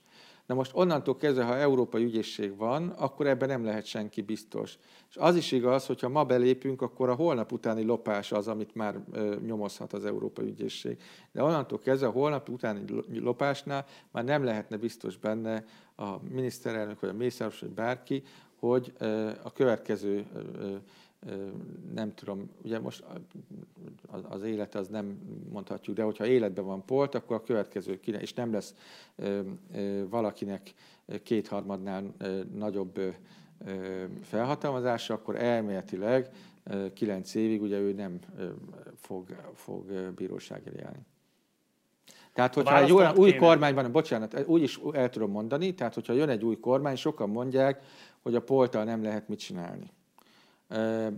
Na 0.51 0.57
most 0.57 0.71
onnantól 0.75 1.17
kezdve, 1.17 1.43
ha 1.43 1.55
európai 1.55 2.03
ügyészség 2.03 2.57
van, 2.57 2.89
akkor 2.89 3.27
ebben 3.27 3.47
nem 3.47 3.63
lehet 3.65 3.85
senki 3.85 4.21
biztos. 4.21 4.77
És 5.09 5.17
az 5.17 5.35
is 5.35 5.51
igaz, 5.51 5.85
hogy 5.85 5.99
ha 5.99 6.09
ma 6.09 6.23
belépünk, 6.23 6.81
akkor 6.81 7.09
a 7.09 7.15
holnap 7.15 7.51
utáni 7.51 7.83
lopás 7.83 8.31
az, 8.31 8.47
amit 8.47 8.75
már 8.75 8.99
nyomozhat 9.45 9.93
az 9.93 10.05
európai 10.05 10.47
ügyészség. 10.47 10.97
De 11.31 11.43
onnantól 11.43 11.79
kezdve 11.79 12.07
a 12.07 12.11
holnap 12.11 12.49
utáni 12.49 12.83
lopásnál 13.19 13.85
már 14.11 14.23
nem 14.23 14.43
lehetne 14.43 14.77
biztos 14.77 15.17
benne 15.17 15.65
a 15.95 16.23
miniszterelnök, 16.29 16.99
vagy 16.99 17.09
a 17.09 17.13
mészáros, 17.13 17.59
vagy 17.59 17.69
bárki, 17.69 18.23
hogy 18.59 18.93
a 19.43 19.51
következő 19.53 20.25
nem 21.93 22.13
tudom, 22.13 22.49
ugye 22.63 22.79
most 22.79 23.03
az 24.29 24.41
élet 24.41 24.75
az 24.75 24.87
nem 24.87 25.19
mondhatjuk, 25.51 25.95
de 25.95 26.03
hogyha 26.03 26.25
életben 26.25 26.65
van 26.65 26.85
polt, 26.85 27.15
akkor 27.15 27.35
a 27.35 27.43
következő, 27.43 27.99
és 28.03 28.33
nem 28.33 28.51
lesz 28.51 28.75
valakinek 30.09 30.73
kétharmadnál 31.23 32.13
nagyobb 32.53 32.99
felhatalmazása, 34.21 35.13
akkor 35.13 35.35
elméletileg 35.35 36.29
kilenc 36.93 37.35
évig 37.35 37.61
ugye 37.61 37.79
ő 37.79 37.93
nem 37.93 38.19
fog, 38.95 39.35
fog 39.53 39.91
bíróság 40.15 40.67
elé 40.67 40.81
állni. 40.81 41.05
Tehát, 42.33 42.53
hogyha 42.53 42.77
egy 42.77 42.91
olyan 42.91 43.17
új 43.17 43.35
kormány 43.35 43.73
van, 43.73 43.91
bocsánat, 43.91 44.43
úgy 44.45 44.61
is 44.61 44.79
el 44.93 45.09
tudom 45.09 45.31
mondani, 45.31 45.73
tehát, 45.73 45.93
hogyha 45.93 46.13
jön 46.13 46.29
egy 46.29 46.43
új 46.43 46.59
kormány, 46.59 46.95
sokan 46.95 47.29
mondják, 47.29 47.83
hogy 48.21 48.35
a 48.35 48.41
polttal 48.41 48.83
nem 48.83 49.03
lehet 49.03 49.27
mit 49.27 49.39
csinálni. 49.39 49.91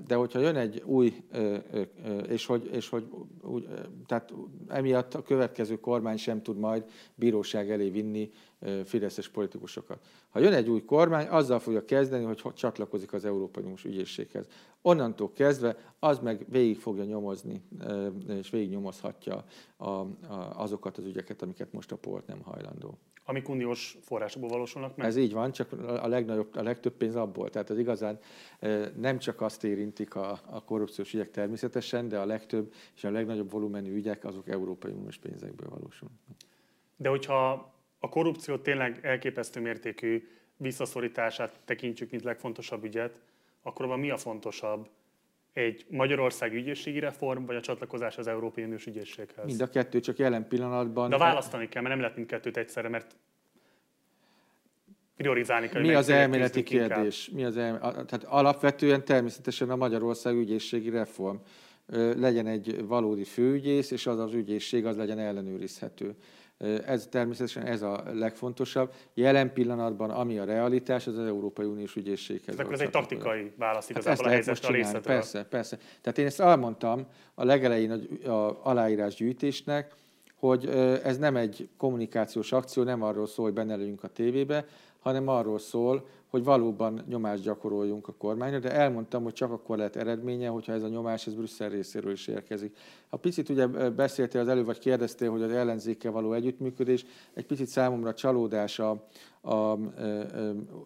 De 0.07 0.15
hogyha 0.15 0.39
jön 0.39 0.55
egy 0.55 0.81
új, 0.85 1.23
és 2.27 2.45
hogy, 2.45 2.69
és 2.71 2.89
hogy 2.89 3.07
úgy, 3.41 3.67
tehát 4.05 4.33
emiatt 4.67 5.13
a 5.13 5.21
következő 5.21 5.79
kormány 5.79 6.17
sem 6.17 6.41
tud 6.41 6.57
majd 6.57 6.83
bíróság 7.15 7.71
elé 7.71 7.89
vinni 7.89 8.31
fideszes 8.85 9.29
politikusokat. 9.29 10.05
Ha 10.29 10.39
jön 10.39 10.53
egy 10.53 10.69
új 10.69 10.83
kormány, 10.85 11.27
azzal 11.27 11.59
fogja 11.59 11.85
kezdeni, 11.85 12.23
hogy 12.23 12.41
csatlakozik 12.53 13.13
az 13.13 13.25
Európai 13.25 13.63
Uniós 13.63 13.85
ügyészséghez. 13.85 14.47
Onnantól 14.81 15.31
kezdve 15.33 15.77
az 15.99 16.19
meg 16.19 16.45
végig 16.49 16.77
fogja 16.77 17.03
nyomozni, 17.03 17.61
és 18.27 18.49
végig 18.49 18.69
nyomozhatja 18.69 19.43
azokat 20.53 20.97
az 20.97 21.05
ügyeket, 21.05 21.41
amiket 21.41 21.73
most 21.73 21.91
a 21.91 21.95
polt 21.95 22.27
nem 22.27 22.41
hajlandó 22.41 22.97
amik 23.25 23.49
uniós 23.49 23.97
forrásokból 24.01 24.49
valósulnak 24.49 24.95
meg. 24.95 25.07
Ez 25.07 25.17
így 25.17 25.33
van, 25.33 25.51
csak 25.51 25.71
a, 25.71 26.07
legnagyobb, 26.07 26.55
a 26.55 26.63
legtöbb 26.63 26.93
pénz 26.93 27.15
abból. 27.15 27.49
Tehát 27.49 27.69
az 27.69 27.77
igazán 27.77 28.19
nem 28.95 29.19
csak 29.19 29.41
azt 29.41 29.63
érintik 29.63 30.15
a, 30.15 30.39
a 30.45 30.63
korrupciós 30.63 31.13
ügyek 31.13 31.31
természetesen, 31.31 32.07
de 32.07 32.19
a 32.19 32.25
legtöbb 32.25 32.73
és 32.95 33.03
a 33.03 33.09
legnagyobb 33.09 33.51
volumenű 33.51 33.93
ügyek 33.93 34.25
azok 34.25 34.49
Európai 34.49 34.91
Uniós 34.91 35.17
pénzekből 35.17 35.69
valósulnak. 35.69 36.17
De 36.95 37.09
hogyha 37.09 37.73
a 37.99 38.09
korrupció 38.09 38.57
tényleg 38.57 38.99
elképesztő 39.01 39.61
mértékű 39.61 40.27
visszaszorítását 40.57 41.59
tekintjük, 41.65 42.11
mint 42.11 42.23
legfontosabb 42.23 42.83
ügyet, 42.83 43.21
akkor 43.61 43.85
abban 43.85 43.99
mi 43.99 44.09
a 44.09 44.17
fontosabb? 44.17 44.89
Egy 45.53 45.85
Magyarország 45.89 46.53
ügyészségi 46.53 46.99
reform, 46.99 47.45
vagy 47.45 47.55
a 47.55 47.61
csatlakozás 47.61 48.17
az 48.17 48.27
Európai 48.27 48.63
Uniós 48.63 48.85
ügyészséghez? 48.85 49.45
Mind 49.45 49.61
a 49.61 49.69
kettő, 49.69 49.99
csak 49.99 50.17
jelen 50.17 50.47
pillanatban. 50.47 51.09
De 51.09 51.17
választani 51.17 51.67
kell, 51.67 51.81
mert 51.81 51.93
nem 51.93 52.03
lehet 52.03 52.17
mindkettőt 52.17 52.57
egyszerre, 52.57 52.89
mert 52.89 53.15
priorizálni 55.15 55.69
kell. 55.69 55.81
Mi 55.81 55.93
az 55.93 56.09
elméleti 56.09 56.63
kérdés? 56.63 57.29
Mi 57.29 57.43
az 57.43 57.57
el... 57.57 57.79
Tehát 57.79 58.23
alapvetően 58.23 59.05
természetesen 59.05 59.69
a 59.69 59.75
Magyarország 59.75 60.35
ügyészségi 60.35 60.89
reform. 60.89 61.37
Legyen 62.15 62.47
egy 62.47 62.85
valódi 62.85 63.23
főügyész, 63.23 63.91
és 63.91 64.07
az 64.07 64.19
az 64.19 64.33
ügyészség 64.33 64.85
az 64.85 64.97
legyen 64.97 65.19
ellenőrizhető. 65.19 66.15
Ez 66.85 67.07
természetesen 67.07 67.65
ez 67.65 67.81
a 67.81 68.03
legfontosabb. 68.13 68.93
Jelen 69.13 69.53
pillanatban, 69.53 70.09
ami 70.09 70.39
a 70.39 70.43
realitás, 70.43 71.07
az 71.07 71.17
az 71.17 71.25
Európai 71.25 71.65
Uniós 71.65 71.95
ügyészséghez. 71.95 72.59
Ez 72.59 72.79
egy 72.79 72.89
taktikai 72.89 73.51
válasz 73.57 73.87
hát 73.87 73.89
igazából 73.89 74.23
hát 74.23 74.31
a 74.31 74.35
helyzetre 74.35 74.97
a 74.97 74.99
Persze, 74.99 75.43
persze. 75.43 75.77
Tehát 76.01 76.17
én 76.17 76.25
ezt 76.25 76.39
elmondtam 76.39 77.05
a 77.33 77.43
legelején 77.43 77.91
a 78.25 78.65
aláírásgyűjtésnek, 78.65 79.95
hogy 80.35 80.65
ez 81.03 81.17
nem 81.17 81.35
egy 81.35 81.69
kommunikációs 81.77 82.51
akció, 82.51 82.83
nem 82.83 83.03
arról 83.03 83.27
szól, 83.27 83.45
hogy 83.45 83.53
benne 83.53 83.75
legyünk 83.75 84.03
a 84.03 84.07
tévébe, 84.07 84.65
hanem 84.99 85.27
arról 85.27 85.59
szól, 85.59 86.07
hogy 86.33 86.43
valóban 86.43 87.03
nyomást 87.07 87.43
gyakoroljunk 87.43 88.07
a 88.07 88.13
kormányra, 88.13 88.59
de 88.59 88.71
elmondtam, 88.71 89.23
hogy 89.23 89.33
csak 89.33 89.51
akkor 89.51 89.77
lehet 89.77 89.95
eredménye, 89.95 90.47
hogyha 90.47 90.73
ez 90.73 90.83
a 90.83 90.87
nyomás 90.87 91.27
ez 91.27 91.33
Brüsszel 91.33 91.69
részéről 91.69 92.11
is 92.11 92.27
érkezik. 92.27 92.77
Ha 93.09 93.17
picit 93.17 93.49
ugye 93.49 93.67
beszéltél 93.89 94.41
az 94.41 94.47
előbb, 94.47 94.65
vagy 94.65 94.79
kérdeztél, 94.79 95.31
hogy 95.31 95.41
az 95.41 95.51
ellenzékkel 95.51 96.11
való 96.11 96.33
együttműködés, 96.33 97.05
egy 97.33 97.45
picit 97.45 97.67
számomra 97.67 98.13
csalódás 98.13 98.79
a, 98.79 98.89
a, 99.41 99.49
a, 99.51 99.71
a 99.71 99.77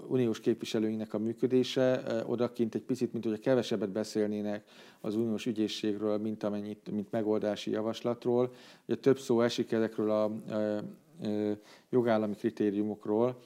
uniós 0.08 0.40
képviselőinknek 0.40 1.14
a 1.14 1.20
működése, 1.20 2.04
odakint 2.26 2.76
egy 2.76 2.84
picit, 2.84 3.14
mint 3.14 3.26
hogy 3.26 3.40
kevesebbet 3.40 3.92
beszélnének 3.92 4.64
az 5.02 5.16
uniós 5.16 5.46
ügyészségről, 5.46 6.18
mint 6.18 6.44
amennyit, 6.44 6.92
mint 6.92 7.12
megoldási 7.12 7.72
javaslatról. 7.72 8.52
Ugye 8.86 8.98
több 8.98 9.20
szó 9.20 9.42
esik 9.42 9.72
ezekről 9.72 10.10
a, 10.10 10.24
a, 10.24 10.78
a 10.78 10.84
jogállami 11.90 12.36
kritériumokról, 12.36 13.38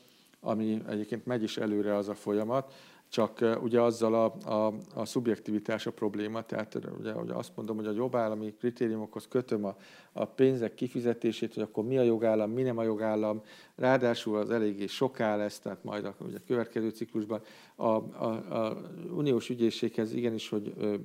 ami 0.42 0.82
egyébként 0.88 1.26
megy 1.26 1.44
is 1.44 1.58
előre 1.58 1.96
az 1.96 2.10
a 2.10 2.16
folyamat, 2.16 2.74
csak 3.12 3.60
ugye 3.62 3.82
azzal 3.82 4.14
a, 4.14 4.52
a, 4.52 4.74
a 4.96 5.06
szubjektivitás 5.06 5.86
a 5.86 5.92
probléma, 5.92 6.42
tehát 6.42 6.76
ugye, 7.00 7.14
ugye 7.14 7.34
azt 7.34 7.52
mondom, 7.56 7.76
hogy 7.76 7.86
a 7.86 7.92
jogállami 7.92 8.54
kritériumokhoz 8.54 9.28
kötöm 9.28 9.66
a, 9.66 9.76
a 10.12 10.26
pénzek 10.26 10.74
kifizetését, 10.74 11.54
hogy 11.54 11.64
akkor 11.64 11.84
mi 11.84 11.98
a 11.98 12.02
jogállam, 12.02 12.52
mi 12.52 12.62
nem 12.62 12.78
a 12.78 12.84
jogállam, 12.84 13.42
ráadásul 13.76 14.38
az 14.38 14.50
eléggé 14.50 14.86
soká 14.86 15.36
lesz, 15.36 15.60
tehát 15.60 15.84
majd 15.84 16.06
a, 16.06 16.16
ugye 16.20 16.38
a 16.38 16.46
következő 16.48 16.90
ciklusban 16.90 17.42
a, 17.76 17.86
a, 17.86 18.26
a 18.50 18.82
uniós 19.10 19.50
ügyészséghez 19.50 20.14
igenis, 20.14 20.50
hogy 20.50 20.74
ö, 20.78 20.96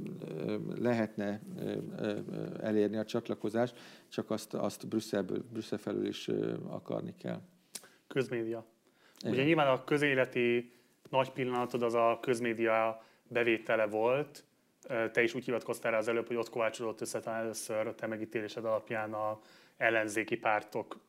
ö, 0.46 0.56
lehetne 0.78 1.40
ö, 1.58 1.72
ö, 1.98 2.18
elérni 2.60 2.96
a 2.96 3.04
csatlakozást, 3.04 3.76
csak 4.08 4.30
azt, 4.30 4.54
azt 4.54 4.88
Brüsszelből, 4.88 5.44
Brüsszel 5.52 5.78
felül 5.78 6.06
is 6.06 6.28
ö, 6.28 6.54
akarni 6.68 7.14
kell. 7.18 7.40
Közmédia. 8.06 8.74
Igen. 9.20 9.32
Ugye 9.32 9.44
nyilván 9.44 9.68
a 9.68 9.84
közéleti 9.84 10.72
nagy 11.10 11.30
pillanatod 11.30 11.82
az 11.82 11.94
a 11.94 12.18
közmédia 12.20 13.04
bevétele 13.28 13.86
volt. 13.86 14.44
Te 15.12 15.22
is 15.22 15.34
úgy 15.34 15.44
hivatkoztál 15.44 15.92
rá 15.92 15.98
az 15.98 16.08
előbb, 16.08 16.26
hogy 16.26 16.36
ott 16.36 16.50
kovácsodott 16.50 17.00
össze 17.00 17.20
talán 17.20 17.40
először 17.40 17.86
a 17.86 17.94
te 17.94 18.06
megítélésed 18.06 18.64
alapján 18.64 19.12
a 19.12 19.40
ellenzéki 19.76 20.36
pártok 20.36 21.00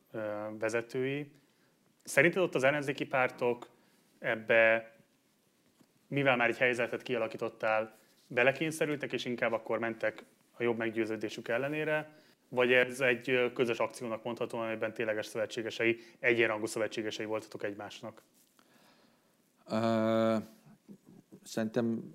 vezetői. 0.58 1.30
Szerinted 2.04 2.42
ott 2.42 2.54
az 2.54 2.64
ellenzéki 2.64 3.06
pártok 3.06 3.68
ebbe, 4.18 4.92
mivel 6.08 6.36
már 6.36 6.48
egy 6.48 6.58
helyzetet 6.58 7.02
kialakítottál, 7.02 7.96
belekényszerültek, 8.26 9.12
és 9.12 9.24
inkább 9.24 9.52
akkor 9.52 9.78
mentek 9.78 10.24
a 10.52 10.62
jobb 10.62 10.76
meggyőződésük 10.76 11.48
ellenére, 11.48 12.10
vagy 12.48 12.72
ez 12.72 13.00
egy 13.00 13.52
közös 13.54 13.78
akciónak 13.78 14.24
mondható, 14.24 14.58
amelyben 14.58 14.94
tényleges 14.94 15.26
szövetségesei, 15.26 15.98
egyenrangú 16.20 16.66
szövetségesei 16.66 17.26
voltatok 17.26 17.62
egymásnak? 17.62 18.22
Uh, 19.70 20.42
szerintem 21.42 22.14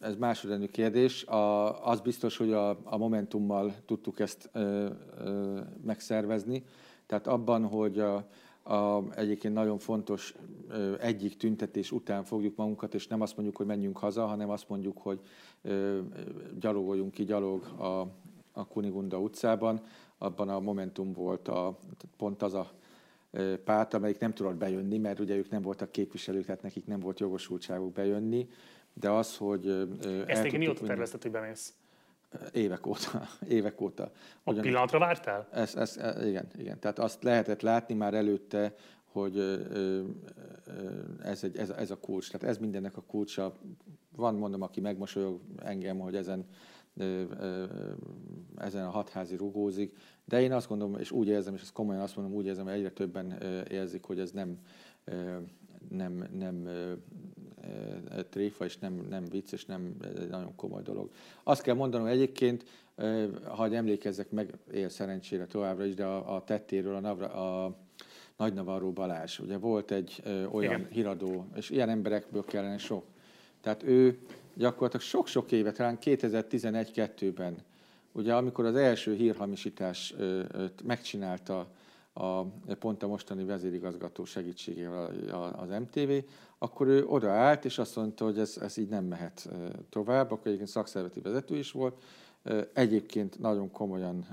ez 0.00 0.16
másodrendű 0.16 0.66
kérdés. 0.66 1.24
A, 1.24 1.86
az 1.86 2.00
biztos, 2.00 2.36
hogy 2.36 2.52
a, 2.52 2.68
a 2.84 2.96
Momentummal 2.96 3.74
tudtuk 3.86 4.20
ezt 4.20 4.50
ö, 4.52 4.88
ö, 5.18 5.60
megszervezni. 5.84 6.64
Tehát 7.06 7.26
abban, 7.26 7.64
hogy 7.64 7.98
a, 7.98 8.26
a, 8.62 9.02
egyébként 9.14 9.54
nagyon 9.54 9.78
fontos 9.78 10.34
ö, 10.68 10.94
egyik 11.00 11.36
tüntetés 11.36 11.92
után 11.92 12.24
fogjuk 12.24 12.56
magunkat, 12.56 12.94
és 12.94 13.06
nem 13.06 13.20
azt 13.20 13.36
mondjuk, 13.36 13.56
hogy 13.56 13.66
menjünk 13.66 13.98
haza, 13.98 14.26
hanem 14.26 14.50
azt 14.50 14.68
mondjuk, 14.68 14.98
hogy 14.98 15.20
ö, 15.62 15.98
gyalogoljunk 16.58 17.12
ki 17.12 17.24
gyalog 17.24 17.64
a, 17.64 18.06
a 18.56 18.66
Kunigunda 18.66 19.18
utcában, 19.18 19.80
abban 20.18 20.48
a 20.48 20.60
Momentum 20.60 21.12
volt 21.12 21.48
a, 21.48 21.78
pont 22.16 22.42
az 22.42 22.54
a 22.54 22.70
párt, 23.64 23.94
amelyik 23.94 24.18
nem 24.18 24.32
tudott 24.32 24.54
bejönni, 24.54 24.98
mert 24.98 25.20
ugye 25.20 25.36
ők 25.36 25.50
nem 25.50 25.62
voltak 25.62 25.92
képviselők, 25.92 26.44
tehát 26.44 26.62
nekik 26.62 26.86
nem 26.86 27.00
volt 27.00 27.20
jogosultságuk 27.20 27.92
bejönni, 27.92 28.48
de 28.92 29.10
az, 29.10 29.36
hogy... 29.36 29.88
Ezt 30.26 30.42
még 30.42 30.58
mióta 30.58 30.84
tervezted, 30.84 31.22
hogy 31.22 31.30
bemész? 31.30 31.74
Évek 32.52 32.86
óta. 32.86 33.22
Évek 33.48 33.80
óta. 33.80 34.10
A 34.42 34.52
pillanatra 34.52 34.98
vártál? 34.98 35.48
Ez, 35.52 35.74
ez, 35.74 35.98
igen, 36.24 36.48
igen. 36.56 36.78
Tehát 36.78 36.98
azt 36.98 37.22
lehetett 37.22 37.62
látni 37.62 37.94
már 37.94 38.14
előtte, 38.14 38.74
hogy 39.04 39.38
ez, 41.22 41.44
egy, 41.44 41.56
ez, 41.56 41.70
ez 41.70 41.90
a 41.90 41.98
kulcs. 41.98 42.30
Tehát 42.30 42.48
ez 42.48 42.58
mindennek 42.58 42.96
a 42.96 43.02
kulcsa. 43.02 43.54
Van, 44.16 44.34
mondom, 44.34 44.62
aki 44.62 44.80
megmosolyog 44.80 45.40
engem, 45.58 45.98
hogy 45.98 46.16
ezen 46.16 46.46
ezen 48.56 48.84
a 48.84 48.90
hatházi 48.90 49.36
rugózik, 49.36 49.96
de 50.24 50.40
én 50.40 50.52
azt 50.52 50.68
gondolom, 50.68 50.96
és 50.98 51.10
úgy 51.10 51.28
érzem, 51.28 51.54
és 51.54 51.60
ezt 51.60 51.72
komolyan 51.72 52.02
azt 52.02 52.16
mondom, 52.16 52.34
úgy 52.34 52.46
érzem, 52.46 52.64
hogy 52.64 52.74
egyre 52.74 52.90
többen 52.90 53.42
érzik, 53.70 54.04
hogy 54.04 54.20
ez 54.20 54.30
nem, 54.30 54.58
nem, 55.88 56.28
nem 56.32 56.68
tréfa, 58.30 58.64
és 58.64 58.78
nem, 58.78 59.06
nem 59.10 59.24
vicc, 59.24 59.52
és 59.52 59.64
nem 59.64 59.96
egy 60.16 60.28
nagyon 60.28 60.54
komoly 60.56 60.82
dolog. 60.82 61.10
Azt 61.42 61.62
kell 61.62 61.74
mondanom 61.74 62.06
egyébként, 62.06 62.64
ha 63.44 63.74
emlékezzek 63.74 64.30
meg, 64.30 64.52
él 64.72 64.88
szerencsére 64.88 65.46
továbbra 65.46 65.84
is, 65.84 65.94
de 65.94 66.04
a, 66.04 66.34
a 66.34 66.44
tettéről, 66.44 66.94
a, 66.94 67.00
Navra, 67.00 67.32
a 67.64 67.76
Nagy 68.36 68.54
Navarro 68.54 68.92
Balázs, 68.92 69.38
ugye 69.38 69.56
volt 69.56 69.90
egy 69.90 70.20
ö, 70.24 70.44
olyan 70.44 70.80
Igen. 70.80 70.90
híradó, 70.90 71.46
és 71.54 71.70
ilyen 71.70 71.88
emberekből 71.88 72.44
kellene 72.44 72.78
sok. 72.78 73.04
Tehát 73.60 73.82
ő 73.82 74.18
gyakorlatilag 74.56 75.06
sok-sok 75.06 75.52
éve, 75.52 75.72
talán 75.72 75.98
2011-2-ben, 76.00 77.56
ugye 78.12 78.34
amikor 78.34 78.64
az 78.64 78.76
első 78.76 79.14
hírhamisítás 79.14 80.14
megcsinálta 80.84 81.66
a, 82.12 82.42
pont 82.78 83.02
a 83.02 83.06
mostani 83.06 83.44
vezérigazgató 83.44 84.24
segítségével 84.24 85.10
az 85.56 85.68
MTV, 85.68 86.10
akkor 86.58 86.86
ő 86.86 87.06
odaállt, 87.06 87.64
és 87.64 87.78
azt 87.78 87.96
mondta, 87.96 88.24
hogy 88.24 88.38
ez, 88.38 88.58
ez 88.60 88.76
így 88.76 88.88
nem 88.88 89.04
mehet 89.04 89.48
tovább, 89.90 90.30
akkor 90.30 90.46
egyébként 90.46 90.70
szakszervezeti 90.70 91.20
vezető 91.20 91.56
is 91.56 91.72
volt, 91.72 92.02
egyébként 92.72 93.38
nagyon 93.38 93.70
komolyan 93.70 94.26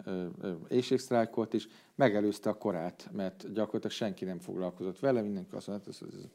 éjségsztrájkolt 0.70 1.54
is, 1.54 1.68
megelőzte 1.96 2.50
a 2.50 2.58
korát, 2.58 3.10
mert 3.12 3.54
gyakorlatilag 3.54 3.92
senki 3.92 4.26
nem 4.26 4.40
foglalkozott 4.40 5.00
vele, 5.00 5.22
mindenki 5.22 5.56
azt 5.56 5.68
mondta, 5.68 5.92
hogy 6.00 6.10
ez 6.14 6.26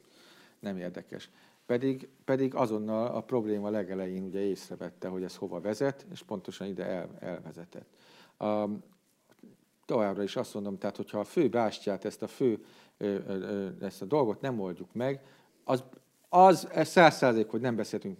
nem 0.59 0.77
érdekes. 0.77 1.29
Pedig, 1.69 2.09
pedig 2.25 2.55
azonnal 2.55 3.15
a 3.15 3.21
probléma 3.21 3.69
legelején 3.69 4.23
ugye 4.23 4.39
észrevette, 4.39 5.07
hogy 5.07 5.23
ez 5.23 5.35
hova 5.35 5.59
vezet, 5.59 6.05
és 6.11 6.23
pontosan 6.23 6.67
ide 6.67 6.85
el, 6.85 7.09
elvezetett. 7.19 7.87
A, 8.37 8.65
továbbra 9.85 10.23
is 10.23 10.35
azt 10.35 10.53
mondom, 10.53 10.77
tehát 10.77 10.95
hogyha 10.95 11.19
a 11.19 11.23
fő 11.23 11.49
bástyát, 11.49 12.05
ezt 12.05 12.21
a 12.21 12.27
fő, 12.27 12.65
ezt 13.81 14.01
a 14.01 14.05
dolgot 14.05 14.41
nem 14.41 14.59
oldjuk 14.59 14.93
meg, 14.93 15.21
az, 15.63 15.83
az 16.29 16.67
száz 16.71 17.15
százalék, 17.15 17.47
hogy 17.47 17.61
nem 17.61 17.75
beszéltünk 17.75 18.17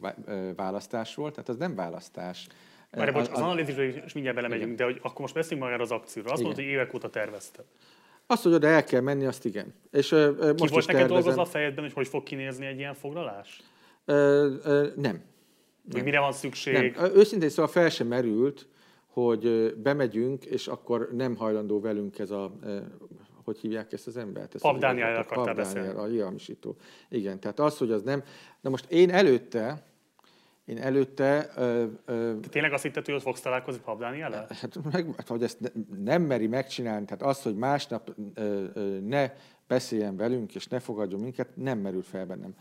választásról, 0.56 1.32
tehát 1.32 1.50
az 1.50 1.58
nem 1.58 1.76
választás. 1.76 2.48
Már 2.92 3.14
bocs, 3.14 3.28
az, 3.28 3.34
az 3.34 3.42
analízisra 3.42 3.84
is 3.84 4.14
mindjárt 4.14 4.38
belemegyünk, 4.38 4.78
de 4.78 4.84
hogy 4.84 5.00
akkor 5.02 5.19
most 5.19 5.34
beszéljünk 5.34 5.64
magára 5.64 5.84
az 5.84 5.92
akcióra. 5.92 6.32
Azt 6.32 6.42
mondod, 6.42 6.60
hogy 6.60 6.69
évek 6.69 6.94
óta 6.94 7.10
tervezted. 7.10 7.66
Azt, 8.32 8.43
hogy 8.43 8.53
oda 8.53 8.67
el 8.67 8.83
kell 8.83 9.01
menni, 9.01 9.25
azt 9.25 9.45
igen. 9.45 9.74
És, 9.91 10.11
uh, 10.11 10.38
most 10.38 10.56
Ki 10.56 10.67
volt 10.69 10.88
neked 10.88 11.08
dolgozva 11.08 11.41
a 11.41 11.45
fejedben, 11.45 11.83
hogy 11.83 11.93
hogy 11.93 12.08
fog 12.08 12.24
kinézni 12.24 12.66
egy 12.66 12.77
ilyen 12.77 12.93
foglalás? 12.93 13.61
Uh, 14.08 14.16
uh, 14.16 14.95
nem. 14.95 15.22
nem. 15.83 16.03
mire 16.03 16.19
van 16.19 16.32
szükség? 16.32 16.95
Nem. 16.95 17.11
Őszintén 17.16 17.49
szóval 17.49 17.67
fel 17.67 17.90
sem 17.90 18.08
merült, 18.08 18.67
hogy 19.08 19.74
bemegyünk, 19.75 20.45
és 20.45 20.67
akkor 20.67 21.09
nem 21.11 21.35
hajlandó 21.35 21.80
velünk 21.80 22.19
ez 22.19 22.32
a, 22.32 22.51
hogy 23.43 23.59
hívják 23.59 23.93
ezt 23.93 24.08
az 24.08 24.17
embert? 24.17 24.56
Ezt 24.56 24.64
Pap 24.64 24.77
Dániel 24.77 25.16
akartál 25.16 25.56
beszélni. 25.56 25.99
A 25.99 26.06
hiamisító. 26.06 26.75
Igen, 27.09 27.40
tehát 27.40 27.59
az, 27.59 27.77
hogy 27.77 27.91
az 27.91 28.01
nem... 28.01 28.24
Na 28.61 28.69
most 28.69 28.91
én 28.91 29.09
előtte, 29.09 29.89
én 30.70 30.78
előtte... 30.78 31.52
Ö, 31.56 31.86
ö, 32.06 32.40
Te 32.42 32.50
tényleg 32.50 32.74
azt 32.74 32.84
hitted, 32.84 33.06
hogy 33.06 33.14
ott 33.14 33.22
fogsz 33.22 33.42
találkozni 33.42 33.82
Pap 33.82 34.00
Dániel? 34.00 34.48
Hát, 34.50 34.80
meg, 34.92 35.16
hogy 35.28 35.44
ezt 35.44 35.60
ne, 35.60 35.70
nem 36.04 36.22
meri 36.22 36.48
megcsinálni, 36.48 37.06
tehát 37.06 37.24
az, 37.24 37.42
hogy 37.42 37.56
másnap 37.56 38.14
ö, 38.34 38.64
ö, 38.74 39.00
ne 39.00 39.34
beszéljen 39.68 40.18
velünk, 40.18 40.56
és 40.56 40.68
ne 40.68 40.80
fogadjon 40.80 41.20
minket, 41.20 41.50
nem 41.56 41.80
merült 41.80 42.06
fel 42.06 42.26
bennem. 42.26 42.54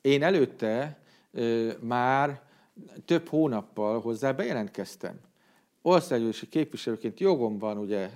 Én 0.00 0.22
előtte 0.22 0.98
ö, 1.32 1.72
már 1.80 2.42
több 3.04 3.28
hónappal 3.28 4.00
hozzá 4.00 4.32
bejelentkeztem 4.32 5.20
országgyűlési 5.86 6.48
képviselőként 6.48 7.20
jogom 7.20 7.58
van, 7.58 7.78
ugye 7.78 8.10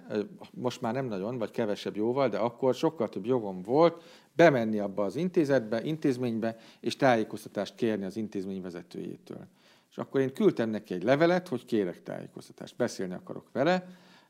most 0.51 0.81
már 0.81 0.93
nem 0.93 1.07
nagyon, 1.07 1.39
vagy 1.39 1.51
kevesebb 1.51 1.97
jóval, 1.97 2.29
de 2.29 2.39
akkor 2.39 2.75
sokkal 2.75 3.09
több 3.09 3.27
jogom 3.27 3.63
volt 3.63 4.03
bemenni 4.39 4.79
abba 4.79 5.05
az 5.05 5.17
intézetbe, 5.17 5.85
intézménybe, 5.85 6.57
és 6.81 6.97
tájékoztatást 6.97 7.75
kérni 7.75 8.05
az 8.05 8.17
intézmény 8.17 8.63
vezetőjétől. 8.63 9.47
És 9.91 9.99
akkor 9.99 10.21
én 10.21 10.33
küldtem 10.33 10.71
neki 10.71 10.95
egy 10.95 11.03
levelet, 11.03 11.49
hogy 11.49 11.65
kérek 11.65 12.03
tájékoztatást, 12.03 12.77
beszélni 12.77 13.15
akarok 13.15 13.47
vele. 13.53 13.87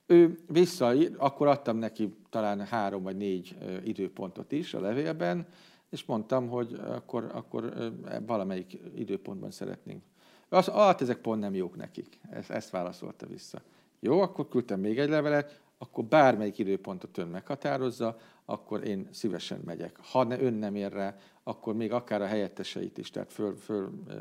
Ő 0.06 0.38
vissza, 0.48 0.92
akkor 1.16 1.46
adtam 1.46 1.76
neki 1.76 2.14
talán 2.30 2.60
három 2.60 3.02
vagy 3.02 3.16
négy 3.16 3.56
időpontot 3.84 4.52
is 4.52 4.74
a 4.74 4.80
levélben, 4.80 5.46
és 5.90 6.04
mondtam, 6.04 6.48
hogy 6.48 6.80
akkor, 6.88 7.30
akkor 7.34 7.92
valamelyik 8.26 8.78
időpontban 8.94 9.50
szeretnénk 9.50 10.02
az, 10.48 10.66
hát 10.66 11.00
ezek 11.00 11.16
pont 11.16 11.40
nem 11.40 11.54
jók 11.54 11.76
nekik. 11.76 12.18
Ezt, 12.30 12.50
ezt 12.50 12.70
válaszolta 12.70 13.26
vissza. 13.26 13.62
Jó, 14.00 14.20
akkor 14.20 14.48
küldtem 14.48 14.80
még 14.80 14.98
egy 14.98 15.08
levelet, 15.08 15.60
akkor 15.78 16.04
bármelyik 16.04 16.58
időpontot 16.58 17.18
ön 17.18 17.28
meghatározza, 17.28 18.16
akkor 18.50 18.86
én 18.86 19.08
szívesen 19.10 19.60
megyek. 19.64 19.96
Ha 20.02 20.24
ne, 20.24 20.40
ön 20.40 20.54
nem 20.54 20.74
ér 20.74 20.92
rá, 20.92 21.16
akkor 21.42 21.74
még 21.74 21.92
akár 21.92 22.22
a 22.22 22.26
helyetteseit 22.26 22.98
is, 22.98 23.10
tehát 23.10 23.32
föl, 23.32 23.56
föl 23.56 23.90
e, 24.08 24.14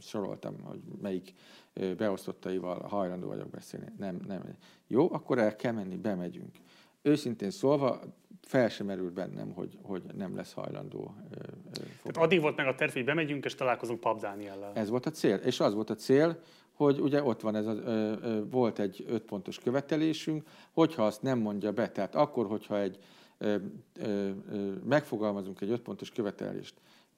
soroltam, 0.00 0.60
hogy 0.62 0.80
melyik 1.02 1.32
beosztottaival 1.96 2.80
hajlandó 2.80 3.26
vagyok 3.26 3.48
beszélni. 3.48 3.86
Nem, 3.98 4.20
nem. 4.26 4.42
Jó, 4.86 5.12
akkor 5.12 5.38
el 5.38 5.56
kell 5.56 5.72
menni, 5.72 5.96
bemegyünk. 5.96 6.56
Őszintén 7.02 7.50
szólva, 7.50 8.00
fel 8.42 8.68
sem 8.68 8.86
merült 8.86 9.12
bennem, 9.12 9.52
hogy, 9.52 9.78
hogy 9.82 10.02
nem 10.16 10.36
lesz 10.36 10.52
hajlandó. 10.52 11.14
Tehát 12.02 12.16
addig 12.16 12.40
volt 12.40 12.56
meg 12.56 12.66
a 12.66 12.74
terv, 12.74 12.92
hogy 12.92 13.04
bemegyünk 13.04 13.44
és 13.44 13.54
találkozunk 13.54 14.00
Pap 14.00 14.20
Dániellel. 14.20 14.72
Ez 14.74 14.88
volt 14.88 15.06
a 15.06 15.10
cél. 15.10 15.36
És 15.36 15.60
az 15.60 15.74
volt 15.74 15.90
a 15.90 15.94
cél, 15.94 16.40
hogy 16.72 17.00
ugye 17.00 17.22
ott 17.22 17.40
van 17.40 17.54
ez 17.54 17.66
a, 17.66 17.72
ö, 17.72 18.12
ö, 18.22 18.44
volt 18.50 18.78
egy 18.78 19.04
öt 19.08 19.22
pontos 19.22 19.58
követelésünk, 19.58 20.48
hogyha 20.72 21.06
azt 21.06 21.22
nem 21.22 21.38
mondja 21.38 21.72
be, 21.72 21.88
tehát 21.88 22.14
akkor, 22.14 22.46
hogyha 22.46 22.80
egy 22.80 22.98
ö, 22.98 22.98
ö, 22.98 23.04
ö, 23.04 23.25
megfogalmazunk 24.84 25.60
egy 25.60 25.70
öt 25.70 25.80
pontos 25.80 26.10
követelést, 26.10 26.74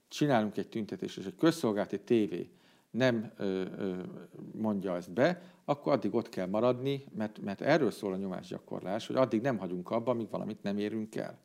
csinálunk 0.09 0.57
egy 0.57 0.69
tüntetést, 0.69 1.19
és 1.19 1.25
egy 1.25 1.37
közszolgálati 1.39 2.01
tévé 2.01 2.51
nem 2.91 3.33
mondja 4.53 4.97
ezt 4.97 5.13
be, 5.13 5.43
akkor 5.65 5.93
addig 5.93 6.15
ott 6.15 6.29
kell 6.29 6.47
maradni, 6.47 7.05
mert, 7.17 7.39
mert 7.39 7.61
erről 7.61 7.91
szól 7.91 8.13
a 8.13 8.17
nyomásgyakorlás, 8.17 9.07
hogy 9.07 9.17
addig 9.17 9.41
nem 9.41 9.59
hagyunk 9.59 9.91
abba, 9.91 10.11
amíg 10.11 10.31
valamit 10.31 10.63
nem 10.63 10.79
érünk 10.79 11.17
el. 11.17 11.39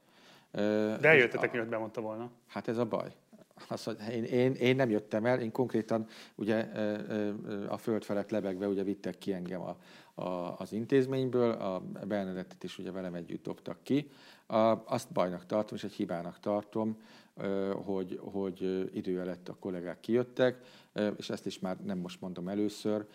De 0.51 1.07
eljöttetek, 1.07 1.51
mielőtt 1.51 1.69
bemondta 1.69 2.01
volna. 2.01 2.31
Hát 2.47 2.67
ez 2.67 2.77
a 2.77 2.85
baj. 2.85 3.13
Az, 3.67 3.83
hogy 3.83 3.97
én, 4.11 4.23
én, 4.23 4.53
én 4.53 4.75
nem 4.75 4.89
jöttem 4.89 5.25
el, 5.25 5.39
én 5.39 5.51
konkrétan 5.51 6.07
ugye 6.35 6.59
a 7.67 7.77
föld 7.77 8.03
felett 8.03 8.29
lebegve 8.29 8.67
ugye 8.67 8.83
vittek 8.83 9.17
ki 9.17 9.33
engem 9.33 9.61
a, 9.61 9.77
a, 10.21 10.55
az 10.57 10.73
intézményből, 10.73 11.51
a 11.51 11.79
Bernadettet 12.07 12.63
is 12.63 12.77
ugye 12.77 12.91
velem 12.91 13.13
együtt 13.13 13.43
dobtak 13.43 13.83
ki. 13.83 14.09
A, 14.47 14.83
azt 14.85 15.11
bajnak 15.11 15.45
tartom, 15.45 15.77
és 15.77 15.83
egy 15.83 15.93
hibának 15.93 16.39
tartom, 16.39 16.97
hogy, 17.85 18.19
hogy 18.21 18.89
idő 18.93 19.19
előtt 19.19 19.49
a 19.49 19.55
kollégák 19.59 19.99
kijöttek, 19.99 20.61
és 21.17 21.29
ezt 21.29 21.45
is 21.45 21.59
már 21.59 21.77
nem 21.83 21.97
most 21.97 22.21
mondom 22.21 22.47
először, 22.47 23.05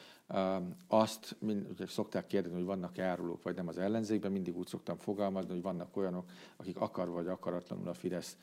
azt, 0.88 1.36
ugye 1.40 1.86
szokták 1.86 2.26
kérdezni, 2.26 2.56
hogy 2.56 2.66
vannak 2.66 2.98
árulók, 2.98 3.42
vagy 3.42 3.54
nem 3.54 3.68
az 3.68 3.78
ellenzékben, 3.78 4.32
mindig 4.32 4.56
úgy 4.56 4.66
szoktam 4.66 4.96
fogalmazni, 4.96 5.50
hogy 5.50 5.62
vannak 5.62 5.96
olyanok, 5.96 6.30
akik 6.56 6.76
akar 6.76 7.08
vagy 7.08 7.26
akaratlanul 7.26 7.88
a 7.88 7.94
Fidesz 7.94 8.36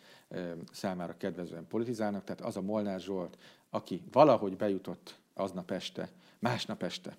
számára 0.71 1.17
kedvezően 1.17 1.67
politizálnak, 1.67 2.23
tehát 2.23 2.41
az 2.41 2.57
a 2.57 2.61
Molnár 2.61 2.99
Zsolt, 2.99 3.37
aki 3.69 4.03
valahogy 4.11 4.57
bejutott 4.57 5.19
aznap 5.33 5.71
este, 5.71 6.09
másnap 6.39 6.83
este, 6.83 7.17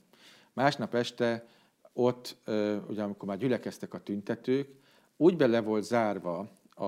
másnap 0.52 0.94
este 0.94 1.46
ott, 1.92 2.36
ugye 2.88 3.02
amikor 3.02 3.28
már 3.28 3.38
gyülekeztek 3.38 3.94
a 3.94 4.02
tüntetők, 4.02 4.68
úgy 5.16 5.36
bele 5.36 5.60
volt 5.60 5.84
zárva 5.84 6.48
a, 6.74 6.84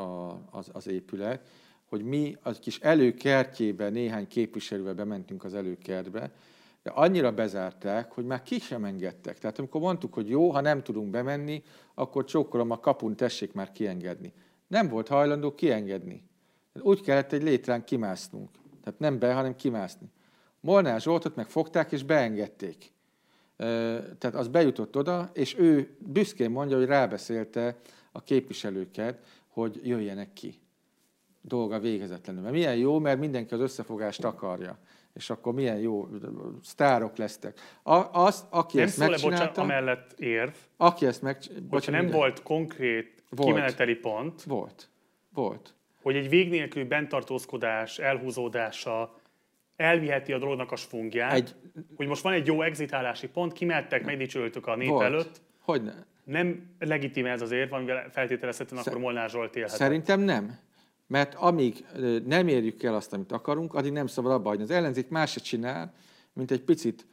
a, 0.00 0.38
az, 0.50 0.70
az 0.72 0.86
épület, 0.86 1.48
hogy 1.84 2.02
mi 2.02 2.36
az 2.42 2.58
kis 2.58 2.78
előkertjébe 2.78 3.88
néhány 3.88 4.28
képviselővel 4.28 4.94
bementünk 4.94 5.44
az 5.44 5.54
előkertbe, 5.54 6.32
de 6.82 6.90
annyira 6.90 7.32
bezárták, 7.32 8.12
hogy 8.12 8.24
már 8.24 8.42
ki 8.42 8.58
sem 8.58 8.84
engedtek. 8.84 9.38
Tehát 9.38 9.58
amikor 9.58 9.80
mondtuk, 9.80 10.14
hogy 10.14 10.28
jó, 10.28 10.50
ha 10.50 10.60
nem 10.60 10.82
tudunk 10.82 11.10
bemenni, 11.10 11.62
akkor 11.94 12.24
csókolom 12.24 12.70
a 12.70 12.80
kapun, 12.80 13.16
tessék 13.16 13.52
már 13.52 13.72
kiengedni. 13.72 14.32
Nem 14.66 14.88
volt 14.88 15.08
hajlandó 15.08 15.54
kiengedni. 15.54 16.22
Úgy 16.80 17.00
kellett 17.00 17.32
egy 17.32 17.42
létrán 17.42 17.84
kimásznunk. 17.84 18.50
Tehát 18.82 18.98
nem 18.98 19.18
be, 19.18 19.34
hanem 19.34 19.56
kimászni. 19.56 20.10
Molnár 20.60 21.00
Zsoltot 21.00 21.36
meg 21.36 21.48
fogták 21.48 21.92
és 21.92 22.02
beengedték. 22.02 22.92
Tehát 24.18 24.34
az 24.34 24.48
bejutott 24.48 24.96
oda, 24.96 25.30
és 25.32 25.58
ő 25.58 25.96
büszkén 25.98 26.50
mondja, 26.50 26.76
hogy 26.76 26.86
rábeszélte 26.86 27.76
a 28.12 28.22
képviselőket, 28.22 29.26
hogy 29.48 29.80
jöjjenek 29.82 30.32
ki. 30.32 30.60
Dolga 31.40 31.78
végezetlenül. 31.78 32.42
Mert 32.42 32.54
milyen 32.54 32.76
jó, 32.76 32.98
mert 32.98 33.18
mindenki 33.18 33.54
az 33.54 33.60
összefogást 33.60 34.24
akarja. 34.24 34.78
És 35.14 35.30
akkor 35.30 35.52
milyen 35.52 35.78
jó 35.78 36.08
sztárok 36.62 37.16
lesztek. 37.16 37.58
A, 37.82 37.94
az, 38.12 38.46
aki 38.50 38.76
nem 38.76 38.86
ezt 38.86 38.94
szól-e, 38.94 39.08
megcsinálta, 39.08 39.44
bocsánat, 39.44 39.58
amellett 39.70 40.12
érv, 40.20 40.52
aki 40.76 41.06
ezt 41.06 41.22
meg, 41.22 41.38
hogyha 41.70 41.90
nem 41.90 42.00
minden- 42.00 42.20
volt 42.20 42.42
konkrét 42.42 43.22
Volt. 43.30 43.48
kimeneteli 43.48 43.94
pont, 43.94 44.42
Volt. 44.42 44.88
Volt. 45.34 45.74
hogy 46.02 46.16
egy 46.16 46.28
vég 46.28 46.48
nélküli 46.50 46.84
bentartózkodás, 46.84 47.98
elhúzódása 47.98 49.14
elviheti 49.76 50.32
a 50.32 50.38
dolognak 50.38 50.72
a 50.72 50.76
sfungját, 50.76 51.32
Egy- 51.32 51.54
hogy 51.96 52.06
most 52.06 52.22
van 52.22 52.32
egy 52.32 52.46
jó 52.46 52.62
exitálási 52.62 53.28
pont, 53.28 53.52
kimertek, 53.52 54.04
megdicsőltük 54.04 54.66
a 54.66 54.76
nép 54.76 54.88
Volt. 54.88 55.04
előtt, 55.04 55.40
Hogyne. 55.60 56.06
nem 56.24 56.70
legitim 56.78 57.26
ez 57.26 57.42
az 57.42 57.50
érv, 57.50 57.72
amivel 57.72 58.08
feltételezhetően 58.10 58.82
akkor 58.86 58.98
Molnár 59.00 59.30
Zsolt 59.30 59.56
élhet. 59.56 59.70
Szerintem 59.72 60.20
nem. 60.20 60.58
Mert 61.12 61.34
amíg 61.34 61.84
nem 62.26 62.48
érjük 62.48 62.82
el 62.82 62.94
azt, 62.94 63.12
amit 63.12 63.32
akarunk, 63.32 63.74
addig 63.74 63.92
nem 63.92 64.06
szabad 64.06 64.32
abba 64.32 64.48
hagyni. 64.48 64.62
Az 64.62 64.70
ellenzék 64.70 65.08
más 65.08 65.34
csinál, 65.34 65.94
mint 66.32 66.50
egy 66.50 66.62
picit 66.62 67.06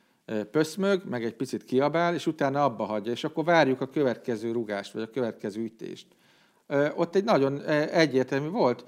pöszmög, 0.51 1.01
meg 1.09 1.23
egy 1.23 1.33
picit 1.33 1.63
kiabál, 1.63 2.13
és 2.13 2.27
utána 2.27 2.63
abba 2.63 2.83
hagyja, 2.83 3.11
és 3.11 3.23
akkor 3.23 3.43
várjuk 3.43 3.81
a 3.81 3.89
következő 3.89 4.51
rugást, 4.51 4.93
vagy 4.93 5.01
a 5.01 5.09
következő 5.09 5.61
ütést. 5.61 6.07
Ott 6.95 7.15
egy 7.15 7.23
nagyon 7.23 7.61
egyértelmű 7.91 8.47
volt. 8.47 8.85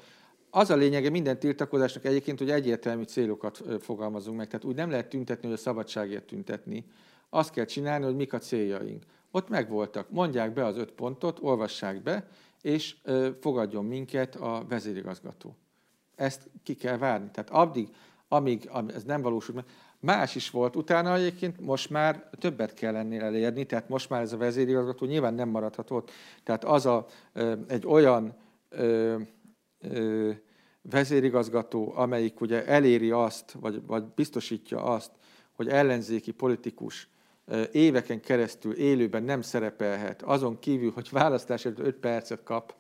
Az 0.50 0.70
a 0.70 0.76
lényege 0.76 1.10
minden 1.10 1.40
tiltakozásnak 1.40 2.06
egyébként, 2.06 2.40
hogy 2.40 2.50
egyértelmű 2.50 3.04
célokat 3.04 3.64
fogalmazunk 3.80 4.38
meg. 4.38 4.48
Tehát 4.48 4.66
úgy 4.66 4.76
nem 4.76 4.90
lehet 4.90 5.10
tüntetni, 5.10 5.48
hogy 5.48 5.58
a 5.58 5.62
szabadságért 5.62 6.26
tüntetni. 6.26 6.86
Azt 7.30 7.52
kell 7.52 7.66
csinálni, 7.66 8.06
hogy 8.06 8.16
mik 8.16 8.34
a 8.34 8.40
céljaink. 8.40 9.04
Ott 9.32 9.50
megvoltak. 9.50 10.10
Mondják 10.10 10.54
be 10.54 10.66
az 10.66 10.78
öt 10.78 10.92
pontot, 10.92 11.38
olvassák 11.42 12.04
be, 12.04 12.28
és 12.62 12.96
fogadjon 13.40 13.86
minket 13.86 14.36
a 14.36 14.66
vezérigazgató. 14.70 15.56
Ezt 16.16 16.50
ki 16.64 16.76
kell 16.76 16.98
várni. 16.98 17.30
Tehát 17.32 17.50
addig, 17.50 17.90
amíg 18.28 18.68
am- 18.72 18.90
ez 18.90 19.04
nem 19.04 19.22
valósul 19.22 19.56
meg, 19.56 19.66
más 20.00 20.36
is 20.36 20.50
volt 20.50 20.76
utána 20.76 21.16
egyébként, 21.16 21.60
most 21.60 21.90
már 21.90 22.30
többet 22.40 22.74
kell 22.74 22.96
ennél 22.96 23.22
elérni, 23.22 23.66
tehát 23.66 23.90
most 23.90 24.10
már 24.10 24.22
ez 24.22 24.34
a 24.34 24.38
vezérigazgató 24.38 25.06
nyilván 25.06 25.34
nem 25.34 25.50
maradhat 25.50 25.92
ott. 25.92 26.12
Tehát 26.44 26.64
az 26.64 26.86
a, 26.86 27.06
egy 27.68 27.88
olyan 27.88 28.36
ö, 28.70 29.18
ö, 29.80 30.32
vezérigazgató, 30.82 31.94
amelyik 31.96 32.42
ugye 32.42 32.66
eléri 32.66 33.12
azt, 33.12 33.52
vagy, 33.52 33.86
vagy 33.86 34.04
biztosítja 34.04 34.84
azt, 34.84 35.12
hogy 35.52 35.68
ellenzéki 35.68 36.32
politikus 36.32 37.10
éveken 37.72 38.20
keresztül 38.22 38.74
élőben 38.74 39.24
nem 39.24 39.42
szerepelhet, 39.42 40.22
azon 40.22 40.60
kívül, 40.60 40.92
hogy 40.92 41.08
választás 41.12 41.66
előtt 41.66 41.80
5 41.80 41.96
percet 41.96 42.44
kap, 42.44 42.76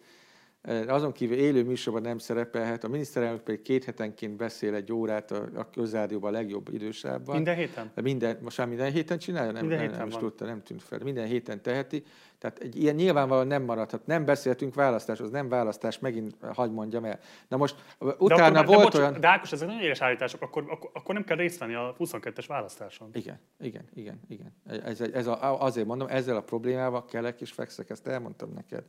azon 0.88 1.12
kívül 1.12 1.38
élő 1.38 1.64
műsorban 1.64 2.02
nem 2.02 2.18
szerepelhet, 2.18 2.84
a 2.84 2.88
miniszterelnök 2.88 3.42
pedig 3.42 3.62
két 3.62 3.84
hetenként 3.84 4.36
beszél 4.36 4.74
egy 4.74 4.92
órát 4.92 5.32
a, 5.32 5.50
a 5.56 5.70
közrádióban 5.70 6.34
a 6.34 6.38
legjobb 6.38 6.74
idősávban. 6.74 7.36
Minden 7.36 7.56
héten? 7.56 7.92
Minden, 8.02 8.38
most 8.42 8.58
már 8.58 8.68
minden 8.68 8.92
héten 8.92 9.18
csinálja? 9.18 9.52
Nem, 9.52 9.62
Minden 9.62 9.78
nem, 9.78 9.86
héten 9.86 10.00
nem 10.00 10.08
is 10.08 10.14
van. 10.14 10.24
tudta, 10.24 10.46
nem 10.46 10.64
tűnt 10.64 10.82
fel. 10.84 11.00
Minden 11.04 11.26
héten 11.28 11.62
teheti. 11.62 12.04
Tehát 12.42 12.60
egy 12.60 12.82
ilyen 12.82 12.96
nyilvánvalóan 12.96 13.48
nem 13.48 13.64
maradhat. 13.64 14.06
Nem 14.06 14.26
beszéltünk 14.26 14.76
választáshoz, 14.76 15.30
nem 15.30 15.50
választás, 15.50 16.00
megint 16.00 16.36
hagyd 16.54 16.74
mondjam 16.74 17.06
el. 17.06 17.20
Na 17.48 17.58
most 17.58 17.76
utána 18.18 18.62
de 18.62 18.66
volt 18.66 18.84
bocs, 18.84 18.96
olyan... 18.96 19.20
De 19.20 19.28
Ákos, 19.28 19.52
ezek 19.52 19.68
nagyon 19.68 19.84
éles 19.84 20.02
állítások, 20.02 20.42
akkor, 20.42 20.66
akkor, 20.70 20.90
akkor 20.94 21.14
nem 21.14 21.24
kell 21.24 21.38
részt 21.38 21.60
venni 21.60 21.74
a 21.74 21.96
22-es 22.00 22.46
választáson. 22.48 23.10
Igen, 23.14 23.40
igen, 23.60 23.86
igen, 23.94 24.20
igen. 24.28 24.54
Ez, 24.84 25.02
ez 25.02 25.28
a, 25.28 25.62
azért 25.62 25.88
mondom, 25.88 26.08
ezzel 26.08 26.36
a 26.36 26.42
problémával 26.42 27.06
kelek 27.06 27.42
és 27.42 27.52
fekszek, 27.52 27.90
ezt 27.90 28.08
elmondtam 28.08 28.52
neked. 28.54 28.84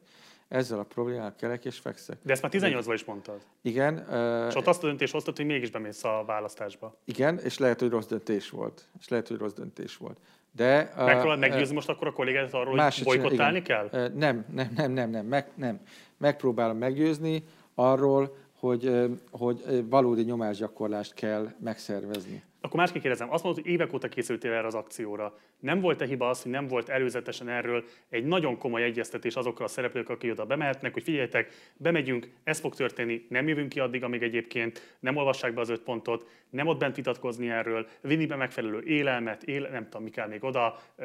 Ezzel 0.48 0.78
a 0.78 0.84
problémával 0.84 1.34
kelek 1.38 1.64
és 1.64 1.78
fekszek. 1.78 2.18
De 2.22 2.32
ezt 2.32 2.42
már 2.42 2.52
18-ban 2.54 2.92
is 2.92 3.04
mondtad. 3.04 3.40
Igen, 3.62 3.96
És 4.48 4.54
ott 4.54 4.66
azt 4.66 4.82
a 4.82 4.86
döntést 4.86 5.12
hoztad, 5.12 5.36
hogy 5.36 5.46
mégis 5.46 5.70
bemész 5.70 6.04
a 6.04 6.22
választásba. 6.26 6.98
igen, 7.04 7.38
és 7.38 7.58
lehet, 7.58 7.80
hogy 7.80 7.90
rossz 7.90 8.06
döntés 8.06 8.50
volt. 8.50 8.88
És 9.00 9.08
lehet, 9.08 9.28
hogy 9.28 9.36
rossz 9.36 9.52
döntés 9.52 9.96
volt. 9.96 10.18
De, 10.56 10.92
ö, 10.96 11.36
meggyőzni 11.36 11.74
most 11.74 11.88
akkor 11.88 12.06
a 12.06 12.12
kollégádat 12.12 12.52
arról, 12.54 12.74
Más 12.74 13.02
hogy 13.02 13.04
bolykottálni 13.04 13.58
igen. 13.58 13.88
kell? 13.90 14.08
Nem, 14.14 14.44
nem, 14.54 14.72
nem, 14.76 14.92
nem, 14.92 15.10
nem, 15.10 15.26
meg, 15.26 15.46
nem. 15.54 15.80
Megpróbálom 16.18 16.76
meggyőzni 16.76 17.44
arról, 17.74 18.36
hogy, 18.58 18.90
hogy 19.30 19.84
valódi 19.88 20.22
nyomásgyakorlást 20.22 21.14
kell 21.14 21.48
megszervezni. 21.58 22.42
Akkor 22.64 22.76
másképp 22.80 23.00
kérdezem, 23.00 23.32
azt 23.32 23.44
mondod, 23.44 23.62
hogy 23.62 23.72
évek 23.72 23.92
óta 23.92 24.08
készültél 24.08 24.52
erre 24.52 24.66
az 24.66 24.74
akcióra. 24.74 25.38
Nem 25.58 25.80
volt-e 25.80 26.06
hiba 26.06 26.28
az, 26.28 26.42
hogy 26.42 26.50
nem 26.50 26.66
volt 26.66 26.88
előzetesen 26.88 27.48
erről 27.48 27.84
egy 28.08 28.24
nagyon 28.24 28.58
komoly 28.58 28.82
egyeztetés 28.82 29.34
azokkal 29.34 29.64
a 29.64 29.68
szereplőkkel, 29.68 30.14
akik 30.14 30.30
oda 30.30 30.46
bemehetnek, 30.46 30.92
hogy 30.92 31.02
figyeljetek, 31.02 31.52
bemegyünk, 31.76 32.28
ez 32.44 32.60
fog 32.60 32.74
történni, 32.74 33.26
nem 33.28 33.48
jövünk 33.48 33.68
ki 33.68 33.80
addig, 33.80 34.02
amíg 34.04 34.22
egyébként 34.22 34.96
nem 35.00 35.16
olvassák 35.16 35.54
be 35.54 35.60
az 35.60 35.68
öt 35.68 35.80
pontot, 35.82 36.26
nem 36.50 36.66
ott 36.66 36.78
bent 36.78 36.96
vitatkozni 36.96 37.50
erről, 37.50 37.86
vinni 38.00 38.26
be 38.26 38.36
megfelelő 38.36 38.82
élelmet, 38.82 39.42
éle, 39.42 39.68
nem 39.68 39.84
tudom, 39.84 40.02
mi 40.02 40.10
kell 40.10 40.28
még 40.28 40.44
oda, 40.44 40.78
ö, 40.96 41.04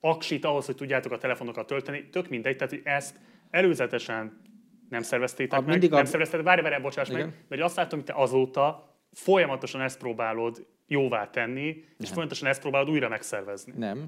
aksit 0.00 0.44
ahhoz, 0.44 0.66
hogy 0.66 0.74
tudjátok 0.76 1.12
a 1.12 1.18
telefonokat 1.18 1.66
tölteni, 1.66 2.08
tök 2.08 2.28
mindegy, 2.28 2.56
tehát 2.56 2.72
hogy 2.72 2.82
ezt 2.84 3.16
előzetesen 3.50 4.40
nem 4.88 5.02
szerveztétek 5.02 5.58
A- 5.58 5.62
meg, 5.62 5.70
mindig 5.70 5.92
a- 5.92 5.96
nem 5.96 6.04
szerveztétek, 6.04 6.44
várj, 6.44 6.62
várj, 6.62 6.82
bocsáss 6.82 7.08
Igen. 7.08 7.20
meg, 7.20 7.34
mert 7.48 7.62
azt 7.62 7.76
látom, 7.76 7.98
hogy 7.98 8.08
te 8.08 8.14
azóta 8.22 8.89
folyamatosan 9.12 9.80
ezt 9.80 9.98
próbálod 9.98 10.66
jóvá 10.86 11.30
tenni, 11.30 11.84
és 11.98 12.08
folyamatosan 12.08 12.48
ezt 12.48 12.60
próbálod 12.60 12.90
újra 12.90 13.08
megszervezni. 13.08 13.72
Nem. 13.76 14.04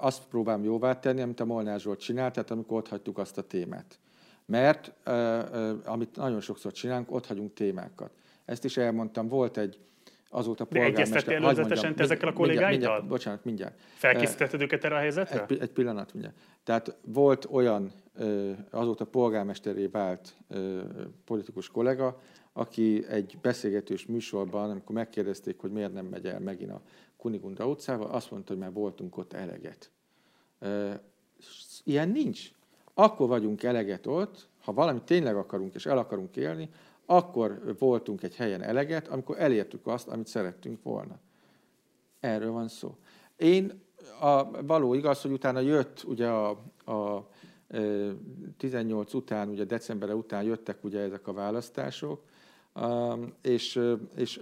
Azt 0.00 0.22
próbálom 0.28 0.64
jóvá 0.64 0.98
tenni, 0.98 1.20
amit 1.20 1.40
a 1.40 1.44
Molnár 1.44 1.80
Zsolt 1.80 2.00
csinált, 2.00 2.32
tehát 2.32 2.50
amikor 2.50 2.76
ott 2.78 2.88
hagytuk 2.88 3.18
azt 3.18 3.38
a 3.38 3.42
témát. 3.42 3.98
Mert, 4.46 4.92
amit 5.84 6.16
nagyon 6.16 6.40
sokszor 6.40 6.72
csinálunk, 6.72 7.12
ott 7.12 7.26
hagyunk 7.26 7.52
témákat. 7.52 8.10
Ezt 8.44 8.64
is 8.64 8.76
elmondtam, 8.76 9.28
volt 9.28 9.56
egy 9.56 9.78
azóta 10.30 10.64
De 10.64 10.68
polgármester... 10.70 11.06
egyeztettél 11.08 11.40
Hadd 11.40 11.48
előzetesen 11.56 11.94
te 11.94 12.02
ezekkel 12.02 12.28
a 12.28 12.30
mindjárt- 12.30 12.36
kollégáiddal? 12.58 12.90
mindjárt- 12.90 13.06
Bocsánat, 13.08 13.44
mindjárt. 13.44 13.80
Felkészítetted 13.94 14.60
őket 14.60 14.84
erre 14.84 14.94
a 14.94 14.98
helyzetre? 14.98 15.44
Egy, 15.48 15.58
egy 15.60 15.70
pillanat, 15.70 16.12
mindjárt. 16.12 16.36
Tehát 16.64 16.96
volt 17.04 17.46
olyan, 17.50 17.92
azóta 18.70 19.04
polgármesteré 19.04 19.86
vált 19.86 20.36
politikus 21.24 21.68
kollega, 21.68 22.20
aki 22.56 23.06
egy 23.08 23.38
beszélgetős 23.42 24.06
műsorban, 24.06 24.70
amikor 24.70 24.94
megkérdezték, 24.94 25.58
hogy 25.58 25.70
miért 25.70 25.92
nem 25.92 26.06
megy 26.06 26.26
el 26.26 26.40
megint 26.40 26.70
a 26.70 26.82
Kunigunda 27.16 27.68
utcába, 27.68 28.08
azt 28.08 28.30
mondta, 28.30 28.52
hogy 28.52 28.62
már 28.62 28.72
voltunk 28.72 29.16
ott 29.16 29.32
eleget. 29.32 29.90
Ilyen 31.84 32.08
nincs. 32.08 32.50
Akkor 32.94 33.28
vagyunk 33.28 33.62
eleget 33.62 34.06
ott, 34.06 34.48
ha 34.62 34.72
valamit 34.72 35.02
tényleg 35.02 35.36
akarunk 35.36 35.74
és 35.74 35.86
el 35.86 35.98
akarunk 35.98 36.36
élni, 36.36 36.70
akkor 37.06 37.74
voltunk 37.78 38.22
egy 38.22 38.36
helyen 38.36 38.62
eleget, 38.62 39.08
amikor 39.08 39.40
elértük 39.40 39.86
azt, 39.86 40.08
amit 40.08 40.26
szerettünk 40.26 40.82
volna. 40.82 41.18
Erről 42.20 42.50
van 42.50 42.68
szó. 42.68 42.96
Én 43.36 43.80
a 44.20 44.62
való 44.62 44.94
igaz, 44.94 45.22
hogy 45.22 45.32
utána 45.32 45.60
jött 45.60 46.02
ugye 46.06 46.28
a, 46.28 46.48
a 46.92 47.28
ö, 47.68 48.10
18 48.56 49.14
után, 49.14 49.48
ugye 49.48 49.64
december 49.64 50.12
után 50.12 50.42
jöttek 50.42 50.84
ugye 50.84 51.00
ezek 51.00 51.26
a 51.26 51.32
választások, 51.32 52.22
és, 53.42 53.80
és 54.16 54.40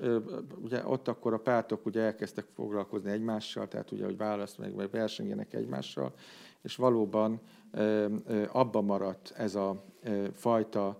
ugye 0.62 0.86
ott 0.86 1.08
akkor 1.08 1.32
a 1.32 1.38
pártok 1.38 1.86
ugye 1.86 2.00
elkezdtek 2.00 2.46
foglalkozni 2.54 3.10
egymással, 3.10 3.68
tehát 3.68 3.90
ugye, 3.90 4.04
hogy 4.04 4.16
választ 4.16 4.58
meg, 4.58 4.74
meg 4.74 4.90
versengenek 4.90 5.54
egymással, 5.54 6.14
és 6.62 6.76
valóban 6.76 7.40
abban 8.52 8.84
maradt 8.84 9.32
ez 9.36 9.54
a 9.54 9.84
fajta 10.32 10.98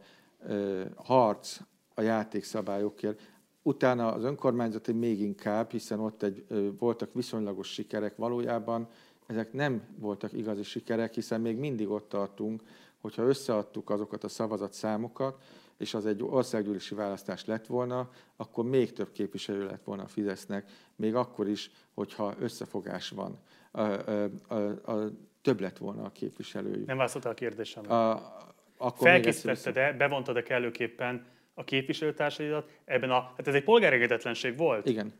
harc 0.96 1.60
a 1.94 2.00
játékszabályokért. 2.00 3.32
Utána 3.62 4.12
az 4.12 4.24
önkormányzati 4.24 4.92
még 4.92 5.20
inkább, 5.20 5.70
hiszen 5.70 6.00
ott 6.00 6.22
egy, 6.22 6.46
voltak 6.78 7.12
viszonylagos 7.12 7.72
sikerek 7.72 8.16
valójában, 8.16 8.88
ezek 9.26 9.52
nem 9.52 9.82
voltak 9.98 10.32
igazi 10.32 10.62
sikerek, 10.62 11.14
hiszen 11.14 11.40
még 11.40 11.56
mindig 11.56 11.90
ott 11.90 12.08
tartunk, 12.08 12.62
hogyha 13.04 13.22
összeadtuk 13.22 13.90
azokat 13.90 14.24
a 14.24 14.28
szavazatszámokat, 14.28 15.42
és 15.78 15.94
az 15.94 16.06
egy 16.06 16.22
országgyűlési 16.22 16.94
választás 16.94 17.44
lett 17.44 17.66
volna, 17.66 18.10
akkor 18.36 18.64
még 18.64 18.92
több 18.92 19.12
képviselő 19.12 19.64
lett 19.64 19.84
volna 19.84 20.02
a 20.02 20.08
Fidesznek, 20.08 20.70
még 20.96 21.14
akkor 21.14 21.48
is, 21.48 21.70
hogyha 21.94 22.34
összefogás 22.38 23.08
van. 23.08 23.38
A, 23.70 23.80
a, 23.80 24.30
a, 24.48 24.54
a, 24.92 25.10
több 25.42 25.60
lett 25.60 25.78
volna 25.78 26.04
a 26.04 26.10
képviselőjük. 26.10 26.86
Nem 26.86 26.96
válaszoltál 26.96 27.32
a 27.32 27.34
kérdésemre. 27.34 27.94
A, 27.94 28.36
akkor 28.76 29.08
Felkészítetted-e, 29.08 29.92
bevontad-e 29.92 30.42
kellőképpen 30.42 31.26
a 31.54 31.64
képviselőtársaidat 31.64 32.70
ebben 32.84 33.10
a, 33.10 33.32
hát 33.36 33.48
ez 33.48 33.54
egy 33.54 33.64
polgárengedetlenség 33.64 34.56
volt? 34.56 34.88
Igen. 34.88 35.12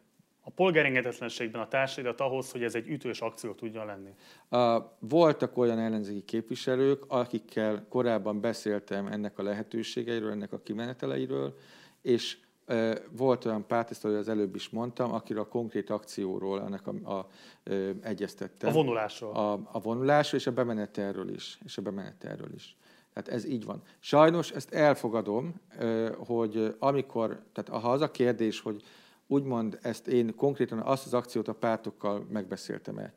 A 0.47 0.50
polgárengedellenségben 0.50 1.60
a 1.60 1.68
társaidat 1.68 2.20
ahhoz, 2.20 2.50
hogy 2.50 2.62
ez 2.62 2.74
egy 2.74 2.89
ütős 2.89 3.20
akció 3.20 3.52
tudjon 3.52 3.86
lenni. 3.86 4.10
Voltak 4.98 5.56
olyan 5.56 5.78
ellenzéki 5.78 6.24
képviselők, 6.24 7.05
akikkel 7.08 7.86
korábban 7.89 8.40
beszéltem 8.40 9.06
ennek 9.06 9.39
a 9.39 9.42
lehetőségeiről, 9.42 10.31
ennek 10.31 10.52
a 10.52 10.62
kimeneteleiről, 10.62 11.56
és 12.02 12.39
Volt 13.10 13.44
olyan 13.44 13.66
párt, 13.66 13.90
ezt 13.90 14.05
az 14.05 14.28
előbb 14.28 14.55
is 14.55 14.68
mondtam, 14.68 15.12
akiről 15.12 15.42
a 15.42 15.48
konkrét 15.48 15.90
akcióról 15.90 16.62
ennek 16.62 16.86
a, 16.86 16.94
a, 17.02 17.12
a 17.12 17.28
egyeztettem. 18.02 18.70
A 18.70 18.73
vonulásról. 18.73 19.32
A, 19.32 19.52
a 19.73 19.81
vonulásról 19.81 20.40
és 20.40 20.47
a 20.47 20.52
bemenetelről 20.52 21.28
is. 21.28 21.58
És 21.64 21.78
a 21.78 21.82
bemenetelről 21.82 22.55
is. 22.55 22.76
Tehát 23.12 23.28
ez 23.28 23.47
így 23.47 23.64
van. 23.64 23.82
Sajnos 24.00 24.50
ezt 24.50 24.74
elfogadom, 24.74 25.55
hogy 26.16 26.74
amikor, 26.78 27.42
tehát 27.52 27.82
ha 27.82 27.90
az 27.90 28.00
a 28.00 28.10
kérdés, 28.10 28.60
hogy 28.60 28.82
úgymond 29.26 29.78
ezt 29.82 30.08
én 30.08 30.34
konkrétan 30.36 30.78
azt 30.78 31.06
az 31.06 31.14
akciót 31.14 31.48
a 31.48 31.54
pártokkal 31.54 32.26
megbeszéltem-e, 32.30 33.14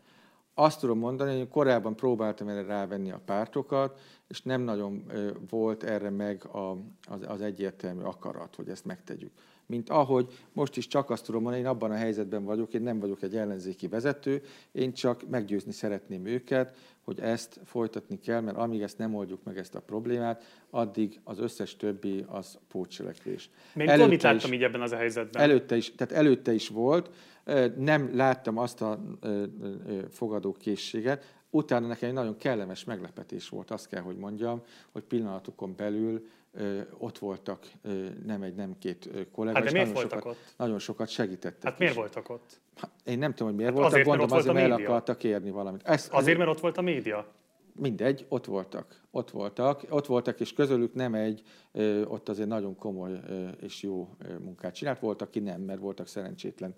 azt 0.59 0.79
tudom 0.79 0.99
mondani, 0.99 1.37
hogy 1.37 1.47
korábban 1.49 1.95
próbáltam 1.95 2.47
erre 2.47 2.61
rávenni 2.61 3.11
a 3.11 3.21
pártokat, 3.25 3.99
és 4.27 4.41
nem 4.41 4.61
nagyon 4.61 5.11
volt 5.49 5.83
erre 5.83 6.09
meg 6.09 6.49
az, 6.51 7.19
az 7.27 7.41
egyértelmű 7.41 8.01
akarat, 8.01 8.55
hogy 8.55 8.69
ezt 8.69 8.85
megtegyük. 8.85 9.31
Mint 9.69 9.89
ahogy 9.89 10.33
most 10.53 10.77
is 10.77 10.87
csak 10.87 11.09
azt 11.09 11.25
tudom 11.25 11.41
mondani, 11.41 11.63
én 11.63 11.69
abban 11.69 11.91
a 11.91 11.95
helyzetben 11.95 12.43
vagyok, 12.43 12.73
én 12.73 12.81
nem 12.81 12.99
vagyok 12.99 13.21
egy 13.21 13.35
ellenzéki 13.35 13.87
vezető, 13.87 14.41
én 14.71 14.93
csak 14.93 15.29
meggyőzni 15.29 15.71
szeretném 15.71 16.25
őket, 16.25 16.77
hogy 17.01 17.19
ezt 17.19 17.59
folytatni 17.65 18.19
kell, 18.19 18.41
mert 18.41 18.57
amíg 18.57 18.81
ezt 18.81 18.97
nem 18.97 19.15
oldjuk 19.15 19.43
meg 19.43 19.57
ezt 19.57 19.75
a 19.75 19.81
problémát, 19.81 20.43
addig 20.69 21.19
az 21.23 21.39
összes 21.39 21.75
többi 21.75 22.25
az 22.27 22.57
pótselekvés. 22.67 23.49
Még 23.73 23.87
előtte 23.87 24.09
mit 24.09 24.21
láttam 24.21 24.51
is, 24.51 24.57
így 24.57 24.63
ebben 24.63 24.81
az 24.81 24.91
a 24.91 24.95
helyzetben? 24.95 25.41
Előtte 25.41 25.75
is, 25.75 25.95
tehát 25.95 26.13
előtte 26.13 26.53
is 26.53 26.67
volt, 26.67 27.09
nem 27.77 28.15
láttam 28.15 28.57
azt 28.57 28.81
a 28.81 29.17
fogadókészséget, 30.09 31.35
utána 31.49 31.87
nekem 31.87 32.09
egy 32.09 32.15
nagyon 32.15 32.37
kellemes 32.37 32.83
meglepetés 32.83 33.49
volt, 33.49 33.71
azt 33.71 33.87
kell, 33.87 34.01
hogy 34.01 34.17
mondjam, 34.17 34.61
hogy 34.91 35.03
pillanatokon 35.03 35.73
belül 35.75 36.27
ott 36.97 37.17
voltak 37.17 37.67
nem 38.25 38.41
egy, 38.41 38.55
nem 38.55 38.75
két 38.79 39.09
kollega. 39.31 39.57
Hát 39.57 39.67
de 39.67 39.71
miért 39.71 39.93
voltak 39.93 40.19
sokat, 40.19 40.31
ott? 40.31 40.53
Nagyon 40.57 40.79
sokat 40.79 41.09
segítettek. 41.09 41.63
Hát 41.63 41.79
miért 41.79 41.93
is. 41.93 41.99
voltak 41.99 42.29
ott? 42.29 42.59
Hát 42.75 42.91
én 43.03 43.17
nem 43.17 43.31
tudom, 43.31 43.47
hogy 43.47 43.57
miért 43.57 43.71
hát 43.71 43.81
voltak, 43.81 43.99
azért, 43.99 44.07
gondolom 44.17 44.37
azért, 44.37 44.53
mert 44.53 44.81
el 44.81 44.85
akartak 44.85 45.17
kérni 45.17 45.51
valamit. 45.51 45.81
Ez, 45.83 46.07
azért, 46.11 46.37
mert 46.37 46.49
ott 46.49 46.59
volt 46.59 46.77
a 46.77 46.81
média? 46.81 47.27
Mindegy, 47.79 48.25
ott 48.29 48.45
voltak. 48.45 49.01
Ott 49.11 49.31
voltak, 49.31 49.83
ott 49.89 50.05
voltak, 50.05 50.39
és 50.39 50.53
közülük 50.53 50.93
nem 50.93 51.13
egy, 51.13 51.41
ott 52.05 52.29
azért 52.29 52.47
nagyon 52.47 52.75
komoly 52.75 53.19
és 53.59 53.83
jó 53.83 54.09
munkát 54.39 54.73
csinált. 54.73 54.99
Volt, 54.99 55.21
aki 55.21 55.39
nem, 55.39 55.61
mert 55.61 55.79
voltak 55.79 56.07
szerencsétlen 56.07 56.75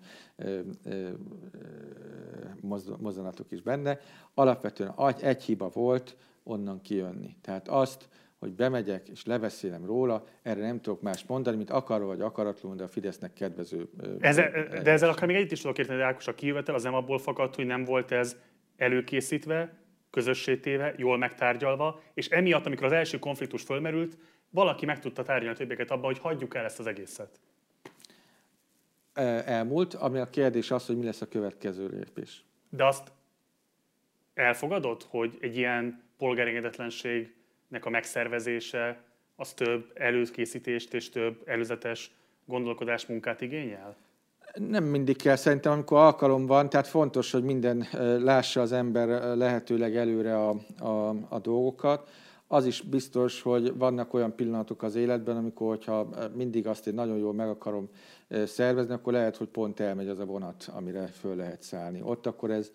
mozdulatok 2.98 3.52
is 3.52 3.62
benne. 3.62 4.00
Alapvetően 4.34 4.94
egy 5.20 5.42
hiba 5.42 5.68
volt 5.68 6.16
onnan 6.42 6.80
kijönni. 6.80 7.36
Tehát 7.40 7.68
azt, 7.68 8.08
hogy 8.40 8.52
bemegyek 8.52 9.08
és 9.08 9.24
leveszélem 9.24 9.86
róla, 9.86 10.26
erre 10.42 10.60
nem 10.60 10.80
tudok 10.80 11.02
más 11.02 11.24
mondani, 11.26 11.56
mint 11.56 11.70
akarva 11.70 12.06
vagy 12.06 12.20
akaratlanul, 12.20 12.76
de 12.76 12.84
a 12.84 12.88
Fidesznek 12.88 13.32
kedvező. 13.32 13.88
Ezzel, 14.20 14.50
de 14.82 14.90
ezzel 14.90 15.08
akár 15.08 15.26
még 15.26 15.36
egyet 15.36 15.52
is 15.52 15.60
tudok 15.60 15.78
érteni, 15.78 15.98
hogy 15.98 16.08
Ákos 16.08 16.26
a 16.26 16.34
kijövetel 16.34 16.74
az 16.74 16.82
nem 16.82 16.94
abból 16.94 17.18
fakadt, 17.18 17.54
hogy 17.54 17.66
nem 17.66 17.84
volt 17.84 18.10
ez 18.10 18.36
előkészítve, 18.76 19.78
közössétéve, 20.10 20.94
jól 20.96 21.18
megtárgyalva, 21.18 22.02
és 22.14 22.28
emiatt, 22.28 22.66
amikor 22.66 22.86
az 22.86 22.92
első 22.92 23.18
konfliktus 23.18 23.62
fölmerült, 23.62 24.16
valaki 24.50 24.86
meg 24.86 24.98
tudta 24.98 25.22
tárgyalni 25.22 25.54
a 25.54 25.58
többieket 25.58 25.90
abban, 25.90 26.04
hogy 26.04 26.18
hagyjuk 26.18 26.54
el 26.54 26.64
ezt 26.64 26.78
az 26.78 26.86
egészet. 26.86 27.40
Elmúlt, 29.44 29.94
ami 29.94 30.18
a 30.18 30.30
kérdés 30.30 30.70
az, 30.70 30.86
hogy 30.86 30.96
mi 30.96 31.04
lesz 31.04 31.20
a 31.20 31.28
következő 31.28 31.88
lépés. 31.88 32.44
De 32.68 32.84
azt 32.84 33.12
elfogadod, 34.34 35.02
hogy 35.02 35.38
egy 35.40 35.56
ilyen 35.56 36.02
polgárengedetlenség 36.16 37.34
nek 37.70 37.84
a 37.84 37.90
megszervezése 37.90 39.02
az 39.36 39.52
több 39.52 39.90
előkészítést 39.94 40.94
és 40.94 41.08
több 41.08 41.42
előzetes 41.44 42.10
gondolkodás 42.44 43.06
munkát 43.06 43.40
igényel? 43.40 43.96
Nem 44.54 44.84
mindig 44.84 45.16
kell, 45.16 45.36
szerintem 45.36 45.72
amikor 45.72 45.98
alkalom 45.98 46.46
van, 46.46 46.68
tehát 46.68 46.86
fontos, 46.86 47.30
hogy 47.30 47.42
minden 47.42 47.86
lássa 48.22 48.60
az 48.60 48.72
ember 48.72 49.36
lehetőleg 49.36 49.96
előre 49.96 50.38
a, 50.38 50.56
a, 50.78 51.08
a 51.28 51.38
dolgokat. 51.38 52.10
Az 52.46 52.66
is 52.66 52.80
biztos, 52.82 53.42
hogy 53.42 53.76
vannak 53.76 54.14
olyan 54.14 54.34
pillanatok 54.34 54.82
az 54.82 54.94
életben, 54.94 55.36
amikor, 55.36 55.68
hogyha 55.68 56.08
mindig 56.34 56.66
azt 56.66 56.86
én 56.86 56.94
nagyon 56.94 57.16
jól 57.16 57.32
meg 57.32 57.48
akarom 57.48 57.88
szervezni, 58.44 58.92
akkor 58.92 59.12
lehet, 59.12 59.36
hogy 59.36 59.48
pont 59.48 59.80
elmegy 59.80 60.08
az 60.08 60.18
a 60.18 60.24
vonat, 60.24 60.70
amire 60.74 61.06
föl 61.06 61.36
lehet 61.36 61.62
szállni. 61.62 62.00
Ott 62.02 62.26
akkor 62.26 62.50
ez, 62.50 62.70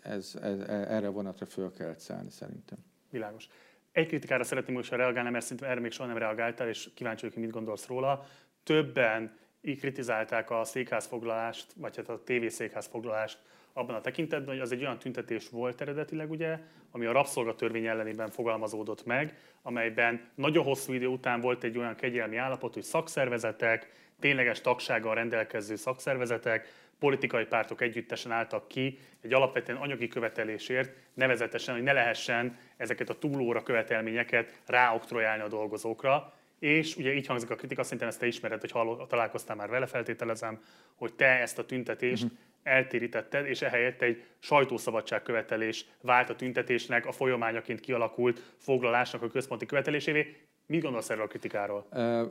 ez, 0.00 0.38
ez, 0.42 0.58
erre 0.68 1.06
a 1.06 1.12
vonatra 1.12 1.46
föl 1.46 1.72
kell 1.72 1.94
szállni 1.96 2.30
szerintem. 2.30 2.78
Világos. 3.10 3.48
Egy 3.92 4.06
kritikára 4.06 4.44
szeretném 4.44 4.76
most 4.76 4.90
reagálni, 4.90 5.30
mert 5.30 5.44
szerintem 5.44 5.70
erre 5.70 5.80
még 5.80 5.92
soha 5.92 6.08
nem 6.08 6.18
reagáltál, 6.18 6.68
és 6.68 6.88
kíváncsi 6.94 7.20
vagyok, 7.20 7.34
hogy 7.34 7.44
mit 7.44 7.54
gondolsz 7.54 7.86
róla. 7.86 8.26
Többen 8.62 9.38
így 9.62 9.78
kritizálták 9.78 10.50
a 10.50 10.64
székházfoglalást, 10.64 11.66
vagy 11.76 11.96
hát 11.96 12.08
a 12.08 12.22
TV 12.24 12.46
székházfoglalást 12.46 13.38
abban 13.72 13.94
a 13.94 14.00
tekintetben, 14.00 14.54
hogy 14.54 14.62
az 14.62 14.72
egy 14.72 14.80
olyan 14.80 14.98
tüntetés 14.98 15.48
volt 15.48 15.80
eredetileg, 15.80 16.30
ugye, 16.30 16.58
ami 16.90 17.06
a 17.06 17.12
rabszolgatörvény 17.12 17.86
ellenében 17.86 18.30
fogalmazódott 18.30 19.04
meg, 19.04 19.38
amelyben 19.62 20.30
nagyon 20.34 20.64
hosszú 20.64 20.92
idő 20.92 21.06
után 21.06 21.40
volt 21.40 21.64
egy 21.64 21.78
olyan 21.78 21.94
kegyelmi 21.94 22.36
állapot, 22.36 22.74
hogy 22.74 22.82
szakszervezetek, 22.82 23.92
tényleges 24.20 24.60
tagsággal 24.60 25.14
rendelkező 25.14 25.76
szakszervezetek 25.76 26.68
politikai 27.00 27.44
pártok 27.44 27.80
együttesen 27.80 28.32
álltak 28.32 28.68
ki 28.68 28.98
egy 29.20 29.32
alapvetően 29.32 29.78
anyagi 29.78 30.08
követelésért, 30.08 30.96
nevezetesen, 31.14 31.74
hogy 31.74 31.82
ne 31.82 31.92
lehessen 31.92 32.58
ezeket 32.76 33.08
a 33.08 33.18
túlóra 33.18 33.62
követelményeket 33.62 34.60
ráoktrojálni 34.66 35.42
a 35.42 35.48
dolgozókra. 35.48 36.34
És 36.58 36.96
ugye 36.96 37.14
így 37.14 37.26
hangzik 37.26 37.50
a 37.50 37.54
kritika, 37.54 37.82
szerintem 37.82 38.08
ezt 38.08 38.18
te 38.18 38.26
ismered, 38.26 38.60
hogy 38.60 38.70
hallott, 38.70 39.08
találkoztál 39.08 39.56
már 39.56 39.68
vele, 39.68 39.86
feltételezem, 39.86 40.60
hogy 40.94 41.14
te 41.14 41.40
ezt 41.40 41.58
a 41.58 41.66
tüntetést 41.66 42.22
uh-huh. 42.22 42.38
eltérítetted, 42.62 43.46
és 43.46 43.62
ehelyett 43.62 44.02
egy 44.02 44.24
sajtószabadság 44.38 45.22
követelés 45.22 45.86
vált 46.00 46.30
a 46.30 46.36
tüntetésnek 46.36 47.06
a 47.06 47.12
folyamányaként 47.12 47.80
kialakult 47.80 48.54
foglalásnak 48.56 49.22
a 49.22 49.28
központi 49.28 49.66
követelésévé. 49.66 50.36
Mit 50.66 50.82
gondolsz 50.82 51.10
erről 51.10 51.24
a 51.24 51.26
kritikáról? 51.26 51.86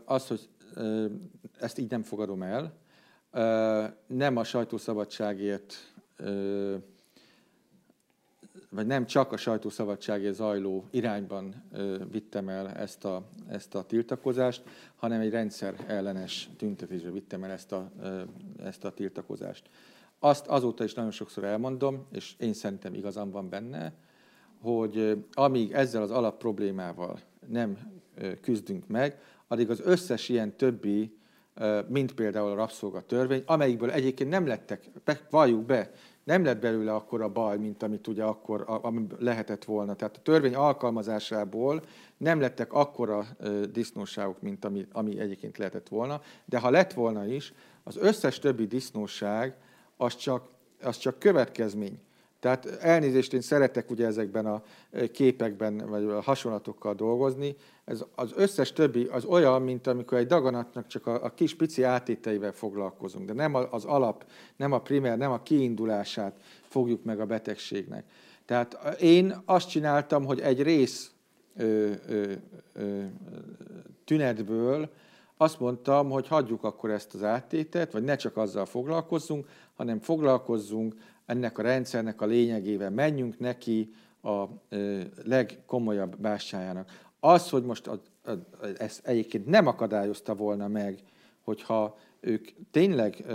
Az, 0.06 0.27
hogy 0.27 0.49
ezt 1.59 1.77
így 1.77 1.89
nem 1.89 2.03
fogadom 2.03 2.41
el, 2.41 2.77
nem 4.08 4.38
a 4.38 4.43
sajtószabadságért, 4.43 5.93
vagy 8.69 8.85
nem 8.85 9.06
csak 9.06 9.32
a 9.32 9.38
sajtószabadságért 9.38 10.33
zajló 10.33 10.85
irányban 10.91 11.64
vittem 12.11 12.49
el 12.49 12.69
ezt 12.69 13.06
a, 13.06 13.24
ezt 13.48 13.75
a 13.75 13.83
tiltakozást, 13.83 14.64
hanem 14.95 15.19
egy 15.19 15.30
rendszer 15.30 15.75
ellenes 15.88 16.49
tüntetésre 16.58 17.11
vittem 17.11 17.43
el 17.43 17.51
ezt 17.51 17.72
a, 17.72 17.91
ezt 18.64 18.83
a 18.83 18.91
tiltakozást. 18.91 19.69
Azt 20.19 20.48
azóta 20.48 20.83
is 20.83 20.93
nagyon 20.93 21.11
sokszor 21.11 21.43
elmondom, 21.43 22.06
és 22.11 22.35
én 22.38 22.53
szerintem 22.53 22.93
igazam 22.93 23.32
van 23.32 23.49
benne, 23.49 23.93
hogy 24.61 25.25
amíg 25.32 25.72
ezzel 25.72 26.01
az 26.01 26.11
alapproblémával 26.11 27.19
nem 27.48 27.77
küzdünk 28.41 28.88
meg, 28.88 29.22
addig 29.48 29.69
az 29.69 29.82
összes 29.83 30.30
ilyen 30.30 30.56
többi 30.56 31.18
mint 31.88 32.14
például 32.14 32.52
a 32.52 32.56
rabszolgatörvény, 32.56 33.44
amelyikből 33.46 33.92
egyébként 33.92 34.30
nem 34.30 34.48
lettek, 34.48 34.90
valljuk 35.30 35.66
be, 35.66 35.92
nem 36.24 36.44
lett 36.44 36.60
belőle 36.60 36.94
akkor 36.94 37.22
a 37.22 37.30
baj, 37.30 37.58
mint 37.58 37.84
amit 37.84 38.08
ugye 38.08 38.24
akkor 38.24 38.64
ami 38.82 39.08
lehetett 39.20 39.66
volna. 39.66 39.96
Tehát 39.96 40.18
a 40.18 40.22
törvény 40.22 40.56
alkalmazásából 40.56 41.84
nem 42.18 42.40
lettek 42.40 42.74
akkora 42.74 43.26
disznóságok, 43.72 44.42
mint 44.42 44.66
ami, 44.66 44.88
ami 44.92 45.20
egyébként 45.20 45.58
lehetett 45.58 45.88
volna, 45.88 46.22
de 46.46 46.60
ha 46.60 46.70
lett 46.70 46.94
volna 46.94 47.26
is, 47.26 47.54
az 47.84 47.98
összes 47.98 48.40
többi 48.40 48.66
disznóság 48.66 49.56
az 49.98 50.16
csak, 50.16 50.50
az 50.82 50.98
csak 50.98 51.20
következmény. 51.20 52.00
Tehát 52.40 52.66
elnézést, 52.66 53.34
én 53.34 53.42
szeretek 53.42 53.92
ugye 53.92 54.06
ezekben 54.06 54.46
a 54.46 54.64
képekben, 55.12 55.78
vagy 55.78 56.04
a 56.04 56.22
hasonlatokkal 56.22 56.94
dolgozni. 56.94 57.56
Ez 57.90 58.06
az 58.16 58.32
összes 58.35 58.74
többi 58.74 59.08
az 59.11 59.26
olyan, 59.26 59.61
mint 59.61 59.88
amikor 59.88 60.18
egy 60.18 60.27
daganatnak 60.27 60.88
csak 60.88 61.08
a, 61.08 61.24
a 61.24 61.30
kis 61.30 61.56
pici 61.56 61.84
átéteivel 61.84 62.51
foglalkozunk, 62.51 63.26
de 63.26 63.34
nem 63.34 63.56
az 63.56 63.85
alap, 63.85 64.26
nem 64.56 64.72
a 64.72 64.80
primer, 64.80 65.18
nem 65.18 65.32
a 65.32 65.43
kiindulását 65.43 66.40
fogjuk 66.61 67.03
meg 67.03 67.19
a 67.19 67.26
betegségnek. 67.26 68.03
Tehát 68.45 69.00
én 69.00 69.42
azt 69.45 69.69
csináltam, 69.69 70.26
hogy 70.26 70.40
egy 70.40 70.61
rész 70.61 71.11
ö, 71.56 71.92
ö, 72.08 72.32
ö, 72.74 73.01
tünetből 74.06 74.90
azt 75.38 75.59
mondtam, 75.59 76.09
hogy 76.09 76.27
hagyjuk 76.27 76.64
akkor 76.64 76.92
ezt 76.92 77.14
az 77.14 77.24
áttétet, 77.24 77.92
vagy 77.92 78.03
ne 78.03 78.16
csak 78.16 78.38
azzal 78.38 78.66
foglalkozzunk, 78.66 79.48
hanem 79.76 80.00
foglalkozzunk 80.00 80.95
ennek 81.26 81.58
a 81.58 81.61
rendszernek 81.61 82.22
a 82.22 82.26
lényegével, 82.26 82.90
menjünk 82.90 83.40
neki 83.40 83.93
a 84.22 84.43
legkomolyabb 85.24 86.16
bástyájának. 86.18 86.90
Az, 87.19 87.49
hogy 87.49 87.64
most 87.64 87.88
a, 87.88 88.01
a, 88.23 88.31
ezt 88.77 89.07
egyébként 89.07 89.45
nem 89.45 89.67
akadályozta 89.67 90.35
volna 90.35 90.67
meg, 90.67 90.99
hogyha 91.41 91.98
ők 92.19 92.48
tényleg 92.72 93.25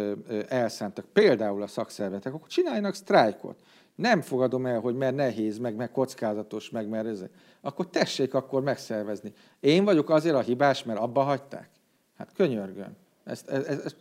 elszántak, 0.49 1.05
például 1.13 1.63
a 1.63 1.67
szakszervezetek, 1.67 2.35
akkor 2.35 2.49
csináljanak 2.49 2.95
sztrájkot. 2.95 3.63
Nem 3.95 4.21
fogadom 4.21 4.67
el, 4.67 4.81
hogy 4.81 4.95
mert 4.95 5.15
nehéz, 5.15 5.59
meg, 5.59 5.75
meg 5.75 5.91
kockázatos, 5.91 6.71
meg 6.71 6.89
mert 6.89 7.07
ez. 7.07 7.25
Akkor 7.61 7.91
tessék 7.91 8.35
akkor 8.35 8.63
megszervezni. 8.63 9.33
Én 9.61 9.85
vagyok 9.85 10.11
azért 10.11 10.35
a 10.35 10.41
hibás, 10.41 10.83
mert 10.85 10.99
abba 10.99 11.23
hagyták. 11.23 11.71
Hát 12.17 12.33
könyörgöm. 12.33 12.97
Ezt, 13.25 13.49
ez, 13.49 13.65
ez, 13.65 13.79
ez 13.79 13.97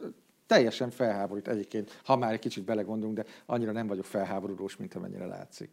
teljesen 0.47 0.89
felháborít 0.89 1.47
egyébként, 1.47 1.99
ha 2.03 2.15
már 2.15 2.33
egy 2.33 2.39
kicsit 2.39 2.63
belegondolunk, 2.63 3.17
de 3.17 3.25
annyira 3.45 3.71
nem 3.71 3.87
vagyok 3.87 4.05
felháborodós, 4.05 4.77
mint 4.77 4.95
amennyire 4.95 5.25
látszik. 5.25 5.69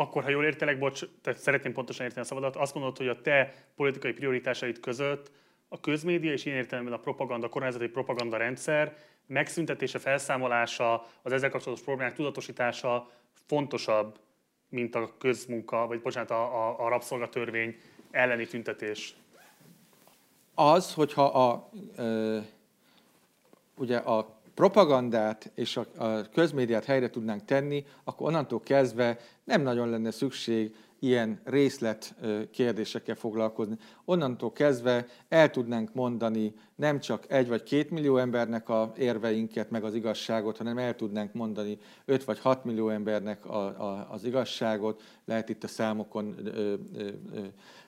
Akkor, 0.00 0.22
ha 0.22 0.30
jól 0.30 0.44
értelek, 0.44 0.78
bocs, 0.78 1.00
tehát 1.22 1.40
szeretném 1.40 1.72
pontosan 1.72 2.04
érteni 2.04 2.24
a 2.24 2.28
szabadat, 2.28 2.56
azt 2.56 2.74
mondod, 2.74 2.96
hogy 2.96 3.08
a 3.08 3.20
te 3.20 3.54
politikai 3.76 4.12
prioritásaid 4.12 4.80
között 4.80 5.30
a 5.68 5.80
közmédia 5.80 6.32
és 6.32 6.44
ilyen 6.44 6.58
értelemben 6.58 6.92
a 6.92 6.98
propaganda, 6.98 7.46
a 7.46 7.48
kormányzati 7.48 7.88
propaganda 7.88 8.36
rendszer 8.36 8.96
megszüntetése, 9.26 9.98
felszámolása, 9.98 11.06
az 11.22 11.32
ezzel 11.32 11.50
kapcsolatos 11.50 11.84
problémák 11.84 12.14
tudatosítása 12.14 13.10
fontosabb, 13.46 14.18
mint 14.68 14.94
a 14.94 15.12
közmunka, 15.18 15.86
vagy 15.86 16.00
bocsánat, 16.00 16.30
a, 16.30 16.68
a, 16.68 16.84
a 16.84 16.88
rabszolgatörvény 16.88 17.76
elleni 18.10 18.46
tüntetés. 18.46 19.14
Az, 20.54 20.94
hogyha 20.94 21.24
a, 21.24 21.70
e, 21.96 22.02
ugye 23.76 23.96
a 23.96 24.37
propagandát 24.58 25.50
és 25.54 25.76
a, 25.76 25.86
a 25.96 26.28
közmédiát 26.32 26.84
helyre 26.84 27.10
tudnánk 27.10 27.44
tenni, 27.44 27.84
akkor 28.04 28.26
onnantól 28.26 28.60
kezdve 28.60 29.18
nem 29.44 29.62
nagyon 29.62 29.88
lenne 29.90 30.10
szükség 30.10 30.74
ilyen 30.98 31.40
részlet 31.44 32.14
kérdésekkel 32.50 33.14
foglalkozni. 33.14 33.76
Onnantól 34.04 34.52
kezdve 34.52 35.06
el 35.28 35.50
tudnánk 35.50 35.94
mondani 35.94 36.54
nem 36.78 37.00
csak 37.00 37.24
egy 37.28 37.48
vagy 37.48 37.62
két 37.62 37.90
millió 37.90 38.16
embernek 38.16 38.68
a 38.68 38.92
érveinket, 38.96 39.70
meg 39.70 39.84
az 39.84 39.94
igazságot, 39.94 40.56
hanem 40.56 40.78
el 40.78 40.96
tudnánk 40.96 41.32
mondani 41.32 41.78
öt 42.04 42.24
vagy 42.24 42.38
hat 42.38 42.64
millió 42.64 42.88
embernek 42.88 43.46
a, 43.46 43.66
a, 43.66 44.08
az 44.10 44.24
igazságot. 44.24 45.02
Lehet 45.24 45.48
itt 45.48 45.64
a 45.64 45.68
számokon 45.68 46.34
ö, 46.44 46.74
ö, 46.94 47.08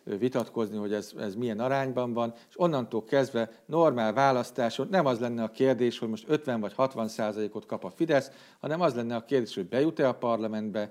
ö, 0.04 0.16
vitatkozni, 0.18 0.76
hogy 0.76 0.92
ez, 0.92 1.12
ez 1.18 1.34
milyen 1.34 1.60
arányban 1.60 2.12
van, 2.12 2.32
és 2.48 2.60
onnantól 2.60 3.04
kezdve 3.04 3.50
normál 3.66 4.12
választáson 4.12 4.88
nem 4.90 5.06
az 5.06 5.18
lenne 5.18 5.42
a 5.42 5.50
kérdés, 5.50 5.98
hogy 5.98 6.08
most 6.08 6.24
50 6.28 6.60
vagy 6.60 6.72
60 6.74 7.08
százalékot 7.08 7.66
kap 7.66 7.84
a 7.84 7.90
Fidesz, 7.90 8.30
hanem 8.60 8.80
az 8.80 8.94
lenne 8.94 9.16
a 9.16 9.24
kérdés, 9.24 9.54
hogy 9.54 9.68
bejut-e 9.68 10.08
a 10.08 10.14
parlamentbe, 10.14 10.90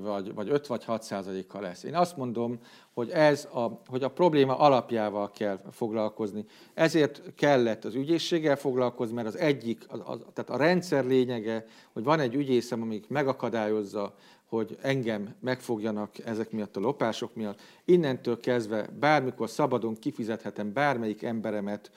vagy, 0.00 0.34
vagy 0.34 0.48
5 0.50 0.66
vagy 0.66 0.84
6 0.84 1.02
százalékkal 1.02 1.60
lesz. 1.60 1.82
Én 1.82 1.94
azt 1.94 2.16
mondom, 2.16 2.58
hogy, 2.98 3.10
ez 3.10 3.48
a, 3.52 3.80
hogy 3.86 4.02
a 4.02 4.10
probléma 4.10 4.58
alapjával 4.58 5.30
kell 5.30 5.60
foglalkozni. 5.70 6.44
Ezért 6.74 7.22
kellett 7.34 7.84
az 7.84 7.94
ügyészséggel 7.94 8.56
foglalkozni, 8.56 9.14
mert 9.14 9.26
az 9.26 9.36
egyik, 9.36 9.84
az, 9.88 10.00
az, 10.04 10.18
tehát 10.34 10.50
a 10.50 10.56
rendszer 10.56 11.04
lényege, 11.04 11.64
hogy 11.92 12.04
van 12.04 12.20
egy 12.20 12.34
ügyészem, 12.34 12.82
amik 12.82 13.08
megakadályozza, 13.08 14.14
hogy 14.48 14.78
engem 14.82 15.34
megfogjanak 15.40 16.18
ezek 16.24 16.50
miatt 16.50 16.76
a 16.76 16.80
lopások 16.80 17.34
miatt. 17.34 17.60
Innentől 17.84 18.40
kezdve 18.40 18.88
bármikor 19.00 19.50
szabadon 19.50 19.98
kifizethetem 19.98 20.72
bármelyik 20.72 21.22
emberemet 21.22 21.90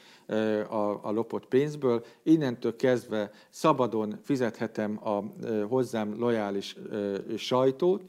a, 0.70 1.00
a 1.02 1.12
lopott 1.12 1.46
pénzből, 1.46 2.06
innentől 2.24 2.76
kezdve 2.76 3.32
szabadon 3.50 4.20
fizethetem 4.24 5.08
a 5.08 5.24
hozzám 5.68 6.20
lojális 6.20 6.76
sajtót. 7.38 8.04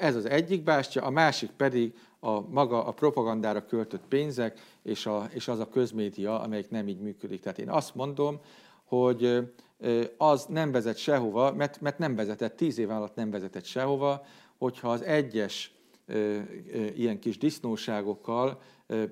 Ez 0.00 0.16
az 0.16 0.24
egyik 0.24 0.62
bástya, 0.62 1.02
a 1.02 1.10
másik 1.10 1.50
pedig 1.50 1.94
a 2.26 2.44
maga 2.48 2.84
a 2.84 2.92
propagandára 2.92 3.66
költött 3.66 4.04
pénzek, 4.08 4.60
és, 4.82 5.06
a, 5.06 5.28
és 5.32 5.48
az 5.48 5.58
a 5.58 5.68
közmédia, 5.68 6.40
amelyik 6.40 6.70
nem 6.70 6.88
így 6.88 7.00
működik. 7.00 7.40
Tehát 7.40 7.58
én 7.58 7.70
azt 7.70 7.94
mondom, 7.94 8.40
hogy 8.84 9.38
az 10.16 10.44
nem 10.44 10.72
vezet 10.72 10.96
sehova, 10.96 11.52
mert, 11.52 11.80
mert 11.80 11.98
nem 11.98 12.14
vezetett, 12.14 12.56
tíz 12.56 12.78
év 12.78 12.90
alatt 12.90 13.14
nem 13.14 13.30
vezetett 13.30 13.64
sehova, 13.64 14.24
hogyha 14.58 14.90
az 14.90 15.02
egyes 15.02 15.74
ilyen 16.94 17.18
kis 17.18 17.38
disznóságokkal 17.38 18.60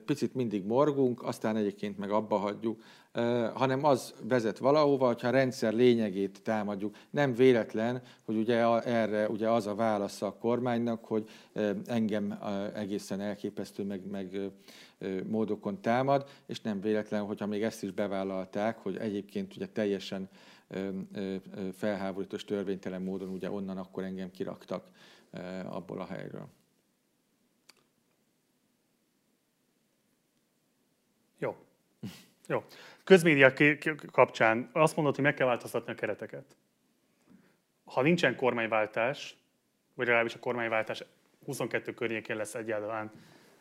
picit 0.05 0.35
mindig 0.35 0.65
morgunk, 0.65 1.23
aztán 1.23 1.57
egyébként 1.57 1.99
meg 1.99 2.11
abba 2.11 2.37
hagyjuk, 2.37 2.83
hanem 3.55 3.85
az 3.85 4.15
vezet 4.23 4.59
valahova, 4.59 5.07
hogyha 5.07 5.29
a 5.29 5.31
rendszer 5.31 5.73
lényegét 5.73 6.43
támadjuk. 6.43 6.97
Nem 7.11 7.35
véletlen, 7.35 8.03
hogy 8.25 8.37
ugye 8.37 8.57
erre 8.83 9.29
ugye 9.29 9.51
az 9.51 9.67
a 9.67 9.75
válasz 9.75 10.23
a 10.23 10.37
kormánynak, 10.39 11.05
hogy 11.05 11.29
engem 11.87 12.39
egészen 12.75 13.21
elképesztő 13.21 13.85
meg, 13.85 14.07
meg 14.11 14.41
módokon 15.27 15.81
támad, 15.81 16.29
és 16.47 16.61
nem 16.61 16.81
véletlen, 16.81 17.25
hogyha 17.25 17.47
még 17.47 17.63
ezt 17.63 17.83
is 17.83 17.91
bevállalták, 17.91 18.79
hogy 18.79 18.97
egyébként 18.97 19.57
ugye 19.57 19.67
teljesen 19.67 20.29
felháborítós 21.73 22.45
törvénytelen 22.45 23.03
módon 23.03 23.29
ugye 23.29 23.51
onnan 23.51 23.79
akkor 23.79 24.05
engem 24.05 24.31
kiraktak 24.31 24.89
abból 25.65 26.01
a 26.01 26.07
helyről. 26.07 26.47
Jó. 31.39 31.57
Jó. 32.47 32.65
Közmédia 33.05 33.53
kapcsán 34.13 34.71
azt 34.73 34.97
mondod, 34.97 35.15
hogy 35.15 35.25
meg 35.25 35.35
kell 35.35 35.47
változtatni 35.47 35.93
a 35.93 35.95
kereteket. 35.95 36.57
Ha 37.85 38.03
nincsen 38.03 38.37
kormányváltás, 38.37 39.37
vagy 39.95 40.07
legalábbis 40.07 40.35
a 40.35 40.39
kormányváltás 40.39 41.05
22 41.45 41.95
környékén 41.95 42.37
lesz 42.37 42.55
egyáltalán 42.55 43.11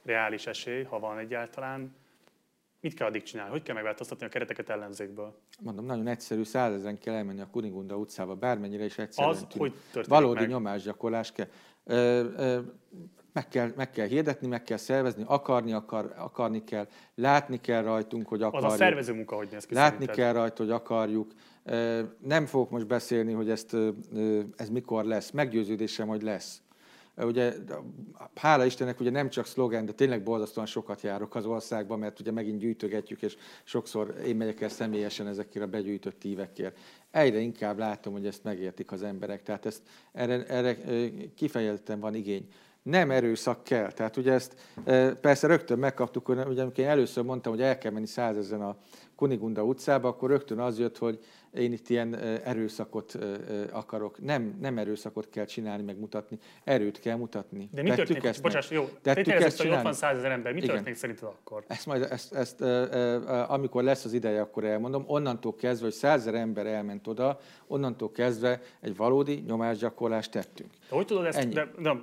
reális 0.04 0.48
esély, 0.48 0.84
ha 0.84 1.00
van 1.00 1.18
egyáltalán, 1.18 1.96
mit 2.80 2.94
kell 2.94 3.08
addig 3.08 3.24
csinálni? 3.24 3.52
Hogy 3.52 3.64
kell 3.64 3.76
megváltoztatni 3.76 4.26
a 4.26 4.30
kereteket 4.30 4.70
ellenzékből? 4.70 5.40
Mondom, 5.60 5.86
nagyon 5.86 6.08
egyszerű, 6.08 6.44
százezren 6.44 7.00
kell 7.00 7.14
elmenni 7.14 7.42
a 7.42 7.48
Kunigunda 7.52 7.98
utcába, 7.98 8.36
bármennyire 8.36 8.84
is 8.84 8.98
egyszerű. 8.98 9.28
Az, 9.28 9.38
tűnik. 9.38 9.58
hogy 9.58 9.74
történik 9.74 10.08
Valódi 10.08 10.40
meg? 10.40 10.50
nyomásgyakorlás 10.50 11.32
kell. 11.32 11.48
Ö, 11.84 12.30
ö, 12.38 12.60
meg 13.34 13.48
kell, 13.48 13.72
meg 13.76 13.90
kell 13.90 14.08
hirdetni, 14.08 14.48
meg 14.48 14.64
kell 14.64 14.78
szervezni, 14.78 15.24
akarni, 15.28 15.74
akar, 15.74 16.14
akarni 16.18 16.64
kell, 16.64 16.88
látni 17.16 17.62
kell 17.62 17.82
rajtunk, 17.82 18.28
hogy 18.28 18.42
akarjuk. 18.42 18.66
Az 18.66 18.74
a 18.74 18.78
szervező 18.78 19.14
munka, 19.14 19.36
hogy 19.36 19.48
néz 19.52 19.66
ki 19.66 19.74
Látni 19.74 19.92
szerinted? 19.92 20.16
kell 20.16 20.34
rajta, 20.34 20.64
hogy 20.64 20.72
akarjuk. 20.72 21.32
Nem 22.20 22.45
fogok 22.45 22.70
most 22.70 22.88
beszélni, 22.88 23.34
hogy 23.34 23.50
ezt, 23.50 23.76
ez 24.56 24.70
mikor 24.70 25.03
lesz. 25.03 25.32
Meggyőződésem, 25.32 26.08
hogy 26.08 26.22
lesz. 26.22 26.62
Ugye, 27.18 27.53
hála 28.36 28.66
Istennek, 28.66 29.00
ugye 29.00 29.10
nem 29.10 29.30
csak 29.30 29.45
szlogen, 29.45 29.86
de 29.86 29.92
tényleg 29.92 30.24
borzasztóan 30.24 30.66
sokat 30.66 31.02
járok 31.02 31.36
az 31.36 31.45
országban, 31.45 32.00
mert 32.00 32.20
ugye 32.20 32.32
megint 32.32 32.60
gyűjtögetjük, 32.60 33.22
és 33.22 33.38
sokszor 33.64 34.16
én 34.26 34.36
megyek 34.36 34.62
el 34.62 34.70
személyesen 34.70 35.28
ezekkel 35.28 35.62
a 35.62 35.68
begyűjtött 35.68 36.20
tívekért. 36.20 36.78
Egyre 37.12 37.40
inkább 37.40 37.78
látom, 37.78 38.14
hogy 38.14 38.26
ezt 38.26 38.44
megértik 38.44 38.92
az 38.92 39.03
emberek, 39.03 39.44
tehát 39.44 39.66
ezt, 39.66 39.82
erre, 40.12 40.45
erre 40.45 40.78
kifejezetten 41.36 42.00
van 42.00 42.16
igény 42.16 42.48
nem 42.84 43.12
erőszak 43.12 43.64
kell. 43.64 43.92
Tehát 43.92 44.18
ugye 44.18 44.32
ezt 44.32 44.56
persze 45.22 45.48
rögtön 45.48 45.80
megkaptuk, 45.80 46.30
ugye 46.30 46.62
amikor 46.62 46.80
én 46.80 46.88
először 46.88 47.24
mondtam, 47.24 47.53
hogy 47.53 47.62
el 47.62 47.78
kell 47.78 47.92
menni 47.92 48.06
százezen 48.06 48.62
a 48.62 48.76
Kunigunda 49.16 49.64
utcába, 49.64 50.08
akkor 50.08 50.30
rögtön 50.30 50.60
az 50.60 50.80
jött, 50.80 50.98
hogy 50.98 51.20
én 51.53 51.72
itt 51.72 51.90
ilyen 51.90 52.16
erőszakot 52.44 53.18
akarok. 53.72 54.22
Nem, 54.22 54.58
nem 54.62 54.78
erőszakot 54.78 55.30
kell 55.30 55.45
csinálni, 55.45 55.84
megmutatni, 55.84 56.40
erőt 56.64 57.00
kell 57.00 57.16
mutatni. 57.16 57.70
De 57.72 57.82
mi 57.82 57.88
Tettük 57.88 58.06
történik? 58.06 58.30
Ezt 58.30 58.42
Bocsáss, 58.42 58.70
jó, 58.70 58.90
tettük 59.02 59.34
ezt 59.34 59.62
hogy 59.62 59.70
ott 59.72 59.82
van 59.82 59.94
százezer 59.94 60.32
ember. 60.32 60.53
Mi 60.53 60.58
Igen. 60.58 60.70
történik 60.76 60.98
szerinted 60.98 61.28
akkor? 61.28 61.64
Ezt 61.68 61.86
majd, 61.86 62.08
ezt, 62.10 62.34
ezt, 62.34 62.62
amikor 63.48 63.84
lesz 63.84 64.06
az 64.06 64.14
ideje, 64.14 64.42
akkor 64.42 64.64
elmondom. 64.64 65.03
Onnantól 65.08 65.56
kezdve, 65.56 65.86
hogy 65.86 65.95
százezer 65.95 66.34
ember 66.34 66.66
elment 66.66 67.08
oda, 67.08 67.40
onnantól 67.68 68.12
kezdve 68.12 68.62
egy 68.82 68.95
valódi 68.95 69.44
nyomásgyakorlást 69.48 70.32
tettünk. 70.32 70.70
De 70.90 70.95
hogy 70.95 71.06
tudod 71.06 71.26
ezt? 71.26 71.38
Ennyi. 71.38 71.53
De, 71.53 71.72
de, 71.80 71.95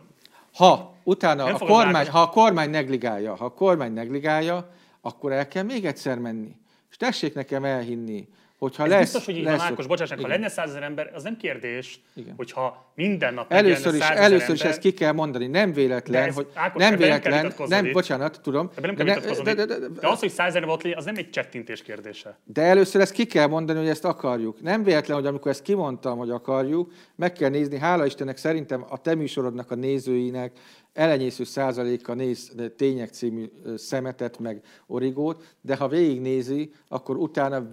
ha 0.55 0.95
utána 1.05 1.45
a 1.45 1.59
kormány, 1.59 2.09
ha 2.09 2.21
a 2.21 2.29
kormány 2.29 2.71
negligálja, 2.71 3.37
ha 3.37 3.45
a 3.45 3.53
kormány 3.53 3.93
negligálja, 3.93 4.71
akkor 5.01 5.33
el 5.33 5.49
kell 5.49 5.63
még 5.63 5.85
egyszer 5.85 6.19
menni. 6.19 6.57
És 6.91 6.97
tessék 6.97 7.35
nekem 7.35 7.65
elhinni, 7.65 8.29
Hogyha 8.61 8.85
Ez 8.85 8.91
lesz, 8.91 9.01
biztos, 9.01 9.25
hogy 9.25 9.37
így 9.37 9.45
lesz, 9.45 9.59
van, 9.59 9.67
Ákos, 9.67 9.87
bocsánat, 9.87 10.21
ha 10.21 10.29
lenne 10.29 10.49
százezer 10.49 10.83
ember, 10.83 11.11
az 11.15 11.23
nem 11.23 11.37
kérdés, 11.37 12.01
Igen. 12.15 12.35
hogyha 12.37 12.93
minden 12.95 13.35
nap 13.35 13.53
Először 13.53 13.95
is, 13.95 14.01
először 14.01 14.41
ember, 14.41 14.55
is 14.55 14.63
ezt 14.63 14.79
ki 14.79 14.93
kell 14.93 15.13
mondani, 15.13 15.47
nem 15.47 15.73
véletlen, 15.73 16.29
ez, 16.29 16.35
hogy 16.35 16.47
Ákos, 16.55 16.83
nem 16.83 16.97
véletlen, 16.97 17.53
nem, 17.59 17.69
nem 17.69 17.93
bocsánat, 17.93 18.41
tudom. 18.43 18.71
nem 18.81 18.95
de, 18.95 19.05
de, 19.05 19.21
de, 19.21 19.55
de, 19.55 19.65
de, 19.65 19.79
de, 19.79 20.09
az, 20.09 20.19
hogy 20.19 20.31
százezer 20.31 20.65
volt 20.65 20.85
az 20.95 21.05
nem 21.05 21.17
egy 21.17 21.31
csettintés 21.31 21.83
kérdése. 21.83 22.39
De 22.45 22.63
először 22.63 23.01
ezt 23.01 23.13
ki 23.13 23.27
kell 23.27 23.47
mondani, 23.47 23.79
hogy 23.79 23.89
ezt 23.89 24.05
akarjuk. 24.05 24.63
Nem 24.63 24.83
véletlen, 24.83 25.17
hogy 25.17 25.27
amikor 25.27 25.51
ezt 25.51 25.63
kimondtam, 25.63 26.19
hogy 26.19 26.31
akarjuk, 26.31 26.93
meg 27.17 27.33
kell 27.33 27.51
nézni, 27.51 27.79
hála 27.79 28.07
Istennek 28.07 28.37
szerintem 28.37 28.85
a 28.89 28.99
te 28.99 29.15
műsorodnak 29.15 29.71
a 29.71 29.75
nézőinek, 29.75 30.53
elenyésző 30.93 31.45
százaléka 31.45 32.15
néz 32.15 32.53
Tények 32.77 33.11
című 33.11 33.51
szemetet, 33.77 34.39
meg 34.39 34.63
origót, 34.87 35.57
de 35.61 35.77
ha 35.77 35.89
végignézi, 35.89 36.73
akkor 36.89 37.17
utána 37.17 37.67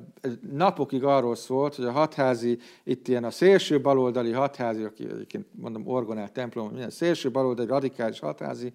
napokig 0.51 1.03
arról 1.03 1.35
szólt, 1.35 1.75
hogy 1.75 1.85
a 1.85 1.91
hatházi, 1.91 2.57
itt 2.83 3.07
ilyen 3.07 3.23
a 3.23 3.31
szélső 3.31 3.81
baloldali 3.81 4.31
hatházi, 4.31 4.83
aki 4.83 5.03
egyébként 5.03 5.45
mondom 5.51 5.87
orgonál 5.87 6.31
templom, 6.31 6.67
minden 6.67 6.89
szélső 6.89 7.31
baloldali 7.31 7.67
radikális 7.67 8.19
hatházi 8.19 8.71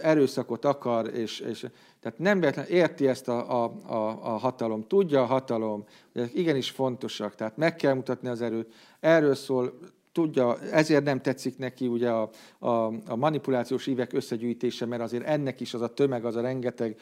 erőszakot 0.00 0.64
akar, 0.64 1.14
és, 1.14 1.40
és 1.40 1.66
tehát 2.00 2.18
nem 2.18 2.40
véletlen 2.40 2.66
érti 2.66 3.08
ezt 3.08 3.28
a, 3.28 3.64
a, 3.64 3.72
a, 3.86 4.18
a 4.22 4.36
hatalom, 4.36 4.86
tudja 4.86 5.22
a 5.22 5.26
hatalom, 5.26 5.84
hogy 6.12 6.30
igenis 6.34 6.70
fontosak, 6.70 7.34
tehát 7.34 7.56
meg 7.56 7.76
kell 7.76 7.94
mutatni 7.94 8.28
az 8.28 8.42
erőt. 8.42 8.72
Erről 9.00 9.34
szól 9.34 9.78
tudja, 10.12 10.60
ezért 10.60 11.04
nem 11.04 11.20
tetszik 11.20 11.58
neki 11.58 11.86
ugye 11.86 12.10
a, 12.10 12.30
a, 12.58 12.68
a 13.06 13.16
manipulációs 13.16 13.86
ívek 13.86 14.12
összegyűjtése, 14.12 14.86
mert 14.86 15.02
azért 15.02 15.24
ennek 15.24 15.60
is 15.60 15.74
az 15.74 15.80
a 15.80 15.94
tömeg, 15.94 16.24
az 16.24 16.36
a 16.36 16.40
rengeteg 16.40 16.96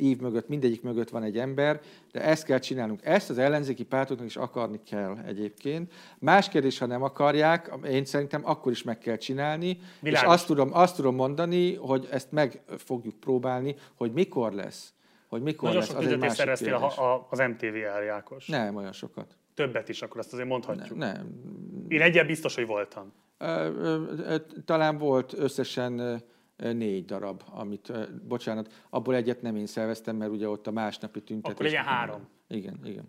ív 0.00 0.20
mögött, 0.20 0.48
mindegyik 0.48 0.82
mögött 0.82 1.08
van 1.08 1.22
egy 1.22 1.38
ember, 1.38 1.80
de 2.12 2.22
ezt 2.22 2.44
kell 2.44 2.58
csinálnunk. 2.58 3.04
Ezt 3.04 3.30
az 3.30 3.38
ellenzéki 3.38 3.84
pártoknak 3.84 4.26
is 4.26 4.36
akarni 4.36 4.80
kell 4.90 5.16
egyébként. 5.26 5.92
Más 6.18 6.48
kérdés, 6.48 6.78
ha 6.78 6.86
nem 6.86 7.02
akarják, 7.02 7.70
én 7.90 8.04
szerintem 8.04 8.42
akkor 8.44 8.72
is 8.72 8.82
meg 8.82 8.98
kell 8.98 9.16
csinálni, 9.16 9.78
Világos. 10.00 10.28
és 10.28 10.34
azt 10.34 10.46
tudom, 10.46 10.70
azt 10.72 10.96
tudom 10.96 11.14
mondani, 11.14 11.74
hogy 11.74 12.08
ezt 12.10 12.32
meg 12.32 12.60
fogjuk 12.76 13.14
próbálni, 13.14 13.74
hogy 13.94 14.12
mikor 14.12 14.52
lesz. 14.52 14.92
Hogy 15.28 15.42
mikor 15.42 15.68
Nagyon 15.68 15.80
lesz, 15.80 15.90
sok 15.90 16.22
az 16.22 16.34
szereztél 16.34 16.92
az 17.30 17.38
MTV 17.38 17.76
Áriákos. 17.94 18.46
Nem, 18.46 18.76
olyan 18.76 18.92
sokat. 18.92 19.36
Többet 19.58 19.88
is, 19.88 20.02
akkor 20.02 20.20
azt 20.20 20.32
azért 20.32 20.48
mondhatjuk. 20.48 20.98
Ne, 20.98 21.12
nem. 21.12 21.26
Én 21.88 22.00
egyen 22.00 22.26
biztos, 22.26 22.54
hogy 22.54 22.66
voltam. 22.66 23.12
Talán 24.64 24.98
volt 24.98 25.32
összesen 25.32 26.22
négy 26.56 27.04
darab, 27.04 27.42
amit, 27.50 27.92
bocsánat, 28.26 28.72
abból 28.90 29.14
egyet 29.14 29.42
nem 29.42 29.56
én 29.56 29.66
szerveztem, 29.66 30.16
mert 30.16 30.30
ugye 30.30 30.48
ott 30.48 30.66
a 30.66 30.70
másnapi 30.70 31.22
tüntetés. 31.22 31.52
Akkor 31.52 31.64
legyen 31.64 31.84
három. 31.84 32.28
Igen, 32.48 32.80
igen. 32.84 33.08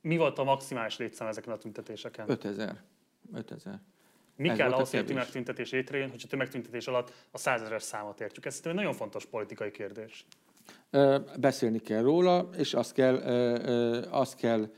Mi 0.00 0.16
volt 0.16 0.38
a 0.38 0.44
maximális 0.44 0.96
létszám 0.96 1.28
ezeken 1.28 1.52
a 1.52 1.56
tüntetéseken? 1.56 2.30
5000. 2.30 2.82
5000. 3.34 3.80
Mi 4.36 4.48
Ez 4.48 4.56
kell 4.56 4.72
ahhoz, 4.72 4.90
hogy 4.90 4.98
a 4.98 5.04
tömegtüntetés 5.04 5.70
létrejön, 5.70 6.10
hogy 6.10 6.22
a 6.24 6.28
tömegtüntetés 6.28 6.86
alatt 6.86 7.12
a 7.30 7.38
százezer 7.38 7.82
számot 7.82 8.20
értsük? 8.20 8.44
Ez 8.44 8.60
egy 8.64 8.74
nagyon 8.74 8.92
fontos 8.92 9.26
politikai 9.26 9.70
kérdés. 9.70 10.26
Beszélni 11.40 11.78
kell 11.78 12.02
róla, 12.02 12.48
és 12.56 12.74
azt 12.74 12.92
kell, 12.92 13.14
azt 14.10 14.36
kell 14.36 14.70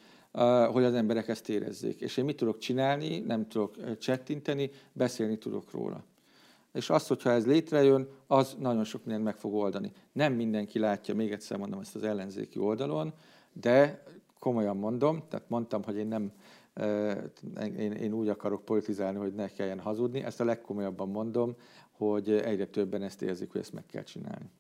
hogy 0.73 0.85
az 0.85 0.95
emberek 0.95 1.29
ezt 1.29 1.49
érezzék. 1.49 2.01
És 2.01 2.17
én 2.17 2.25
mit 2.25 2.37
tudok 2.37 2.59
csinálni, 2.59 3.19
nem 3.19 3.49
tudok 3.49 3.99
csettinteni, 3.99 4.71
beszélni 4.93 5.39
tudok 5.39 5.71
róla. 5.71 6.05
És 6.73 6.91
az, 6.91 7.07
hogyha 7.07 7.31
ez 7.31 7.47
létrejön, 7.47 8.09
az 8.27 8.57
nagyon 8.59 8.85
sok 8.85 9.05
mindent 9.05 9.25
meg 9.25 9.37
fog 9.37 9.55
oldani. 9.55 9.93
Nem 10.13 10.33
mindenki 10.33 10.79
látja, 10.79 11.15
még 11.15 11.33
egyszer 11.33 11.59
mondom 11.59 11.81
ezt 11.81 11.95
az 11.95 12.03
ellenzéki 12.03 12.59
oldalon, 12.59 13.13
de 13.53 14.03
komolyan 14.39 14.77
mondom, 14.77 15.23
tehát 15.29 15.49
mondtam, 15.49 15.83
hogy 15.83 15.97
én 15.97 16.07
nem, 16.07 16.33
én, 17.77 17.93
én 17.93 18.13
úgy 18.13 18.29
akarok 18.29 18.65
politizálni, 18.65 19.19
hogy 19.19 19.35
ne 19.35 19.49
kelljen 19.49 19.81
hazudni, 19.81 20.23
ezt 20.23 20.41
a 20.41 20.45
legkomolyabban 20.45 21.09
mondom, 21.09 21.57
hogy 21.91 22.31
egyre 22.31 22.67
többen 22.67 23.03
ezt 23.03 23.23
érzik, 23.23 23.51
hogy 23.51 23.61
ezt 23.61 23.73
meg 23.73 23.87
kell 23.87 24.03
csinálni. 24.03 24.51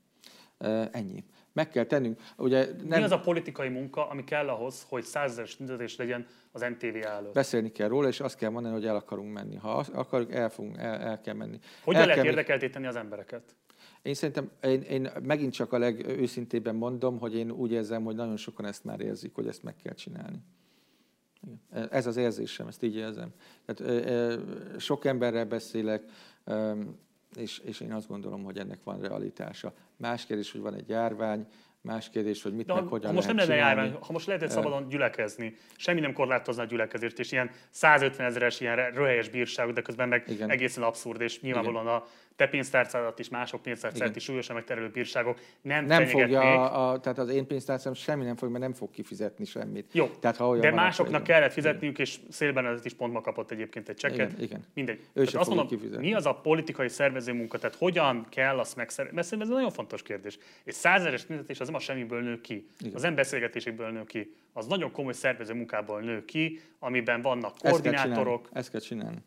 Ennyi. 0.92 1.24
Meg 1.52 1.68
kell 1.68 1.84
tennünk. 1.84 2.20
Ugye 2.36 2.64
nem... 2.64 2.98
Mi 2.98 3.04
az 3.04 3.10
a 3.10 3.20
politikai 3.20 3.68
munka, 3.68 4.08
ami 4.08 4.24
kell 4.24 4.48
ahhoz, 4.48 4.86
hogy 4.88 5.02
százezeres 5.04 5.56
tüntetés 5.56 5.96
legyen 5.96 6.26
az 6.52 6.60
MTV 6.60 6.96
előtt? 7.06 7.32
Beszélni 7.32 7.72
kell 7.72 7.88
róla, 7.88 8.08
és 8.08 8.20
azt 8.20 8.36
kell 8.36 8.50
mondani, 8.50 8.74
hogy 8.74 8.86
el 8.86 8.96
akarunk 8.96 9.32
menni. 9.32 9.56
Ha 9.56 9.84
akarjuk, 9.92 10.32
el, 10.32 10.50
fogunk, 10.50 10.76
el, 10.76 10.94
el 10.94 11.20
kell 11.20 11.34
menni. 11.34 11.58
Hogyan 11.84 12.00
el 12.00 12.06
lehet 12.06 12.24
érdekeltéteni 12.24 12.86
az 12.86 12.96
embereket? 12.96 13.56
Én 14.02 14.14
szerintem, 14.14 14.50
én, 14.62 14.80
én 14.80 15.10
megint 15.22 15.52
csak 15.52 15.72
a 15.72 15.78
legőszintébben 15.78 16.74
mondom, 16.74 17.18
hogy 17.18 17.34
én 17.34 17.50
úgy 17.50 17.72
érzem, 17.72 18.04
hogy 18.04 18.14
nagyon 18.14 18.36
sokan 18.36 18.66
ezt 18.66 18.84
már 18.84 19.00
érzik, 19.00 19.34
hogy 19.34 19.46
ezt 19.46 19.62
meg 19.62 19.76
kell 19.82 19.94
csinálni. 19.94 20.38
Ez 21.90 22.06
az 22.06 22.16
érzésem, 22.16 22.66
ezt 22.66 22.82
így 22.82 22.96
érzem. 22.96 23.32
Tehát, 23.64 24.40
sok 24.80 25.04
emberrel 25.04 25.44
beszélek, 25.44 26.04
és, 27.36 27.58
és 27.58 27.80
én 27.80 27.92
azt 27.92 28.08
gondolom, 28.08 28.44
hogy 28.44 28.58
ennek 28.58 28.78
van 28.84 29.00
realitása. 29.00 29.72
Más 29.96 30.26
kérdés, 30.26 30.52
hogy 30.52 30.60
van 30.60 30.74
egy 30.74 30.88
járvány, 30.88 31.46
Más 31.82 32.10
kérdés, 32.10 32.42
hogy 32.42 32.54
mit 32.54 32.66
De 32.66 32.74
meg 32.74 32.86
hogyan 32.86 33.06
ha 33.06 33.12
most 33.12 33.26
nem 33.26 33.36
lenne 33.36 33.54
járvány, 33.54 33.96
ha 34.00 34.12
most 34.12 34.26
lehetett 34.26 34.50
szabadon 34.50 34.88
gyülekezni, 34.88 35.56
semmi 35.76 36.00
nem 36.00 36.12
korlátozna 36.12 36.62
a 36.62 36.66
gyülekezést, 36.66 37.18
és 37.18 37.32
ilyen 37.32 37.50
150 37.70 38.26
ezeres 38.26 38.60
ilyen 38.60 38.76
röhelyes 38.76 39.28
bírságok, 39.28 39.74
de 39.74 39.82
közben 39.82 40.08
meg 40.08 40.24
Igen. 40.28 40.50
egészen 40.50 40.82
abszurd, 40.82 41.20
és 41.20 41.40
nyilvánvalóan 41.40 41.86
a 41.86 42.04
te 42.36 42.46
pénztárcádat 42.46 43.18
is, 43.18 43.28
mások 43.28 43.62
pénztárcát 43.62 44.16
is 44.16 44.22
súlyosan 44.22 44.54
megterelő 44.54 44.88
bírságok 44.88 45.38
nem, 45.60 45.84
nem 45.84 46.06
fogja, 46.06 46.70
a, 46.70 47.00
tehát 47.00 47.18
az 47.18 47.28
én 47.28 47.46
pénztárcám 47.46 47.94
semmi 47.94 48.24
nem 48.24 48.36
fog, 48.36 48.50
mert 48.50 48.62
nem 48.62 48.72
fog 48.72 48.90
kifizetni 48.90 49.44
semmit. 49.44 49.94
Jó, 49.94 50.06
tehát, 50.06 50.36
ha 50.36 50.48
olyan 50.48 50.60
de 50.60 50.70
másoknak 50.70 51.14
akkor, 51.14 51.26
kellett 51.26 51.52
fizetniük, 51.52 51.98
és 51.98 52.18
szélben 52.28 52.66
ez 52.66 52.84
is 52.84 52.94
pont 52.94 53.12
ma 53.12 53.20
kapott 53.20 53.50
egyébként 53.50 53.88
egy 53.88 53.96
csekket. 53.96 54.32
Igen, 54.32 54.42
igen. 54.42 54.64
Mindegy. 54.74 54.98
Ő 55.12 55.24
tehát 55.24 55.40
azt 55.40 55.48
mondom, 55.48 55.66
kifizetni. 55.66 56.06
mi 56.06 56.14
az 56.14 56.26
a 56.26 56.34
politikai 56.34 56.88
szervező 56.88 57.32
munka, 57.32 57.58
tehát 57.58 57.76
hogyan 57.76 58.26
kell 58.28 58.58
azt 58.58 58.76
megszervezni, 58.76 59.16
mert 59.16 59.32
ez 59.32 59.48
egy 59.48 59.54
nagyon 59.54 59.70
fontos 59.70 60.02
kérdés. 60.02 60.38
Egy 60.64 60.74
százeres 60.74 61.26
tüntetés 61.26 61.60
az 61.60 61.66
nem 61.66 61.76
a 61.76 61.78
semmiből 61.78 62.22
nő 62.22 62.40
ki, 62.40 62.66
igen. 62.80 62.94
az 62.94 63.04
emberbeszélgetésekből 63.04 63.90
nő 63.90 64.04
ki, 64.04 64.34
az 64.52 64.66
nagyon 64.66 64.92
komoly 64.92 65.12
szervező 65.12 65.54
munkából 65.54 66.00
nő 66.00 66.24
ki, 66.24 66.60
amiben 66.78 67.22
vannak 67.22 67.58
koordinátorok. 67.58 68.48
Ezt 68.52 68.70
kell 68.70 68.80
csinálni. 68.80 69.18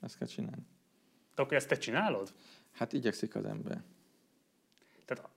Ezt 0.00 0.18
kell 0.18 0.28
csinálni. 0.28 0.62
De 1.38 1.44
akkor 1.44 1.56
ezt 1.56 1.68
te 1.68 1.76
csinálod? 1.76 2.32
Hát 2.72 2.92
igyekszik 2.92 3.34
az 3.34 3.44
ember. 3.44 3.82
Tehát 5.04 5.28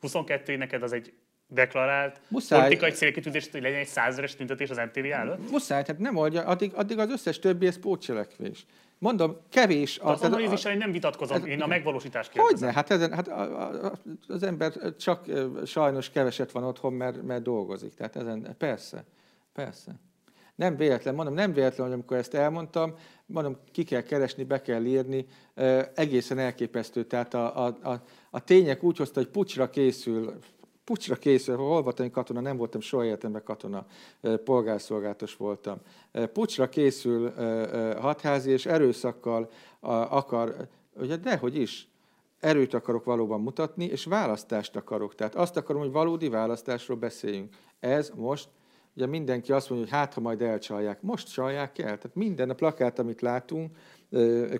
22 0.00 0.56
neked 0.56 0.82
az 0.82 0.92
egy 0.92 1.12
deklarált 1.46 2.20
Muszáj. 2.28 2.60
politikai 2.60 2.90
célkitűzés, 2.90 3.48
hogy 3.50 3.62
legyen 3.62 3.78
egy 3.78 3.86
százeres 3.86 4.34
tüntetés 4.34 4.70
az 4.70 4.76
MTV 4.76 5.04
előtt? 5.04 5.50
Muszáj, 5.50 5.82
tehát 5.82 6.00
nem 6.00 6.16
oldja, 6.16 6.44
addig, 6.44 6.74
addig 6.74 6.98
az 6.98 7.10
összes 7.10 7.38
többi 7.38 7.66
ez 7.66 7.78
pótcselekvés. 7.78 8.66
Mondom, 8.98 9.36
kevés. 9.48 9.98
De 9.98 10.04
az, 10.04 10.22
analízissal 10.22 10.72
én 10.72 10.78
nem 10.78 10.92
vitatkozom, 10.92 11.36
ez, 11.36 11.44
én 11.46 11.62
a 11.62 11.66
megvalósítást 11.66 12.30
kérdezem. 12.30 12.56
Hogyne, 12.58 12.72
hát, 12.72 12.90
ezen, 12.90 13.12
hát 13.12 13.28
a, 13.28 13.86
a, 13.86 13.92
az 14.28 14.42
ember 14.42 14.72
csak 14.96 15.26
sajnos 15.64 16.10
keveset 16.10 16.50
van 16.50 16.64
otthon, 16.64 16.92
mert, 16.92 17.22
mert 17.22 17.42
dolgozik. 17.42 17.94
Tehát 17.94 18.16
ezen, 18.16 18.54
persze, 18.58 19.04
persze. 19.52 19.92
Nem 20.58 20.76
véletlen, 20.76 21.14
mondom, 21.14 21.34
nem 21.34 21.52
véletlen, 21.52 21.86
hogy 21.86 21.94
amikor 21.94 22.16
ezt 22.16 22.34
elmondtam, 22.34 22.94
mondom, 23.26 23.56
ki 23.72 23.84
kell 23.84 24.02
keresni, 24.02 24.44
be 24.44 24.62
kell 24.62 24.84
írni, 24.84 25.26
egészen 25.94 26.38
elképesztő. 26.38 27.04
Tehát 27.04 27.34
a, 27.34 27.66
a, 27.66 27.78
a, 27.82 28.02
a 28.30 28.44
tények 28.44 28.82
úgy 28.82 28.96
hozta, 28.96 29.20
hogy 29.20 29.28
pucsra 29.28 29.70
készül, 29.70 30.38
pucsra 30.84 31.16
készül, 31.16 31.56
hol 31.56 31.82
voltam 31.82 32.10
katona, 32.10 32.40
nem 32.40 32.56
voltam 32.56 32.80
soha 32.80 33.04
életemben 33.04 33.42
katona, 33.42 33.86
polgárszolgálatos 34.44 35.36
voltam. 35.36 35.78
Pucsra 36.32 36.68
készül 36.68 37.32
hatházi, 38.00 38.50
és 38.50 38.66
erőszakkal 38.66 39.50
akar, 39.80 40.68
ugye 41.00 41.16
dehogy 41.16 41.56
is, 41.56 41.88
erőt 42.40 42.74
akarok 42.74 43.04
valóban 43.04 43.40
mutatni, 43.40 43.84
és 43.84 44.04
választást 44.04 44.76
akarok. 44.76 45.14
Tehát 45.14 45.34
azt 45.34 45.56
akarom, 45.56 45.82
hogy 45.82 45.92
valódi 45.92 46.28
választásról 46.28 46.96
beszéljünk. 46.96 47.54
Ez 47.80 48.12
most 48.14 48.48
ugye 48.98 49.06
mindenki 49.06 49.52
azt 49.52 49.70
mondja, 49.70 49.88
hogy 49.88 49.96
hát, 49.96 50.14
ha 50.14 50.20
majd 50.20 50.42
elcsalják. 50.42 51.02
Most 51.02 51.32
csalják 51.32 51.78
el. 51.78 51.84
Tehát 51.84 52.14
minden 52.14 52.50
a 52.50 52.54
plakát, 52.54 52.98
amit 52.98 53.20
látunk, 53.20 53.76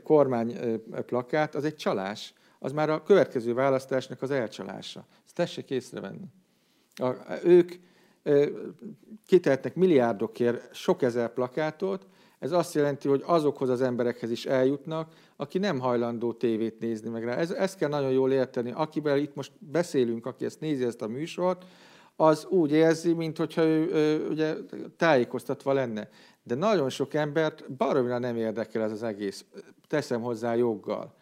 kormány 0.02 0.80
plakát, 1.06 1.54
az 1.54 1.64
egy 1.64 1.76
csalás. 1.76 2.34
Az 2.58 2.72
már 2.72 2.90
a 2.90 3.02
következő 3.02 3.54
választásnak 3.54 4.22
az 4.22 4.30
elcsalása. 4.30 5.06
Ezt 5.24 5.34
tessék 5.34 5.70
észrevenni. 5.70 6.26
A, 6.94 7.10
ők 7.44 7.72
kitehetnek 9.26 9.74
milliárdokért 9.74 10.74
sok 10.74 11.02
ezer 11.02 11.32
plakátot, 11.32 12.06
ez 12.38 12.52
azt 12.52 12.74
jelenti, 12.74 13.08
hogy 13.08 13.22
azokhoz 13.26 13.68
az 13.68 13.80
emberekhez 13.80 14.30
is 14.30 14.46
eljutnak, 14.46 15.12
aki 15.36 15.58
nem 15.58 15.78
hajlandó 15.78 16.32
tévét 16.32 16.80
nézni 16.80 17.10
meg 17.10 17.24
rá. 17.24 17.36
Ez, 17.36 17.50
ezt 17.50 17.78
kell 17.78 17.88
nagyon 17.88 18.10
jól 18.10 18.32
érteni. 18.32 18.72
Akivel 18.74 19.18
itt 19.18 19.34
most 19.34 19.52
beszélünk, 19.58 20.26
aki 20.26 20.44
ezt 20.44 20.60
nézi 20.60 20.84
ezt 20.84 21.02
a 21.02 21.08
műsort, 21.08 21.64
az 22.20 22.44
úgy 22.44 22.72
érzi, 22.72 23.12
mintha 23.12 23.62
ő, 23.62 23.90
ő 23.92 24.28
ugye 24.28 24.54
tájékoztatva 24.96 25.72
lenne. 25.72 26.08
De 26.42 26.54
nagyon 26.54 26.90
sok 26.90 27.14
embert 27.14 27.72
baromira 27.72 28.18
nem 28.18 28.36
érdekel 28.36 28.82
ez 28.82 28.90
az 28.90 29.02
egész. 29.02 29.44
Teszem 29.86 30.20
hozzá 30.20 30.54
joggal. 30.54 31.14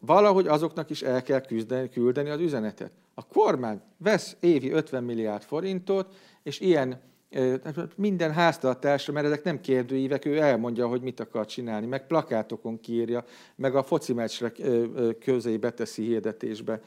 Valahogy 0.00 0.46
azoknak 0.46 0.90
is 0.90 1.02
el 1.02 1.22
kell 1.22 1.40
küzdeni, 1.40 1.88
küldeni 1.88 2.30
az 2.30 2.40
üzenetet. 2.40 2.92
A 3.14 3.26
kormány 3.26 3.80
vesz 3.96 4.36
évi 4.40 4.70
50 4.70 5.04
milliárd 5.04 5.42
forintot, 5.42 6.14
és 6.42 6.60
ilyen 6.60 7.00
minden 7.96 8.32
háztartásra, 8.32 9.12
mert 9.12 9.26
ezek 9.26 9.42
nem 9.42 9.60
kérdőívek, 9.60 10.24
ő 10.24 10.38
elmondja, 10.40 10.86
hogy 10.86 11.02
mit 11.02 11.20
akar 11.20 11.46
csinálni, 11.46 11.86
meg 11.86 12.06
plakátokon 12.06 12.80
kírja, 12.80 13.24
meg 13.56 13.74
a 13.74 13.82
foci 13.82 14.12
meccsre 14.12 14.52
közé 15.24 15.56
beteszi 15.56 16.02
hirdetésbe, 16.02 16.80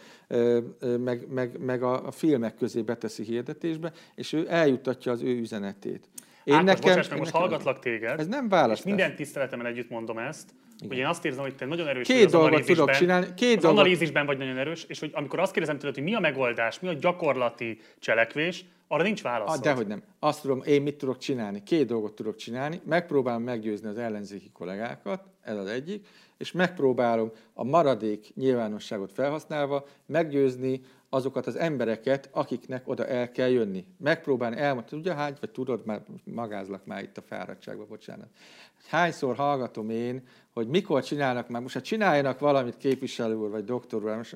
meg, 1.00 1.28
meg, 1.30 1.60
meg 1.60 1.84
a 1.84 2.12
filmek 2.12 2.56
közé 2.56 2.82
beteszi 2.82 3.24
hirdetésbe, 3.24 3.92
és 4.16 4.34
ő 4.34 4.46
eljutatja 4.50 5.12
az 5.12 5.22
ő 5.22 5.38
üzenetét. 5.38 6.10
Én 6.44 6.54
Ákos, 6.54 6.66
nekem, 6.66 6.82
bocsáss, 6.82 7.10
meg 7.10 7.18
most 7.18 7.34
nekem, 7.34 7.48
hallgatlak 7.48 7.80
téged. 7.80 8.20
Ez 8.20 8.28
nem 8.28 8.50
választás. 8.50 8.80
És 8.80 8.86
minden 8.86 9.16
tiszteletemen 9.16 9.66
együtt 9.66 9.90
mondom 9.90 10.18
ezt, 10.18 10.50
igen. 10.76 10.88
hogy 10.88 10.98
én 10.98 11.06
azt 11.06 11.26
érzem, 11.26 11.44
hogy 11.44 11.56
te 11.56 11.66
nagyon 11.66 11.88
erős 11.88 12.08
Két 12.08 12.22
vagy 12.22 12.32
dolgot 12.32 12.66
tudok 12.66 12.92
csinálni. 12.92 13.26
Két 13.36 13.56
az 13.56 13.62
dolgot. 13.62 13.80
analízisben 13.80 14.26
vagy 14.26 14.38
nagyon 14.38 14.58
erős, 14.58 14.86
és 14.88 15.00
hogy 15.00 15.12
amikor 15.14 15.40
azt 15.40 15.52
kérdezem 15.52 15.78
tőled, 15.78 15.96
hogy 15.96 16.04
mi 16.04 16.14
a 16.14 16.20
megoldás, 16.20 16.80
mi 16.80 16.88
a 16.88 16.94
gyakorlati 16.94 17.80
cselekvés, 18.00 18.66
arra 18.88 19.04
nincs 19.04 19.22
válasz. 19.22 19.56
Ah, 19.56 19.62
dehogy 19.62 19.88
nem. 19.88 20.04
Azt 20.20 20.42
tudom, 20.42 20.62
én 20.66 20.82
mit 20.82 20.98
tudok 20.98 21.18
csinálni. 21.18 21.64
Két 21.64 21.88
dolgot 21.88 22.14
tudok 22.14 22.36
csinálni. 22.36 22.82
Megpróbálom 22.86 23.44
meggyőzni 23.44 23.88
az 23.88 23.98
ellenzéki 23.98 24.52
kollégákat, 24.52 25.24
ez 25.42 25.58
az 25.58 25.68
egyik, 25.68 26.08
és 26.38 26.52
megpróbálom 26.52 27.32
a 27.54 27.64
maradék 27.64 28.36
nyilvánosságot 28.36 29.12
felhasználva 29.12 29.86
meggyőzni 30.06 30.82
azokat 31.10 31.48
az 31.48 31.56
embereket, 31.56 32.30
akiknek 32.32 32.88
oda 32.88 33.08
el 33.08 33.32
kell 33.32 33.50
jönni. 33.50 33.86
Megpróbálni 33.98 34.58
elmondani, 34.58 34.90
tudja 34.90 35.14
hány, 35.14 35.36
vagy 35.40 35.52
tudod, 35.52 35.86
már 35.86 36.02
magázlak 36.24 36.86
már 36.86 37.04
itt 37.04 37.18
a 37.18 37.22
fáradtságban, 37.22 37.88
bocsánat. 37.88 38.28
Hányszor 38.88 39.36
hallgatom 39.36 39.90
én, 39.90 40.28
hogy 40.54 40.68
mikor 40.68 41.04
csinálnak 41.04 41.50
már, 41.50 41.62
most 41.62 41.74
ha 41.74 41.82
csináljanak 41.82 42.40
valamit 42.40 42.78
képviselő 42.78 43.36
úr, 43.36 43.50
vagy 43.50 43.64
doktor 43.64 44.04
úr, 44.04 44.16
most, 44.16 44.36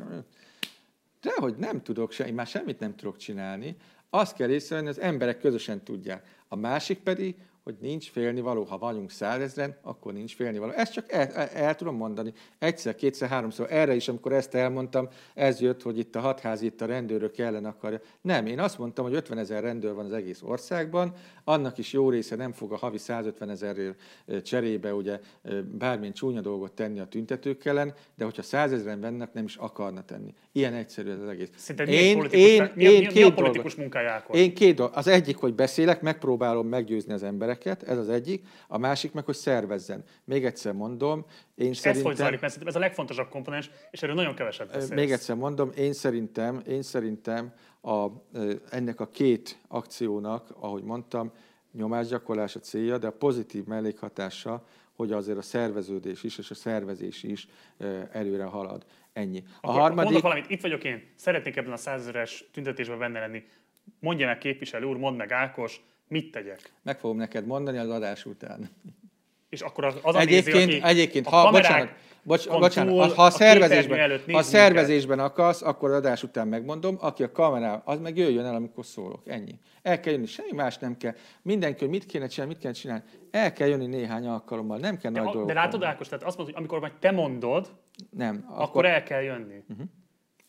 de 1.21 1.31
hogy 1.35 1.55
nem 1.57 1.81
tudok, 1.81 2.11
se, 2.11 2.27
én 2.27 2.33
már 2.33 2.47
semmit 2.47 2.79
nem 2.79 2.95
tudok 2.95 3.17
csinálni, 3.17 3.75
azt 4.09 4.35
kell 4.35 4.49
észrevenni, 4.49 4.89
az 4.89 4.99
emberek 4.99 5.39
közösen 5.39 5.83
tudják. 5.83 6.43
A 6.47 6.55
másik 6.55 6.99
pedig, 6.99 7.35
hogy 7.69 7.89
nincs 7.89 8.09
félnivaló. 8.09 8.63
Ha 8.63 8.77
vagyunk 8.77 9.11
százezren, 9.11 9.77
akkor 9.81 10.13
nincs 10.13 10.35
félnivaló. 10.35 10.71
Ezt 10.71 10.93
csak 10.93 11.11
el, 11.11 11.27
el, 11.27 11.47
el 11.47 11.75
tudom 11.75 11.95
mondani. 11.95 12.33
Egyszer, 12.59 12.95
kétszer, 12.95 13.29
háromszor. 13.29 13.67
Erre 13.69 13.95
is, 13.95 14.07
amikor 14.07 14.33
ezt 14.33 14.55
elmondtam, 14.55 15.07
ez 15.33 15.59
jött, 15.59 15.81
hogy 15.81 15.97
itt 15.97 16.15
a 16.15 16.19
hatház, 16.19 16.61
itt 16.61 16.81
a 16.81 16.85
rendőrök 16.85 17.37
ellen 17.37 17.65
akarja. 17.65 17.99
Nem, 18.21 18.45
én 18.45 18.59
azt 18.59 18.77
mondtam, 18.77 19.05
hogy 19.05 19.13
50 19.13 19.37
ezer 19.37 19.63
rendőr 19.63 19.93
van 19.93 20.05
az 20.05 20.11
egész 20.11 20.41
országban, 20.41 21.13
annak 21.43 21.77
is 21.77 21.93
jó 21.93 22.09
része 22.09 22.35
nem 22.35 22.51
fog 22.51 22.71
a 22.71 22.77
havi 22.77 22.97
150 22.97 23.49
ezerért 23.49 23.99
cserébe 24.43 24.93
ugye 24.93 25.19
bármilyen 25.77 26.13
csúnya 26.13 26.41
dolgot 26.41 26.71
tenni 26.71 26.99
a 26.99 27.05
tüntetők 27.05 27.65
ellen, 27.65 27.93
de 28.15 28.23
hogyha 28.23 28.41
százezren 28.41 28.99
vennek, 28.99 29.33
nem 29.33 29.43
is 29.43 29.55
akarna 29.55 30.05
tenni. 30.05 30.33
Ilyen 30.51 30.73
egyszerű 30.73 31.09
ez 31.11 31.19
az 31.19 31.27
egész. 31.27 31.49
Szerinted 31.55 31.93
én, 31.93 32.17
politikus, 32.17 32.45
én, 32.45 32.71
mi, 32.75 32.83
én 32.83 33.07
mi, 33.07 33.13
mi 33.13 33.23
a 33.23 33.33
politikus 33.33 33.75
munkája 33.75 34.25
Én 34.31 34.53
két 34.53 34.75
dolog. 34.75 34.91
Az 34.95 35.07
egyik, 35.07 35.37
hogy 35.37 35.53
beszélek, 35.53 36.01
megpróbálom 36.01 36.67
meggyőzni 36.67 37.13
az 37.13 37.23
embereket, 37.65 37.83
ez 37.89 37.97
az 37.97 38.09
egyik. 38.09 38.47
A 38.67 38.77
másik 38.77 39.11
meg, 39.11 39.25
hogy 39.25 39.35
szervezzen. 39.35 40.03
Még 40.23 40.45
egyszer 40.45 40.73
mondom, 40.73 41.25
én 41.55 41.69
ez 41.69 41.77
szerintem... 41.77 42.15
Zajlik, 42.15 42.39
mert 42.39 42.67
ez 42.67 42.75
a 42.75 42.79
legfontosabb 42.79 43.29
komponens, 43.29 43.69
és 43.91 44.03
erről 44.03 44.15
nagyon 44.15 44.35
keveset 44.35 44.67
beszélsz. 44.67 44.89
Még 44.89 45.11
egyszer 45.11 45.35
mondom, 45.35 45.71
én 45.77 45.93
szerintem, 45.93 46.61
én 46.67 46.81
szerintem 46.81 47.53
a, 47.81 48.07
ennek 48.69 48.99
a 48.99 49.07
két 49.07 49.59
akciónak, 49.67 50.49
ahogy 50.59 50.83
mondtam, 50.83 51.31
nyomásgyakorlás 51.71 52.55
a 52.55 52.59
célja, 52.59 52.97
de 52.97 53.07
a 53.07 53.11
pozitív 53.11 53.65
mellékhatása, 53.65 54.65
hogy 54.95 55.11
azért 55.11 55.37
a 55.37 55.41
szerveződés 55.41 56.23
is 56.23 56.37
és 56.37 56.51
a 56.51 56.55
szervezés 56.55 57.23
is 57.23 57.47
előre 58.11 58.43
halad. 58.43 58.85
Ennyi. 59.13 59.43
A 59.61 59.67
Akkor 59.67 59.79
harmadik... 59.79 60.03
Mondok 60.03 60.21
valamit, 60.21 60.49
itt 60.49 60.61
vagyok 60.61 60.83
én, 60.83 61.03
szeretnék 61.15 61.55
ebben 61.55 61.71
a 61.71 61.77
százezeres 61.77 62.45
tüntetésben 62.51 62.99
benne 62.99 63.19
lenni. 63.19 63.43
Mondja 63.99 64.25
meg 64.25 64.37
képviselő 64.37 64.85
úr, 64.85 64.97
mondd 64.97 65.15
meg 65.15 65.31
Ákos, 65.31 65.81
mit 66.09 66.31
tegyek? 66.31 66.73
Meg 66.83 66.99
fogom 66.99 67.17
neked 67.17 67.45
mondani 67.45 67.77
az 67.77 67.89
adás 67.89 68.25
után. 68.25 68.69
És 69.49 69.61
akkor 69.61 69.85
az, 69.85 69.95
az 70.01 70.15
a 70.15 70.19
egyébként, 70.19 70.65
néző, 70.65 70.77
aki 70.77 70.89
egyébként, 70.89 71.27
a 71.27 71.29
ha, 71.29 71.51
bocsánat, 71.51 71.93
bocs, 72.23 72.47
bocsánat, 72.47 73.13
ha 73.13 73.23
a 73.23 73.29
szervezésben, 73.29 74.19
ha 74.31 74.37
a 74.37 74.41
szervezésben 74.41 75.19
akarsz, 75.19 75.61
akkor 75.61 75.91
adás 75.91 76.23
után 76.23 76.47
megmondom, 76.47 76.97
aki 76.99 77.23
a 77.23 77.31
kamerá, 77.31 77.81
az 77.85 77.99
meg 77.99 78.17
jöjjön 78.17 78.45
el, 78.45 78.55
amikor 78.55 78.85
szólok. 78.85 79.21
Ennyi. 79.27 79.59
El 79.81 79.99
kell 79.99 80.13
jönni, 80.13 80.25
semmi 80.25 80.51
más 80.51 80.77
nem 80.77 80.97
kell. 80.97 81.13
Mindenki, 81.41 81.79
hogy 81.79 81.89
mit 81.89 82.05
kéne 82.05 82.27
csinálni, 82.27 82.53
mit 82.53 82.61
kéne 82.61 82.73
csinálni. 82.73 83.03
El 83.31 83.53
kell 83.53 83.67
jönni 83.67 83.85
néhány 83.85 84.27
alkalommal, 84.27 84.77
nem 84.77 84.97
kell 84.97 85.11
de, 85.11 85.19
nagy 85.19 85.31
dolgok. 85.31 85.47
De 85.47 85.53
látod, 85.53 85.83
Ákos, 85.83 86.07
tehát 86.07 86.23
azt 86.23 86.37
mondod, 86.37 86.55
hogy 86.55 86.63
amikor 86.63 86.79
majd 86.79 86.99
te 86.99 87.11
mondod, 87.11 87.69
nem, 88.09 88.45
akkor, 88.47 88.63
akkor 88.63 88.85
el 88.85 89.03
kell 89.03 89.21
jönni. 89.21 89.63
Uh-huh. 89.69 89.85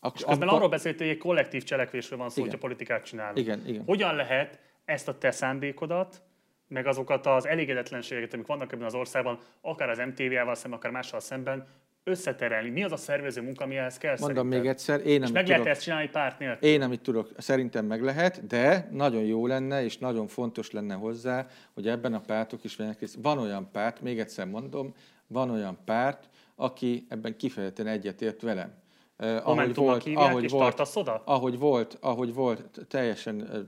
Ak- 0.01 0.19
és 0.19 0.25
közben 0.25 0.49
arról 0.49 0.69
beszélt, 0.69 0.99
hogy 0.99 1.09
egy 1.09 1.19
kollektív 1.19 1.63
cselekvésről 1.63 2.19
van 2.19 2.29
szó, 2.29 2.41
igen. 2.41 2.51
hogyha 2.51 2.67
politikát 2.67 3.05
csinálunk. 3.05 3.39
Igen, 3.39 3.63
igen. 3.67 3.83
Hogyan 3.87 4.15
lehet 4.15 4.59
ezt 4.91 5.09
a 5.09 5.19
te 5.19 5.31
szándékodat, 5.31 6.23
meg 6.69 6.86
azokat 6.86 7.27
az 7.27 7.47
elégedetlenségeket, 7.47 8.35
amik 8.35 8.47
vannak 8.47 8.73
ebben 8.73 8.86
az 8.86 8.94
országban, 8.94 9.39
akár 9.60 9.89
az 9.89 9.99
MTV-vel 9.99 10.55
szemben, 10.55 10.78
akár 10.78 10.93
mással 10.93 11.20
szemben, 11.20 11.67
összeterelni. 12.05 12.70
Mi 12.70 12.83
az 12.83 12.93
a 12.93 12.97
szervező 12.97 13.43
munka, 13.43 13.65
ehhez 13.65 13.99
kell 13.99 14.17
Mondom 14.19 14.36
szerinted? 14.36 14.60
még 14.60 14.70
egyszer, 14.70 15.07
én 15.07 15.23
És 15.23 15.31
meg 15.31 15.44
tudok, 15.44 15.59
lehet 15.59 15.67
ezt 15.67 15.83
csinálni 15.83 16.09
párt 16.09 16.39
nélkül? 16.39 16.69
Én, 16.69 16.83
amit 16.83 17.01
tudok, 17.01 17.31
szerintem 17.36 17.86
meg 17.86 18.02
lehet, 18.02 18.47
de 18.47 18.89
nagyon 18.91 19.23
jó 19.23 19.47
lenne, 19.47 19.85
és 19.85 19.99
nagyon 19.99 20.27
fontos 20.27 20.70
lenne 20.70 20.94
hozzá, 20.94 21.47
hogy 21.75 21.89
ebben 21.89 22.15
a 22.15 22.20
pártok 22.20 22.65
is 22.65 22.78
részt. 22.78 23.19
Van 23.23 23.39
olyan 23.39 23.70
párt, 23.73 24.01
még 24.01 24.19
egyszer 24.19 24.47
mondom, 24.47 24.94
van 25.27 25.51
olyan 25.51 25.78
párt, 25.85 26.28
aki 26.55 27.07
ebben 27.09 27.36
kifejezetten 27.36 27.86
egyetért 27.86 28.43
velem. 28.43 28.73
Uh, 29.19 29.49
ahogy 29.49 29.75
volt, 29.75 30.07
ahogy 30.15 30.51
volt, 30.51 30.91
oda? 30.94 31.23
Ahogy 31.25 31.59
volt, 31.59 31.99
ahogy 32.01 32.35
volt, 32.35 32.86
teljesen 32.89 33.41
uh, 33.41 33.59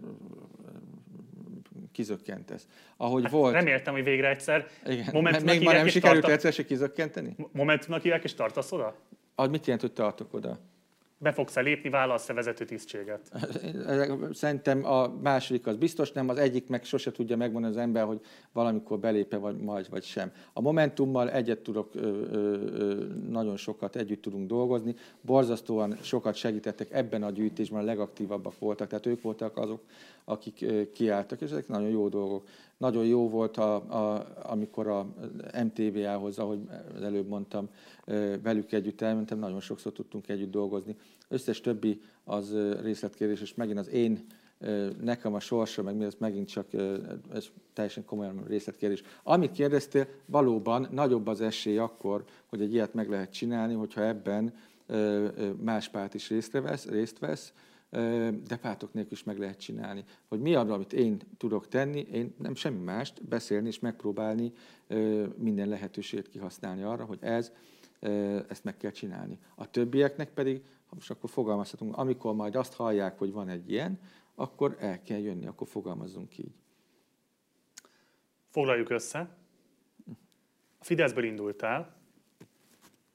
kizökkentesz. 1.92 2.66
Ahogy 2.96 3.22
hát 3.22 3.32
volt... 3.32 3.52
Reméltem, 3.52 3.94
hogy 3.94 4.04
végre 4.04 4.28
egyszer. 4.28 4.68
Igen. 4.86 5.06
Még 5.42 5.62
már 5.62 5.74
nem 5.74 5.86
sikerült 5.86 6.20
tarta... 6.20 6.36
egyszer 6.36 6.52
se 6.52 6.64
kizökkenteni? 6.64 7.36
Momentumnak 7.52 8.02
hívják, 8.02 8.24
és 8.24 8.34
tartasz 8.34 8.72
oda? 8.72 8.96
Az 9.34 9.48
mit 9.48 9.64
jelent, 9.66 9.82
hogy 9.82 9.92
tartok 9.92 10.34
oda? 10.34 10.58
Be 11.22 11.32
fogsz-e 11.32 11.60
lépni, 11.60 11.90
vállalsz-e 11.90 12.32
vezető 12.32 12.64
tisztséget? 12.64 13.30
Szerintem 14.32 14.84
a 14.84 15.08
második 15.08 15.66
az 15.66 15.76
biztos 15.76 16.12
nem, 16.12 16.28
az 16.28 16.38
egyik 16.38 16.68
meg 16.68 16.84
sose 16.84 17.12
tudja 17.12 17.36
megmondani 17.36 17.74
az 17.74 17.80
ember, 17.80 18.04
hogy 18.04 18.20
valamikor 18.52 18.98
belépe 18.98 19.36
vagy 19.36 19.56
majd, 19.56 19.90
vagy 19.90 20.02
sem. 20.02 20.32
A 20.52 20.60
Momentummal 20.60 21.30
egyet 21.30 21.58
tudok, 21.58 21.94
ö, 21.94 22.00
ö, 22.30 23.04
nagyon 23.28 23.56
sokat 23.56 23.96
együtt 23.96 24.22
tudunk 24.22 24.48
dolgozni, 24.48 24.94
borzasztóan 25.20 25.96
sokat 26.00 26.34
segítettek 26.34 26.92
ebben 26.92 27.22
a 27.22 27.30
gyűjtésben, 27.30 27.80
a 27.80 27.84
legaktívabbak 27.84 28.58
voltak, 28.58 28.88
tehát 28.88 29.06
ők 29.06 29.22
voltak 29.22 29.56
azok, 29.56 29.82
akik 30.24 30.64
kiálltak, 30.92 31.40
és 31.40 31.50
ezek 31.50 31.68
nagyon 31.68 31.88
jó 31.88 32.08
dolgok. 32.08 32.46
Nagyon 32.82 33.06
jó 33.06 33.28
volt, 33.28 33.56
a, 33.56 33.74
a, 33.74 34.26
amikor 34.42 34.86
a 34.86 35.06
MTV-hoz, 35.64 36.38
ahogy 36.38 36.58
előbb 37.02 37.28
mondtam, 37.28 37.68
velük 38.42 38.72
együtt 38.72 39.00
elmentem, 39.00 39.38
nagyon 39.38 39.60
sokszor 39.60 39.92
tudtunk 39.92 40.28
együtt 40.28 40.50
dolgozni. 40.50 40.96
Összes 41.28 41.60
többi 41.60 42.00
az 42.24 42.56
részletkérdés, 42.80 43.40
és 43.40 43.54
megint 43.54 43.78
az 43.78 43.88
én 43.88 44.26
nekem 45.00 45.34
a 45.34 45.40
sorsa, 45.40 45.82
meg 45.82 45.96
mi 45.96 46.04
az 46.04 46.16
megint 46.18 46.48
csak 46.48 46.66
ez 47.32 47.46
teljesen 47.72 48.04
komolyan 48.04 48.44
részletkérdés. 48.46 49.02
Amit 49.22 49.52
kérdeztél, 49.52 50.06
valóban 50.26 50.88
nagyobb 50.90 51.26
az 51.26 51.40
esély 51.40 51.78
akkor, 51.78 52.24
hogy 52.46 52.60
egy 52.60 52.72
ilyet 52.72 52.94
meg 52.94 53.08
lehet 53.08 53.32
csinálni, 53.32 53.74
hogyha 53.74 54.02
ebben 54.02 54.54
más 55.60 55.88
párt 55.88 56.14
is 56.14 56.28
részt 56.28 56.52
vesz, 56.52 56.86
részt 56.86 57.18
vesz 57.18 57.52
de 58.46 58.56
pártok 58.60 58.92
nélkül 58.92 59.12
is 59.12 59.24
meg 59.24 59.38
lehet 59.38 59.58
csinálni. 59.58 60.04
Hogy 60.28 60.40
mi 60.40 60.54
az, 60.54 60.70
amit 60.70 60.92
én 60.92 61.20
tudok 61.36 61.68
tenni, 61.68 62.00
én 62.00 62.34
nem 62.38 62.54
semmi 62.54 62.82
mást, 62.82 63.24
beszélni 63.24 63.66
és 63.68 63.78
megpróbálni 63.78 64.52
minden 65.36 65.68
lehetőséget 65.68 66.28
kihasználni 66.28 66.82
arra, 66.82 67.04
hogy 67.04 67.18
ez, 67.20 67.52
ezt 68.48 68.64
meg 68.64 68.76
kell 68.76 68.90
csinálni. 68.90 69.38
A 69.54 69.70
többieknek 69.70 70.30
pedig, 70.30 70.62
most 70.90 71.10
akkor 71.10 71.30
fogalmazhatunk, 71.30 71.96
amikor 71.96 72.34
majd 72.34 72.56
azt 72.56 72.74
hallják, 72.74 73.18
hogy 73.18 73.32
van 73.32 73.48
egy 73.48 73.70
ilyen, 73.70 74.00
akkor 74.34 74.76
el 74.78 75.02
kell 75.02 75.18
jönni, 75.18 75.46
akkor 75.46 75.66
fogalmazzunk 75.68 76.38
így. 76.38 76.54
Foglaljuk 78.50 78.90
össze. 78.90 79.36
A 80.78 80.84
Fideszből 80.84 81.24
indultál, 81.24 81.96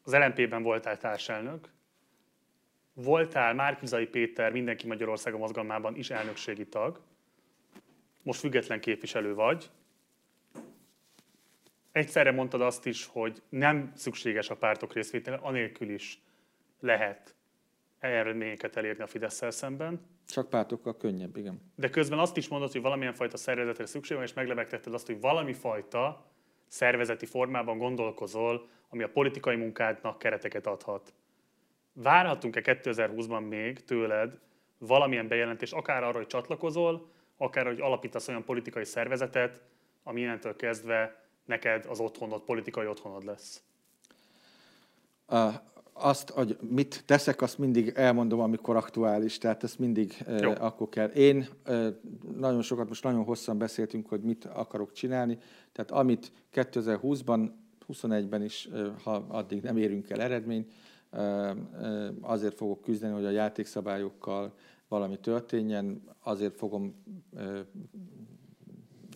az 0.03 0.13
LNP-ben 0.13 0.63
voltál 0.63 0.97
társelnök, 0.97 1.69
voltál 3.03 3.53
Márkizai 3.53 4.05
Péter 4.05 4.51
Mindenki 4.51 4.87
Magyarországa 4.87 5.37
mozgalmában 5.37 5.95
is 5.95 6.09
elnökségi 6.09 6.67
tag, 6.67 7.01
most 8.23 8.39
független 8.39 8.79
képviselő 8.79 9.33
vagy. 9.33 9.69
Egyszerre 11.91 12.31
mondtad 12.31 12.61
azt 12.61 12.85
is, 12.85 13.05
hogy 13.05 13.41
nem 13.49 13.91
szükséges 13.95 14.49
a 14.49 14.55
pártok 14.55 14.93
részvétele, 14.93 15.37
anélkül 15.41 15.89
is 15.89 16.21
lehet 16.79 17.35
eredményeket 17.99 18.75
elérni 18.75 19.03
a 19.03 19.07
fidesz 19.07 19.43
szemben. 19.49 20.01
Csak 20.27 20.49
pártokkal 20.49 20.97
könnyebb, 20.97 21.37
igen. 21.37 21.71
De 21.75 21.89
közben 21.89 22.19
azt 22.19 22.37
is 22.37 22.47
mondod, 22.47 22.71
hogy 22.71 22.81
valamilyen 22.81 23.13
fajta 23.13 23.37
szervezetre 23.37 23.85
szükség 23.85 24.17
van, 24.17 24.25
és 24.25 24.33
meglebegtetted 24.33 24.93
azt, 24.93 25.05
hogy 25.05 25.19
valami 25.19 25.53
fajta 25.53 26.25
szervezeti 26.67 27.25
formában 27.25 27.77
gondolkozol, 27.77 28.67
ami 28.89 29.03
a 29.03 29.09
politikai 29.09 29.55
munkádnak 29.55 30.19
kereteket 30.19 30.67
adhat. 30.67 31.13
Várhatunk-e 32.01 32.61
2020-ban 32.63 33.47
még 33.47 33.83
tőled 33.83 34.39
valamilyen 34.77 35.27
bejelentés, 35.27 35.71
akár 35.71 36.03
arra, 36.03 36.17
hogy 36.17 36.27
csatlakozol, 36.27 37.09
akár 37.37 37.65
hogy 37.65 37.79
alapítasz 37.79 38.27
olyan 38.27 38.43
politikai 38.43 38.85
szervezetet, 38.85 39.61
ami 40.03 40.21
innentől 40.21 40.55
kezdve 40.55 41.23
neked 41.45 41.85
az 41.85 41.99
otthonod, 41.99 42.41
politikai 42.41 42.87
otthonod 42.87 43.23
lesz? 43.23 43.61
Uh, 45.27 45.53
azt, 45.93 46.29
hogy 46.29 46.57
mit 46.69 47.03
teszek, 47.05 47.41
azt 47.41 47.57
mindig 47.57 47.91
elmondom, 47.95 48.39
amikor 48.39 48.75
aktuális, 48.75 49.37
tehát 49.37 49.63
ezt 49.63 49.79
mindig 49.79 50.13
uh, 50.27 50.55
akkor 50.59 50.89
kell. 50.89 51.07
Én 51.07 51.47
uh, 51.67 51.87
nagyon 52.35 52.61
sokat, 52.61 52.87
most 52.87 53.03
nagyon 53.03 53.23
hosszan 53.23 53.57
beszéltünk, 53.57 54.09
hogy 54.09 54.21
mit 54.21 54.45
akarok 54.45 54.91
csinálni, 54.91 55.37
tehát 55.71 55.91
amit 55.91 56.31
2020-ban, 56.53 57.49
21-ben 57.93 58.43
is, 58.43 58.67
uh, 58.71 58.87
ha 59.03 59.25
addig 59.27 59.61
nem 59.61 59.77
érünk 59.77 60.09
el 60.09 60.21
eredményt, 60.21 60.71
azért 62.21 62.55
fogok 62.55 62.81
küzdeni, 62.81 63.13
hogy 63.13 63.25
a 63.25 63.29
játékszabályokkal 63.29 64.53
valami 64.87 65.19
történjen, 65.19 66.01
azért 66.23 66.55
fogom 66.55 67.03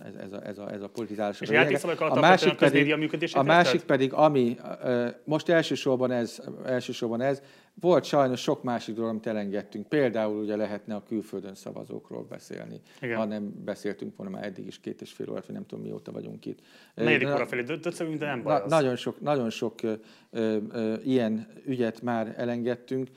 ez, 0.06 0.16
ez, 0.16 0.32
a, 0.32 0.48
ez, 0.48 0.58
a, 0.58 0.72
ez 0.72 0.82
a 0.82 0.90
politizálás. 0.90 1.42
És 1.42 1.50
a, 1.50 2.16
a 2.16 2.20
másik 2.20 2.54
pedig, 2.54 2.96
a 3.34 3.44
másik 3.44 3.82
pedig, 3.82 4.14
ami 4.14 4.58
most 5.24 5.50
elsősorban 5.50 6.12
ez, 6.12 6.42
elsősorban 6.66 7.22
ez, 7.22 7.42
volt 7.74 8.04
sajnos 8.04 8.42
sok 8.42 8.64
másik 8.64 8.96
dolog, 8.96 9.10
amit 9.10 9.28
elengedtünk. 9.28 9.88
Például 9.88 10.42
ugye 10.42 10.56
lehetne 10.56 10.96
a 10.96 11.04
külföldön 11.04 11.56
szavazókról 11.56 12.24
beszélni, 12.30 12.82
Igen. 13.02 13.18
ha 13.18 13.26
nem 13.26 13.64
beszéltünk 13.66 14.16
volna 14.16 14.32
már 14.32 14.46
eddig 14.46 14.68
is 14.68 14.80
két 14.80 15.02
és 15.02 15.12
fél 15.12 15.30
órát, 15.30 15.46
vagy 15.46 15.56
nem 15.56 15.66
tudom 15.66 15.84
mióta 15.84 16.12
vagyunk 16.12 16.46
itt. 16.46 16.60
Negyedik 16.96 17.28
óra 17.28 17.46
felé 17.46 17.62
döcögünk, 17.62 18.20
de 18.20 18.26
nem 18.26 18.44
baj 18.44 18.60
na, 18.60 18.66
Nagyon 18.68 18.96
sok, 18.96 19.22
nagyon 19.22 19.50
sok 19.50 19.84
ö, 19.84 19.94
ö, 20.30 20.58
ö, 20.72 20.94
ilyen 21.04 21.48
ügyet 21.66 22.02
már 22.02 22.34
elengedtünk 22.38 23.08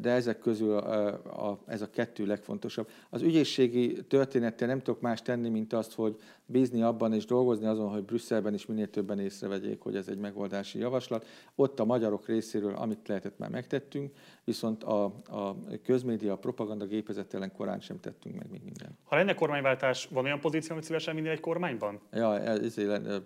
de 0.00 0.10
ezek 0.10 0.38
közül 0.38 0.76
a, 0.76 1.06
a, 1.50 1.58
ez 1.66 1.82
a 1.82 1.90
kettő 1.90 2.26
legfontosabb. 2.26 2.88
Az 3.10 3.22
ügyészségi 3.22 3.92
történettel 4.08 4.68
nem 4.68 4.78
tudok 4.78 5.00
más 5.00 5.22
tenni, 5.22 5.48
mint 5.48 5.72
azt, 5.72 5.94
hogy 5.94 6.16
bízni 6.46 6.82
abban 6.82 7.12
és 7.12 7.24
dolgozni 7.24 7.66
azon, 7.66 7.88
hogy 7.88 8.04
Brüsszelben 8.04 8.54
is 8.54 8.66
minél 8.66 8.90
többen 8.90 9.18
észrevegyék, 9.18 9.80
hogy 9.80 9.96
ez 9.96 10.08
egy 10.08 10.18
megoldási 10.18 10.78
javaslat. 10.78 11.26
Ott 11.54 11.80
a 11.80 11.84
magyarok 11.84 12.26
részéről, 12.26 12.74
amit 12.74 13.08
lehetett, 13.08 13.38
már 13.38 13.50
megtettünk, 13.50 14.12
viszont 14.44 14.84
a, 14.84 15.04
a 15.26 15.56
közmédia, 15.84 16.32
a 16.32 16.36
propaganda 16.36 16.86
gépezet 16.86 17.34
ellen 17.34 17.52
korán 17.52 17.80
sem 17.80 18.00
tettünk 18.00 18.36
meg 18.36 18.50
még 18.50 18.62
minden. 18.64 18.98
Ha 19.04 19.16
lenne 19.16 19.34
kormányváltás, 19.34 20.08
van 20.10 20.24
olyan 20.24 20.40
pozíció, 20.40 20.72
amit 20.72 20.84
szívesen 20.84 21.14
vinni 21.14 21.28
egy 21.28 21.40
kormányban? 21.40 22.00
Ja, 22.12 22.40
ez, 22.40 22.78
ez, 22.78 23.20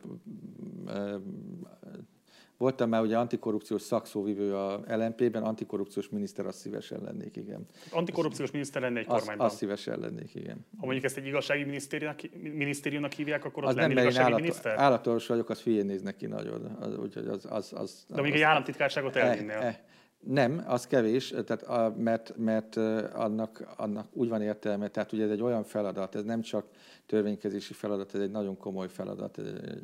Voltam 2.57 2.89
már 2.89 3.02
ugye 3.02 3.16
antikorrupciós 3.16 3.83
szakszóvivő 3.83 4.55
a 4.57 4.84
LMP-ben, 4.86 5.42
antikorrupciós 5.42 6.08
miniszter, 6.08 6.47
azt 6.47 6.58
szívesen 6.58 7.00
lennék, 7.05 7.36
igen. 7.36 7.66
Antikorrupciós 7.91 8.50
miniszter 8.50 8.83
lenne 8.83 8.99
egy 8.99 9.07
kormányban? 9.07 9.39
Azt, 9.39 9.52
azt 9.52 9.57
szívesen 9.57 9.99
lennék, 9.99 10.34
igen. 10.34 10.66
Ha 10.78 10.84
mondjuk 10.84 11.05
ezt 11.05 11.16
egy 11.16 11.26
igazsági 11.26 11.65
minisztériumnak, 12.33 13.12
hívják, 13.12 13.44
akkor 13.44 13.65
az, 13.65 13.68
az 13.68 13.74
nem, 13.74 13.89
nem 13.89 13.99
igazsági 13.99 14.26
állat, 14.26 14.41
miniszter? 14.41 14.78
Állatos 14.78 15.26
vagyok, 15.26 15.50
az 15.50 15.60
hülyén 15.60 15.86
néznek 15.86 16.16
ki 16.16 16.26
nagyon. 16.26 16.76
Az, 16.81 16.99
úgyhogy 16.99 17.26
az, 17.26 17.47
az, 17.50 17.73
az, 17.76 18.05
De 18.08 18.15
mondjuk 18.15 18.36
egy 18.36 18.42
államtitkárságot 18.42 19.16
elvinnél? 19.16 19.57
Eh, 19.57 19.66
eh, 19.66 19.76
nem, 20.26 20.65
az 20.66 20.86
kevés, 20.86 21.28
tehát 21.28 21.62
a, 21.62 21.94
mert, 21.99 22.34
mert 22.36 22.76
annak, 23.12 23.74
annak 23.76 24.08
úgy 24.12 24.28
van 24.28 24.42
értelme, 24.42 24.89
tehát 24.89 25.12
ugye 25.12 25.24
ez 25.24 25.31
egy 25.31 25.42
olyan 25.42 25.65
feladat, 25.65 26.15
ez 26.15 26.24
nem 26.24 26.41
csak 26.41 26.66
törvénykezési 27.07 27.73
feladat, 27.73 28.15
ez 28.15 28.20
egy 28.20 28.31
nagyon 28.31 28.57
komoly 28.57 28.89
feladat. 28.89 29.39
Ez 29.39 29.47
egy, 29.47 29.81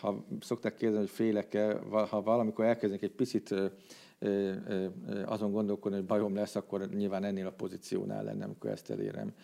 ha 0.00 0.24
szokták 0.40 0.74
kérdezni, 0.74 1.06
hogy 1.06 1.14
félek-e, 1.14 1.78
ha 1.90 2.22
valamikor 2.22 2.64
elkezdenek 2.64 3.02
egy 3.02 3.14
picit 3.14 3.54
azon 5.24 5.52
gondolkodni, 5.52 5.96
hogy 5.96 6.06
bajom 6.06 6.34
lesz, 6.34 6.56
akkor 6.56 6.88
nyilván 6.88 7.24
ennél 7.24 7.46
a 7.46 7.52
pozíciónál 7.52 8.24
lenne, 8.24 8.44
amikor 8.44 8.70
ezt 8.70 8.90
elérem. 8.90 9.34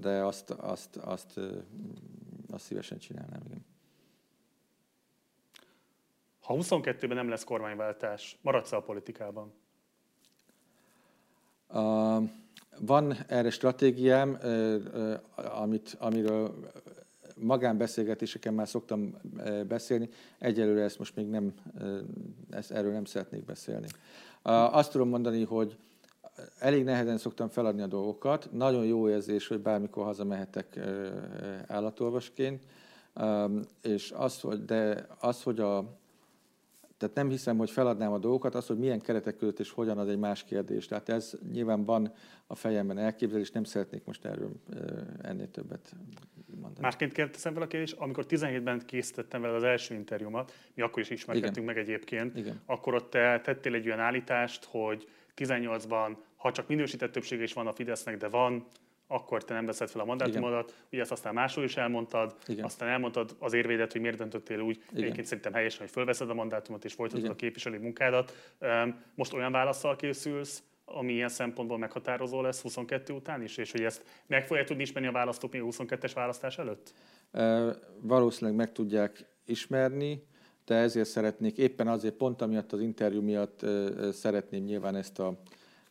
De 0.00 0.24
azt, 0.24 0.50
azt, 0.50 0.96
azt, 0.96 1.40
azt 2.50 2.64
szívesen 2.64 2.98
csinálnám, 2.98 3.40
igen. 3.46 3.64
Ha 6.40 6.54
22-ben 6.58 7.16
nem 7.16 7.28
lesz 7.28 7.44
kormányváltás, 7.44 8.38
maradsz 8.42 8.72
a 8.72 8.82
politikában? 8.82 9.52
Uh, 11.68 12.30
van 12.80 13.14
erre 13.26 13.50
stratégiám, 13.50 14.38
uh, 14.42 14.74
uh, 14.94 15.60
amit, 15.60 15.96
amiről 15.98 16.70
magánbeszélgetéseken 17.40 18.54
már 18.54 18.68
szoktam 18.68 19.14
eh, 19.36 19.64
beszélni, 19.64 20.08
egyelőre 20.38 20.82
ezt 20.82 20.98
most 20.98 21.16
még 21.16 21.28
nem, 21.28 21.52
eh, 21.78 21.98
ezt, 22.50 22.70
erről 22.70 22.92
nem 22.92 23.04
szeretnék 23.04 23.44
beszélni. 23.44 23.86
Azt 24.42 24.92
tudom 24.92 25.08
mondani, 25.08 25.44
hogy 25.44 25.76
elég 26.58 26.84
nehezen 26.84 27.18
szoktam 27.18 27.48
feladni 27.48 27.82
a 27.82 27.86
dolgokat. 27.86 28.48
Nagyon 28.52 28.84
jó 28.84 29.08
érzés, 29.08 29.46
hogy 29.46 29.60
bármikor 29.60 30.04
hazamehetek 30.04 30.76
eh, 30.76 31.12
állatolvasként, 31.66 32.64
és 33.82 34.12
az, 34.16 34.40
hogy, 34.40 34.64
de 34.64 35.06
az, 35.20 35.42
hogy 35.42 35.60
a, 35.60 35.97
tehát 36.98 37.14
nem 37.14 37.28
hiszem, 37.28 37.56
hogy 37.56 37.70
feladnám 37.70 38.12
a 38.12 38.18
dolgokat, 38.18 38.54
az, 38.54 38.66
hogy 38.66 38.78
milyen 38.78 39.00
keretek 39.00 39.36
között 39.36 39.58
és 39.58 39.70
hogyan, 39.70 39.98
az 39.98 40.08
egy 40.08 40.18
más 40.18 40.44
kérdés. 40.44 40.86
Tehát 40.86 41.08
ez 41.08 41.32
nyilván 41.52 41.84
van 41.84 42.12
a 42.46 42.54
fejemben 42.54 42.98
elképzelés, 42.98 43.50
nem 43.50 43.64
szeretnék 43.64 44.04
most 44.04 44.24
erről 44.24 44.52
ennél 45.22 45.50
többet 45.50 45.94
mondani. 46.46 46.80
Másként 46.80 47.12
kérdezem 47.12 47.52
fel 47.52 47.62
a 47.62 47.66
kérdés, 47.66 47.92
amikor 47.92 48.24
17-ben 48.28 48.82
készítettem 48.86 49.40
vele 49.40 49.54
az 49.54 49.62
első 49.62 49.94
interjúmat, 49.94 50.52
mi 50.74 50.82
akkor 50.82 51.02
is 51.02 51.10
ismerkedtünk 51.10 51.66
meg 51.66 51.78
egyébként, 51.78 52.36
Igen. 52.36 52.60
akkor 52.66 52.94
ott 52.94 53.10
te 53.10 53.40
tettél 53.40 53.74
egy 53.74 53.86
olyan 53.86 54.00
állítást, 54.00 54.64
hogy 54.64 55.08
18-ban, 55.36 56.16
ha 56.36 56.52
csak 56.52 56.68
minősített 56.68 57.12
többsége 57.12 57.42
is 57.42 57.52
van 57.52 57.66
a 57.66 57.72
Fidesznek, 57.72 58.16
de 58.16 58.28
van, 58.28 58.66
akkor 59.10 59.44
te 59.44 59.54
nem 59.54 59.66
veszed 59.66 59.88
fel 59.88 60.00
a 60.00 60.04
mandátumodat. 60.04 60.68
Igen. 60.68 60.82
Ugye 60.92 61.00
ezt 61.02 61.12
aztán 61.12 61.34
máshol 61.34 61.64
is 61.64 61.76
elmondtad, 61.76 62.36
Igen. 62.46 62.64
aztán 62.64 62.88
elmondtad 62.88 63.36
az 63.38 63.52
érvédet, 63.52 63.92
hogy 63.92 64.00
miért 64.00 64.16
döntöttél 64.16 64.60
úgy. 64.60 64.76
Igen. 64.76 65.02
Egyébként 65.02 65.26
szerintem 65.26 65.52
helyesen, 65.52 65.80
hogy 65.80 65.90
fölveszed 65.90 66.30
a 66.30 66.34
mandátumot 66.34 66.84
és 66.84 66.92
folytatod 66.92 67.22
Igen. 67.22 67.32
a 67.32 67.36
képviselői 67.36 67.78
munkádat. 67.78 68.54
Most 69.14 69.32
olyan 69.32 69.52
válaszsal 69.52 69.96
készülsz, 69.96 70.62
ami 70.84 71.12
ilyen 71.12 71.28
szempontból 71.28 71.78
meghatározó 71.78 72.40
lesz 72.40 72.62
22 72.62 73.12
után 73.12 73.42
is, 73.42 73.56
és 73.56 73.72
hogy 73.72 73.82
ezt 73.82 74.04
meg 74.26 74.46
fogja 74.46 74.64
tudni 74.64 74.82
ismerni 74.82 75.08
a 75.08 75.12
választók 75.12 75.52
még 75.52 75.60
a 75.60 75.64
22-es 75.64 76.10
választás 76.14 76.58
előtt? 76.58 76.94
E, 77.32 77.74
valószínűleg 78.00 78.56
meg 78.56 78.72
tudják 78.72 79.26
ismerni, 79.44 80.22
de 80.64 80.74
ezért 80.74 81.08
szeretnék, 81.08 81.58
éppen 81.58 81.88
azért 81.88 82.14
pont 82.14 82.42
amiatt 82.42 82.72
az 82.72 82.80
interjú 82.80 83.22
miatt 83.22 83.62
e, 83.62 84.12
szeretném 84.12 84.64
nyilván 84.64 84.96
ezt 84.96 85.18
a, 85.18 85.40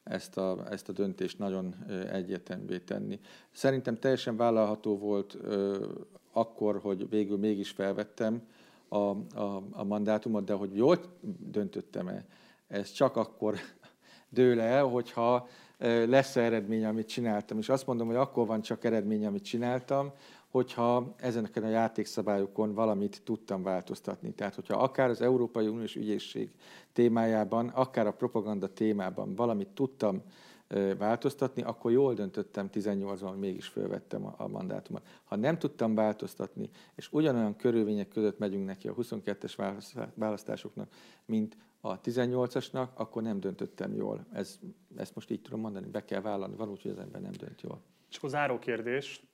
ezt 0.09 0.37
a, 0.37 0.65
ezt 0.69 0.89
a 0.89 0.91
döntést 0.91 1.39
nagyon 1.39 1.75
egyértelművé 2.11 2.79
tenni. 2.79 3.19
Szerintem 3.51 3.95
teljesen 3.95 4.37
vállalható 4.37 4.97
volt 4.97 5.37
akkor, 6.31 6.79
hogy 6.79 7.09
végül 7.09 7.37
mégis 7.37 7.69
felvettem 7.69 8.41
a, 8.87 8.97
a, 8.97 9.63
a 9.71 9.83
mandátumot, 9.83 10.43
de 10.43 10.53
hogy 10.53 10.75
jól 10.75 10.99
döntöttem-e, 11.39 12.25
ez 12.67 12.91
csak 12.91 13.15
akkor 13.15 13.55
dől 14.29 14.59
el, 14.59 14.85
hogyha 14.85 15.47
lesz 16.05 16.35
eredmény, 16.35 16.85
amit 16.85 17.07
csináltam. 17.07 17.57
És 17.57 17.69
azt 17.69 17.87
mondom, 17.87 18.07
hogy 18.07 18.15
akkor 18.15 18.47
van 18.47 18.61
csak 18.61 18.83
eredmény, 18.83 19.25
amit 19.25 19.43
csináltam, 19.43 20.11
hogyha 20.48 21.16
ezeneken 21.17 21.64
a 21.64 21.69
játékszabályokon 21.69 22.74
valamit 22.74 23.22
tudtam 23.24 23.64
változtatni. 23.64 24.34
Tehát, 24.34 24.56
hogyha 24.56 24.77
akár 24.77 25.09
az 25.09 25.22
Európai 25.22 25.67
Uniós 25.67 25.95
ügyészség 25.95 26.51
témájában, 26.93 27.67
akár 27.67 28.08
a 28.08 28.14
propaganda 28.14 28.74
témában 28.74 29.35
valamit 29.35 29.69
tudtam 29.69 30.22
változtatni, 30.98 31.61
akkor 31.61 31.92
jól 31.92 32.14
döntöttem 32.14 32.69
18-ban, 32.74 33.27
hogy 33.27 33.40
mégis 33.40 33.67
fölvettem 33.67 34.34
a 34.38 34.48
mandátumot. 34.48 35.08
Ha 35.24 35.35
nem 35.35 35.58
tudtam 35.58 35.95
változtatni, 35.95 36.69
és 36.95 37.11
ugyanolyan 37.11 37.56
körülmények 37.56 38.08
között 38.08 38.40
megyünk 38.40 38.66
neki 38.66 38.88
a 38.88 38.93
22-es 38.93 39.77
választásoknak, 40.16 40.90
mint 41.26 41.58
a 41.82 42.01
18-asnak, 42.01 42.88
akkor 42.93 43.22
nem 43.22 43.40
döntöttem 43.40 43.93
jól. 43.93 44.26
Ez, 44.34 44.59
ezt 44.95 45.16
most 45.16 45.32
így 45.32 45.42
tudom 45.42 45.59
mondani, 45.59 45.88
be 45.88 46.06
kell 46.06 46.22
vállalni, 46.22 46.56
van 46.56 46.69
úgy, 46.69 46.88
az 46.88 47.00
ember 47.00 47.22
nem 47.22 47.32
dönt 47.32 47.61
jól. 47.61 47.82
És 48.09 48.17
akkor 48.17 48.30
záró 48.30 48.59
kérdés, 48.59 49.26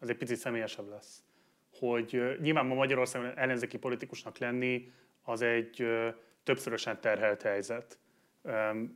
az 0.00 0.08
egy 0.08 0.16
picit 0.16 0.36
személyesebb 0.36 0.88
lesz, 0.88 1.22
hogy 1.78 2.36
nyilván 2.40 2.66
ma 2.66 2.74
Magyarországon 2.74 3.38
ellenzéki 3.38 3.78
politikusnak 3.78 4.38
lenni, 4.38 4.92
az 5.22 5.42
egy 5.42 5.86
többszörösen 6.42 7.00
terhelt 7.00 7.42
helyzet. 7.42 7.98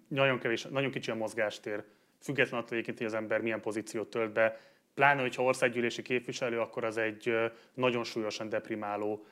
Nagyon, 0.08 0.38
kevés, 0.38 0.62
nagyon 0.62 0.90
kicsi 0.90 1.10
a 1.10 1.14
mozgástér, 1.14 1.84
független 2.20 2.60
attól 2.60 2.72
egyébként, 2.72 2.98
hogy 2.98 3.06
az 3.06 3.14
ember 3.14 3.40
milyen 3.40 3.60
pozíciót 3.60 4.10
tölt 4.10 4.32
be, 4.32 4.60
pláne, 4.94 5.20
hogyha 5.20 5.42
országgyűlési 5.42 6.02
képviselő, 6.02 6.60
akkor 6.60 6.84
az 6.84 6.96
egy 6.96 7.34
nagyon 7.74 8.04
súlyosan 8.04 8.48
deprimáló 8.48 9.26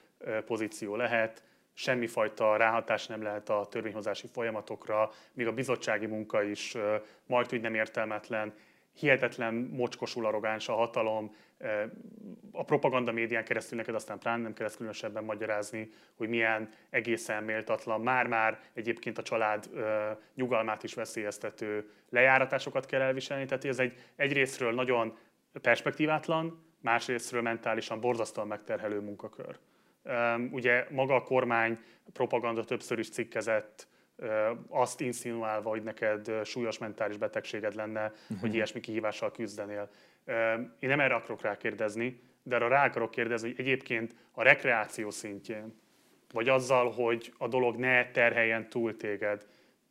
pozíció 0.44 0.96
lehet. 0.96 1.42
Semmifajta 1.74 2.56
ráhatás 2.56 3.06
nem 3.06 3.22
lehet 3.22 3.48
a 3.48 3.66
törvényhozási 3.70 4.26
folyamatokra, 4.26 5.10
még 5.32 5.46
a 5.46 5.52
bizottsági 5.52 6.06
munka 6.06 6.42
is 6.42 6.76
majd 7.26 7.52
úgy 7.52 7.60
nem 7.60 7.74
értelmetlen, 7.74 8.54
hihetetlen 8.94 9.54
mocskosul 9.54 10.26
arrogáns 10.26 10.68
a 10.68 10.74
hatalom, 10.74 11.34
a 12.52 12.64
propaganda 12.64 13.12
médián 13.12 13.44
keresztül 13.44 13.78
neked 13.78 13.94
aztán 13.94 14.18
plán 14.18 14.40
nem 14.40 14.52
kell 14.52 14.66
ezt 14.66 14.76
különösebben 14.76 15.24
magyarázni, 15.24 15.90
hogy 16.14 16.28
milyen 16.28 16.68
egészen 16.90 17.44
méltatlan, 17.44 18.00
már-már 18.00 18.60
egyébként 18.72 19.18
a 19.18 19.22
család 19.22 19.70
nyugalmát 20.34 20.82
is 20.82 20.94
veszélyeztető 20.94 21.90
lejáratásokat 22.08 22.86
kell 22.86 23.00
elviselni. 23.00 23.44
Tehát 23.44 23.64
ez 23.64 23.78
egy 23.78 23.94
egyrésztről 24.16 24.72
nagyon 24.72 25.18
perspektívátlan, 25.60 26.64
másrésztről 26.80 27.42
mentálisan 27.42 28.00
borzasztóan 28.00 28.46
megterhelő 28.46 29.00
munkakör. 29.00 29.58
Ugye 30.50 30.86
maga 30.90 31.14
a 31.14 31.22
kormány 31.22 31.78
propaganda 32.12 32.64
többször 32.64 32.98
is 32.98 33.10
cikkezett, 33.10 33.88
azt 34.68 35.00
insinuálva, 35.00 35.70
hogy 35.70 35.82
neked 35.82 36.44
súlyos 36.44 36.78
mentális 36.78 37.16
betegséged 37.16 37.74
lenne, 37.74 38.04
uh-huh. 38.04 38.40
hogy 38.40 38.54
ilyesmi 38.54 38.80
kihívással 38.80 39.30
küzdenél. 39.32 39.88
Én 40.78 40.88
nem 40.88 41.00
erre 41.00 41.14
akarok 41.14 41.42
rákérdezni, 41.42 42.20
de 42.42 42.56
arra 42.56 42.68
rá 42.68 42.86
akarok 42.86 43.10
kérdezni, 43.10 43.48
hogy 43.48 43.60
egyébként 43.60 44.14
a 44.32 44.42
rekreáció 44.42 45.10
szintjén, 45.10 45.80
vagy 46.32 46.48
azzal, 46.48 46.90
hogy 46.90 47.32
a 47.38 47.48
dolog 47.48 47.76
ne 47.76 48.10
terheljen 48.10 48.68
túl 48.68 48.96
téged, 48.96 49.46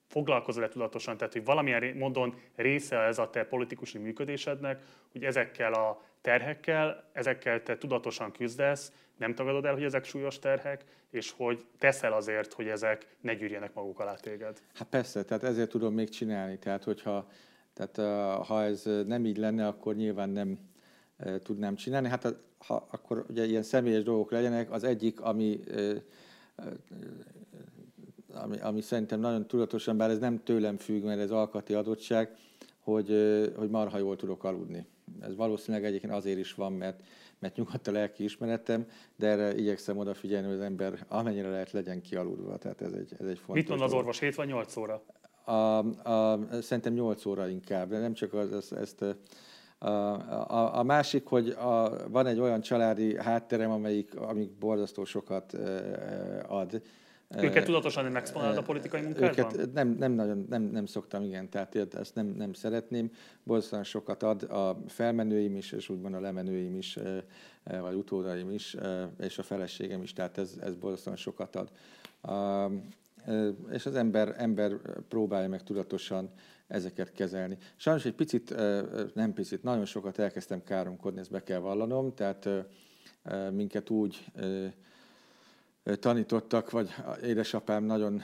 foglalkozol-e 0.08 0.68
tudatosan, 0.68 1.18
tehát 1.18 1.34
hogy 1.34 1.46
valamilyen 1.46 1.98
módon 1.98 2.36
része 2.56 2.98
ez 2.98 3.18
a 3.18 3.30
te 3.30 3.44
politikusi 3.44 3.98
működésednek, 3.98 4.82
hogy 5.12 5.24
ezekkel 5.24 5.74
a 5.74 6.02
terhekkel, 6.22 7.10
ezekkel 7.14 7.64
te 7.64 7.78
tudatosan 7.78 8.32
küzdesz, 8.32 8.92
nem 9.22 9.36
tagadod 9.36 9.66
el, 9.66 9.74
hogy 9.74 9.84
ezek 9.84 10.04
súlyos 10.04 10.40
terhek, 10.40 10.84
és 11.10 11.32
hogy 11.32 11.66
teszel 11.80 12.14
azért, 12.14 12.54
hogy 12.54 12.68
ezek 12.68 13.16
ne 13.22 13.34
gyűrjenek 13.34 13.74
maguk 13.74 14.00
alá 14.00 14.14
téged. 14.14 14.62
Hát 14.74 14.88
persze, 14.88 15.24
tehát 15.24 15.44
ezért 15.44 15.70
tudom 15.70 15.94
még 15.94 16.10
csinálni. 16.10 16.58
Tehát, 16.58 16.84
hogyha 16.84 17.30
tehát, 17.74 17.98
ha 18.46 18.64
ez 18.64 18.84
nem 19.06 19.26
így 19.26 19.38
lenne, 19.38 19.68
akkor 19.68 19.96
nyilván 19.96 20.30
nem 20.30 20.60
tudnám 21.44 21.76
csinálni. 21.76 22.08
Hát 22.08 22.36
ha, 22.58 22.88
akkor 22.92 23.26
ugye 23.30 23.46
ilyen 23.46 23.64
személyes 23.64 24.04
dolgok 24.04 24.32
legyenek. 24.32 24.72
Az 24.72 24.84
egyik, 24.84 25.22
ami, 25.22 25.60
ami, 28.34 28.60
ami 28.60 28.82
szerintem 28.82 29.20
nagyon 29.20 29.48
tudatosan, 29.48 29.98
bár 29.98 30.10
ez 30.10 30.20
nem 30.20 30.44
tőlem 30.44 30.78
függ, 30.78 31.04
mert 31.04 31.20
ez 31.20 31.32
alkati 31.32 31.74
adottság, 31.74 32.36
hogy, 32.80 33.10
hogy 33.56 33.70
marha 33.70 33.98
jól 33.98 34.16
tudok 34.16 34.44
aludni. 34.44 34.86
Ez 35.20 35.36
valószínűleg 35.36 35.86
egyébként 35.86 36.14
azért 36.14 36.40
is 36.40 36.54
van, 36.54 36.74
mert, 36.74 37.02
mert 37.42 37.56
nyugodt 37.56 37.88
a 37.88 37.92
lelki 37.92 38.24
ismeretem, 38.24 38.86
de 39.16 39.28
erre 39.28 39.56
igyekszem 39.56 39.98
odafigyelni, 39.98 40.48
hogy 40.48 40.56
az 40.56 40.62
ember 40.62 41.06
amennyire 41.08 41.50
lehet 41.50 41.72
legyen 41.72 42.02
kialudva. 42.02 42.58
Tehát 42.58 42.82
ez 42.82 42.92
egy, 42.92 43.14
ez 43.20 43.28
egy 43.28 43.38
fontos 43.38 43.56
Mit 43.56 43.68
mond 43.68 43.82
az 43.82 43.94
orvos, 43.94 44.20
7 44.20 44.36
vagy 44.36 44.48
8 44.48 44.76
óra? 44.76 45.04
A, 45.44 45.52
a, 46.10 46.40
szerintem 46.62 46.94
8 46.94 47.26
óra 47.26 47.48
inkább, 47.48 47.90
de 47.90 48.00
nem 48.00 48.14
csak 48.14 48.34
az, 48.34 48.54
ezt, 48.54 48.72
ezt 48.72 49.06
a, 49.78 49.88
a, 49.88 50.78
a 50.78 50.84
másik, 50.84 51.26
hogy 51.26 51.50
a, 51.50 52.08
van 52.10 52.26
egy 52.28 52.40
olyan 52.40 52.62
családi 52.62 53.18
hátterem, 53.18 53.72
amelyik, 53.72 54.16
amik 54.16 54.52
borzasztó 54.52 55.04
sokat 55.04 55.54
ad. 56.48 56.82
Őket 57.38 57.66
tudatosan 57.66 58.04
nem 58.04 58.16
exponálod 58.16 58.58
a 58.58 58.62
politikai 58.62 59.02
munkádban? 59.02 59.30
Őket 59.30 59.74
nem, 59.74 59.90
nem 59.90 60.12
nagyon, 60.12 60.46
nem, 60.50 60.62
nem 60.62 60.86
szoktam, 60.86 61.24
igen, 61.24 61.50
tehát 61.50 61.96
ezt 61.96 62.16
nem, 62.16 62.26
nem 62.26 62.54
szeretném. 62.54 63.12
Borzasztóan 63.44 63.84
sokat 63.84 64.24
ad 64.24 64.44
a 64.44 64.84
felmenőim 64.88 65.56
is, 65.56 65.72
és 65.72 65.90
úgymond 65.90 66.14
a 66.14 66.20
lemenőim 66.20 66.76
is, 66.76 66.98
vagy 67.64 67.96
utódaim 67.96 68.52
is, 68.52 68.78
és 69.20 69.38
a 69.38 69.44
feleségem 69.44 70.02
is, 70.02 70.14
tehát 70.14 70.38
ez, 70.38 70.58
ez 70.62 70.76
borzasztóan 70.76 71.16
sokat 71.16 71.56
ad. 71.56 71.72
És 73.72 73.86
az 73.86 73.96
ember, 73.96 74.36
ember 74.38 74.72
próbálja 75.08 75.50
meg 75.50 75.64
tudatosan 75.64 76.30
ezeket 76.68 77.12
kezelni. 77.12 77.58
Sajnos 77.76 78.06
egy 78.06 78.16
picit, 78.16 78.56
nem 79.14 79.34
picit, 79.34 79.64
nagyon 79.64 79.86
sokat 79.86 80.20
elkezdtem 80.20 80.64
káromkodni, 80.64 81.20
ezt 81.20 81.32
be 81.32 81.44
kell 81.44 81.60
vallanom, 81.60 82.14
tehát 82.14 82.50
minket 83.52 83.90
úgy 83.90 84.26
tanítottak, 85.84 86.72
vagy 86.72 86.90
édesapám 87.24 87.84
nagyon 87.84 88.24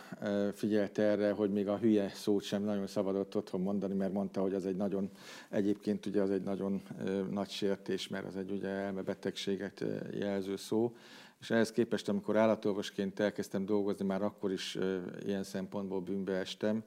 figyelte 0.53 1.03
erre, 1.03 1.31
hogy 1.31 1.51
még 1.51 1.67
a 1.67 1.77
hülye 1.77 2.09
szót 2.09 2.43
sem 2.43 2.63
nagyon 2.63 2.87
szabadott 2.87 3.35
otthon 3.35 3.61
mondani, 3.61 3.93
mert 3.93 4.13
mondta, 4.13 4.41
hogy 4.41 4.53
az 4.53 4.65
egy 4.65 4.75
nagyon, 4.75 5.09
egyébként 5.49 6.05
ugye 6.05 6.21
az 6.21 6.29
egy 6.29 6.43
nagyon 6.43 6.81
nagy 7.29 7.49
sértés, 7.49 8.07
mert 8.07 8.25
az 8.25 8.35
egy 8.35 8.51
ugye 8.51 8.67
elmebetegséget 8.67 9.85
jelző 10.19 10.55
szó. 10.55 10.95
És 11.39 11.49
ehhez 11.49 11.71
képest, 11.71 12.09
amikor 12.09 12.37
állatolvosként 12.37 13.19
elkezdtem 13.19 13.65
dolgozni, 13.65 14.05
már 14.05 14.21
akkor 14.21 14.51
is 14.51 14.77
ilyen 15.25 15.43
szempontból 15.43 16.01
bűnbe 16.01 16.33
estem, 16.33 16.83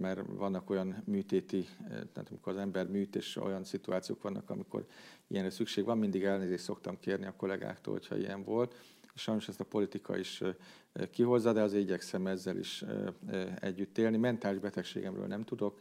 mert 0.00 0.20
vannak 0.36 0.70
olyan 0.70 1.02
műtéti, 1.04 1.68
tehát 1.88 2.28
amikor 2.30 2.52
az 2.52 2.58
ember 2.58 2.86
műt, 2.86 3.16
és 3.16 3.36
olyan 3.36 3.64
szituációk 3.64 4.22
vannak, 4.22 4.50
amikor 4.50 4.86
ilyenre 5.26 5.50
szükség 5.50 5.84
van, 5.84 5.98
mindig 5.98 6.24
elnézést 6.24 6.64
szoktam 6.64 6.98
kérni 7.00 7.26
a 7.26 7.34
kollégáktól, 7.36 7.92
hogyha 7.92 8.16
ilyen 8.16 8.44
volt. 8.44 8.74
Sajnos 9.20 9.48
ezt 9.48 9.60
a 9.60 9.64
politika 9.64 10.16
is 10.16 10.42
kihozza, 11.10 11.52
de 11.52 11.62
azért 11.62 11.82
igyekszem 11.82 12.26
ezzel 12.26 12.56
is 12.56 12.84
együtt 13.60 13.98
élni. 13.98 14.16
Mentális 14.16 14.60
betegségemről 14.60 15.26
nem 15.26 15.44
tudok, 15.44 15.80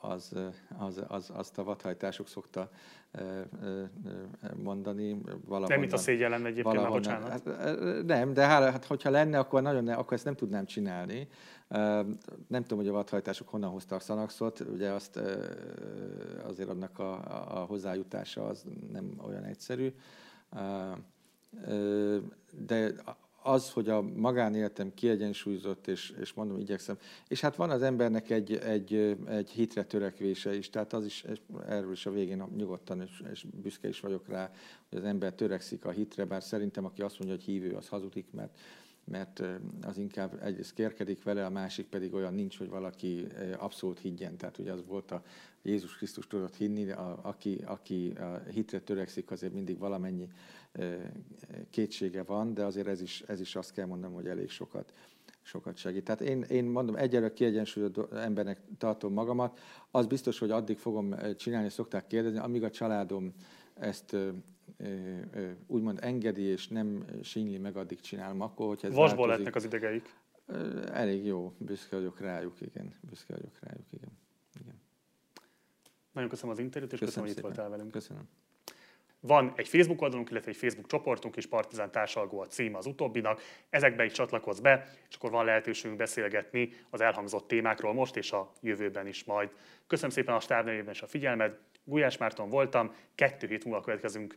az, 0.00 0.32
az, 0.78 1.02
az, 1.08 1.30
azt 1.34 1.58
a 1.58 1.64
vadhajtások 1.64 2.28
szokta 2.28 2.70
mondani. 4.56 5.20
Nem, 5.48 5.80
mint 5.80 5.92
a 5.92 5.96
szégyellem 5.96 6.46
egyébként, 6.46 6.76
már 6.76 6.88
bocsánat. 6.88 7.28
Hát, 7.28 7.44
nem, 8.06 8.32
de 8.32 8.46
hát, 8.46 8.84
hogyha 8.84 9.10
lenne, 9.10 9.38
akkor 9.38 9.62
nagyon 9.62 9.84
ne, 9.84 9.94
akkor 9.94 10.12
ezt 10.12 10.24
nem 10.24 10.34
tudnám 10.34 10.64
csinálni. 10.64 11.28
Nem 12.46 12.62
tudom, 12.62 12.78
hogy 12.78 12.88
a 12.88 12.92
vadhajtások 12.92 13.48
honnan 13.48 13.70
hoztak 13.70 14.00
szanaxot, 14.00 14.60
ugye 14.60 14.90
azt 14.90 15.20
azért 16.42 16.68
annak 16.68 16.98
a, 16.98 17.12
a 17.60 17.64
hozzájutása 17.64 18.46
az 18.46 18.64
nem 18.92 19.20
olyan 19.26 19.44
egyszerű. 19.44 19.94
De 22.66 22.94
az, 23.42 23.70
hogy 23.70 23.88
a 23.88 24.02
magánéletem 24.02 24.94
kiegyensúlyozott, 24.94 25.86
és, 25.86 26.14
és 26.20 26.32
mondom, 26.32 26.58
igyekszem. 26.58 26.98
És 27.28 27.40
hát 27.40 27.56
van 27.56 27.70
az 27.70 27.82
embernek 27.82 28.30
egy, 28.30 28.52
egy, 28.52 29.16
egy 29.28 29.50
hitre 29.50 29.84
törekvése 29.84 30.56
is, 30.56 30.70
tehát 30.70 30.92
az 30.92 31.04
is, 31.04 31.24
erről 31.66 31.92
is 31.92 32.06
a 32.06 32.10
végén 32.10 32.44
nyugodtan, 32.56 33.00
és, 33.00 33.22
és 33.32 33.46
büszke 33.62 33.88
is 33.88 34.00
vagyok 34.00 34.28
rá, 34.28 34.50
hogy 34.88 34.98
az 34.98 35.04
ember 35.04 35.32
törekszik 35.32 35.84
a 35.84 35.90
hitre, 35.90 36.24
bár 36.24 36.42
szerintem, 36.42 36.84
aki 36.84 37.02
azt 37.02 37.18
mondja, 37.18 37.36
hogy 37.36 37.44
hívő, 37.44 37.70
az 37.70 37.88
hazudik, 37.88 38.26
mert 38.30 38.58
mert 39.04 39.42
az 39.82 39.98
inkább 39.98 40.42
egyrészt 40.42 40.74
kérkedik 40.74 41.22
vele, 41.22 41.44
a 41.44 41.50
másik 41.50 41.86
pedig 41.86 42.14
olyan 42.14 42.34
nincs, 42.34 42.58
hogy 42.58 42.68
valaki 42.68 43.26
abszolút 43.58 43.98
higgyen. 43.98 44.36
Tehát 44.36 44.58
ugye 44.58 44.72
az 44.72 44.84
volt 44.86 45.10
a 45.10 45.22
Jézus 45.62 45.96
Krisztus 45.96 46.26
tudott 46.26 46.56
hinni, 46.56 46.90
a, 46.90 47.18
aki, 47.22 47.60
aki 47.66 48.10
a 48.10 48.42
hitre 48.50 48.80
törekszik, 48.80 49.30
azért 49.30 49.52
mindig 49.52 49.78
valamennyi 49.78 50.28
kétsége 51.70 52.22
van, 52.22 52.54
de 52.54 52.64
azért 52.64 52.86
ez 52.86 53.00
is, 53.00 53.22
ez 53.26 53.40
is 53.40 53.56
azt 53.56 53.72
kell 53.72 53.86
mondanom, 53.86 54.16
hogy 54.16 54.26
elég 54.26 54.50
sokat 54.50 54.92
sokat 55.44 55.76
segít. 55.76 56.04
Tehát 56.04 56.20
én, 56.20 56.42
én 56.42 56.64
mondom, 56.64 56.96
egyre 56.96 57.32
kiegyensúlyozott 57.32 58.12
embernek 58.12 58.60
tartom 58.78 59.12
magamat. 59.12 59.60
Az 59.90 60.06
biztos, 60.06 60.38
hogy 60.38 60.50
addig 60.50 60.78
fogom 60.78 61.14
csinálni, 61.36 61.68
szokták 61.68 62.06
kérdezni, 62.06 62.38
amíg 62.38 62.62
a 62.62 62.70
családom 62.70 63.32
ezt 63.74 64.16
úgymond 65.66 65.98
engedi 66.02 66.42
és 66.42 66.68
nem 66.68 67.04
sínyli 67.22 67.58
meg, 67.58 67.76
addig 67.76 68.00
csinálom. 68.00 68.40
Akkor, 68.40 68.66
hogyha 68.66 68.86
ez 68.88 68.94
Vasból 68.94 69.28
lettnek 69.28 69.54
az 69.54 69.64
idegeik. 69.64 70.14
Elég 70.92 71.24
jó, 71.24 71.52
büszke 71.58 71.96
vagyok 71.96 72.20
rájuk, 72.20 72.60
igen. 72.60 72.94
Büszke 73.00 73.34
vagyok 73.34 73.58
rájuk, 73.60 73.86
igen. 73.92 74.18
igen. 74.60 74.80
Nagyon 76.12 76.28
köszönöm 76.28 76.52
az 76.52 76.58
interjút, 76.58 76.92
és 76.92 76.98
köszönöm, 76.98 77.28
köszönöm 77.28 77.44
hogy 77.44 77.52
itt 77.52 77.56
voltál 77.56 77.76
velünk. 77.76 77.92
Köszönöm. 77.92 78.28
Van 79.20 79.52
egy 79.56 79.68
Facebook 79.68 80.00
oldalunk, 80.00 80.30
illetve 80.30 80.50
egy 80.50 80.56
Facebook 80.56 80.86
csoportunk 80.86 81.36
és 81.36 81.46
Partizán 81.46 81.90
Társalgó 81.90 82.40
a 82.40 82.46
cím 82.46 82.74
az 82.74 82.86
utóbbinak. 82.86 83.40
Ezekbe 83.70 84.04
is 84.04 84.12
csatlakozz 84.12 84.60
be, 84.60 84.88
és 85.08 85.14
akkor 85.14 85.30
van 85.30 85.44
lehetőségünk 85.44 85.98
beszélgetni 85.98 86.70
az 86.90 87.00
elhangzott 87.00 87.48
témákról 87.48 87.92
most 87.92 88.16
és 88.16 88.32
a 88.32 88.52
jövőben 88.60 89.06
is 89.06 89.24
majd. 89.24 89.50
Köszönöm 89.86 90.10
szépen 90.10 90.34
a 90.34 90.40
stáb 90.40 90.64
nevében 90.64 90.92
és 90.92 91.02
a 91.02 91.06
figyelmed. 91.06 91.58
Gulyás 91.84 92.16
Márton 92.16 92.48
voltam, 92.48 92.94
kettő 93.14 93.46
hét 93.46 93.64
múlva 93.64 93.80
következünk, 93.80 94.36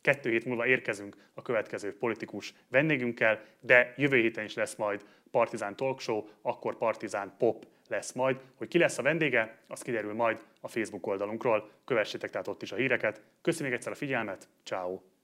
kettő 0.00 0.30
hét 0.30 0.44
múlva 0.44 0.66
érkezünk 0.66 1.16
a 1.34 1.42
következő 1.42 1.96
politikus 1.96 2.54
vendégünkkel, 2.68 3.44
de 3.60 3.94
jövő 3.96 4.16
héten 4.16 4.44
is 4.44 4.54
lesz 4.54 4.74
majd 4.74 5.04
Partizán 5.30 5.76
Talk 5.76 6.00
Show, 6.00 6.24
akkor 6.42 6.76
Partizán 6.76 7.34
Pop 7.38 7.66
lesz 7.88 8.12
majd. 8.12 8.40
Hogy 8.54 8.68
ki 8.68 8.78
lesz 8.78 8.98
a 8.98 9.02
vendége, 9.02 9.58
az 9.66 9.82
kiderül 9.82 10.14
majd 10.14 10.42
a 10.60 10.68
Facebook 10.68 11.06
oldalunkról. 11.06 11.70
Kövessétek 11.84 12.30
tehát 12.30 12.48
ott 12.48 12.62
is 12.62 12.72
a 12.72 12.76
híreket. 12.76 13.22
Köszönjük 13.42 13.74
egyszer 13.74 13.92
a 13.92 13.94
figyelmet, 13.94 14.48
ciao. 14.64 15.11